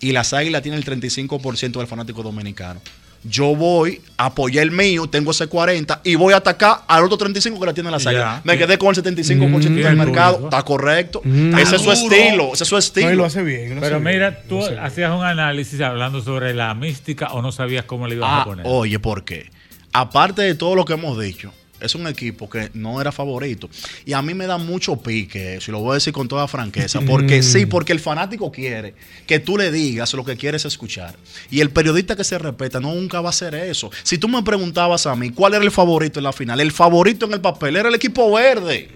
y 0.00 0.10
las 0.12 0.32
Águilas 0.32 0.62
tienen 0.62 0.78
el 0.80 0.84
35% 0.84 1.78
del 1.78 1.86
fanático 1.86 2.22
dominicano, 2.24 2.80
yo 3.24 3.54
voy 3.56 4.00
a 4.16 4.26
apoyar 4.26 4.62
el 4.62 4.70
mío, 4.70 5.08
tengo 5.08 5.32
ese 5.32 5.48
40 5.48 6.00
y 6.04 6.14
voy 6.14 6.32
a 6.32 6.36
atacar 6.36 6.82
al 6.86 7.02
otro 7.04 7.18
35 7.18 7.58
que 7.58 7.66
la 7.66 7.74
tiene 7.74 7.90
las 7.90 8.04
Ya. 8.04 8.10
Águilas. 8.10 8.44
Me 8.44 8.56
quedé 8.56 8.78
con 8.78 8.88
el 8.90 8.94
75% 8.94 9.82
del 9.82 9.96
Mm. 9.96 9.98
mercado, 9.98 10.40
está 10.44 10.62
correcto. 10.62 11.20
Mm. 11.24 11.58
Ese 11.58 11.76
es 11.76 11.82
su 11.82 11.90
estilo, 11.92 12.54
ese 12.54 12.62
es 12.62 12.68
su 12.68 12.76
estilo. 12.78 13.10
No, 13.10 13.14
lo 13.16 13.24
hace 13.24 13.42
bien. 13.42 13.74
lo 13.74 13.80
Pero 13.80 13.96
hace 13.96 14.04
mira, 14.04 14.30
bien, 14.30 14.42
tú 14.48 14.58
bien. 14.60 14.78
hacías 14.78 15.10
un 15.12 15.24
análisis 15.24 15.80
hablando 15.80 16.22
sobre 16.22 16.54
la 16.54 16.72
mística 16.74 17.32
o 17.32 17.42
no 17.42 17.50
sabías 17.50 17.84
cómo 17.86 18.06
le 18.06 18.14
ibas 18.14 18.30
Ah, 18.32 18.42
a 18.42 18.44
poner. 18.44 18.64
oye, 18.68 19.00
¿por 19.00 19.24
qué? 19.24 19.50
Aparte 19.92 20.42
de 20.42 20.54
todo 20.54 20.76
lo 20.76 20.84
que 20.84 20.92
hemos 20.92 21.18
dicho, 21.20 21.52
es 21.80 21.94
un 21.94 22.06
equipo 22.06 22.48
que 22.50 22.70
no 22.74 23.00
era 23.00 23.12
favorito. 23.12 23.68
Y 24.04 24.12
a 24.12 24.22
mí 24.22 24.34
me 24.34 24.46
da 24.46 24.58
mucho 24.58 24.96
pique 24.96 25.56
eso, 25.56 25.70
y 25.70 25.72
lo 25.72 25.80
voy 25.80 25.92
a 25.92 25.94
decir 25.94 26.12
con 26.12 26.28
toda 26.28 26.48
franqueza. 26.48 27.00
Porque 27.02 27.40
Mm. 27.40 27.42
sí, 27.42 27.66
porque 27.66 27.92
el 27.92 28.00
fanático 28.00 28.50
quiere 28.52 28.94
que 29.26 29.38
tú 29.38 29.56
le 29.56 29.70
digas 29.70 30.12
lo 30.14 30.24
que 30.24 30.36
quieres 30.36 30.64
escuchar. 30.64 31.16
Y 31.50 31.60
el 31.60 31.70
periodista 31.70 32.16
que 32.16 32.24
se 32.24 32.38
respeta 32.38 32.80
no 32.80 32.94
nunca 32.94 33.20
va 33.20 33.28
a 33.28 33.30
hacer 33.30 33.54
eso. 33.54 33.90
Si 34.02 34.18
tú 34.18 34.28
me 34.28 34.42
preguntabas 34.42 35.06
a 35.06 35.14
mí 35.16 35.30
cuál 35.30 35.54
era 35.54 35.64
el 35.64 35.70
favorito 35.70 36.18
en 36.20 36.24
la 36.24 36.32
final, 36.32 36.60
el 36.60 36.72
favorito 36.72 37.26
en 37.26 37.34
el 37.34 37.40
papel 37.40 37.76
era 37.76 37.88
el 37.88 37.94
equipo 37.94 38.32
verde. 38.32 38.88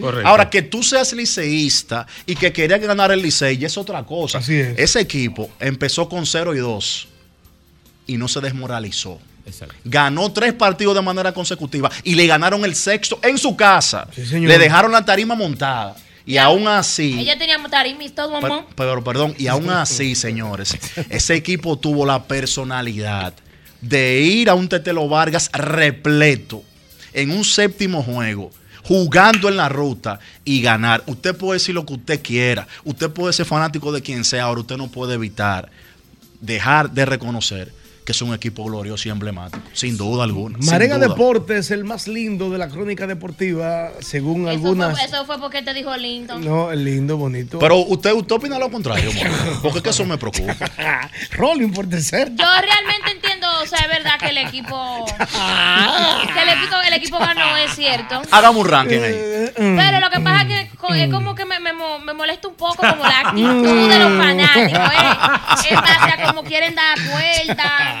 Correcto. 0.00 0.28
Ahora, 0.28 0.50
que 0.50 0.62
tú 0.62 0.82
seas 0.82 1.12
liceísta 1.12 2.06
y 2.26 2.34
que 2.34 2.52
quería 2.52 2.78
que 2.80 2.86
ganara 2.86 3.14
el 3.14 3.22
Licey, 3.22 3.58
ya 3.58 3.66
es 3.66 3.76
otra 3.78 4.02
cosa. 4.04 4.38
Así 4.38 4.54
es. 4.54 4.78
Ese 4.78 5.00
equipo 5.00 5.50
empezó 5.60 6.08
con 6.08 6.26
0 6.26 6.54
y 6.54 6.58
2 6.58 7.08
y 8.06 8.16
no 8.16 8.28
se 8.28 8.40
desmoralizó. 8.40 9.20
Exacto. 9.46 9.74
Ganó 9.84 10.32
tres 10.32 10.52
partidos 10.54 10.94
de 10.94 11.02
manera 11.02 11.32
consecutiva 11.32 11.90
y 12.02 12.14
le 12.14 12.26
ganaron 12.26 12.64
el 12.64 12.74
sexto 12.74 13.18
en 13.22 13.36
su 13.38 13.54
casa. 13.56 14.08
señor. 14.14 14.48
le 14.50 14.58
dejaron 14.58 14.90
la 14.92 15.04
tarima 15.04 15.34
montada. 15.34 15.96
Y 16.26 16.38
aún 16.38 16.66
así, 16.66 17.18
Ella 17.20 17.36
tenía 17.36 17.58
tarimis, 17.70 18.14
todo, 18.14 18.40
per- 18.40 18.48
mamá. 18.48 18.66
pero 18.74 19.04
perdón, 19.04 19.34
y 19.36 19.46
aún 19.46 19.68
así, 19.68 20.14
señores, 20.14 20.74
ese 21.10 21.34
equipo 21.34 21.78
tuvo 21.78 22.06
la 22.06 22.22
personalidad 22.24 23.34
de 23.82 24.22
ir 24.22 24.48
a 24.48 24.54
un 24.54 24.66
Tetelo 24.66 25.06
Vargas 25.06 25.50
repleto 25.52 26.62
en 27.12 27.30
un 27.30 27.44
séptimo 27.44 28.02
juego, 28.02 28.50
jugando 28.84 29.50
en 29.50 29.58
la 29.58 29.68
ruta 29.68 30.18
y 30.46 30.62
ganar. 30.62 31.02
Usted 31.06 31.36
puede 31.36 31.58
decir 31.58 31.74
lo 31.74 31.84
que 31.84 31.92
usted 31.92 32.22
quiera, 32.22 32.66
usted 32.84 33.10
puede 33.10 33.34
ser 33.34 33.44
fanático 33.44 33.92
de 33.92 34.00
quien 34.00 34.24
sea, 34.24 34.44
ahora 34.44 34.62
usted 34.62 34.78
no 34.78 34.88
puede 34.90 35.14
evitar 35.14 35.68
dejar 36.40 36.90
de 36.90 37.04
reconocer 37.04 37.70
que 38.04 38.12
es 38.12 38.20
un 38.22 38.34
equipo 38.34 38.64
glorioso 38.64 39.08
y 39.08 39.10
emblemático, 39.10 39.62
sin 39.72 39.96
duda 39.96 40.24
alguna. 40.24 40.58
Marega 40.60 40.96
duda. 40.96 41.08
Deportes, 41.08 41.70
el 41.70 41.84
más 41.84 42.06
lindo 42.06 42.50
de 42.50 42.58
la 42.58 42.68
crónica 42.68 43.06
deportiva, 43.06 43.92
según 44.00 44.42
Eso 44.42 44.50
algunas. 44.50 44.98
fue, 44.98 45.06
eso 45.06 45.24
fue 45.24 45.38
porque 45.40 45.62
te 45.62 45.72
dijo 45.72 45.96
Linton. 45.96 46.44
No, 46.44 46.70
el 46.70 46.84
lindo, 46.84 47.16
bonito. 47.16 47.58
Pero 47.58 47.78
usted, 47.78 48.12
usted 48.12 48.34
opina 48.36 48.58
lo 48.58 48.70
contrario, 48.70 49.10
amor, 49.10 49.58
porque 49.62 49.78
es 49.78 49.84
que 49.84 49.90
eso 49.90 50.04
me 50.04 50.18
preocupa. 50.18 50.54
Rolling 51.32 51.70
por 51.72 51.88
tercer. 51.88 52.28
Yo 52.34 52.44
realmente 52.44 53.10
entiendo, 53.12 53.46
o 53.62 53.66
sea, 53.66 53.78
es 53.78 53.88
verdad 53.88 54.18
que 54.20 54.28
el 54.28 54.38
equipo. 54.38 55.06
que 56.34 56.42
el 56.42 56.48
equipo, 56.58 56.76
el 56.86 56.92
equipo 56.94 57.18
ganó, 57.18 57.56
es 57.56 57.74
cierto. 57.74 58.20
Hagamos 58.30 58.64
un 58.64 58.70
ranking 58.70 58.98
ahí. 59.00 59.50
Pero 59.56 60.00
lo 60.00 60.10
que 60.10 60.20
pasa 60.20 60.42
es 60.42 60.48
que 60.70 60.76
co- 60.76 60.92
es 60.94 61.10
como 61.10 61.34
que 61.34 61.44
me, 61.46 61.58
me, 61.60 61.72
mo- 61.72 61.98
me 62.00 62.12
molesta 62.12 62.48
un 62.48 62.54
poco 62.54 62.76
como 62.86 63.02
la 63.04 63.20
actitud 63.20 63.88
de 63.88 63.98
los 63.98 64.18
fanáticos, 64.18 64.92
¿eh? 64.92 65.70
En 65.70 65.76
base 65.80 66.10
a 66.22 66.26
cómo 66.26 66.42
quieren 66.44 66.74
dar 66.74 66.98
cuerda. 67.10 67.93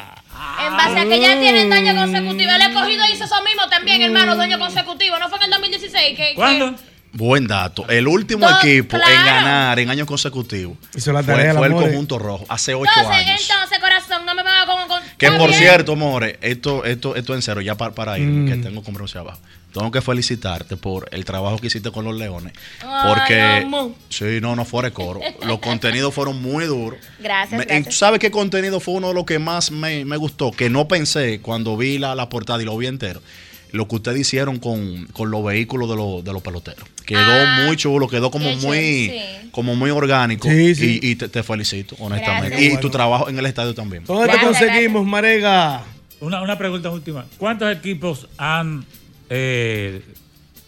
En 0.66 0.76
base 0.76 1.00
a 1.00 1.04
que 1.04 1.20
ya 1.20 1.38
tienen 1.38 1.68
daño 1.70 1.94
consecutivo. 1.94 2.50
El 2.50 2.62
escogido 2.62 3.04
hizo 3.12 3.24
eso 3.24 3.42
mismo 3.44 3.68
también, 3.70 4.02
hermano, 4.02 4.36
daño 4.36 4.58
consecutivo. 4.58 5.18
¿No 5.18 5.28
fue 5.28 5.38
en 5.38 5.44
el 5.44 5.50
2016? 5.50 6.16
Que, 6.16 6.34
que- 6.34 6.74
Buen 7.16 7.46
dato. 7.46 7.88
El 7.88 8.08
último 8.08 8.44
equipo 8.58 8.96
en 8.96 9.24
ganar 9.24 9.78
en 9.78 9.88
años 9.88 10.04
consecutivos 10.04 10.76
Hizo 10.96 11.12
la 11.12 11.22
fue, 11.22 11.34
tarea, 11.34 11.52
la 11.52 11.60
fue 11.60 11.68
el 11.68 11.72
More. 11.74 11.86
conjunto 11.86 12.18
rojo 12.18 12.44
hace 12.48 12.74
ocho 12.74 12.90
Entonces, 12.96 13.24
años. 13.28 13.40
entonces, 13.48 13.78
corazón, 13.78 14.26
no 14.26 14.34
me 14.34 14.42
van 14.42 14.62
a 14.62 14.66
con. 14.66 14.88
con 14.88 15.00
Que 15.16 15.30
por 15.30 15.50
bien. 15.50 15.60
cierto, 15.60 15.94
More, 15.94 16.40
esto, 16.42 16.84
esto, 16.84 17.14
esto 17.14 17.34
en 17.36 17.42
cero, 17.42 17.60
ya 17.60 17.76
para, 17.76 17.94
para 17.94 18.18
ir, 18.18 18.26
Mm. 18.26 18.48
que 18.48 18.56
tengo 18.56 18.82
compromiso 18.82 19.20
abajo. 19.20 19.38
Tengo 19.74 19.90
que 19.90 20.00
felicitarte 20.00 20.76
por 20.76 21.08
el 21.10 21.24
trabajo 21.24 21.58
que 21.58 21.66
hiciste 21.66 21.90
con 21.90 22.04
los 22.04 22.14
leones. 22.16 22.52
Ay, 22.80 23.12
Porque, 23.12 23.40
amor. 23.40 23.90
sí, 24.08 24.38
no, 24.40 24.54
no 24.56 24.64
fuera 24.64 24.88
de 24.88 24.94
coro. 24.94 25.20
Los 25.46 25.58
contenidos 25.58 26.14
fueron 26.14 26.40
muy 26.40 26.64
duros. 26.66 27.00
Gracias, 27.18 27.58
Me- 27.58 27.64
gracias. 27.66 27.94
¿y 27.94 27.98
¿Sabes 27.98 28.20
qué 28.20 28.30
contenido 28.30 28.78
fue 28.80 28.94
uno 28.94 29.08
de 29.08 29.14
los 29.14 29.24
que 29.24 29.38
más 29.40 29.70
me, 29.72 30.04
me 30.04 30.16
gustó? 30.16 30.52
Que 30.52 30.70
no 30.70 30.86
pensé 30.88 31.40
cuando 31.40 31.76
vi 31.76 31.98
la, 31.98 32.14
la 32.14 32.28
portada 32.28 32.62
y 32.62 32.64
lo 32.64 32.76
vi 32.78 32.86
entero. 32.86 33.20
Lo 33.72 33.88
que 33.88 33.96
ustedes 33.96 34.20
hicieron 34.20 34.60
con, 34.60 35.06
con 35.06 35.32
los 35.32 35.44
vehículos 35.44 35.90
de, 35.90 35.96
los- 35.96 36.24
de 36.24 36.32
los 36.32 36.40
peloteros. 36.40 36.88
Quedó 37.04 37.20
Ah, 37.20 37.64
muy 37.66 37.76
chulo, 37.76 38.06
quedó 38.06 38.30
como 38.30 38.52
muy, 38.56 38.78
sí. 38.78 39.20
como 39.50 39.74
muy 39.74 39.90
orgánico. 39.90 40.48
Sí, 40.48 40.76
sí. 40.76 41.00
Y, 41.02 41.10
y 41.10 41.16
te, 41.16 41.28
te 41.28 41.42
felicito, 41.42 41.96
honestamente. 41.98 42.50
Gracias. 42.50 42.74
Y 42.74 42.80
tu 42.80 42.88
trabajo 42.90 43.28
en 43.28 43.36
el 43.36 43.46
estadio 43.46 43.74
también. 43.74 44.04
¿Dónde 44.04 44.26
te 44.28 44.38
Gracias, 44.38 44.58
conseguimos, 44.60 45.04
Marega? 45.04 45.82
Una, 46.20 46.40
una 46.42 46.56
pregunta 46.56 46.88
última. 46.90 47.26
¿Cuántos 47.36 47.70
equipos 47.76 48.28
han 48.38 48.86
eh, 49.36 50.02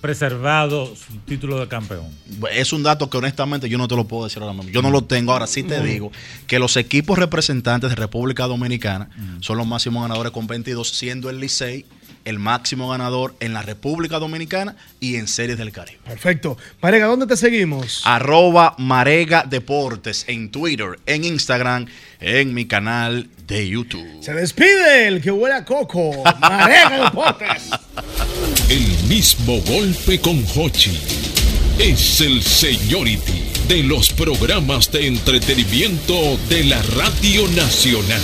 preservado 0.01 0.95
su 0.97 1.19
título 1.25 1.61
de 1.61 1.69
campeón? 1.69 2.07
Es 2.53 2.73
un 2.73 2.83
dato 2.83 3.09
que 3.09 3.17
honestamente 3.19 3.69
yo 3.69 3.79
no 3.79 3.89
te 3.89 3.97
lo 3.97 4.05
puedo 4.05 4.25
decir 4.25 4.43
ahora 4.43 4.55
mismo. 4.55 4.71
Yo 4.71 4.83
no 4.83 4.91
lo 4.91 5.05
tengo. 5.05 5.33
Ahora 5.33 5.47
sí 5.47 5.63
te 5.63 5.81
digo 5.83 6.11
que 6.47 6.59
los 6.59 6.77
equipos 6.77 7.19
representantes 7.19 7.91
de 7.91 7.97
República 7.97 8.47
Dominicana 8.47 9.09
son 9.41 9.59
los 9.59 9.67
máximos 9.67 10.03
ganadores 10.03 10.33
con 10.33 10.47
22, 10.47 10.89
siendo 10.89 11.31
el 11.31 11.41
Licey 11.41 11.87
el 12.27 12.41
máximo 12.41 12.89
ganador 12.89 13.37
en 13.39 13.53
la 13.53 13.63
República 13.63 14.19
Dominicana 14.19 14.75
y 14.99 15.15
en 15.15 15.29
Series 15.29 15.57
del 15.57 15.71
Caribe. 15.71 16.01
Perfecto. 16.05 16.59
Marega, 16.83 17.07
¿dónde 17.07 17.27
te 17.27 17.37
seguimos? 17.37 18.03
Arroba 18.05 18.75
Marega 18.79 19.45
Deportes 19.49 20.25
en 20.27 20.51
Twitter, 20.51 20.99
en 21.07 21.25
Instagram, 21.25 21.87
en 22.19 22.53
mi 22.53 22.67
canal 22.67 23.31
de 23.47 23.69
YouTube. 23.69 24.23
Se 24.23 24.35
despide 24.35 25.07
el 25.07 25.23
que 25.23 25.31
huele 25.31 25.55
a 25.55 25.65
coco. 25.65 26.25
Marega 26.41 27.05
Deportes. 27.05 27.71
Mismo 29.09 29.61
golpe 29.61 30.21
con 30.21 30.45
Hochi 30.57 30.99
es 31.79 32.21
el 32.21 32.43
Seniority 32.43 33.45
de 33.69 33.85
los 33.85 34.11
programas 34.11 34.91
de 34.91 35.07
entretenimiento 35.07 36.37
de 36.49 36.65
la 36.65 36.83
Radio 36.83 37.47
Nacional. 37.49 38.23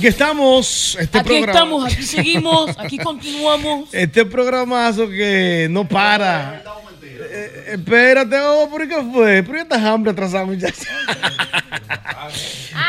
Aquí 0.00 0.06
estamos. 0.06 0.96
Este 0.98 1.18
Aquí 1.18 1.28
programa- 1.28 1.52
estamos, 1.52 1.92
aquí 1.92 2.02
seguimos, 2.16 2.70
aquí 2.78 2.96
continuamos. 2.96 3.90
Este 3.92 4.24
programazo 4.24 5.06
que 5.10 5.68
no 5.70 5.86
para. 5.86 6.62
Eh, 7.02 7.72
espérate, 7.74 8.34
oh, 8.40 8.70
¿por 8.70 8.88
qué 8.88 8.96
fue? 9.12 9.42
¿Por 9.42 9.56
qué 9.56 9.60
estás 9.60 9.82
hambre 9.82 10.12
atrasado, 10.12 10.46
muchacho? 10.46 10.80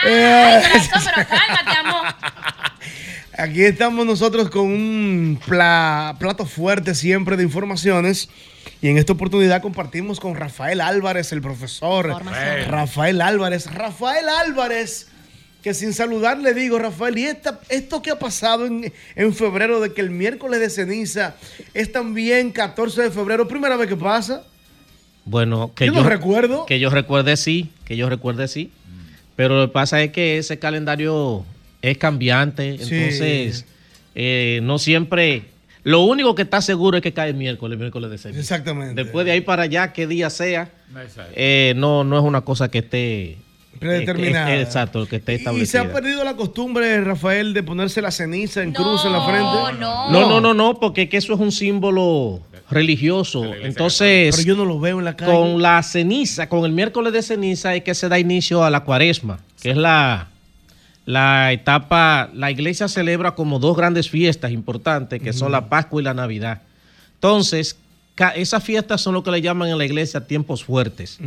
Ay, 0.03 0.63
corazón, 0.71 1.01
pero 1.13 1.27
cálmate, 1.27 1.77
amor. 1.79 2.15
Aquí 3.37 3.61
estamos 3.63 4.05
nosotros 4.05 4.49
con 4.49 4.67
un 4.67 5.41
pla- 5.45 6.15
plato 6.17 6.45
fuerte 6.45 6.95
siempre 6.95 7.35
de 7.35 7.43
informaciones. 7.43 8.29
Y 8.81 8.87
en 8.87 8.97
esta 8.97 9.11
oportunidad 9.11 9.61
compartimos 9.61 10.21
con 10.21 10.35
Rafael 10.35 10.79
Álvarez, 10.79 11.33
el 11.33 11.41
profesor. 11.41 12.07
Rafael 12.69 13.19
Álvarez. 13.21 13.69
Rafael 13.73 14.29
Álvarez 14.29 15.10
que 15.61 15.73
sin 15.73 15.93
saludar 15.93 16.39
le 16.39 16.53
digo, 16.53 16.79
Rafael, 16.79 17.17
¿y 17.17 17.25
esta, 17.25 17.59
esto 17.69 18.01
que 18.01 18.11
ha 18.11 18.17
pasado 18.19 18.65
en, 18.65 18.91
en 19.15 19.33
febrero 19.33 19.79
de 19.79 19.93
que 19.93 20.01
el 20.01 20.09
miércoles 20.09 20.59
de 20.59 20.69
ceniza 20.69 21.35
es 21.73 21.91
también 21.91 22.51
14 22.51 23.03
de 23.03 23.11
febrero? 23.11 23.47
¿Primera 23.47 23.77
vez 23.77 23.87
que 23.87 23.95
pasa? 23.97 24.43
Bueno, 25.25 25.71
que 25.75 25.85
Yo 25.85 25.93
yo, 25.93 26.03
no 26.03 26.09
recuerdo. 26.09 26.65
Que 26.65 26.79
yo 26.79 26.89
recuerde 26.89 27.37
sí, 27.37 27.69
que 27.85 27.95
yo 27.95 28.09
recuerde 28.09 28.47
sí. 28.47 28.71
Pero 29.35 29.59
lo 29.59 29.67
que 29.67 29.73
pasa 29.73 30.01
es 30.01 30.11
que 30.11 30.37
ese 30.37 30.59
calendario 30.59 31.45
es 31.81 31.97
cambiante, 31.97 32.77
Sí. 32.79 32.93
entonces 32.95 33.65
eh, 34.15 34.59
no 34.63 34.77
siempre. 34.79 35.43
Lo 35.83 36.01
único 36.01 36.35
que 36.35 36.43
está 36.43 36.61
seguro 36.61 36.97
es 36.97 37.03
que 37.03 37.11
cae 37.13 37.29
el 37.29 37.35
miércoles, 37.35 37.73
el 37.75 37.79
miércoles 37.79 38.11
de 38.11 38.17
ceniza. 38.19 38.39
Exactamente. 38.39 39.03
Después 39.03 39.25
de 39.25 39.31
ahí 39.31 39.41
para 39.41 39.63
allá, 39.63 39.93
qué 39.93 40.05
día 40.05 40.29
sea, 40.29 40.69
eh, 41.35 41.73
no, 41.75 42.03
no 42.03 42.17
es 42.19 42.23
una 42.23 42.41
cosa 42.41 42.69
que 42.69 42.79
esté 42.79 43.37
Predeterminada. 43.79 44.47
que- 44.47 44.61
exacto, 44.61 45.07
que 45.07 45.15
esté 45.17 45.41
Y 45.55 45.65
se 45.65 45.79
ha 45.79 45.91
perdido 45.91 46.23
la 46.23 46.35
costumbre, 46.35 47.01
Rafael, 47.01 47.53
de 47.53 47.63
ponerse 47.63 48.01
la 48.01 48.11
ceniza 48.11 48.61
en 48.61 48.73
cruz 48.73 49.05
en 49.05 49.11
la 49.11 49.25
frente. 49.25 49.79
No, 49.79 50.09
no, 50.29 50.39
no, 50.41 50.53
no, 50.53 50.79
porque 50.79 51.09
que 51.09 51.17
eso 51.17 51.33
es 51.33 51.39
un 51.39 51.51
símbolo 51.51 52.41
religioso. 52.69 53.43
Entonces, 53.55 54.35
Pero 54.35 54.47
yo 54.47 54.55
no 54.55 54.65
lo 54.65 54.79
veo 54.79 54.99
en 54.99 55.05
la 55.05 55.15
calle. 55.15 55.31
con 55.31 55.61
la 55.61 55.81
ceniza, 55.83 56.47
con 56.47 56.63
el 56.65 56.71
miércoles 56.71 57.11
de 57.13 57.21
ceniza 57.21 57.75
es 57.75 57.83
que 57.83 57.93
se 57.95 58.07
da 58.07 58.17
inicio 58.19 58.63
a 58.63 58.69
la 58.69 58.81
cuaresma, 58.81 59.39
que 59.61 59.71
es 59.71 59.77
la, 59.77 60.27
la 61.05 61.51
etapa, 61.51 62.29
la 62.33 62.51
iglesia 62.51 62.87
celebra 62.87 63.31
como 63.35 63.59
dos 63.59 63.75
grandes 63.75 64.09
fiestas 64.09 64.51
importantes, 64.51 65.21
que 65.21 65.33
son 65.33 65.51
la 65.51 65.67
Pascua 65.69 66.01
y 66.01 66.03
la 66.05 66.13
Navidad. 66.13 66.61
Entonces, 67.15 67.77
esas 68.35 68.63
fiestas 68.63 69.01
son 69.01 69.15
lo 69.15 69.23
que 69.23 69.31
le 69.31 69.41
llaman 69.41 69.69
en 69.69 69.77
la 69.77 69.85
iglesia 69.85 70.25
tiempos 70.27 70.63
fuertes. 70.63 71.17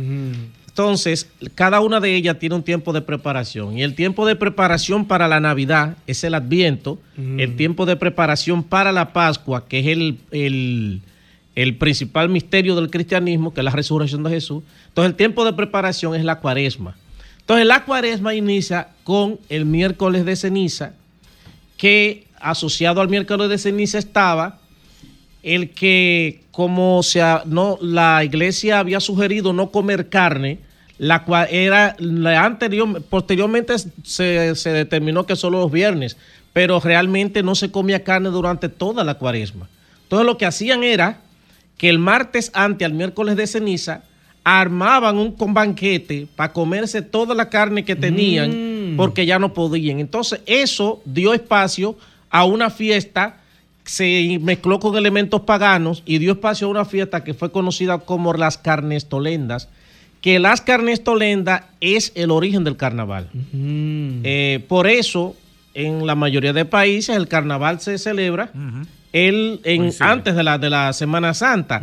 Entonces, 0.79 1.29
cada 1.55 1.79
una 1.79 2.01
de 2.01 2.13
ellas 2.17 2.37
tiene 2.37 2.53
un 2.55 2.61
tiempo 2.61 2.91
de 2.91 2.99
preparación. 3.01 3.77
Y 3.77 3.83
el 3.83 3.95
tiempo 3.95 4.25
de 4.27 4.35
preparación 4.35 5.05
para 5.05 5.29
la 5.29 5.39
Navidad 5.39 5.95
es 6.05 6.21
el 6.25 6.33
Adviento. 6.33 6.99
El 7.39 7.55
tiempo 7.55 7.85
de 7.85 7.95
preparación 7.95 8.61
para 8.61 8.91
la 8.91 9.13
Pascua, 9.13 9.69
que 9.69 9.79
es 9.79 9.87
el, 9.87 10.17
el- 10.31 11.01
el 11.55 11.77
principal 11.77 12.27
misterio 12.27 12.75
del 12.75 12.89
cristianismo, 12.89 13.53
que 13.53 13.61
es 13.61 13.63
la 13.63 13.71
resurrección 13.71 14.23
de 14.23 14.31
Jesús. 14.31 14.63
Entonces, 14.89 15.11
el 15.11 15.15
tiempo 15.15 15.45
de 15.45 15.53
preparación 15.53 16.13
es 16.13 16.25
la 16.25 16.39
cuaresma. 16.41 16.97
Entonces, 17.39 17.65
la 17.65 17.85
cuaresma 17.85 18.35
inicia 18.35 18.89
con 19.05 19.39
el 19.47 19.63
miércoles 19.63 20.25
de 20.25 20.35
ceniza, 20.35 20.91
que 21.77 22.27
asociado 22.41 22.99
al 22.99 23.07
miércoles 23.07 23.47
de 23.47 23.57
ceniza 23.57 23.97
estaba 23.97 24.59
el 25.45 25.69
que 25.69 26.41
como 26.51 27.01
se 27.03 27.21
ha- 27.21 27.43
no 27.45 27.77
la 27.81 28.23
iglesia 28.23 28.79
había 28.79 28.99
sugerido 28.99 29.53
no 29.53 29.69
comer 29.71 30.09
carne 30.09 30.59
la 30.97 31.23
cual 31.23 31.47
era 31.51 31.95
la 31.99 32.43
anterior 32.45 33.01
posteriormente 33.03 33.75
se, 34.03 34.55
se 34.55 34.69
determinó 34.71 35.25
que 35.25 35.35
solo 35.35 35.59
los 35.59 35.71
viernes 35.71 36.17
pero 36.51 36.79
realmente 36.79 37.43
no 37.43 37.53
se 37.55 37.69
comía 37.71 38.03
carne 38.03 38.29
durante 38.29 38.69
toda 38.69 39.03
la 39.03 39.15
cuaresma. 39.15 39.67
Entonces 40.03 40.25
lo 40.25 40.37
que 40.37 40.45
hacían 40.45 40.83
era 40.83 41.19
que 41.77 41.89
el 41.89 41.99
martes 41.99 42.49
ante 42.53 42.85
al 42.85 42.93
miércoles 42.93 43.35
de 43.35 43.45
ceniza 43.45 44.03
armaban 44.45 45.17
un 45.17 45.35
banquete 45.53 46.27
para 46.35 46.53
comerse 46.53 47.01
toda 47.01 47.35
la 47.35 47.49
carne 47.49 47.83
que 47.83 47.95
tenían 47.95 48.93
porque 48.95 49.25
ya 49.25 49.37
no 49.39 49.53
podían. 49.53 49.99
Entonces 49.99 50.39
eso 50.45 51.01
dio 51.03 51.33
espacio 51.33 51.97
a 52.29 52.45
una 52.45 52.69
fiesta 52.69 53.41
se 53.85 54.39
mezcló 54.41 54.79
con 54.79 54.95
elementos 54.97 55.41
paganos 55.41 56.01
y 56.05 56.17
dio 56.17 56.33
espacio 56.33 56.67
a 56.67 56.71
una 56.71 56.85
fiesta 56.85 57.23
que 57.23 57.33
fue 57.33 57.51
conocida 57.51 57.99
como 57.99 58.33
las 58.33 58.57
carnestolendas, 58.57 59.69
que 60.21 60.39
las 60.39 60.61
carnestolendas 60.61 61.63
es 61.81 62.11
el 62.15 62.31
origen 62.31 62.63
del 62.63 62.77
carnaval. 62.77 63.29
Eh, 64.23 64.63
por 64.67 64.87
eso, 64.87 65.35
en 65.73 66.05
la 66.07 66.15
mayoría 66.15 66.51
de 66.53 66.65
países, 66.65 67.15
el 67.15 67.27
carnaval 67.27 67.79
se 67.79 67.97
celebra 67.97 68.49
el, 69.13 69.59
en- 69.63 69.91
antes 70.03 70.35
de 70.35 70.43
la, 70.43 70.57
de 70.57 70.69
la 70.69 70.91
Semana 70.93 71.33
Santa. 71.33 71.81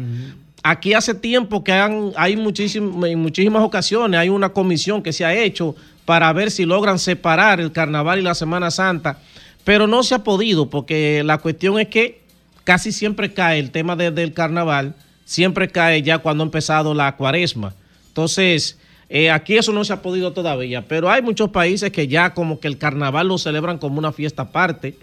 Aquí 0.64 0.94
hace 0.94 1.14
tiempo 1.14 1.64
que 1.64 1.72
han, 1.72 2.12
hay 2.16 2.36
muchísim- 2.36 3.04
en 3.06 3.18
muchísimas 3.20 3.62
ocasiones, 3.62 4.18
hay 4.20 4.28
una 4.28 4.50
comisión 4.50 5.02
que 5.02 5.12
se 5.12 5.24
ha 5.24 5.34
hecho 5.34 5.74
para 6.04 6.32
ver 6.32 6.50
si 6.50 6.64
logran 6.64 6.98
separar 6.98 7.60
el 7.60 7.70
carnaval 7.72 8.18
y 8.18 8.22
la 8.22 8.34
Semana 8.34 8.70
Santa, 8.70 9.18
pero 9.64 9.86
no 9.86 10.02
se 10.02 10.14
ha 10.14 10.24
podido 10.24 10.68
porque 10.70 11.22
la 11.24 11.38
cuestión 11.38 11.78
es 11.78 11.88
que 11.88 12.20
casi 12.64 12.92
siempre 12.92 13.32
cae 13.32 13.58
el 13.58 13.70
tema 13.70 13.96
de- 13.96 14.10
del 14.10 14.32
carnaval, 14.32 14.94
siempre 15.24 15.68
cae 15.68 16.02
ya 16.02 16.18
cuando 16.18 16.42
ha 16.44 16.46
empezado 16.46 16.94
la 16.94 17.16
cuaresma. 17.16 17.74
Entonces, 18.08 18.78
eh, 19.08 19.30
aquí 19.30 19.56
eso 19.56 19.72
no 19.72 19.84
se 19.84 19.92
ha 19.92 20.00
podido 20.02 20.32
todavía, 20.32 20.82
pero 20.88 21.10
hay 21.10 21.20
muchos 21.22 21.50
países 21.50 21.90
que 21.90 22.08
ya 22.08 22.32
como 22.34 22.60
que 22.60 22.68
el 22.68 22.78
carnaval 22.78 23.28
lo 23.28 23.36
celebran 23.38 23.78
como 23.78 23.98
una 23.98 24.12
fiesta 24.12 24.42
aparte. 24.42 24.96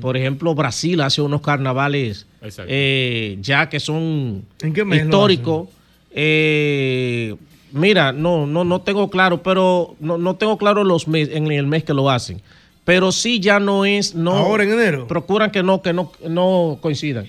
Por 0.00 0.16
ejemplo, 0.16 0.54
Brasil 0.54 1.00
hace 1.00 1.22
unos 1.22 1.40
carnavales 1.40 2.26
eh, 2.68 3.36
ya 3.40 3.68
que 3.68 3.80
son 3.80 4.44
¿En 4.62 4.72
qué 4.72 4.84
mes 4.84 5.00
lo 5.00 5.04
históricos. 5.06 5.68
Eh, 6.12 7.34
mira, 7.72 8.12
no, 8.12 8.46
no, 8.46 8.64
no 8.64 8.80
tengo 8.80 9.08
claro, 9.10 9.42
pero 9.42 9.96
no, 10.00 10.18
no 10.18 10.36
tengo 10.36 10.56
claro 10.58 10.84
los 10.84 11.08
mes, 11.08 11.28
en 11.32 11.50
el 11.50 11.66
mes 11.66 11.84
que 11.84 11.94
lo 11.94 12.10
hacen. 12.10 12.40
Pero 12.88 13.12
sí 13.12 13.38
ya 13.38 13.60
no 13.60 13.84
es, 13.84 14.14
no. 14.14 14.30
Ahora 14.32 14.64
en 14.64 14.72
enero. 14.72 15.06
Procuran 15.06 15.50
que 15.50 15.62
no, 15.62 15.82
que 15.82 15.92
no, 15.92 16.10
no 16.26 16.78
coincidan. 16.80 17.26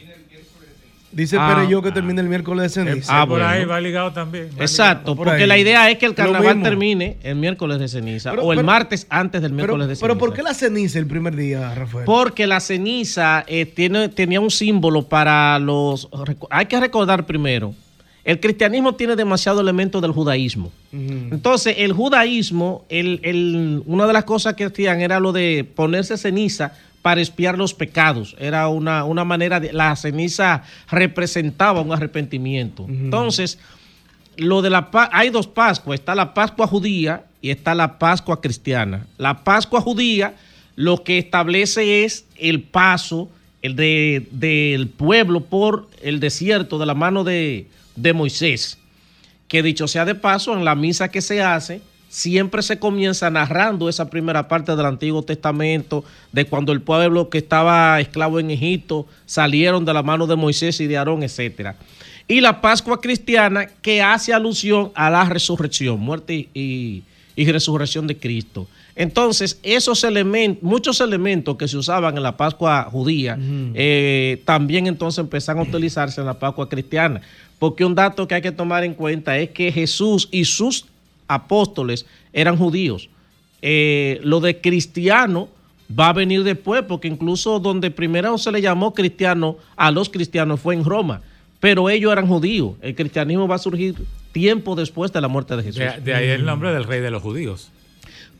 Dice 1.11 1.35
Ah. 1.37 1.65
Yo 1.69 1.81
que 1.81 1.91
termina 1.91 2.21
el 2.21 2.29
miércoles 2.29 2.63
de 2.63 2.69
ceniza. 2.85 3.21
Ah, 3.23 3.27
por 3.27 3.41
ahí 3.41 3.65
va 3.65 3.81
ligado 3.81 4.13
también. 4.13 4.45
va 4.57 4.61
Exacto, 4.63 5.11
ligado. 5.11 5.15
porque 5.31 5.47
la 5.47 5.57
idea 5.57 5.89
es 5.89 5.97
que 5.97 6.05
el 6.05 6.13
carnaval 6.15 6.63
termine 6.63 7.17
el 7.23 7.35
miércoles 7.35 7.77
de 7.77 7.89
ceniza 7.89 8.29
Pero- 8.29 8.43
o 8.43 8.53
el 8.53 8.59
pero- 8.59 8.67
martes 8.67 9.05
antes 9.09 9.41
del 9.41 9.51
Pero, 9.51 9.57
miércoles 9.57 9.87
de 9.89 9.95
ceniza. 9.95 10.07
pero 10.07 10.17
¿por 10.17 10.33
qué 10.33 10.43
la 10.43 10.53
ceniza 10.53 10.97
el 10.97 11.07
primer 11.07 11.35
día, 11.35 11.75
Rafael? 11.75 12.05
Porque 12.05 12.47
la 12.47 12.61
ceniza 12.61 13.43
eh, 13.45 13.65
tiene, 13.65 14.07
tenía 14.07 14.39
un 14.39 14.51
símbolo 14.51 15.09
para 15.09 15.59
los... 15.59 16.07
Hay 16.51 16.67
que 16.67 16.79
recordar 16.79 17.25
primero, 17.25 17.73
el 18.23 18.39
cristianismo 18.39 18.95
tiene 18.95 19.17
demasiado 19.17 19.59
elementos 19.59 20.01
del 20.01 20.11
judaísmo. 20.13 20.71
Entonces, 20.91 21.75
el 21.77 21.93
judaísmo, 21.93 22.85
el, 22.89 23.19
el- 23.23 23.83
una 23.85 24.07
de 24.07 24.13
las 24.13 24.23
cosas 24.23 24.55
que 24.55 24.65
hacían 24.65 25.01
era 25.01 25.19
lo 25.19 25.31
de 25.31 25.63
ponerse 25.75 26.17
ceniza 26.17 26.73
para 27.01 27.21
espiar 27.21 27.57
los 27.57 27.73
pecados. 27.73 28.35
Era 28.39 28.67
una, 28.67 29.03
una 29.05 29.23
manera 29.23 29.59
de... 29.59 29.71
La 29.71 29.95
ceniza 29.95 30.63
representaba 30.89 31.81
un 31.81 31.91
arrepentimiento. 31.93 32.85
Entonces, 32.89 33.57
lo 34.37 34.61
de 34.61 34.69
la 34.69 34.89
hay 35.11 35.29
dos 35.29 35.47
Pascuas, 35.47 35.99
está 35.99 36.15
la 36.15 36.33
Pascua 36.33 36.65
judía 36.67 37.23
y 37.41 37.51
está 37.51 37.75
la 37.75 37.99
Pascua 37.99 38.41
cristiana. 38.41 39.05
La 39.17 39.43
Pascua 39.43 39.81
judía 39.81 40.33
lo 40.75 41.03
que 41.03 41.17
establece 41.17 42.03
es 42.05 42.25
el 42.37 42.61
paso 42.61 43.29
el 43.61 43.75
de- 43.75 44.25
del 44.31 44.87
pueblo 44.87 45.41
por 45.41 45.87
el 46.01 46.19
desierto 46.21 46.79
de 46.79 46.85
la 46.85 46.93
mano 46.95 47.23
de, 47.23 47.67
de 47.95 48.13
Moisés. 48.13 48.77
Que 49.49 49.61
dicho 49.61 49.89
sea 49.89 50.05
de 50.05 50.15
paso, 50.15 50.55
en 50.55 50.63
la 50.63 50.75
misa 50.75 51.09
que 51.09 51.19
se 51.19 51.41
hace, 51.41 51.81
siempre 52.07 52.61
se 52.61 52.79
comienza 52.79 53.29
narrando 53.29 53.89
esa 53.89 54.09
primera 54.09 54.47
parte 54.47 54.73
del 54.77 54.85
Antiguo 54.85 55.23
Testamento, 55.23 56.05
de 56.31 56.45
cuando 56.45 56.71
el 56.71 56.81
pueblo 56.81 57.29
que 57.29 57.39
estaba 57.39 57.99
esclavo 57.99 58.39
en 58.39 58.51
Egipto 58.51 59.05
salieron 59.25 59.83
de 59.83 59.93
la 59.93 60.03
mano 60.03 60.25
de 60.25 60.37
Moisés 60.37 60.79
y 60.79 60.87
de 60.87 60.97
Aarón, 60.97 61.23
etcétera 61.23 61.75
y 62.29 62.41
la 62.41 62.61
Pascua 62.61 63.01
cristiana 63.01 63.65
que 63.81 64.03
hace 64.03 64.33
alusión 64.33 64.91
a 64.93 65.09
la 65.09 65.25
resurrección, 65.25 65.99
muerte 65.99 66.47
y, 66.53 67.03
y 67.35 67.51
resurrección 67.51 68.05
de 68.05 68.17
Cristo. 68.17 68.67
Entonces, 68.99 69.57
esos 69.63 70.03
elementos, 70.03 70.61
muchos 70.61 70.99
elementos 70.99 71.55
que 71.55 71.69
se 71.69 71.77
usaban 71.77 72.17
en 72.17 72.21
la 72.21 72.35
Pascua 72.35 72.83
judía, 72.91 73.39
eh, 73.73 74.41
también 74.43 74.87
entonces 74.87 75.19
empezaron 75.19 75.65
a 75.65 75.69
utilizarse 75.69 76.19
en 76.19 76.27
la 76.27 76.37
Pascua 76.37 76.67
cristiana. 76.67 77.21
Porque 77.59 77.85
un 77.85 77.95
dato 77.95 78.27
que 78.27 78.35
hay 78.35 78.41
que 78.41 78.51
tomar 78.51 78.83
en 78.83 78.93
cuenta 78.93 79.37
es 79.37 79.51
que 79.51 79.71
Jesús 79.71 80.27
y 80.31 80.43
sus 80.43 80.85
apóstoles 81.29 82.05
eran 82.33 82.57
judíos. 82.57 83.09
Eh, 83.61 84.19
lo 84.21 84.41
de 84.41 84.59
cristiano 84.59 85.47
va 85.97 86.09
a 86.09 86.13
venir 86.13 86.43
después, 86.43 86.83
porque 86.83 87.07
incluso 87.07 87.61
donde 87.61 87.91
primero 87.91 88.37
se 88.37 88.51
le 88.51 88.61
llamó 88.61 88.93
cristiano 88.93 89.55
a 89.77 89.91
los 89.91 90.09
cristianos 90.09 90.59
fue 90.59 90.75
en 90.75 90.83
Roma, 90.83 91.21
pero 91.61 91.89
ellos 91.89 92.11
eran 92.11 92.27
judíos. 92.27 92.73
El 92.81 92.95
cristianismo 92.95 93.47
va 93.47 93.55
a 93.55 93.59
surgir 93.59 93.95
tiempo 94.33 94.75
después 94.75 95.13
de 95.13 95.21
la 95.21 95.29
muerte 95.29 95.55
de 95.55 95.63
Jesús. 95.63 95.79
De, 95.79 96.01
de 96.01 96.13
ahí 96.13 96.27
el 96.27 96.43
nombre 96.43 96.73
del 96.73 96.83
rey 96.83 96.99
de 96.99 97.11
los 97.11 97.23
judíos. 97.23 97.71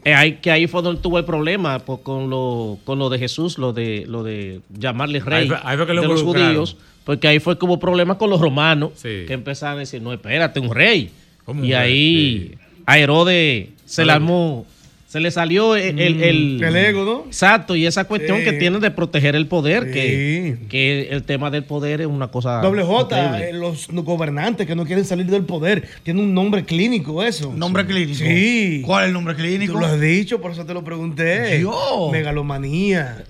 Eh, 0.05 0.13
ahí- 0.13 0.33
que 0.41 0.49
ahí 0.49 0.65
fue 0.67 0.81
donde 0.81 1.01
tuvo 1.01 1.17
el 1.19 1.25
problema 1.25 1.79
pues, 1.79 1.99
con, 2.03 2.29
lo, 2.29 2.77
con 2.85 2.99
lo 2.99 3.09
de 3.09 3.19
Jesús, 3.19 3.57
lo 3.57 3.73
de, 3.73 4.05
lo 4.07 4.23
de 4.23 4.61
llamarle 4.77 5.19
rey 5.19 5.41
Ahí 5.43 5.47
fue- 5.49 5.57
ahí 5.63 5.77
fue 5.77 5.87
que 5.87 5.93
lo 5.93 6.01
de 6.01 6.07
los 6.07 6.23
judíos, 6.23 6.77
porque 7.03 7.27
ahí 7.27 7.39
fue 7.39 7.57
que 7.59 7.65
hubo 7.65 7.79
problemas 7.79 8.17
con 8.17 8.29
los 8.29 8.39
romanos, 8.39 8.91
Sí. 8.95 9.25
que 9.27 9.33
empezaron 9.33 9.77
a 9.77 9.79
decir, 9.79 10.01
no, 10.01 10.13
espérate, 10.13 10.59
un 10.59 10.73
rey. 10.73 11.09
¿Cómo 11.45 11.61
un 11.61 11.67
Y 11.67 11.73
rey? 11.73 11.77
ahí 11.77 12.51
a 12.85 12.97
Herodes 12.97 13.69
se 13.85 14.05
le- 14.05 14.11
armó 14.13 14.65
Se 15.09 15.19
le 15.19 15.31
salió 15.31 15.75
el, 15.75 15.99
el, 15.99 16.21
el- 16.21 16.63
El 16.63 16.75
ego, 16.75 17.03
¿no? 17.03 17.23
Exacto, 17.25 17.75
y 17.75 17.87
esa 17.87 18.03
cuestión 18.03 18.37
Sí. 18.37 18.43
que 18.43 18.53
tiene 18.53 18.77
de 18.77 18.91
proteger 18.91 19.35
el 19.35 19.47
poder, 19.47 19.85
Sí. 19.85 19.91
que, 19.91 20.57
que 20.69 21.07
el 21.09 21.23
tema 21.23 21.49
del 21.49 21.63
poder 21.63 22.01
es 22.01 22.05
una 22.05 22.27
cosa. 22.27 22.61
Doble 22.61 22.83
J, 22.83 23.39
eh, 23.49 23.53
los 23.53 23.87
gobernantes 23.89 24.67
que 24.67 24.75
no 24.75 24.85
quieren 24.85 25.03
salir 25.05 25.25
del 25.25 25.45
poder, 25.45 25.87
tiene 26.03 26.21
un 26.21 26.35
nombre 26.35 26.63
clínico 26.63 27.23
eso. 27.23 27.51
¿Nombre 27.55 27.87
clínico? 27.87 28.19
Sí. 28.19 28.83
¿Cuál 28.85 29.05
es 29.05 29.07
el 29.07 29.13
nombre 29.13 29.33
clínico? 29.33 29.73
Tú 29.73 29.79
lo 29.79 29.87
has 29.87 29.99
dicho, 29.99 30.39
por 30.39 30.51
eso 30.51 30.63
te 30.63 30.75
lo 30.75 30.83
pregunté. 30.83 31.59
Yo. 31.59 32.09
Megalomanía. 32.11 33.23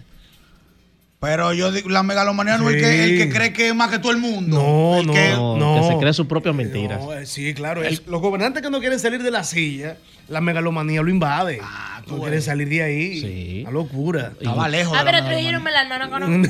Pero 1.22 1.52
yo 1.52 1.70
digo, 1.74 1.90
la 1.90 2.02
megalomanía 2.02 2.58
no 2.58 2.70
es 2.70 2.76
el 2.76 2.82
que, 2.82 3.04
el 3.04 3.18
que 3.18 3.30
cree 3.30 3.52
que 3.52 3.68
es 3.68 3.76
más 3.76 3.90
que 3.91 4.00
todo 4.00 4.14
el 4.14 4.20
mundo. 4.20 4.56
No, 4.58 5.00
El 5.02 5.08
no, 5.08 5.14
que- 5.14 5.30
no. 5.32 5.82
Que 5.82 5.88
se 5.94 6.00
cree 6.00 6.14
su 6.14 6.28
propia 6.30 6.54
mentira. 6.54 6.96
No, 6.98 7.14
eh, 7.14 7.26
sí, 7.26 7.54
claro. 7.54 7.82
los 8.08 8.22
gobernantes 8.22 8.64
que 8.64 8.70
no 8.70 8.80
quieren 8.80 9.00
salir 9.00 9.22
de 9.22 9.30
la 9.30 9.44
silla, 9.44 9.98
la 10.30 10.40
megalomanía 10.40 11.02
lo 11.02 11.10
invade. 11.10 11.62
no 12.08 12.20
quieren 12.22 12.41
salir 12.41 12.70
de 12.70 12.84
ahí. 12.84 13.20
Sí. 13.20 13.60
Una 13.64 13.72
locura. 13.72 14.32
Estaba 14.40 14.70
lejos. 14.70 14.98
Ah, 14.98 15.02
pero 15.06 15.26
Trujillo 15.26 15.52
no 15.52 15.60
me 15.60 15.72
la 15.72 15.84
no, 16.08 16.08
no, 16.08 16.28
no. 16.30 16.50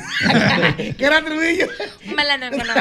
¿Qué 0.76 0.96
era 1.04 1.20
Trujillo? 1.24 1.66
Me 2.14 2.24
la 2.24 2.38
no, 2.38 2.50
no, 2.50 2.56
no. 2.58 2.72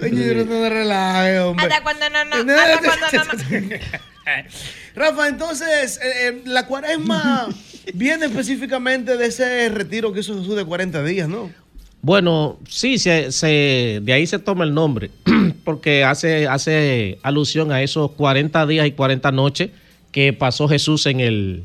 Oye, 0.00 0.26
yo 0.26 0.34
no 0.34 0.44
te 0.44 0.68
relaje, 0.70 1.38
hombre. 1.40 1.66
Hasta 1.66 1.82
cuando 1.82 2.10
no, 2.10 2.24
no. 2.24 2.52
Hasta 2.54 2.78
cuando 2.78 3.06
no, 3.12 3.24
no. 3.68 3.76
Rafa, 4.94 5.28
entonces, 5.28 5.98
eh, 6.02 6.28
eh, 6.28 6.42
la 6.46 6.66
cuaresma 6.66 7.48
viene 7.94 8.26
específicamente 8.26 9.16
de 9.16 9.26
ese 9.26 9.68
retiro 9.68 10.12
que 10.12 10.20
hizo 10.20 10.36
Jesús 10.38 10.56
de 10.56 10.64
40 10.64 11.02
días, 11.04 11.28
¿no? 11.28 11.50
Bueno, 12.02 12.58
sí, 12.68 12.98
se, 12.98 13.32
se- 13.32 14.00
de 14.02 14.12
ahí 14.12 14.26
se 14.26 14.38
toma 14.38 14.64
el 14.64 14.74
nombre, 14.74 15.10
porque 15.64 16.04
hace, 16.04 16.46
hace 16.46 17.18
alusión 17.22 17.72
a 17.72 17.82
esos 17.82 18.12
40 18.12 18.66
días 18.66 18.86
y 18.86 18.92
40 18.92 19.32
noches 19.32 19.70
que 20.12 20.32
pasó 20.32 20.68
Jesús 20.68 21.06
en 21.06 21.20
el, 21.20 21.64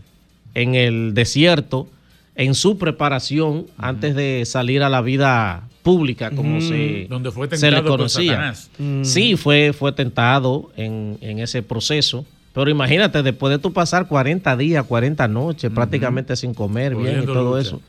en 0.54 0.76
el 0.76 1.14
desierto, 1.14 1.90
en 2.36 2.56
su 2.56 2.78
preparación 2.78 3.68
antes 3.78 4.16
de 4.16 4.44
salir 4.46 4.84
a 4.84 4.90
la 4.90 5.02
vida 5.02 5.68
pública, 5.84 6.32
como 6.32 6.58
Mm. 6.58 6.62
se, 6.62 7.08
Donde 7.10 7.32
fue 7.32 7.48
se 7.58 7.72
le 7.72 7.84
conocía. 7.84 8.32
Satanás. 8.34 8.70
Mm. 8.78 9.04
Sí, 9.04 9.36
fue, 9.36 9.74
fue 9.74 9.92
tentado 9.92 10.72
en, 10.78 11.18
en 11.22 11.40
ese 11.40 11.64
proceso. 11.64 12.26
Pero 12.54 12.70
imagínate, 12.70 13.24
después 13.24 13.52
de 13.52 13.60
tú 13.60 13.72
pasar 13.72 14.08
40 14.08 14.58
días, 14.58 14.84
40 14.86 15.28
noches, 15.28 15.72
prácticamente 15.72 16.36
sin 16.36 16.54
comer 16.54 16.96
bien 16.96 17.24
y 17.24 17.26
todo 17.26 17.56
lucha. 17.56 17.62
eso. 17.70 17.82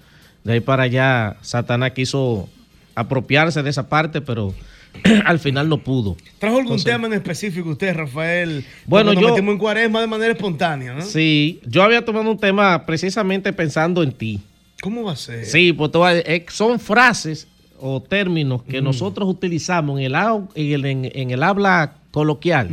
De 0.44 0.52
ahí 0.55 0.60
para 0.60 0.85
allá, 0.85 1.36
Satanás 1.43 1.90
quiso 1.93 2.48
apropiarse 2.94 3.62
de 3.62 3.70
esa 3.70 3.89
parte, 3.89 4.20
pero 4.20 4.55
al 5.24 5.39
final 5.39 5.69
no 5.69 5.78
pudo. 5.78 6.16
¿Trajo 6.39 6.56
algún 6.59 6.73
Entonces- 6.74 6.93
tema 6.93 7.06
en 7.06 7.14
específico 7.14 7.70
usted, 7.70 7.94
Rafael? 7.94 8.64
Bueno, 8.86 9.12
nos 9.14 9.23
yo- 9.23 9.28
metimos 9.31 9.52
en 9.52 9.59
cuaresma 9.59 10.01
de 10.01 10.06
manera 10.06 10.32
espontánea, 10.32 10.94
¿no? 10.94 11.02
Sí, 11.02 11.60
yo 11.66 11.82
había 11.82 12.05
tomado 12.05 12.31
un 12.31 12.39
tema 12.39 12.85
precisamente 12.86 13.52
pensando 13.52 14.02
en 14.02 14.12
ti. 14.12 14.40
¿Cómo 14.81 15.05
va 15.05 15.12
a 15.12 15.16
ser? 15.16 15.44
Sí, 15.47 15.73
pues 15.73 15.90
eh, 16.27 16.44
son 16.51 16.78
frases 16.81 17.47
o 17.82 18.00
términos 18.00 18.62
que 18.62 18.80
Mm. 18.80 18.84
nosotros 18.84 19.28
utilizamos 19.28 19.98
en 19.98 20.06
el, 20.06 20.14
au- 20.14 20.48
en 20.54 20.72
el, 20.72 20.84
en- 20.86 21.10
en 21.14 21.30
el 21.32 21.42
habla 21.42 21.94
coloquial 22.12 22.68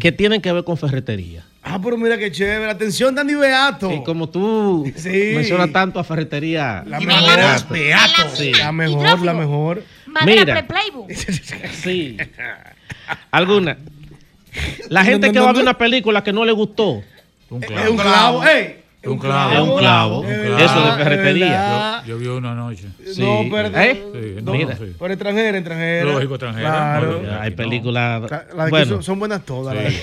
que 0.00 0.10
tienen 0.12 0.40
que 0.40 0.50
ver 0.52 0.64
con 0.64 0.76
ferretería. 0.76 1.44
Ah, 1.66 1.80
pero 1.82 1.96
mira 1.96 2.18
qué 2.18 2.30
chévere. 2.30 2.70
Atención, 2.70 3.14
Dani 3.14 3.34
Beato. 3.34 3.90
Y 3.90 4.02
como 4.04 4.28
tú 4.28 4.84
Sí. 4.96 5.32
mencionas 5.34 5.72
tanto 5.72 5.98
a 5.98 6.04
ferretería. 6.04 6.82
La 6.86 7.00
y 7.02 7.06
mejor. 7.06 7.22
maderas, 7.22 7.68
Beato. 7.68 8.28
Sí. 8.34 8.52
La 8.52 8.70
mejor, 8.72 9.22
la 9.22 9.32
mejor. 9.34 9.82
Mira. 10.26 10.66
Sí. 11.82 12.16
Alguna. 13.30 13.76
La 14.88 15.04
gente 15.04 15.26
no, 15.28 15.32
que 15.32 15.38
no, 15.38 15.44
va 15.44 15.50
a 15.50 15.52
ver 15.54 15.64
no. 15.64 15.70
una 15.70 15.78
película 15.78 16.22
que 16.22 16.32
no 16.32 16.44
le 16.44 16.52
gustó. 16.52 17.02
Un 17.50 17.62
Es 17.64 17.88
un 17.90 17.96
clavo. 17.96 18.44
¡Ey! 18.44 18.76
Es 19.04 19.10
Un 19.10 19.18
clavo. 19.18 19.52
Es 19.52 19.60
un 19.60 19.78
clavo. 19.78 20.20
Un 20.20 20.26
clavo. 20.26 20.58
Eso 20.58 20.80
de 20.86 21.04
ferretería. 21.04 22.02
Yo, 22.06 22.12
yo 22.14 22.18
vi 22.18 22.26
una 22.28 22.52
anoche. 22.52 22.84
Sí. 23.12 23.20
No, 23.20 23.44
perdón. 23.50 23.80
¿Eh? 23.80 24.02
Sí, 24.12 24.42
No, 24.42 24.52
Mira. 24.52 24.76
sí. 24.76 24.84
Por 24.98 25.10
extranjera, 25.12 25.58
extranjera. 25.58 26.04
Lógico, 26.04 26.34
extranjera. 26.34 26.68
Claro. 26.70 27.22
No, 27.22 27.40
Hay 27.40 27.50
películas. 27.50 28.32
Aquí 28.32 28.70
Bueno. 28.70 28.86
son, 28.86 29.02
son 29.02 29.18
buenas 29.18 29.44
todas. 29.44 29.76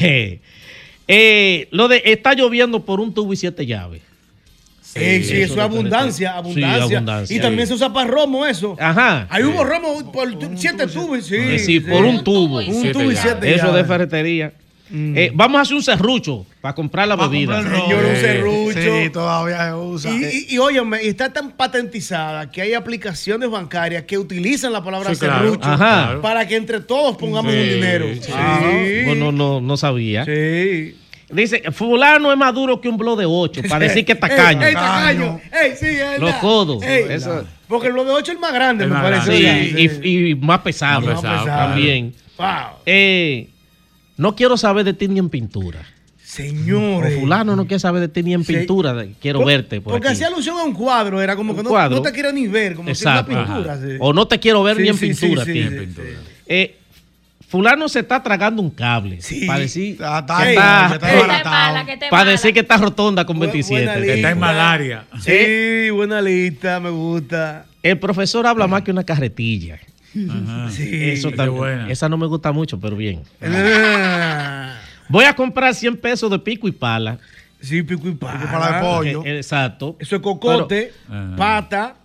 Eh, 1.07 1.67
lo 1.71 1.87
de 1.89 2.01
está 2.05 2.33
lloviendo 2.35 2.85
por 2.85 2.99
un 3.01 3.13
tubo 3.13 3.33
y 3.33 3.35
siete 3.35 3.65
llaves. 3.65 4.01
Sí, 4.81 4.99
eso 5.01 5.53
es 5.53 5.57
abundancia, 5.57 6.35
abundancia. 6.37 6.87
Sí, 6.87 6.93
abundancia. 6.95 7.37
Y 7.37 7.39
también 7.39 7.67
se 7.67 7.73
usa 7.73 7.91
para 7.91 8.09
romo 8.09 8.45
eso. 8.45 8.75
Ajá. 8.79 9.25
Ahí 9.29 9.43
hubo 9.43 9.63
romo 9.63 10.11
por 10.11 10.29
siete 10.57 10.87
tubos, 10.87 11.25
sí. 11.25 11.59
Sí, 11.59 11.79
por 11.79 12.05
un 12.05 12.23
tubo. 12.23 12.57
Un 12.59 12.91
tubo 12.91 13.11
y 13.11 13.15
siete 13.15 13.53
Eso 13.55 13.73
de 13.73 13.83
ferretería. 13.83 14.53
Eh, 14.93 15.31
vamos 15.33 15.59
a 15.59 15.61
hacer 15.61 15.75
un 15.75 15.83
serrucho 15.83 16.45
para 16.59 16.75
comprar 16.75 17.07
la 17.07 17.15
bebida. 17.15 17.61
Señor, 17.63 18.05
un 18.05 18.15
serrucho. 18.15 18.60
Sí, 18.73 19.09
todavía 19.11 19.67
se 19.69 19.73
usa. 19.73 20.11
Y, 20.11 20.23
y, 20.49 20.55
y 20.55 20.57
óyeme, 20.57 21.03
y 21.03 21.07
está 21.07 21.31
tan 21.33 21.51
patentizada 21.51 22.49
que 22.51 22.61
hay 22.61 22.73
aplicaciones 22.73 23.49
bancarias 23.49 24.03
que 24.03 24.17
utilizan 24.17 24.73
la 24.73 24.83
palabra 24.83 25.09
Sí, 25.09 25.15
serrucho. 25.17 25.59
Claro. 25.75 26.21
para 26.21 26.47
que 26.47 26.55
entre 26.55 26.79
todos 26.81 27.17
pongamos 27.17 27.51
Sí, 27.51 27.57
un 27.59 27.69
dinero. 27.69 28.05
sí. 28.13 28.31
Ah, 28.33 28.61
bueno, 29.05 29.31
no, 29.31 29.61
no 29.61 29.77
sabía. 29.77 30.25
Sí. 30.25 30.97
Dice, 31.31 31.63
fulano 31.71 32.29
es 32.31 32.37
más 32.37 32.53
duro 32.53 32.81
que 32.81 32.89
un 32.89 32.97
blog 32.97 33.17
de 33.17 33.25
8 33.25 33.61
para 33.69 33.85
decir 33.85 34.03
que 34.03 34.15
tacaño. 34.15 34.61
Ey, 34.63 34.67
ey, 34.69 34.73
tacaño. 34.73 35.41
Ey, 35.63 35.71
sí, 35.79 35.85
es 35.85 35.97
verdad. 35.99 36.17
Los 36.19 36.35
codos. 36.35 36.83
Ey, 36.83 37.05
Eso- 37.09 37.45
Porque 37.69 37.89
lo 37.89 38.03
de 38.03 38.11
8 38.11 38.31
es 38.31 38.35
el 38.35 38.39
más 38.41 38.53
grande, 38.53 38.83
El 38.83 38.89
me 38.89 38.95
más 38.97 39.03
parece. 39.25 39.99
Y, 40.03 40.29
y 40.31 40.35
más 40.35 40.59
pesado, 40.59 41.07
Más 41.07 41.21
pesado, 41.21 41.43
claro. 41.45 41.67
también. 41.71 42.13
Wow. 42.37 42.47
Eh, 42.85 43.47
no 44.17 44.35
quiero 44.35 44.57
saber 44.57 44.83
de 44.83 44.93
ti 44.93 45.07
ni 45.07 45.19
en 45.19 45.29
pintura. 45.29 45.79
O 46.31 46.33
Señores. 46.33 47.19
fulano 47.19 47.57
no 47.57 47.67
quiere 47.67 47.79
saber 47.79 47.99
de 47.99 48.07
ti 48.07 48.23
ni 48.23 48.33
en 48.33 48.45
pintura. 48.45 49.05
Quiero 49.19 49.39
Por- 49.39 49.47
verte 49.47 49.81
por 49.81 49.91
Porque 49.93 50.07
hacía 50.07 50.27
alusión 50.27 50.57
a 50.57 50.63
un 50.63 50.73
cuadro, 50.73 51.21
era 51.21 51.35
como 51.35 51.53
que 51.53 51.61
no, 51.61 52.01
te 52.01 52.11
quiero 52.13 52.31
ni 52.31 52.47
ver, 52.47 52.75
como 52.75 52.85
si 52.87 52.91
Exacto. 53.03 53.31
una 53.33 53.45
pintura. 53.45 53.77
sí. 53.77 53.97
O 53.99 54.13
no 54.13 54.25
te 54.27 54.39
quiero 54.39 54.63
ver 54.63 54.77
Sí, 54.77 54.81
ni 54.83 54.87
en 54.89 54.97
sí, 54.97 55.13
sí, 55.13 55.25
pintura. 55.25 55.45
sí, 55.45 55.51
ti. 55.53 55.61
sí, 55.93 56.01
Eh, 56.47 56.77
fulano 57.49 57.89
se 57.89 57.99
está 57.99 58.23
tragando 58.23 58.61
un 58.61 58.69
cable. 58.69 59.21
Sí. 59.21 59.45
Para 59.45 59.59
decir, 59.59 59.91
Está- 59.93 60.19
está- 60.19 60.43
que 60.45 60.51
está- 60.53 62.09
mala. 62.09 62.31
decir 62.31 62.53
que 62.53 62.61
está 62.61 62.77
rotonda 62.77 63.25
con 63.25 63.35
Bu- 63.35 63.41
27. 63.41 63.85
buena 63.85 64.01
Que 64.01 64.13
está 64.13 64.31
en 64.31 64.39
malaria. 64.39 65.03
Sí, 65.19 65.89
buena 65.89 66.21
lista, 66.21 66.79
me 66.79 66.91
gusta. 66.91 67.65
El 67.83 67.99
profesor 67.99 68.47
habla 68.47 68.67
más 68.67 68.83
que 68.83 68.91
una 68.91 69.03
carretilla. 69.03 69.79
Ajá. 70.29 70.69
Sí. 70.71 70.89
Eso 70.91 71.31
también. 71.31 71.57
buena. 71.57 71.91
Esa 71.91 72.07
no 72.07 72.17
me 72.17 72.27
gusta 72.27 72.53
mucho, 72.53 72.79
pero 72.79 72.95
bien. 72.95 73.21
Ah, 73.41 74.75
Voy 75.11 75.25
a 75.25 75.35
comprar 75.35 75.73
100 75.75 75.97
pesos 75.97 76.29
de 76.31 76.39
pico 76.39 76.67
y 76.67 76.71
pala. 76.71 77.17
sí, 77.59 77.83
pico 77.83 78.07
y 78.07 78.13
pala. 78.13 78.51
para 78.51 78.79
el 78.79 78.85
pollo. 78.85 79.23
Eh, 79.25 79.37
Exacto. 79.37 79.95
Eso 79.99 80.15
es 80.15 80.21
cocote, 80.21 80.93
Pero- 81.07 81.35
pata 81.35 81.95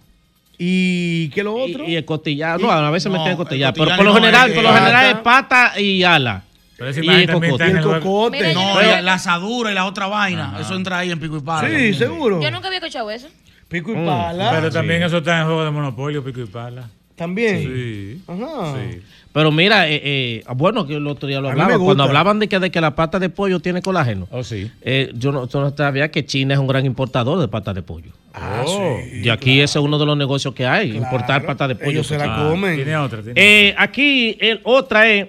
y 0.59 1.29
¿qué 1.31 1.43
lo 1.43 1.67
Y, 1.67 1.73
otro? 1.73 1.85
y 1.89 1.97
el 1.97 2.05
costillado. 2.05 2.59
No, 2.61 2.71
a 2.71 2.91
veces 2.91 3.11
me 3.11 3.19
No, 3.19 3.25
tiene 3.25 3.33
el 3.33 3.37
costillado. 3.37 3.73
Pero 3.75 3.97
por 3.97 4.05
lo 4.05 4.11
no 4.13 4.15
general, 4.15 4.49
es 4.51 4.55
por 4.55 4.63
lo 4.65 4.69
pata. 4.71 4.81
general 4.85 5.07
es 5.11 5.17
pata 5.23 5.81
y 5.81 6.03
ala. 6.03 6.43
Pero 6.79 6.91
esa 6.91 7.01
Y 7.03 7.27
cocote. 7.27 7.65
el 7.65 7.81
cocote. 7.81 8.37
Mira, 8.39 8.53
No, 8.53 8.83
yo- 8.83 8.91
la, 8.91 9.01
la 9.03 9.15
asadura 9.15 9.71
y 9.71 9.75
la 9.75 9.87
otra 9.87 10.07
vaina. 10.09 10.57
Eso 10.61 10.75
entra 10.75 10.99
ahí 10.99 11.11
en 11.11 11.19
pico 11.21 11.39
y 11.39 11.41
pala. 11.41 11.69
sí, 11.69 11.73
también. 11.75 11.95
seguro. 11.95 12.43
Yo 12.43 12.51
nunca 12.51 12.67
había 12.69 12.79
escuchado 12.79 13.11
eso. 13.11 13.29
Pico 13.69 13.93
y 13.93 13.97
Mm, 13.97 14.07
pala. 14.07 14.51
Pero 14.53 14.71
también 14.71 15.03
eso 15.03 15.19
está 15.19 15.39
en 15.41 15.47
juego 15.47 15.65
de 15.65 15.71
monopolio, 15.71 16.23
pico 16.23 16.41
y 16.41 16.47
pala. 16.47 16.89
También. 17.17 17.63
Sí. 17.63 18.23
Ajá. 18.29 18.75
Sí. 18.77 19.03
Pero 19.37 19.53
mira, 19.53 19.87
eh, 19.87 20.01
eh, 20.03 20.45
bueno, 20.55 20.87
que 20.87 20.95
el 20.95 21.07
otro 21.07 21.29
día 21.29 21.43
lo 21.43 21.51
hablaba. 21.51 21.79
Cuando 21.79 22.05
hablaban 22.05 22.39
de 22.39 22.49
que, 22.49 22.59
de 22.59 22.71
que 22.71 22.81
la 22.81 22.95
pata 22.95 23.19
de 23.19 23.29
pollo 23.29 23.61
tiene 23.61 23.83
colágeno, 23.83 24.27
Oh, 24.31 24.43
sí. 24.43 24.71
eh, 24.81 25.11
yo, 25.15 25.31
no, 25.31 25.47
yo 25.47 25.61
no 25.61 25.77
sabía 25.77 26.11
que 26.11 26.25
China 26.25 26.55
es 26.55 26.59
un 26.61 26.67
gran 26.67 26.87
importador 26.87 27.39
de 27.39 27.47
pata 27.47 27.75
de 27.75 27.83
pollo. 27.83 28.13
Ah, 28.33 28.63
Oh. 28.67 28.97
sí, 29.05 29.21
y 29.25 29.29
aquí 29.29 29.61
ese 29.61 29.79
es 29.79 29.85
uno 29.85 29.99
de 29.99 30.07
los 30.07 30.17
negocios 30.17 30.55
que 30.55 30.67
hay, 30.67 30.93
claro. 30.93 31.05
importar 31.05 31.45
pata 31.45 31.69
de 31.69 31.75
pollo. 31.75 31.91
Ellos 31.91 32.07
se 32.07 32.17
la 32.17 32.25
Ah, 32.35 32.49
comen. 32.49 32.77
Tiene 32.77 32.97
otra. 32.97 33.21
Tiene 33.23 33.39
Eh, 33.39 33.75
aquí 33.77 34.39
el, 34.41 34.61
otra 34.65 35.07
es 35.07 35.27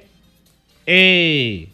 eh, 0.86 1.68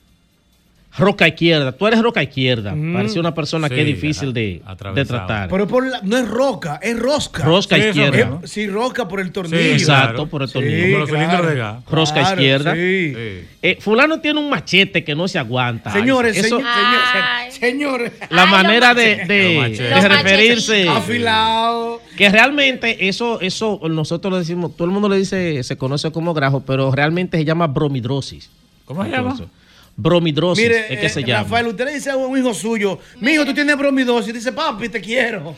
roca 0.97 1.27
izquierda. 1.27 1.71
Tú 1.71 1.87
eres 1.87 2.01
roca 2.01 2.21
izquierda. 2.21 2.73
Mm. 2.75 2.93
Parece 2.93 3.19
una 3.19 3.33
persona 3.33 3.67
Sí, 3.67 3.75
que 3.75 3.81
es 3.81 3.87
difícil 3.87 4.31
de, 4.33 4.61
de 4.95 5.05
tratar. 5.05 5.49
Pero 5.49 5.67
por 5.67 5.85
la- 5.87 6.01
no 6.03 6.17
es 6.17 6.27
roca, 6.27 6.79
es 6.81 6.97
rosca. 6.99 7.43
Rosca 7.43 7.75
Sí, 7.75 7.81
eso 7.81 7.89
izquierda. 8.01 8.39
Eh, 8.43 8.47
sí, 8.47 8.67
rosca 8.67 9.07
por 9.07 9.19
el 9.19 9.31
tornillo. 9.31 9.57
Sí, 9.63 9.69
Exacto, 9.71 10.13
claro. 10.13 10.29
por 10.29 10.43
el 10.43 10.51
tornillo. 10.51 10.99
Los 10.99 11.09
de 11.09 11.55
gas. 11.55 11.83
Rosca 11.89 12.19
Claro, 12.19 12.35
izquierda. 12.41 12.73
sí. 12.75 13.13
Sí. 13.15 13.47
Eh, 13.61 13.77
fulano 13.79 14.19
tiene 14.19 14.39
un 14.39 14.49
machete 14.49 15.03
que 15.03 15.15
no 15.15 15.27
se 15.27 15.39
aguanta. 15.39 15.91
Señores, 15.91 16.37
Eso- 16.37 16.57
señor- 16.59 17.51
señores, 17.51 18.11
la 18.29 18.43
Ay, 18.43 18.49
manera 18.51 18.93
de, 18.93 19.25
de- 19.25 19.99
referirse. 20.09 20.87
afilado. 20.89 22.01
Que 22.17 22.29
realmente 22.29 23.07
eso, 23.07 23.41
eso 23.41 23.79
nosotros 23.89 24.31
le 24.33 24.39
decimos, 24.39 24.75
todo 24.75 24.85
el 24.85 24.91
mundo 24.93 25.09
le 25.09 25.17
dice, 25.17 25.63
se 25.63 25.77
conoce 25.77 26.11
como 26.11 26.33
grajo, 26.33 26.59
pero 26.65 26.91
realmente 26.91 27.37
se 27.37 27.45
llama 27.45 27.67
bromidrosis. 27.67 28.49
¿Cómo 28.85 29.03
se 29.03 29.09
llama? 29.09 29.31
Entonces, 29.31 29.47
Bromidrosis 29.95 30.63
Mire, 30.63 30.91
es 30.93 30.99
que 30.99 31.05
eh, 31.05 31.09
se 31.09 31.23
llama. 31.23 31.43
Rafael, 31.43 31.67
usted 31.67 31.85
le 31.85 31.93
dice 31.93 32.09
a 32.09 32.15
un 32.17 32.35
hijo 32.37 32.51
suyo, 32.53 32.97
mi 33.19 33.33
hijo, 33.33 33.45
tú 33.45 33.53
tienes 33.53 33.77
bromidosis. 33.77 34.33
Dice, 34.33 34.51
papi, 34.51 34.89
te 34.89 34.99
quiero. 34.99 35.53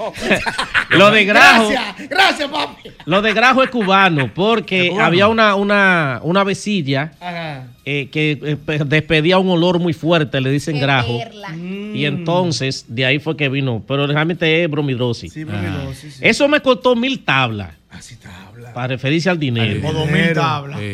Lo 0.89 1.09
de 1.09 1.23
grajo. 1.25 1.69
Gracias, 1.69 2.09
gracias, 2.09 2.49
papi. 2.49 2.89
Lo 3.05 3.21
de 3.21 3.33
grajo 3.33 3.63
es 3.63 3.69
cubano, 3.69 4.29
porque 4.33 4.89
cubano? 4.89 5.05
había 5.05 5.27
una, 5.29 5.55
una, 5.55 6.19
una 6.23 6.43
vecilla 6.43 7.13
Ajá. 7.21 7.67
eh, 7.85 8.09
que 8.11 8.37
eh, 8.43 8.57
pe- 8.57 8.79
despedía 8.85 9.37
un 9.37 9.49
olor 9.49 9.79
muy 9.79 9.93
fuerte, 9.93 10.41
le 10.41 10.51
dicen 10.51 10.79
grajo. 10.79 11.17
Mm. 11.55 11.95
Y 11.95 12.05
entonces, 12.05 12.85
de 12.89 13.05
ahí 13.05 13.19
fue 13.19 13.37
que 13.37 13.47
vino. 13.47 13.83
Pero 13.87 14.05
realmente 14.05 14.63
es 14.63 14.69
bromidrosis. 14.69 15.31
Sí, 15.31 15.45
bromidosis, 15.45 16.15
sí. 16.15 16.19
Eso 16.21 16.47
me 16.49 16.59
costó 16.59 16.93
mil 16.95 17.23
tablas. 17.23 17.71
Así 17.89 18.17
tabla. 18.17 18.73
Para 18.73 18.87
referirse 18.87 19.29
al 19.29 19.39
dinero. 19.39 19.87
O 19.87 19.93
dos 19.93 20.11
mil 20.11 20.33
tablas. 20.33 20.77
Sí. 20.81 20.85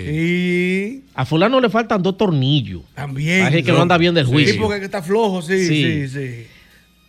A 1.15 1.25
fulano 1.25 1.59
le 1.59 1.69
faltan 1.69 2.01
dos 2.03 2.17
tornillos. 2.17 2.81
También. 2.95 3.43
Parece 3.43 3.63
que 3.63 3.71
no 3.71 3.81
anda 3.81 3.97
bien 3.97 4.13
del 4.13 4.25
Sí, 4.25 4.31
juicio. 4.31 4.61
porque 4.61 4.85
está 4.85 5.01
flojo, 5.01 5.41
sí, 5.41 5.67
sí, 5.67 6.07
Sí. 6.07 6.09
sí. 6.09 6.47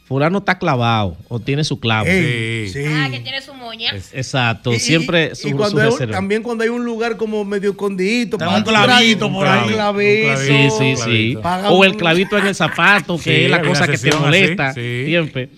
Fulano 0.05 0.39
está 0.39 0.59
clavado 0.59 1.16
o 1.28 1.39
tiene 1.40 1.65
su 1.65 1.81
clavo. 1.81 2.07
Ey, 2.07 2.69
sí. 2.69 2.81
Ah, 2.86 3.09
que 3.11 3.20
tiene 3.20 3.40
su 3.40 3.55
moña. 3.55 3.93
Exacto. 4.12 4.70
Y- 4.73 4.77
y- 4.77 4.81
Siempre 4.81 5.31
y, 5.32 5.36
su, 5.36 5.49
su 5.49 5.57
cuando 5.57 5.81
hay 5.81 5.86
un- 5.86 5.93
reserva. 5.93 6.12
también 6.12 6.43
cuando 6.43 6.65
hay 6.65 6.70
un 6.70 6.85
lugar 6.85 7.16
como 7.16 7.43
medio 7.47 7.70
escondidito, 7.70 8.36
un 8.36 8.62
clavito 8.62 9.32
por 9.32 9.47
un 9.47 9.53
ahí. 9.53 9.69
clavito. 9.70 10.36
Sí, 10.36 10.69
sí, 10.78 10.97
sí. 11.03 11.36
O 11.70 11.85
el 11.85 11.93
un- 11.93 11.97
clavito 11.99 12.36
en 12.36 12.47
el 12.47 12.55
zapato, 12.55 13.16
que 13.16 13.23
Sí, 13.23 13.31
es 13.44 13.51
la 13.51 13.62
cosa 13.62 13.86
que 13.89 13.97
te 13.97 14.15
molesta 14.15 14.69
así, 14.69 14.81
sí. 14.81 15.05
siempre. 15.07 15.49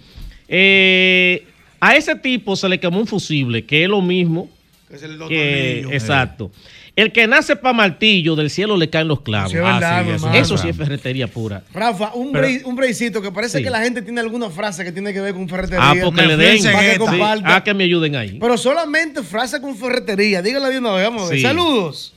Eh, 0.49 1.47
a 1.81 1.97
ese 1.97 2.15
tipo 2.15 2.55
se 2.55 2.69
le 2.69 2.79
quemó 2.79 3.01
un 3.01 3.07
fusible, 3.07 3.65
que 3.65 3.83
es 3.85 3.89
lo 3.89 4.01
mismo 4.03 4.49
Que 4.89 4.97
es 4.97 5.03
el 5.03 5.19
dos 5.19 5.29
que. 5.29 5.81
tornillos. 5.83 5.93
Exacto. 6.03 6.53
El 6.97 7.11
que 7.11 7.27
nace 7.27 7.57
para 7.57 7.73
martillo, 7.73 8.37
del 8.37 8.51
cielo 8.51 8.77
le 8.77 8.89
caen 8.89 9.09
los 9.09 9.21
clavos. 9.23 9.51
Sí, 9.51 9.57
es 9.57 9.63
verdad, 9.65 9.99
Ah, 9.99 10.03
mi 10.05 10.13
eso, 10.13 10.33
eso 10.33 10.57
sí 10.59 10.69
es 10.69 10.77
ferretería 10.77 11.27
pura. 11.27 11.63
Rafa, 11.73 12.13
un, 12.15 12.31
Pero- 12.31 12.47
break- 12.47 12.65
un 12.67 12.77
breakcito 12.77 13.21
que 13.21 13.33
parece 13.33 13.59
Sí. 13.59 13.65
que 13.65 13.71
la 13.71 13.81
gente 13.81 14.01
tiene 14.01 14.21
alguna 14.21 14.49
frase 14.49 14.85
que 14.85 14.93
tiene 14.93 15.13
que 15.13 15.21
ver 15.21 15.35
con 15.35 15.49
ferretería. 15.49 15.91
Ah, 15.91 15.95
porque 16.05 16.23
le 16.23 16.37
den. 16.37 16.63
Para 16.63 16.81
que 16.81 16.95
Sí. 16.95 17.21
Ah, 17.45 17.65
que 17.65 17.75
me 17.75 17.83
ayuden 17.85 18.15
ahí. 18.15 18.39
Pero 18.41 18.57
solamente 18.57 19.25
frase 19.25 19.61
con 19.61 19.77
ferretería. 19.77 20.41
Dígala 20.41 20.69
de 20.69 20.79
una 20.79 20.93
vez, 20.93 21.05
vamos 21.07 21.23
a 21.23 21.29
ver. 21.31 21.37
Sí. 21.39 21.43
Saludos. 21.43 22.15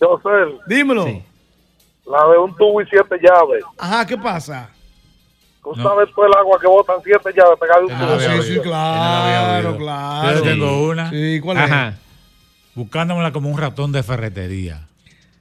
José, 0.00 0.28
Dímelo. 0.66 1.04
la 1.04 2.28
de 2.32 2.38
un 2.38 2.56
tubo 2.56 2.80
y 2.80 2.86
siete 2.88 3.16
llaves. 3.22 3.62
Ajá, 3.76 4.06
¿qué 4.06 4.16
pasa? 4.16 4.70
Tú 5.62 5.74
sabes 5.82 6.08
todo 6.14 6.24
el 6.26 6.32
agua 6.38 6.58
que 6.60 6.66
botan 6.68 6.96
siete 7.04 7.30
llaves 7.36 7.58
pegadas 7.60 7.86
de 7.86 7.92
un 7.92 8.00
tubo. 8.00 8.42
sí, 8.44 8.54
sí, 8.54 8.60
claro, 8.60 9.76
claro. 9.76 10.38
Yo 10.38 10.42
tengo 10.42 10.88
una. 10.88 11.10
Sí, 11.10 11.38
¿cuál 11.42 11.58
es? 11.58 12.05
Ajá. 12.76 12.80
Buscándomela 12.80 13.32
como 13.32 13.50
un 13.50 13.58
ratón 13.58 13.92
de 13.92 14.02
ferretería. 14.02 14.82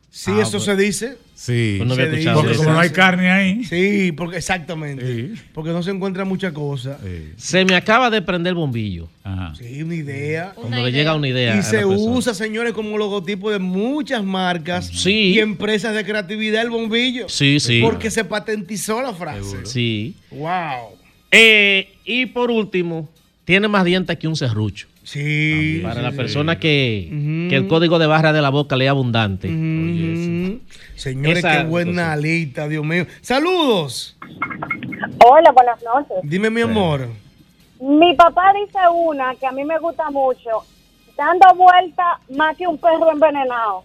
Sí, 0.09 0.31
Ah, 0.33 0.41
eso 0.43 0.51
pues. 0.51 0.63
se 0.63 0.75
dice. 0.77 1.17
Sí. 1.35 1.75
Pues 1.79 1.87
no 1.89 1.93
había 1.95 2.05
Se 2.05 2.11
escuchado 2.13 2.41
Porque 2.41 2.55
como 2.55 2.71
no 2.71 2.79
hay 2.79 2.89
carne 2.91 3.29
ahí. 3.29 3.65
Sí, 3.65 4.13
porque 4.13 4.37
exactamente. 4.37 5.33
Porque 5.53 5.71
no 5.71 5.83
se 5.83 5.91
encuentra 5.91 6.23
mucha 6.23 6.53
cosa. 6.53 6.97
Se 7.35 7.65
me 7.65 7.75
acaba 7.75 8.09
de 8.09 8.21
prender 8.21 8.51
el 8.51 8.55
bombillo. 8.55 9.09
Sí, 9.57 9.83
una 9.83 9.95
idea. 9.95 10.53
Cuando 10.55 10.77
le 10.77 10.91
llega 10.93 11.13
una 11.13 11.27
idea. 11.27 11.57
Y 11.57 11.63
se 11.63 11.83
usa, 11.85 12.33
señores, 12.33 12.71
como 12.71 12.97
logotipo 12.97 13.51
de 13.51 13.59
muchas 13.59 14.23
marcas 14.23 14.87
Sí. 14.87 15.33
y 15.33 15.39
empresas 15.39 15.93
de 15.93 16.05
creatividad 16.05 16.61
el 16.61 16.69
bombillo. 16.69 17.27
Sí, 17.27 17.59
sí. 17.59 17.81
Porque 17.81 18.09
se 18.09 18.23
patentizó 18.23 19.01
la 19.01 19.13
frase. 19.13 19.65
Sí. 19.65 20.15
Wow. 20.31 20.95
Eh, 21.31 21.89
y 22.05 22.27
por 22.27 22.49
último, 22.49 23.09
tiene 23.43 23.67
más 23.67 23.83
dientes 23.83 24.17
que 24.17 24.29
un 24.29 24.37
serrucho. 24.37 24.87
Sí. 25.05 25.81
Para 25.83 25.95
sí, 25.97 26.01
la 26.01 26.11
sí. 26.11 26.17
persona 26.17 26.59
que, 26.59 27.47
que 27.49 27.55
el 27.55 27.67
código 27.67 27.99
de 27.99 28.07
barra 28.07 28.33
de 28.33 28.41
la 28.41 28.49
boca 28.49 28.75
le 28.75 28.85
es 28.85 28.89
abundante. 28.91 29.47
Señores, 30.95 31.37
Esa- 31.39 31.57
qué 31.59 31.63
buena 31.65 32.13
alita, 32.13 32.67
Dios 32.67 32.83
mío. 32.83 33.05
Saludos. 33.21 34.17
Hola, 35.23 35.51
buenas 35.51 35.79
noches. 35.83 36.17
Dime, 36.23 36.49
mi 36.49 36.61
amor. 36.61 37.07
Mi 37.79 38.15
papá 38.15 38.51
dice 38.53 38.79
una 38.93 39.35
que 39.35 39.45
a 39.45 39.51
mí 39.51 39.63
me 39.63 39.77
gusta 39.77 40.09
mucho, 40.09 40.49
dando 41.15 41.53
vuelta 41.55 42.19
más 42.35 42.57
que 42.57 42.65
un 42.67 42.77
perro 42.79 43.11
envenenado. 43.11 43.83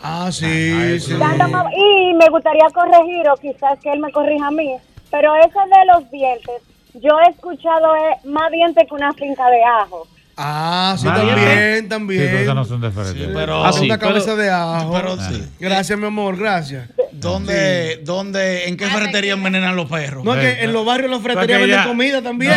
Ah, 0.00 0.28
sí, 0.30 1.00
sí. 1.00 1.14
Dando 1.14 1.48
más- 1.48 1.72
y 1.74 2.12
me 2.14 2.28
gustaría 2.28 2.66
corregir, 2.74 3.26
o 3.30 3.36
quizás 3.36 3.78
que 3.80 3.90
él 3.90 4.00
me 4.00 4.12
corrija 4.12 4.48
a 4.48 4.50
mí, 4.50 4.74
pero 5.10 5.34
eso 5.36 5.58
de 5.60 5.86
los 5.94 6.10
dientes, 6.10 6.60
yo 6.94 7.10
he 7.26 7.30
escuchado 7.30 7.94
es 7.96 8.24
más 8.26 8.50
dientes 8.52 8.86
que 8.86 8.94
una 8.94 9.12
finca 9.14 9.48
de 9.50 9.64
ajo. 9.64 10.06
Ah, 10.40 10.94
sí, 10.96 11.06
Ah, 11.10 11.14
también, 11.16 11.82
Sí, 11.82 11.88
también. 11.88 12.22
pero 12.26 12.38
esas 12.38 12.54
no 12.54 12.64
son 12.64 12.80
de 12.80 12.90
ferretería. 12.92 13.30
pero- 13.34 13.64
Ah, 13.64 13.72
sí, 13.72 13.86
una 13.86 13.98
pero- 13.98 14.08
cabeza 14.12 14.36
de 14.36 14.50
ajo. 14.50 14.92
pero 14.92 15.16
sí. 15.20 15.42
Gracias, 15.58 15.98
mi 15.98 16.06
amor, 16.06 16.36
gracias. 16.36 16.88
¿Dónde, 17.12 18.00
dónde, 18.04 18.68
¿En 18.68 18.76
qué 18.76 18.86
ferretería 18.86 19.32
envenenan 19.32 19.74
los 19.74 19.90
perros? 19.90 20.24
No, 20.24 20.34
es 20.36 20.40
que 20.58 20.62
en 20.64 20.72
los 20.72 20.84
barrios 20.86 21.10
los 21.10 21.20
ferreterías 21.20 21.60
venden 21.60 21.82
comida 21.84 22.22
también. 22.22 22.52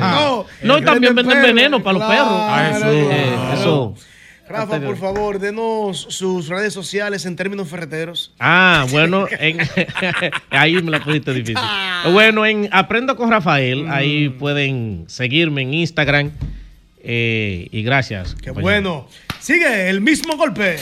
No. 0.00 0.44
no 0.64 0.78
y 0.78 0.82
también 0.82 1.14
venden 1.14 1.40
veneno 1.40 1.80
para 1.82 1.98
los 1.98 2.08
perros. 2.08 2.28
Ah, 2.30 2.70
eso. 2.76 2.90
Eh, 2.90 3.34
eso. 3.54 3.94
Rafa, 4.48 4.80
por 4.80 4.96
favor, 4.96 5.38
denos 5.38 6.06
sus 6.10 6.48
redes 6.48 6.72
sociales 6.74 7.24
en 7.24 7.36
términos 7.36 7.68
ferreteros. 7.68 8.32
Ah, 8.40 8.84
bueno, 8.90 9.26
en- 9.38 9.58
ahí 10.50 10.74
me 10.82 10.90
la 10.90 10.98
pusiste 11.04 11.32
difícil. 11.32 11.62
Bueno, 12.12 12.44
en 12.44 12.68
Aprendo 12.72 13.14
con 13.14 13.30
Rafael, 13.30 13.86
ahí 13.88 14.28
pueden 14.28 15.04
seguirme 15.06 15.62
en 15.62 15.74
Instagram. 15.74 16.32
Eh, 17.02 17.68
y 17.70 17.82
gracias. 17.82 18.34
Qué 18.34 18.50
compañero. 18.50 18.62
bueno. 18.62 19.08
Sigue 19.40 19.88
el 19.88 20.00
mismo 20.00 20.36
golpe. 20.36 20.76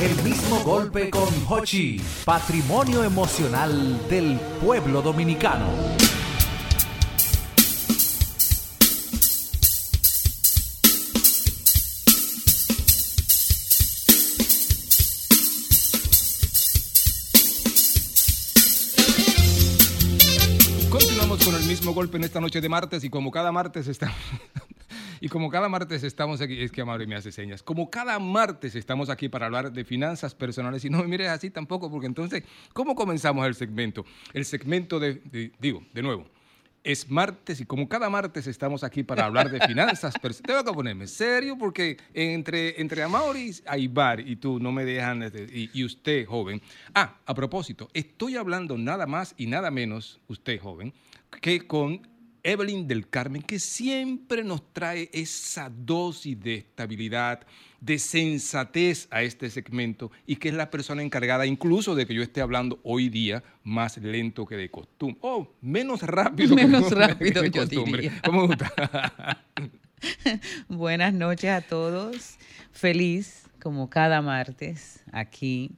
El 0.00 0.22
mismo 0.22 0.60
golpe 0.60 1.10
con 1.10 1.28
Hochi, 1.48 2.00
patrimonio 2.24 3.02
emocional 3.02 3.98
del 4.08 4.38
pueblo 4.60 5.02
dominicano. 5.02 5.66
Mismo 21.88 22.02
golpe 22.02 22.18
en 22.18 22.24
esta 22.24 22.38
noche 22.38 22.60
de 22.60 22.68
martes 22.68 23.02
y 23.02 23.08
como 23.08 23.30
cada 23.30 23.50
martes 23.50 23.88
estamos 23.88 24.14
y 25.22 25.28
como 25.30 25.48
cada 25.48 25.70
martes 25.70 26.02
estamos 26.04 26.42
aquí, 26.42 26.60
es 26.60 26.70
que 26.70 26.82
Amable 26.82 27.06
me 27.06 27.14
hace 27.14 27.32
señas, 27.32 27.62
como 27.62 27.88
cada 27.88 28.18
martes 28.18 28.74
estamos 28.74 29.08
aquí 29.08 29.30
para 29.30 29.46
hablar 29.46 29.72
de 29.72 29.86
finanzas 29.86 30.34
personales 30.34 30.84
y 30.84 30.90
no 30.90 30.98
me 30.98 31.08
mires 31.08 31.28
así 31.28 31.48
tampoco 31.48 31.90
porque 31.90 32.06
entonces, 32.06 32.42
¿cómo 32.74 32.94
comenzamos 32.94 33.46
el 33.46 33.54
segmento? 33.54 34.04
El 34.34 34.44
segmento 34.44 35.00
de, 35.00 35.14
de- 35.14 35.50
digo, 35.58 35.82
de 35.94 36.02
nuevo, 36.02 36.26
es 36.84 37.08
martes 37.10 37.58
y 37.62 37.64
como 37.64 37.88
cada 37.88 38.10
martes 38.10 38.46
estamos 38.46 38.84
aquí 38.84 39.02
para 39.02 39.24
hablar 39.24 39.50
de 39.50 39.66
finanzas 39.66 40.12
personales. 40.20 40.42
Tengo 40.42 40.64
que 40.70 40.76
ponerme 40.76 41.06
serio 41.06 41.56
porque 41.56 41.96
entre, 42.12 42.78
entre 42.82 43.02
Amaury, 43.02 43.54
Aibar 43.66 44.20
y 44.20 44.36
tú 44.36 44.60
no 44.60 44.72
me 44.72 44.84
dejan, 44.84 45.22
este, 45.22 45.44
y, 45.44 45.70
y 45.72 45.84
usted, 45.84 46.26
joven. 46.26 46.60
Ah, 46.94 47.16
a 47.24 47.32
propósito, 47.32 47.88
estoy 47.94 48.36
hablando 48.36 48.76
nada 48.76 49.06
más 49.06 49.34
y 49.38 49.46
nada 49.46 49.70
menos, 49.70 50.20
usted, 50.28 50.60
joven, 50.60 50.92
que 51.40 51.66
con 51.66 52.06
Evelyn 52.42 52.86
del 52.88 53.08
Carmen, 53.08 53.42
que 53.42 53.58
siempre 53.58 54.44
nos 54.44 54.72
trae 54.72 55.10
esa 55.12 55.70
dosis 55.70 56.38
de 56.40 56.56
estabilidad, 56.56 57.46
de 57.80 57.98
sensatez 57.98 59.06
a 59.10 59.22
este 59.22 59.50
segmento 59.50 60.10
y 60.26 60.36
que 60.36 60.48
es 60.48 60.54
la 60.54 60.70
persona 60.70 61.02
encargada 61.02 61.46
incluso 61.46 61.94
de 61.94 62.06
que 62.06 62.14
yo 62.14 62.22
esté 62.22 62.40
hablando 62.40 62.80
hoy 62.82 63.08
día 63.08 63.42
más 63.64 63.98
lento 63.98 64.46
que 64.46 64.56
de 64.56 64.70
costumbre. 64.70 65.18
Oh, 65.20 65.48
menos 65.60 66.02
rápido. 66.02 66.56
que 66.56 66.66
Menos 66.66 66.90
de 66.90 66.96
rápido, 66.96 67.44
yo 67.44 67.52
costumbre. 67.52 68.02
diría. 68.02 68.22
¿Cómo? 68.24 68.48
Buenas 70.68 71.12
noches 71.12 71.50
a 71.50 71.60
todos. 71.60 72.36
Feliz, 72.72 73.44
como 73.60 73.90
cada 73.90 74.22
martes, 74.22 75.02
aquí 75.12 75.72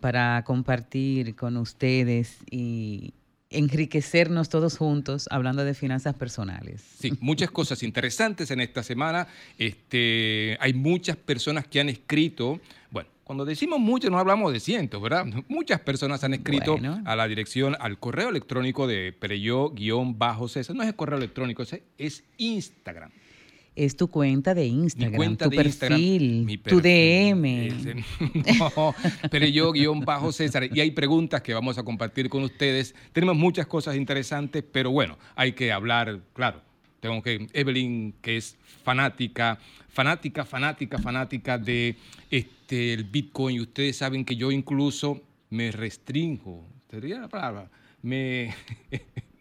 para 0.00 0.42
compartir 0.44 1.34
con 1.34 1.56
ustedes 1.56 2.36
y 2.50 3.14
enriquecernos 3.54 4.48
todos 4.48 4.76
juntos 4.76 5.26
hablando 5.30 5.64
de 5.64 5.74
finanzas 5.74 6.14
personales. 6.14 6.82
Sí, 6.98 7.12
muchas 7.20 7.50
cosas 7.50 7.82
interesantes 7.82 8.50
en 8.50 8.60
esta 8.60 8.82
semana. 8.82 9.26
Este, 9.58 10.56
hay 10.60 10.74
muchas 10.74 11.16
personas 11.16 11.66
que 11.66 11.80
han 11.80 11.88
escrito, 11.88 12.60
bueno, 12.90 13.08
cuando 13.24 13.44
decimos 13.44 13.78
muchas 13.80 14.10
no 14.10 14.18
hablamos 14.18 14.52
de 14.52 14.60
cientos, 14.60 15.00
¿verdad? 15.00 15.24
Muchas 15.48 15.80
personas 15.80 16.22
han 16.24 16.34
escrito 16.34 16.72
Bueno. 16.72 17.02
a 17.04 17.16
la 17.16 17.26
dirección, 17.26 17.76
al 17.80 17.98
correo 17.98 18.28
electrónico 18.28 18.86
de 18.86 19.12
Pereyó-César. 19.12 20.76
No 20.76 20.82
es 20.82 20.88
el 20.88 20.96
correo 20.96 21.18
electrónico, 21.18 21.62
es 21.98 22.24
Instagram. 22.36 23.10
Es 23.76 23.96
tu 23.96 24.06
cuenta 24.08 24.54
de 24.54 24.66
Instagram, 24.66 25.16
cuenta 25.16 25.44
tu 25.46 25.50
de 25.56 25.64
Instagram, 25.64 25.98
perfil, 25.98 26.44
mi 26.44 26.58
tu 26.58 26.80
DM. 26.80 27.44
ese- 27.66 27.94
no, 28.58 28.94
pero 29.30 29.46
yo 29.46 29.72
guion 29.72 30.00
bajo 30.00 30.30
César. 30.30 30.68
Y 30.72 30.78
hay 30.80 30.92
preguntas 30.92 31.42
que 31.42 31.52
vamos 31.54 31.76
a 31.76 31.82
compartir 31.82 32.28
con 32.28 32.44
ustedes. 32.44 32.94
Tenemos 33.12 33.34
muchas 33.36 33.66
cosas 33.66 33.96
interesantes, 33.96 34.62
pero 34.70 34.90
bueno, 34.92 35.18
hay 35.34 35.52
que 35.52 35.72
hablar, 35.72 36.20
claro. 36.34 36.62
tengo 37.00 37.20
que, 37.20 37.48
Evelyn, 37.52 38.14
que 38.22 38.36
es 38.36 38.56
fanática, 38.84 39.58
fanática, 39.88 40.44
fanática, 40.44 40.98
fanática 40.98 41.58
de 41.58 41.96
este, 42.30 42.92
el 42.92 43.04
Bitcoin. 43.04 43.60
Ustedes 43.60 43.96
saben 43.96 44.24
que 44.24 44.36
yo 44.36 44.52
incluso 44.52 45.20
me 45.50 45.72
restringo, 45.72 46.64
sería 46.90 47.18
la 47.18 47.28
palabra, 47.28 47.68
me... 48.02 48.54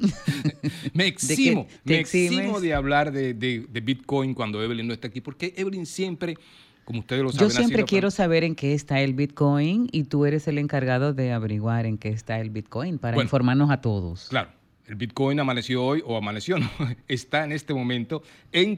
me 0.94 1.06
eximo, 1.06 1.66
me 1.84 1.98
eximo 2.00 2.60
de 2.60 2.74
hablar 2.74 3.12
de, 3.12 3.34
de- 3.34 3.66
de 3.70 3.80
Bitcoin 3.80 4.34
cuando 4.34 4.62
Evelyn 4.62 4.86
no 4.86 4.92
está 4.94 5.08
aquí, 5.08 5.20
porque 5.20 5.54
Evelyn 5.56 5.86
siempre, 5.86 6.36
como 6.84 7.00
ustedes 7.00 7.22
lo 7.22 7.30
Yo 7.30 7.38
saben, 7.38 7.50
ha 7.52 7.54
siempre 7.58 7.84
quiero 7.84 8.10
saber 8.10 8.44
en 8.44 8.54
qué 8.54 8.74
está 8.74 9.00
el 9.00 9.14
Bitcoin 9.14 9.88
y 9.92 10.04
tú 10.04 10.24
eres 10.26 10.48
el 10.48 10.58
encargado 10.58 11.12
de 11.14 11.32
averiguar 11.32 11.86
en 11.86 11.98
qué 11.98 12.08
está 12.10 12.40
el 12.40 12.50
Bitcoin 12.50 12.98
para 12.98 13.14
Bueno. 13.16 13.26
informarnos 13.26 13.70
a 13.70 13.80
todos. 13.80 14.26
Claro, 14.30 14.50
el 14.90 14.96
Bitcoin 14.96 15.38
amaneció 15.38 15.84
hoy, 15.84 16.02
o 16.04 16.16
amaneció, 16.16 16.58
no, 16.58 16.68
está 17.06 17.44
en 17.44 17.52
este 17.52 17.72
momento 17.72 18.22
en 18.50 18.76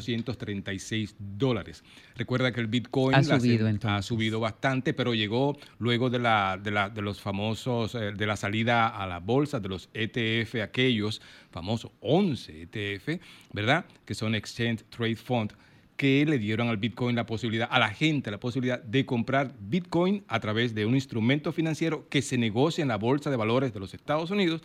42.836 0.00 1.14
dólares. 1.18 1.82
Recuerda 2.14 2.52
que 2.52 2.60
el 2.60 2.68
Bitcoin 2.68 3.14
Ha 3.14 3.22
subido, 3.40 3.66
ha 3.90 4.02
subido 4.02 4.40
bastante, 4.40 4.94
pero 4.94 5.14
llegó 5.14 5.56
luego 5.78 6.10
de, 6.10 6.18
la, 6.20 6.58
de, 6.62 6.70
la- 6.70 6.88
de 6.90 7.02
los 7.02 7.20
famosos, 7.20 7.94
eh, 7.94 8.12
de 8.16 8.26
la 8.26 8.36
salida 8.36 8.86
a 8.88 9.06
la 9.06 9.18
bolsa 9.18 9.60
de 9.60 9.68
los 9.68 9.88
ETF, 9.94 10.62
aquellos 10.62 11.20
famosos 11.50 11.90
11 12.00 12.62
ETF, 12.62 13.20
¿verdad? 13.52 13.84
Que 14.04 14.14
son 14.14 14.34
Exchange 14.34 14.84
Trade 14.90 15.16
Fund 15.16 15.52
que 15.96 16.26
le 16.26 16.38
dieron 16.38 16.68
al 16.68 16.76
Bitcoin 16.76 17.16
la 17.16 17.24
posibilidad, 17.24 17.68
a 17.70 17.78
la 17.78 17.88
gente 17.88 18.30
la 18.30 18.38
posibilidad 18.38 18.82
de 18.82 19.06
comprar 19.06 19.54
Bitcoin 19.58 20.24
a 20.28 20.40
través 20.40 20.74
de 20.74 20.84
un 20.84 20.94
instrumento 20.94 21.52
financiero 21.52 22.06
que 22.10 22.20
se 22.20 22.36
negocia 22.36 22.82
en 22.82 22.88
la 22.88 22.98
Bolsa 22.98 23.30
de 23.30 23.36
Valores 23.36 23.72
de 23.72 23.80
los 23.80 23.94
Estados 23.94 24.30
Unidos. 24.30 24.60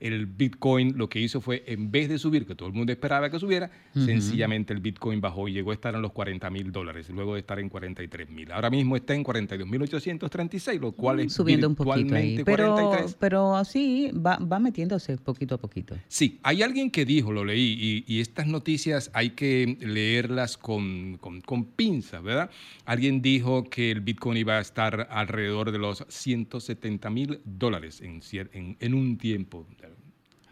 El 0.00 0.26
Bitcoin 0.26 0.96
lo 0.96 1.08
que 1.08 1.20
hizo 1.20 1.40
fue, 1.40 1.64
en 1.66 1.90
vez 1.90 2.08
de 2.08 2.18
subir, 2.18 2.46
que 2.46 2.54
todo 2.54 2.68
el 2.68 2.74
mundo 2.74 2.92
esperaba 2.92 3.30
que 3.30 3.38
subiera, 3.38 3.70
sencillamente 3.94 4.72
el 4.72 4.80
Bitcoin 4.80 5.20
bajó 5.20 5.48
y 5.48 5.52
llegó 5.52 5.70
a 5.72 5.74
estar 5.74 5.94
en 5.94 6.02
los 6.02 6.12
40 6.12 6.48
mil 6.50 6.72
dólares, 6.72 7.08
luego 7.10 7.34
de 7.34 7.40
estar 7.40 7.58
en 7.58 7.68
43 7.68 8.30
mil. 8.30 8.52
Ahora 8.52 8.70
mismo 8.70 8.96
está 8.96 9.14
en 9.14 9.24
42.836, 9.24 10.80
lo 10.80 10.92
cual 10.92 11.20
es 11.20 11.32
Subiendo 11.32 11.68
un 11.68 11.74
poquito 11.74 12.14
ahí. 12.14 12.42
Pero, 12.44 12.74
43. 12.74 13.16
pero 13.18 13.56
así 13.56 14.10
va, 14.12 14.36
va 14.38 14.58
metiéndose 14.58 15.16
poquito 15.18 15.56
a 15.56 15.58
poquito. 15.58 15.96
Sí, 16.08 16.38
hay 16.42 16.62
alguien 16.62 16.90
que 16.90 17.04
dijo, 17.04 17.32
lo 17.32 17.44
leí, 17.44 18.04
y, 18.06 18.12
y 18.12 18.20
estas 18.20 18.46
noticias 18.46 19.10
hay 19.14 19.30
que 19.30 19.76
leerlas 19.80 20.56
con, 20.56 21.18
con, 21.20 21.40
con 21.40 21.64
pinzas, 21.64 22.22
¿verdad? 22.22 22.50
Alguien 22.84 23.22
dijo 23.22 23.64
que 23.64 23.90
el 23.90 24.00
Bitcoin 24.00 24.38
iba 24.38 24.58
a 24.58 24.60
estar 24.60 25.08
alrededor 25.10 25.72
de 25.72 25.78
los 25.78 26.04
170 26.08 27.10
mil 27.10 27.40
dólares 27.44 28.00
en, 28.00 28.20
en, 28.52 28.76
en 28.80 28.94
un 28.94 29.18
tiempo. 29.18 29.66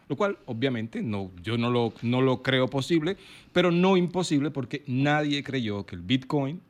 Lo 0.09 0.17
cual, 0.17 0.39
obviamente, 0.47 1.03
no, 1.03 1.33
yo 1.43 1.59
no 1.59 1.71
lo, 1.71 1.93
no 2.03 2.21
lo 2.21 2.43
creo 2.43 2.69
posible, 2.69 3.17
pero 3.53 3.71
no 3.71 3.97
imposible 3.97 4.51
porque 4.51 4.83
nadie 4.87 5.43
creyó 5.43 5.85
que 5.85 5.97
el 5.97 6.03
Bitcoin 6.03 6.61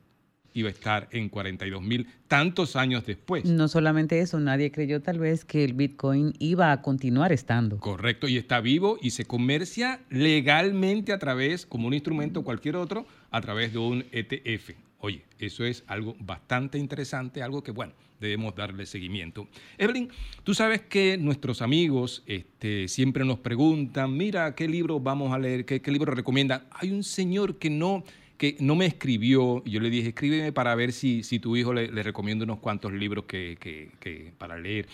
iba 0.53 0.69
a 0.69 0.71
estar 0.71 1.07
en 1.11 1.29
42 1.29 1.81
mil 1.83 2.07
tantos 2.27 2.75
años 2.75 3.05
después. 3.05 3.45
No 3.45 3.67
solamente 3.67 4.19
eso, 4.21 4.39
nadie 4.39 4.71
creyó 4.71 5.01
tal 5.01 5.19
vez 5.19 5.45
que 5.45 5.63
el 5.63 5.73
Bitcoin 5.73 6.33
iba 6.39 6.71
a 6.71 6.81
continuar 6.81 7.31
estando. 7.31 7.77
Correcto, 7.77 8.27
y 8.27 8.37
está 8.37 8.59
vivo 8.59 8.97
y 9.01 9.11
se 9.11 9.25
comercia 9.25 9.99
legalmente 10.09 11.13
a 11.13 11.19
través, 11.19 11.67
como 11.67 11.87
un 11.87 11.93
instrumento 11.93 12.43
cualquier 12.43 12.75
otro, 12.75 13.05
a 13.29 13.39
través 13.41 13.71
de 13.71 13.79
un 13.79 14.05
ETF. 14.11 14.86
Oye, 14.99 15.23
eso 15.39 15.63
es 15.65 15.83
algo 15.87 16.15
bastante 16.19 16.77
interesante, 16.77 17.43
algo 17.43 17.63
que, 17.63 17.71
bueno, 17.71 17.93
debemos 18.19 18.55
darle 18.55 18.85
seguimiento. 18.85 19.47
Evelyn, 19.77 20.09
tú 20.43 20.53
sabes 20.53 20.81
que 20.81 21.17
nuestros 21.17 21.61
amigos 21.61 22.23
este, 22.25 22.87
siempre 22.87 23.23
nos 23.23 23.39
preguntan, 23.39 24.15
mira, 24.17 24.55
¿qué 24.55 24.67
libro 24.67 24.99
vamos 24.99 25.33
a 25.33 25.39
leer? 25.39 25.65
¿Qué, 25.65 25.81
libro 25.91 26.13
recomiendan? 26.13 26.63
Hay 26.71 26.91
un 26.91 27.03
señor 27.03 27.57
que 27.57 27.69
no 27.69 28.03
que 28.37 28.55
no 28.59 28.75
me 28.75 28.85
escribió, 28.85 29.63
yo 29.65 29.79
le 29.79 29.89
dije, 29.89 30.09
escríbeme 30.09 30.51
para 30.51 30.75
ver 30.75 30.93
si, 30.93 31.23
si 31.23 31.39
tu 31.39 31.57
hijo 31.57 31.73
le, 31.73 31.87
recomiendo 32.03 32.45
unos 32.45 32.59
cuantos 32.59 32.93
libros 32.93 33.25
que- 33.25 33.57
que- 33.59 34.31
para 34.37 34.59
leer. 34.59 34.87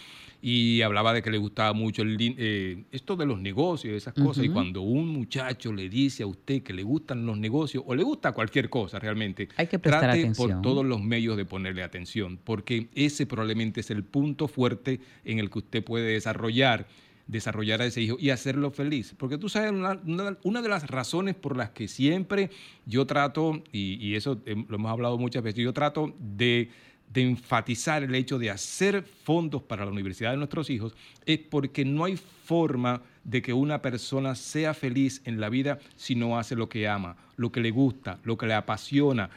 Y 0.45 0.81
hablaba 0.81 1.13
de 1.13 1.21
que 1.21 1.31
le 1.31 1.37
gustaba 1.37 1.71
mucho 1.71 2.01
el, 2.01 2.17
eh, 2.19 2.83
esto 2.91 3.15
de 3.15 3.25
los 3.25 3.39
negocios, 3.39 3.93
esas 3.95 4.13
cosas. 4.13 4.43
Y 4.43 4.49
cuando 4.49 4.81
un 4.81 5.07
muchacho 5.07 5.71
le 5.71 5.87
dice 5.87 6.23
a 6.23 6.27
usted 6.27 6.61
que 6.61 6.73
le 6.73 6.83
gustan 6.83 7.25
los 7.25 7.37
negocios, 7.37 7.81
o 7.87 7.95
le 7.95 8.03
gusta 8.03 8.33
cualquier 8.33 8.69
cosa 8.69 8.99
realmente, 8.99 9.47
Hay 9.55 9.67
que 9.67 9.79
prestar 9.79 10.01
trate 10.01 10.19
atención. 10.19 10.49
por 10.51 10.61
todos 10.61 10.85
los 10.85 11.01
medios 11.01 11.37
de 11.37 11.45
ponerle 11.45 11.81
atención, 11.81 12.37
porque 12.43 12.89
ese 12.93 13.25
probablemente 13.25 13.79
es 13.79 13.89
el 13.89 14.03
punto 14.03 14.49
fuerte 14.49 14.99
en 15.23 15.39
el 15.39 15.49
que 15.49 15.59
usted 15.59 15.81
puede 15.81 16.11
desarrollar 16.11 16.87
desarrollar 17.25 17.81
a 17.81 17.85
ese 17.85 18.01
hijo 18.01 18.17
y 18.19 18.31
hacerlo 18.31 18.69
feliz. 18.69 19.15
Porque 19.17 19.37
tú 19.37 19.47
sabes, 19.47 19.71
una, 19.71 19.93
una- 20.05 20.37
una 20.43 20.61
de 20.61 20.67
las 20.67 20.85
razones 20.89 21.35
por 21.35 21.55
las 21.55 21.69
que 21.69 21.87
siempre 21.87 22.49
yo 22.85 23.05
trato, 23.07 23.63
y, 23.71 23.93
y 24.05 24.15
eso 24.15 24.41
eh, 24.45 24.61
lo 24.67 24.75
hemos 24.75 24.91
hablado 24.91 25.17
muchas 25.17 25.41
veces, 25.41 25.63
yo 25.63 25.71
trato 25.71 26.13
de, 26.19 26.67
de 27.13 27.21
enfatizar 27.21 28.03
el 28.03 28.15
hecho 28.15 28.39
de 28.39 28.49
hacer 28.49 29.03
fondos 29.03 29.61
para 29.61 29.85
la 29.85 29.91
universidad 29.91 30.31
de 30.31 30.37
nuestros 30.37 30.69
hijos, 30.69 30.95
es 31.25 31.37
porque 31.37 31.85
no 31.85 32.05
hay 32.05 32.17
forma 32.17 33.01
de 33.23 33.41
que 33.41 33.53
una 33.53 33.81
persona 33.81 34.35
sea 34.35 34.73
feliz 34.73 35.21
en 35.25 35.39
la 35.39 35.49
vida 35.49 35.79
si 35.95 36.15
no 36.15 36.37
hace 36.37 36.55
lo 36.55 36.67
que 36.67 36.87
ama, 36.87 37.15
lo 37.37 37.51
que 37.51 37.61
le 37.61 37.71
gusta, 37.71 38.19
lo 38.23 38.37
que 38.37 38.47
le 38.47 38.53
apasiona, 38.53 39.29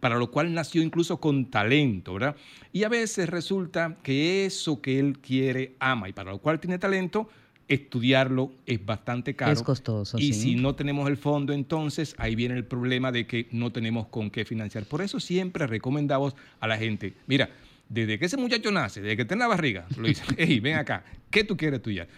para 0.00 0.16
lo 0.16 0.30
cual 0.30 0.52
nació 0.52 0.82
incluso 0.82 1.18
con 1.18 1.46
talento, 1.46 2.14
¿verdad? 2.14 2.36
Y 2.72 2.84
a 2.84 2.88
veces 2.88 3.28
resulta 3.28 3.96
que 4.02 4.44
eso 4.46 4.80
que 4.80 4.98
él 4.98 5.18
quiere, 5.18 5.74
ama 5.80 6.08
y 6.08 6.12
para 6.12 6.30
lo 6.30 6.38
cual 6.38 6.60
tiene 6.60 6.78
talento, 6.78 7.28
estudiarlo 7.72 8.52
es 8.66 8.84
bastante 8.84 9.34
caro. 9.34 9.52
Es 9.52 9.62
costoso, 9.62 10.18
Y 10.18 10.32
sí. 10.32 10.40
si 10.40 10.54
no 10.56 10.74
tenemos 10.74 11.08
el 11.08 11.16
fondo, 11.16 11.52
entonces 11.52 12.14
ahí 12.18 12.34
viene 12.34 12.54
el 12.54 12.64
problema 12.64 13.10
de 13.12 13.26
que 13.26 13.48
no 13.50 13.72
tenemos 13.72 14.08
con 14.08 14.30
qué 14.30 14.44
financiar. 14.44 14.84
Por 14.84 15.00
eso 15.00 15.20
siempre 15.20 15.66
recomendamos 15.66 16.36
a 16.60 16.66
la 16.66 16.76
gente, 16.76 17.14
mira, 17.26 17.48
desde 17.88 18.18
que 18.18 18.26
ese 18.26 18.36
muchacho 18.36 18.70
nace, 18.70 19.00
desde 19.00 19.16
que 19.16 19.22
está 19.22 19.34
en 19.34 19.40
la 19.40 19.46
barriga, 19.46 19.86
lo 19.96 20.06
dice, 20.06 20.22
hey, 20.36 20.60
ven 20.60 20.76
acá, 20.76 21.04
¿qué 21.30 21.44
tú 21.44 21.56
quieres 21.56 21.78
estudiar? 21.78 22.08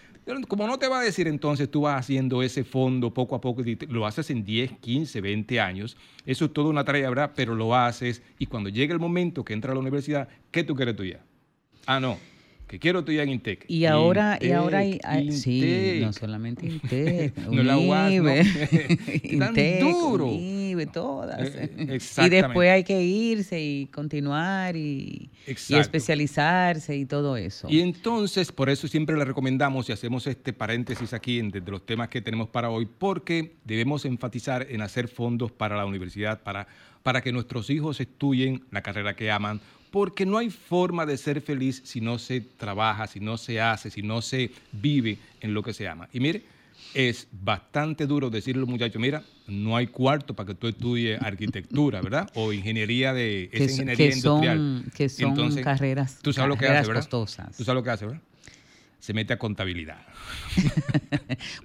Como 0.48 0.66
no 0.66 0.78
te 0.78 0.88
va 0.88 1.00
a 1.00 1.02
decir 1.02 1.28
entonces, 1.28 1.70
tú 1.70 1.82
vas 1.82 2.00
haciendo 2.00 2.42
ese 2.42 2.64
fondo 2.64 3.12
poco 3.12 3.34
a 3.34 3.40
poco, 3.40 3.62
y 3.62 3.76
lo 3.88 4.06
haces 4.06 4.30
en 4.30 4.42
10, 4.42 4.78
15, 4.80 5.20
20 5.20 5.60
años, 5.60 5.96
eso 6.24 6.46
es 6.46 6.52
toda 6.52 6.70
una 6.70 6.82
tarea, 6.82 7.10
¿verdad? 7.10 7.32
Pero 7.36 7.54
lo 7.54 7.76
haces 7.76 8.22
y 8.38 8.46
cuando 8.46 8.70
llega 8.70 8.94
el 8.94 9.00
momento 9.00 9.44
que 9.44 9.52
entra 9.52 9.72
a 9.72 9.74
la 9.74 9.80
universidad, 9.80 10.28
¿qué 10.50 10.64
tú 10.64 10.74
quieres 10.74 10.92
estudiar? 10.92 11.20
Ah, 11.86 12.00
no, 12.00 12.18
que 12.66 12.78
quiero 12.78 13.00
estudiar 13.00 13.24
en 13.26 13.34
Intec. 13.34 13.64
Y 13.68 13.84
ahora, 13.84 14.38
y 14.40 14.44
Intec, 14.46 14.58
ahora 14.58 14.78
hay, 14.78 14.98
hay- 15.04 15.32
sí, 15.32 15.56
Intec. 15.58 16.02
no 16.02 16.12
solamente 16.12 16.66
Intec, 16.66 17.36
No 17.50 17.62
la 17.62 17.76
UAS, 17.78 18.12
no. 18.12 18.22
UNIBE, 18.22 19.38
Tan 19.38 19.48
Intec, 19.48 19.80
duro. 19.80 20.26
UNIBE, 20.28 20.86
todas. 20.86 21.40
Eh, 21.54 21.70
y 21.78 21.90
exactamente. 21.92 22.42
después 22.46 22.70
hay 22.70 22.84
que 22.84 23.02
irse 23.02 23.60
y 23.62 23.86
continuar 23.86 24.76
y, 24.76 25.30
y 25.46 25.74
especializarse 25.74 26.96
y 26.96 27.04
todo 27.06 27.36
eso. 27.36 27.68
Y 27.70 27.80
entonces, 27.80 28.52
por 28.52 28.68
eso 28.70 28.88
siempre 28.88 29.16
le 29.16 29.24
recomendamos 29.24 29.88
y 29.88 29.92
hacemos 29.92 30.26
este 30.26 30.52
paréntesis 30.52 31.12
aquí 31.12 31.38
en- 31.38 31.50
de 31.50 31.60
los 31.60 31.84
temas 31.84 32.08
que 32.08 32.20
tenemos 32.20 32.48
para 32.48 32.70
hoy, 32.70 32.86
porque 32.86 33.54
debemos 33.64 34.04
enfatizar 34.04 34.66
en 34.70 34.82
hacer 34.82 35.08
fondos 35.08 35.52
para 35.52 35.76
la 35.76 35.86
universidad, 35.86 36.42
para, 36.42 36.66
para 37.02 37.20
que 37.22 37.32
nuestros 37.32 37.70
hijos 37.70 38.00
estudien 38.00 38.64
la 38.70 38.82
carrera 38.82 39.14
que 39.14 39.30
aman, 39.30 39.60
porque 39.94 40.26
no 40.26 40.38
hay 40.38 40.50
forma 40.50 41.06
de 41.06 41.16
ser 41.16 41.40
feliz 41.40 41.80
si 41.84 42.00
no 42.00 42.18
se 42.18 42.40
trabaja, 42.40 43.06
si 43.06 43.20
no 43.20 43.36
se 43.38 43.60
hace, 43.60 43.92
si 43.92 44.02
no 44.02 44.22
se 44.22 44.50
vive 44.72 45.18
en 45.40 45.54
lo 45.54 45.62
que 45.62 45.72
se 45.72 45.86
ama. 45.86 46.08
Y 46.12 46.18
mire, 46.18 46.42
es 46.94 47.28
bastante 47.30 48.04
duro 48.08 48.28
decirle 48.28 48.58
a 48.58 48.62
los 48.62 48.68
muchachos, 48.68 49.00
mira, 49.00 49.22
no 49.46 49.76
hay 49.76 49.86
cuarto 49.86 50.34
para 50.34 50.48
que 50.48 50.54
tú 50.56 50.66
estudies 50.66 51.22
arquitectura, 51.22 52.00
¿verdad? 52.02 52.28
O 52.34 52.52
ingeniería 52.52 53.12
de 53.12 53.48
esa 53.52 53.70
ingeniería 53.70 54.08
que 54.08 54.16
son- 54.16 54.32
industrial. 54.44 54.84
que 54.96 55.08
son 55.08 55.62
carreras- 55.62 56.18
Tú 56.22 56.32
sabes 56.32 56.48
lo 56.48 56.56
que 56.56 56.66
hace, 56.66 56.88
¿verdad? 56.88 57.02
costosas. 57.02 57.56
Tú 57.56 57.62
sabes 57.62 57.76
lo 57.76 57.84
que 57.84 57.90
hace, 57.90 58.06
¿verdad? 58.06 58.20
Se 59.04 59.12
mete 59.12 59.34
a 59.34 59.38
contabilidad. 59.38 59.98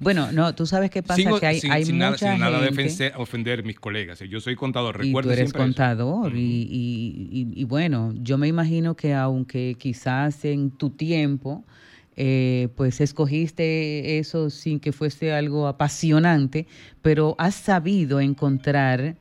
Bueno, 0.02 0.32
no, 0.34 0.54
tú 0.56 0.66
sabes 0.66 0.90
qué 0.90 1.02
pasa, 1.04 1.22
Sin- 1.22 1.40
que 1.40 1.46
hay, 1.46 1.60
sin- 1.62 1.72
hay 1.72 1.86
sin 1.86 1.98
nada, 1.98 2.18
sin 2.18 2.38
nada 2.40 2.60
de 2.62 2.68
ofender, 2.70 3.14
ofender 3.16 3.64
mis 3.64 3.80
colegas. 3.80 4.20
Yo 4.20 4.42
soy 4.42 4.56
contador, 4.58 4.96
Y 4.96 4.98
tú 4.98 5.06
recuerda 5.08 5.34
eres 5.34 5.54
contador 5.54 6.36
y, 6.36 6.40
y- 6.42 7.30
y- 7.32 7.62
y 7.62 7.64
bueno, 7.64 8.14
yo 8.22 8.38
me 8.38 8.48
imagino 8.50 8.96
que 8.96 9.14
aunque 9.14 9.76
quizás 9.80 10.44
en 10.44 10.72
tu 10.72 10.90
tiempo, 10.90 11.64
eh, 12.18 12.68
pues 12.76 13.00
escogiste 13.00 14.20
eso 14.20 14.50
sin 14.50 14.80
que 14.82 14.92
fuese 14.92 15.32
algo 15.32 15.68
apasionante, 15.68 16.68
pero 17.02 17.36
has 17.38 17.56
sabido 17.56 18.20
encontrar 18.20 19.16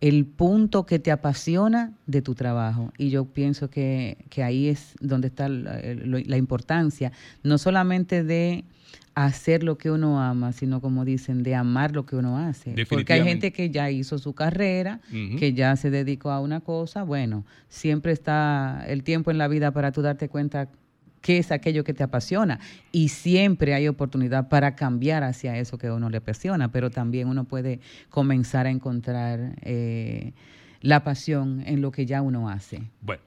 el 0.00 0.24
punto 0.24 0.86
que 0.86 0.98
te 0.98 1.10
apasiona 1.10 1.92
de 2.06 2.22
tu 2.22 2.34
trabajo. 2.34 2.92
Y 2.96 3.10
yo 3.10 3.26
pienso 3.26 3.68
que, 3.68 4.16
que 4.30 4.42
ahí 4.42 4.68
es 4.68 4.94
donde 5.00 5.28
está 5.28 5.48
la, 5.48 6.36
importancia, 6.36 7.12
no 7.42 7.58
solamente 7.58 8.24
de 8.24 8.64
hacer 9.14 9.62
lo 9.62 9.76
que 9.76 9.90
uno 9.90 10.22
ama, 10.22 10.52
sino 10.52 10.80
como 10.80 11.04
dicen, 11.04 11.42
de 11.42 11.54
amar 11.54 11.94
lo 11.94 12.06
que 12.06 12.16
uno 12.16 12.38
hace. 12.38 12.74
Porque 12.88 13.12
hay 13.12 13.24
gente 13.24 13.52
que 13.52 13.70
ya 13.70 13.90
hizo 13.90 14.18
su 14.18 14.32
carrera, 14.32 15.00
que 15.10 15.52
ya 15.52 15.76
se 15.76 15.90
dedicó 15.90 16.30
a 16.30 16.40
una 16.40 16.60
cosa, 16.60 17.02
bueno, 17.02 17.44
siempre 17.68 18.12
está 18.12 18.84
el 18.86 19.02
tiempo 19.02 19.30
en 19.30 19.38
la 19.38 19.48
vida 19.48 19.72
para 19.72 19.92
tú 19.92 20.00
darte 20.00 20.28
cuenta 20.28 20.68
qué 21.20 21.38
es 21.38 21.52
aquello 21.52 21.84
que 21.84 21.94
te 21.94 22.02
apasiona. 22.02 22.60
Y 22.92 23.08
siempre 23.08 23.74
hay 23.74 23.88
oportunidad 23.88 24.48
para 24.48 24.74
cambiar 24.74 25.22
hacia 25.22 25.56
eso 25.58 25.78
que 25.78 25.88
a 25.88 25.94
uno 25.94 26.10
le 26.10 26.18
apasiona, 26.18 26.70
pero 26.70 26.90
también 26.90 27.28
uno 27.28 27.44
puede 27.44 27.80
comenzar 28.08 28.66
a 28.66 28.70
encontrar 28.70 29.56
eh, 29.62 30.32
la 30.80 31.04
pasión 31.04 31.62
en 31.66 31.80
lo 31.80 31.90
que 31.90 32.06
ya 32.06 32.22
uno 32.22 32.48
hace. 32.48 32.82
Bueno. 33.00 33.22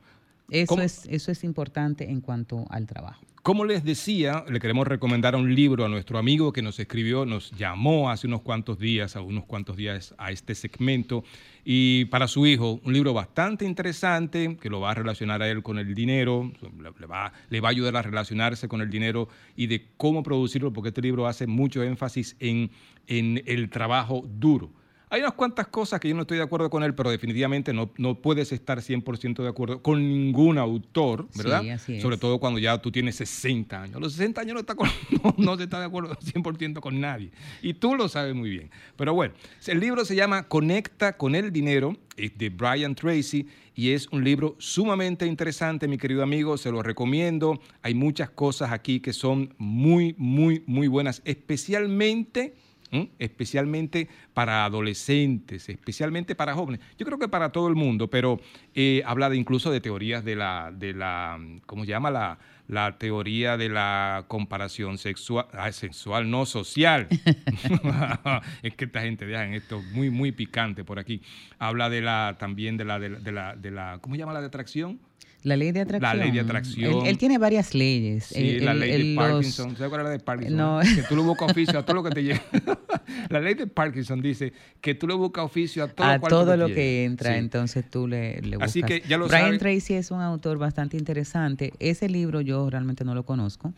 Eso 0.49 0.67
¿Cómo? 0.67 0.81
es, 0.81 1.07
eso 1.09 1.31
es 1.31 1.43
importante 1.43 2.11
en 2.11 2.22
cuanto 2.22 2.65
al 2.69 2.85
trabajo. 2.85 3.23
Como 3.43 3.65
les 3.65 3.83
decía, 3.83 4.45
le 4.49 4.61
queremos 4.61 4.88
recomendar 4.88 5.35
un 5.35 5.53
libro 5.53 5.83
a 5.83 5.89
nuestro 5.89 6.17
amigo 6.17 6.53
que 6.53 6.61
nos 6.61 6.80
escribió, 6.80 7.25
nos 7.25 7.51
llamó 7.51 8.09
hace 8.09 8.25
unos 8.25 8.41
cuantos 8.41 8.80
días, 8.80 9.17
a 9.17 9.22
unos 9.22 9.43
cuantos 9.43 9.75
días 9.75 10.15
a 10.17 10.31
este 10.31 10.55
segmento, 10.55 11.25
y 11.65 12.05
para 12.05 12.30
su 12.30 12.45
hijo, 12.47 12.80
un 12.85 12.93
libro 12.93 13.13
bastante 13.13 13.65
interesante 13.65 14.55
que 14.61 14.69
lo 14.69 14.80
va 14.80 14.91
a 14.91 14.93
relacionar 14.93 15.41
a 15.41 15.49
él 15.49 15.61
con 15.61 15.77
el 15.77 15.93
dinero, 15.93 16.53
le- 16.81 17.05
va, 17.05 17.33
le 17.49 17.59
va 17.59 17.67
a 17.67 17.72
ayudar 17.72 17.97
a 17.97 18.01
relacionarse 18.01 18.69
con 18.69 18.80
el 18.80 18.89
dinero 18.89 19.27
y 19.57 19.67
de 19.67 19.88
cómo 19.97 20.23
producirlo, 20.23 20.72
porque 20.72 20.88
este 20.89 21.01
libro 21.01 21.27
hace 21.27 21.45
mucho 21.45 21.83
énfasis 21.83 22.38
en, 22.39 22.72
en 23.07 23.43
el 23.45 23.69
trabajo 23.69 24.23
duro. 24.39 24.72
Hay 25.14 25.22
unas 25.22 25.33
cuantas 25.33 25.67
cosas 25.67 26.00
que 26.00 26.09
yo 26.09 26.16
no 26.16 26.22
estoy 26.22 26.38
de 26.38 26.43
acuerdo 26.43 26.72
con 26.72 26.82
él, 26.82 26.95
pero 26.95 27.11
definitivamente 27.11 27.72
no, 27.72 27.92
no 27.98 28.16
puedes 28.16 28.51
estar 28.51 28.80
100% 28.80 29.43
de 29.43 29.48
acuerdo 29.48 29.80
con 29.83 30.00
ningún 30.09 30.58
autor, 30.58 31.27
¿verdad? 31.35 31.61
Sí, 31.61 31.69
así 31.69 31.95
es. 31.98 32.01
Sobre 32.01 32.17
todo 32.17 32.40
cuando 32.40 32.58
ya 32.58 32.82
tú 32.82 32.92
tienes 32.92 33.17
60 33.17 33.80
años. 33.80 34.01
Los 34.01 34.14
60 34.14 34.42
años 34.42 34.56
no, 34.56 34.59
está 34.61 34.74
con- 34.74 34.90
no, 35.24 35.35
no 35.38 35.56
se 35.56 35.66
está 35.66 35.80
de 35.80 35.85
acuerdo 35.85 36.16
100% 36.16 36.80
con 36.80 37.00
nadie. 37.00 37.30
Y 37.61 37.75
tú 37.75 37.93
lo 37.93 38.09
sabes 38.09 38.33
muy 38.33 38.50
bien. 38.50 38.72
Pero 38.95 39.14
bueno, 39.14 39.35
el 39.67 39.80
libro 39.80 40.03
se 40.03 40.16
llama 40.16 40.48
Conecta 40.48 41.16
con 41.16 41.35
el 41.35 41.53
Dinero, 41.53 41.95
es 42.17 42.35
de 42.35 42.50
Brian 42.50 42.95
Tracy, 42.95 43.45
y 43.75 43.92
es 43.92 44.08
un 44.08 44.24
libro 44.24 44.56
sumamente 44.58 45.27
interesante, 45.27 45.88
mi 45.88 46.00
querido 46.00 46.24
amigo. 46.24 46.58
Se 46.58 46.72
lo 46.72 46.82
recomiendo. 46.82 47.59
Hay 47.83 47.93
muchas 47.93 48.32
cosas 48.32 48.72
aquí 48.72 49.00
que 49.00 49.14
son 49.14 49.53
muy, 49.59 50.16
muy, 50.17 50.64
muy 50.66 50.88
buenas, 50.88 51.22
especialmente... 51.24 52.56
¿m? 52.93 53.09
especialmente 53.19 54.07
para 54.33 54.63
adolescentes, 54.65 55.67
especialmente 55.67 56.35
para 56.35 56.53
jóvenes. 56.53 56.80
Yo 56.97 57.05
creo 57.05 57.19
que 57.19 57.27
para 57.27 57.51
todo 57.51 57.67
el 57.67 57.75
mundo, 57.75 58.09
pero 58.09 58.39
eh, 58.75 59.01
habla 59.05 59.30
de 59.30 59.38
incluso 59.38 59.72
de 59.72 59.81
teorías 59.81 60.23
de 60.23 60.35
la, 60.35 60.72
de 60.73 60.93
la 60.93 61.39
¿cómo 61.65 61.83
se 61.83 61.89
llama? 61.89 62.11
La, 62.11 62.38
la 62.67 62.97
teoría 62.97 63.57
de 63.57 63.69
la 63.69 64.25
comparación 64.27 64.97
sexual, 64.97 65.47
ah, 65.53 65.72
sexual, 65.72 66.30
no 66.30 66.45
social. 66.45 67.07
es 68.63 68.75
que 68.75 68.85
esta 68.85 69.01
gente 69.01 69.25
deja 69.25 69.45
en 69.45 69.53
esto 69.53 69.81
muy, 69.91 70.09
muy 70.09 70.31
picante 70.31 70.83
por 70.83 70.99
aquí. 70.99 71.22
Habla 71.59 71.89
de 71.89 72.01
la, 72.01 72.35
también 72.39 72.77
de 72.77 72.85
la, 72.85 72.99
de 72.99 73.09
la, 73.09 73.19
de 73.19 73.31
la, 73.31 73.55
de 73.55 73.72
la- 73.72 73.97
¿cómo 74.01 74.15
se 74.15 74.19
llama 74.19 74.33
la 74.33 74.41
de 74.41 74.47
atracción? 74.47 74.99
La 75.43 75.57
ley 75.57 75.72
de 75.72 75.81
atracción. 75.81 76.17
La 76.17 76.23
ley 76.25 76.31
de 76.33 76.39
atracción. 76.39 76.93
Él, 77.01 77.07
él 77.07 77.17
tiene 77.17 77.38
varias 77.38 77.73
leyes. 77.75 78.25
Sí, 78.25 78.49
Él- 78.57 78.65
la 78.65 78.72
él- 78.72 78.80
ley 78.80 78.91
de 78.91 79.13
los- 79.15 79.23
Parkinson. 79.25 79.75
¿Sabes 79.75 79.89
cuál 79.89 80.01
es 80.01 80.05
la 80.05 80.09
de 80.11 80.19
Parkinson? 80.19 80.57
No. 80.57 80.80
Que 80.81 81.03
tú 81.03 81.15
le 81.15 81.22
buscas 81.22 81.51
oficio 81.51 81.80
a 81.80 81.83
todo 81.85 81.95
lo 81.97 82.03
que 82.03 82.09
te 82.11 82.23
llega. 82.23 82.41
la 83.30 83.39
ley 83.41 83.53
de 83.55 83.67
Parkinson 83.67 84.22
dice 84.22 84.53
que 84.81 84.95
tú 84.95 85.07
le 85.07 85.13
buscas 85.15 85.43
oficio 85.45 85.83
a 85.83 85.88
todo, 85.88 86.07
a 86.07 86.19
todo 86.19 86.55
lo 86.57 86.67
que 86.67 87.03
entra, 87.03 87.33
Sí. 87.33 87.39
entonces 87.39 87.89
tú 87.89 88.07
le, 88.07 88.41
le 88.41 88.55
buscas. 88.57 88.69
Así 88.69 88.83
que 88.83 89.01
ya 89.07 89.17
lo 89.17 89.27
Brian. 89.27 89.57
Tracy 89.57 89.95
es 89.95 90.11
un 90.11 90.22
autor 90.22 90.57
bastante 90.57 90.97
interesante. 90.97 91.73
Ese 91.80 92.07
libro 92.09 92.41
yo 92.41 92.69
realmente 92.69 93.03
no 93.03 93.13
lo 93.13 93.23
conozco. 93.25 93.73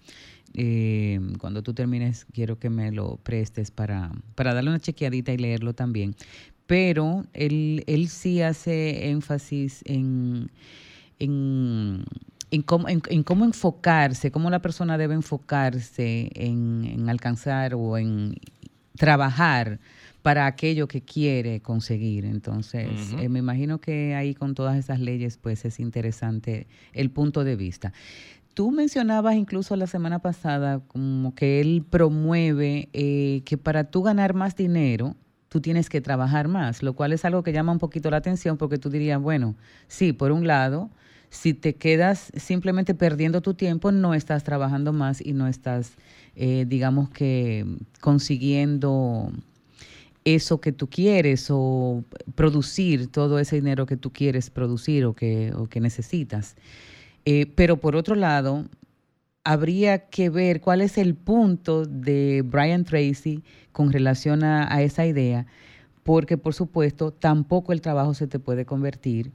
Eh, 0.54 1.20
cuando 1.40 1.64
tú 1.64 1.74
termines, 1.74 2.26
quiero 2.34 2.60
que 2.60 2.70
me 2.70 2.92
lo 2.92 3.18
prestes 3.18 3.72
para, 3.72 4.12
para 4.36 4.54
darle 4.54 4.70
una 4.70 4.80
chequeadita 4.80 5.34
y 5.34 5.38
leerlo 5.38 5.74
también. 5.74 6.16
Pero 6.68 7.26
él, 7.34 7.84
él 7.88 8.08
sí 8.08 8.42
hace 8.42 9.10
énfasis 9.10 9.82
en, 9.86 10.50
en, 11.20 12.04
en 12.52 12.62
cómo, 12.62 12.88
en- 12.90 13.02
en 13.10 13.24
cómo 13.24 13.46
enfocarse, 13.46 14.32
cómo 14.32 14.50
la 14.50 14.60
persona 14.60 14.98
debe 14.98 15.14
enfocarse 15.16 16.30
en, 16.36 17.08
alcanzar 17.10 17.74
o 17.76 17.98
en 17.98 18.36
trabajar 18.98 19.80
para 20.22 20.46
aquello 20.48 20.88
que 20.88 21.02
quiere 21.02 21.60
conseguir. 21.62 22.26
Entonces, 22.26 23.14
eh, 23.20 23.30
me 23.30 23.40
imagino 23.40 23.80
que 23.80 24.16
ahí 24.16 24.34
con 24.34 24.56
todas 24.56 24.78
esas 24.78 25.00
leyes, 25.00 25.38
pues 25.38 25.66
es 25.66 25.80
interesante 25.80 26.66
el 26.94 27.12
punto 27.12 27.44
de 27.44 27.56
vista. 27.56 27.94
Tú 28.56 28.72
mencionabas 28.72 29.36
incluso 29.36 29.76
la 29.76 29.86
semana 29.86 30.20
pasada 30.20 30.80
como 30.88 31.36
que 31.36 31.60
él 31.60 31.84
promueve 31.90 32.88
eh, 32.94 33.42
que 33.46 33.58
para 33.58 33.84
tú 33.84 34.02
ganar 34.02 34.34
más 34.34 34.56
dinero, 34.56 35.16
tú 35.50 35.60
tienes 35.62 35.90
que 35.90 36.02
trabajar 36.02 36.48
más, 36.48 36.82
lo 36.82 36.94
cual 36.94 37.12
es 37.14 37.26
algo 37.26 37.44
que 37.44 37.52
llama 37.52 37.74
un 37.74 37.80
poquito 37.80 38.10
la 38.10 38.18
atención 38.18 38.58
porque 38.58 38.78
tú 38.78 38.90
dirías, 38.90 39.22
bueno, 39.22 39.56
sí, 39.88 40.14
por 40.14 40.32
un 40.32 40.48
lado, 40.48 40.90
si 41.36 41.54
te 41.54 41.76
quedas 41.76 42.32
simplemente 42.38 42.96
perdiendo 42.96 43.42
tu 43.42 43.54
tiempo, 43.54 43.92
no 43.92 44.14
estás 44.14 44.44
trabajando 44.44 44.94
más 44.94 45.22
y 45.24 45.34
no 45.34 45.48
estás, 45.48 45.98
eh, 46.36 46.66
digamos 46.68 47.10
que, 47.10 47.66
consiguiendo 48.00 49.32
eso 50.24 50.62
que 50.62 50.72
tú 50.72 50.90
quieres 50.90 51.48
o 51.52 52.04
producir 52.36 53.12
todo 53.12 53.38
ese 53.38 53.58
dinero 53.58 53.86
que 53.86 53.98
tú 53.98 54.12
quieres 54.12 54.50
producir 54.50 55.06
o 55.06 55.14
que, 55.14 55.52
o 55.56 55.68
que 55.68 55.82
necesitas. 55.82 56.56
Eh, 57.26 57.52
pero 57.54 57.78
por 57.78 57.96
otro 57.96 58.16
lado, 58.16 58.66
habría 59.44 60.08
que 60.08 60.30
ver 60.30 60.62
cuál 60.62 60.82
es 60.82 60.98
el 60.98 61.16
punto 61.16 61.86
de 61.86 62.44
Brian 62.46 62.86
Tracy 62.86 63.44
con 63.74 63.92
relación 63.92 64.44
a, 64.44 64.74
a 64.74 64.82
esa 64.82 65.06
idea, 65.06 65.48
porque 66.04 66.38
por 66.38 66.54
supuesto 66.54 67.12
tampoco 67.12 67.74
el 67.74 67.82
trabajo 67.82 68.14
se 68.14 68.26
te 68.26 68.40
puede 68.40 68.66
convertir 68.66 69.32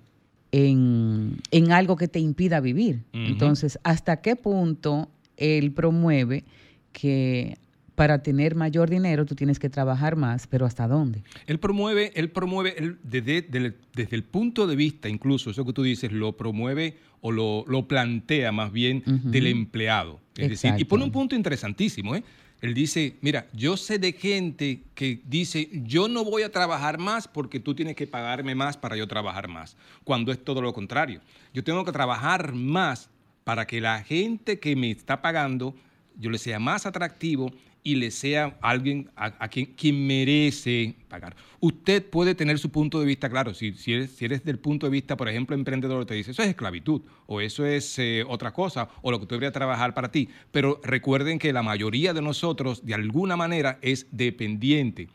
en, 0.53 1.39
en 1.51 1.73
algo 1.73 1.97
que 1.97 2.09
te 2.09 2.19
impida 2.19 2.61
vivir. 2.61 3.03
Entonces, 3.12 3.79
¿hasta 3.83 4.20
qué 4.20 4.37
punto 4.37 5.09
él 5.37 5.73
promueve 5.73 6.45
que 6.93 7.57
para 7.95 8.23
tener 8.23 8.55
mayor 8.55 8.89
dinero 8.89 9.27
tú 9.27 9.35
tienes 9.35 9.59
que 9.59 9.69
trabajar 9.69 10.17
más, 10.17 10.47
pero 10.47 10.67
hasta 10.67 10.89
dónde? 10.89 11.23
Él 11.47 11.59
promueve, 11.59 12.12
él 12.15 12.31
promueve, 12.31 12.75
él 12.79 12.97
desde, 13.03 13.43
desde 13.43 14.17
el 14.17 14.25
punto 14.25 14.67
de 14.67 14.75
vista, 14.75 15.09
incluso 15.09 15.51
eso 15.51 15.65
que 15.65 15.73
tú 15.73 15.83
dices, 15.83 16.11
lo 16.11 16.33
promueve 16.37 16.97
o 17.20 17.31
lo, 17.31 17.65
lo 17.69 17.87
plantea 17.87 18.53
más 18.53 18.73
bien 18.73 19.03
del 19.07 19.47
empleado. 19.47 20.20
Es 20.37 20.49
decir, 20.49 20.75
y 20.79 20.85
pone 20.85 21.05
un 21.05 21.12
punto 21.12 21.37
interesantísimo, 21.37 22.17
¿eh? 22.17 22.25
Él 22.60 22.74
dice, 22.74 23.16
mira, 23.22 23.47
yo 23.52 23.76
sé 23.76 23.98
de 23.98 24.12
gente 24.12 24.82
que 24.94 25.20
dice, 25.24 25.70
yo 25.72 26.08
no 26.08 26.24
voy 26.24 26.42
a 26.42 26.52
trabajar 26.52 26.98
más 26.98 27.26
porque 27.26 27.58
tú 27.58 27.74
tienes 27.74 27.97
que 27.97 28.06
pagarme 28.06 28.55
más 28.55 28.76
para 28.76 28.97
yo 28.97 29.08
trabajar 29.08 29.48
más, 29.48 29.76
cuando 30.05 30.30
es 30.30 30.44
todo 30.44 30.60
lo 30.60 30.72
contrario. 30.74 31.20
Yo 31.55 31.64
tengo 31.64 31.84
que 31.84 31.92
trabajar 31.92 32.52
más 32.52 33.08
para 33.44 33.66
que 33.66 33.80
la 33.80 34.02
gente 34.02 34.60
que 34.60 34.76
me 34.76 34.90
está 34.90 35.22
pagando, 35.22 35.74
yo 36.18 36.30
le 36.30 36.36
sea 36.36 36.58
más 36.58 36.84
atractivo 36.84 37.50
y 37.83 37.94
le 37.97 38.10
sea 38.10 38.59
alguien 38.60 39.10
a, 39.17 39.49
quien 39.49 40.07
merece 40.07 40.94
pagar. 41.09 41.34
Usted 41.60 42.05
puede 42.05 42.34
tener 42.34 42.59
su 42.59 42.70
punto 42.70 43.00
de 43.00 43.07
vista, 43.07 43.28
claro, 43.28 43.55
si, 43.55 43.73
si, 43.73 43.92
eres, 43.92 44.10
si 44.10 44.25
eres 44.25 44.44
del 44.44 44.59
punto 44.59 44.86
de 44.86 44.92
vista, 44.92 45.17
por 45.17 45.28
ejemplo, 45.28 45.55
emprendedor, 45.55 46.05
te 46.07 46.15
dice, 46.15 46.33
eso 46.33 46.42
es 46.42 46.49
esclavitud, 46.49 47.02
o 47.26 47.41
eso 47.41 47.65
es 47.65 47.99
eh, 47.99 48.25
otra 48.26 48.52
cosa, 48.52 48.89
o 49.02 49.10
lo 49.10 49.18
que 49.20 49.26
tú 49.26 49.34
deberías 49.34 49.52
trabajar 49.52 49.94
para 49.94 50.10
ti. 50.10 50.28
Pero 50.50 50.81
recuerden 50.83 51.39
que 51.39 51.52
la 51.52 51.62
mayoría 51.62 52.12
de 52.12 52.23
nosotros, 52.23 52.84
de 52.84 52.94
alguna 52.94 53.36
manera, 53.36 53.78
es 53.83 54.07
dependiente. 54.10 55.09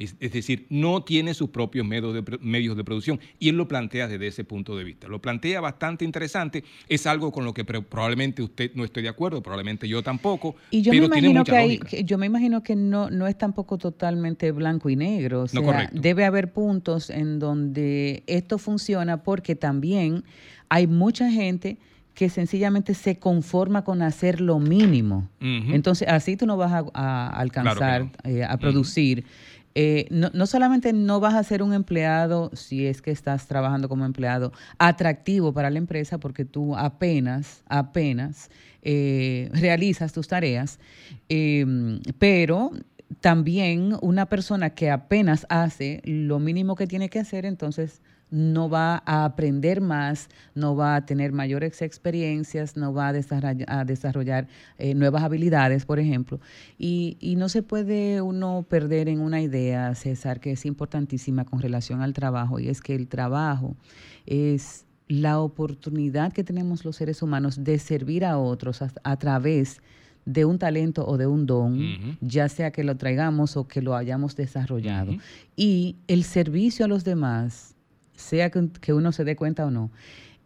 Es, 0.00 0.16
es 0.18 0.32
decir, 0.32 0.66
no 0.70 1.04
tiene 1.04 1.34
sus 1.34 1.50
propios 1.50 1.86
medios 1.86 2.14
de, 2.14 2.38
medios 2.40 2.76
de 2.76 2.84
producción. 2.84 3.20
Y 3.38 3.50
él 3.50 3.56
lo 3.56 3.68
plantea 3.68 4.08
desde 4.08 4.26
ese 4.26 4.44
punto 4.44 4.76
de 4.76 4.82
vista. 4.82 5.08
Lo 5.08 5.20
plantea 5.20 5.60
bastante 5.60 6.04
interesante. 6.04 6.64
Es 6.88 7.06
algo 7.06 7.30
con 7.30 7.44
lo 7.44 7.52
que 7.52 7.64
probablemente 7.64 8.42
usted 8.42 8.72
no 8.74 8.84
esté 8.84 9.02
de 9.02 9.08
acuerdo, 9.08 9.42
probablemente 9.42 9.86
yo 9.86 10.02
tampoco. 10.02 10.56
Y 10.70 10.80
yo 10.80 10.90
pero 10.90 11.02
me 11.02 11.12
tiene 11.12 11.28
imagino 11.28 11.40
mucha 11.40 11.52
que, 11.52 11.98
hay, 11.98 12.04
yo 12.04 12.16
me 12.16 12.26
imagino 12.26 12.62
que 12.62 12.74
no, 12.76 13.10
no 13.10 13.26
es 13.26 13.36
tampoco 13.36 13.76
totalmente 13.76 14.50
blanco 14.52 14.88
y 14.88 14.96
negro. 14.96 15.42
O 15.42 15.48
sea, 15.48 15.62
correcto. 15.62 16.00
debe 16.00 16.24
haber 16.24 16.52
puntos 16.52 17.10
en 17.10 17.38
donde 17.38 18.22
esto 18.26 18.58
funciona 18.58 19.22
porque 19.22 19.54
también 19.54 20.24
hay 20.70 20.86
mucha 20.86 21.30
gente 21.30 21.78
que 22.14 22.28
sencillamente 22.28 22.92
se 22.94 23.18
conforma 23.18 23.82
con 23.82 24.02
hacer 24.02 24.40
lo 24.40 24.58
mínimo. 24.58 25.28
Entonces, 25.40 26.06
así 26.08 26.36
tú 26.36 26.44
no 26.44 26.56
vas 26.56 26.72
a, 26.72 26.84
a 26.92 27.28
alcanzar, 27.28 27.76
Claro 27.78 28.10
eh, 28.24 28.44
a 28.44 28.58
producir. 28.58 29.24
Eh, 29.74 30.06
no, 30.10 30.30
no 30.34 30.46
solamente 30.46 30.92
no 30.92 31.20
vas 31.20 31.34
a 31.34 31.44
ser 31.44 31.62
un 31.62 31.72
empleado, 31.72 32.50
si 32.54 32.86
es 32.86 33.02
que 33.02 33.12
estás 33.12 33.46
trabajando 33.46 33.88
como 33.88 34.04
empleado, 34.04 34.52
atractivo 34.78 35.52
para 35.52 35.70
la 35.70 35.78
empresa 35.78 36.18
porque 36.18 36.44
tú 36.44 36.76
apenas, 36.76 37.62
apenas 37.66 38.50
eh, 38.82 39.48
realizas 39.52 40.12
tus 40.12 40.26
tareas, 40.26 40.80
eh, 41.28 41.64
pero 42.18 42.72
también 43.20 43.96
una 44.02 44.26
persona 44.26 44.70
que 44.70 44.90
apenas 44.90 45.46
hace 45.48 46.00
lo 46.04 46.38
mínimo 46.38 46.74
que 46.74 46.86
tiene 46.86 47.08
que 47.08 47.18
hacer, 47.18 47.44
entonces 47.44 48.00
no 48.30 48.68
va 48.68 49.02
a 49.06 49.24
aprender 49.24 49.80
más, 49.80 50.28
no 50.54 50.76
va 50.76 50.96
a 50.96 51.04
tener 51.06 51.32
mayores 51.32 51.82
experiencias, 51.82 52.76
no 52.76 52.92
va 52.92 53.08
a 53.08 53.12
desarroll- 53.12 53.64
a 53.66 53.84
desarrollar, 53.84 54.46
eh, 54.78 54.94
nuevas 54.94 55.22
habilidades, 55.22 55.84
por 55.84 55.98
ejemplo. 55.98 56.40
Y, 56.78 57.16
y 57.20 57.36
no 57.36 57.48
se 57.48 57.62
puede 57.62 58.22
uno 58.22 58.64
perder 58.68 59.08
en 59.08 59.20
una 59.20 59.40
idea, 59.40 59.94
César, 59.94 60.40
que 60.40 60.52
es 60.52 60.64
importantísima 60.64 61.44
con 61.44 61.60
relación 61.60 62.02
al 62.02 62.12
trabajo, 62.12 62.60
y 62.60 62.68
es 62.68 62.80
que 62.80 62.94
el 62.94 63.08
trabajo 63.08 63.76
es 64.26 64.86
la 65.08 65.40
oportunidad 65.40 66.32
que 66.32 66.44
tenemos 66.44 66.84
los 66.84 66.96
seres 66.96 67.20
humanos 67.22 67.64
de 67.64 67.78
servir 67.80 68.24
a 68.24 68.38
otros 68.38 68.80
a, 68.80 68.92
a 69.02 69.16
través 69.16 69.80
de 70.24 70.44
un 70.44 70.58
talento 70.58 71.04
o 71.04 71.16
de 71.16 71.26
un 71.26 71.46
don, 71.46 72.16
ya 72.20 72.48
sea 72.48 72.70
que 72.70 72.84
lo 72.84 72.96
traigamos 72.96 73.56
o 73.56 73.66
que 73.66 73.82
lo 73.82 73.96
hayamos 73.96 74.36
desarrollado. 74.36 75.12
Y 75.56 75.96
el 76.06 76.22
servicio 76.22 76.84
a 76.84 76.88
los 76.88 77.02
demás, 77.02 77.74
sea 78.20 78.50
que, 78.50 78.92
uno 78.92 79.12
se 79.12 79.24
dé 79.24 79.36
cuenta 79.36 79.66
o 79.66 79.70
no, 79.70 79.90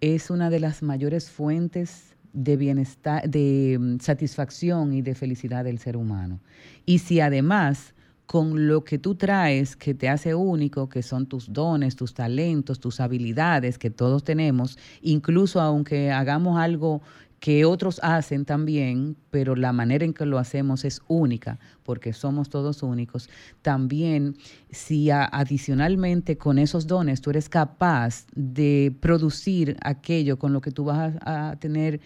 es 0.00 0.30
una 0.30 0.50
de 0.50 0.60
las 0.60 0.82
mayores 0.82 1.30
fuentes 1.30 2.14
de 2.32 2.56
bienestar, 2.56 3.28
de 3.28 3.76
mm, 3.78 4.00
satisfacción 4.00 4.92
y 4.92 5.02
de 5.02 5.14
felicidad 5.14 5.64
del 5.64 5.78
ser 5.78 5.96
humano. 5.96 6.40
Y 6.84 6.98
si 6.98 7.20
además 7.20 7.94
con 8.26 8.68
lo 8.68 8.84
que 8.84 8.98
tú 8.98 9.14
traes 9.16 9.76
que 9.76 9.94
te 9.94 10.08
hace 10.08 10.34
único, 10.34 10.88
que 10.88 11.02
son 11.02 11.26
tus 11.26 11.52
dones, 11.52 11.94
tus 11.94 12.14
talentos, 12.14 12.80
tus 12.80 13.00
habilidades 13.00 13.78
que 13.78 13.90
todos 13.90 14.24
tenemos, 14.24 14.78
incluso 15.02 15.60
aunque 15.60 16.10
hagamos 16.10 16.58
algo 16.58 17.02
que 17.44 17.66
otros 17.66 18.00
hacen 18.02 18.46
también, 18.46 19.16
pero 19.30 19.54
la 19.54 19.74
manera 19.74 20.02
en 20.06 20.14
que 20.14 20.24
lo 20.24 20.38
hacemos 20.38 20.82
es 20.86 21.02
única, 21.08 21.58
porque 21.82 22.14
somos 22.14 22.48
todos 22.48 22.82
únicos. 22.82 23.28
También, 23.60 24.36
si 24.70 25.10
adicionalmente 25.10 26.38
con 26.38 26.58
esos 26.58 26.86
dones 26.86 27.20
tú 27.20 27.28
eres 27.28 27.50
capaz 27.50 28.24
de 28.34 28.96
producir 28.98 29.76
aquello 29.82 30.38
con 30.38 30.54
lo 30.54 30.62
que 30.62 30.70
tú 30.70 30.84
vas 30.84 31.16
a, 31.20 31.50
a 31.50 31.56
tener, 31.56 32.00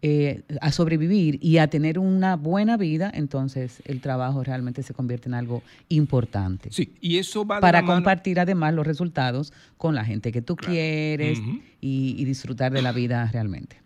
eh, 0.00 0.42
a 0.60 0.70
sobrevivir 0.70 1.40
y 1.42 1.58
a 1.58 1.66
tener 1.66 1.98
una 1.98 2.36
buena 2.36 2.76
vida, 2.76 3.10
entonces 3.12 3.82
el 3.86 4.00
trabajo 4.00 4.44
realmente 4.44 4.84
se 4.84 4.94
convierte 4.94 5.28
en 5.28 5.34
algo 5.34 5.64
importante. 5.88 6.68
Sí, 6.70 6.94
y 7.00 7.18
eso 7.18 7.44
va 7.44 7.56
de 7.56 7.62
Para 7.62 7.82
mano- 7.82 7.94
compartir 7.94 8.38
además 8.38 8.72
los 8.74 8.86
resultados 8.86 9.52
con 9.76 9.96
la 9.96 10.04
gente 10.04 10.30
que 10.30 10.40
tú 10.40 10.54
quieres 10.54 11.40
y 11.80 12.24
disfrutar 12.24 12.72
de 12.72 12.80
la 12.82 12.92
vida 12.92 13.28
realmente. 13.32 13.82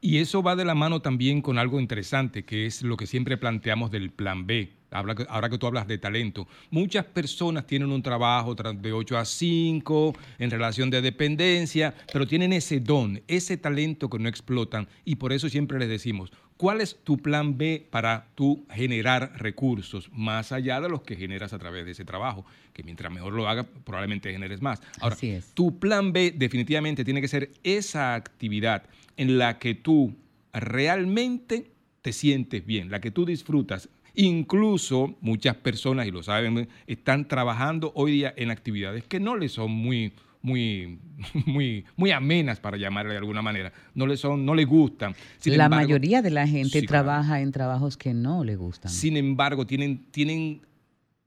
Y 0.00 0.18
eso 0.18 0.42
va 0.42 0.56
de 0.56 0.64
la 0.64 0.74
mano 0.74 1.02
también 1.02 1.42
con 1.42 1.58
algo 1.58 1.78
interesante, 1.78 2.44
que 2.44 2.66
es 2.66 2.82
lo 2.82 2.96
que 2.96 3.06
siempre 3.06 3.36
planteamos 3.36 3.90
del 3.90 4.10
plan 4.10 4.46
B. 4.46 4.79
Habla 4.90 5.14
que- 5.14 5.26
Ahora 5.28 5.48
que 5.48 5.58
tú 5.58 5.66
hablas 5.66 5.86
de 5.86 5.98
talento, 5.98 6.48
muchas 6.70 7.04
personas 7.04 7.66
tienen 7.66 7.90
un 7.92 8.02
trabajo 8.02 8.56
tra- 8.56 8.76
de 8.78 8.92
8 8.92 9.16
a 9.18 9.24
5 9.24 10.14
en 10.38 10.50
relación 10.50 10.90
de 10.90 11.00
dependencia, 11.00 11.94
pero 12.12 12.26
tienen 12.26 12.52
ese 12.52 12.80
don, 12.80 13.22
ese 13.28 13.56
talento 13.56 14.10
que 14.10 14.18
no 14.18 14.28
explotan 14.28 14.88
y 15.04 15.16
por 15.16 15.32
eso 15.32 15.48
siempre 15.48 15.78
les 15.78 15.88
decimos, 15.88 16.32
¿cuál 16.56 16.80
es 16.80 16.98
tu 17.04 17.16
plan 17.18 17.56
B 17.56 17.86
para 17.90 18.26
tú 18.34 18.64
generar 18.70 19.32
recursos 19.36 20.10
más 20.12 20.50
allá 20.52 20.80
de 20.80 20.88
los 20.88 21.02
que 21.02 21.16
generas 21.16 21.52
a 21.52 21.58
través 21.58 21.84
de 21.84 21.92
ese 21.92 22.04
trabajo? 22.04 22.44
Que 22.72 22.82
mientras 22.82 23.12
mejor 23.12 23.32
lo 23.32 23.48
hagas, 23.48 23.66
probablemente 23.84 24.32
generes 24.32 24.60
más. 24.60 24.80
Ahora, 25.00 25.14
Así 25.14 25.30
es. 25.30 25.52
tu 25.54 25.78
plan 25.78 26.12
B 26.12 26.32
definitivamente 26.36 27.04
tiene 27.04 27.20
que 27.20 27.28
ser 27.28 27.50
esa 27.62 28.14
actividad 28.14 28.82
en 29.16 29.38
la 29.38 29.58
que 29.58 29.74
tú 29.74 30.14
realmente 30.52 31.70
te 32.02 32.12
sientes 32.12 32.64
bien, 32.64 32.90
la 32.90 33.00
que 33.00 33.10
tú 33.10 33.24
disfrutas. 33.24 33.88
Incluso 34.14 35.16
muchas 35.20 35.56
personas, 35.56 36.06
y 36.06 36.10
lo 36.10 36.22
saben, 36.22 36.68
están 36.86 37.26
trabajando 37.28 37.92
hoy 37.94 38.12
día 38.12 38.34
en 38.36 38.50
actividades 38.50 39.04
que 39.04 39.20
no 39.20 39.36
les 39.36 39.52
son 39.52 39.70
muy, 39.70 40.12
muy, 40.42 40.98
muy, 41.46 41.84
muy 41.96 42.10
amenas, 42.10 42.60
para 42.60 42.76
llamarle 42.76 43.12
de 43.12 43.18
alguna 43.18 43.42
manera. 43.42 43.72
No 43.94 44.06
les 44.06 44.20
son, 44.20 44.44
no 44.46 44.54
les 44.54 44.66
gustan. 44.66 45.14
Sin 45.38 45.56
la 45.58 45.64
embargo- 45.66 45.86
mayoría 45.86 46.22
de 46.22 46.30
la 46.30 46.46
gente 46.46 46.80
Sí, 46.80 46.86
claro. 46.86 47.04
trabaja 47.06 47.40
en 47.40 47.52
trabajos 47.52 47.96
que 47.96 48.14
no 48.14 48.44
le 48.44 48.56
gustan. 48.56 48.90
Sin 48.90 49.16
embargo, 49.16 49.66
tienen, 49.66 50.04
tienen 50.10 50.62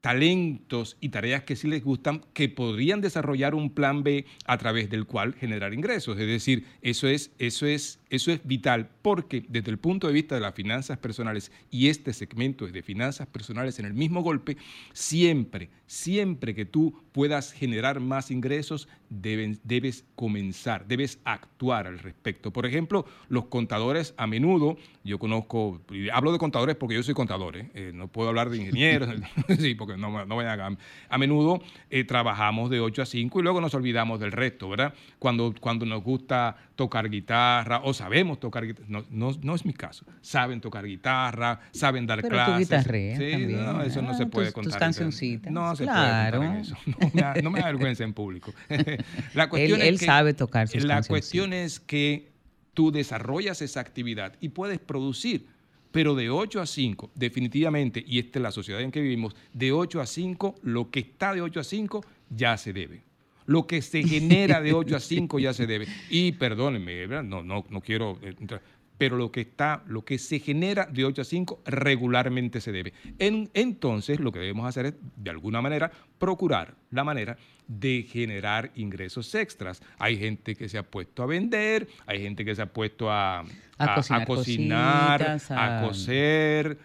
talentos 0.03 0.97
y 0.99 1.07
tareas 1.09 1.43
que 1.43 1.55
sí 1.55 1.65
les 1.69 1.81
gustan 1.81 2.25
que 2.33 2.49
podrían 2.49 2.99
desarrollar 2.99 3.55
un 3.55 3.69
plan 3.69 4.03
B 4.03 4.25
a 4.45 4.57
través 4.57 4.89
del 4.89 5.05
cual 5.05 5.33
generar 5.33 5.73
ingresos. 5.73 6.19
Es 6.19 6.27
decir, 6.27 6.65
eso 6.81 7.07
es, 7.07 7.31
eso 7.39 7.65
es, 7.65 8.01
eso 8.09 8.29
es 8.33 8.45
vital 8.45 8.89
porque 9.01 9.45
desde 9.47 9.71
el 9.71 9.77
punto 9.77 10.07
de 10.07 10.13
vista 10.13 10.35
de 10.35 10.41
las 10.41 10.55
finanzas 10.55 10.97
personales 10.97 11.53
y 11.71 11.87
este 11.87 12.11
segmento 12.11 12.67
es 12.67 12.73
de 12.73 12.83
finanzas 12.83 13.27
personales 13.27 13.79
en 13.79 13.85
el 13.85 13.93
mismo 13.93 14.21
golpe, 14.21 14.57
siempre, 14.91 15.69
siempre 15.87 16.53
que 16.53 16.65
tú 16.65 17.01
puedas 17.13 17.53
generar 17.53 18.01
más 18.01 18.29
ingresos, 18.29 18.89
deben- 19.09 19.59
debes 19.63 20.03
comenzar, 20.15 20.85
debes 20.85 21.19
actuar 21.23 21.87
al 21.87 21.99
respecto. 21.99 22.51
Por 22.51 22.65
ejemplo, 22.65 23.05
los 23.29 23.45
contadores 23.45 24.13
a 24.17 24.27
menudo, 24.27 24.75
yo 25.05 25.17
conozco, 25.17 25.81
hablo 26.11 26.33
de 26.33 26.39
contadores 26.39 26.75
porque 26.75 26.95
yo 26.95 27.03
soy 27.03 27.13
contador, 27.13 27.55
¿eh? 27.55 27.71
Eh, 27.73 27.91
no 27.93 28.09
puedo 28.09 28.27
hablar 28.29 28.49
de 28.49 28.57
ingenieros, 28.57 29.09
sí, 29.59 29.75
porque 29.75 29.92
no, 29.97 30.25
no 30.25 30.35
vayan 30.35 30.59
a... 30.59 30.77
A 31.09 31.17
menudo 31.17 31.61
eh, 31.89 32.03
trabajamos 32.03 32.69
de 32.69 32.79
8 32.79 33.01
a 33.01 33.05
5 33.05 33.39
y 33.39 33.43
luego 33.43 33.61
nos 33.61 33.73
olvidamos 33.73 34.19
del 34.19 34.31
resto, 34.31 34.69
¿verdad? 34.69 34.93
Cuando, 35.19 35.53
cuando 35.59 35.85
nos 35.85 36.03
gusta 36.03 36.55
tocar 36.75 37.09
guitarra 37.09 37.81
o 37.83 37.93
sabemos 37.93 38.39
tocar 38.39 38.65
guitarra, 38.65 38.85
no, 38.89 39.03
no, 39.11 39.31
no 39.41 39.55
es 39.55 39.65
mi 39.65 39.73
caso, 39.73 40.05
saben 40.21 40.59
tocar 40.61 40.85
guitarra, 40.85 41.59
saben 41.71 42.05
dar 42.07 42.21
Pero 42.21 42.29
tú 42.37 42.43
clases. 42.45 42.59
guitarreas 42.69 43.17
Sí, 43.19 43.31
también. 43.31 43.65
no, 43.65 43.81
eso 43.83 44.01
no 44.01 44.09
Ah, 44.09 44.13
se 44.15 44.25
puede 44.25 44.47
tus- 44.47 44.53
tus 44.55 44.63
contar. 44.63 44.73
en- 44.73 44.79
cancioncitas. 44.79 45.51
No 45.51 45.75
se 45.75 45.83
Claro. 45.83 46.37
puede 46.39 46.49
contar 46.49 46.55
en 46.55 46.61
eso. 46.61 46.75
No 46.85 47.09
me, 47.13 47.21
da- 47.21 47.33
no 47.43 47.51
me 47.51 47.59
da 47.59 47.65
vergüenza 47.67 48.03
en 48.03 48.13
público. 48.13 48.53
La 49.33 49.49
cuestión 49.49 49.79
Él- 49.79 49.83
es 49.83 49.89
él 49.93 49.99
que- 49.99 50.05
sabe 50.05 50.33
tocar 50.33 50.67
sus 50.67 50.83
La 50.83 51.01
cuestión 51.03 51.53
es 51.53 51.79
que 51.79 52.31
tú 52.73 52.91
desarrollas 52.91 53.61
esa 53.61 53.79
actividad 53.79 54.33
y 54.41 54.49
puedes 54.49 54.79
producir, 54.79 55.47
pero 55.93 56.15
de 56.15 56.29
8 56.29 56.59
a 56.59 56.65
5, 56.65 57.11
definitivamente, 57.15 58.03
y 58.05 58.17
esta 58.19 58.39
es 58.39 58.43
la 58.43 58.51
sociedad 58.51 58.81
en 58.81 58.91
que 58.91 58.99
vivimos, 58.99 59.35
de 59.53 59.71
8 59.71 60.01
a 60.01 60.05
5, 60.05 60.55
lo 60.63 60.89
que 60.89 60.99
está 61.01 61.33
de 61.33 61.41
8 61.41 61.59
a 61.59 61.63
5 61.63 62.03
ya 62.31 62.57
se 62.57 62.73
debe. 62.73 63.03
Lo 63.45 63.67
que 63.67 63.81
se 63.81 64.01
genera 64.03 64.59
de 64.59 64.73
8 64.73 64.95
a 64.95 64.99
5 64.99 65.37
ya 65.39 65.53
se 65.53 65.67
debe. 65.67 65.85
Y 66.09 66.31
perdónenme, 66.31 67.07
no, 67.23 67.43
no, 67.43 67.63
no 67.69 67.81
quiero 67.81 68.17
eh, 68.23 68.33
entrar, 68.39 68.61
pero 68.97 69.17
lo 69.17 69.31
que 69.31 69.41
está, 69.41 69.83
lo 69.87 70.03
que 70.03 70.17
se 70.17 70.39
genera 70.39 70.85
de 70.85 71.05
8 71.05 71.21
a 71.21 71.25
5 71.25 71.61
regularmente 71.65 72.59
se 72.61 72.71
debe. 72.71 72.93
En- 73.19 73.49
entonces, 73.53 74.19
lo 74.19 74.31
que 74.31 74.39
debemos 74.39 74.65
hacer 74.65 74.85
es, 74.87 74.93
de 75.17 75.29
alguna 75.29 75.61
manera, 75.61 75.91
procurar 76.17 76.73
la 76.89 77.03
manera 77.03 77.37
de 77.79 78.05
generar 78.09 78.71
ingresos 78.75 79.33
extras. 79.35 79.81
Hay 79.99 80.17
gente 80.17 80.55
que 80.55 80.67
se 80.69 80.77
ha 80.77 80.83
puesto 80.83 81.23
a 81.23 81.25
vender, 81.25 81.87
hay 82.05 82.21
gente 82.21 82.43
que 82.45 82.53
se 82.55 82.61
ha 82.61 82.67
puesto 82.67 83.11
a, 83.11 83.39
A 83.39 83.45
a- 83.77 83.95
cocinar 83.95 84.21
a 84.21 84.25
cocinar, 84.25 85.19
cositas, 85.19 85.51
a 85.51 85.81
coser, 85.81 86.77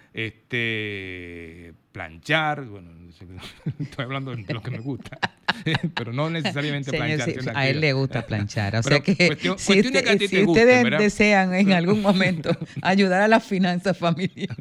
este, 0.68 1.75
planchar. 1.92 2.65
Bueno, 2.65 2.91
estoy 3.81 4.05
hablando 4.05 4.34
de 4.34 4.55
lo 4.55 4.62
que 4.62 4.70
me 4.70 4.78
gusta, 4.78 5.18
pero 5.94 6.12
no 6.12 6.31
necesariamente 6.31 6.91
Señor, 6.91 7.07
planchar. 7.07 7.31
sí, 7.31 7.34
que 7.34 7.50
a 7.55 7.68
él 7.68 7.81
le 7.81 7.92
gusta 7.92 8.26
planchar. 8.26 8.76
O 8.76 8.83
Pero 8.83 8.97
sea 8.97 9.00
que 9.02 9.26
cuestión- 9.26 9.58
si, 9.58 9.67
cuestiones 9.73 10.02
que 10.02 10.08
a 10.08 10.12
usted- 10.12 10.18
te 10.31 10.36
si 10.36 10.44
ustedes 10.44 10.84
¿verdad? 10.84 10.99
desean 11.00 11.55
en 11.55 11.73
algún 11.81 12.00
momento 12.02 12.50
ayudar 12.83 13.23
a 13.23 13.28
la 13.28 13.41
finanza 13.41 13.94
familiar, 13.94 14.57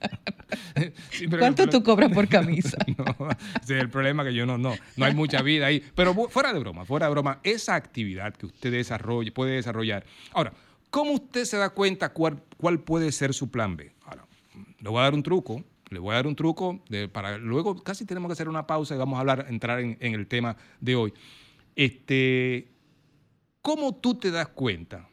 Sí, 1.12 1.28
¿cuánto 1.28 1.68
tú 1.68 1.84
cobras 1.84 2.10
por 2.12 2.28
camisa? 2.30 2.78
No, 2.98 3.04
ese 3.62 3.76
es 3.76 3.82
el 3.82 3.90
problema 3.90 4.24
que 4.24 4.34
yo 4.34 4.46
no, 4.46 4.58
no, 4.58 4.76
no 4.96 5.06
hay 5.06 5.14
mucha 5.14 5.42
vida 5.42 5.66
ahí. 5.68 5.84
Pero 5.94 6.14
fuera 6.30 6.54
de 6.54 6.60
broma, 6.60 6.86
fuera 6.86 7.08
de 7.08 7.12
broma, 7.12 7.40
esa 7.44 7.76
actividad 7.76 8.34
que 8.36 8.48
usted 8.48 8.72
desarrolle, 8.72 9.32
puede 9.32 9.56
desarrollar. 9.56 10.06
Ahora, 10.34 10.54
¿cómo 10.90 11.14
usted 11.14 11.46
se 11.46 11.58
da 11.58 11.70
cuenta 11.70 12.14
cuál, 12.14 12.42
puede 12.80 13.12
ser 13.12 13.34
su 13.34 13.50
plan 13.50 13.78
B? 13.78 13.92
Ahora, 14.04 14.26
le 14.80 14.90
voy 14.90 15.00
a 15.00 15.04
dar 15.04 15.14
un 15.14 15.24
truco, 15.24 15.64
le 15.90 16.00
voy 16.00 16.12
a 16.12 16.16
dar 16.16 16.28
un 16.28 16.36
truco 16.36 16.82
para 17.12 17.38
luego 17.38 17.82
casi 17.84 18.06
tenemos 18.06 18.30
que 18.30 18.34
hacer 18.34 18.50
una 18.50 18.68
pausa 18.68 18.96
y 18.96 18.98
vamos 18.98 19.18
a 19.18 19.22
hablar, 19.22 19.46
entrar 19.50 19.80
en, 19.80 19.98
en 20.00 20.14
el 20.14 20.28
tema 20.28 20.58
de 20.82 20.96
hoy. 20.96 21.14
Este, 21.76 22.68
¿cómo 23.62 23.96
tú 23.96 24.16
te 24.16 24.32
das 24.32 24.48
cuenta? 24.48 25.08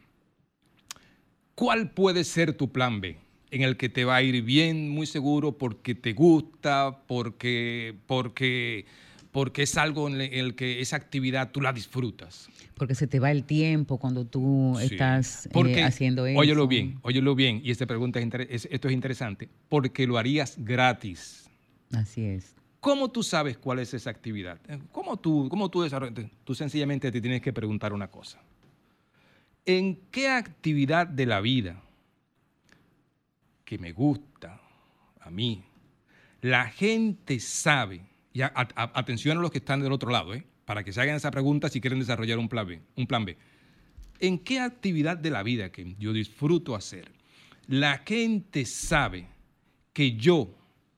¿Cuál 1.54 1.90
puede 1.90 2.24
ser 2.24 2.56
tu 2.56 2.72
plan 2.72 3.00
B? 3.00 3.18
En 3.50 3.62
el 3.62 3.76
que 3.76 3.88
te 3.88 4.04
va 4.04 4.16
a 4.16 4.22
ir 4.22 4.42
bien, 4.42 4.88
muy 4.88 5.06
seguro, 5.06 5.52
porque 5.52 5.94
te 5.94 6.12
gusta, 6.12 7.02
porque, 7.06 7.94
porque, 8.06 8.86
porque 9.34 9.64
es 9.64 9.76
algo 9.76 10.06
en 10.08 10.20
el 10.20 10.54
que 10.54 10.80
esa 10.80 10.94
actividad 10.94 11.50
tú 11.50 11.60
la 11.60 11.72
disfrutas. 11.72 12.48
Porque 12.76 12.94
se 12.94 13.08
te 13.08 13.18
va 13.18 13.32
el 13.32 13.42
tiempo 13.42 13.98
cuando 13.98 14.24
tú 14.24 14.76
Sí. 14.78 14.94
estás 14.94 15.46
eh, 15.52 15.82
haciendo 15.82 16.24
eso. 16.24 16.38
Óyelo 16.38 16.68
bien, 16.68 17.00
óyelo 17.02 17.34
bien. 17.34 17.60
Y 17.64 17.72
esta 17.72 17.84
pregunta 17.84 18.20
es, 18.20 18.68
esto 18.70 18.86
es 18.86 18.94
interesante. 18.94 19.48
Porque 19.68 20.06
lo 20.06 20.18
harías 20.18 20.54
gratis. 20.56 21.50
Así 21.90 22.24
es. 22.24 22.54
¿Cómo 22.78 23.10
tú 23.10 23.24
sabes 23.24 23.58
cuál 23.58 23.80
es 23.80 23.92
esa 23.92 24.10
actividad? 24.10 24.60
¿Cómo 24.92 25.16
tú, 25.16 25.48
cómo 25.50 25.68
tú 25.68 25.82
desarrollas? 25.82 26.30
Tú 26.44 26.54
sencillamente 26.54 27.10
te 27.10 27.20
tienes 27.20 27.42
que 27.42 27.52
preguntar 27.52 27.92
una 27.92 28.06
cosa. 28.06 28.40
¿En 29.66 29.96
qué 30.12 30.28
actividad 30.28 31.08
de 31.08 31.26
la 31.26 31.40
vida 31.40 31.82
que 33.64 33.78
me 33.78 33.90
gusta 33.90 34.60
a 35.20 35.28
mí, 35.30 35.64
la 36.40 36.66
gente 36.68 37.40
sabe, 37.40 38.02
y 38.34 38.42
a- 38.42 38.52
a- 38.54 38.98
atención 38.98 39.38
a 39.38 39.40
los 39.40 39.50
que 39.50 39.58
están 39.58 39.80
del 39.80 39.92
otro 39.92 40.10
lado, 40.10 40.34
¿eh? 40.34 40.44
para 40.66 40.82
que 40.84 40.92
se 40.92 41.00
hagan 41.00 41.16
esa 41.16 41.30
pregunta 41.30 41.68
si 41.70 41.80
quieren 41.80 41.98
desarrollar 42.00 42.38
un 42.38 42.48
plan 42.50 42.66
B. 42.66 42.82
Un 42.96 43.06
plan 43.06 43.24
B. 43.24 43.38
¿En 44.20 44.38
qué 44.38 44.60
actividad 44.60 45.16
de 45.16 45.30
la 45.30 45.42
vida 45.42 45.70
que 45.72 45.94
yo 45.98 46.12
disfruto 46.12 46.74
hacer, 46.74 47.10
la 47.66 48.02
gente 48.06 48.64
sabe 48.66 49.28
que 49.92 50.12
yo 50.16 50.54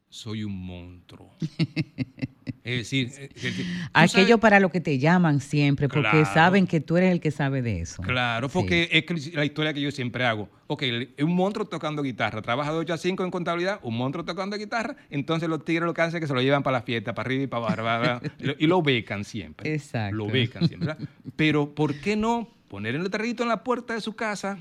soy 0.09 0.43
un 0.45 0.57
monstruo? 0.67 1.37
Es 2.67 2.79
decir, 2.79 3.13
eh, 3.17 3.29
es 3.35 3.43
decir, 3.43 3.65
tú 3.65 3.91
Aquello 3.93 4.27
sabes- 4.27 4.39
para 4.41 4.59
lo 4.61 4.71
que 4.71 4.81
te 4.81 4.99
llaman 4.99 5.41
siempre, 5.41 5.89
porque 5.89 6.11
Claro. 6.11 6.35
saben 6.35 6.67
que 6.67 6.81
tú 6.81 6.97
eres 6.97 7.13
el 7.13 7.21
que 7.21 7.31
sabe 7.31 7.63
de 7.63 7.81
eso. 7.81 8.03
Claro, 8.03 8.49
porque 8.49 8.89
es 8.91 9.35
la 9.35 9.45
historia 9.45 9.73
que 9.73 9.81
yo 9.81 9.93
siempre 9.93 10.25
hago. 10.27 10.49
Ok, 10.67 10.83
un 11.23 11.35
monstruo 11.37 11.67
tocando 11.67 12.03
guitarra, 12.03 12.43
trabaja 12.43 12.73
de 12.73 12.79
8 12.79 12.95
a 12.95 12.99
5 12.99 13.23
en 13.25 13.31
contabilidad, 13.31 13.79
un 13.83 13.97
monstruo 13.97 14.25
tocando 14.25 14.57
guitarra, 14.59 14.97
entonces 15.11 15.49
los 15.49 15.65
tigres 15.65 15.85
lo 15.87 15.95
que 15.95 16.03
hacen 16.03 16.17
es 16.17 16.21
que 16.23 16.27
se 16.27 16.35
lo 16.35 16.43
llevan 16.43 16.65
para 16.65 16.79
la 16.79 16.83
fiesta, 16.83 17.15
para 17.15 17.29
arriba 17.29 17.45
y 17.45 17.47
para 17.47 17.73
abajo, 17.73 18.21
y 18.59 18.67
lo- 18.67 18.83
becan 18.83 19.23
siempre. 19.25 19.73
Exacto. 19.73 20.17
Lo 20.17 20.27
becan 20.27 20.67
siempre. 20.67 20.89
¿verdad? 20.89 21.09
Pero, 21.37 21.73
¿por 21.73 21.95
qué 22.01 22.17
no 22.17 22.49
poner 22.67 22.97
el 22.97 23.05
letrerito 23.05 23.45
en 23.45 23.49
la 23.49 23.63
puerta 23.63 23.95
de 23.95 24.01
su 24.01 24.17
casa 24.17 24.59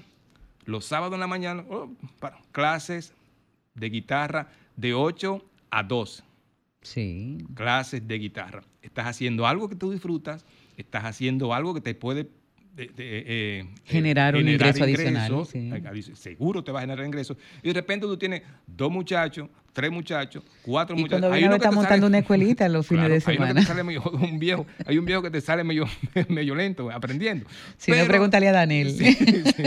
los 0.66 0.86
sábados 0.86 1.16
en 1.16 1.22
la 1.22 1.28
mañana? 1.28 1.64
oh, 1.70 1.92
para 2.20 2.38
clases 2.52 3.16
de 3.74 3.90
guitarra 3.90 4.50
de 4.78 4.94
8 4.94 5.44
a 5.72 5.82
2. 5.82 6.24
Sí. 6.86 7.38
Clases 7.56 8.08
de 8.08 8.18
guitarra. 8.20 8.64
Estás 8.82 9.08
haciendo 9.08 9.46
algo 9.48 9.68
que 9.68 9.76
tú 9.76 9.92
disfrutas, 9.92 10.46
estás 10.78 11.04
haciendo 11.06 11.54
algo 11.54 11.74
que 11.74 11.82
te 11.82 11.94
puede 11.96 12.28
de- 12.76 12.88
de- 12.88 13.24
eh, 13.26 13.66
Generar 13.86 14.36
un 14.36 14.48
ingreso 14.50 14.84
adicional, 14.84 15.32
sí. 15.50 15.72
eh, 15.74 16.16
Seguro 16.16 16.62
te 16.64 16.74
va 16.74 16.80
a 16.80 16.82
generar 16.82 17.06
ingresos. 17.06 17.38
Y 17.64 17.70
de 17.70 17.74
repente 17.74 18.06
tú 18.06 18.18
tienes 18.18 18.42
dos 18.68 18.92
muchachos, 18.92 19.48
tres 19.72 19.90
muchachos, 19.92 20.44
cuatro 20.62 20.94
Y 20.96 21.00
muchachos. 21.00 21.22
cuando 21.22 21.34
Hay 21.36 21.44
uno 21.46 21.52
que 21.52 21.56
está 21.58 21.70
te 21.70 21.76
montando 21.76 21.96
sale- 21.96 22.08
una 22.08 22.18
escuelita 22.20 22.68
los 22.68 22.86
fines 22.88 23.06
Claro, 23.06 23.14
de 23.16 23.22
hay 23.32 23.38
uno 23.38 23.46
que 23.46 23.48
semana. 23.48 23.62
te 23.62 23.66
sale 23.66 23.84
medio- 23.84 24.04
un 24.32 24.40
viejo, 24.40 24.66
hay 24.86 24.98
un 24.98 25.06
viejo 25.06 25.22
que 25.22 25.32
te 25.32 25.40
sale 25.42 25.64
medio, 25.64 25.86
medio 26.30 26.54
lento 26.54 26.92
aprendiendo. 26.92 27.46
Si 27.78 27.92
no, 27.92 27.98
Pero- 27.98 28.08
pregúntale 28.10 28.50
a 28.50 28.52
Daniel. 28.52 28.92
Sí, 28.92 29.14
sí. 29.14 29.64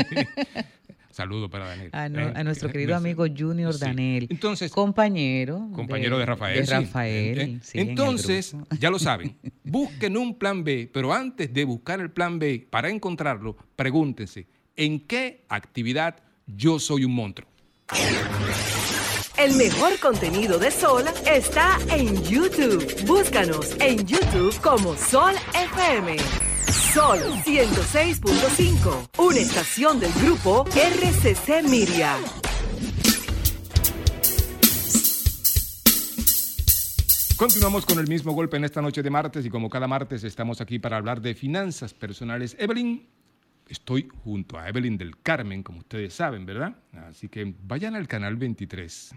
Saludo 1.19 1.51
para 1.51 1.67
Daniel. 1.67 1.91
A, 1.95 2.09
no- 2.09 2.21
Eh, 2.21 2.33
a 2.37 2.45
nuestro 2.45 2.69
eh, 2.69 2.73
querido 2.73 2.95
amigo 2.95 3.25
Junior 3.37 3.75
Sí. 3.75 3.81
Daniel. 3.81 4.29
Entonces, 4.31 4.71
compañero. 4.71 5.69
compañero 5.75 6.17
de, 6.17 6.25
Rafael. 6.25 6.65
De. 6.65 6.73
Rafael. 6.73 7.39
Eh, 7.41 7.59
sí, 7.61 7.81
Entonces, 7.81 8.55
ya 8.79 8.89
lo 8.89 9.01
saben, 9.01 9.37
busquen 9.65 10.17
un 10.17 10.39
plan 10.39 10.63
B, 10.63 10.89
pero 10.93 11.13
antes 11.13 11.53
de 11.53 11.65
buscar 11.65 11.99
el 12.01 12.13
plan 12.13 12.39
B, 12.39 12.69
para 12.71 12.89
encontrarlo, 12.89 13.57
pregúntense, 13.75 14.47
¿en 14.77 15.01
qué 15.01 15.45
actividad 15.49 16.15
yo 16.47 16.79
soy 16.79 17.05
un 17.05 17.17
monstruo? 17.17 17.49
El 19.37 19.57
mejor 19.57 19.99
contenido 19.99 20.57
de 20.61 20.71
Sol 20.71 21.03
está 21.29 21.79
en 21.91 22.23
YouTube. 22.23 22.87
Búscanos 23.07 23.75
en 23.81 24.07
YouTube 24.07 24.57
como 24.61 24.95
Sol 24.97 25.35
FM. 25.53 26.17
Sol 26.71 27.19
106.5, 27.47 29.09
una 29.19 29.39
estación 29.39 29.99
del 29.99 30.13
grupo 30.13 30.67
RCC 30.67 31.63
Miria. 31.67 32.15
Continuamos 37.39 37.87
con 37.87 37.99
el 37.99 38.07
mismo 38.07 38.33
golpe 38.33 38.59
en 38.59 38.65
esta 38.65 38.83
noche 38.83 39.03
de 39.03 39.09
martes 39.09 39.47
y 39.47 39.51
como 39.51 39.71
cada 39.71 39.89
martes 39.89 40.25
estamos 40.25 40.61
aquí 40.61 40.79
para 40.79 40.99
hablar 40.99 41.23
de 41.23 41.35
finanzas 41.35 41.95
personales. 41.95 42.55
Evelyn, 42.59 43.09
estoy 43.67 44.07
junto 44.23 44.59
a 44.59 44.69
Evelyn 44.69 44.99
del 44.99 45.19
Carmen, 45.23 45.63
como 45.63 45.79
ustedes 45.79 46.13
saben, 46.13 46.45
¿verdad? 46.45 46.77
Así 47.09 47.31
que 47.31 47.55
vayan 47.63 47.97
al 47.97 48.07
canal 48.07 48.37
23. 48.37 49.15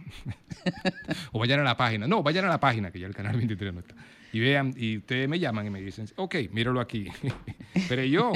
o 1.34 1.40
vayan 1.40 1.60
a 1.60 1.64
la 1.64 1.76
página. 1.76 2.08
No, 2.08 2.24
vayan 2.24 2.46
a 2.46 2.50
la 2.50 2.62
página, 2.62 2.92
que 2.92 3.00
ya 3.00 3.08
el 3.08 3.16
canal 3.16 3.36
23 3.36 3.74
no 3.74 3.80
está. 3.82 3.96
Y 4.34 4.40
vean, 4.40 4.74
y 4.78 4.98
ustedes 4.98 5.28
me 5.28 5.40
llaman 5.40 5.68
y 5.68 5.70
me 5.70 5.82
dicen, 5.82 6.08
ok, 6.16 6.36
míralo 6.52 6.80
aquí. 6.80 7.08
Pero 7.90 8.04
yo, 8.04 8.32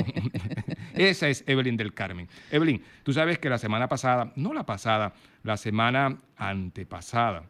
esa 0.94 1.30
es 1.30 1.44
Evelyn 1.48 1.78
del 1.78 1.94
Carmen. 1.94 2.28
Evelyn, 2.52 2.82
tú 3.04 3.14
sabes 3.14 3.40
que 3.40 3.50
la 3.50 3.58
semana 3.58 3.88
pasada, 3.88 4.34
no 4.36 4.54
la 4.54 4.66
pasada, 4.66 5.14
la 5.44 5.58
semana 5.58 6.18
antepasada, 6.38 7.44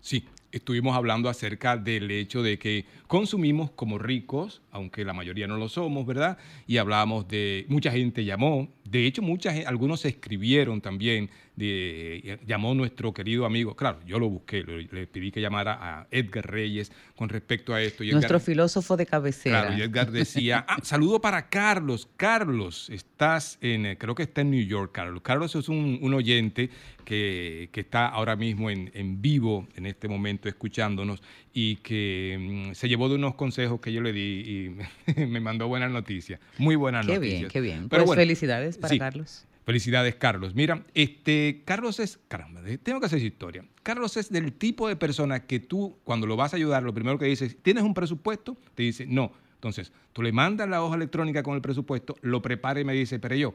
Sí, 0.00 0.22
estuvimos 0.52 0.94
hablando 0.94 1.30
acerca 1.30 1.78
del 1.78 2.10
hecho 2.10 2.42
de 2.42 2.58
que 2.58 2.84
consumimos 3.06 3.70
como 3.70 3.96
ricos, 3.96 4.60
aunque 4.70 5.02
la 5.02 5.14
mayoría 5.14 5.46
no 5.46 5.56
lo 5.56 5.70
somos, 5.70 6.04
¿verdad? 6.04 6.36
Y 6.66 6.76
hablábamos 6.76 7.26
de, 7.26 7.64
mucha 7.70 7.90
gente 7.90 8.22
llamó, 8.22 8.68
de 8.84 9.06
hecho 9.06 9.22
mucha 9.22 9.50
gen- 9.54 9.66
algunos 9.66 10.04
escribieron 10.04 10.82
también, 10.82 11.30
de, 11.56 12.38
llamó 12.46 12.74
nuestro 12.74 13.12
querido 13.12 13.46
amigo, 13.46 13.76
claro, 13.76 14.00
yo 14.06 14.18
lo 14.18 14.28
busqué, 14.28 14.62
le, 14.64 14.82
le 14.90 15.06
pedí 15.06 15.30
que 15.30 15.40
llamara 15.40 15.78
a 15.80 16.06
Edgar 16.10 16.50
Reyes 16.50 16.90
con 17.16 17.28
respecto 17.28 17.72
a 17.74 17.80
esto. 17.82 18.02
y 18.02 18.08
Edgar- 18.08 18.14
Nuestro 18.14 18.40
filósofo 18.40 18.96
de 18.96 19.06
cabecera. 19.06 19.62
Claro, 19.66 19.78
y 19.78 19.82
Edgar 19.82 20.10
decía, 20.10 20.64
ah, 20.68 20.78
saludo 20.82 21.20
para 21.20 21.48
Carlos. 21.48 22.08
Carlos, 22.16 22.90
estás 22.90 23.58
en, 23.60 23.86
eh, 23.86 23.96
creo 23.98 24.14
que 24.14 24.24
está 24.24 24.40
en 24.40 24.50
New 24.50 24.64
York, 24.66 24.90
Carlos. 24.92 25.22
Carlos 25.22 25.54
es 25.54 25.68
un, 25.68 25.98
un 26.02 26.14
oyente 26.14 26.70
que, 27.04 27.68
que 27.70 27.80
está 27.80 28.08
ahora 28.08 28.34
mismo 28.34 28.70
en, 28.70 28.90
en 28.94 29.22
vivo, 29.22 29.68
en 29.76 29.86
este 29.86 30.08
momento, 30.08 30.48
escuchándonos 30.48 31.22
y 31.52 31.76
que 31.76 32.68
mm, 32.70 32.74
se 32.74 32.88
llevó 32.88 33.08
de 33.08 33.14
unos 33.14 33.34
consejos 33.36 33.78
que 33.80 33.92
yo 33.92 34.00
le 34.00 34.12
di 34.12 34.74
y 35.16 35.20
me 35.26 35.38
mandó 35.40 35.68
buenas 35.68 35.90
noticias, 35.92 36.40
muy 36.58 36.74
buenas 36.76 37.06
Qué 37.06 37.14
noticias. 37.14 37.40
bien, 37.40 37.50
qué 37.50 37.60
bien. 37.60 37.88
Pero 37.88 38.02
Pues 38.02 38.06
bueno, 38.06 38.20
felicidades 38.22 38.76
para 38.78 38.88
sí. 38.92 38.98
Carlos. 38.98 39.44
Felicidades, 39.64 40.14
Carlos. 40.16 40.54
Mira, 40.54 40.84
este, 40.94 41.62
Carlos 41.64 41.98
es, 41.98 42.18
caramba, 42.28 42.60
tengo 42.82 43.00
que 43.00 43.06
hacer 43.06 43.18
esa 43.18 43.26
historia. 43.26 43.64
Carlos 43.82 44.16
es 44.16 44.30
del 44.30 44.52
tipo 44.52 44.88
de 44.88 44.96
persona 44.96 45.46
que 45.46 45.58
tú, 45.58 45.98
cuando 46.04 46.26
lo 46.26 46.36
vas 46.36 46.52
a 46.52 46.56
ayudar, 46.56 46.82
lo 46.82 46.92
primero 46.92 47.18
que 47.18 47.24
dices, 47.26 47.56
¿tienes 47.62 47.82
un 47.82 47.94
presupuesto? 47.94 48.56
Te 48.74 48.82
dice, 48.82 49.06
no. 49.06 49.32
Entonces, 49.54 49.92
tú 50.12 50.22
le 50.22 50.32
mandas 50.32 50.68
la 50.68 50.82
hoja 50.82 50.96
electrónica 50.96 51.42
con 51.42 51.54
el 51.54 51.62
presupuesto, 51.62 52.14
lo 52.20 52.42
prepara 52.42 52.80
y 52.80 52.84
me 52.84 52.92
dice, 52.92 53.18
pero 53.18 53.34
yo, 53.34 53.54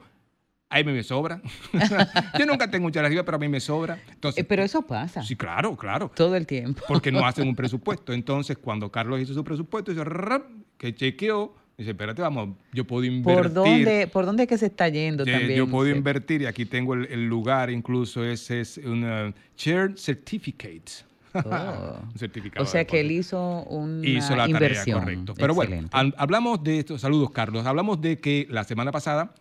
ahí 0.70 0.84
me, 0.84 0.94
me 0.94 1.04
sobra. 1.04 1.42
yo 2.40 2.46
nunca 2.48 2.70
tengo 2.72 2.84
mucha 2.88 3.04
pero 3.04 3.36
a 3.36 3.40
mí 3.40 3.48
me 3.48 3.60
sobra. 3.60 4.02
Entonces, 4.10 4.42
Eh, 4.42 4.46
pero 4.46 4.64
eso 4.64 4.82
pasa. 4.82 5.22
Sí, 5.22 5.36
claro, 5.36 5.76
claro. 5.76 6.12
Todo 6.16 6.36
el 6.36 6.48
tiempo. 6.48 6.84
Porque 6.88 7.12
no 7.12 7.20
hacen 7.26 7.48
un 7.48 7.56
presupuesto. 7.56 8.14
Entonces, 8.14 8.58
cuando 8.58 8.92
Carlos 8.92 9.20
hizo 9.20 9.36
su 9.36 9.44
presupuesto, 9.44 9.92
dice, 9.92 10.04
"Rap", 10.04 10.46
que 10.80 10.96
chequeó, 10.96 11.56
dice, 11.80 11.92
espérate, 11.92 12.22
vamos, 12.22 12.50
yo 12.74 12.86
puedo 12.86 13.04
invertir. 13.06 13.42
¿Por 13.44 13.54
dónde, 13.54 14.08
¿Por 14.08 14.26
dónde 14.26 14.44
es 14.44 14.50
que 14.50 14.58
se 14.58 14.68
está 14.68 14.88
yendo 14.90 15.26
Yo- 15.26 15.32
también? 15.34 15.58
Yo 15.58 15.68
puedo 15.68 15.90
invertir 15.90 16.42
y 16.44 16.46
aquí 16.46 16.66
tengo 16.66 16.94
el, 16.94 17.06
el 17.08 17.26
lugar, 17.28 17.70
incluso 17.72 18.24
ese 18.24 18.62
es 18.62 18.78
un 18.78 19.04
uh, 19.04 19.34
Shared 19.58 19.96
Certificate. 19.98 20.92
Oh. 21.34 21.40
un 22.12 22.18
certificado. 22.18 22.64
O 22.64 22.68
sea 22.68 22.86
que 22.86 23.00
él 23.02 23.12
hizo 23.12 23.64
una 23.64 24.08
Hizo 24.08 24.36
la 24.36 24.50
inversión. 24.50 25.00
tarea, 25.00 25.16
correcto. 25.16 25.34
Pero 25.36 25.54
bueno, 25.54 25.76
Excelente. 25.76 26.16
hablamos 26.18 26.64
de 26.64 26.80
esto. 26.80 26.98
Saludos, 26.98 27.30
Carlos. 27.32 27.66
Hablamos 27.68 28.02
de 28.02 28.20
que 28.20 28.48
la 28.50 28.64
semana 28.64 28.92
pasada, 28.92 29.34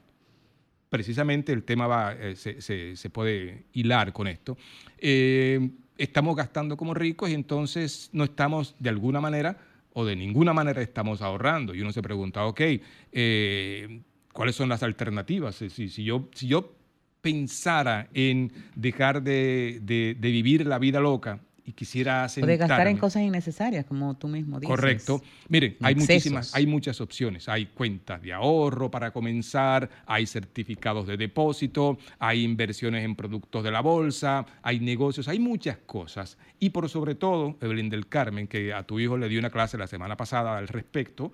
precisamente 0.91 1.52
el 1.52 1.62
tema 1.65 1.86
va, 1.86 2.12
eh, 2.15 2.36
se, 2.36 2.60
se- 2.60 2.97
se 2.97 3.10
puede 3.10 3.65
hilar 3.73 4.12
con 4.12 4.26
esto. 4.28 4.57
Eh, 4.99 5.70
estamos 5.97 6.36
gastando 6.36 6.76
como 6.76 6.94
ricos 6.94 7.31
y 7.31 7.34
entonces 7.34 8.10
no 8.12 8.25
estamos 8.25 8.75
de 8.78 8.89
alguna 8.91 9.20
manera 9.20 9.57
o 9.99 10.05
de 10.05 10.15
ninguna 10.15 10.52
manera 10.52 10.81
estamos 10.81 11.23
ahorrando. 11.23 11.75
Y 11.75 11.81
uno 11.83 11.91
se 11.91 12.02
pregunta, 12.02 12.44
ok, 12.47 12.60
eh, 13.10 14.01
¿cuáles 14.33 14.55
son 14.55 14.68
las 14.68 14.85
alternativas? 14.85 15.57
Si, 15.57 15.89
si 15.89 16.05
yo, 16.05 16.28
si 16.35 16.47
yo 16.47 16.73
pensara 17.20 18.09
en 18.15 18.52
dejar 18.77 19.23
de, 19.25 19.81
de- 19.83 20.15
de 20.17 20.31
vivir 20.31 20.65
la 20.67 20.78
vida 20.78 21.01
loca 21.01 21.41
y 21.68 21.72
quisiera 21.72 22.26
O 22.26 22.47
de 22.47 22.56
gastar 22.56 22.86
en 22.86 22.97
cosas 22.97 23.22
innecesarias, 23.22 23.84
como 23.84 24.16
tú 24.16 24.26
mismo 24.26 24.58
dices. 24.58 24.74
Correcto. 24.74 25.22
Miren, 25.50 25.76
hay 25.82 25.92
Excesos. 25.92 26.08
muchísimas, 26.08 26.55
hay 26.55 26.66
muchas 26.66 26.98
opciones. 27.02 27.47
Hay 27.47 27.66
cuentas 27.66 28.22
de 28.22 28.32
ahorro 28.32 28.90
para 28.90 29.10
comenzar, 29.10 29.90
hay 30.06 30.26
certificados 30.26 31.06
de 31.06 31.18
depósito, 31.18 31.98
hay 32.18 32.42
inversiones 32.42 33.05
en 33.05 33.14
productos 33.14 33.62
de 33.62 33.70
la 33.70 33.82
bolsa, 33.82 34.47
hay 34.62 34.80
negocios, 34.80 35.28
hay 35.28 35.40
muchas 35.40 35.76
cosas. 35.76 36.38
Y 36.58 36.70
por 36.70 36.88
sobre 36.88 37.14
todo, 37.14 37.58
Evelyn 37.60 37.90
del 37.90 38.08
Carmen, 38.08 38.48
que 38.48 38.72
a 38.72 38.84
tu 38.84 38.98
hijo 38.98 39.18
le 39.18 39.28
dio 39.28 39.38
una 39.38 39.50
clase 39.50 39.76
la 39.76 39.86
semana 39.86 40.16
pasada 40.16 40.56
al 40.56 40.68
respecto, 40.68 41.32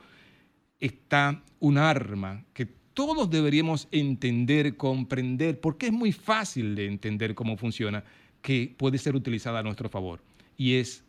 está 0.81 1.45
un 1.61 1.79
arma 1.79 2.45
que 2.53 2.67
todos 2.93 3.31
deberíamos 3.31 3.87
entender, 3.93 4.77
comprender, 4.77 5.61
porque 5.61 5.87
es 5.87 5.93
muy 5.93 6.11
fácil 6.11 6.75
de 6.75 6.87
entender 6.87 7.37
cómo 7.37 7.57
funciona, 7.57 8.03
que 8.45 8.75
puede 8.77 8.99
ser 8.99 9.17
utilizada 9.17 9.61
a 9.61 9.63
nuestro 9.63 9.89
favor, 9.89 10.21
y 10.59 10.75
es 10.75 11.03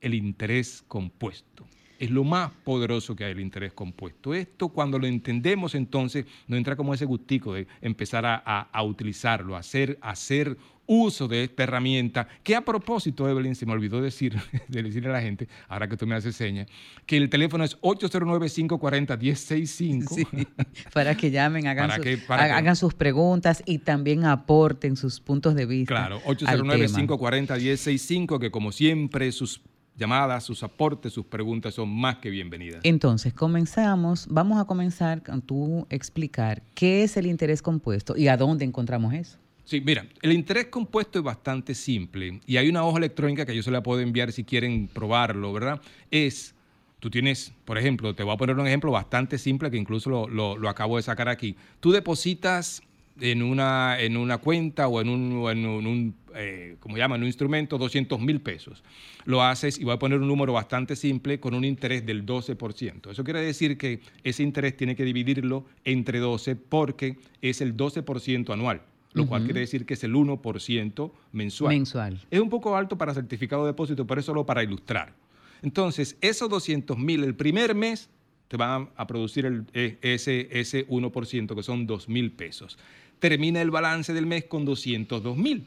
el 0.00 0.14
interés 0.14 0.82
compuesto. 0.88 1.66
Es 1.98 2.10
lo 2.10 2.24
más 2.24 2.50
poderoso 2.64 3.14
que 3.14 3.24
hay 3.24 3.32
el 3.32 3.40
interés 3.40 3.74
compuesto. 3.74 4.32
Esto 4.32 4.70
cuando 4.70 4.98
lo 4.98 5.06
entendemos 5.06 5.74
entonces 5.74 6.24
nos 6.48 6.56
entra 6.56 6.74
como 6.74 6.94
ese 6.94 7.04
gustico 7.04 7.52
de 7.52 7.66
empezar 7.82 8.24
a, 8.24 8.42
a- 8.44 8.62
a 8.72 8.82
utilizarlo, 8.82 9.54
a 9.54 9.58
hacer, 9.58 9.98
a 10.00 10.10
hacer 10.12 10.56
uso 10.86 11.28
de 11.28 11.44
esta 11.44 11.62
herramienta, 11.62 12.26
que 12.42 12.56
a 12.56 12.62
propósito, 12.62 13.28
Evelyn, 13.28 13.54
se 13.54 13.66
me 13.66 13.72
olvidó 13.72 14.00
decir, 14.00 14.34
de 14.68 14.82
decirle 14.82 15.10
a 15.10 15.12
la 15.12 15.20
gente, 15.22 15.48
ahora 15.68 15.88
que 15.88 15.96
tú 15.96 16.06
me 16.06 16.14
haces 16.14 16.36
señas, 16.36 16.68
que 17.06 17.16
el 17.16 17.30
teléfono 17.30 17.64
es 17.64 17.80
809-540-1065. 17.80 20.46
Para 20.92 21.16
que 21.16 21.30
llamen, 21.30 21.66
hagan, 21.66 21.88
¿Para 21.88 21.96
sus, 21.96 22.04
qué? 22.04 22.18
¿Para 22.18 22.56
hagan 22.56 22.76
sus 22.76 22.92
preguntas 22.94 23.62
y 23.66 23.78
también 23.78 24.24
aporten 24.24 24.96
sus 24.96 25.20
puntos 25.20 25.54
de 25.54 25.66
vista. 25.66 25.94
Claro, 25.94 26.20
al 26.26 26.36
tema. 26.36 26.74
809-540-1065, 26.74 28.38
que 28.38 28.50
como 28.50 28.72
siempre 28.72 29.30
sus 29.32 29.62
llamadas, 29.96 30.44
sus 30.44 30.62
aportes, 30.62 31.12
sus 31.12 31.26
preguntas 31.26 31.74
son 31.74 31.88
más 31.88 32.16
que 32.16 32.30
bienvenidas. 32.30 32.80
Entonces, 32.82 33.34
comenzamos, 33.34 34.26
vamos 34.30 34.60
a 34.60 34.64
comenzar 34.64 35.22
con 35.22 35.42
tú 35.42 35.86
explicar 35.90 36.62
qué 36.74 37.04
es 37.04 37.16
el 37.16 37.26
interés 37.26 37.62
compuesto 37.62 38.16
y 38.16 38.28
a 38.28 38.36
dónde 38.36 38.64
encontramos 38.64 39.14
eso. 39.14 39.38
Sí, 39.72 39.80
mira, 39.80 40.04
el 40.20 40.32
interés 40.32 40.66
compuesto 40.66 41.18
es 41.18 41.24
bastante 41.24 41.74
simple 41.74 42.42
y 42.46 42.58
hay 42.58 42.68
una 42.68 42.84
hoja 42.84 42.98
electrónica 42.98 43.46
que 43.46 43.56
yo 43.56 43.62
se 43.62 43.70
la 43.70 43.82
puedo 43.82 44.00
enviar 44.02 44.30
si 44.30 44.44
quieren 44.44 44.86
probarlo, 44.86 45.50
¿verdad? 45.50 45.80
Es, 46.10 46.54
tú 47.00 47.08
tienes, 47.08 47.54
por 47.64 47.78
ejemplo, 47.78 48.14
te 48.14 48.22
voy 48.22 48.34
a 48.34 48.36
poner 48.36 48.58
un 48.58 48.66
ejemplo 48.66 48.90
bastante 48.90 49.38
simple 49.38 49.70
que 49.70 49.78
incluso 49.78 50.10
lo, 50.28 50.58
lo- 50.58 50.68
acabo 50.68 50.98
de 50.98 51.02
sacar 51.02 51.30
aquí. 51.30 51.56
Tú 51.80 51.90
depositas 51.90 52.82
en 53.18 53.42
una, 53.42 53.98
en 53.98 54.18
una 54.18 54.36
cuenta 54.36 54.88
o 54.88 55.00
en 55.00 55.08
un, 55.08 55.50
en 55.50 55.64
un, 55.66 56.14
eh, 56.34 56.76
¿cómo 56.78 56.96
se 56.96 57.00
llama? 57.00 57.16
En 57.16 57.22
un 57.22 57.28
instrumento 57.28 57.78
200 57.78 58.20
mil 58.20 58.42
pesos. 58.42 58.84
Lo 59.24 59.42
haces 59.42 59.78
y 59.78 59.84
voy 59.84 59.94
a 59.94 59.98
poner 59.98 60.18
un 60.20 60.28
número 60.28 60.52
bastante 60.52 60.96
simple 60.96 61.40
con 61.40 61.54
un 61.54 61.64
interés 61.64 62.04
del 62.04 62.26
12%. 62.26 63.10
Eso 63.10 63.24
quiere 63.24 63.40
decir 63.40 63.78
que 63.78 64.00
ese 64.22 64.42
interés 64.42 64.76
tiene 64.76 64.94
que 64.94 65.04
dividirlo 65.04 65.64
entre 65.86 66.18
12 66.18 66.56
porque 66.56 67.16
es 67.40 67.62
el 67.62 67.74
12% 67.74 68.52
anual, 68.52 68.82
lo 69.14 69.26
cual 69.26 69.44
quiere 69.44 69.60
decir 69.60 69.84
que 69.86 69.94
es 69.94 70.04
el 70.04 70.14
1% 70.14 71.12
mensual. 71.32 71.74
Mensual. 71.74 72.20
Es 72.30 72.40
un 72.40 72.48
poco 72.50 72.76
alto 72.76 72.96
para 72.96 73.12
certificado 73.14 73.64
de 73.64 73.72
depósito, 73.72 74.06
pero 74.06 74.20
es 74.20 74.26
solo 74.26 74.44
para 74.46 74.62
ilustrar. 74.62 75.14
Entonces, 75.62 76.16
esos 76.20 76.48
200 76.48 76.98
mil 76.98 77.22
el 77.24 77.34
primer 77.34 77.74
mes 77.74 78.08
te 78.48 78.56
van 78.56 78.90
a 78.96 79.06
producir 79.06 79.46
el- 79.46 79.64
e- 79.72 79.98
ese, 80.02 80.48
ese 80.50 80.86
1%, 80.88 81.54
que 81.54 81.62
son 81.62 81.86
2 81.86 82.08
mil 82.08 82.32
pesos. 82.32 82.78
Termina 83.18 83.62
el 83.62 83.70
balance 83.70 84.12
del 84.12 84.26
mes 84.26 84.44
con 84.44 84.64
202 84.64 85.36
mil. 85.36 85.66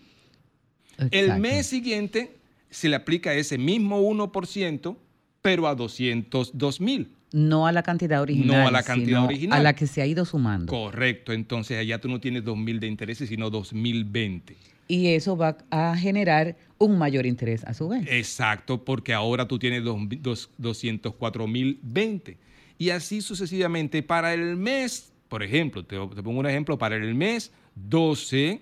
El 1.11 1.39
mes 1.39 1.67
siguiente 1.67 2.35
se 2.69 2.89
le 2.89 2.95
aplica 2.95 3.33
ese 3.33 3.57
mismo 3.57 4.01
1%, 4.01 4.97
pero 5.41 5.67
a 5.67 5.75
202 5.75 6.81
mil. 6.81 7.09
No 7.37 7.67
a 7.67 7.73
la 7.73 7.83
cantidad 7.83 8.21
original. 8.21 8.47
No 8.61 8.65
a 8.67 8.71
la 8.71 8.81
cantidad 8.81 9.07
sino 9.19 9.25
original. 9.25 9.59
A 9.59 9.63
la 9.63 9.73
que 9.75 9.87
se 9.87 10.01
ha 10.01 10.05
ido 10.05 10.23
sumando. 10.23 10.71
Correcto, 10.71 11.33
entonces 11.33 11.77
allá 11.77 11.99
tú 11.99 12.07
no 12.07 12.21
tienes 12.21 12.45
2 12.45 12.55
mil 12.57 12.79
de 12.79 12.87
intereses, 12.87 13.27
sino 13.27 13.49
2020. 13.49 14.55
Y 14.87 15.07
eso 15.07 15.35
va 15.35 15.57
a 15.69 15.97
generar 15.97 16.55
un 16.77 16.97
mayor 16.97 17.25
interés 17.25 17.65
a 17.65 17.73
su 17.73 17.89
vez. 17.89 18.05
Exacto, 18.09 18.85
porque 18.85 19.13
ahora 19.13 19.45
tú 19.47 19.59
tienes 19.59 19.83
dos- 19.83 19.97
dos- 20.21 20.49
204.020. 20.57 22.37
Y 22.77 22.91
así 22.91 23.19
sucesivamente 23.21 24.01
para 24.03 24.33
el 24.33 24.55
mes, 24.55 25.11
por 25.27 25.43
ejemplo, 25.43 25.83
te, 25.83 25.97
te 25.97 26.23
pongo 26.23 26.39
un 26.39 26.45
ejemplo, 26.47 26.77
para 26.77 26.95
el 26.95 27.15
mes 27.15 27.51
12 27.75 28.61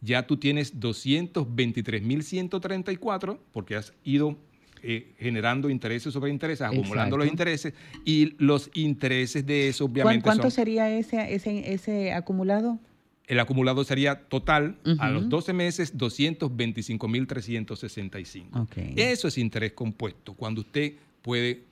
ya 0.00 0.26
tú 0.26 0.38
tienes 0.38 0.80
223.134 0.80 3.38
porque 3.52 3.76
has 3.76 3.92
ido 4.04 4.38
eh, 4.86 5.14
generando 5.18 5.70
intereses 5.70 6.12
sobre 6.12 6.30
intereses, 6.30 6.60
acumulando 6.66 7.16
los 7.16 7.26
intereses 7.26 7.72
y 8.04 8.34
los 8.38 8.70
intereses 8.74 9.46
de 9.46 9.68
eso 9.68 9.84
¿Cuán- 9.86 9.92
obviamente 9.92 10.22
¿Cuánto 10.24 10.42
son... 10.44 10.50
sería 10.50 10.90
ese, 10.96 11.34
ese, 11.34 11.72
ese 11.72 12.12
acumulado? 12.12 12.78
El 13.26 13.40
acumulado 13.40 13.82
sería 13.84 14.20
total 14.28 14.76
a 14.98 15.08
los 15.08 15.30
12 15.30 15.54
meses 15.54 15.96
225.365. 15.96 18.62
Ok. 18.62 18.76
Eso 18.96 19.28
es 19.28 19.38
interés 19.38 19.72
compuesto. 19.72 20.34
Cuando 20.34 20.60
usted 20.60 20.94
puede, 21.22 21.62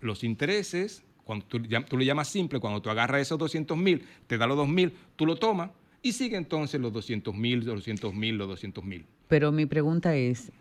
los 0.00 0.24
intereses, 0.24 1.02
cuando 1.24 1.44
tú, 1.46 1.58
le 1.60 2.04
llamas 2.04 2.28
simple, 2.28 2.60
cuando 2.60 2.80
tú 2.82 2.90
agarras 2.90 3.22
esos 3.22 3.38
200 3.38 3.76
mil, 3.76 4.02
te 4.26 4.38
da 4.38 4.46
los 4.46 4.56
2 4.56 4.68
mil, 4.68 4.92
tú 5.16 5.26
lo 5.26 5.36
tomas 5.36 5.70
y 6.02 6.12
sigue 6.12 6.36
entonces 6.36 6.80
los 6.80 6.92
200 6.92 7.34
mil, 7.34 7.58
los 7.64 7.76
200 7.76 8.14
mil, 8.14 8.36
los 8.36 8.48
200 8.48 8.84
mil. 8.84 9.04
Pero 9.28 9.52
mi 9.52 9.66
pregunta 9.66 10.14
es, 10.16 10.52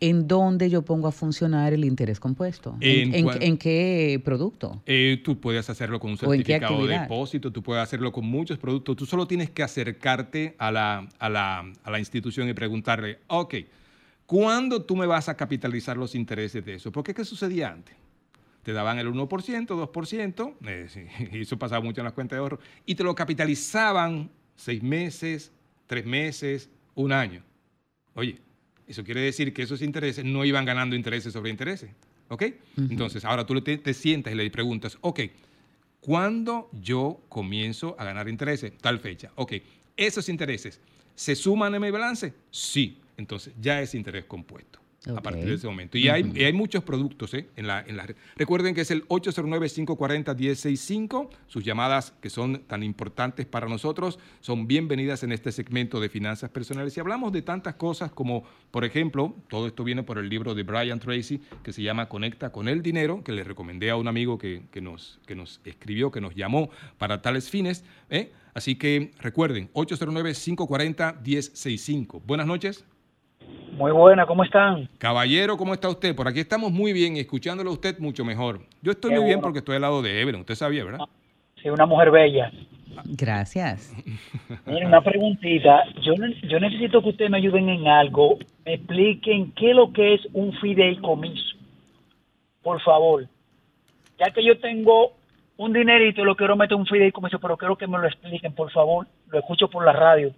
¿en 0.00 0.28
dónde 0.28 0.68
yo 0.70 0.82
pongo 0.82 1.08
a 1.08 1.12
funcionar 1.12 1.72
el 1.72 1.84
interés 1.84 2.20
compuesto? 2.20 2.76
¿En, 2.80 3.08
En 3.08 3.14
en- 3.14 3.24
cuan- 3.24 3.42
en 3.42 3.58
qué 3.58 4.20
producto? 4.24 4.82
Eh, 4.86 5.20
tú 5.24 5.40
puedes 5.40 5.68
hacerlo 5.70 5.98
con 6.00 6.10
un 6.12 6.18
¿O 6.22 6.34
en 6.34 6.42
qué 6.42 6.52
certificado 6.54 6.86
de 6.86 6.98
depósito, 6.98 7.50
tú 7.52 7.62
puedes 7.62 7.82
hacerlo 7.82 8.12
con 8.12 8.26
muchos 8.26 8.58
productos. 8.58 8.96
Tú 8.96 9.06
solo 9.06 9.26
tienes 9.26 9.50
que 9.50 9.62
acercarte 9.62 10.54
a 10.58 10.70
la, 10.70 11.08
a 11.18 11.28
la, 11.28 11.72
a 11.84 11.90
la 11.90 11.98
institución 11.98 12.48
y 12.48 12.52
preguntarle, 12.54 13.18
ok, 13.28 13.54
¿cuándo 14.26 14.82
tú 14.82 14.96
me 14.96 15.06
vas 15.06 15.28
a 15.28 15.36
capitalizar 15.36 15.96
los 15.96 16.14
intereses 16.14 16.64
de 16.64 16.74
eso? 16.74 16.92
Porque 16.92 17.14
¿qué 17.14 17.24
sucedía 17.24 17.70
antes? 17.72 17.94
Te 18.62 18.72
daban 18.72 18.98
el 18.98 19.06
1%, 19.08 19.76
2%, 19.76 20.54
eh, 20.66 21.28
y 21.32 21.40
eso 21.42 21.56
pasaba 21.58 21.80
mucho 21.84 22.00
en 22.00 22.04
las 22.06 22.12
cuentas 22.14 22.36
de 22.36 22.40
ahorro, 22.40 22.58
y 22.84 22.94
te 22.96 23.04
lo 23.04 23.14
capitalizaban 23.14 24.28
seis 24.56 24.82
meses, 24.82 25.52
tres 25.86 26.04
meses, 26.04 26.68
un 26.96 27.12
año. 27.12 27.42
Oye, 28.14 28.38
eso 28.86 29.04
quiere 29.04 29.20
decir 29.20 29.52
que 29.52 29.62
esos 29.62 29.82
intereses 29.82 30.24
no 30.24 30.44
iban 30.44 30.64
ganando 30.64 30.94
intereses 30.96 31.32
sobre 31.32 31.50
intereses. 31.50 31.90
¿Ok? 32.28 32.44
Entonces, 32.76 33.24
ahora 33.24 33.46
tú 33.46 33.60
te 33.60 33.94
sientas 33.94 34.32
y 34.32 34.36
le 34.36 34.50
preguntas, 34.50 34.98
ok, 35.00 35.20
¿cuándo 36.00 36.68
yo 36.72 37.20
comienzo 37.28 37.94
a 37.98 38.04
ganar 38.04 38.28
intereses? 38.28 38.76
Tal 38.78 38.98
fecha. 38.98 39.30
Ok, 39.36 39.54
esos 39.96 40.28
intereses, 40.28 40.80
¿se 41.14 41.36
suman 41.36 41.74
en 41.74 41.82
mi 41.82 41.90
balance? 41.90 42.34
Sí. 42.50 42.98
Entonces, 43.16 43.54
ya 43.60 43.80
es 43.80 43.94
interés 43.94 44.24
compuesto. 44.26 44.80
A 45.14 45.22
partir 45.22 45.44
de 45.44 45.54
ese 45.54 45.66
momento. 45.68 45.96
Y 45.98 46.08
hay, 46.08 46.24
Ujú. 46.24 46.36
y 46.36 46.42
hay 46.44 46.52
muchos 46.52 46.82
productos 46.82 47.32
¿eh? 47.34 47.48
en, 47.56 47.66
la, 47.68 47.80
en 47.86 47.96
la 47.96 48.06
red. 48.06 48.16
Recuerden 48.36 48.74
que 48.74 48.80
es 48.80 48.90
el 48.90 49.06
809-540-1065. 49.08 51.28
Sus 51.46 51.64
llamadas, 51.64 52.12
que 52.20 52.28
son 52.30 52.62
tan 52.66 52.82
importantes 52.82 53.46
para 53.46 53.68
nosotros, 53.68 54.18
son 54.40 54.66
bienvenidas 54.66 55.22
en 55.22 55.30
este 55.32 55.52
segmento 55.52 56.00
de 56.00 56.08
finanzas 56.08 56.50
personales. 56.50 56.96
Y 56.96 57.00
hablamos 57.00 57.32
de 57.32 57.42
tantas 57.42 57.74
cosas 57.76 58.10
como, 58.10 58.44
por 58.70 58.84
ejemplo, 58.84 59.34
todo 59.48 59.66
esto 59.66 59.84
viene 59.84 60.02
por 60.02 60.18
el 60.18 60.28
libro 60.28 60.54
de 60.54 60.62
Brian 60.64 60.98
Tracy, 60.98 61.40
que 61.62 61.72
se 61.72 61.82
llama 61.82 62.08
Conecta 62.08 62.50
con 62.50 62.68
el 62.68 62.82
Dinero, 62.82 63.22
que 63.22 63.32
le 63.32 63.44
recomendé 63.44 63.90
a 63.90 63.96
un 63.96 64.08
amigo 64.08 64.38
que, 64.38 64.62
que 64.70 64.80
nos, 64.80 65.20
que 65.26 65.34
nos 65.34 65.60
escribió, 65.64 66.10
que 66.10 66.20
nos 66.20 66.34
llamó 66.34 66.70
para 66.98 67.22
tales 67.22 67.48
fines. 67.50 67.84
¿eh? 68.10 68.32
Así 68.54 68.76
que 68.76 69.12
recuerden, 69.20 69.70
809-540-1065. 69.74 72.22
Buenas 72.26 72.46
noches. 72.46 72.84
Muy 73.72 73.92
buena, 73.92 74.24
¿cómo 74.26 74.42
están? 74.42 74.88
Caballero, 74.98 75.56
¿cómo 75.56 75.74
está 75.74 75.88
usted? 75.88 76.14
Por 76.16 76.26
aquí 76.28 76.40
estamos 76.40 76.72
muy 76.72 76.92
bien 76.94 77.16
y 77.16 77.20
escuchándolo 77.20 77.70
a 77.70 77.72
usted 77.74 77.98
mucho 77.98 78.24
mejor. 78.24 78.60
Yo 78.82 78.92
estoy 78.92 79.10
Qué 79.10 79.16
muy 79.18 79.26
bien 79.26 79.36
bueno. 79.38 79.42
porque 79.48 79.58
estoy 79.58 79.76
al 79.76 79.82
lado 79.82 80.00
de 80.02 80.20
Evelyn, 80.22 80.40
usted 80.40 80.54
sabía, 80.54 80.84
¿verdad? 80.84 81.00
Sí, 81.62 81.68
una 81.68 81.84
mujer 81.84 82.10
bella. 82.10 82.50
Gracias. 83.04 83.94
Mira, 84.66 84.86
una 84.86 85.02
preguntita. 85.02 85.82
Yo, 86.00 86.14
ne- 86.14 86.40
yo 86.48 86.58
necesito 86.58 87.02
que 87.02 87.10
ustedes 87.10 87.30
me 87.30 87.36
ayuden 87.36 87.68
en 87.68 87.86
algo. 87.86 88.38
Me 88.64 88.74
expliquen 88.74 89.52
qué 89.52 89.70
es 89.70 89.76
lo 89.76 89.92
que 89.92 90.14
es 90.14 90.20
un 90.32 90.52
fideicomiso. 90.54 91.56
Por 92.62 92.80
favor. 92.80 93.26
Ya 94.18 94.30
que 94.32 94.42
yo 94.42 94.58
tengo 94.58 95.12
un 95.58 95.72
dinerito 95.74 96.22
y 96.22 96.24
lo 96.24 96.34
quiero 96.36 96.56
meter 96.56 96.74
en 96.74 96.80
un 96.80 96.86
fideicomiso, 96.86 97.38
pero 97.38 97.56
quiero 97.58 97.76
que 97.76 97.86
me 97.86 97.98
lo 97.98 98.06
expliquen, 98.06 98.54
por 98.54 98.70
favor. 98.72 99.06
Lo 99.28 99.38
escucho 99.38 99.68
por 99.68 99.84
la 99.84 99.92
radio. 99.92 100.32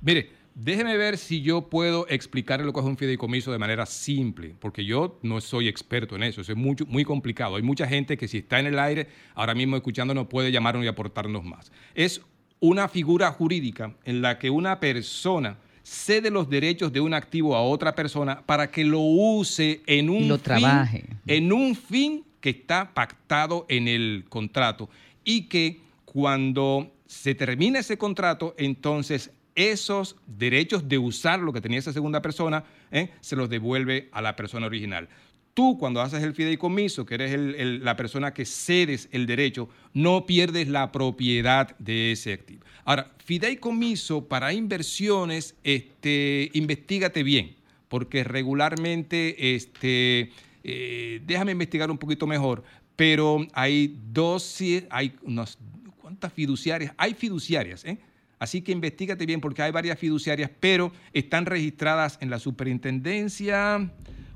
Mire, 0.00 0.30
déjeme 0.58 0.96
ver 0.96 1.18
si 1.18 1.42
yo 1.42 1.68
puedo 1.68 2.08
explicarle 2.08 2.64
lo 2.64 2.72
que 2.72 2.80
es 2.80 2.86
un 2.86 2.96
fideicomiso 2.96 3.52
de 3.52 3.58
manera 3.58 3.84
simple, 3.86 4.54
porque 4.58 4.84
yo 4.86 5.18
no 5.22 5.40
soy 5.40 5.68
experto 5.68 6.16
en 6.16 6.22
eso, 6.22 6.40
eso 6.40 6.52
es 6.52 6.58
mucho, 6.58 6.86
muy 6.86 7.04
complicado. 7.04 7.56
Hay 7.56 7.62
mucha 7.62 7.86
gente 7.86 8.16
que 8.16 8.26
si 8.26 8.38
está 8.38 8.58
en 8.58 8.66
el 8.66 8.78
aire, 8.78 9.08
ahora 9.34 9.54
mismo 9.54 9.76
escuchándonos, 9.76 10.26
puede 10.28 10.50
llamarnos 10.50 10.84
y 10.84 10.88
aportarnos 10.88 11.44
más. 11.44 11.70
Es 11.94 12.22
una 12.58 12.88
figura 12.88 13.30
jurídica 13.32 13.94
en 14.04 14.22
la 14.22 14.38
que 14.38 14.48
una 14.48 14.80
persona 14.80 15.58
cede 15.82 16.30
los 16.30 16.48
derechos 16.48 16.90
de 16.90 17.00
un 17.02 17.12
activo 17.12 17.54
a 17.54 17.62
otra 17.62 17.94
persona 17.94 18.42
para 18.46 18.70
que 18.70 18.82
lo 18.82 19.00
use 19.00 19.82
en 19.86 20.08
un 20.08 20.26
Lo 20.26 20.36
fin- 20.36 20.42
trabaje. 20.44 21.04
en 21.26 21.52
un 21.52 21.76
fin 21.76 22.24
que 22.40 22.50
está 22.50 22.94
pactado 22.94 23.66
en 23.68 23.88
el 23.88 24.24
contrato 24.28 24.88
y 25.22 25.42
que 25.42 25.80
cuando 26.06 26.92
se 27.06 27.34
termina 27.34 27.78
ese 27.80 27.98
contrato, 27.98 28.54
entonces 28.58 29.30
esos 29.56 30.16
derechos 30.26 30.88
de 30.88 30.98
usar 30.98 31.40
lo 31.40 31.52
que 31.52 31.60
tenía 31.60 31.78
esa 31.78 31.92
segunda 31.92 32.22
persona 32.22 32.64
¿eh? 32.92 33.10
se 33.20 33.34
los 33.34 33.48
devuelve 33.48 34.08
a 34.12 34.22
la 34.22 34.36
persona 34.36 34.66
original. 34.66 35.08
Tú 35.54 35.78
cuando 35.78 36.02
haces 36.02 36.22
el 36.22 36.34
fideicomiso, 36.34 37.06
que 37.06 37.14
eres 37.14 37.80
la 37.80 37.96
persona 37.96 38.34
que 38.34 38.44
cedes 38.44 39.08
el 39.10 39.26
derecho, 39.26 39.70
no 39.94 40.26
pierdes 40.26 40.68
la 40.68 40.92
propiedad 40.92 41.74
de 41.78 42.12
ese 42.12 42.34
activo. 42.34 42.62
Ahora, 42.84 43.10
fideicomiso 43.24 44.28
para 44.28 44.52
inversiones, 44.52 45.56
este, 45.64 46.50
investigate 46.52 47.22
bien, 47.22 47.56
porque 47.88 48.22
regularmente, 48.22 49.54
este, 49.54 50.30
eh, 50.62 51.22
déjame 51.24 51.52
investigar 51.52 51.90
un 51.90 51.96
poquito 51.96 52.26
mejor, 52.26 52.62
pero 52.94 53.46
hay 53.54 53.96
dos, 54.12 54.58
hay 54.90 55.16
unas, 55.22 55.56
¿cuántas 56.02 56.34
fiduciarias? 56.34 56.92
Hay 56.98 57.14
fiduciarias, 57.14 57.82
¿eh? 57.86 57.98
Así 58.38 58.62
que 58.62 58.72
investigate 58.72 59.24
bien 59.26 59.40
porque 59.40 59.62
hay 59.62 59.72
varias 59.72 59.98
fiduciarias, 59.98 60.50
pero 60.60 60.92
están 61.12 61.46
registradas 61.46 62.18
en 62.20 62.28
la 62.30 62.38
superintendencia. 62.38 63.90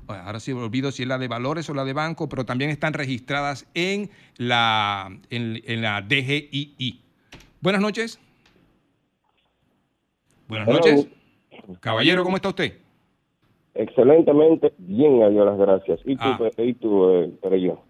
Bueno, 0.07 0.23
ahora 0.23 0.39
sí 0.39 0.53
me 0.53 0.61
olvido 0.61 0.91
si 0.91 1.03
es 1.03 1.07
la 1.07 1.17
de 1.19 1.27
valores 1.27 1.69
o 1.69 1.73
la 1.73 1.85
de 1.85 1.93
banco, 1.93 2.27
pero 2.27 2.43
también 2.45 2.71
están 2.71 2.93
registradas 2.93 3.67
en 3.75 4.09
la, 4.37 5.15
en, 5.29 5.61
en 5.65 5.81
la 5.83 6.01
DGII. 6.01 6.99
Buenas 7.61 7.81
noches. 7.81 8.19
Buenas 10.47 10.67
Hello. 10.67 10.79
noches. 10.79 11.07
Caballero, 11.79 12.23
¿cómo 12.23 12.35
está 12.37 12.49
usted? 12.49 12.77
Excelentemente 13.73 14.73
bien, 14.79 15.21
adiós 15.23 15.45
las 15.45 15.57
gracias. 15.57 15.99
¿Y 16.05 16.15
tú, 16.15 16.21
Ah. 16.23 16.49
Y 16.57 16.73
tú 16.73 17.09
eh, 17.09 17.31
Perello? 17.41 17.81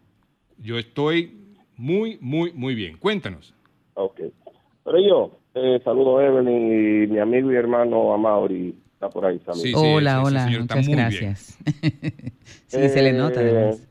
Yo 0.60 0.78
estoy 0.78 1.56
muy, 1.76 2.18
muy, 2.22 2.52
muy 2.54 2.76
bien. 2.76 2.98
Cuéntanos. 2.98 3.56
Ok. 3.96 4.20
Pero 4.84 4.98
yo, 5.00 5.40
Eh, 5.54 5.82
saludos, 5.84 6.24
Evelyn, 6.24 7.04
y 7.04 7.08
mi 7.08 7.20
amigo 7.20 7.52
y 7.52 7.56
hermano 7.56 8.14
Amaury 8.14 8.74
está 8.94 9.10
por 9.10 9.26
ahí. 9.26 9.40
Saludos. 9.40 9.74
hola, 9.76 10.24
hola, 10.24 10.48
muchas 10.60 10.88
gracias. 10.88 11.58
sí, 12.68 12.90
se 12.90 13.02
le 13.02 13.12
nota 13.14 13.42
Eh, 13.42 13.50
además. 13.50 13.88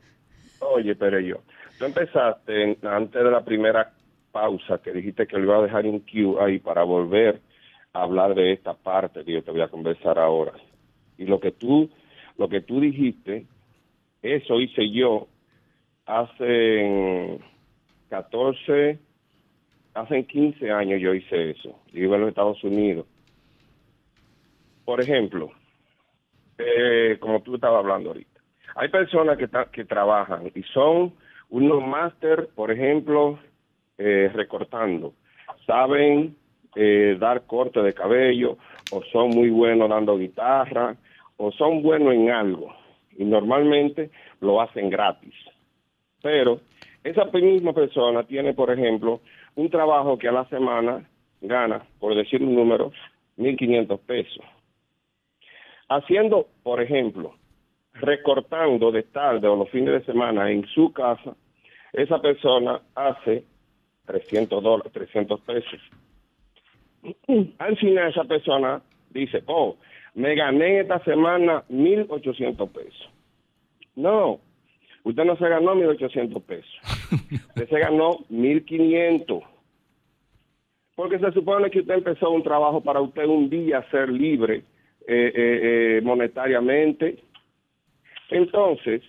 Oye, 0.59 0.95
pero 0.95 1.19
yo, 1.19 1.37
tú 1.77 1.85
empezaste 1.85 2.63
en- 2.63 2.77
antes 2.87 3.23
de 3.23 3.29
la 3.31 3.43
primera 3.43 3.91
pausa 4.31 4.79
que 4.81 4.91
dijiste 4.91 5.27
que 5.27 5.37
lo 5.37 5.43
iba 5.43 5.57
a 5.57 5.61
dejar 5.63 5.85
en 5.85 5.99
queue 6.01 6.41
ahí 6.41 6.59
para 6.59 6.83
volver 6.83 7.41
a 7.93 8.03
hablar 8.03 8.33
de 8.33 8.53
esta 8.53 8.73
parte 8.73 9.23
que 9.23 9.33
yo 9.33 9.43
te 9.43 9.51
voy 9.51 9.61
a 9.61 9.67
conversar 9.67 10.17
ahora. 10.17 10.53
Y 11.17 11.25
lo 11.25 11.39
que 11.39 11.51
tú, 11.51 11.89
lo 12.37 12.47
que 12.49 12.61
tú 12.61 12.79
dijiste, 12.79 13.45
eso 14.23 14.59
hice 14.59 14.89
yo 14.89 15.27
hace 16.05 17.39
14, 18.09 18.99
hace 19.93 20.25
15 20.25 20.71
años 20.71 21.01
yo 21.01 21.13
hice 21.13 21.51
eso. 21.51 21.79
Yo 21.91 22.03
iba 22.03 22.15
a 22.15 22.19
los 22.19 22.29
Estados 22.29 22.63
Unidos. 22.63 23.05
Por 24.85 25.01
ejemplo, 25.01 25.51
eh, 26.57 27.17
como 27.19 27.41
tú 27.41 27.55
estabas 27.55 27.79
hablando 27.79 28.09
ahorita, 28.09 28.41
hay 28.75 28.89
personas 28.89 29.37
que, 29.37 29.47
que 29.71 29.85
trabajan 29.85 30.51
y 30.55 30.63
son 30.73 31.13
unos 31.49 31.85
máster, 31.85 32.49
por 32.55 32.71
ejemplo, 32.71 33.39
eh, 33.97 34.31
recortando. 34.33 35.13
Saben 35.65 36.35
eh, 36.75 37.17
dar 37.19 37.45
corte 37.45 37.81
de 37.81 37.93
cabello 37.93 38.57
o 38.91 39.03
son 39.11 39.29
muy 39.29 39.49
buenos 39.49 39.89
dando 39.89 40.17
guitarra 40.17 40.95
o 41.37 41.51
son 41.51 41.81
buenos 41.81 42.13
en 42.13 42.31
algo 42.31 42.73
y 43.17 43.25
normalmente 43.25 44.09
lo 44.39 44.61
hacen 44.61 44.89
gratis. 44.89 45.33
Pero 46.21 46.61
esa 47.03 47.25
misma 47.25 47.73
persona 47.73 48.23
tiene, 48.23 48.53
por 48.53 48.71
ejemplo, 48.71 49.21
un 49.55 49.69
trabajo 49.69 50.17
que 50.17 50.27
a 50.27 50.31
la 50.31 50.45
semana 50.45 51.07
gana, 51.41 51.85
por 51.99 52.15
decir 52.15 52.41
un 52.41 52.55
número, 52.55 52.91
1.500 53.37 53.99
pesos. 53.99 54.45
Haciendo, 55.89 56.47
por 56.63 56.81
ejemplo, 56.81 57.35
recortando 57.93 58.91
de 58.91 59.03
tarde 59.03 59.47
o 59.47 59.55
los 59.55 59.69
fines 59.69 59.93
de 59.93 60.05
semana 60.05 60.49
en 60.51 60.65
su 60.67 60.93
casa, 60.93 61.35
esa 61.93 62.21
persona 62.21 62.81
hace 62.95 63.43
300 64.05 64.63
dólares, 64.63 64.91
300 64.93 65.39
pesos. 65.41 65.79
Al 67.57 67.77
final 67.77 68.09
esa 68.11 68.23
persona 68.23 68.81
dice, 69.09 69.43
oh, 69.47 69.77
me 70.13 70.35
gané 70.35 70.81
esta 70.81 71.03
semana 71.03 71.63
1.800 71.69 72.69
pesos. 72.71 73.09
No, 73.95 74.39
usted 75.03 75.25
no 75.25 75.35
se 75.35 75.49
ganó 75.49 75.75
1.800 75.75 76.41
pesos. 76.43 77.00
Usted 77.49 77.69
se 77.69 77.79
ganó 77.79 78.19
1.500. 78.29 79.43
Porque 80.95 81.19
se 81.19 81.31
supone 81.31 81.69
que 81.71 81.79
usted 81.79 81.95
empezó 81.95 82.29
un 82.31 82.43
trabajo 82.43 82.81
para 82.81 83.01
usted 83.01 83.25
un 83.25 83.49
día 83.49 83.85
ser 83.89 84.09
libre 84.09 84.63
eh, 85.07 85.31
eh, 85.33 85.33
eh, 85.35 86.01
monetariamente. 86.03 87.23
Entonces, 88.29 89.01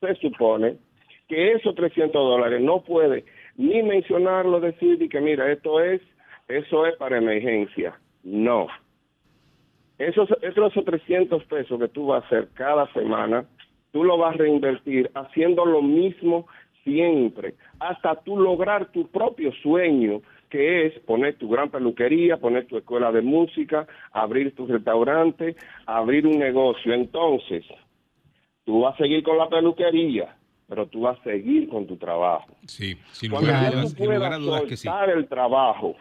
se 0.00 0.14
supone 0.16 0.76
que 1.28 1.52
esos 1.52 1.74
300 1.74 2.12
dólares 2.12 2.60
no 2.60 2.82
puede 2.82 3.24
ni 3.56 3.82
mencionarlo, 3.82 4.60
decir 4.60 5.00
y 5.00 5.08
que 5.08 5.20
mira, 5.20 5.50
esto 5.50 5.80
es, 5.80 6.00
eso 6.48 6.86
es 6.86 6.96
para 6.96 7.18
emergencia. 7.18 7.98
No. 8.22 8.66
Esos, 9.98 10.28
esos 10.42 10.72
300 10.84 11.44
pesos 11.44 11.78
que 11.78 11.88
tú 11.88 12.06
vas 12.06 12.24
a 12.24 12.26
hacer 12.26 12.48
cada 12.54 12.90
semana, 12.92 13.44
tú 13.92 14.02
lo 14.02 14.16
vas 14.16 14.34
a 14.34 14.38
reinvertir 14.38 15.10
haciendo 15.14 15.64
lo 15.66 15.82
mismo 15.82 16.46
siempre, 16.84 17.54
hasta 17.78 18.16
tú 18.22 18.36
lograr 18.36 18.90
tu 18.92 19.08
propio 19.08 19.52
sueño, 19.62 20.22
que 20.48 20.86
es 20.86 20.98
poner 21.00 21.36
tu 21.36 21.48
gran 21.48 21.70
peluquería, 21.70 22.36
poner 22.36 22.66
tu 22.66 22.76
escuela 22.76 23.12
de 23.12 23.22
música, 23.22 23.86
abrir 24.12 24.54
tu 24.54 24.66
restaurante, 24.66 25.56
abrir 25.86 26.26
un 26.26 26.38
negocio. 26.38 26.92
Entonces, 26.92 27.64
tú 28.64 28.80
vas 28.80 28.94
a 28.94 28.98
seguir 28.98 29.22
con 29.22 29.38
la 29.38 29.48
peluquería, 29.48 30.36
pero 30.68 30.86
tú 30.86 31.02
vas 31.02 31.18
a 31.20 31.24
seguir 31.24 31.68
con 31.68 31.86
tu 31.86 31.96
trabajo. 31.96 32.56
Sí, 32.66 32.96
sin 33.12 33.30
Cuando 33.30 33.48
lugar 33.48 33.64
a 33.66 33.70
ya 33.70 33.80
tú 33.82 33.88
sin 33.88 34.04
lugar 34.06 34.22
a 34.22 34.36
puedas 34.36 34.40
dudas 34.40 34.62
que 34.62 34.76
sí. 34.76 34.88
soltar 34.88 35.10
el 35.10 35.28
trabajo, 35.28 35.96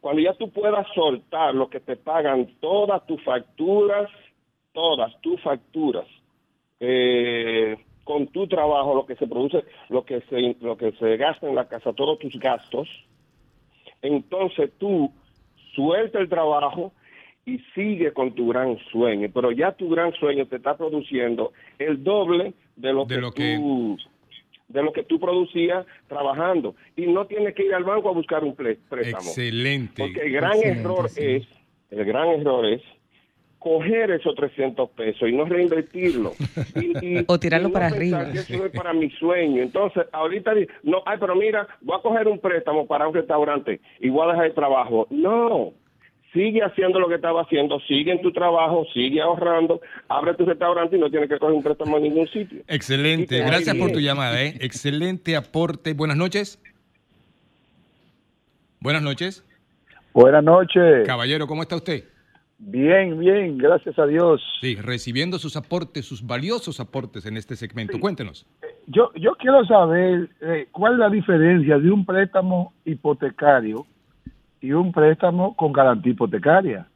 cuando 0.00 0.22
ya 0.22 0.34
tú 0.34 0.50
puedas 0.50 0.86
soltar 0.94 1.54
lo 1.54 1.68
que 1.68 1.80
te 1.80 1.96
pagan 1.96 2.46
todas 2.60 3.04
tus 3.06 3.22
facturas, 3.24 4.10
todas 4.72 5.18
tus 5.22 5.40
facturas, 5.42 6.06
eh, 6.78 7.76
con 8.08 8.26
tu 8.28 8.46
trabajo, 8.48 8.94
lo 8.94 9.04
que 9.04 9.16
se 9.16 9.26
produce, 9.26 9.64
lo 9.90 10.02
que 10.02 10.22
se, 10.30 10.56
lo 10.62 10.78
que 10.78 10.92
se 10.92 11.18
gasta 11.18 11.46
en 11.46 11.54
la 11.54 11.68
casa, 11.68 11.92
todos 11.92 12.18
tus 12.18 12.34
gastos, 12.38 12.88
entonces 14.00 14.70
tú 14.78 15.12
suelta 15.74 16.18
el 16.18 16.30
trabajo 16.30 16.94
y 17.44 17.58
sigue 17.74 18.14
con 18.14 18.34
tu 18.34 18.48
gran 18.48 18.78
sueño, 18.90 19.28
pero 19.34 19.52
ya 19.52 19.72
tu 19.72 19.90
gran 19.90 20.14
sueño 20.14 20.46
te 20.46 20.56
está 20.56 20.74
produciendo 20.74 21.52
el 21.78 22.02
doble 22.02 22.54
de 22.76 22.94
lo, 22.94 23.06
que, 23.06 23.18
tú 23.56 23.98
de 24.68 24.82
lo 24.82 24.90
que 24.94 25.02
tú 25.02 25.20
producías 25.20 25.84
trabajando 26.06 26.76
y 26.96 27.08
no 27.08 27.26
tienes 27.26 27.54
que 27.54 27.66
ir 27.66 27.74
al 27.74 27.84
banco 27.84 28.08
a 28.08 28.12
buscar 28.12 28.42
un 28.42 28.54
préstamo. 28.56 29.18
Excelente. 29.18 30.02
Porque 30.02 30.22
el 30.22 30.32
gran 30.32 30.54
Excelente, 30.54 30.80
error 30.80 31.10
sí. 31.10 31.22
es, 31.22 31.48
el 31.90 32.06
gran 32.06 32.28
error 32.28 32.64
es 32.64 32.80
coger 33.58 34.10
esos 34.12 34.34
300 34.36 34.90
pesos 34.90 35.28
y 35.28 35.32
no 35.32 35.44
reinvertirlo. 35.44 36.32
Y- 36.80 37.18
y- 37.18 37.24
O 37.26 37.38
tirarlo 37.38 37.68
y 37.68 37.70
no 37.70 37.74
para 37.74 37.86
arriba. 37.88 38.30
que 38.30 38.38
Eso 38.38 38.64
es 38.64 38.72
para 38.72 38.92
mi 38.92 39.10
sueño. 39.10 39.62
Entonces, 39.62 40.04
ahorita, 40.12 40.52
no, 40.84 41.02
ay, 41.06 41.16
pero 41.20 41.34
mira, 41.34 41.66
voy 41.80 41.98
a 41.98 42.02
coger 42.02 42.28
un 42.28 42.38
préstamo 42.38 42.86
para 42.86 43.08
un 43.08 43.14
restaurante 43.14 43.80
y 44.00 44.08
voy 44.10 44.26
a 44.28 44.32
dejar 44.32 44.46
el 44.46 44.54
trabajo. 44.54 45.06
No. 45.10 45.72
Sigue 46.32 46.62
haciendo 46.62 47.00
lo 47.00 47.08
que 47.08 47.14
estaba 47.14 47.40
haciendo, 47.40 47.80
sigue 47.80 48.12
en 48.12 48.20
tu 48.20 48.30
trabajo, 48.32 48.84
sigue 48.92 49.18
ahorrando, 49.20 49.80
abre 50.08 50.34
tu 50.34 50.44
restaurante 50.44 50.96
y 50.96 51.00
no 51.00 51.10
tienes 51.10 51.28
que 51.28 51.38
coger 51.38 51.54
un 51.56 51.62
préstamo 51.62 51.96
en 51.96 52.02
ningún 52.02 52.28
sitio. 52.28 52.60
Excelente, 52.68 53.38
gracias 53.38 53.74
por 53.76 53.90
tu 53.92 53.98
llamada, 53.98 54.40
¿eh? 54.44 54.54
Excelente 54.60 55.36
aporte. 55.36 55.94
Buenas 55.94 56.18
noches. 56.18 56.60
Buenas 58.80 59.02
noches. 59.02 59.42
Buenas 60.12 60.44
noches. 60.44 61.06
Caballero, 61.06 61.46
¿cómo 61.46 61.62
está 61.62 61.76
usted? 61.76 62.04
Bien, 62.60 63.18
bien, 63.18 63.56
gracias 63.56 63.96
a 63.98 64.06
Dios. 64.06 64.42
Sí, 64.60 64.74
recibiendo 64.74 65.38
sus 65.38 65.56
aportes, 65.56 66.04
sus 66.04 66.26
valiosos 66.26 66.80
aportes 66.80 67.24
en 67.26 67.36
este 67.36 67.54
segmento. 67.54 68.00
Cuéntenos. 68.00 68.46
Yo, 68.88 69.12
yo 69.14 69.32
quiero 69.38 69.64
saber 69.64 70.28
eh, 70.40 70.68
cuál 70.72 70.94
es 70.94 70.98
la 70.98 71.08
diferencia 71.10 71.78
de 71.78 71.90
un 71.90 72.04
préstamo 72.04 72.72
hipotecario 72.84 73.86
y 74.60 74.72
un 74.72 74.90
préstamo 74.92 75.54
con 75.54 75.72
garantía 75.72 76.12
hipotecaria. 76.12 76.88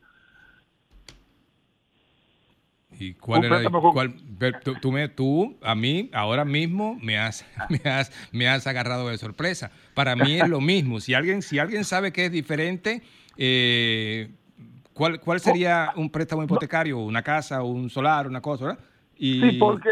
¿Y 2.99 3.15
cuál 3.15 3.45
era? 3.45 3.63
cuál- 3.93 4.15
ver, 4.39 4.61
tú, 4.61 4.75
tú 4.81 4.93
me- 4.93 5.09
tú, 5.09 5.57
a 5.63 5.75
mí, 5.75 6.11
ahora 6.13 6.45
mismo 6.45 6.99
me 7.01 7.19
has, 7.19 7.45
me 7.71 7.89
has, 7.91 8.13
me 8.33 8.49
has 8.49 8.67
agarrado 8.67 9.09
de 9.09 9.19
sorpresa. 9.19 9.71
Para 9.95 10.15
mí 10.17 10.35
es 10.35 10.49
lo 10.49 10.61
mismo. 10.61 11.01
Si 11.01 11.15
alguien, 11.15 11.43
si 11.43 11.59
alguien 11.59 11.85
sabe 11.85 12.13
que 12.13 12.27
es 12.27 12.33
diferente, 12.33 13.03
eh, 13.37 14.29
¿cuál, 14.95 15.21
¿cuál 15.21 15.41
sería 15.41 15.91
un 15.97 16.11
préstamo 16.11 16.43
hipotecario? 16.45 16.99
¿Una 16.99 17.23
casa, 17.23 17.63
un 17.63 17.89
solar, 17.91 18.27
una 18.27 18.41
cosa, 18.41 18.67
verdad? 18.67 18.81
Y, 19.17 19.41
Sí, 19.41 19.53
porque 19.59 19.91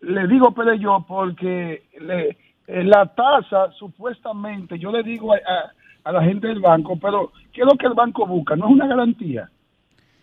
le 0.00 0.26
digo 0.28 0.52
pero 0.54 0.74
yo 0.74 1.04
porque 1.06 1.84
le- 2.00 2.36
eh, 2.66 2.84
la 2.84 3.06
tasa 3.14 3.70
supuestamente, 3.72 4.78
yo 4.78 4.92
le 4.92 5.02
digo 5.02 5.32
a, 5.32 5.36
a- 5.36 5.72
a 6.04 6.12
la 6.12 6.22
gente 6.22 6.46
del 6.46 6.60
banco, 6.60 6.98
pero 6.98 7.32
¿qué 7.52 7.60
es 7.62 7.66
lo 7.66 7.76
que 7.76 7.86
el 7.86 7.94
banco 7.94 8.26
busca? 8.26 8.56
No 8.56 8.66
es 8.68 8.72
una 8.72 8.86
garantía. 8.86 9.50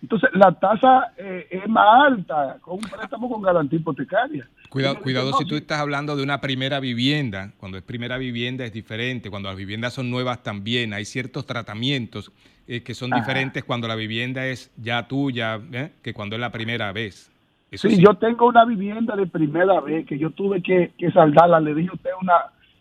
Entonces, 0.02 0.30
la 0.34 0.52
tasa 0.54 1.12
eh, 1.18 1.48
es 1.52 1.68
más 1.68 2.06
alta 2.08 2.58
con 2.62 2.76
un 2.76 2.82
préstamo 2.90 3.30
con 3.30 3.42
garantía 3.42 3.80
hipotecaria. 3.80 4.48
Cuidado, 4.70 5.00
cuidado 5.00 5.34
si 5.34 5.46
tú 5.46 5.56
estás 5.56 5.80
hablando 5.80 6.16
de 6.16 6.24
una 6.24 6.42
primera 6.42 6.80
vivienda. 6.80 7.54
Cuando 7.58 7.78
es 7.78 7.84
primera 7.84 8.18
vivienda 8.18 8.66
es 8.66 8.74
diferente. 8.74 9.30
Cuando 9.30 9.50
las 9.50 9.58
viviendas 9.58 9.94
son 9.94 10.12
nuevas 10.12 10.44
también. 10.44 10.94
Hay 10.94 11.06
ciertos 11.06 11.46
tratamientos 11.46 12.32
eh, 12.68 12.84
que 12.84 12.94
son 12.94 13.14
Ajá. 13.14 13.22
diferentes 13.22 13.64
cuando 13.64 13.88
la 13.88 13.96
vivienda 13.96 14.46
es 14.46 14.72
ya 14.78 15.08
tuya 15.08 15.60
¿eh? 15.72 15.92
que 16.04 16.14
cuando 16.14 16.36
es 16.36 16.42
la 16.42 16.52
primera 16.52 16.92
vez. 16.92 17.32
Eso 17.72 17.88
sí, 17.90 17.96
sí. 17.96 18.02
yo 18.02 18.14
tengo 18.16 18.48
una 18.48 18.66
vivienda 18.66 19.16
de 19.16 19.28
primera 19.28 19.80
vez 19.82 20.06
que 20.06 20.18
yo 20.18 20.32
tuve 20.32 20.62
que, 20.62 20.92
que 20.98 21.12
saldarla, 21.12 21.60
le 21.60 21.74
dije 21.74 21.90
a 21.90 21.96
usted 21.96 22.10
una, 22.22 22.34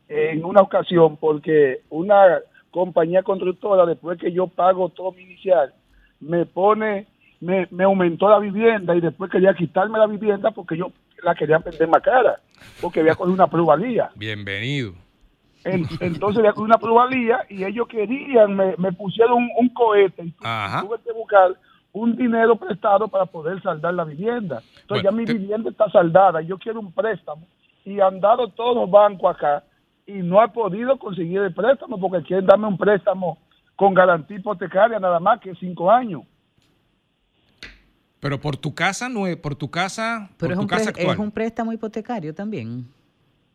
en 0.08 0.44
una 0.44 0.62
ocasión, 0.62 1.16
porque 1.16 1.81
una 1.90 2.39
compañía 2.70 3.23
constructora, 3.23 3.84
después 3.84 4.18
que 4.18 4.32
yo 4.32 4.47
pago 4.47 4.89
todo 4.90 5.12
mi 5.12 5.23
inicial, 5.23 5.73
me 6.20 6.47
pone, 6.47 7.06
me, 7.40 7.66
me 7.70 7.84
aumentó 7.84 8.28
la 8.28 8.39
vivienda 8.39 8.94
y 8.94 9.00
después 9.00 9.31
quería 9.31 9.55
quitarme 9.55 9.98
la 9.98 10.06
vivienda 10.06 10.50
porque 10.52 10.76
yo 10.76 10.92
la 11.22 11.34
quería 11.34 11.58
vender 11.58 11.88
más 11.88 12.02
cara, 12.02 12.40
porque 12.80 13.00
había 13.00 13.14
cogido 13.14 13.34
una 13.34 13.46
plusvalía. 13.46 14.10
Bienvenido. 14.14 14.92
En- 15.64 15.86
entonces 16.00 16.38
había 16.38 16.52
cogido 16.52 16.64
una 16.66 16.78
plusvalía 16.78 17.40
y 17.48 17.64
ellos 17.64 17.88
querían, 17.88 18.54
me, 18.54 18.74
me 18.78 18.92
pusieron 18.92 19.34
un, 19.38 19.50
un 19.58 19.68
cohete 19.70 20.22
y 20.22 20.34
tuve 20.82 20.98
que 21.04 21.12
buscar 21.12 21.54
un 21.92 22.14
dinero 22.16 22.56
prestado 22.56 23.08
para 23.08 23.26
poder 23.26 23.60
saldar 23.62 23.94
la 23.94 24.04
vivienda. 24.04 24.62
Entonces 24.82 25.02
ya 25.04 25.10
mi 25.10 25.24
vivienda 25.24 25.70
está 25.70 25.90
saldada, 25.90 26.40
yo 26.42 26.58
quiero 26.58 26.80
un 26.80 26.92
préstamo 26.92 27.46
y 27.84 27.98
han 28.00 28.20
dado 28.20 28.48
todos 28.48 28.76
los 28.76 28.90
bancos 28.90 29.34
acá 29.34 29.64
y 30.06 30.12
no 30.14 30.42
he 30.44 30.48
podido 30.48 30.96
conseguir 30.98 31.40
el 31.40 31.54
préstamo 31.54 31.98
porque 31.98 32.22
quieren 32.24 32.46
darme 32.46 32.68
un 32.68 32.76
préstamo 32.78 33.38
con 33.74 33.92
garantía 33.94 34.36
hipotecaria 34.38 34.98
nada 35.00 35.18
más 35.20 35.40
que 35.40 35.54
cinco 35.56 35.90
años. 35.90 36.22
Pero 38.26 38.40
por 38.40 38.56
tu 38.56 38.74
casa, 38.74 39.08
no 39.08 39.26
es, 39.26 39.36
por 39.36 39.55
tu 39.55 39.70
casa, 39.70 40.28
Pero 40.38 40.52
es 40.52 40.56
tu 40.58 40.62
un, 40.62 40.68
casa 40.68 40.90
pre- 40.92 41.00
actual. 41.02 41.14
es 41.14 41.20
un 41.20 41.30
préstamo 41.30 41.72
hipotecario 41.72 42.34
también. 42.34 42.84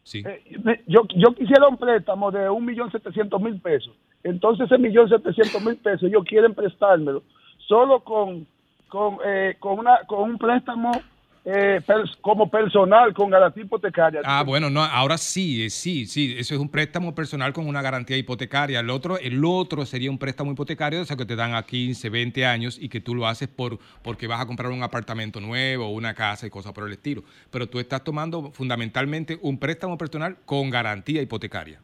Sí. 0.03 0.23
Eh, 0.25 0.83
Yo, 0.87 1.01
yo 1.15 1.35
quisiera 1.35 1.67
un 1.67 1.77
préstamo 1.77 2.31
de 2.31 2.49
un 2.49 2.65
millón 2.65 2.89
setecientos 2.91 3.41
mil 3.41 3.59
pesos. 3.59 3.93
Entonces 4.23 4.65
ese 4.65 4.77
millón 4.77 5.09
setecientos 5.09 5.61
mil 5.63 5.75
pesos 5.77 6.03
ellos 6.03 6.23
quieren 6.25 6.53
prestármelo 6.55 7.23
solo 7.67 7.99
con, 8.03 8.47
con, 8.87 9.17
eh, 9.25 9.55
con, 9.59 9.79
una, 9.79 9.99
con 10.07 10.29
un 10.29 10.37
préstamo 10.37 10.91
eh, 11.43 11.81
pers- 11.87 12.15
como 12.21 12.49
personal 12.51 13.13
con 13.15 13.29
garantía 13.31 13.63
hipotecaria. 13.63 14.21
Ah, 14.23 14.43
bueno, 14.43 14.69
no, 14.69 14.83
ahora 14.83 15.17
sí, 15.17 15.63
eh, 15.65 15.69
sí, 15.71 16.05
sí, 16.05 16.35
eso 16.37 16.53
es 16.53 16.59
un 16.61 16.69
préstamo 16.69 17.15
personal 17.15 17.51
con 17.51 17.67
una 17.67 17.81
garantía 17.81 18.15
hipotecaria. 18.17 18.79
El 18.79 18.89
otro, 18.91 19.17
el 19.17 19.43
otro 19.43 19.85
sería 19.85 20.11
un 20.11 20.19
préstamo 20.19 20.51
hipotecario, 20.51 21.01
o 21.01 21.05
sea, 21.05 21.17
que 21.17 21.25
te 21.25 21.35
dan 21.35 21.55
a 21.55 21.63
15, 21.63 22.09
20 22.09 22.45
años 22.45 22.77
y 22.79 22.89
que 22.89 23.01
tú 23.01 23.15
lo 23.15 23.25
haces 23.25 23.47
por 23.47 23.79
porque 24.03 24.27
vas 24.27 24.39
a 24.39 24.45
comprar 24.45 24.71
un 24.71 24.83
apartamento 24.83 25.39
nuevo, 25.41 25.89
una 25.89 26.13
casa 26.13 26.45
y 26.45 26.51
cosas 26.51 26.73
por 26.73 26.85
el 26.85 26.93
estilo. 26.93 27.23
Pero 27.49 27.67
tú 27.67 27.79
estás 27.79 28.03
tomando 28.03 28.51
fundamentalmente 28.51 29.39
un 29.41 29.57
préstamo 29.57 29.97
personal 29.97 30.37
con 30.45 30.69
garantía 30.69 31.21
hipotecaria. 31.23 31.79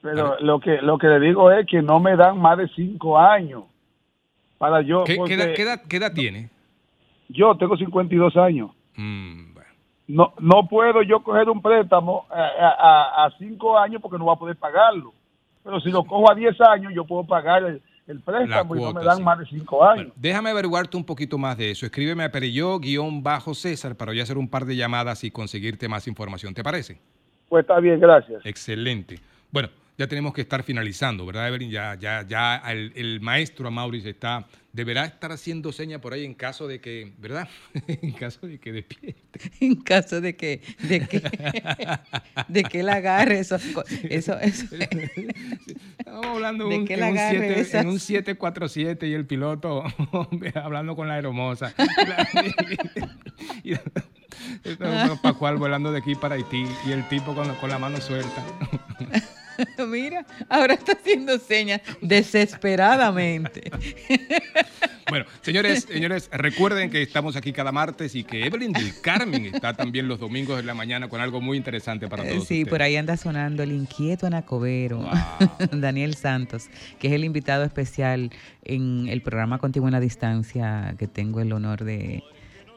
Pero 0.00 0.38
lo 0.40 0.60
que, 0.60 0.80
lo 0.80 0.96
que 0.96 1.08
le 1.08 1.20
digo 1.20 1.50
es 1.50 1.66
que 1.66 1.82
no 1.82 1.98
me 2.00 2.16
dan 2.16 2.38
más 2.38 2.56
de 2.56 2.68
cinco 2.68 3.18
años 3.18 3.64
para 4.56 4.80
yo. 4.80 5.04
¿Qué, 5.04 5.12
qué 5.14 5.18
porque 5.18 5.34
edad, 5.34 5.52
qué 5.54 5.62
edad- 5.62 5.82
qué 5.88 5.96
edad 5.96 6.12
tiene? 6.14 6.50
Yo 7.28 7.56
tengo 7.56 7.76
52 7.76 8.36
años. 8.36 8.70
Mm, 8.96 9.54
No, 10.08 10.32
no 10.40 10.66
puedo 10.68 11.02
yo 11.02 11.22
coger 11.22 11.50
un 11.50 11.60
préstamo 11.60 12.24
a, 12.30 12.40
a- 12.42 13.26
a 13.26 13.30
cinco 13.38 13.78
años 13.78 14.00
porque 14.00 14.16
no 14.18 14.24
voy 14.24 14.34
a 14.34 14.38
poder 14.38 14.56
pagarlo. 14.56 15.12
Pero 15.62 15.80
si 15.80 15.90
lo 15.90 16.02
cojo 16.04 16.30
a 16.30 16.34
10 16.34 16.58
años, 16.62 16.92
yo 16.94 17.04
puedo 17.04 17.24
pagar 17.24 17.62
el, 17.64 17.82
el 18.06 18.20
préstamo 18.20 18.74
y 18.74 18.80
no 18.80 18.94
me 18.94 19.04
dan 19.04 19.18
sí. 19.18 19.22
más 19.22 19.38
de 19.38 19.44
cinco 19.46 19.84
años. 19.84 20.08
Déjame 20.16 20.48
averiguarte 20.48 20.96
un 20.96 21.04
poquito 21.04 21.36
más 21.36 21.58
de 21.58 21.72
eso. 21.72 21.84
Escríbeme 21.84 22.24
a 22.24 22.30
Pereyó-César 22.32 23.94
para 23.96 24.14
yo 24.14 24.22
hacer 24.22 24.38
un 24.38 24.48
par 24.48 24.64
de 24.64 24.76
llamadas 24.76 25.24
y 25.24 25.30
conseguirte 25.30 25.88
más 25.88 26.08
información. 26.08 26.54
¿Te 26.54 26.62
parece? 26.62 26.98
Pues 27.50 27.62
está 27.64 27.78
bien, 27.80 28.00
gracias. 28.00 28.40
Excelente. 28.46 29.20
Bueno, 29.50 29.68
ya 29.98 30.06
tenemos 30.06 30.32
que 30.32 30.40
estar 30.42 30.62
finalizando, 30.62 31.26
¿verdad, 31.26 31.48
Evelyn? 31.48 31.70
Ya, 31.70 31.96
ya, 31.96 32.24
ya 32.26 32.56
el, 32.70 32.92
el 32.94 33.20
maestro 33.20 33.66
Amauris 33.68 34.04
está, 34.06 34.46
deberá 34.72 35.04
estar 35.04 35.32
haciendo 35.32 35.72
seña 35.72 36.00
por 36.00 36.12
ahí 36.12 36.24
en 36.24 36.34
caso 36.34 36.68
de 36.68 36.80
que, 36.80 37.12
¿verdad? 37.18 37.48
en 37.88 38.12
caso 38.12 38.46
de 38.46 38.58
que 38.58 38.72
despierte. 38.72 39.18
En 39.60 39.76
caso 39.76 40.20
de 40.20 40.34
que, 40.36 40.62
de 40.82 41.00
que, 41.06 41.22
de 42.48 42.62
que 42.64 42.80
él 42.80 42.88
agarre 42.88 43.38
eso, 43.40 43.56
eso, 44.08 44.38
eso. 44.40 44.66
Estamos 45.98 46.26
hablando 46.26 46.68
de 46.68 46.78
un- 46.78 46.86
que 46.86 46.94
él 46.94 47.02
en, 47.02 47.08
un 47.12 47.18
siete- 47.30 47.60
esas- 47.60 47.82
en 47.82 47.88
un 47.88 47.98
747 48.00 49.06
y 49.08 49.14
el 49.14 49.26
piloto 49.26 49.84
hablando 50.54 50.94
con 50.96 51.08
la 51.08 51.14
aeromoza. 51.14 51.74
y, 53.64 53.74
Pascual 55.22 55.56
volando 55.56 55.90
de 55.92 55.98
aquí 55.98 56.14
para 56.14 56.34
Haití 56.36 56.64
y 56.86 56.92
el 56.92 57.06
tipo 57.08 57.34
con, 57.34 57.52
con 57.56 57.68
la 57.70 57.78
mano 57.78 58.00
suelta. 58.00 58.44
Mira, 59.88 60.24
ahora 60.48 60.74
está 60.74 60.92
haciendo 60.92 61.38
señas 61.38 61.80
desesperadamente. 62.00 63.70
Bueno, 65.08 65.24
señores, 65.40 65.84
señores, 65.84 66.28
recuerden 66.32 66.90
que 66.90 67.00
estamos 67.00 67.34
aquí 67.36 67.52
cada 67.52 67.72
martes 67.72 68.14
y 68.14 68.24
que 68.24 68.44
Evelyn 68.44 68.72
del 68.72 69.00
Carmen 69.00 69.46
está 69.46 69.72
también 69.74 70.06
los 70.06 70.20
domingos 70.20 70.58
de 70.58 70.64
la 70.64 70.74
mañana 70.74 71.08
con 71.08 71.20
algo 71.20 71.40
muy 71.40 71.56
interesante 71.56 72.08
para 72.08 72.24
todos. 72.24 72.46
Sí, 72.46 72.60
ustedes. 72.60 72.68
por 72.68 72.82
ahí 72.82 72.96
anda 72.96 73.16
sonando 73.16 73.62
el 73.62 73.72
inquieto 73.72 74.26
anacobero, 74.26 75.08
Daniel 75.72 76.14
Santos, 76.14 76.68
que 76.98 77.08
es 77.08 77.14
el 77.14 77.24
invitado 77.24 77.64
especial 77.64 78.30
en 78.64 79.08
el 79.08 79.22
programa 79.22 79.58
Contigo 79.58 79.86
en 79.88 79.92
la 79.92 80.00
Distancia, 80.00 80.94
que 80.98 81.08
tengo 81.08 81.40
el 81.40 81.52
honor 81.52 81.84
de, 81.84 82.22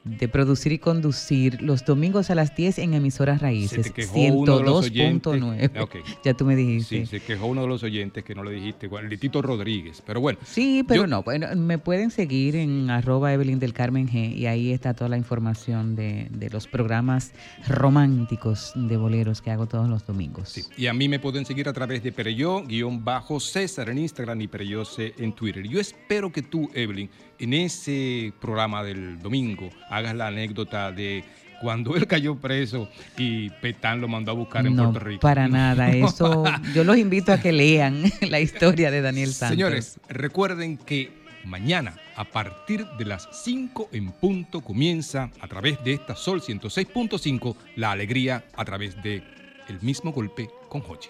de 0.03 0.27
producir 0.27 0.71
y 0.71 0.79
conducir 0.79 1.61
los 1.61 1.85
domingos 1.85 2.29
a 2.31 2.35
las 2.35 2.55
10 2.55 2.79
en 2.79 2.93
emisoras 2.93 3.41
raíces, 3.41 3.83
te 3.83 3.91
quejó 3.91 4.19
uno 4.19 4.57
de 4.57 4.63
los 4.63 4.85
oyentes. 4.85 5.33
102.9. 5.33 5.81
Ok. 5.81 5.95
Ya 6.23 6.33
tú 6.33 6.45
me 6.45 6.55
dijiste. 6.55 7.01
Sí, 7.01 7.05
se 7.05 7.19
quejó 7.19 7.47
uno 7.47 7.61
de 7.61 7.67
los 7.67 7.83
oyentes 7.83 8.23
que 8.23 8.35
no 8.35 8.43
le 8.43 8.51
dijiste, 8.51 8.87
el 8.87 9.19
Tito 9.19 9.41
Rodríguez. 9.41 10.03
Pero 10.05 10.21
bueno, 10.21 10.39
Sí, 10.45 10.83
pero 10.87 11.07
no, 11.07 11.23
bueno, 11.23 11.47
me 11.55 11.77
pueden 11.77 12.11
seguir 12.11 12.55
en 12.55 12.89
arroba 12.89 13.33
Evelyn 13.33 13.59
del 13.59 13.73
Carmen 13.73 14.07
G 14.07 14.35
y 14.35 14.45
ahí 14.45 14.71
está 14.71 14.93
toda 14.93 15.09
la 15.09 15.17
información 15.17 15.95
de, 15.95 16.27
de 16.31 16.49
los 16.49 16.67
programas 16.67 17.33
románticos 17.67 18.73
de 18.75 18.97
boleros 18.97 19.41
que 19.41 19.51
hago 19.51 19.67
todos 19.67 19.89
los 19.89 20.05
domingos. 20.05 20.69
Y 20.77 20.87
a 20.87 20.93
mí 20.93 21.07
me 21.07 21.19
pueden 21.19 21.45
seguir 21.45 21.67
a 21.67 21.73
través 21.73 22.03
de 22.03 22.11
Pereyó-César 22.11 23.89
en 23.89 23.97
Instagram 23.97 24.41
y 24.41 24.47
Pereyó 24.47 24.85
C 24.85 25.13
en 25.17 25.33
Twitter. 25.33 25.67
Yo 25.67 25.79
espero 25.79 26.31
que 26.31 26.41
tú, 26.41 26.69
Evelyn, 26.73 27.09
en 27.41 27.53
ese 27.53 28.31
programa 28.39 28.83
del 28.83 29.19
domingo 29.19 29.69
hagas 29.89 30.15
la 30.15 30.27
anécdota 30.27 30.91
de 30.91 31.23
cuando 31.61 31.95
él 31.97 32.07
cayó 32.07 32.35
preso 32.35 32.89
y 33.17 33.49
Petán 33.49 33.99
lo 34.01 34.07
mandó 34.07 34.31
a 34.31 34.35
buscar 34.35 34.65
en 34.65 34.75
No, 34.75 34.91
Puerto 34.91 34.99
Rico. 35.07 35.21
para 35.21 35.47
nada. 35.47 35.89
Eso, 35.91 36.43
yo 36.73 36.83
los 36.83 36.97
invito 36.97 37.31
a 37.33 37.39
que 37.39 37.51
lean 37.51 38.03
la 38.29 38.39
historia 38.39 38.91
de 38.91 39.01
Daniel 39.01 39.33
Santos. 39.33 39.55
Señores, 39.55 39.99
recuerden 40.07 40.77
que 40.77 41.11
mañana 41.43 41.95
a 42.15 42.25
partir 42.25 42.85
de 42.97 43.05
las 43.05 43.27
5 43.43 43.89
en 43.91 44.11
punto 44.11 44.61
comienza 44.61 45.31
a 45.39 45.47
través 45.47 45.83
de 45.83 45.93
esta 45.93 46.15
Sol 46.15 46.41
106.5 46.41 47.55
la 47.75 47.91
alegría 47.91 48.43
a 48.55 48.63
través 48.65 49.01
de 49.01 49.23
El 49.67 49.81
mismo 49.81 50.11
golpe 50.11 50.49
con 50.69 50.81
Hochi. 50.87 51.09